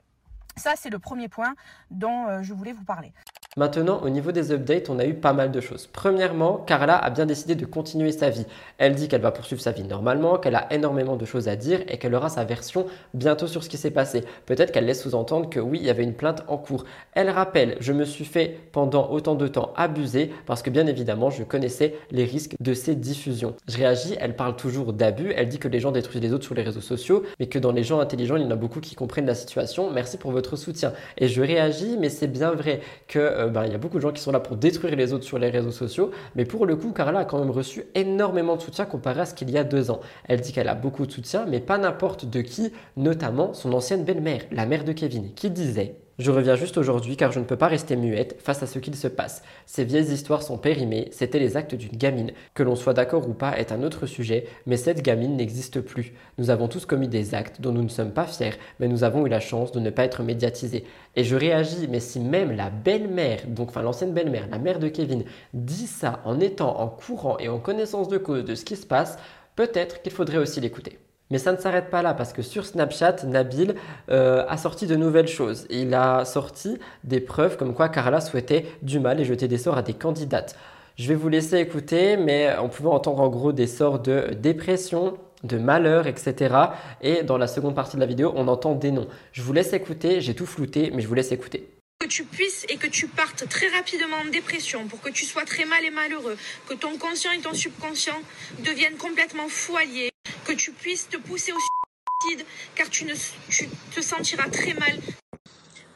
Ça, 0.56 0.74
c'est 0.76 0.90
le 0.90 0.98
premier 0.98 1.28
point 1.28 1.54
dont 1.90 2.42
je 2.42 2.52
voulais 2.52 2.72
vous 2.72 2.84
parler. 2.84 3.12
Maintenant, 3.58 4.00
au 4.04 4.08
niveau 4.08 4.30
des 4.30 4.52
updates, 4.52 4.88
on 4.88 5.00
a 5.00 5.04
eu 5.04 5.14
pas 5.14 5.32
mal 5.32 5.50
de 5.50 5.60
choses. 5.60 5.88
Premièrement, 5.92 6.58
Carla 6.64 6.96
a 6.96 7.10
bien 7.10 7.26
décidé 7.26 7.56
de 7.56 7.66
continuer 7.66 8.12
sa 8.12 8.30
vie. 8.30 8.46
Elle 8.78 8.94
dit 8.94 9.08
qu'elle 9.08 9.20
va 9.20 9.32
poursuivre 9.32 9.60
sa 9.60 9.72
vie 9.72 9.82
normalement, 9.82 10.38
qu'elle 10.38 10.54
a 10.54 10.72
énormément 10.72 11.16
de 11.16 11.24
choses 11.24 11.48
à 11.48 11.56
dire 11.56 11.80
et 11.88 11.98
qu'elle 11.98 12.14
aura 12.14 12.28
sa 12.28 12.44
version 12.44 12.86
bientôt 13.14 13.48
sur 13.48 13.64
ce 13.64 13.68
qui 13.68 13.76
s'est 13.76 13.90
passé. 13.90 14.22
Peut-être 14.46 14.70
qu'elle 14.70 14.84
laisse 14.86 15.02
sous-entendre 15.02 15.50
que 15.50 15.58
oui, 15.58 15.80
il 15.80 15.86
y 15.86 15.90
avait 15.90 16.04
une 16.04 16.14
plainte 16.14 16.44
en 16.46 16.56
cours. 16.56 16.84
Elle 17.14 17.30
rappelle, 17.30 17.76
je 17.80 17.92
me 17.92 18.04
suis 18.04 18.24
fait 18.24 18.60
pendant 18.70 19.10
autant 19.10 19.34
de 19.34 19.48
temps 19.48 19.72
abuser 19.74 20.30
parce 20.46 20.62
que 20.62 20.70
bien 20.70 20.86
évidemment, 20.86 21.30
je 21.30 21.42
connaissais 21.42 21.96
les 22.12 22.26
risques 22.26 22.54
de 22.60 22.74
ces 22.74 22.94
diffusions. 22.94 23.56
Je 23.66 23.76
réagis, 23.76 24.14
elle 24.20 24.36
parle 24.36 24.54
toujours 24.54 24.92
d'abus, 24.92 25.32
elle 25.34 25.48
dit 25.48 25.58
que 25.58 25.66
les 25.66 25.80
gens 25.80 25.90
détruisent 25.90 26.22
les 26.22 26.32
autres 26.32 26.44
sur 26.44 26.54
les 26.54 26.62
réseaux 26.62 26.80
sociaux, 26.80 27.24
mais 27.40 27.48
que 27.48 27.58
dans 27.58 27.72
les 27.72 27.82
gens 27.82 27.98
intelligents, 27.98 28.36
il 28.36 28.42
y 28.42 28.46
en 28.46 28.52
a 28.52 28.56
beaucoup 28.56 28.78
qui 28.78 28.94
comprennent 28.94 29.26
la 29.26 29.34
situation. 29.34 29.90
Merci 29.90 30.16
pour 30.16 30.30
votre 30.30 30.54
soutien. 30.54 30.92
Et 31.16 31.26
je 31.26 31.42
réagis, 31.42 31.96
mais 31.98 32.08
c'est 32.08 32.28
bien 32.28 32.52
vrai 32.52 32.82
que 33.08 33.18
euh, 33.18 33.47
ben, 33.48 33.64
il 33.64 33.72
y 33.72 33.74
a 33.74 33.78
beaucoup 33.78 33.96
de 33.96 34.02
gens 34.02 34.12
qui 34.12 34.22
sont 34.22 34.32
là 34.32 34.40
pour 34.40 34.56
détruire 34.56 34.96
les 34.96 35.12
autres 35.12 35.24
sur 35.24 35.38
les 35.38 35.50
réseaux 35.50 35.70
sociaux. 35.70 36.10
Mais 36.34 36.44
pour 36.44 36.66
le 36.66 36.76
coup, 36.76 36.92
Carla 36.92 37.20
a 37.20 37.24
quand 37.24 37.38
même 37.38 37.50
reçu 37.50 37.84
énormément 37.94 38.56
de 38.56 38.62
soutien 38.62 38.84
comparé 38.84 39.20
à 39.20 39.26
ce 39.26 39.34
qu'il 39.34 39.50
y 39.50 39.58
a 39.58 39.64
deux 39.64 39.90
ans. 39.90 40.00
Elle 40.24 40.40
dit 40.40 40.52
qu'elle 40.52 40.68
a 40.68 40.74
beaucoup 40.74 41.06
de 41.06 41.12
soutien, 41.12 41.46
mais 41.46 41.60
pas 41.60 41.78
n'importe 41.78 42.28
de 42.28 42.40
qui, 42.40 42.72
notamment 42.96 43.54
son 43.54 43.72
ancienne 43.72 44.04
belle-mère, 44.04 44.42
la 44.50 44.66
mère 44.66 44.84
de 44.84 44.92
Kevin, 44.92 45.32
qui 45.34 45.50
disait 45.50 45.96
je 46.18 46.32
reviens 46.32 46.56
juste 46.56 46.78
aujourd'hui 46.78 47.16
car 47.16 47.30
je 47.30 47.38
ne 47.38 47.44
peux 47.44 47.56
pas 47.56 47.68
rester 47.68 47.94
muette 47.94 48.40
face 48.40 48.62
à 48.64 48.66
ce 48.66 48.80
qu'il 48.80 48.96
se 48.96 49.06
passe. 49.06 49.42
Ces 49.66 49.84
vieilles 49.84 50.12
histoires 50.12 50.42
sont 50.42 50.58
périmées, 50.58 51.08
c'était 51.12 51.38
les 51.38 51.56
actes 51.56 51.76
d'une 51.76 51.96
gamine. 51.96 52.32
Que 52.54 52.64
l'on 52.64 52.74
soit 52.74 52.92
d'accord 52.92 53.28
ou 53.28 53.34
pas 53.34 53.56
est 53.56 53.70
un 53.70 53.84
autre 53.84 54.06
sujet, 54.06 54.46
mais 54.66 54.76
cette 54.76 55.02
gamine 55.02 55.36
n'existe 55.36 55.80
plus. 55.80 56.12
Nous 56.36 56.50
avons 56.50 56.66
tous 56.66 56.86
commis 56.86 57.06
des 57.06 57.36
actes 57.36 57.60
dont 57.60 57.70
nous 57.70 57.84
ne 57.84 57.88
sommes 57.88 58.10
pas 58.10 58.26
fiers, 58.26 58.54
mais 58.80 58.88
nous 58.88 59.04
avons 59.04 59.26
eu 59.26 59.28
la 59.28 59.38
chance 59.38 59.70
de 59.70 59.78
ne 59.78 59.90
pas 59.90 60.04
être 60.04 60.24
médiatisés. 60.24 60.84
Et 61.14 61.22
je 61.22 61.36
réagis, 61.36 61.86
mais 61.88 62.00
si 62.00 62.18
même 62.18 62.50
la 62.50 62.70
belle-mère, 62.70 63.46
donc 63.46 63.68
enfin 63.68 63.82
l'ancienne 63.82 64.12
belle-mère, 64.12 64.48
la 64.50 64.58
mère 64.58 64.80
de 64.80 64.88
Kevin, 64.88 65.22
dit 65.54 65.86
ça 65.86 66.20
en 66.24 66.40
étant 66.40 66.80
en 66.80 66.88
courant 66.88 67.38
et 67.38 67.48
en 67.48 67.60
connaissance 67.60 68.08
de 68.08 68.18
cause 68.18 68.44
de 68.44 68.56
ce 68.56 68.64
qui 68.64 68.74
se 68.74 68.86
passe, 68.86 69.18
peut-être 69.54 70.02
qu'il 70.02 70.12
faudrait 70.12 70.38
aussi 70.38 70.60
l'écouter. 70.60 70.98
Mais 71.30 71.38
ça 71.38 71.52
ne 71.52 71.58
s'arrête 71.58 71.90
pas 71.90 72.02
là 72.02 72.14
parce 72.14 72.32
que 72.32 72.42
sur 72.42 72.64
Snapchat, 72.64 73.16
Nabil 73.26 73.74
euh, 74.10 74.44
a 74.48 74.56
sorti 74.56 74.86
de 74.86 74.96
nouvelles 74.96 75.28
choses. 75.28 75.66
Il 75.70 75.92
a 75.94 76.24
sorti 76.24 76.78
des 77.04 77.20
preuves 77.20 77.56
comme 77.56 77.74
quoi 77.74 77.88
Carla 77.88 78.20
souhaitait 78.20 78.66
du 78.82 78.98
mal 78.98 79.20
et 79.20 79.24
jeter 79.24 79.48
des 79.48 79.58
sorts 79.58 79.76
à 79.76 79.82
des 79.82 79.94
candidates. 79.94 80.56
Je 80.96 81.06
vais 81.08 81.14
vous 81.14 81.28
laisser 81.28 81.58
écouter, 81.58 82.16
mais 82.16 82.56
on 82.60 82.68
pouvait 82.68 82.88
entendre 82.88 83.22
en 83.22 83.28
gros 83.28 83.52
des 83.52 83.68
sorts 83.68 84.00
de 84.00 84.34
dépression, 84.40 85.18
de 85.44 85.58
malheur, 85.58 86.06
etc. 86.06 86.56
Et 87.02 87.22
dans 87.22 87.38
la 87.38 87.46
seconde 87.46 87.74
partie 87.74 87.96
de 87.96 88.00
la 88.00 88.06
vidéo, 88.06 88.32
on 88.34 88.48
entend 88.48 88.74
des 88.74 88.90
noms. 88.90 89.06
Je 89.32 89.42
vous 89.42 89.52
laisse 89.52 89.72
écouter, 89.72 90.20
j'ai 90.20 90.34
tout 90.34 90.46
flouté, 90.46 90.90
mais 90.92 91.02
je 91.02 91.08
vous 91.08 91.14
laisse 91.14 91.30
écouter. 91.30 91.77
Que 92.00 92.06
tu 92.06 92.24
puisses 92.24 92.64
et 92.68 92.76
que 92.76 92.86
tu 92.86 93.08
partes 93.08 93.48
très 93.48 93.68
rapidement 93.70 94.18
en 94.18 94.30
dépression, 94.30 94.86
pour 94.86 95.00
que 95.00 95.08
tu 95.08 95.24
sois 95.24 95.44
très 95.44 95.64
mal 95.64 95.84
et 95.84 95.90
malheureux, 95.90 96.36
que 96.68 96.74
ton 96.74 96.96
conscient 96.96 97.32
et 97.32 97.40
ton 97.40 97.54
subconscient 97.54 98.20
deviennent 98.60 98.96
complètement 98.96 99.48
alliés, 99.76 100.10
que 100.44 100.52
tu 100.52 100.70
puisses 100.70 101.08
te 101.08 101.16
pousser 101.16 101.50
au 101.50 101.58
suicide, 101.58 102.46
car 102.76 102.88
tu, 102.88 103.04
ne, 103.04 103.14
tu 103.48 103.68
te 103.92 104.00
sentiras 104.00 104.48
très 104.48 104.74
mal. 104.74 104.96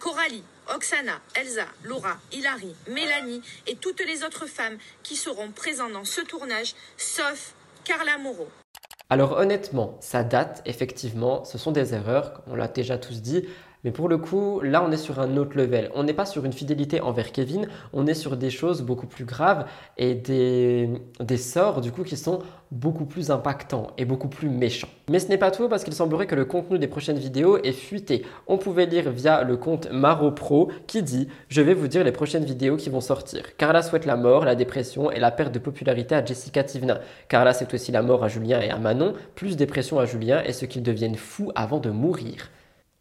Coralie, 0.01 0.43
Oksana, 0.74 1.20
Elsa, 1.37 1.66
Laura, 1.85 2.19
Hilary, 2.33 2.74
Mélanie 2.89 3.41
et 3.69 3.77
toutes 3.77 4.05
les 4.05 4.24
autres 4.24 4.47
femmes 4.47 4.79
qui 5.05 5.15
seront 5.15 5.53
présentes 5.53 5.93
dans 5.93 6.05
ce 6.05 6.20
tournage, 6.20 6.74
sauf 6.97 7.55
Carla 7.85 8.19
Moreau. 8.19 8.49
Alors 9.09 9.33
honnêtement, 9.39 9.99
ça 10.01 10.24
date, 10.24 10.62
effectivement, 10.65 11.45
ce 11.45 11.59
sont 11.59 11.70
des 11.70 11.95
erreurs, 11.95 12.43
on 12.49 12.57
l'a 12.57 12.66
déjà 12.66 12.99
tous 12.99 13.23
dit. 13.23 13.47
Mais 13.84 13.90
pour 13.90 14.09
le 14.09 14.16
coup, 14.16 14.60
là, 14.60 14.84
on 14.86 14.92
est 14.92 14.96
sur 14.96 15.18
un 15.18 15.36
autre 15.36 15.56
level. 15.56 15.90
On 15.96 16.04
n'est 16.04 16.12
pas 16.12 16.24
sur 16.24 16.44
une 16.44 16.52
fidélité 16.52 17.00
envers 17.00 17.32
Kevin, 17.32 17.66
on 17.92 18.06
est 18.06 18.14
sur 18.14 18.36
des 18.36 18.50
choses 18.50 18.82
beaucoup 18.82 19.09
plus 19.09 19.24
graves 19.24 19.66
et 19.98 20.14
des, 20.14 21.36
sorts, 21.36 21.80
du 21.80 21.90
coup, 21.90 22.04
qui 22.04 22.16
sont 22.16 22.38
beaucoup 22.70 23.06
plus 23.06 23.32
impactants 23.32 23.88
et 23.98 24.04
beaucoup 24.04 24.28
plus 24.28 24.48
méchants. 24.48 24.88
Mais 25.10 25.18
ce 25.18 25.28
n'est 25.28 25.36
pas 25.36 25.50
tout 25.50 25.68
parce 25.68 25.82
qu'il 25.82 25.94
semblerait 25.94 26.28
que 26.28 26.36
le 26.36 26.44
contenu 26.44 26.78
des 26.78 26.86
prochaines 26.86 27.18
vidéos 27.18 27.59
est 27.59 27.72
fuité. 27.72 28.24
On 28.46 28.56
pouvait 28.56 28.86
lire 28.86 29.10
via 29.10 29.42
le 29.42 29.56
compte 29.56 29.90
Maro 29.90 30.30
Pro 30.30 30.70
qui 30.86 31.02
dit 31.02 31.26
Je 31.48 31.60
vais 31.60 31.74
vous 31.74 31.88
dire 31.88 32.04
les 32.04 32.12
prochaines 32.12 32.44
vidéos 32.44 32.76
qui 32.76 32.88
vont 32.88 33.00
sortir. 33.00 33.56
Carla 33.56 33.82
souhaite 33.82 34.06
la 34.06 34.16
mort, 34.16 34.44
la 34.44 34.54
dépression 34.54 35.10
et 35.10 35.18
la 35.18 35.32
perte 35.32 35.52
de 35.52 35.59
popularité 35.59 36.14
à 36.14 36.24
Jessica 36.24 36.62
Tivna. 36.62 37.00
Carla 37.28 37.52
souhaite 37.52 37.74
aussi 37.74 37.90
la 37.90 38.02
mort 38.02 38.22
à 38.22 38.28
Julien 38.28 38.60
et 38.60 38.70
à 38.70 38.78
Manon, 38.78 39.14
plus 39.34 39.56
dépression 39.56 39.98
à 39.98 40.06
Julien 40.06 40.40
et 40.46 40.52
ce 40.52 40.66
qu'ils 40.66 40.84
deviennent 40.84 41.16
fous 41.16 41.50
avant 41.56 41.80
de 41.80 41.90
mourir. 41.90 42.48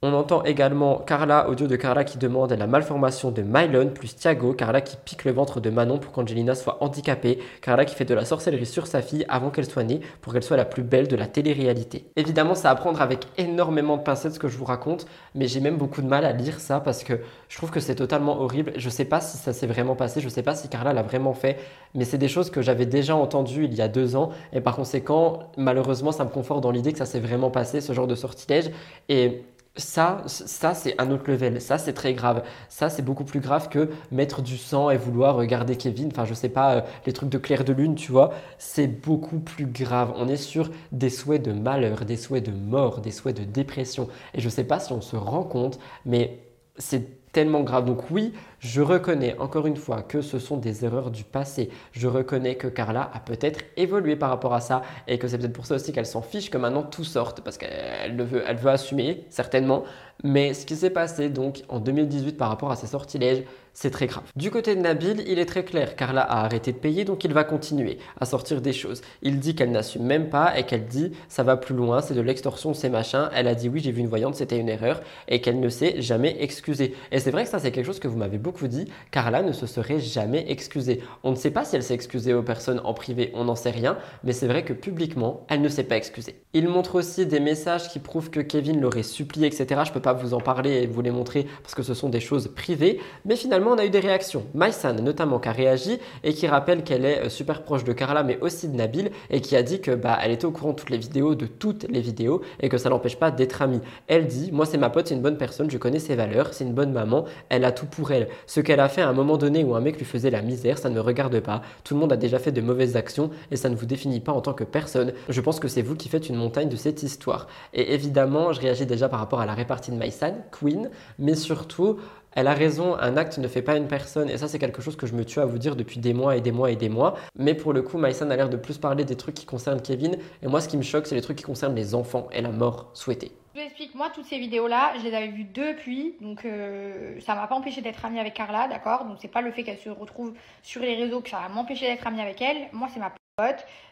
On 0.03 0.13
entend 0.13 0.41
également 0.45 0.97
Carla, 0.97 1.47
audio 1.47 1.67
de 1.67 1.75
Carla 1.75 2.03
qui 2.03 2.17
demande 2.17 2.51
la 2.51 2.65
malformation 2.65 3.29
de 3.29 3.43
Mylon, 3.43 3.89
plus 3.89 4.15
Thiago, 4.15 4.53
Carla 4.53 4.81
qui 4.81 4.97
pique 4.97 5.25
le 5.25 5.31
ventre 5.31 5.59
de 5.59 5.69
Manon 5.69 5.99
pour 5.99 6.11
qu'Angelina 6.11 6.55
soit 6.55 6.79
handicapée, 6.81 7.37
Carla 7.61 7.85
qui 7.85 7.93
fait 7.93 8.03
de 8.03 8.15
la 8.15 8.25
sorcellerie 8.25 8.65
sur 8.65 8.87
sa 8.87 9.03
fille 9.03 9.27
avant 9.29 9.51
qu'elle 9.51 9.69
soit 9.69 9.83
née 9.83 10.01
pour 10.21 10.33
qu'elle 10.33 10.41
soit 10.41 10.57
la 10.57 10.65
plus 10.65 10.81
belle 10.81 11.07
de 11.07 11.15
la 11.15 11.27
télé-réalité. 11.27 12.07
Évidemment, 12.15 12.55
ça 12.55 12.71
à 12.71 12.75
prendre 12.75 12.99
avec 12.99 13.27
énormément 13.37 13.95
de 13.95 14.01
pincettes 14.01 14.33
ce 14.33 14.39
que 14.39 14.47
je 14.47 14.57
vous 14.57 14.65
raconte, 14.65 15.05
mais 15.35 15.47
j'ai 15.47 15.59
même 15.59 15.77
beaucoup 15.77 16.01
de 16.01 16.07
mal 16.07 16.25
à 16.25 16.31
lire 16.31 16.59
ça 16.59 16.79
parce 16.79 17.03
que 17.03 17.19
je 17.47 17.57
trouve 17.57 17.69
que 17.69 17.79
c'est 17.79 17.93
totalement 17.93 18.41
horrible. 18.41 18.73
Je 18.77 18.89
sais 18.89 19.05
pas 19.05 19.21
si 19.21 19.37
ça 19.37 19.53
s'est 19.53 19.67
vraiment 19.67 19.95
passé, 19.95 20.19
je 20.19 20.29
sais 20.29 20.41
pas 20.41 20.55
si 20.55 20.67
Carla 20.67 20.93
l'a 20.93 21.03
vraiment 21.03 21.35
fait, 21.35 21.59
mais 21.93 22.05
c'est 22.05 22.17
des 22.17 22.27
choses 22.27 22.49
que 22.49 22.63
j'avais 22.63 22.87
déjà 22.87 23.15
entendues 23.15 23.65
il 23.65 23.75
y 23.75 23.83
a 23.83 23.87
deux 23.87 24.15
ans 24.15 24.31
et 24.51 24.61
par 24.61 24.75
conséquent, 24.75 25.51
malheureusement, 25.57 26.11
ça 26.11 26.25
me 26.25 26.31
conforte 26.31 26.61
dans 26.61 26.71
l'idée 26.71 26.91
que 26.91 26.97
ça 26.97 27.05
s'est 27.05 27.19
vraiment 27.19 27.51
passé, 27.51 27.81
ce 27.81 27.93
genre 27.93 28.07
de 28.07 28.15
sortilège. 28.15 28.71
Et 29.07 29.43
ça, 29.77 30.23
ça 30.27 30.73
c'est 30.73 30.99
un 30.99 31.11
autre 31.11 31.29
level. 31.31 31.61
Ça, 31.61 31.77
c'est 31.77 31.93
très 31.93 32.13
grave. 32.13 32.43
Ça, 32.69 32.89
c'est 32.89 33.01
beaucoup 33.01 33.23
plus 33.23 33.39
grave 33.39 33.69
que 33.69 33.89
mettre 34.11 34.41
du 34.41 34.57
sang 34.57 34.89
et 34.89 34.97
vouloir 34.97 35.35
regarder 35.35 35.77
Kevin. 35.77 36.09
Enfin, 36.11 36.25
je 36.25 36.33
sais 36.33 36.49
pas, 36.49 36.75
euh, 36.75 36.81
les 37.05 37.13
trucs 37.13 37.29
de 37.29 37.37
clair 37.37 37.63
de 37.63 37.73
lune, 37.73 37.95
tu 37.95 38.11
vois. 38.11 38.33
C'est 38.57 38.87
beaucoup 38.87 39.39
plus 39.39 39.65
grave. 39.65 40.13
On 40.17 40.27
est 40.27 40.37
sur 40.37 40.69
des 40.91 41.09
souhaits 41.09 41.43
de 41.43 41.53
malheur, 41.53 42.05
des 42.05 42.17
souhaits 42.17 42.45
de 42.45 42.51
mort, 42.51 43.01
des 43.01 43.11
souhaits 43.11 43.37
de 43.37 43.43
dépression. 43.43 44.09
Et 44.33 44.41
je 44.41 44.49
sais 44.49 44.65
pas 44.65 44.79
si 44.79 44.91
on 44.93 45.01
se 45.01 45.15
rend 45.15 45.43
compte, 45.43 45.79
mais 46.05 46.39
c'est 46.77 47.20
tellement 47.31 47.61
grave. 47.61 47.85
Donc 47.85 48.11
oui, 48.11 48.33
je 48.59 48.81
reconnais 48.81 49.37
encore 49.39 49.67
une 49.67 49.77
fois 49.77 50.01
que 50.01 50.21
ce 50.21 50.39
sont 50.39 50.57
des 50.57 50.85
erreurs 50.85 51.11
du 51.11 51.23
passé. 51.23 51.69
Je 51.91 52.07
reconnais 52.07 52.55
que 52.55 52.67
Carla 52.67 53.09
a 53.13 53.19
peut-être 53.19 53.61
évolué 53.77 54.15
par 54.15 54.29
rapport 54.29 54.53
à 54.53 54.61
ça 54.61 54.81
et 55.07 55.17
que 55.17 55.27
c'est 55.27 55.37
peut-être 55.37 55.53
pour 55.53 55.65
ça 55.65 55.75
aussi 55.75 55.93
qu'elle 55.93 56.05
s'en 56.05 56.21
fiche 56.21 56.49
que 56.49 56.57
maintenant 56.57 56.83
tout 56.83 57.03
sorte 57.03 57.41
parce 57.41 57.57
qu'elle 57.57 58.21
veut, 58.21 58.43
elle 58.47 58.57
veut 58.57 58.69
assumer 58.69 59.25
certainement. 59.29 59.83
Mais 60.23 60.53
ce 60.53 60.65
qui 60.65 60.75
s'est 60.75 60.89
passé 60.89 61.29
donc 61.29 61.63
en 61.69 61.79
2018 61.79 62.37
par 62.37 62.49
rapport 62.49 62.71
à 62.71 62.75
ces 62.75 62.87
sortilèges, 62.87 63.43
c'est 63.73 63.91
très 63.91 64.07
grave. 64.07 64.23
Du 64.35 64.51
côté 64.51 64.75
de 64.75 64.81
Nabil, 64.81 65.23
il 65.27 65.39
est 65.39 65.45
très 65.45 65.63
clair. 65.63 65.95
Carla 65.95 66.21
a 66.21 66.43
arrêté 66.45 66.71
de 66.71 66.77
payer, 66.77 67.05
donc 67.05 67.23
il 67.23 67.33
va 67.33 67.43
continuer 67.43 67.97
à 68.19 68.25
sortir 68.25 68.61
des 68.61 68.73
choses. 68.73 69.01
Il 69.21 69.39
dit 69.39 69.55
qu'elle 69.55 69.71
n'assume 69.71 70.03
même 70.03 70.29
pas 70.29 70.57
et 70.57 70.63
qu'elle 70.63 70.85
dit 70.85 71.11
ça 71.29 71.43
va 71.43 71.57
plus 71.57 71.75
loin, 71.75 72.01
c'est 72.01 72.13
de 72.13 72.21
l'extorsion, 72.21 72.73
c'est 72.73 72.89
machin. 72.89 73.29
Elle 73.33 73.47
a 73.47 73.55
dit 73.55 73.69
oui, 73.69 73.79
j'ai 73.83 73.91
vu 73.91 74.01
une 74.01 74.07
voyante, 74.07 74.35
c'était 74.35 74.59
une 74.59 74.69
erreur 74.69 75.01
et 75.27 75.41
qu'elle 75.41 75.59
ne 75.59 75.69
s'est 75.69 76.01
jamais 76.01 76.37
excusée. 76.39 76.95
Et 77.11 77.19
c'est 77.19 77.31
vrai 77.31 77.43
que 77.43 77.49
ça, 77.49 77.59
c'est 77.59 77.71
quelque 77.71 77.85
chose 77.85 77.99
que 77.99 78.07
vous 78.07 78.17
m'avez 78.17 78.37
beaucoup 78.37 78.67
dit. 78.67 78.85
Carla 79.11 79.41
ne 79.41 79.51
se 79.51 79.65
serait 79.67 79.99
jamais 79.99 80.45
excusée. 80.49 81.01
On 81.23 81.31
ne 81.31 81.35
sait 81.35 81.51
pas 81.51 81.65
si 81.65 81.75
elle 81.75 81.83
s'est 81.83 81.93
excusée 81.93 82.33
aux 82.33 82.43
personnes 82.43 82.81
en 82.83 82.93
privé, 82.93 83.31
on 83.33 83.45
n'en 83.45 83.55
sait 83.55 83.71
rien, 83.71 83.97
mais 84.23 84.33
c'est 84.33 84.47
vrai 84.47 84.63
que 84.63 84.73
publiquement, 84.73 85.45
elle 85.49 85.61
ne 85.61 85.69
s'est 85.69 85.83
pas 85.83 85.97
excusée. 85.97 86.41
Il 86.53 86.67
montre 86.67 86.95
aussi 86.95 87.25
des 87.25 87.39
messages 87.39 87.89
qui 87.89 87.99
prouvent 87.99 88.29
que 88.29 88.39
Kevin 88.39 88.81
l'aurait 88.81 89.03
supplié, 89.03 89.47
etc. 89.47 89.81
Je 89.85 89.91
peux 89.91 90.01
pas 90.01 90.13
vous 90.13 90.33
en 90.33 90.41
parler 90.41 90.81
et 90.81 90.87
vous 90.87 91.01
les 91.01 91.11
montrer 91.11 91.47
parce 91.63 91.75
que 91.75 91.83
ce 91.83 91.93
sont 91.93 92.09
des 92.09 92.19
choses 92.19 92.49
privées, 92.53 92.99
mais 93.25 93.35
finalement, 93.35 93.60
on 93.69 93.77
a 93.77 93.85
eu 93.85 93.89
des 93.89 93.99
réactions. 93.99 94.45
Maïsan, 94.53 94.93
notamment, 94.95 95.39
qui 95.39 95.49
a 95.49 95.51
réagi 95.51 95.99
et 96.23 96.33
qui 96.33 96.47
rappelle 96.47 96.83
qu'elle 96.83 97.05
est 97.05 97.25
euh, 97.25 97.29
super 97.29 97.63
proche 97.63 97.83
de 97.83 97.93
Carla, 97.93 98.23
mais 98.23 98.39
aussi 98.41 98.67
de 98.67 98.75
Nabil, 98.75 99.11
et 99.29 99.41
qui 99.41 99.55
a 99.55 99.63
dit 99.63 99.81
que 99.81 99.91
bah, 99.91 100.17
elle 100.21 100.31
était 100.31 100.45
au 100.45 100.51
courant 100.51 100.71
de 100.71 100.75
toutes 100.75 100.89
les 100.89 100.97
vidéos, 100.97 101.35
de 101.35 101.45
toutes 101.45 101.85
les 101.89 102.01
vidéos, 102.01 102.41
et 102.59 102.69
que 102.69 102.77
ça 102.77 102.89
l'empêche 102.89 103.17
pas 103.17 103.31
d'être 103.31 103.61
amie. 103.61 103.81
Elle 104.07 104.27
dit 104.27 104.51
Moi, 104.51 104.65
c'est 104.65 104.77
ma 104.77 104.89
pote, 104.89 105.07
c'est 105.07 105.15
une 105.15 105.21
bonne 105.21 105.37
personne, 105.37 105.69
je 105.69 105.77
connais 105.77 105.99
ses 105.99 106.15
valeurs, 106.15 106.53
c'est 106.53 106.63
une 106.63 106.73
bonne 106.73 106.91
maman, 106.91 107.25
elle 107.49 107.65
a 107.65 107.71
tout 107.71 107.85
pour 107.85 108.11
elle. 108.11 108.27
Ce 108.47 108.59
qu'elle 108.59 108.79
a 108.79 108.89
fait 108.89 109.01
à 109.01 109.09
un 109.09 109.13
moment 109.13 109.37
donné 109.37 109.63
où 109.63 109.75
un 109.75 109.81
mec 109.81 109.97
lui 109.97 110.05
faisait 110.05 110.29
la 110.29 110.41
misère, 110.41 110.77
ça 110.77 110.89
ne 110.89 110.95
me 110.95 111.01
regarde 111.01 111.39
pas. 111.39 111.61
Tout 111.83 111.93
le 111.93 111.99
monde 111.99 112.13
a 112.13 112.17
déjà 112.17 112.39
fait 112.39 112.51
de 112.51 112.61
mauvaises 112.61 112.95
actions 112.95 113.29
et 113.51 113.55
ça 113.55 113.69
ne 113.69 113.75
vous 113.75 113.85
définit 113.85 114.19
pas 114.19 114.31
en 114.31 114.41
tant 114.41 114.53
que 114.53 114.63
personne. 114.63 115.13
Je 115.29 115.41
pense 115.41 115.59
que 115.59 115.67
c'est 115.67 115.81
vous 115.81 115.95
qui 115.95 116.09
faites 116.09 116.29
une 116.29 116.35
montagne 116.35 116.69
de 116.69 116.75
cette 116.75 117.03
histoire. 117.03 117.47
Et 117.73 117.93
évidemment, 117.93 118.53
je 118.53 118.61
réagis 118.61 118.85
déjà 118.85 119.09
par 119.09 119.19
rapport 119.19 119.41
à 119.41 119.45
la 119.45 119.53
répartie 119.53 119.91
de 119.91 119.97
Maïsan, 119.97 120.35
Queen, 120.51 120.89
mais 121.19 121.35
surtout 121.35 121.97
elle 122.33 122.47
a 122.47 122.53
raison, 122.53 122.97
un 122.97 123.17
acte 123.17 123.37
ne 123.37 123.47
fait 123.47 123.61
pas 123.61 123.75
une 123.75 123.87
personne, 123.87 124.29
et 124.29 124.37
ça 124.37 124.47
c'est 124.47 124.59
quelque 124.59 124.81
chose 124.81 124.95
que 124.95 125.07
je 125.07 125.13
me 125.13 125.25
tue 125.25 125.39
à 125.39 125.45
vous 125.45 125.57
dire 125.57 125.75
depuis 125.75 125.99
des 125.99 126.13
mois 126.13 126.37
et 126.37 126.41
des 126.41 126.51
mois 126.51 126.71
et 126.71 126.75
des 126.75 126.89
mois. 126.89 127.15
Mais 127.35 127.53
pour 127.53 127.73
le 127.73 127.81
coup, 127.81 127.97
Maïsan 127.97 128.29
a 128.29 128.35
l'air 128.35 128.49
de 128.49 128.57
plus 128.57 128.77
parler 128.77 129.05
des 129.05 129.15
trucs 129.15 129.35
qui 129.35 129.45
concernent 129.45 129.81
Kevin, 129.81 130.17
et 130.41 130.47
moi 130.47 130.61
ce 130.61 130.69
qui 130.69 130.77
me 130.77 130.83
choque, 130.83 131.07
c'est 131.07 131.15
les 131.15 131.21
trucs 131.21 131.37
qui 131.37 131.43
concernent 131.43 131.75
les 131.75 131.93
enfants 131.95 132.27
et 132.31 132.41
la 132.41 132.51
mort 132.51 132.89
souhaitée. 132.93 133.31
Je 133.53 133.59
vous 133.59 133.65
explique, 133.65 133.95
moi, 133.95 134.09
toutes 134.15 134.27
ces 134.27 134.39
vidéos-là, 134.39 134.93
je 134.97 135.03
les 135.03 135.13
avais 135.13 135.27
vues 135.27 135.43
depuis, 135.43 136.15
donc 136.21 136.45
euh, 136.45 137.19
ça 137.19 137.35
m'a 137.35 137.47
pas 137.47 137.55
empêché 137.55 137.81
d'être 137.81 138.05
amie 138.05 138.17
avec 138.17 138.33
Carla, 138.33 138.69
d'accord? 138.69 139.03
Donc 139.03 139.17
c'est 139.19 139.27
pas 139.27 139.41
le 139.41 139.51
fait 139.51 139.63
qu'elle 139.63 139.77
se 139.77 139.89
retrouve 139.89 140.33
sur 140.61 140.81
les 140.81 140.95
réseaux 140.95 141.19
que 141.19 141.29
ça 141.29 141.39
va 141.41 141.49
m'empêcher 141.49 141.85
d'être 141.85 142.07
amie 142.07 142.21
avec 142.21 142.41
elle. 142.41 142.69
Moi, 142.71 142.87
c'est 142.93 143.01
ma 143.01 143.11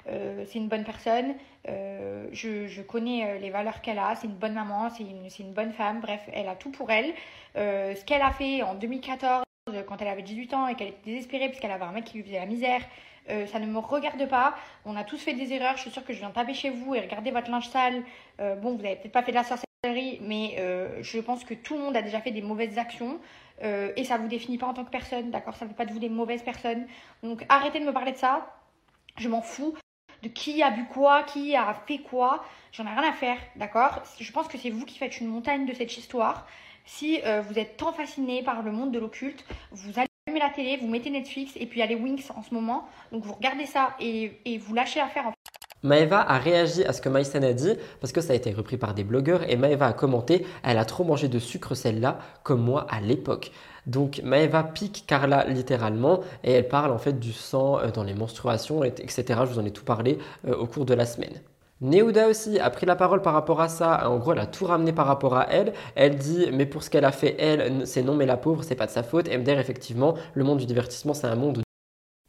euh, 0.07 0.43
c'est 0.47 0.59
une 0.59 0.67
bonne 0.67 0.83
personne, 0.83 1.35
euh, 1.67 2.27
je, 2.31 2.81
connais 2.81 3.39
les 3.39 3.49
valeurs 3.49 3.81
qu'elle 3.81 3.99
a, 3.99 4.15
c'est 4.15 4.27
une 4.27 4.35
bonne 4.35 4.53
maman, 4.53 4.89
c'est 4.89 5.03
une, 5.43 5.53
bonne 5.53 5.73
femme, 5.73 5.99
bref, 6.01 6.21
elle 6.33 6.47
a 6.47 6.55
tout 6.55 6.71
pour 6.71 6.89
elle. 6.91 7.13
ce 7.55 8.03
qu'elle 8.05 8.21
a 8.21 8.31
fait 8.31 8.63
en 8.63 8.75
2014, 8.75 9.43
quand 9.87 10.01
elle 10.01 10.07
avait 10.07 10.23
18 10.23 10.53
ans 10.53 10.67
et 10.67 10.75
qu'elle 10.75 10.89
était 10.89 11.11
désespérée 11.11 11.47
parce 11.47 11.59
qu'elle 11.59 11.71
avait 11.71 11.85
un 11.85 11.91
mec 11.91 12.05
qui 12.05 12.17
lui 12.17 12.23
faisait 12.23 12.39
la 12.39 12.45
misère, 12.45 12.81
euh, 13.29 13.45
ça 13.47 13.59
ne 13.59 13.65
me 13.65 13.79
regarde 13.79 14.27
pas. 14.27 14.55
On 14.85 14.95
a 14.95 15.03
tous 15.03 15.17
fait 15.17 15.33
des 15.33 15.53
erreurs. 15.53 15.75
Je 15.77 15.81
suis 15.81 15.91
sûre 15.91 16.03
que 16.03 16.13
je 16.13 16.19
viens 16.19 16.31
taper 16.31 16.53
chez 16.53 16.69
vous 16.69 16.95
et 16.95 16.99
regarder 16.99 17.31
votre 17.31 17.49
linge 17.49 17.69
sale. 17.69 18.03
Euh, 18.39 18.55
bon, 18.55 18.75
vous 18.75 18.81
n'avez 18.81 18.95
peut-être 18.95 19.11
pas 19.11 19.23
fait 19.23 19.31
de 19.31 19.37
la 19.37 19.43
sorcellerie, 19.43 20.19
mais 20.21 20.55
euh, 20.59 21.01
je 21.01 21.19
pense 21.19 21.43
que 21.43 21.53
tout 21.53 21.75
le 21.75 21.81
monde 21.81 21.95
a 21.95 22.01
déjà 22.01 22.21
fait 22.21 22.31
des 22.31 22.41
mauvaises 22.41 22.77
actions. 22.77 23.19
et 23.61 24.03
ça 24.05 24.17
ne 24.17 24.23
vous 24.23 24.29
définit 24.29 24.57
pas 24.57 24.67
en 24.67 24.73
tant 24.73 24.85
que 24.85 24.89
personne, 24.89 25.31
d'accord? 25.31 25.55
Ça 25.55 25.65
ne 25.65 25.69
fait 25.69 25.75
pas 25.75 25.85
de 25.85 25.91
vous 25.91 25.99
des 25.99 26.09
mauvaises 26.09 26.43
personnes. 26.43 26.87
Donc 27.23 27.45
arrêtez 27.49 27.79
de 27.79 27.85
me 27.85 27.91
parler 27.91 28.13
de 28.13 28.17
ça. 28.17 28.47
Je 29.19 29.29
m'en 29.29 29.41
fous 29.41 29.75
de 30.23 30.27
qui 30.27 30.63
a 30.63 30.71
bu 30.71 30.85
quoi, 30.85 31.23
qui 31.23 31.55
a 31.55 31.73
fait 31.87 31.99
quoi. 31.99 32.43
J'en 32.71 32.85
ai 32.85 32.89
rien 32.89 33.09
à 33.09 33.13
faire, 33.13 33.37
d'accord? 33.55 34.01
Je 34.19 34.31
pense 34.31 34.47
que 34.47 34.57
c'est 34.57 34.69
vous 34.69 34.85
qui 34.85 34.97
faites 34.97 35.19
une 35.19 35.27
montagne 35.27 35.65
de 35.65 35.73
cette 35.73 35.97
histoire. 35.97 36.47
Si 36.85 37.21
vous 37.47 37.59
êtes 37.59 37.77
tant 37.77 37.93
fasciné 37.93 38.41
par 38.43 38.63
le 38.63 38.71
monde 38.71 38.91
de 38.91 38.99
l'occulte, 38.99 39.45
vous 39.71 39.91
allumez 39.91 40.39
la 40.39 40.49
télé, 40.49 40.77
vous 40.77 40.87
mettez 40.87 41.09
Netflix 41.09 41.53
et 41.55 41.65
puis 41.65 41.79
y 41.79 41.83
a 41.83 41.85
les 41.85 41.95
Wings 41.95 42.27
en 42.35 42.41
ce 42.41 42.53
moment. 42.53 42.87
Donc 43.11 43.23
vous 43.23 43.33
regardez 43.33 43.65
ça 43.65 43.95
et, 43.99 44.57
vous 44.59 44.73
lâchez 44.73 44.99
l'affaire. 44.99 45.27
En 45.27 45.33
Maeva 45.81 46.19
a 46.19 46.37
réagi 46.37 46.83
à 46.83 46.91
ce 46.91 47.01
que 47.01 47.07
Maïsen 47.07 47.43
a 47.43 47.53
dit 47.53 47.75
parce 48.01 48.11
que 48.11 48.19
ça 48.19 48.33
a 48.33 48.35
été 48.35 48.51
repris 48.51 48.75
par 48.75 48.93
des 48.93 49.05
blogueurs 49.05 49.49
et 49.49 49.55
Maeva 49.55 49.87
a 49.87 49.93
commenté 49.93 50.45
Elle 50.61 50.77
a 50.77 50.83
trop 50.83 51.05
mangé 51.05 51.29
de 51.29 51.39
sucre 51.39 51.73
celle-là 51.73 52.19
comme 52.43 52.61
moi 52.61 52.85
à 52.89 52.99
l'époque. 52.99 53.51
Donc 53.87 54.21
Maeva 54.23 54.63
pique 54.63 55.05
Carla 55.07 55.45
littéralement 55.45 56.19
et 56.43 56.51
elle 56.51 56.67
parle 56.67 56.91
en 56.91 56.97
fait 56.97 57.17
du 57.17 57.31
sang 57.31 57.79
euh, 57.79 57.91
dans 57.91 58.03
les 58.03 58.13
menstruations, 58.13 58.83
etc. 58.83 59.23
Je 59.45 59.53
vous 59.53 59.59
en 59.59 59.65
ai 59.65 59.71
tout 59.71 59.85
parlé 59.85 60.17
euh, 60.47 60.55
au 60.55 60.67
cours 60.67 60.85
de 60.85 60.93
la 60.93 61.05
semaine. 61.05 61.41
Neouda 61.81 62.27
aussi 62.27 62.59
a 62.59 62.69
pris 62.71 62.85
la 62.85 62.97
parole 62.97 63.21
par 63.21 63.31
rapport 63.31 63.61
à 63.61 63.69
ça. 63.69 64.09
En 64.09 64.17
gros, 64.17 64.33
elle 64.33 64.39
a 64.39 64.47
tout 64.47 64.65
ramené 64.65 64.91
par 64.91 65.07
rapport 65.07 65.37
à 65.37 65.47
elle. 65.49 65.71
Elle 65.95 66.17
dit, 66.17 66.47
mais 66.51 66.65
pour 66.65 66.83
ce 66.83 66.89
qu'elle 66.89 67.05
a 67.05 67.13
fait, 67.13 67.37
elle, 67.39 67.87
c'est 67.87 68.03
non, 68.03 68.15
mais 68.15 68.25
la 68.25 68.35
pauvre, 68.35 68.63
c'est 68.63 68.75
pas 68.75 68.85
de 68.85 68.91
sa 68.91 69.01
faute. 69.01 69.29
MDR, 69.29 69.59
effectivement, 69.59 70.15
le 70.33 70.43
monde 70.43 70.57
du 70.57 70.65
divertissement, 70.65 71.13
c'est 71.13 71.27
un 71.27 71.37
monde 71.37 71.61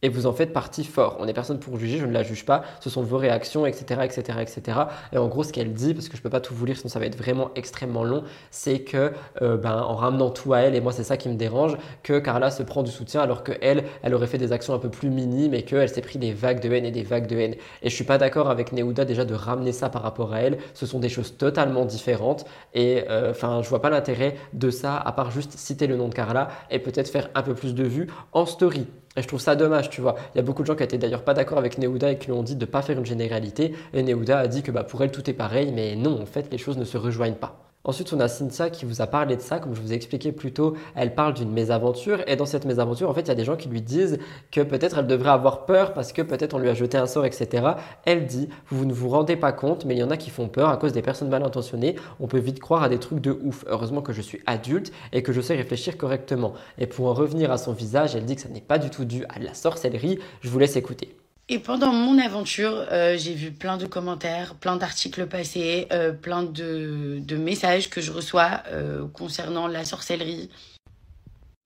et 0.03 0.09
vous 0.09 0.27
en 0.27 0.33
faites 0.33 0.53
partie 0.53 0.85
fort. 0.85 1.17
On 1.21 1.27
n'est 1.27 1.33
personne 1.33 1.59
pour 1.59 1.79
juger, 1.79 1.99
je 1.99 2.07
ne 2.07 2.13
la 2.13 2.23
juge 2.23 2.45
pas, 2.45 2.63
ce 2.81 2.91
sont 2.91 3.03
vos 3.03 3.19
réactions, 3.19 3.67
etc., 3.67 4.01
etc., 4.05 4.39
etc. 4.41 4.79
Et 5.13 5.19
en 5.19 5.29
gros, 5.29 5.43
ce 5.43 5.53
qu'elle 5.53 5.73
dit, 5.73 5.95
parce 5.95 6.09
que 6.09 6.17
je 6.17 6.21
ne 6.21 6.23
peux 6.23 6.31
pas 6.31 6.41
tout 6.41 6.55
vous 6.55 6.65
lire, 6.65 6.77
sinon 6.77 6.89
ça 6.89 6.99
va 6.99 7.07
être 7.07 7.17
vraiment 7.17 7.51
extrêmement 7.55 8.05
long, 8.05 8.25
c'est 8.51 8.81
que 8.81 9.13
euh, 9.43 9.57
ben, 9.57 9.81
en 9.81 9.95
ramenant 9.95 10.31
tout 10.31 10.55
à 10.55 10.61
elle, 10.61 10.75
et 10.75 10.81
moi 10.81 10.93
c'est 10.93 11.05
ça 11.05 11.17
qui 11.17 11.29
me 11.29 11.35
dérange, 11.35 11.77
que 12.03 12.19
Carla 12.19 12.51
se 12.51 12.63
prend 12.63 12.83
du 12.83 12.91
soutien 12.91 13.21
alors 13.21 13.45
que 13.45 13.53
elle, 13.61 13.85
aurait 14.13 14.27
fait 14.27 14.39
des 14.39 14.53
actions 14.53 14.75
un 14.75 14.79
peu 14.79 14.91
plus 14.91 15.11
minimes 15.11 15.55
et 15.55 15.63
qu'elle 15.63 15.89
s'est 15.89 16.01
pris 16.01 16.19
des 16.19 16.33
vagues 16.33 16.61
de 16.61 16.73
haine 16.73 16.85
et 16.85 16.91
des 16.91 17.03
vagues 17.03 17.27
de 17.27 17.37
haine. 17.37 17.55
Et 17.83 17.91
je 17.91 17.95
suis 17.95 18.05
pas 18.05 18.19
d'accord 18.19 18.51
avec 18.51 18.73
Neouda 18.73 19.05
déjà 19.05 19.25
de 19.25 19.35
ramener 19.35 19.73
ça 19.73 19.89
par 19.89 20.03
rapport 20.03 20.33
à 20.33 20.41
elle. 20.41 20.59
Ce 20.75 20.87
sont 20.87 20.99
des 20.99 21.09
choses 21.09 21.37
totalement 21.37 21.85
différentes 21.85 22.45
et 22.75 23.05
euh, 23.09 23.31
enfin, 23.31 23.63
je 23.63 23.69
vois 23.69 23.83
pas 23.83 23.91
l'intérêt 23.91 24.37
de 24.53 24.71
ça 24.71 24.97
à 24.97 25.13
part 25.13 25.31
juste 25.31 25.53
citer 25.59 25.87
le 25.87 25.97
nom 25.97 26.09
de 26.09 26.15
Carla 26.15 26.49
et 26.71 26.79
peut-être 26.79 27.09
faire 27.09 27.29
un 27.35 27.43
peu 27.43 27.55
plus 27.55 27.75
de 27.75 27.85
vues 27.85 28.09
en 28.33 28.47
story. 28.47 28.87
Et 29.17 29.23
je 29.23 29.27
trouve 29.27 29.41
ça 29.41 29.57
dommage, 29.57 29.91
tu 29.91 30.01
vois. 30.01 30.15
Il 30.35 30.39
y 30.39 30.41
a 30.41 30.43
beaucoup 30.43 30.63
de 30.63 30.67
gens 30.67 30.77
qui 30.77 30.85
étaient 30.85 30.99
d'ailleurs 30.99 31.25
pas 31.25 31.35
d'accord 31.35 31.59
avec 31.59 31.79
Neouda 31.79 32.13
et 32.13 32.19
qui 32.19 32.27
lui 32.27 32.33
ont 32.33 32.45
dit 32.45 32.55
de 32.55 32.65
ne 32.65 32.71
pas 32.71 32.83
faire 32.83 32.97
une 32.99 33.07
généralité. 33.07 33.75
Et 33.93 34.03
Neouda 34.03 34.39
a 34.39 34.47
dit 34.47 34.63
que 34.63 34.71
bah, 34.71 34.85
pour 34.85 35.03
elle 35.03 35.11
tout 35.11 35.29
est 35.29 35.35
pareil, 35.35 35.73
mais 35.73 35.97
non, 35.97 36.21
en 36.23 36.27
fait, 36.27 36.49
les 36.53 36.59
choses 36.59 36.79
ne 36.79 36.85
se 36.85 36.97
rejoignent 36.97 37.35
pas. 37.35 37.70
Ensuite, 37.83 38.13
on 38.13 38.21
a 38.21 38.29
Cynthia 38.29 38.69
qui 38.69 38.85
vous 38.85 39.01
a 39.01 39.07
parlé 39.07 39.37
de 39.37 39.41
ça, 39.41 39.59
comme 39.59 39.75
je 39.75 39.81
vous 39.81 39.93
ai 39.93 39.97
expliqué 39.97 40.33
plus 40.33 40.53
tôt, 40.53 40.77
elle 40.95 41.15
parle 41.15 41.33
d'une 41.33 41.51
mésaventure 41.51 42.23
et 42.27 42.37
dans 42.37 42.45
cette 42.45 42.67
mésaventure, 42.67 43.09
en 43.09 43.15
fait, 43.15 43.23
il 43.23 43.29
y 43.29 43.31
a 43.31 43.35
des 43.35 43.45
gens 43.45 43.57
qui 43.57 43.71
lui 43.71 43.81
disent 43.81 44.19
que 44.51 44.61
peut-être 44.61 44.99
elle 44.99 45.07
devrait 45.07 45.31
avoir 45.31 45.65
peur 45.65 45.95
parce 45.95 46.13
que 46.13 46.21
peut-être 46.21 46.53
on 46.53 46.59
lui 46.59 46.69
a 46.69 46.75
jeté 46.75 46.99
un 46.99 47.07
sort, 47.07 47.25
etc. 47.25 47.73
Elle 48.05 48.27
dit, 48.27 48.51
vous 48.69 48.85
ne 48.85 48.93
vous 48.93 49.09
rendez 49.09 49.35
pas 49.35 49.53
compte, 49.53 49.87
mais 49.87 49.95
il 49.95 49.99
y 49.99 50.03
en 50.03 50.11
a 50.11 50.19
qui 50.19 50.29
font 50.29 50.49
peur 50.49 50.69
à 50.69 50.77
cause 50.77 50.93
des 50.93 51.01
personnes 51.01 51.31
mal 51.31 51.43
intentionnées. 51.43 51.97
On 52.21 52.27
peut 52.27 52.39
vite 52.39 52.61
croire 52.61 52.83
à 52.83 52.91
des 52.91 52.99
trucs 52.99 53.21
de 53.21 53.31
ouf. 53.43 53.65
Heureusement 53.67 54.03
que 54.03 54.13
je 54.13 54.21
suis 54.21 54.43
adulte 54.45 54.93
et 55.13 55.23
que 55.23 55.33
je 55.33 55.41
sais 55.41 55.57
réfléchir 55.57 55.97
correctement. 55.97 56.53
Et 56.77 56.87
pour 56.87 57.07
en 57.07 57.15
revenir 57.15 57.51
à 57.51 57.57
son 57.57 57.73
visage, 57.73 58.15
elle 58.15 58.27
dit 58.27 58.37
que 58.37 58.43
ça 58.43 58.51
n'est 58.51 58.61
pas 58.61 58.79
du 58.79 58.91
tout 58.91 59.07
dû 59.07 59.25
à 59.31 59.39
la 59.39 59.55
sorcellerie. 59.55 60.19
Je 60.43 60.51
vous 60.51 60.59
laisse 60.59 60.77
écouter. 60.77 61.20
Et 61.53 61.59
pendant 61.59 61.93
mon 61.93 62.17
aventure, 62.21 62.87
euh, 62.93 63.17
j'ai 63.19 63.35
vu 63.35 63.51
plein 63.51 63.77
de 63.77 63.85
commentaires, 63.85 64.55
plein 64.55 64.77
d'articles 64.77 65.27
passés, 65.27 65.89
euh, 65.91 66.13
plein 66.13 66.45
de, 66.45 67.37
messages 67.37 67.91
que 67.91 68.01
je 68.01 68.13
reçois 68.13 68.63
euh, 68.69 69.09
concernant 69.09 69.67
la 69.67 69.85
sorcellerie. 69.85 70.49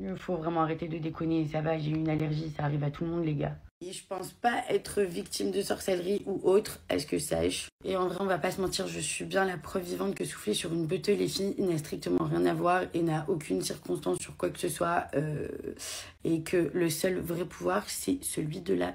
Il 0.00 0.16
faut 0.16 0.36
vraiment 0.36 0.62
arrêter 0.62 0.88
de 0.88 0.96
déconner, 0.96 1.46
ça 1.52 1.60
va, 1.60 1.78
j'ai 1.78 1.90
une 1.90 2.08
allergie, 2.08 2.50
ça 2.56 2.64
arrive 2.64 2.82
à 2.82 2.90
tout 2.90 3.04
le 3.04 3.10
monde 3.10 3.26
les 3.26 3.34
gars. 3.34 3.58
Et 3.86 3.92
je 3.92 4.02
pense 4.08 4.32
pas 4.32 4.64
être 4.70 5.02
victime 5.02 5.50
de 5.50 5.60
sorcellerie 5.60 6.22
ou 6.24 6.40
autre, 6.44 6.80
à 6.88 6.98
ce 6.98 7.04
que 7.04 7.18
je 7.18 7.24
sache. 7.24 7.68
Et 7.84 7.94
en 7.98 8.08
vrai, 8.08 8.16
on 8.20 8.24
va 8.24 8.38
pas 8.38 8.52
se 8.52 8.62
mentir, 8.62 8.88
je 8.88 9.00
suis 9.00 9.26
bien 9.26 9.44
la 9.44 9.58
preuve 9.58 9.82
vivante 9.82 10.14
que 10.14 10.24
souffler 10.24 10.54
sur 10.54 10.72
une 10.72 10.86
beuteuse 10.86 11.18
les 11.18 11.28
filles 11.28 11.56
n'a 11.58 11.76
strictement 11.76 12.24
rien 12.24 12.46
à 12.46 12.54
voir 12.54 12.84
et 12.94 13.02
n'a 13.02 13.26
aucune 13.28 13.60
circonstance 13.60 14.16
sur 14.18 14.34
quoi 14.38 14.48
que 14.48 14.58
ce 14.58 14.70
soit. 14.70 15.08
et 16.24 16.40
que 16.40 16.70
le 16.72 16.88
seul 16.88 17.18
vrai 17.18 17.44
pouvoir, 17.44 17.84
c'est 17.90 18.24
celui 18.24 18.62
de 18.62 18.72
la 18.72 18.94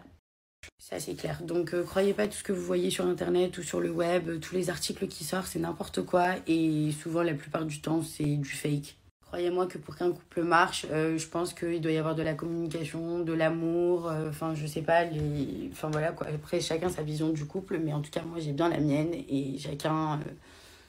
ça 0.89 0.99
c'est 0.99 1.13
clair. 1.13 1.41
Donc 1.43 1.73
euh, 1.73 1.83
croyez 1.83 2.13
pas 2.13 2.27
tout 2.27 2.37
ce 2.37 2.43
que 2.43 2.51
vous 2.51 2.63
voyez 2.63 2.89
sur 2.89 3.05
internet 3.05 3.57
ou 3.59 3.63
sur 3.63 3.79
le 3.79 3.91
web, 3.91 4.39
tous 4.39 4.55
les 4.55 4.71
articles 4.71 5.07
qui 5.07 5.23
sortent, 5.23 5.47
c'est 5.47 5.59
n'importe 5.59 6.01
quoi 6.01 6.29
et 6.47 6.91
souvent 6.91 7.21
la 7.21 7.35
plupart 7.35 7.65
du 7.65 7.79
temps 7.79 8.01
c'est 8.01 8.37
du 8.37 8.49
fake. 8.49 8.95
Croyez-moi 9.27 9.67
que 9.67 9.77
pour 9.77 9.95
qu'un 9.95 10.11
couple 10.11 10.41
marche, 10.41 10.87
euh, 10.89 11.15
je 11.19 11.27
pense 11.27 11.53
qu'il 11.53 11.79
doit 11.81 11.91
y 11.91 11.97
avoir 11.97 12.15
de 12.15 12.23
la 12.23 12.33
communication, 12.33 13.19
de 13.19 13.33
l'amour, 13.33 14.07
euh, 14.07 14.29
enfin 14.29 14.55
je 14.55 14.65
sais 14.65 14.81
pas, 14.81 15.03
les... 15.03 15.69
enfin 15.71 15.89
voilà 15.91 16.11
quoi. 16.11 16.25
Après 16.25 16.59
chacun 16.59 16.89
sa 16.89 17.03
vision 17.03 17.29
du 17.29 17.45
couple, 17.45 17.77
mais 17.77 17.93
en 17.93 18.01
tout 18.01 18.09
cas 18.09 18.23
moi 18.23 18.39
j'ai 18.39 18.53
bien 18.53 18.69
la 18.69 18.79
mienne 18.79 19.13
et 19.13 19.59
chacun, 19.59 20.19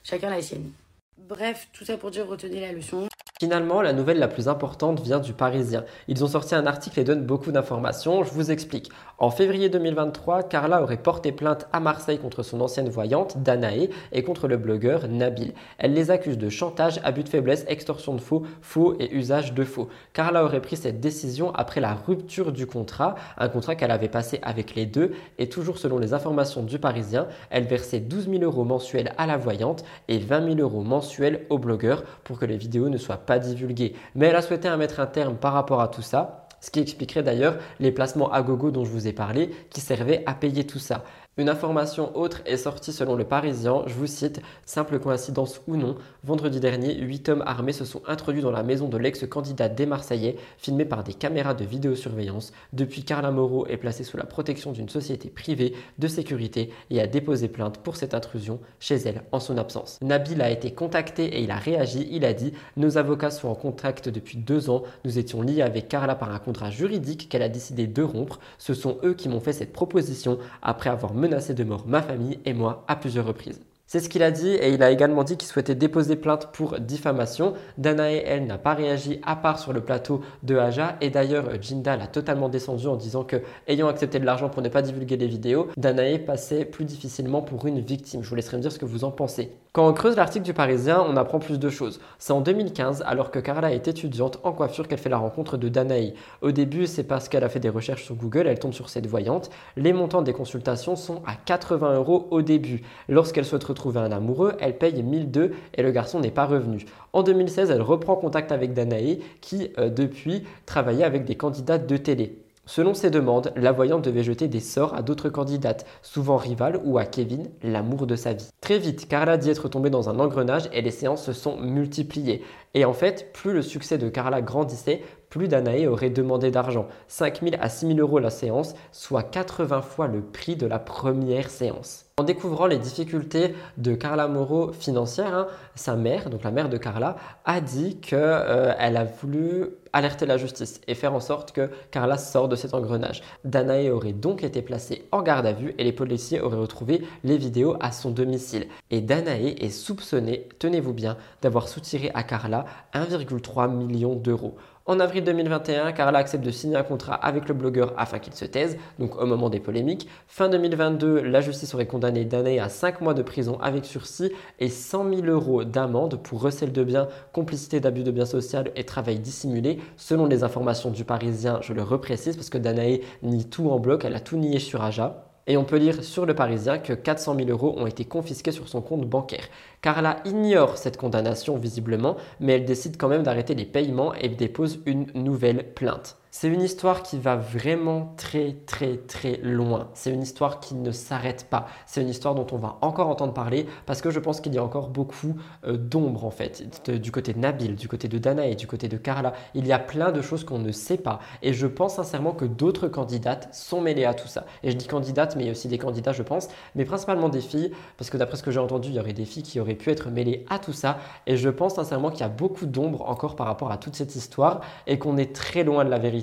chacun 0.02 0.30
la 0.30 0.40
sienne. 0.40 0.70
Bref, 1.18 1.68
tout 1.74 1.84
ça 1.84 1.98
pour 1.98 2.10
dire 2.10 2.26
retenez 2.26 2.62
la 2.62 2.72
leçon. 2.72 3.09
Finalement, 3.40 3.80
la 3.80 3.94
nouvelle 3.94 4.18
la 4.18 4.28
plus 4.28 4.48
importante 4.48 5.00
vient 5.00 5.18
du 5.18 5.32
Parisien. 5.32 5.86
Ils 6.08 6.22
ont 6.22 6.28
sorti 6.28 6.54
un 6.54 6.66
article 6.66 7.00
et 7.00 7.04
donnent 7.04 7.24
beaucoup 7.24 7.52
d'informations. 7.52 8.22
Je 8.22 8.34
vous 8.34 8.50
explique. 8.50 8.90
En 9.16 9.30
février 9.30 9.70
2023, 9.70 10.42
Carla 10.42 10.82
aurait 10.82 10.98
porté 10.98 11.32
plainte 11.32 11.66
à 11.72 11.80
Marseille 11.80 12.18
contre 12.18 12.42
son 12.42 12.60
ancienne 12.60 12.90
voyante, 12.90 13.42
Danae, 13.42 13.88
et 14.12 14.22
contre 14.22 14.46
le 14.46 14.58
blogueur 14.58 15.08
Nabil. 15.08 15.54
Elle 15.78 15.94
les 15.94 16.10
accuse 16.10 16.36
de 16.36 16.50
chantage, 16.50 17.00
abus 17.02 17.22
de 17.22 17.30
faiblesse, 17.30 17.64
extorsion 17.66 18.14
de 18.14 18.20
faux, 18.20 18.42
faux 18.60 18.94
et 19.00 19.10
usage 19.14 19.54
de 19.54 19.64
faux. 19.64 19.88
Carla 20.12 20.44
aurait 20.44 20.60
pris 20.60 20.76
cette 20.76 21.00
décision 21.00 21.50
après 21.54 21.80
la 21.80 21.94
rupture 21.94 22.52
du 22.52 22.66
contrat, 22.66 23.14
un 23.38 23.48
contrat 23.48 23.74
qu'elle 23.74 23.90
avait 23.90 24.08
passé 24.10 24.38
avec 24.42 24.74
les 24.74 24.84
deux, 24.84 25.12
et 25.38 25.48
toujours 25.48 25.78
selon 25.78 25.98
les 25.98 26.12
informations 26.12 26.62
du 26.62 26.78
Parisien, 26.78 27.26
elle 27.48 27.64
versait 27.64 28.00
12 28.00 28.28
000 28.28 28.42
euros 28.42 28.64
mensuels 28.64 29.14
à 29.16 29.24
la 29.24 29.38
voyante 29.38 29.82
et 30.08 30.18
20 30.18 30.56
000 30.56 30.60
euros 30.60 30.82
mensuels 30.82 31.46
au 31.48 31.56
blogueur 31.56 32.02
pour 32.22 32.38
que 32.38 32.44
les 32.44 32.58
vidéos 32.58 32.90
ne 32.90 32.98
soient 32.98 33.16
pas 33.16 33.29
divulgué. 33.38 33.94
Mais 34.14 34.26
elle 34.26 34.36
a 34.36 34.42
souhaité 34.42 34.68
un 34.68 34.76
mettre 34.76 35.00
un 35.00 35.06
terme 35.06 35.36
par 35.36 35.52
rapport 35.52 35.80
à 35.80 35.88
tout 35.88 36.02
ça 36.02 36.40
ce 36.60 36.70
qui 36.70 36.80
expliquerait 36.80 37.22
d'ailleurs 37.22 37.56
les 37.78 37.90
placements 37.90 38.30
à 38.30 38.42
gogo 38.42 38.70
dont 38.70 38.84
je 38.84 38.90
vous 38.90 39.08
ai 39.08 39.12
parlé 39.12 39.50
qui 39.70 39.80
servaient 39.80 40.22
à 40.26 40.34
payer 40.34 40.66
tout 40.66 40.78
ça. 40.78 41.04
Une 41.40 41.48
information 41.48 42.14
autre 42.18 42.42
est 42.44 42.58
sortie 42.58 42.92
selon 42.92 43.16
le 43.16 43.24
Parisien, 43.24 43.82
je 43.86 43.94
vous 43.94 44.06
cite, 44.06 44.42
simple 44.66 44.98
coïncidence 44.98 45.62
ou 45.66 45.76
non, 45.76 45.96
vendredi 46.22 46.60
dernier, 46.60 46.98
huit 46.98 47.30
hommes 47.30 47.42
armés 47.46 47.72
se 47.72 47.86
sont 47.86 48.02
introduits 48.06 48.42
dans 48.42 48.50
la 48.50 48.62
maison 48.62 48.88
de 48.88 48.98
l'ex-candidat 48.98 49.70
des 49.70 49.86
Marseillais, 49.86 50.36
filmés 50.58 50.84
par 50.84 51.02
des 51.02 51.14
caméras 51.14 51.54
de 51.54 51.64
vidéosurveillance. 51.64 52.52
Depuis, 52.74 53.04
Carla 53.04 53.30
Moreau 53.30 53.66
est 53.68 53.78
placée 53.78 54.04
sous 54.04 54.18
la 54.18 54.26
protection 54.26 54.72
d'une 54.72 54.90
société 54.90 55.30
privée 55.30 55.72
de 55.98 56.08
sécurité 56.08 56.74
et 56.90 57.00
a 57.00 57.06
déposé 57.06 57.48
plainte 57.48 57.78
pour 57.78 57.96
cette 57.96 58.12
intrusion 58.12 58.60
chez 58.78 58.96
elle 58.96 59.22
en 59.32 59.40
son 59.40 59.56
absence. 59.56 59.98
Nabil 60.02 60.42
a 60.42 60.50
été 60.50 60.74
contacté 60.74 61.24
et 61.24 61.42
il 61.42 61.50
a 61.50 61.56
réagi, 61.56 62.06
il 62.10 62.26
a 62.26 62.34
dit 62.34 62.52
Nos 62.76 62.98
avocats 62.98 63.30
sont 63.30 63.48
en 63.48 63.54
contact 63.54 64.10
depuis 64.10 64.36
deux 64.36 64.68
ans, 64.68 64.82
nous 65.06 65.18
étions 65.18 65.40
liés 65.40 65.62
avec 65.62 65.88
Carla 65.88 66.16
par 66.16 66.34
un 66.34 66.38
contrat 66.38 66.68
juridique 66.68 67.30
qu'elle 67.30 67.40
a 67.40 67.48
décidé 67.48 67.86
de 67.86 68.02
rompre, 68.02 68.40
ce 68.58 68.74
sont 68.74 68.98
eux 69.04 69.14
qui 69.14 69.30
m'ont 69.30 69.40
fait 69.40 69.54
cette 69.54 69.72
proposition 69.72 70.36
après 70.60 70.90
avoir 70.90 71.14
menacé 71.30 71.54
de 71.54 71.62
mort 71.64 71.86
ma 71.86 72.02
famille 72.02 72.40
et 72.44 72.52
moi 72.52 72.84
à 72.88 72.96
plusieurs 72.96 73.26
reprises. 73.26 73.60
C'est 73.92 73.98
ce 73.98 74.08
qu'il 74.08 74.22
a 74.22 74.30
dit 74.30 74.50
et 74.50 74.72
il 74.72 74.84
a 74.84 74.92
également 74.92 75.24
dit 75.24 75.36
qu'il 75.36 75.48
souhaitait 75.48 75.74
déposer 75.74 76.14
plainte 76.14 76.52
pour 76.52 76.78
diffamation. 76.78 77.54
Danae, 77.76 78.22
elle, 78.24 78.46
n'a 78.46 78.56
pas 78.56 78.74
réagi 78.74 79.20
à 79.24 79.34
part 79.34 79.58
sur 79.58 79.72
le 79.72 79.80
plateau 79.80 80.20
de 80.44 80.56
Aja 80.56 80.96
et 81.00 81.10
d'ailleurs 81.10 81.60
Jindal 81.60 82.00
a 82.00 82.06
totalement 82.06 82.48
descendu 82.48 82.86
en 82.86 82.94
disant 82.94 83.24
que, 83.24 83.42
ayant 83.66 83.88
accepté 83.88 84.20
de 84.20 84.24
l'argent 84.24 84.48
pour 84.48 84.62
ne 84.62 84.68
pas 84.68 84.82
divulguer 84.82 85.16
les 85.16 85.26
vidéos, 85.26 85.66
Danae 85.76 86.20
passait 86.20 86.64
plus 86.64 86.84
difficilement 86.84 87.42
pour 87.42 87.66
une 87.66 87.80
victime. 87.80 88.22
Je 88.22 88.28
vous 88.28 88.36
laisserai 88.36 88.58
me 88.58 88.62
dire 88.62 88.70
ce 88.70 88.78
que 88.78 88.84
vous 88.84 89.02
en 89.02 89.10
pensez. 89.10 89.50
Quand 89.72 89.88
on 89.88 89.92
creuse 89.92 90.16
l'article 90.16 90.44
du 90.44 90.54
Parisien, 90.54 91.04
on 91.08 91.16
apprend 91.16 91.40
plus 91.40 91.58
de 91.58 91.68
choses. 91.68 92.00
C'est 92.18 92.32
en 92.32 92.40
2015, 92.40 93.02
alors 93.06 93.30
que 93.32 93.38
Carla 93.38 93.72
est 93.72 93.86
étudiante 93.86 94.38
en 94.42 94.52
coiffure, 94.52 94.86
qu'elle 94.86 94.98
fait 94.98 95.08
la 95.08 95.18
rencontre 95.18 95.56
de 95.56 95.68
Danae. 95.68 96.12
Au 96.42 96.50
début, 96.52 96.86
c'est 96.86 97.04
parce 97.04 97.28
qu'elle 97.28 97.44
a 97.44 97.48
fait 97.48 97.60
des 97.60 97.68
recherches 97.68 98.04
sur 98.04 98.14
Google, 98.14 98.46
elle 98.46 98.58
tombe 98.58 98.72
sur 98.72 98.88
cette 98.88 99.06
voyante. 99.06 99.50
Les 99.76 99.92
montants 99.92 100.22
des 100.22 100.32
consultations 100.32 100.94
sont 100.94 101.22
à 101.26 101.34
80 101.34 101.94
euros 101.94 102.28
au 102.30 102.42
début. 102.42 102.82
Lorsqu'elle 103.08 103.44
souhaite 103.44 103.62
retrouver 103.62 103.79
un 103.88 104.12
amoureux, 104.12 104.52
elle 104.60 104.78
paye 104.78 105.02
1002 105.02 105.52
et 105.74 105.82
le 105.82 105.90
garçon 105.90 106.20
n'est 106.20 106.30
pas 106.30 106.46
revenu. 106.46 106.84
En 107.12 107.22
2016, 107.22 107.70
elle 107.70 107.82
reprend 107.82 108.16
contact 108.16 108.52
avec 108.52 108.72
Danae 108.72 109.18
qui, 109.40 109.70
euh, 109.78 109.88
depuis, 109.88 110.44
travaillait 110.66 111.04
avec 111.04 111.24
des 111.24 111.36
candidates 111.36 111.86
de 111.86 111.96
télé. 111.96 112.38
Selon 112.66 112.94
ses 112.94 113.10
demandes, 113.10 113.52
la 113.56 113.72
voyante 113.72 114.04
devait 114.04 114.22
jeter 114.22 114.46
des 114.46 114.60
sorts 114.60 114.94
à 114.94 115.02
d'autres 115.02 115.28
candidates, 115.28 115.86
souvent 116.02 116.36
rivales, 116.36 116.80
ou 116.84 116.98
à 116.98 117.04
Kevin, 117.04 117.48
l'amour 117.64 118.06
de 118.06 118.14
sa 118.14 118.32
vie. 118.32 118.48
Très 118.60 118.78
vite, 118.78 119.08
Carla 119.08 119.38
dit 119.38 119.50
être 119.50 119.68
tombée 119.68 119.90
dans 119.90 120.08
un 120.08 120.20
engrenage 120.20 120.68
et 120.72 120.80
les 120.80 120.92
séances 120.92 121.24
se 121.24 121.32
sont 121.32 121.56
multipliées. 121.56 122.44
Et 122.74 122.84
en 122.84 122.92
fait, 122.92 123.32
plus 123.32 123.52
le 123.52 123.62
succès 123.62 123.98
de 123.98 124.08
Carla 124.08 124.40
grandissait, 124.40 125.02
plus 125.30 125.48
Danae 125.48 125.86
aurait 125.86 126.10
demandé 126.10 126.50
d'argent. 126.50 126.88
5 127.08 127.40
000 127.40 127.56
à 127.60 127.68
6 127.68 127.86
000 127.86 127.98
euros 128.00 128.18
la 128.18 128.30
séance, 128.30 128.74
soit 128.92 129.22
80 129.22 129.80
fois 129.80 130.08
le 130.08 130.20
prix 130.20 130.56
de 130.56 130.66
la 130.66 130.80
première 130.80 131.48
séance. 131.48 132.06
En 132.20 132.24
découvrant 132.24 132.66
les 132.66 132.76
difficultés 132.76 133.54
de 133.78 133.94
Carla 133.94 134.28
Moreau 134.28 134.72
financières, 134.72 135.34
hein, 135.34 135.46
sa 135.74 135.96
mère, 135.96 136.28
donc 136.28 136.42
la 136.42 136.50
mère 136.50 136.68
de 136.68 136.76
Carla, 136.76 137.16
a 137.46 137.62
dit 137.62 137.96
qu'elle 137.96 138.18
euh, 138.20 138.74
a 138.76 139.04
voulu 139.04 139.70
alerter 139.92 140.26
la 140.26 140.36
justice 140.36 140.80
et 140.86 140.94
faire 140.94 141.14
en 141.14 141.20
sorte 141.20 141.52
que 141.52 141.70
Carla 141.90 142.18
sorte 142.18 142.50
de 142.50 142.56
cet 142.56 142.74
engrenage. 142.74 143.22
Danae 143.44 143.90
aurait 143.90 144.12
donc 144.12 144.44
été 144.44 144.60
placée 144.60 145.06
en 145.12 145.22
garde 145.22 145.46
à 145.46 145.52
vue 145.52 145.74
et 145.78 145.84
les 145.84 145.92
policiers 145.92 146.40
auraient 146.40 146.58
retrouvé 146.58 147.02
les 147.24 147.38
vidéos 147.38 147.76
à 147.80 147.90
son 147.90 148.10
domicile. 148.10 148.66
Et 148.90 149.00
Danae 149.00 149.54
est 149.58 149.70
soupçonnée, 149.70 150.48
tenez-vous 150.58 150.92
bien, 150.92 151.16
d'avoir 151.40 151.68
soutiré 151.68 152.10
à 152.12 152.22
Carla 152.22 152.66
1,3 152.92 153.74
million 153.74 154.14
d'euros. 154.14 154.56
En 154.90 154.98
avril 154.98 155.22
2021, 155.22 155.92
Carla 155.92 156.18
accepte 156.18 156.44
de 156.44 156.50
signer 156.50 156.74
un 156.74 156.82
contrat 156.82 157.14
avec 157.14 157.46
le 157.46 157.54
blogueur 157.54 157.94
afin 157.96 158.18
qu'il 158.18 158.34
se 158.34 158.44
taise, 158.44 158.76
donc 158.98 159.14
au 159.22 159.24
moment 159.24 159.48
des 159.48 159.60
polémiques. 159.60 160.08
Fin 160.26 160.48
2022, 160.48 161.20
la 161.20 161.40
justice 161.40 161.74
aurait 161.74 161.86
condamné 161.86 162.24
Danae 162.24 162.58
à 162.58 162.68
5 162.68 163.00
mois 163.00 163.14
de 163.14 163.22
prison 163.22 163.56
avec 163.60 163.84
sursis 163.84 164.32
et 164.58 164.68
100 164.68 165.14
000 165.14 165.26
euros 165.26 165.62
d'amende 165.62 166.20
pour 166.20 166.42
recel 166.42 166.72
de 166.72 166.82
biens, 166.82 167.06
complicité 167.32 167.78
d'abus 167.78 168.02
de 168.02 168.10
biens 168.10 168.26
sociaux 168.26 168.64
et 168.74 168.82
travail 168.82 169.20
dissimulé. 169.20 169.78
Selon 169.96 170.26
les 170.26 170.42
informations 170.42 170.90
du 170.90 171.04
Parisien, 171.04 171.60
je 171.62 171.72
le 171.72 171.84
reprécise 171.84 172.34
parce 172.34 172.50
que 172.50 172.58
Danae 172.58 172.98
nie 173.22 173.44
tout 173.44 173.70
en 173.70 173.78
bloc, 173.78 174.04
elle 174.04 174.16
a 174.16 174.20
tout 174.20 174.38
nié 174.38 174.58
sur 174.58 174.82
Aja. 174.82 175.29
Et 175.46 175.56
on 175.56 175.64
peut 175.64 175.78
lire 175.78 176.04
sur 176.04 176.26
le 176.26 176.34
Parisien 176.34 176.78
que 176.78 176.92
400 176.92 177.34
000 177.36 177.50
euros 177.50 177.74
ont 177.76 177.86
été 177.86 178.04
confisqués 178.04 178.52
sur 178.52 178.68
son 178.68 178.82
compte 178.82 179.08
bancaire. 179.08 179.48
Carla 179.82 180.16
ignore 180.24 180.76
cette 180.78 180.96
condamnation 180.96 181.56
visiblement, 181.56 182.16
mais 182.38 182.52
elle 182.54 182.64
décide 182.64 182.96
quand 182.96 183.08
même 183.08 183.22
d'arrêter 183.22 183.54
les 183.54 183.64
paiements 183.64 184.14
et 184.14 184.28
dépose 184.28 184.80
une 184.86 185.06
nouvelle 185.14 185.72
plainte. 185.74 186.19
C'est 186.32 186.46
une 186.46 186.62
histoire 186.62 187.02
qui 187.02 187.18
va 187.18 187.34
vraiment 187.34 188.14
très 188.16 188.52
très 188.64 188.98
très 188.98 189.38
loin. 189.38 189.88
C'est 189.94 190.12
une 190.12 190.22
histoire 190.22 190.60
qui 190.60 190.76
ne 190.76 190.92
s'arrête 190.92 191.48
pas. 191.50 191.66
C'est 191.86 192.02
une 192.02 192.08
histoire 192.08 192.36
dont 192.36 192.46
on 192.52 192.56
va 192.56 192.78
encore 192.82 193.08
entendre 193.08 193.34
parler 193.34 193.66
parce 193.84 194.00
que 194.00 194.10
je 194.10 194.20
pense 194.20 194.40
qu'il 194.40 194.54
y 194.54 194.58
a 194.58 194.62
encore 194.62 194.90
beaucoup 194.90 195.34
euh, 195.66 195.76
d'ombre 195.76 196.24
en 196.24 196.30
fait. 196.30 196.88
du 196.88 197.10
côté 197.10 197.32
de 197.32 197.40
Nabil, 197.40 197.74
du 197.74 197.88
côté 197.88 198.06
de 198.06 198.16
Dana 198.18 198.46
et 198.46 198.54
du 198.54 198.68
côté 198.68 198.86
de 198.86 198.96
Carla, 198.96 199.32
il 199.54 199.66
y 199.66 199.72
a 199.72 199.80
plein 199.80 200.12
de 200.12 200.22
choses 200.22 200.44
qu'on 200.44 200.60
ne 200.60 200.70
sait 200.70 200.98
pas. 200.98 201.18
Et 201.42 201.52
je 201.52 201.66
pense 201.66 201.96
sincèrement 201.96 202.30
que 202.30 202.44
d'autres 202.44 202.86
candidates 202.86 203.52
sont 203.52 203.80
mêlées 203.80 204.04
à 204.04 204.14
tout 204.14 204.28
ça. 204.28 204.46
Et 204.62 204.70
je 204.70 204.76
dis 204.76 204.86
candidates, 204.86 205.34
mais 205.34 205.42
il 205.42 205.46
y 205.46 205.50
a 205.50 205.52
aussi 205.52 205.66
des 205.66 205.78
candidats, 205.78 206.12
je 206.12 206.22
pense, 206.22 206.46
mais 206.76 206.84
principalement 206.84 207.28
des 207.28 207.40
filles 207.40 207.72
parce 207.96 208.08
que 208.08 208.16
d'après 208.16 208.36
ce 208.36 208.44
que 208.44 208.52
j'ai 208.52 208.60
entendu, 208.60 208.90
il 208.90 208.94
y 208.94 209.00
aurait 209.00 209.14
des 209.14 209.24
filles 209.24 209.42
qui 209.42 209.58
auraient 209.58 209.74
pu 209.74 209.90
être 209.90 210.10
mêlées 210.10 210.46
à 210.48 210.60
tout 210.60 210.72
ça. 210.72 210.98
Et 211.26 211.36
je 211.36 211.48
pense 211.48 211.74
sincèrement 211.74 212.10
qu'il 212.10 212.20
y 212.20 212.22
a 212.22 212.28
beaucoup 212.28 212.66
d'ombre 212.66 213.08
encore 213.08 213.34
par 213.34 213.48
rapport 213.48 213.72
à 213.72 213.78
toute 213.78 213.96
cette 213.96 214.14
histoire 214.14 214.60
et 214.86 215.00
qu'on 215.00 215.16
est 215.16 215.34
très 215.34 215.64
loin 215.64 215.84
de 215.84 215.90
la 215.90 215.98
vérité 215.98 216.19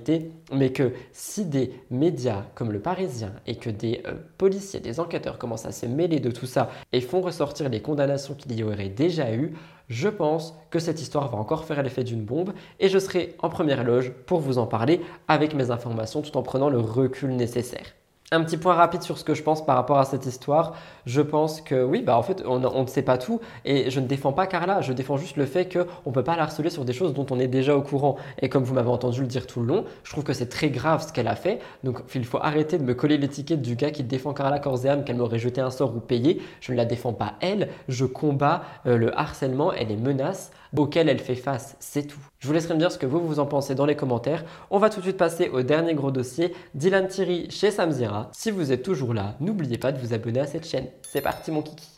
mais 0.52 0.72
que 0.72 0.94
si 1.12 1.46
des 1.46 1.72
médias 1.90 2.44
comme 2.56 2.72
le 2.72 2.80
Parisien 2.80 3.34
et 3.46 3.56
que 3.56 3.70
des 3.70 4.02
euh, 4.06 4.14
policiers, 4.38 4.80
des 4.80 5.00
enquêteurs 5.00 5.38
commencent 5.38 5.66
à 5.66 5.72
se 5.72 5.86
mêler 5.86 6.20
de 6.20 6.32
tout 6.32 6.46
ça 6.46 6.70
et 6.94 7.02
font 7.02 7.22
ressortir 7.22 7.70
les 7.70 7.82
condamnations 7.82 8.34
qu'il 8.34 8.54
y 8.54 8.64
aurait 8.64 8.90
déjà 8.90 9.34
eu, 9.34 9.54
je 9.90 10.10
pense 10.10 10.58
que 10.70 10.80
cette 10.80 11.02
histoire 11.02 11.30
va 11.30 11.38
encore 11.38 11.66
faire 11.66 11.82
l'effet 11.82 12.04
d'une 12.04 12.24
bombe 12.24 12.54
et 12.80 12.90
je 12.90 13.00
serai 13.00 13.36
en 13.40 13.50
première 13.50 13.84
loge 13.84 14.12
pour 14.26 14.40
vous 14.40 14.58
en 14.58 14.68
parler 14.68 15.02
avec 15.28 15.54
mes 15.54 15.72
informations 15.72 16.22
tout 16.22 16.36
en 16.38 16.44
prenant 16.44 16.70
le 16.70 16.80
recul 16.80 17.36
nécessaire. 17.36 17.94
Un 18.34 18.44
petit 18.44 18.58
point 18.58 18.74
rapide 18.74 19.04
sur 19.04 19.18
ce 19.18 19.24
que 19.24 19.34
je 19.34 19.42
pense 19.42 19.66
par 19.66 19.78
rapport 19.78 20.00
à 20.00 20.04
cette 20.04 20.26
histoire. 20.26 20.76
Je 21.06 21.22
pense 21.22 21.62
que 21.62 21.82
oui, 21.82 22.02
bah 22.02 22.18
en 22.18 22.24
fait, 22.24 22.44
on, 22.46 22.60
ne 22.60 22.88
sait 22.88 23.02
pas 23.02 23.18
tout 23.18 23.40
et 23.64 23.90
je 23.90 24.02
ne 24.02 24.06
défends 24.06 24.34
pas 24.34 24.48
Carla. 24.48 24.82
Je 24.82 24.92
défends 24.92 25.16
juste 25.16 25.38
le 25.38 25.46
fait 25.46 25.72
qu'on 25.72 26.10
ne 26.10 26.14
peut 26.14 26.26
pas 26.26 26.36
la 26.36 26.44
harceler 26.44 26.70
sur 26.70 26.84
des 26.84 26.92
choses 26.92 27.14
dont 27.14 27.26
on 27.32 27.40
est 27.40 27.48
déjà 27.48 27.74
au 27.74 27.82
courant. 27.82 28.18
Et 28.42 28.50
comme 28.50 28.66
vous 28.66 28.74
m'avez 28.74 28.90
entendu 28.90 29.22
le 29.22 29.28
dire 29.28 29.48
tout 29.48 29.62
le 29.62 29.68
long, 29.68 29.86
je 30.04 30.12
trouve 30.12 30.26
que 30.26 30.34
c'est 30.34 30.50
très 30.50 30.70
grave 30.70 31.08
ce 31.08 31.14
qu'elle 31.14 31.30
a 31.30 31.38
fait. 31.38 31.60
Donc 31.86 32.02
il 32.16 32.26
faut 32.26 32.40
arrêter 32.40 32.78
de 32.78 32.84
me 32.84 32.94
coller 32.94 33.18
l'étiquette 33.18 33.62
du 33.62 33.78
gars 33.78 33.92
qui 33.92 34.04
défend 34.04 34.34
Carla 34.34 34.60
corps 34.60 34.82
qu'elle 35.06 35.16
m'aurait 35.16 35.40
jeté 35.40 35.62
un 35.62 35.72
sort 35.72 35.96
ou 35.96 36.02
payé. 36.02 36.42
Je 36.60 36.74
ne 36.74 36.78
la 36.78 36.84
défends 36.84 37.14
pas 37.14 37.36
elle. 37.40 37.70
Je 37.88 38.04
combats 38.04 38.64
euh, 38.88 38.98
le 38.98 39.18
harcèlement 39.18 39.72
et 39.72 39.86
les 39.86 39.96
menaces 39.96 40.52
auxquelles 40.76 41.10
elle 41.10 41.20
fait 41.20 41.36
face. 41.36 41.76
C'est 41.80 42.08
tout. 42.08 42.20
Je 42.40 42.48
vous 42.48 42.54
laisserai 42.54 42.74
me 42.74 42.80
dire 42.80 42.92
ce 42.92 42.98
que 42.98 43.06
vous, 43.06 43.20
vous 43.20 43.40
en 43.40 43.46
pensez 43.46 43.76
dans 43.76 43.86
les 43.86 43.96
commentaires. 43.96 44.44
On 44.70 44.80
va 44.80 44.90
tout 44.90 45.00
de 45.00 45.06
suite 45.06 45.18
passer 45.18 45.50
au 45.50 45.62
dernier 45.62 45.94
gros 45.94 46.12
dossier, 46.12 46.54
Dylan 46.76 47.08
Thierry 47.08 47.50
chez 47.50 47.72
Samzira. 47.72 48.30
Si 48.34 48.52
vous 48.52 48.72
êtes 48.72 48.84
toujours 48.84 49.14
là, 49.14 49.36
n'oubliez 49.40 49.78
pas 49.78 49.92
de 49.92 50.00
vous 50.00 50.14
abonner 50.14 50.40
à 50.40 50.48
cette 50.48 50.68
chaîne. 50.68 50.88
C'est 51.02 51.22
parti 51.22 51.52
mon 51.52 51.62
kiki 51.62 51.98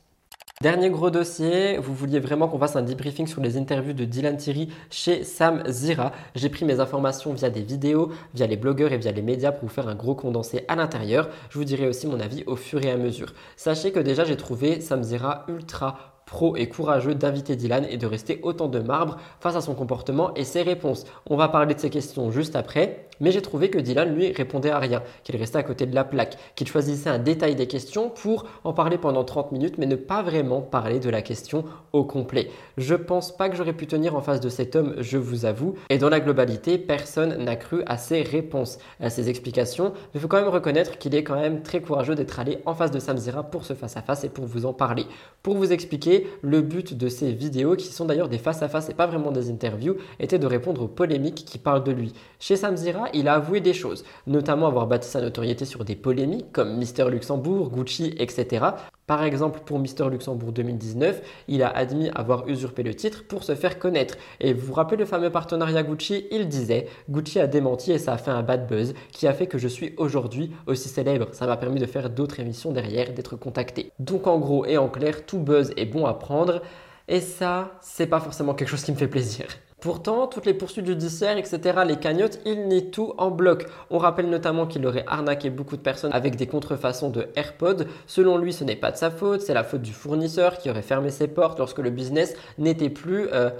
Dernier 0.61 0.89
gros 0.89 1.09
dossier, 1.09 1.77
vous 1.77 1.93
vouliez 1.93 2.19
vraiment 2.19 2.49
qu'on 2.49 2.59
fasse 2.59 2.75
un 2.75 2.81
debriefing 2.81 3.27
sur 3.27 3.41
les 3.41 3.55
interviews 3.55 3.93
de 3.93 4.03
Dylan 4.03 4.35
Thierry 4.35 4.67
chez 4.89 5.23
Sam 5.23 5.63
Zira. 5.69 6.11
J'ai 6.35 6.49
pris 6.49 6.65
mes 6.65 6.81
informations 6.81 7.31
via 7.31 7.49
des 7.49 7.61
vidéos, 7.61 8.11
via 8.33 8.45
les 8.45 8.57
blogueurs 8.57 8.91
et 8.91 8.97
via 8.97 9.13
les 9.13 9.21
médias 9.21 9.53
pour 9.53 9.69
vous 9.69 9.73
faire 9.73 9.87
un 9.87 9.95
gros 9.95 10.15
condensé 10.15 10.65
à 10.67 10.75
l'intérieur. 10.75 11.29
Je 11.49 11.57
vous 11.57 11.63
dirai 11.63 11.87
aussi 11.87 12.07
mon 12.07 12.19
avis 12.19 12.43
au 12.45 12.57
fur 12.57 12.83
et 12.83 12.91
à 12.91 12.97
mesure. 12.97 13.33
Sachez 13.55 13.93
que 13.93 14.01
déjà 14.01 14.25
j'ai 14.25 14.35
trouvé 14.35 14.81
Sam 14.81 15.01
Zira 15.01 15.45
ultra 15.47 16.18
pro 16.30 16.56
et 16.56 16.69
courageux 16.69 17.15
d'inviter 17.15 17.56
Dylan 17.56 17.85
et 17.89 17.97
de 17.97 18.06
rester 18.06 18.39
autant 18.43 18.68
de 18.68 18.80
marbre 18.80 19.18
face 19.39 19.56
à 19.56 19.61
son 19.61 19.73
comportement 19.73 20.34
et 20.35 20.43
ses 20.43 20.61
réponses. 20.61 21.06
On 21.26 21.35
va 21.35 21.49
parler 21.49 21.73
de 21.73 21.80
ces 21.80 21.89
questions 21.89 22.31
juste 22.31 22.56
après, 22.56 23.09
mais 23.19 23.31
j'ai 23.31 23.41
trouvé 23.41 23.69
que 23.69 23.79
Dylan 23.79 24.13
lui 24.13 24.31
répondait 24.31 24.71
à 24.71 24.79
rien, 24.79 25.01
qu'il 25.23 25.35
restait 25.37 25.57
à 25.57 25.63
côté 25.63 25.85
de 25.85 25.95
la 25.95 26.03
plaque, 26.03 26.37
qu'il 26.55 26.67
choisissait 26.67 27.09
un 27.09 27.19
détail 27.19 27.55
des 27.55 27.67
questions 27.67 28.09
pour 28.09 28.45
en 28.63 28.73
parler 28.73 28.97
pendant 28.97 29.23
30 29.23 29.51
minutes 29.51 29.77
mais 29.77 29.85
ne 29.85 29.95
pas 29.95 30.21
vraiment 30.21 30.61
parler 30.61 30.99
de 30.99 31.09
la 31.09 31.21
question 31.21 31.65
au 31.93 32.03
complet. 32.03 32.49
Je 32.77 32.95
pense 32.95 33.35
pas 33.35 33.49
que 33.49 33.55
j'aurais 33.55 33.73
pu 33.73 33.87
tenir 33.87 34.15
en 34.15 34.21
face 34.21 34.39
de 34.39 34.49
cet 34.49 34.75
homme, 34.75 34.95
je 34.99 35.17
vous 35.17 35.45
avoue, 35.45 35.75
et 35.89 35.97
dans 35.97 36.09
la 36.09 36.19
globalité, 36.19 36.77
personne 36.77 37.43
n'a 37.43 37.55
cru 37.55 37.83
à 37.85 37.97
ses 37.97 38.21
réponses, 38.21 38.77
à 38.99 39.09
ses 39.09 39.29
explications, 39.29 39.91
mais 39.95 40.15
il 40.15 40.21
faut 40.21 40.27
quand 40.27 40.41
même 40.41 40.49
reconnaître 40.49 40.97
qu'il 40.97 41.15
est 41.15 41.23
quand 41.23 41.39
même 41.39 41.61
très 41.61 41.81
courageux 41.81 42.15
d'être 42.15 42.39
allé 42.39 42.59
en 42.65 42.73
face 42.73 42.91
de 42.91 42.99
Samzira 42.99 43.43
pour 43.43 43.65
ce 43.65 43.73
face 43.73 43.97
à 43.97 44.01
face 44.01 44.23
et 44.23 44.29
pour 44.29 44.45
vous 44.45 44.65
en 44.65 44.73
parler. 44.73 45.05
Pour 45.43 45.55
vous 45.55 45.71
expliquer, 45.71 46.27
le 46.41 46.61
but 46.61 46.97
de 46.97 47.09
ces 47.09 47.31
vidéos, 47.31 47.75
qui 47.75 47.87
sont 47.87 48.05
d'ailleurs 48.05 48.29
des 48.29 48.37
face-à-face 48.37 48.89
et 48.89 48.93
pas 48.93 49.07
vraiment 49.07 49.31
des 49.31 49.49
interviews, 49.49 49.97
était 50.19 50.39
de 50.39 50.47
répondre 50.47 50.83
aux 50.83 50.87
polémiques 50.87 51.45
qui 51.45 51.57
parlent 51.57 51.83
de 51.83 51.91
lui. 51.91 52.13
Chez 52.39 52.55
Samzira, 52.55 53.09
il 53.14 53.27
a 53.27 53.36
avoué 53.36 53.61
des 53.61 53.73
choses, 53.73 54.03
notamment 54.27 54.68
avoir 54.68 54.88
bâti 54.88 55.07
sa 55.07 55.22
notoriété 55.22 55.65
sur 55.65 55.86
des 55.86 55.95
polémiques 55.95 56.52
comme 56.52 56.77
Mister 56.77 57.10
Luxembourg, 57.10 57.69
Gucci, 57.69 58.15
etc. 58.18 58.65
Par 59.07 59.23
exemple, 59.23 59.61
pour 59.65 59.80
Mister 59.80 60.06
Luxembourg 60.10 60.52
2019, 60.52 61.22
il 61.48 61.64
a 61.64 61.69
admis 61.69 62.10
avoir 62.14 62.48
usurpé 62.48 62.84
le 62.84 62.94
titre 62.94 63.26
pour 63.27 63.44
se 63.44 63.56
faire 63.56 63.80
connaître. 63.80 64.18
Et 64.40 64.53
vous 64.53 64.68
vous 64.68 64.73
rappelez 64.73 64.98
le 64.98 65.06
fameux 65.06 65.31
partenariat 65.31 65.84
Gucci? 65.84 66.27
Il 66.31 66.48
disait 66.48 66.88
Gucci 67.10 67.40
a 67.40 67.48
démenti 67.48 67.91
et 67.91 67.98
ça 67.98 68.14
a 68.14 68.18
fait 68.18 68.31
un 68.31 68.44
bad 68.44 68.68
buzz 68.68 68.94
qui 69.11 69.27
a 69.27 69.34
fait 69.34 69.48
que 69.48 69.57
je 69.57 69.68
suis 69.68 69.94
aujourd'hui 69.98 70.52
aussi 70.68 70.90
célèbre. 70.90 71.27
Ça 71.31 71.48
m'a 71.48 71.57
permis 71.57 71.80
de 71.80 71.88
faire 71.88 72.10
d'autres 72.10 72.40
émissions 72.40 72.72
derrière, 72.72 73.14
d'être 73.14 73.36
contacté. 73.36 73.91
Donc 73.98 74.27
en 74.27 74.38
gros 74.38 74.65
et 74.65 74.77
en 74.77 74.90
clair, 74.90 75.26
tout 75.26 75.40
buzz 75.40 75.73
est 75.76 75.86
bon 75.86 76.06
à 76.06 76.14
prendre. 76.14 76.61
Et 77.07 77.22
ça, 77.22 77.72
c'est 77.81 78.06
pas 78.06 78.19
forcément 78.19 78.53
quelque 78.53 78.69
chose 78.69 78.84
qui 78.84 78.91
me 78.91 78.98
fait 78.98 79.07
plaisir. 79.07 79.48
Pourtant, 79.81 80.27
toutes 80.27 80.45
les 80.45 80.53
poursuites 80.53 80.85
judiciaires, 80.85 81.38
etc., 81.38 81.80
les 81.88 81.95
cagnottes, 81.95 82.39
il 82.45 82.68
nie 82.68 82.91
tout 82.91 83.14
en 83.18 83.31
bloc. 83.31 83.65
On 83.89 83.97
rappelle 83.97 84.30
notamment 84.30 84.68
qu'il 84.68 84.85
aurait 84.85 85.06
arnaqué 85.07 85.49
beaucoup 85.49 85.77
de 85.77 85.81
personnes 85.81 86.11
avec 86.11 86.35
des 86.35 86.47
contrefaçons 86.47 87.10
de 87.10 87.27
AirPods. 87.38 87.85
Selon 88.06 88.38
lui, 88.38 88.51
ce 88.51 88.65
n'est 88.65 88.76
pas 88.76 88.91
de 88.91 88.97
sa 88.97 89.10
faute, 89.10 89.41
c'est 89.41 89.53
la 89.53 89.64
faute 89.64 89.81
du 89.81 89.93
fournisseur 89.93 90.57
qui 90.57 90.69
aurait 90.69 90.81
fermé 90.81 91.11
ses 91.11 91.30
portes 91.30 91.60
lorsque 91.60 91.80
le 91.80 91.91
business 91.91 92.35
n'était 92.57 92.89
plus... 92.89 93.30
Euh, 93.34 93.51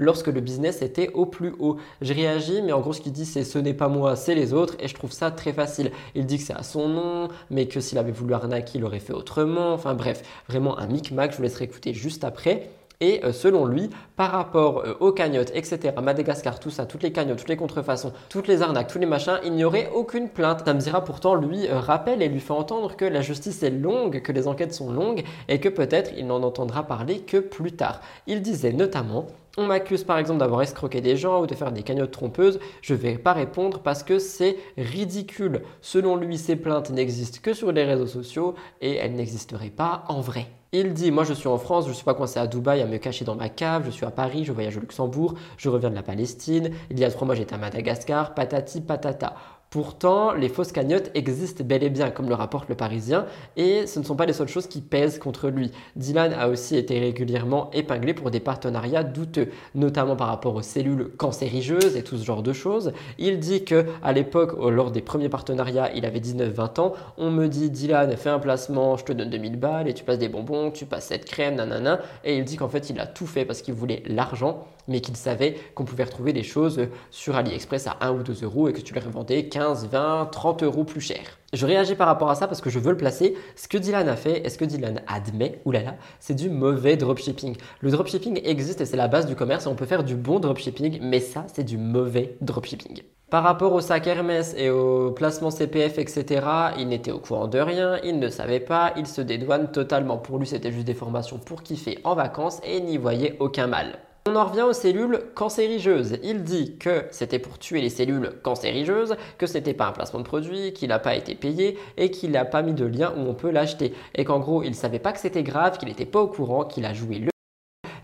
lorsque 0.00 0.28
le 0.28 0.40
business 0.40 0.80
était 0.82 1.10
au 1.12 1.26
plus 1.26 1.54
haut. 1.58 1.76
Je 2.00 2.14
réagis, 2.14 2.62
mais 2.62 2.72
en 2.72 2.80
gros, 2.80 2.92
ce 2.92 3.00
qu'il 3.00 3.12
dit, 3.12 3.26
c'est 3.26 3.44
ce 3.44 3.58
n'est 3.58 3.74
pas 3.74 3.88
moi, 3.88 4.16
c'est 4.16 4.34
les 4.34 4.52
autres, 4.52 4.76
et 4.78 4.86
je 4.86 4.94
trouve 4.94 5.12
ça 5.12 5.30
très 5.30 5.52
facile. 5.52 5.90
Il 6.14 6.24
dit 6.24 6.38
que 6.38 6.44
c'est 6.44 6.54
à 6.54 6.62
son 6.62 6.88
nom, 6.88 7.28
mais 7.50 7.66
que 7.66 7.80
s'il 7.80 7.98
avait 7.98 8.12
voulu 8.12 8.34
arnaquer, 8.34 8.78
il 8.78 8.84
aurait 8.84 9.00
fait 9.00 9.12
autrement. 9.12 9.72
Enfin 9.72 9.94
bref, 9.94 10.22
vraiment 10.48 10.78
un 10.78 10.86
micmac, 10.86 11.32
je 11.32 11.36
vous 11.36 11.42
laisserai 11.42 11.64
écouter 11.64 11.94
juste 11.94 12.22
après. 12.22 12.70
Et 13.00 13.24
euh, 13.24 13.32
selon 13.32 13.64
lui, 13.64 13.90
par 14.16 14.32
rapport 14.32 14.80
euh, 14.80 14.96
aux 14.98 15.12
cagnottes, 15.12 15.52
etc., 15.54 15.94
Madagascar, 16.02 16.58
tout 16.58 16.70
ça, 16.70 16.84
toutes 16.84 17.04
les 17.04 17.12
cagnottes, 17.12 17.38
toutes 17.38 17.48
les 17.48 17.56
contrefaçons, 17.56 18.12
toutes 18.28 18.48
les 18.48 18.60
arnaques, 18.60 18.88
tous 18.88 18.98
les 18.98 19.06
machins, 19.06 19.38
il 19.44 19.52
n'y 19.52 19.62
aurait 19.62 19.88
aucune 19.94 20.28
plainte. 20.28 20.64
Tamzira 20.64 21.04
pourtant 21.04 21.36
lui 21.36 21.68
euh, 21.68 21.78
rappelle 21.78 22.22
et 22.22 22.28
lui 22.28 22.40
fait 22.40 22.52
entendre 22.52 22.96
que 22.96 23.04
la 23.04 23.20
justice 23.20 23.62
est 23.62 23.70
longue, 23.70 24.20
que 24.20 24.32
les 24.32 24.48
enquêtes 24.48 24.74
sont 24.74 24.90
longues 24.90 25.22
et 25.46 25.60
que 25.60 25.68
peut-être 25.68 26.10
il 26.16 26.26
n'en 26.26 26.42
entendra 26.42 26.82
parler 26.88 27.20
que 27.20 27.36
plus 27.36 27.70
tard. 27.70 28.00
Il 28.26 28.42
disait 28.42 28.72
notamment 28.72 29.26
on 29.58 29.66
m'accuse 29.66 30.04
par 30.04 30.18
exemple 30.18 30.38
d'avoir 30.38 30.62
escroqué 30.62 31.00
des 31.00 31.16
gens 31.16 31.42
ou 31.42 31.46
de 31.46 31.54
faire 31.54 31.72
des 31.72 31.82
cagnottes 31.82 32.12
trompeuses, 32.12 32.60
je 32.80 32.94
ne 32.94 32.98
vais 32.98 33.18
pas 33.18 33.32
répondre 33.32 33.80
parce 33.80 34.04
que 34.04 34.18
c'est 34.18 34.56
ridicule. 34.78 35.62
Selon 35.82 36.16
lui, 36.16 36.38
ces 36.38 36.56
plaintes 36.56 36.90
n'existent 36.90 37.40
que 37.42 37.52
sur 37.52 37.72
les 37.72 37.84
réseaux 37.84 38.06
sociaux 38.06 38.54
et 38.80 38.94
elles 38.94 39.14
n'existeraient 39.14 39.70
pas 39.70 40.04
en 40.08 40.20
vrai. 40.20 40.46
Il 40.72 40.92
dit, 40.92 41.10
moi 41.10 41.24
je 41.24 41.32
suis 41.32 41.48
en 41.48 41.58
France, 41.58 41.84
je 41.84 41.90
ne 41.90 41.94
suis 41.94 42.04
pas 42.04 42.14
coincé 42.14 42.38
à 42.38 42.46
Dubaï 42.46 42.82
à 42.82 42.86
me 42.86 42.98
cacher 42.98 43.24
dans 43.24 43.34
ma 43.34 43.48
cave, 43.48 43.84
je 43.86 43.90
suis 43.90 44.06
à 44.06 44.10
Paris, 44.10 44.44
je 44.44 44.52
voyage 44.52 44.76
au 44.76 44.80
Luxembourg, 44.80 45.34
je 45.56 45.68
reviens 45.68 45.90
de 45.90 45.94
la 45.94 46.02
Palestine, 46.02 46.70
il 46.90 47.00
y 47.00 47.04
a 47.04 47.10
trois 47.10 47.26
mois 47.26 47.34
j'étais 47.34 47.54
à 47.54 47.58
Madagascar, 47.58 48.34
patati 48.34 48.82
patata. 48.82 49.34
Pourtant, 49.70 50.32
les 50.32 50.48
fausses 50.48 50.72
cagnottes 50.72 51.10
existent 51.14 51.62
bel 51.62 51.82
et 51.82 51.90
bien, 51.90 52.08
comme 52.10 52.30
le 52.30 52.34
rapporte 52.34 52.70
le 52.70 52.74
Parisien, 52.74 53.26
et 53.58 53.86
ce 53.86 53.98
ne 53.98 54.04
sont 54.04 54.16
pas 54.16 54.24
les 54.24 54.32
seules 54.32 54.48
choses 54.48 54.66
qui 54.66 54.80
pèsent 54.80 55.18
contre 55.18 55.50
lui. 55.50 55.72
Dylan 55.94 56.32
a 56.32 56.48
aussi 56.48 56.74
été 56.76 56.98
régulièrement 56.98 57.70
épinglé 57.72 58.14
pour 58.14 58.30
des 58.30 58.40
partenariats 58.40 59.04
douteux, 59.04 59.50
notamment 59.74 60.16
par 60.16 60.28
rapport 60.28 60.54
aux 60.54 60.62
cellules 60.62 61.10
cancérigeuses 61.18 61.96
et 61.96 62.02
tout 62.02 62.16
ce 62.16 62.24
genre 62.24 62.42
de 62.42 62.54
choses. 62.54 62.92
Il 63.18 63.40
dit 63.40 63.64
que 63.64 63.84
à 64.02 64.14
l'époque, 64.14 64.56
lors 64.58 64.90
des 64.90 65.02
premiers 65.02 65.28
partenariats, 65.28 65.90
il 65.94 66.06
avait 66.06 66.20
19-20 66.20 66.80
ans. 66.80 66.94
On 67.18 67.30
me 67.30 67.46
dit 67.46 67.68
Dylan, 67.68 68.16
fais 68.16 68.30
un 68.30 68.38
placement, 68.38 68.96
je 68.96 69.04
te 69.04 69.12
donne 69.12 69.28
2000 69.28 69.56
balles 69.56 69.86
et 69.86 69.92
tu 69.92 70.02
passes 70.02 70.18
des 70.18 70.30
bonbons, 70.30 70.70
tu 70.70 70.86
passes 70.86 71.08
cette 71.08 71.26
crème, 71.26 71.56
nanana. 71.56 72.00
Et 72.24 72.38
il 72.38 72.44
dit 72.44 72.56
qu'en 72.56 72.68
fait, 72.68 72.88
il 72.88 72.98
a 73.00 73.06
tout 73.06 73.26
fait 73.26 73.44
parce 73.44 73.60
qu'il 73.60 73.74
voulait 73.74 74.02
l'argent, 74.06 74.66
mais 74.88 75.00
qu'il 75.00 75.16
savait 75.16 75.56
qu'on 75.74 75.84
pouvait 75.84 76.04
retrouver 76.04 76.32
des 76.32 76.42
choses 76.42 76.88
sur 77.10 77.36
AliExpress 77.36 77.86
à 77.86 77.98
1 78.00 78.12
ou 78.12 78.22
2 78.22 78.44
euros 78.44 78.68
et 78.68 78.72
que 78.72 78.80
tu 78.80 78.94
les 78.94 79.00
revendais 79.00 79.48
15, 79.48 79.88
20, 79.88 80.28
30 80.32 80.62
euros 80.62 80.84
plus 80.84 81.00
cher. 81.00 81.20
Je 81.52 81.64
réagis 81.64 81.94
par 81.94 82.08
rapport 82.08 82.30
à 82.30 82.34
ça 82.34 82.46
parce 82.46 82.60
que 82.60 82.68
je 82.68 82.78
veux 82.78 82.90
le 82.90 82.96
placer. 82.96 83.34
Ce 83.56 83.68
que 83.68 83.78
Dylan 83.78 84.08
a 84.08 84.16
fait 84.16 84.46
est 84.46 84.50
ce 84.50 84.58
que 84.58 84.64
Dylan 84.64 85.00
admet, 85.06 85.60
oulala, 85.64 85.96
c'est 86.20 86.34
du 86.34 86.50
mauvais 86.50 86.96
dropshipping? 86.96 87.56
Le 87.80 87.90
dropshipping 87.90 88.40
existe 88.44 88.80
et 88.80 88.86
c'est 88.86 88.96
la 88.96 89.08
base 89.08 89.26
du 89.26 89.34
commerce 89.34 89.64
et 89.64 89.68
on 89.68 89.74
peut 89.74 89.86
faire 89.86 90.04
du 90.04 90.14
bon 90.14 90.40
dropshipping, 90.40 90.98
mais 91.00 91.20
ça, 91.20 91.46
c'est 91.52 91.64
du 91.64 91.78
mauvais 91.78 92.36
dropshipping. 92.40 93.02
Par 93.30 93.44
rapport 93.44 93.74
au 93.74 93.82
sac 93.82 94.06
Hermès 94.06 94.54
et 94.56 94.70
au 94.70 95.10
placement 95.10 95.50
CPF, 95.50 95.98
etc., 95.98 96.46
il 96.78 96.88
n'était 96.88 97.10
au 97.10 97.18
courant 97.18 97.46
de 97.46 97.58
rien, 97.58 97.98
il 98.02 98.18
ne 98.18 98.28
savait 98.30 98.58
pas, 98.58 98.94
il 98.96 99.06
se 99.06 99.20
dédouane 99.20 99.70
totalement. 99.70 100.16
Pour 100.16 100.38
lui, 100.38 100.46
c'était 100.46 100.72
juste 100.72 100.86
des 100.86 100.94
formations 100.94 101.38
pour 101.38 101.62
kiffer 101.62 101.98
en 102.04 102.14
vacances 102.14 102.58
et 102.64 102.80
n'y 102.80 102.96
voyait 102.96 103.36
aucun 103.38 103.66
mal. 103.66 103.98
On 104.26 104.36
en 104.36 104.44
revient 104.44 104.62
aux 104.62 104.74
cellules 104.74 105.20
cancérigeuses. 105.34 106.18
Il 106.22 106.42
dit 106.42 106.76
que 106.76 107.04
c'était 107.10 107.38
pour 107.38 107.58
tuer 107.58 107.80
les 107.80 107.88
cellules 107.88 108.32
cancérigeuses, 108.42 109.16
que 109.38 109.46
ce 109.46 109.54
n'était 109.54 109.74
pas 109.74 109.86
un 109.86 109.92
placement 109.92 110.20
de 110.20 110.24
produit, 110.24 110.72
qu'il 110.74 110.88
n'a 110.88 110.98
pas 110.98 111.14
été 111.14 111.34
payé 111.34 111.78
et 111.96 112.10
qu'il 112.10 112.32
n'a 112.32 112.44
pas 112.44 112.62
mis 112.62 112.74
de 112.74 112.84
lien 112.84 113.14
où 113.16 113.20
on 113.20 113.34
peut 113.34 113.50
l'acheter. 113.50 113.94
Et 114.14 114.24
qu'en 114.24 114.40
gros, 114.40 114.62
il 114.62 114.74
savait 114.74 114.98
pas 114.98 115.12
que 115.12 115.20
c'était 115.20 115.42
grave, 115.42 115.78
qu'il 115.78 115.88
n'était 115.88 116.04
pas 116.04 116.20
au 116.20 116.28
courant, 116.28 116.64
qu'il 116.64 116.84
a 116.84 116.92
joué 116.92 117.18
le 117.18 117.30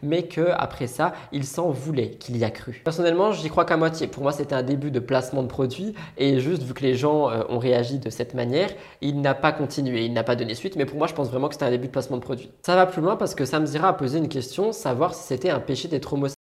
mais 0.04 0.24
que 0.24 0.50
après 0.56 0.86
ça, 0.86 1.12
il 1.32 1.44
s'en 1.44 1.70
voulait, 1.70 2.10
qu'il 2.10 2.36
y 2.36 2.44
a 2.44 2.50
cru. 2.50 2.80
Personnellement, 2.84 3.32
j'y 3.32 3.48
crois 3.48 3.64
qu'à 3.64 3.76
moitié. 3.76 4.06
Pour 4.06 4.22
moi, 4.22 4.32
c'était 4.32 4.54
un 4.54 4.62
début 4.62 4.90
de 4.90 5.00
placement 5.00 5.42
de 5.42 5.48
produit 5.48 5.94
et 6.16 6.40
juste 6.40 6.62
vu 6.62 6.74
que 6.74 6.82
les 6.82 6.94
gens 6.94 7.30
euh, 7.30 7.42
ont 7.48 7.58
réagi 7.58 7.98
de 7.98 8.10
cette 8.10 8.34
manière, 8.34 8.70
il 9.00 9.20
n'a 9.20 9.34
pas 9.34 9.52
continué, 9.52 10.04
il 10.04 10.12
n'a 10.12 10.24
pas 10.24 10.36
donné 10.36 10.54
suite, 10.54 10.76
mais 10.76 10.86
pour 10.86 10.98
moi, 10.98 11.06
je 11.06 11.14
pense 11.14 11.30
vraiment 11.30 11.48
que 11.48 11.54
c'était 11.54 11.66
un 11.66 11.70
début 11.70 11.86
de 11.86 11.92
placement 11.92 12.16
de 12.16 12.22
produit. 12.22 12.50
Ça 12.64 12.76
va 12.76 12.86
plus 12.86 13.02
loin 13.02 13.16
parce 13.16 13.34
que 13.34 13.44
Samzira 13.44 13.88
a 13.88 13.92
posé 13.92 14.18
une 14.18 14.28
question, 14.28 14.72
savoir 14.72 15.14
si 15.14 15.24
c'était 15.24 15.50
un 15.50 15.60
péché 15.60 15.88
d'être 15.88 16.12
homosexuel. 16.12 16.43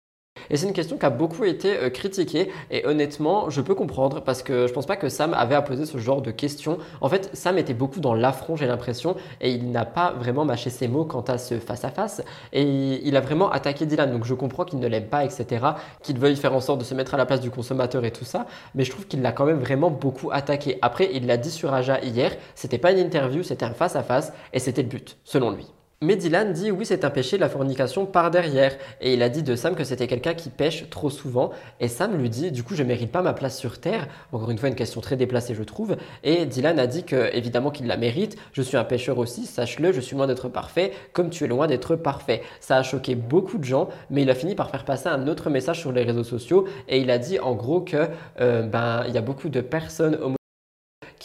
Et 0.51 0.57
c'est 0.57 0.67
une 0.67 0.73
question 0.73 0.97
qui 0.99 1.07
a 1.07 1.11
beaucoup 1.11 1.45
été 1.45 1.77
euh, 1.77 1.91
critiquée. 1.91 2.51
Et 2.71 2.87
honnêtement, 2.87 3.51
je 3.51 3.61
peux 3.61 3.75
comprendre 3.75 4.23
parce 4.23 4.43
que 4.43 4.67
je 4.67 4.73
pense 4.73 4.87
pas 4.87 4.97
que 4.97 5.09
Sam 5.09 5.35
avait 5.35 5.55
à 5.55 5.63
poser 5.63 5.87
ce 5.87 5.99
genre 5.99 6.23
de 6.23 6.31
questions. 6.31 6.79
En 7.01 7.09
fait, 7.09 7.31
Sam 7.33 7.59
était 7.59 7.75
beaucoup 7.75 8.01
dans 8.01 8.15
l'affront, 8.15 8.57
j'ai 8.57 8.67
l'impression, 8.67 9.17
et 9.41 9.51
il 9.51 9.71
n'a 9.71 9.85
pas 9.85 10.13
vraiment 10.13 10.45
mâché 10.45 10.71
ses 10.71 10.89
mots 10.89 11.05
quant 11.05 11.23
à 11.23 11.39
ce 11.39 11.59
face-à-face. 11.59 12.23
Et 12.53 12.63
il 13.07 13.17
a 13.17 13.21
vraiment 13.21 13.51
attaqué 13.51 13.87
Dylan. 13.87 14.11
Donc 14.11 14.25
je 14.25 14.35
comprends 14.35 14.65
qu'il 14.65 14.79
ne 14.79 14.87
l'aime 14.87 15.07
pas, 15.07 15.25
etc. 15.25 15.67
Qu'il 16.03 16.19
veuille 16.19 16.37
faire 16.37 16.55
en 16.55 16.61
sorte 16.61 16.81
de 16.81 16.85
se 16.85 16.95
mettre 16.95 17.15
à 17.15 17.17
la 17.17 17.27
place 17.27 17.41
du 17.41 17.51
consommateur 17.51 18.05
et 18.05 18.11
tout 18.11 18.25
ça. 18.25 18.47
Mais 18.75 18.85
je 18.85 18.91
trouve 18.91 19.07
qu'il 19.07 19.23
l'a 19.23 19.33
quand 19.33 19.45
même 19.45 19.59
vraiment 19.59 19.91
beaucoup 19.91 20.31
attaqué. 20.33 20.79
Après, 20.83 21.11
il 21.13 21.27
l'a 21.27 21.37
dit 21.37 21.51
sur 21.51 21.73
Aja 21.73 22.01
hier, 22.01 22.37
c'était 22.55 22.79
pas 22.79 22.93
une 22.93 22.99
interview, 22.99 23.43
c'était 23.43 23.65
un 23.65 23.75
face-à-face, 23.75 24.33
et 24.53 24.59
c'était 24.59 24.83
le 24.83 24.89
but, 24.89 25.17
selon 25.25 25.51
lui. 25.51 25.76
Mais 26.03 26.15
Dylan 26.15 26.53
dit 26.53 26.71
oui, 26.71 26.85
c'est 26.85 27.07
un 27.07 27.11
péché, 27.11 27.39
la 27.39 27.49
fornication 27.49 28.05
par 28.05 28.31
derrière. 28.31 28.77
Et 29.01 29.15
il 29.15 29.23
a 29.23 29.31
dit 29.31 29.43
de 29.43 29.57
Sam 29.57 29.75
que 29.75 29.83
c'était 29.83 30.07
quelqu'un 30.07 30.35
qui 30.35 30.51
pêche 30.51 30.91
trop 30.91 31.09
souvent. 31.09 31.53
Et 31.81 31.89
Sam 31.89 32.19
lui 32.19 32.29
dit, 32.29 32.53
du 32.53 32.63
coup, 32.63 32.75
je 32.75 32.83
mérite 32.83 33.11
pas 33.11 33.23
ma 33.23 33.33
place 33.33 33.57
sur 33.59 33.81
Terre. 33.81 34.07
Encore 34.31 34.51
une 34.51 34.59
fois, 34.59 34.69
une 34.69 34.75
question 34.75 35.01
très 35.01 35.17
déplacée, 35.17 35.55
je 35.55 35.63
trouve. 35.63 35.97
Et 36.23 36.45
Dylan 36.45 36.79
a 36.79 36.87
dit 36.87 37.05
que, 37.05 37.35
évidemment, 37.35 37.71
qu'il 37.71 37.87
la 37.87 37.97
mérite. 37.97 38.37
Je 38.53 38.61
suis 38.61 38.77
un 38.77 38.85
pêcheur 38.85 39.17
aussi, 39.17 39.47
sache-le, 39.47 39.91
je 39.91 40.03
suis 40.03 40.17
loin 40.17 40.27
d'être 40.27 40.51
parfait, 40.51 40.93
comme 41.15 41.31
tu 41.31 41.45
es 41.45 41.47
loin 41.47 41.67
d'être 41.67 41.97
parfait. 41.97 42.43
Ça 42.61 42.77
a 42.77 42.83
choqué 42.83 43.15
beaucoup 43.15 43.57
de 43.57 43.65
gens, 43.65 43.89
mais 44.11 44.21
il 44.21 44.29
a 44.29 44.35
fini 44.35 44.55
par 44.55 44.69
faire 44.69 44.85
passer 44.85 45.09
un 45.09 45.27
autre 45.29 45.49
message 45.49 45.81
sur 45.81 45.93
les 45.93 46.03
réseaux 46.03 46.25
sociaux. 46.25 46.67
Et 46.91 47.01
il 47.01 47.11
a 47.11 47.17
dit, 47.17 47.39
en 47.39 47.55
gros, 47.55 47.81
que, 47.81 48.09
euh, 48.43 48.61
ben, 48.65 49.05
il 49.09 49.15
y 49.15 49.19
a 49.19 49.23
beaucoup 49.23 49.49
de 49.49 49.63
personnes 49.63 50.36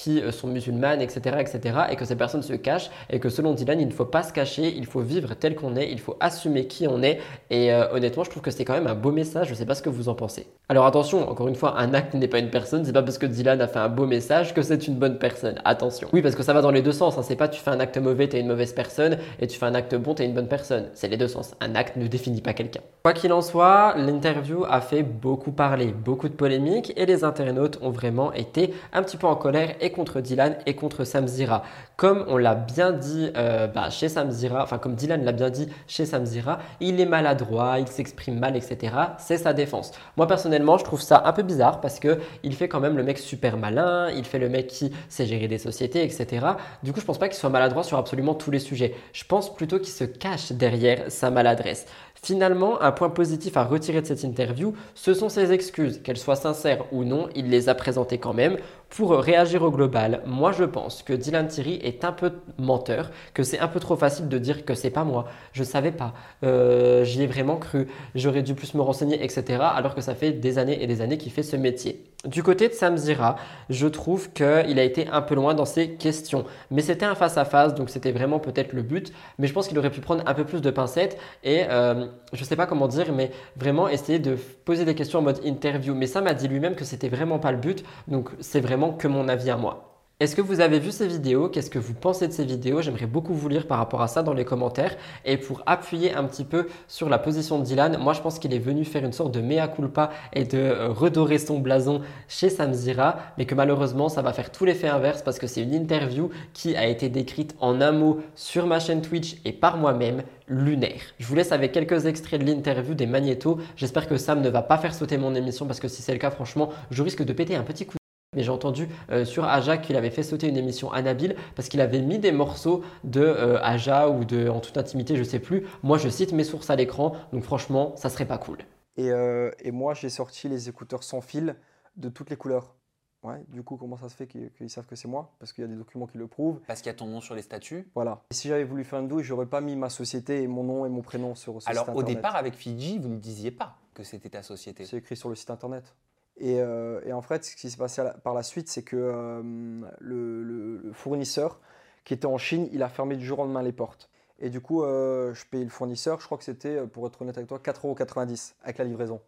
qui 0.02 0.20
euh, 0.20 0.32
sont 0.32 0.48
musulmanes, 0.48 1.00
etc., 1.00 1.38
etc., 1.40 1.76
et 1.92 1.96
que 1.96 2.06
ces 2.06 2.16
personnes 2.16 2.42
se 2.42 2.54
cachent, 2.54 2.90
et 3.12 3.20
que 3.20 3.30
selon 3.30 3.54
Dylan, 3.54 3.80
il 3.80 3.88
ne 3.88 3.94
faut 3.94 4.06
pas 4.06 4.24
se 4.24 4.34
cacher, 4.34 4.74
il 4.76 4.88
faut 4.88 5.02
vivre 5.02 5.36
tel 5.36 5.54
qu'on 5.54 5.76
est, 5.76 5.92
il 5.92 6.00
faut 6.00 6.18
assumer 6.20 6.66
qui 6.66 6.88
on 6.88 7.04
est, 7.04 7.20
et 7.52 7.72
euh, 7.72 7.94
honnêtement, 7.94 8.24
je 8.24 8.32
trouve 8.32 8.42
que 8.42 8.50
c'est 8.50 8.66
quand 8.66 8.74
même 8.74 8.88
un 8.88 8.96
beau 8.96 9.12
message, 9.12 9.50
je 9.50 9.54
sais 9.54 9.66
pas 9.66 9.76
ce 9.76 9.84
que 9.84 9.90
vous 9.90 10.10
en 10.10 10.16
pensez. 10.16 10.48
Alors 10.70 10.88
attention, 10.88 11.30
encore 11.30 11.48
une 11.48 11.56
fois, 11.56 11.80
un 11.80 11.94
acte 11.94 12.16
n'est 12.16 12.28
pas 12.28 12.40
une 12.40 12.50
personne, 12.50 12.84
c'est 12.84 12.94
pas 12.94 13.04
parce 13.04 13.20
que 13.20 13.28
Dylan 13.28 13.62
a 13.62 13.68
fait 13.68 13.78
un 13.78 13.90
beau 13.90 14.08
message 14.08 14.56
que 14.56 14.64
c'est 14.64 14.88
une 14.88 14.96
bonne 14.96 15.20
personne, 15.20 15.62
attention. 15.66 16.08
Oui, 16.14 16.24
parce 16.24 16.34
que 16.34 16.42
ça 16.42 16.54
va 16.54 16.62
dans 16.62 16.72
les 16.72 16.82
deux 16.82 16.94
sens, 16.94 17.20
hein. 17.20 17.24
c'est 17.24 17.36
pas 17.36 17.48
tu 17.48 17.62
fais 17.62 17.70
un 17.70 17.80
acte 17.80 17.98
mauvais, 18.00 18.28
t'es 18.28 18.40
une 18.40 18.48
mauvaise 18.48 18.74
personne, 18.74 19.20
et 19.40 19.46
tu 19.46 19.60
fais 19.60 19.68
un 19.68 19.76
acte 19.76 19.94
bon, 19.94 20.16
t'es 20.16 20.26
une 20.26 20.34
bonne 20.34 20.48
personne, 20.48 20.86
c'est 20.96 21.10
les 21.10 21.18
deux 21.18 21.28
sens, 21.28 21.54
un 21.60 21.76
acte 21.76 21.96
ne 21.98 22.08
définit 22.08 22.42
pas 22.42 22.54
quelqu'un. 22.54 22.82
Quoi 23.04 23.14
qu'il 23.14 23.34
en 23.34 23.42
soit, 23.42 23.96
l'interview 23.98 24.66
a 24.68 24.82
fait 24.82 25.04
beaucoup 25.04 25.52
parler, 25.52 25.88
beaucoup 25.88 26.28
de 26.28 26.34
polémiques, 26.34 26.94
et 26.96 27.06
les 27.06 27.24
internautes 27.24 27.78
ont 27.84 27.92
vraiment 27.92 28.34
été 28.34 28.74
un 28.94 29.04
petit 29.04 29.18
peu 29.18 29.28
en 29.28 29.36
colère 29.36 29.76
et 29.80 29.91
contre 29.92 30.22
Dylan 30.22 30.58
et 30.66 30.76
contre 30.76 31.04
Samzira. 31.04 31.64
Comme 31.98 32.26
on 32.28 32.38
l'a 32.38 32.56
bien 32.56 32.92
dit 32.92 33.30
euh, 33.38 33.68
bah, 33.68 33.90
chez 33.90 34.10
Samzira, 34.10 34.64
enfin 34.64 34.78
comme 34.78 34.96
Dylan 34.96 35.24
l'a 35.24 35.32
bien 35.32 35.50
dit 35.50 35.68
chez 35.88 36.06
Samzira, 36.06 36.60
il 36.80 37.00
est 37.00 37.06
maladroit, 37.06 37.80
il 37.80 37.88
s'exprime 37.88 38.40
mal, 38.40 38.56
etc. 38.56 38.96
C'est 39.18 39.38
sa 39.38 39.54
défense. 39.54 39.92
Moi 40.18 40.28
personnellement, 40.28 40.78
je 40.78 40.84
trouve 40.84 41.02
ça 41.02 41.22
un 41.26 41.34
peu 41.34 41.44
bizarre 41.44 41.82
parce 41.82 42.00
que 42.00 42.20
il 42.44 42.56
fait 42.56 42.68
quand 42.68 42.80
même 42.80 42.98
le 42.98 43.04
mec 43.04 43.18
super 43.18 43.58
malin, 43.58 44.10
il 44.12 44.26
fait 44.26 44.40
le 44.40 44.50
mec 44.50 44.68
qui 44.68 44.92
sait 45.10 45.26
gérer 45.26 45.48
des 45.48 45.58
sociétés, 45.58 46.04
etc. 46.04 46.46
Du 46.84 46.94
coup, 46.94 47.00
je 47.00 47.06
pense 47.06 47.18
pas 47.18 47.28
qu'il 47.28 47.38
soit 47.38 47.50
maladroit 47.50 47.84
sur 47.84 47.98
absolument 47.98 48.34
tous 48.34 48.52
les 48.52 48.60
sujets. 48.60 48.96
Je 49.14 49.24
pense 49.26 49.54
plutôt 49.54 49.80
qu'il 49.80 49.94
se 49.94 50.04
cache 50.04 50.52
derrière 50.52 51.12
sa 51.12 51.32
maladresse. 51.32 51.86
Finalement, 52.24 52.80
un 52.84 52.92
point 52.92 53.10
positif 53.10 53.58
à 53.58 53.64
retirer 53.64 54.02
de 54.02 54.06
cette 54.06 54.24
interview, 54.24 54.76
ce 54.94 55.16
sont 55.16 55.28
ses 55.28 55.52
excuses. 55.52 56.02
Qu'elles 56.04 56.18
soient 56.18 56.36
sincères 56.36 56.86
ou 56.92 57.04
non, 57.04 57.28
il 57.36 57.50
les 57.50 57.68
a 57.68 57.74
présentées 57.74 58.20
quand 58.20 58.34
même. 58.34 58.58
Pour 58.92 59.12
réagir 59.14 59.64
au 59.64 59.72
global, 59.72 60.22
moi 60.26 60.52
je 60.52 60.66
pense 60.66 61.02
que 61.02 61.14
Dylan 61.14 61.48
Thierry 61.48 61.80
est 61.82 62.04
un 62.04 62.12
peu 62.12 62.34
menteur, 62.58 63.10
que 63.34 63.42
c'est 63.42 63.58
un 63.58 63.70
peu 63.70 63.80
trop 63.80 63.96
facile 63.96 64.28
de 64.28 64.38
dire 64.38 64.66
que 64.66 64.74
c'est 64.74 64.90
pas 64.90 65.06
moi, 65.06 65.30
je 65.54 65.64
savais 65.64 65.94
pas, 65.94 66.14
euh, 66.44 67.06
j'y 67.06 67.24
ai 67.24 67.28
vraiment 67.28 67.56
cru, 67.56 67.88
j'aurais 68.16 68.42
dû 68.42 68.54
plus 68.54 68.74
me 68.74 68.82
renseigner, 68.82 69.24
etc. 69.24 69.60
Alors 69.62 69.96
que 69.96 70.02
ça 70.02 70.14
fait 70.14 70.34
des 70.34 70.58
années 70.58 70.84
et 70.84 70.88
des 70.88 71.00
années 71.00 71.18
qu'il 71.18 71.32
fait 71.32 71.42
ce 71.42 71.56
métier. 71.56 72.04
Du 72.26 72.44
côté 72.44 72.68
de 72.68 72.74
Sam 72.74 72.98
Zira, 72.98 73.36
je 73.72 73.88
trouve 73.88 74.32
qu'il 74.32 74.46
a 74.78 74.84
été 74.84 75.08
un 75.08 75.24
peu 75.24 75.34
loin 75.34 75.56
dans 75.56 75.66
ses 75.66 75.94
questions. 75.94 76.46
Mais 76.70 76.84
c'était 76.84 77.06
un 77.06 77.16
face-à-face, 77.16 77.74
donc 77.74 77.90
c'était 77.90 78.12
vraiment 78.12 78.38
peut-être 78.38 78.74
le 78.74 78.84
but. 78.84 79.12
Mais 79.40 79.48
je 79.48 79.54
pense 79.54 79.68
qu'il 79.68 79.80
aurait 79.80 79.90
pu 79.90 80.02
prendre 80.02 80.22
un 80.28 80.34
peu 80.36 80.46
plus 80.46 80.62
de 80.62 80.70
pincettes 80.70 81.18
et 81.44 81.64
euh, 81.68 82.06
je 82.32 82.44
sais 82.44 82.56
pas 82.56 82.68
comment 82.68 82.88
dire, 82.88 83.12
mais 83.12 83.32
vraiment 83.56 83.90
essayer 83.90 84.20
de 84.20 84.36
poser 84.66 84.86
des 84.86 84.94
questions 84.94 85.18
en 85.18 85.24
mode 85.24 85.40
interview. 85.44 85.96
Mais 85.96 86.06
Sam 86.06 86.28
a 86.28 86.36
dit 86.36 86.48
lui-même 86.48 86.76
que 86.76 86.86
c'était 86.86 87.10
vraiment 87.10 87.40
pas 87.40 87.52
le 87.52 87.58
but, 87.58 87.84
donc 88.08 88.30
c'est 88.40 88.60
vraiment 88.60 88.81
que 88.90 89.08
mon 89.08 89.28
avis 89.28 89.52
à 89.52 89.58
moi. 89.58 89.92
Est-ce 90.22 90.36
que 90.36 90.42
vous 90.42 90.60
avez 90.60 90.78
vu 90.78 90.92
ces 90.92 91.08
vidéos? 91.08 91.50
Qu'est-ce 91.50 91.72
que 91.72 91.80
vous 91.80 91.96
pensez 91.96 92.28
de 92.28 92.32
ces 92.32 92.46
vidéos? 92.46 92.84
J'aimerais 92.84 93.08
beaucoup 93.08 93.34
vous 93.34 93.50
lire 93.50 93.66
par 93.66 93.80
rapport 93.80 94.04
à 94.04 94.08
ça 94.08 94.22
dans 94.22 94.34
les 94.34 94.46
commentaires. 94.46 94.96
Et 95.26 95.36
pour 95.36 95.64
appuyer 95.66 96.14
un 96.14 96.26
petit 96.26 96.44
peu 96.44 96.68
sur 96.88 97.10
la 97.10 97.18
position 97.18 97.58
de 97.58 97.64
Dylan, 97.64 97.98
moi 97.98 98.14
je 98.14 98.22
pense 98.22 98.38
qu'il 98.38 98.54
est 98.54 98.60
venu 98.60 98.86
faire 98.86 99.04
une 99.04 99.14
sorte 99.14 99.34
de 99.34 99.42
mea 99.42 99.68
culpa 99.68 100.12
et 100.34 100.44
de 100.44 100.60
euh, 100.60 100.90
redorer 100.90 101.40
son 101.40 101.58
blason 101.58 102.02
chez 102.28 102.52
Samzira, 102.52 103.16
mais 103.40 103.48
que 103.48 103.56
malheureusement 103.56 104.10
ça 104.10 104.22
va 104.22 104.32
faire 104.32 104.52
tout 104.52 104.64
l'effet 104.64 104.90
inverse 104.90 105.24
parce 105.24 105.40
que 105.40 105.48
c'est 105.48 105.64
une 105.64 105.74
interview 105.74 106.30
qui 106.54 106.76
a 106.76 106.86
été 106.86 107.10
décrite 107.10 107.56
en 107.60 107.82
un 107.82 107.92
mot 107.92 108.20
sur 108.36 108.68
ma 108.68 108.80
chaîne 108.80 109.02
Twitch 109.02 109.38
et 109.44 109.54
par 109.54 109.78
moi-même, 109.78 110.22
lunaire. 110.48 111.02
Je 111.18 111.26
vous 111.26 111.34
laisse 111.34 111.52
avec 111.52 111.72
quelques 111.72 112.06
extraits 112.06 112.40
de 112.40 112.46
l'interview 112.46 112.94
des 112.94 113.08
magnétos. 113.08 113.58
J'espère 113.76 114.08
que 114.08 114.18
Sam 114.18 114.42
ne 114.42 114.50
va 114.50 114.62
pas 114.62 114.78
faire 114.78 114.94
sauter 114.94 115.18
mon 115.18 115.34
émission 115.34 115.66
parce 115.66 115.80
que 115.80 115.88
si 115.88 116.04
c'est 116.04 116.14
le 116.14 116.20
cas, 116.20 116.30
franchement, 116.30 116.70
je 116.92 117.02
risque 117.02 117.24
de 117.24 117.34
péter 117.34 117.56
un 117.56 117.64
petit 117.64 117.88
coup 117.88 117.96
mais 118.34 118.44
j'ai 118.44 118.52
entendu 118.52 118.88
euh, 119.10 119.26
sur 119.26 119.44
Aja 119.44 119.78
qu'il 119.78 119.98
avait 119.98 120.10
fait 120.10 120.24
sauter 120.24 120.48
une 120.48 120.56
émission 120.56 120.90
Anabil 120.92 121.36
parce 121.54 121.68
qu'il 121.68 121.82
avait 121.82 122.02
mis 122.02 122.18
des 122.18 122.32
morceaux 122.32 122.82
de 123.04 123.20
euh, 123.20 123.62
Aja 123.62 124.10
ou 124.10 124.24
de 124.24 124.48
En 124.48 124.62
toute 124.62 124.78
intimité, 124.78 125.18
je 125.18 125.24
sais 125.24 125.40
plus. 125.40 125.68
Moi, 125.84 125.98
je 125.98 126.08
cite 126.08 126.32
mes 126.32 126.46
sources 126.46 126.70
à 126.70 126.78
l'écran, 126.78 127.14
donc 127.34 127.44
franchement, 127.44 127.94
ça 127.98 128.10
serait 128.10 128.26
pas 128.26 128.38
cool. 128.38 128.60
Et, 128.96 129.12
euh, 129.12 129.52
et 129.60 129.72
moi, 129.72 129.94
j'ai 129.94 130.10
sorti 130.10 130.48
les 130.48 130.70
écouteurs 130.70 131.04
sans 131.04 131.20
fil 131.20 131.58
de 131.98 132.08
toutes 132.08 132.30
les 132.30 132.38
couleurs. 132.38 132.76
Ouais, 133.24 133.44
du 133.50 133.64
coup, 133.64 133.76
comment 133.76 133.98
ça 133.98 134.08
se 134.08 134.16
fait 134.16 134.28
qu'ils 134.28 134.70
savent 134.70 134.88
que 134.88 134.96
c'est 134.96 135.10
moi? 135.10 135.34
Parce 135.38 135.52
qu'il 135.52 135.64
y 135.64 135.66
a 135.66 135.70
des 135.70 135.76
documents 135.76 136.08
qui 136.08 136.18
le 136.18 136.28
prouvent. 136.28 136.62
Parce 136.68 136.82
qu'il 136.82 136.90
y 136.90 136.96
a 136.96 136.98
ton 136.98 137.08
nom 137.08 137.20
sur 137.20 137.36
les 137.36 137.42
statuts. 137.42 137.92
Voilà. 137.96 138.22
Et 138.32 138.34
si 138.34 138.48
j'avais 138.48 138.64
voulu 138.64 138.86
faire 138.86 139.00
une 139.00 139.10
douille, 139.10 139.24
j'aurais 139.24 139.46
pas 139.46 139.60
mis 139.60 139.76
ma 139.76 139.90
société 139.90 140.42
et 140.42 140.48
mon 140.48 140.64
nom 140.64 140.86
et 140.86 140.90
mon 140.90 141.02
prénom 141.02 141.36
sur 141.36 141.62
ce 141.62 141.70
Alors, 141.70 141.86
site 141.86 141.96
au 141.96 142.04
départ, 142.04 142.38
avec 142.38 142.56
Fiji, 142.56 142.98
vous 142.98 143.10
ne 143.10 143.20
disiez 143.20 143.52
pas 143.52 143.76
que 143.94 144.04
c'était 144.04 144.30
ta 144.30 144.42
société. 144.42 144.86
C'est 144.86 144.98
écrit 144.98 145.18
sur 145.18 145.28
le 145.28 145.36
site 145.36 145.52
internet. 145.52 145.94
Et, 146.42 146.60
euh, 146.60 147.00
et 147.06 147.14
en 147.14 147.22
fait, 147.22 147.46
ce 147.46 147.56
qui 147.56 147.70
s'est 147.70 147.78
passé 147.78 148.02
par 148.24 148.34
la 148.34 148.42
suite, 148.42 148.68
c'est 148.68 148.82
que 148.82 148.98
euh, 148.98 149.84
le, 150.00 150.92
fournisseur 150.92 151.62
qui 152.04 152.16
était 152.16 152.26
en 152.26 152.40
Chine, 152.40 152.68
il 152.72 152.82
a 152.82 152.90
fermé 152.90 153.16
du 153.16 153.24
jour 153.24 153.38
au 153.40 153.44
lendemain 153.44 153.62
les 153.62 153.72
portes. 153.72 154.10
Et 154.40 154.50
du 154.50 154.60
coup, 154.60 154.84
euh, 154.84 155.36
je 155.36 155.46
payais 155.46 155.64
le 155.64 155.70
fournisseur, 155.70 156.20
je 156.20 156.26
crois 156.26 156.40
que 156.40 156.44
c'était, 156.44 156.88
pour 156.88 157.06
être 157.06 157.22
honnête 157.22 157.38
avec 157.38 157.48
toi, 157.48 157.60
4,90€ 157.60 158.56
avec 158.64 158.80
la 158.80 158.86
livraison. 158.86 159.22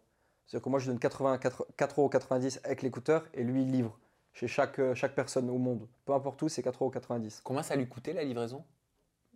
C'est-à-dire 0.44 0.64
que 0.64 0.68
moi, 0.68 0.80
je 0.80 0.88
donne 0.88 0.98
84 0.98 1.66
4,90€ 1.78 2.58
avec 2.64 2.82
l'écouteur 2.82 3.24
et 3.32 3.44
lui, 3.44 3.62
il 3.62 3.70
livre 3.70 3.96
chez 4.32 4.48
chaque, 4.48 4.80
chaque 4.94 5.14
personne 5.14 5.48
au 5.50 5.58
monde. 5.58 5.86
Peu 6.06 6.14
importe 6.14 6.42
où, 6.42 6.48
c'est 6.48 6.66
4,90€. 6.66 7.42
Combien 7.44 7.62
ça 7.62 7.76
lui 7.76 7.88
coûtait 7.88 8.12
la 8.12 8.24
livraison? 8.24 8.64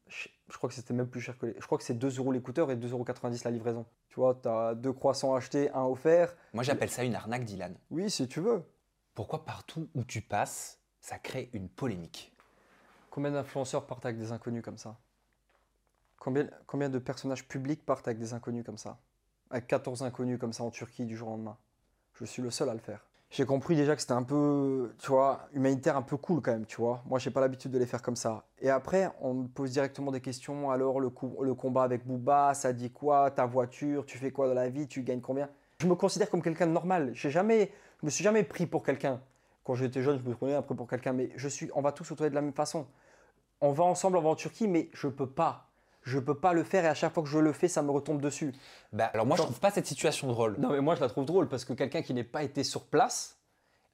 Je, 0.08 0.56
crois 0.56 0.68
que 0.68 0.74
c'était 0.74 0.94
même 0.94 1.08
plus 1.08 1.20
cher 1.20 1.38
que 1.38 1.46
les... 1.46 1.54
Je 1.58 1.66
crois 1.66 1.78
que 1.78 1.84
c'est 1.84 1.94
2 1.94 2.18
euros 2.18 2.32
l'écouteur 2.32 2.70
et 2.70 2.76
2,90€ 2.76 3.44
la 3.44 3.50
livraison. 3.50 3.86
Tu 4.08 4.16
vois, 4.16 4.38
tu 4.40 4.48
as 4.48 4.74
deux 4.74 4.92
croissants 4.92 5.34
achetés, 5.34 5.70
un 5.72 5.84
offert. 5.84 6.34
Moi, 6.52 6.64
j'appelle 6.64 6.90
ça 6.90 7.04
une 7.04 7.14
arnaque, 7.14 7.44
Dylan. 7.44 7.76
Oui, 7.90 8.10
si 8.10 8.26
tu 8.28 8.40
veux. 8.40 8.62
Pourquoi 9.14 9.44
partout 9.44 9.88
où 9.94 10.04
tu 10.04 10.20
passes, 10.20 10.80
ça 11.00 11.18
crée 11.18 11.50
une 11.52 11.68
polémique? 11.68 12.34
Combien 13.10 13.32
d'influenceurs 13.32 13.86
partent 13.86 14.06
avec 14.06 14.18
des 14.18 14.32
inconnus 14.32 14.62
comme 14.62 14.78
ça? 14.78 14.98
Combien, 16.18 16.48
combien 16.66 16.88
de 16.88 16.98
personnages 16.98 17.46
publics 17.46 17.84
partent 17.84 18.06
avec 18.08 18.18
des 18.18 18.32
inconnus 18.32 18.64
comme 18.64 18.78
ça? 18.78 18.98
Avec 19.50 19.66
14 19.66 20.02
inconnus 20.02 20.38
comme 20.38 20.52
ça 20.52 20.64
en 20.64 20.70
Turquie 20.70 21.04
du 21.04 21.16
jour 21.16 21.28
au 21.28 21.30
lendemain? 21.32 21.56
Je 22.14 22.24
suis 22.24 22.42
le 22.42 22.50
seul 22.50 22.68
à 22.68 22.74
le 22.74 22.80
faire. 22.80 23.07
J'ai 23.30 23.44
compris 23.44 23.76
déjà 23.76 23.94
que 23.94 24.00
c'était 24.00 24.14
un 24.14 24.22
peu, 24.22 24.94
tu 24.98 25.08
vois, 25.08 25.48
humanitaire 25.52 25.96
un 25.98 26.02
peu 26.02 26.16
cool 26.16 26.40
quand 26.40 26.52
même, 26.52 26.64
tu 26.64 26.76
vois. 26.78 27.02
Moi, 27.06 27.18
j'ai 27.18 27.30
pas 27.30 27.40
l'habitude 27.42 27.70
de 27.70 27.78
les 27.78 27.84
faire 27.86 28.00
comme 28.00 28.16
ça. 28.16 28.44
Et 28.60 28.70
après, 28.70 29.10
on 29.20 29.34
me 29.34 29.48
pose 29.48 29.70
directement 29.72 30.10
des 30.10 30.20
questions. 30.22 30.70
Alors, 30.70 30.98
le, 30.98 31.10
coup- 31.10 31.36
le 31.42 31.54
combat 31.54 31.82
avec 31.82 32.06
Booba, 32.06 32.54
ça 32.54 32.72
dit 32.72 32.90
quoi? 32.90 33.30
Ta 33.30 33.44
voiture, 33.44 34.06
tu 34.06 34.16
fais 34.16 34.30
quoi 34.30 34.48
dans 34.48 34.54
la 34.54 34.70
vie? 34.70 34.88
Tu 34.88 35.02
gagnes 35.02 35.20
combien? 35.20 35.50
Je 35.80 35.86
me 35.86 35.94
considère 35.94 36.30
comme 36.30 36.42
quelqu'un 36.42 36.66
de 36.66 36.72
normal. 36.72 37.10
J'ai 37.12 37.30
jamais, 37.30 37.70
je 38.00 38.06
me 38.06 38.10
suis 38.10 38.24
jamais 38.24 38.42
pris 38.44 38.66
pour 38.66 38.82
quelqu'un. 38.82 39.20
Quand 39.62 39.74
j'étais 39.74 40.02
jeune, 40.02 40.18
je 40.18 40.26
me 40.28 40.34
prenais 40.34 40.54
un 40.54 40.62
peu 40.62 40.74
pour 40.74 40.88
quelqu'un, 40.88 41.12
mais 41.12 41.30
je 41.36 41.48
suis, 41.48 41.70
on 41.74 41.82
va 41.82 41.92
tous 41.92 42.04
se 42.04 42.14
trouver 42.14 42.30
de 42.30 42.34
la 42.34 42.40
même 42.40 42.54
façon. 42.54 42.86
On 43.60 43.72
va 43.72 43.84
ensemble, 43.84 44.18
en 44.18 44.34
Turquie, 44.36 44.68
mais 44.68 44.90
je 44.94 45.08
peux 45.08 45.28
pas. 45.28 45.67
Je 46.08 46.18
peux 46.18 46.34
pas 46.34 46.54
le 46.54 46.64
faire 46.64 46.84
et 46.84 46.88
à 46.88 46.94
chaque 46.94 47.12
fois 47.12 47.22
que 47.22 47.28
je 47.28 47.38
le 47.38 47.52
fais, 47.52 47.68
ça 47.68 47.82
me 47.82 47.90
retombe 47.90 48.20
dessus. 48.22 48.54
Bah, 48.94 49.10
alors 49.12 49.26
moi, 49.26 49.36
je 49.36 49.42
trouve 49.42 49.60
pas 49.60 49.70
cette 49.70 49.86
situation 49.86 50.26
drôle. 50.28 50.56
Non, 50.58 50.70
mais 50.70 50.80
moi, 50.80 50.94
je 50.94 51.00
la 51.02 51.08
trouve 51.08 51.26
drôle 51.26 51.48
parce 51.48 51.66
que 51.66 51.74
quelqu'un 51.74 52.00
qui 52.00 52.14
n'est 52.14 52.24
pas 52.24 52.42
été 52.42 52.64
sur 52.64 52.86
place, 52.86 53.38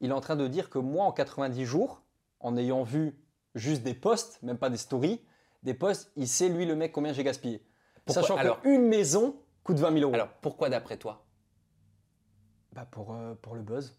il 0.01 0.11
est 0.11 0.15
en 0.15 0.21
train 0.21 0.37
de 0.37 0.47
dire 0.47 0.71
que 0.71 0.79
moi, 0.79 1.05
en 1.07 1.13
90 1.13 1.65
jours, 1.65 2.03
en 2.39 2.57
ayant 2.57 2.85
vu 2.85 3.19
juste 3.57 3.83
des 3.83 3.95
posts, 3.95 4.41
même 4.43 4.59
pas 4.59 4.71
des 4.71 4.77
stories, 4.77 5.21
des 5.65 5.75
posts, 5.75 6.13
il 6.15 6.29
sait, 6.29 6.49
lui, 6.49 6.67
le 6.67 6.77
mec, 6.77 6.93
combien 6.93 7.13
j'ai 7.13 7.25
gaspillé. 7.25 7.67
Pourquoi 8.05 8.23
Sachant 8.23 8.37
Alors- 8.37 8.61
qu'une 8.61 8.87
maison 8.87 9.35
coûte 9.65 9.79
20 9.79 9.93
000 9.93 10.03
euros. 10.05 10.15
Alors, 10.15 10.29
pourquoi 10.41 10.69
d'après 10.69 10.97
toi? 10.99 11.25
Bah 12.73 12.87
pour, 12.91 13.13
euh, 13.15 13.35
pour 13.41 13.55
le 13.55 13.63
buzz. 13.63 13.97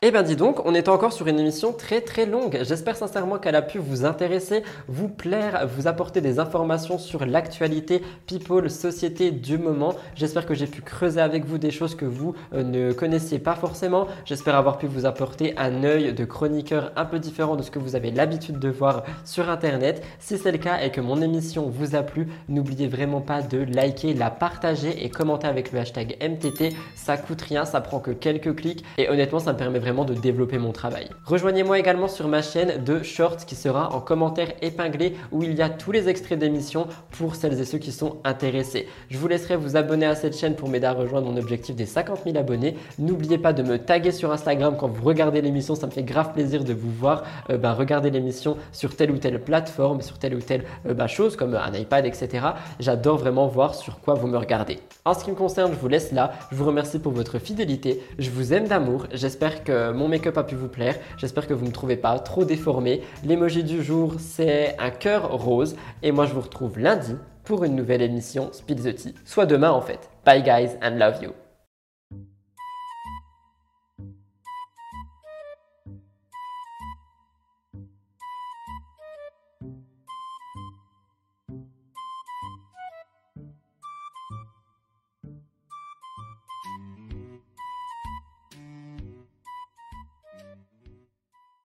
Eh 0.00 0.12
bien 0.12 0.22
dis 0.22 0.36
donc, 0.36 0.64
on 0.64 0.74
est 0.74 0.88
encore 0.88 1.12
sur 1.12 1.26
une 1.26 1.40
émission 1.40 1.72
très 1.72 2.00
très 2.00 2.24
longue. 2.24 2.60
J'espère 2.62 2.94
sincèrement 2.94 3.38
qu'elle 3.38 3.56
a 3.56 3.62
pu 3.62 3.78
vous 3.78 4.04
intéresser, 4.04 4.62
vous 4.86 5.08
plaire, 5.08 5.66
vous 5.66 5.88
apporter 5.88 6.20
des 6.20 6.38
informations 6.38 6.98
sur 6.98 7.26
l'actualité, 7.26 8.00
people, 8.26 8.70
société 8.70 9.32
du 9.32 9.58
moment. 9.58 9.96
J'espère 10.14 10.46
que 10.46 10.54
j'ai 10.54 10.68
pu 10.68 10.82
creuser 10.82 11.20
avec 11.20 11.46
vous 11.46 11.58
des 11.58 11.72
choses 11.72 11.96
que 11.96 12.04
vous 12.04 12.36
euh, 12.54 12.62
ne 12.62 12.92
connaissiez 12.92 13.40
pas 13.40 13.56
forcément. 13.56 14.06
J'espère 14.24 14.54
avoir 14.54 14.78
pu 14.78 14.86
vous 14.86 15.04
apporter 15.04 15.58
un 15.58 15.82
œil 15.82 16.12
de 16.12 16.24
chroniqueur 16.24 16.92
un 16.94 17.04
peu 17.04 17.18
différent 17.18 17.56
de 17.56 17.64
ce 17.64 17.72
que 17.72 17.80
vous 17.80 17.96
avez 17.96 18.12
l'habitude 18.12 18.60
de 18.60 18.68
voir 18.68 19.02
sur 19.24 19.50
internet. 19.50 20.04
Si 20.20 20.38
c'est 20.38 20.52
le 20.52 20.58
cas 20.58 20.80
et 20.80 20.92
que 20.92 21.00
mon 21.00 21.20
émission 21.20 21.68
vous 21.68 21.96
a 21.96 22.04
plu, 22.04 22.28
n'oubliez 22.48 22.86
vraiment 22.86 23.20
pas 23.20 23.42
de 23.42 23.58
liker, 23.58 24.14
la 24.14 24.30
partager 24.30 25.04
et 25.04 25.10
commenter 25.10 25.48
avec 25.48 25.72
le 25.72 25.80
hashtag 25.80 26.16
MTT. 26.22 26.76
Ça 26.94 27.16
coûte 27.16 27.42
rien, 27.42 27.64
ça 27.64 27.80
prend 27.80 27.98
que 27.98 28.12
quelques 28.12 28.54
clics 28.54 28.84
et 28.96 29.08
honnêtement 29.08 29.40
ça 29.40 29.52
me 29.52 29.58
permet 29.58 29.80
vraiment 29.80 29.87
de 29.88 30.14
développer 30.14 30.58
mon 30.58 30.72
travail. 30.72 31.08
Rejoignez-moi 31.24 31.78
également 31.78 32.08
sur 32.08 32.28
ma 32.28 32.42
chaîne 32.42 32.84
de 32.84 33.02
shorts 33.02 33.46
qui 33.46 33.54
sera 33.54 33.94
en 33.94 34.00
commentaire 34.00 34.52
épinglé 34.60 35.14
où 35.32 35.42
il 35.42 35.54
y 35.54 35.62
a 35.62 35.70
tous 35.70 35.92
les 35.92 36.08
extraits 36.08 36.38
d'émissions 36.38 36.86
pour 37.10 37.36
celles 37.36 37.58
et 37.58 37.64
ceux 37.64 37.78
qui 37.78 37.90
sont 37.90 38.16
intéressés. 38.24 38.86
Je 39.10 39.16
vous 39.16 39.28
laisserai 39.28 39.56
vous 39.56 39.76
abonner 39.76 40.04
à 40.04 40.14
cette 40.14 40.36
chaîne 40.36 40.56
pour 40.56 40.68
m'aider 40.68 40.86
à 40.86 40.92
rejoindre 40.92 41.30
mon 41.30 41.38
objectif 41.38 41.74
des 41.74 41.86
50 41.86 42.20
000 42.24 42.36
abonnés. 42.36 42.76
N'oubliez 42.98 43.38
pas 43.38 43.54
de 43.54 43.62
me 43.62 43.78
taguer 43.78 44.12
sur 44.12 44.30
Instagram 44.30 44.76
quand 44.78 44.88
vous 44.88 45.04
regardez 45.04 45.40
l'émission, 45.40 45.74
ça 45.74 45.86
me 45.86 45.92
fait 45.92 46.02
grave 46.02 46.32
plaisir 46.32 46.64
de 46.64 46.74
vous 46.74 46.90
voir 46.90 47.22
euh, 47.48 47.56
ben, 47.56 47.72
regarder 47.72 48.10
l'émission 48.10 48.58
sur 48.72 48.94
telle 48.94 49.10
ou 49.10 49.16
telle 49.16 49.42
plateforme, 49.42 50.02
sur 50.02 50.18
telle 50.18 50.34
ou 50.34 50.40
telle 50.40 50.64
euh, 50.86 50.92
ben, 50.92 51.06
chose 51.06 51.34
comme 51.34 51.54
un 51.54 51.72
iPad, 51.72 52.04
etc. 52.04 52.48
J'adore 52.78 53.16
vraiment 53.16 53.46
voir 53.46 53.74
sur 53.74 54.00
quoi 54.00 54.14
vous 54.14 54.26
me 54.26 54.36
regardez. 54.36 54.80
En 55.04 55.14
ce 55.14 55.24
qui 55.24 55.30
me 55.30 55.36
concerne, 55.36 55.72
je 55.72 55.78
vous 55.78 55.88
laisse 55.88 56.12
là. 56.12 56.32
Je 56.50 56.56
vous 56.56 56.66
remercie 56.66 56.98
pour 56.98 57.12
votre 57.12 57.38
fidélité. 57.38 58.02
Je 58.18 58.30
vous 58.30 58.52
aime 58.52 58.68
d'amour. 58.68 59.06
J'espère 59.12 59.64
que 59.64 59.72
mon 59.94 60.08
make-up 60.08 60.36
a 60.38 60.44
pu 60.44 60.54
vous 60.54 60.68
plaire. 60.68 60.96
J'espère 61.16 61.46
que 61.46 61.54
vous 61.54 61.64
ne 61.64 61.68
me 61.68 61.74
trouvez 61.74 61.96
pas 61.96 62.18
trop 62.18 62.44
déformé. 62.44 63.02
L'emoji 63.24 63.64
du 63.64 63.82
jour, 63.82 64.14
c'est 64.18 64.76
un 64.78 64.90
cœur 64.90 65.30
rose. 65.30 65.76
Et 66.02 66.12
moi, 66.12 66.26
je 66.26 66.34
vous 66.34 66.40
retrouve 66.40 66.78
lundi 66.78 67.16
pour 67.44 67.64
une 67.64 67.74
nouvelle 67.74 68.02
émission 68.02 68.50
Spill 68.52 68.82
the 68.82 68.94
Tea. 68.94 69.14
Soit 69.24 69.46
demain 69.46 69.70
en 69.70 69.80
fait. 69.80 70.10
Bye 70.24 70.42
guys 70.42 70.76
and 70.82 70.98
love 70.98 71.22
you. 71.22 71.47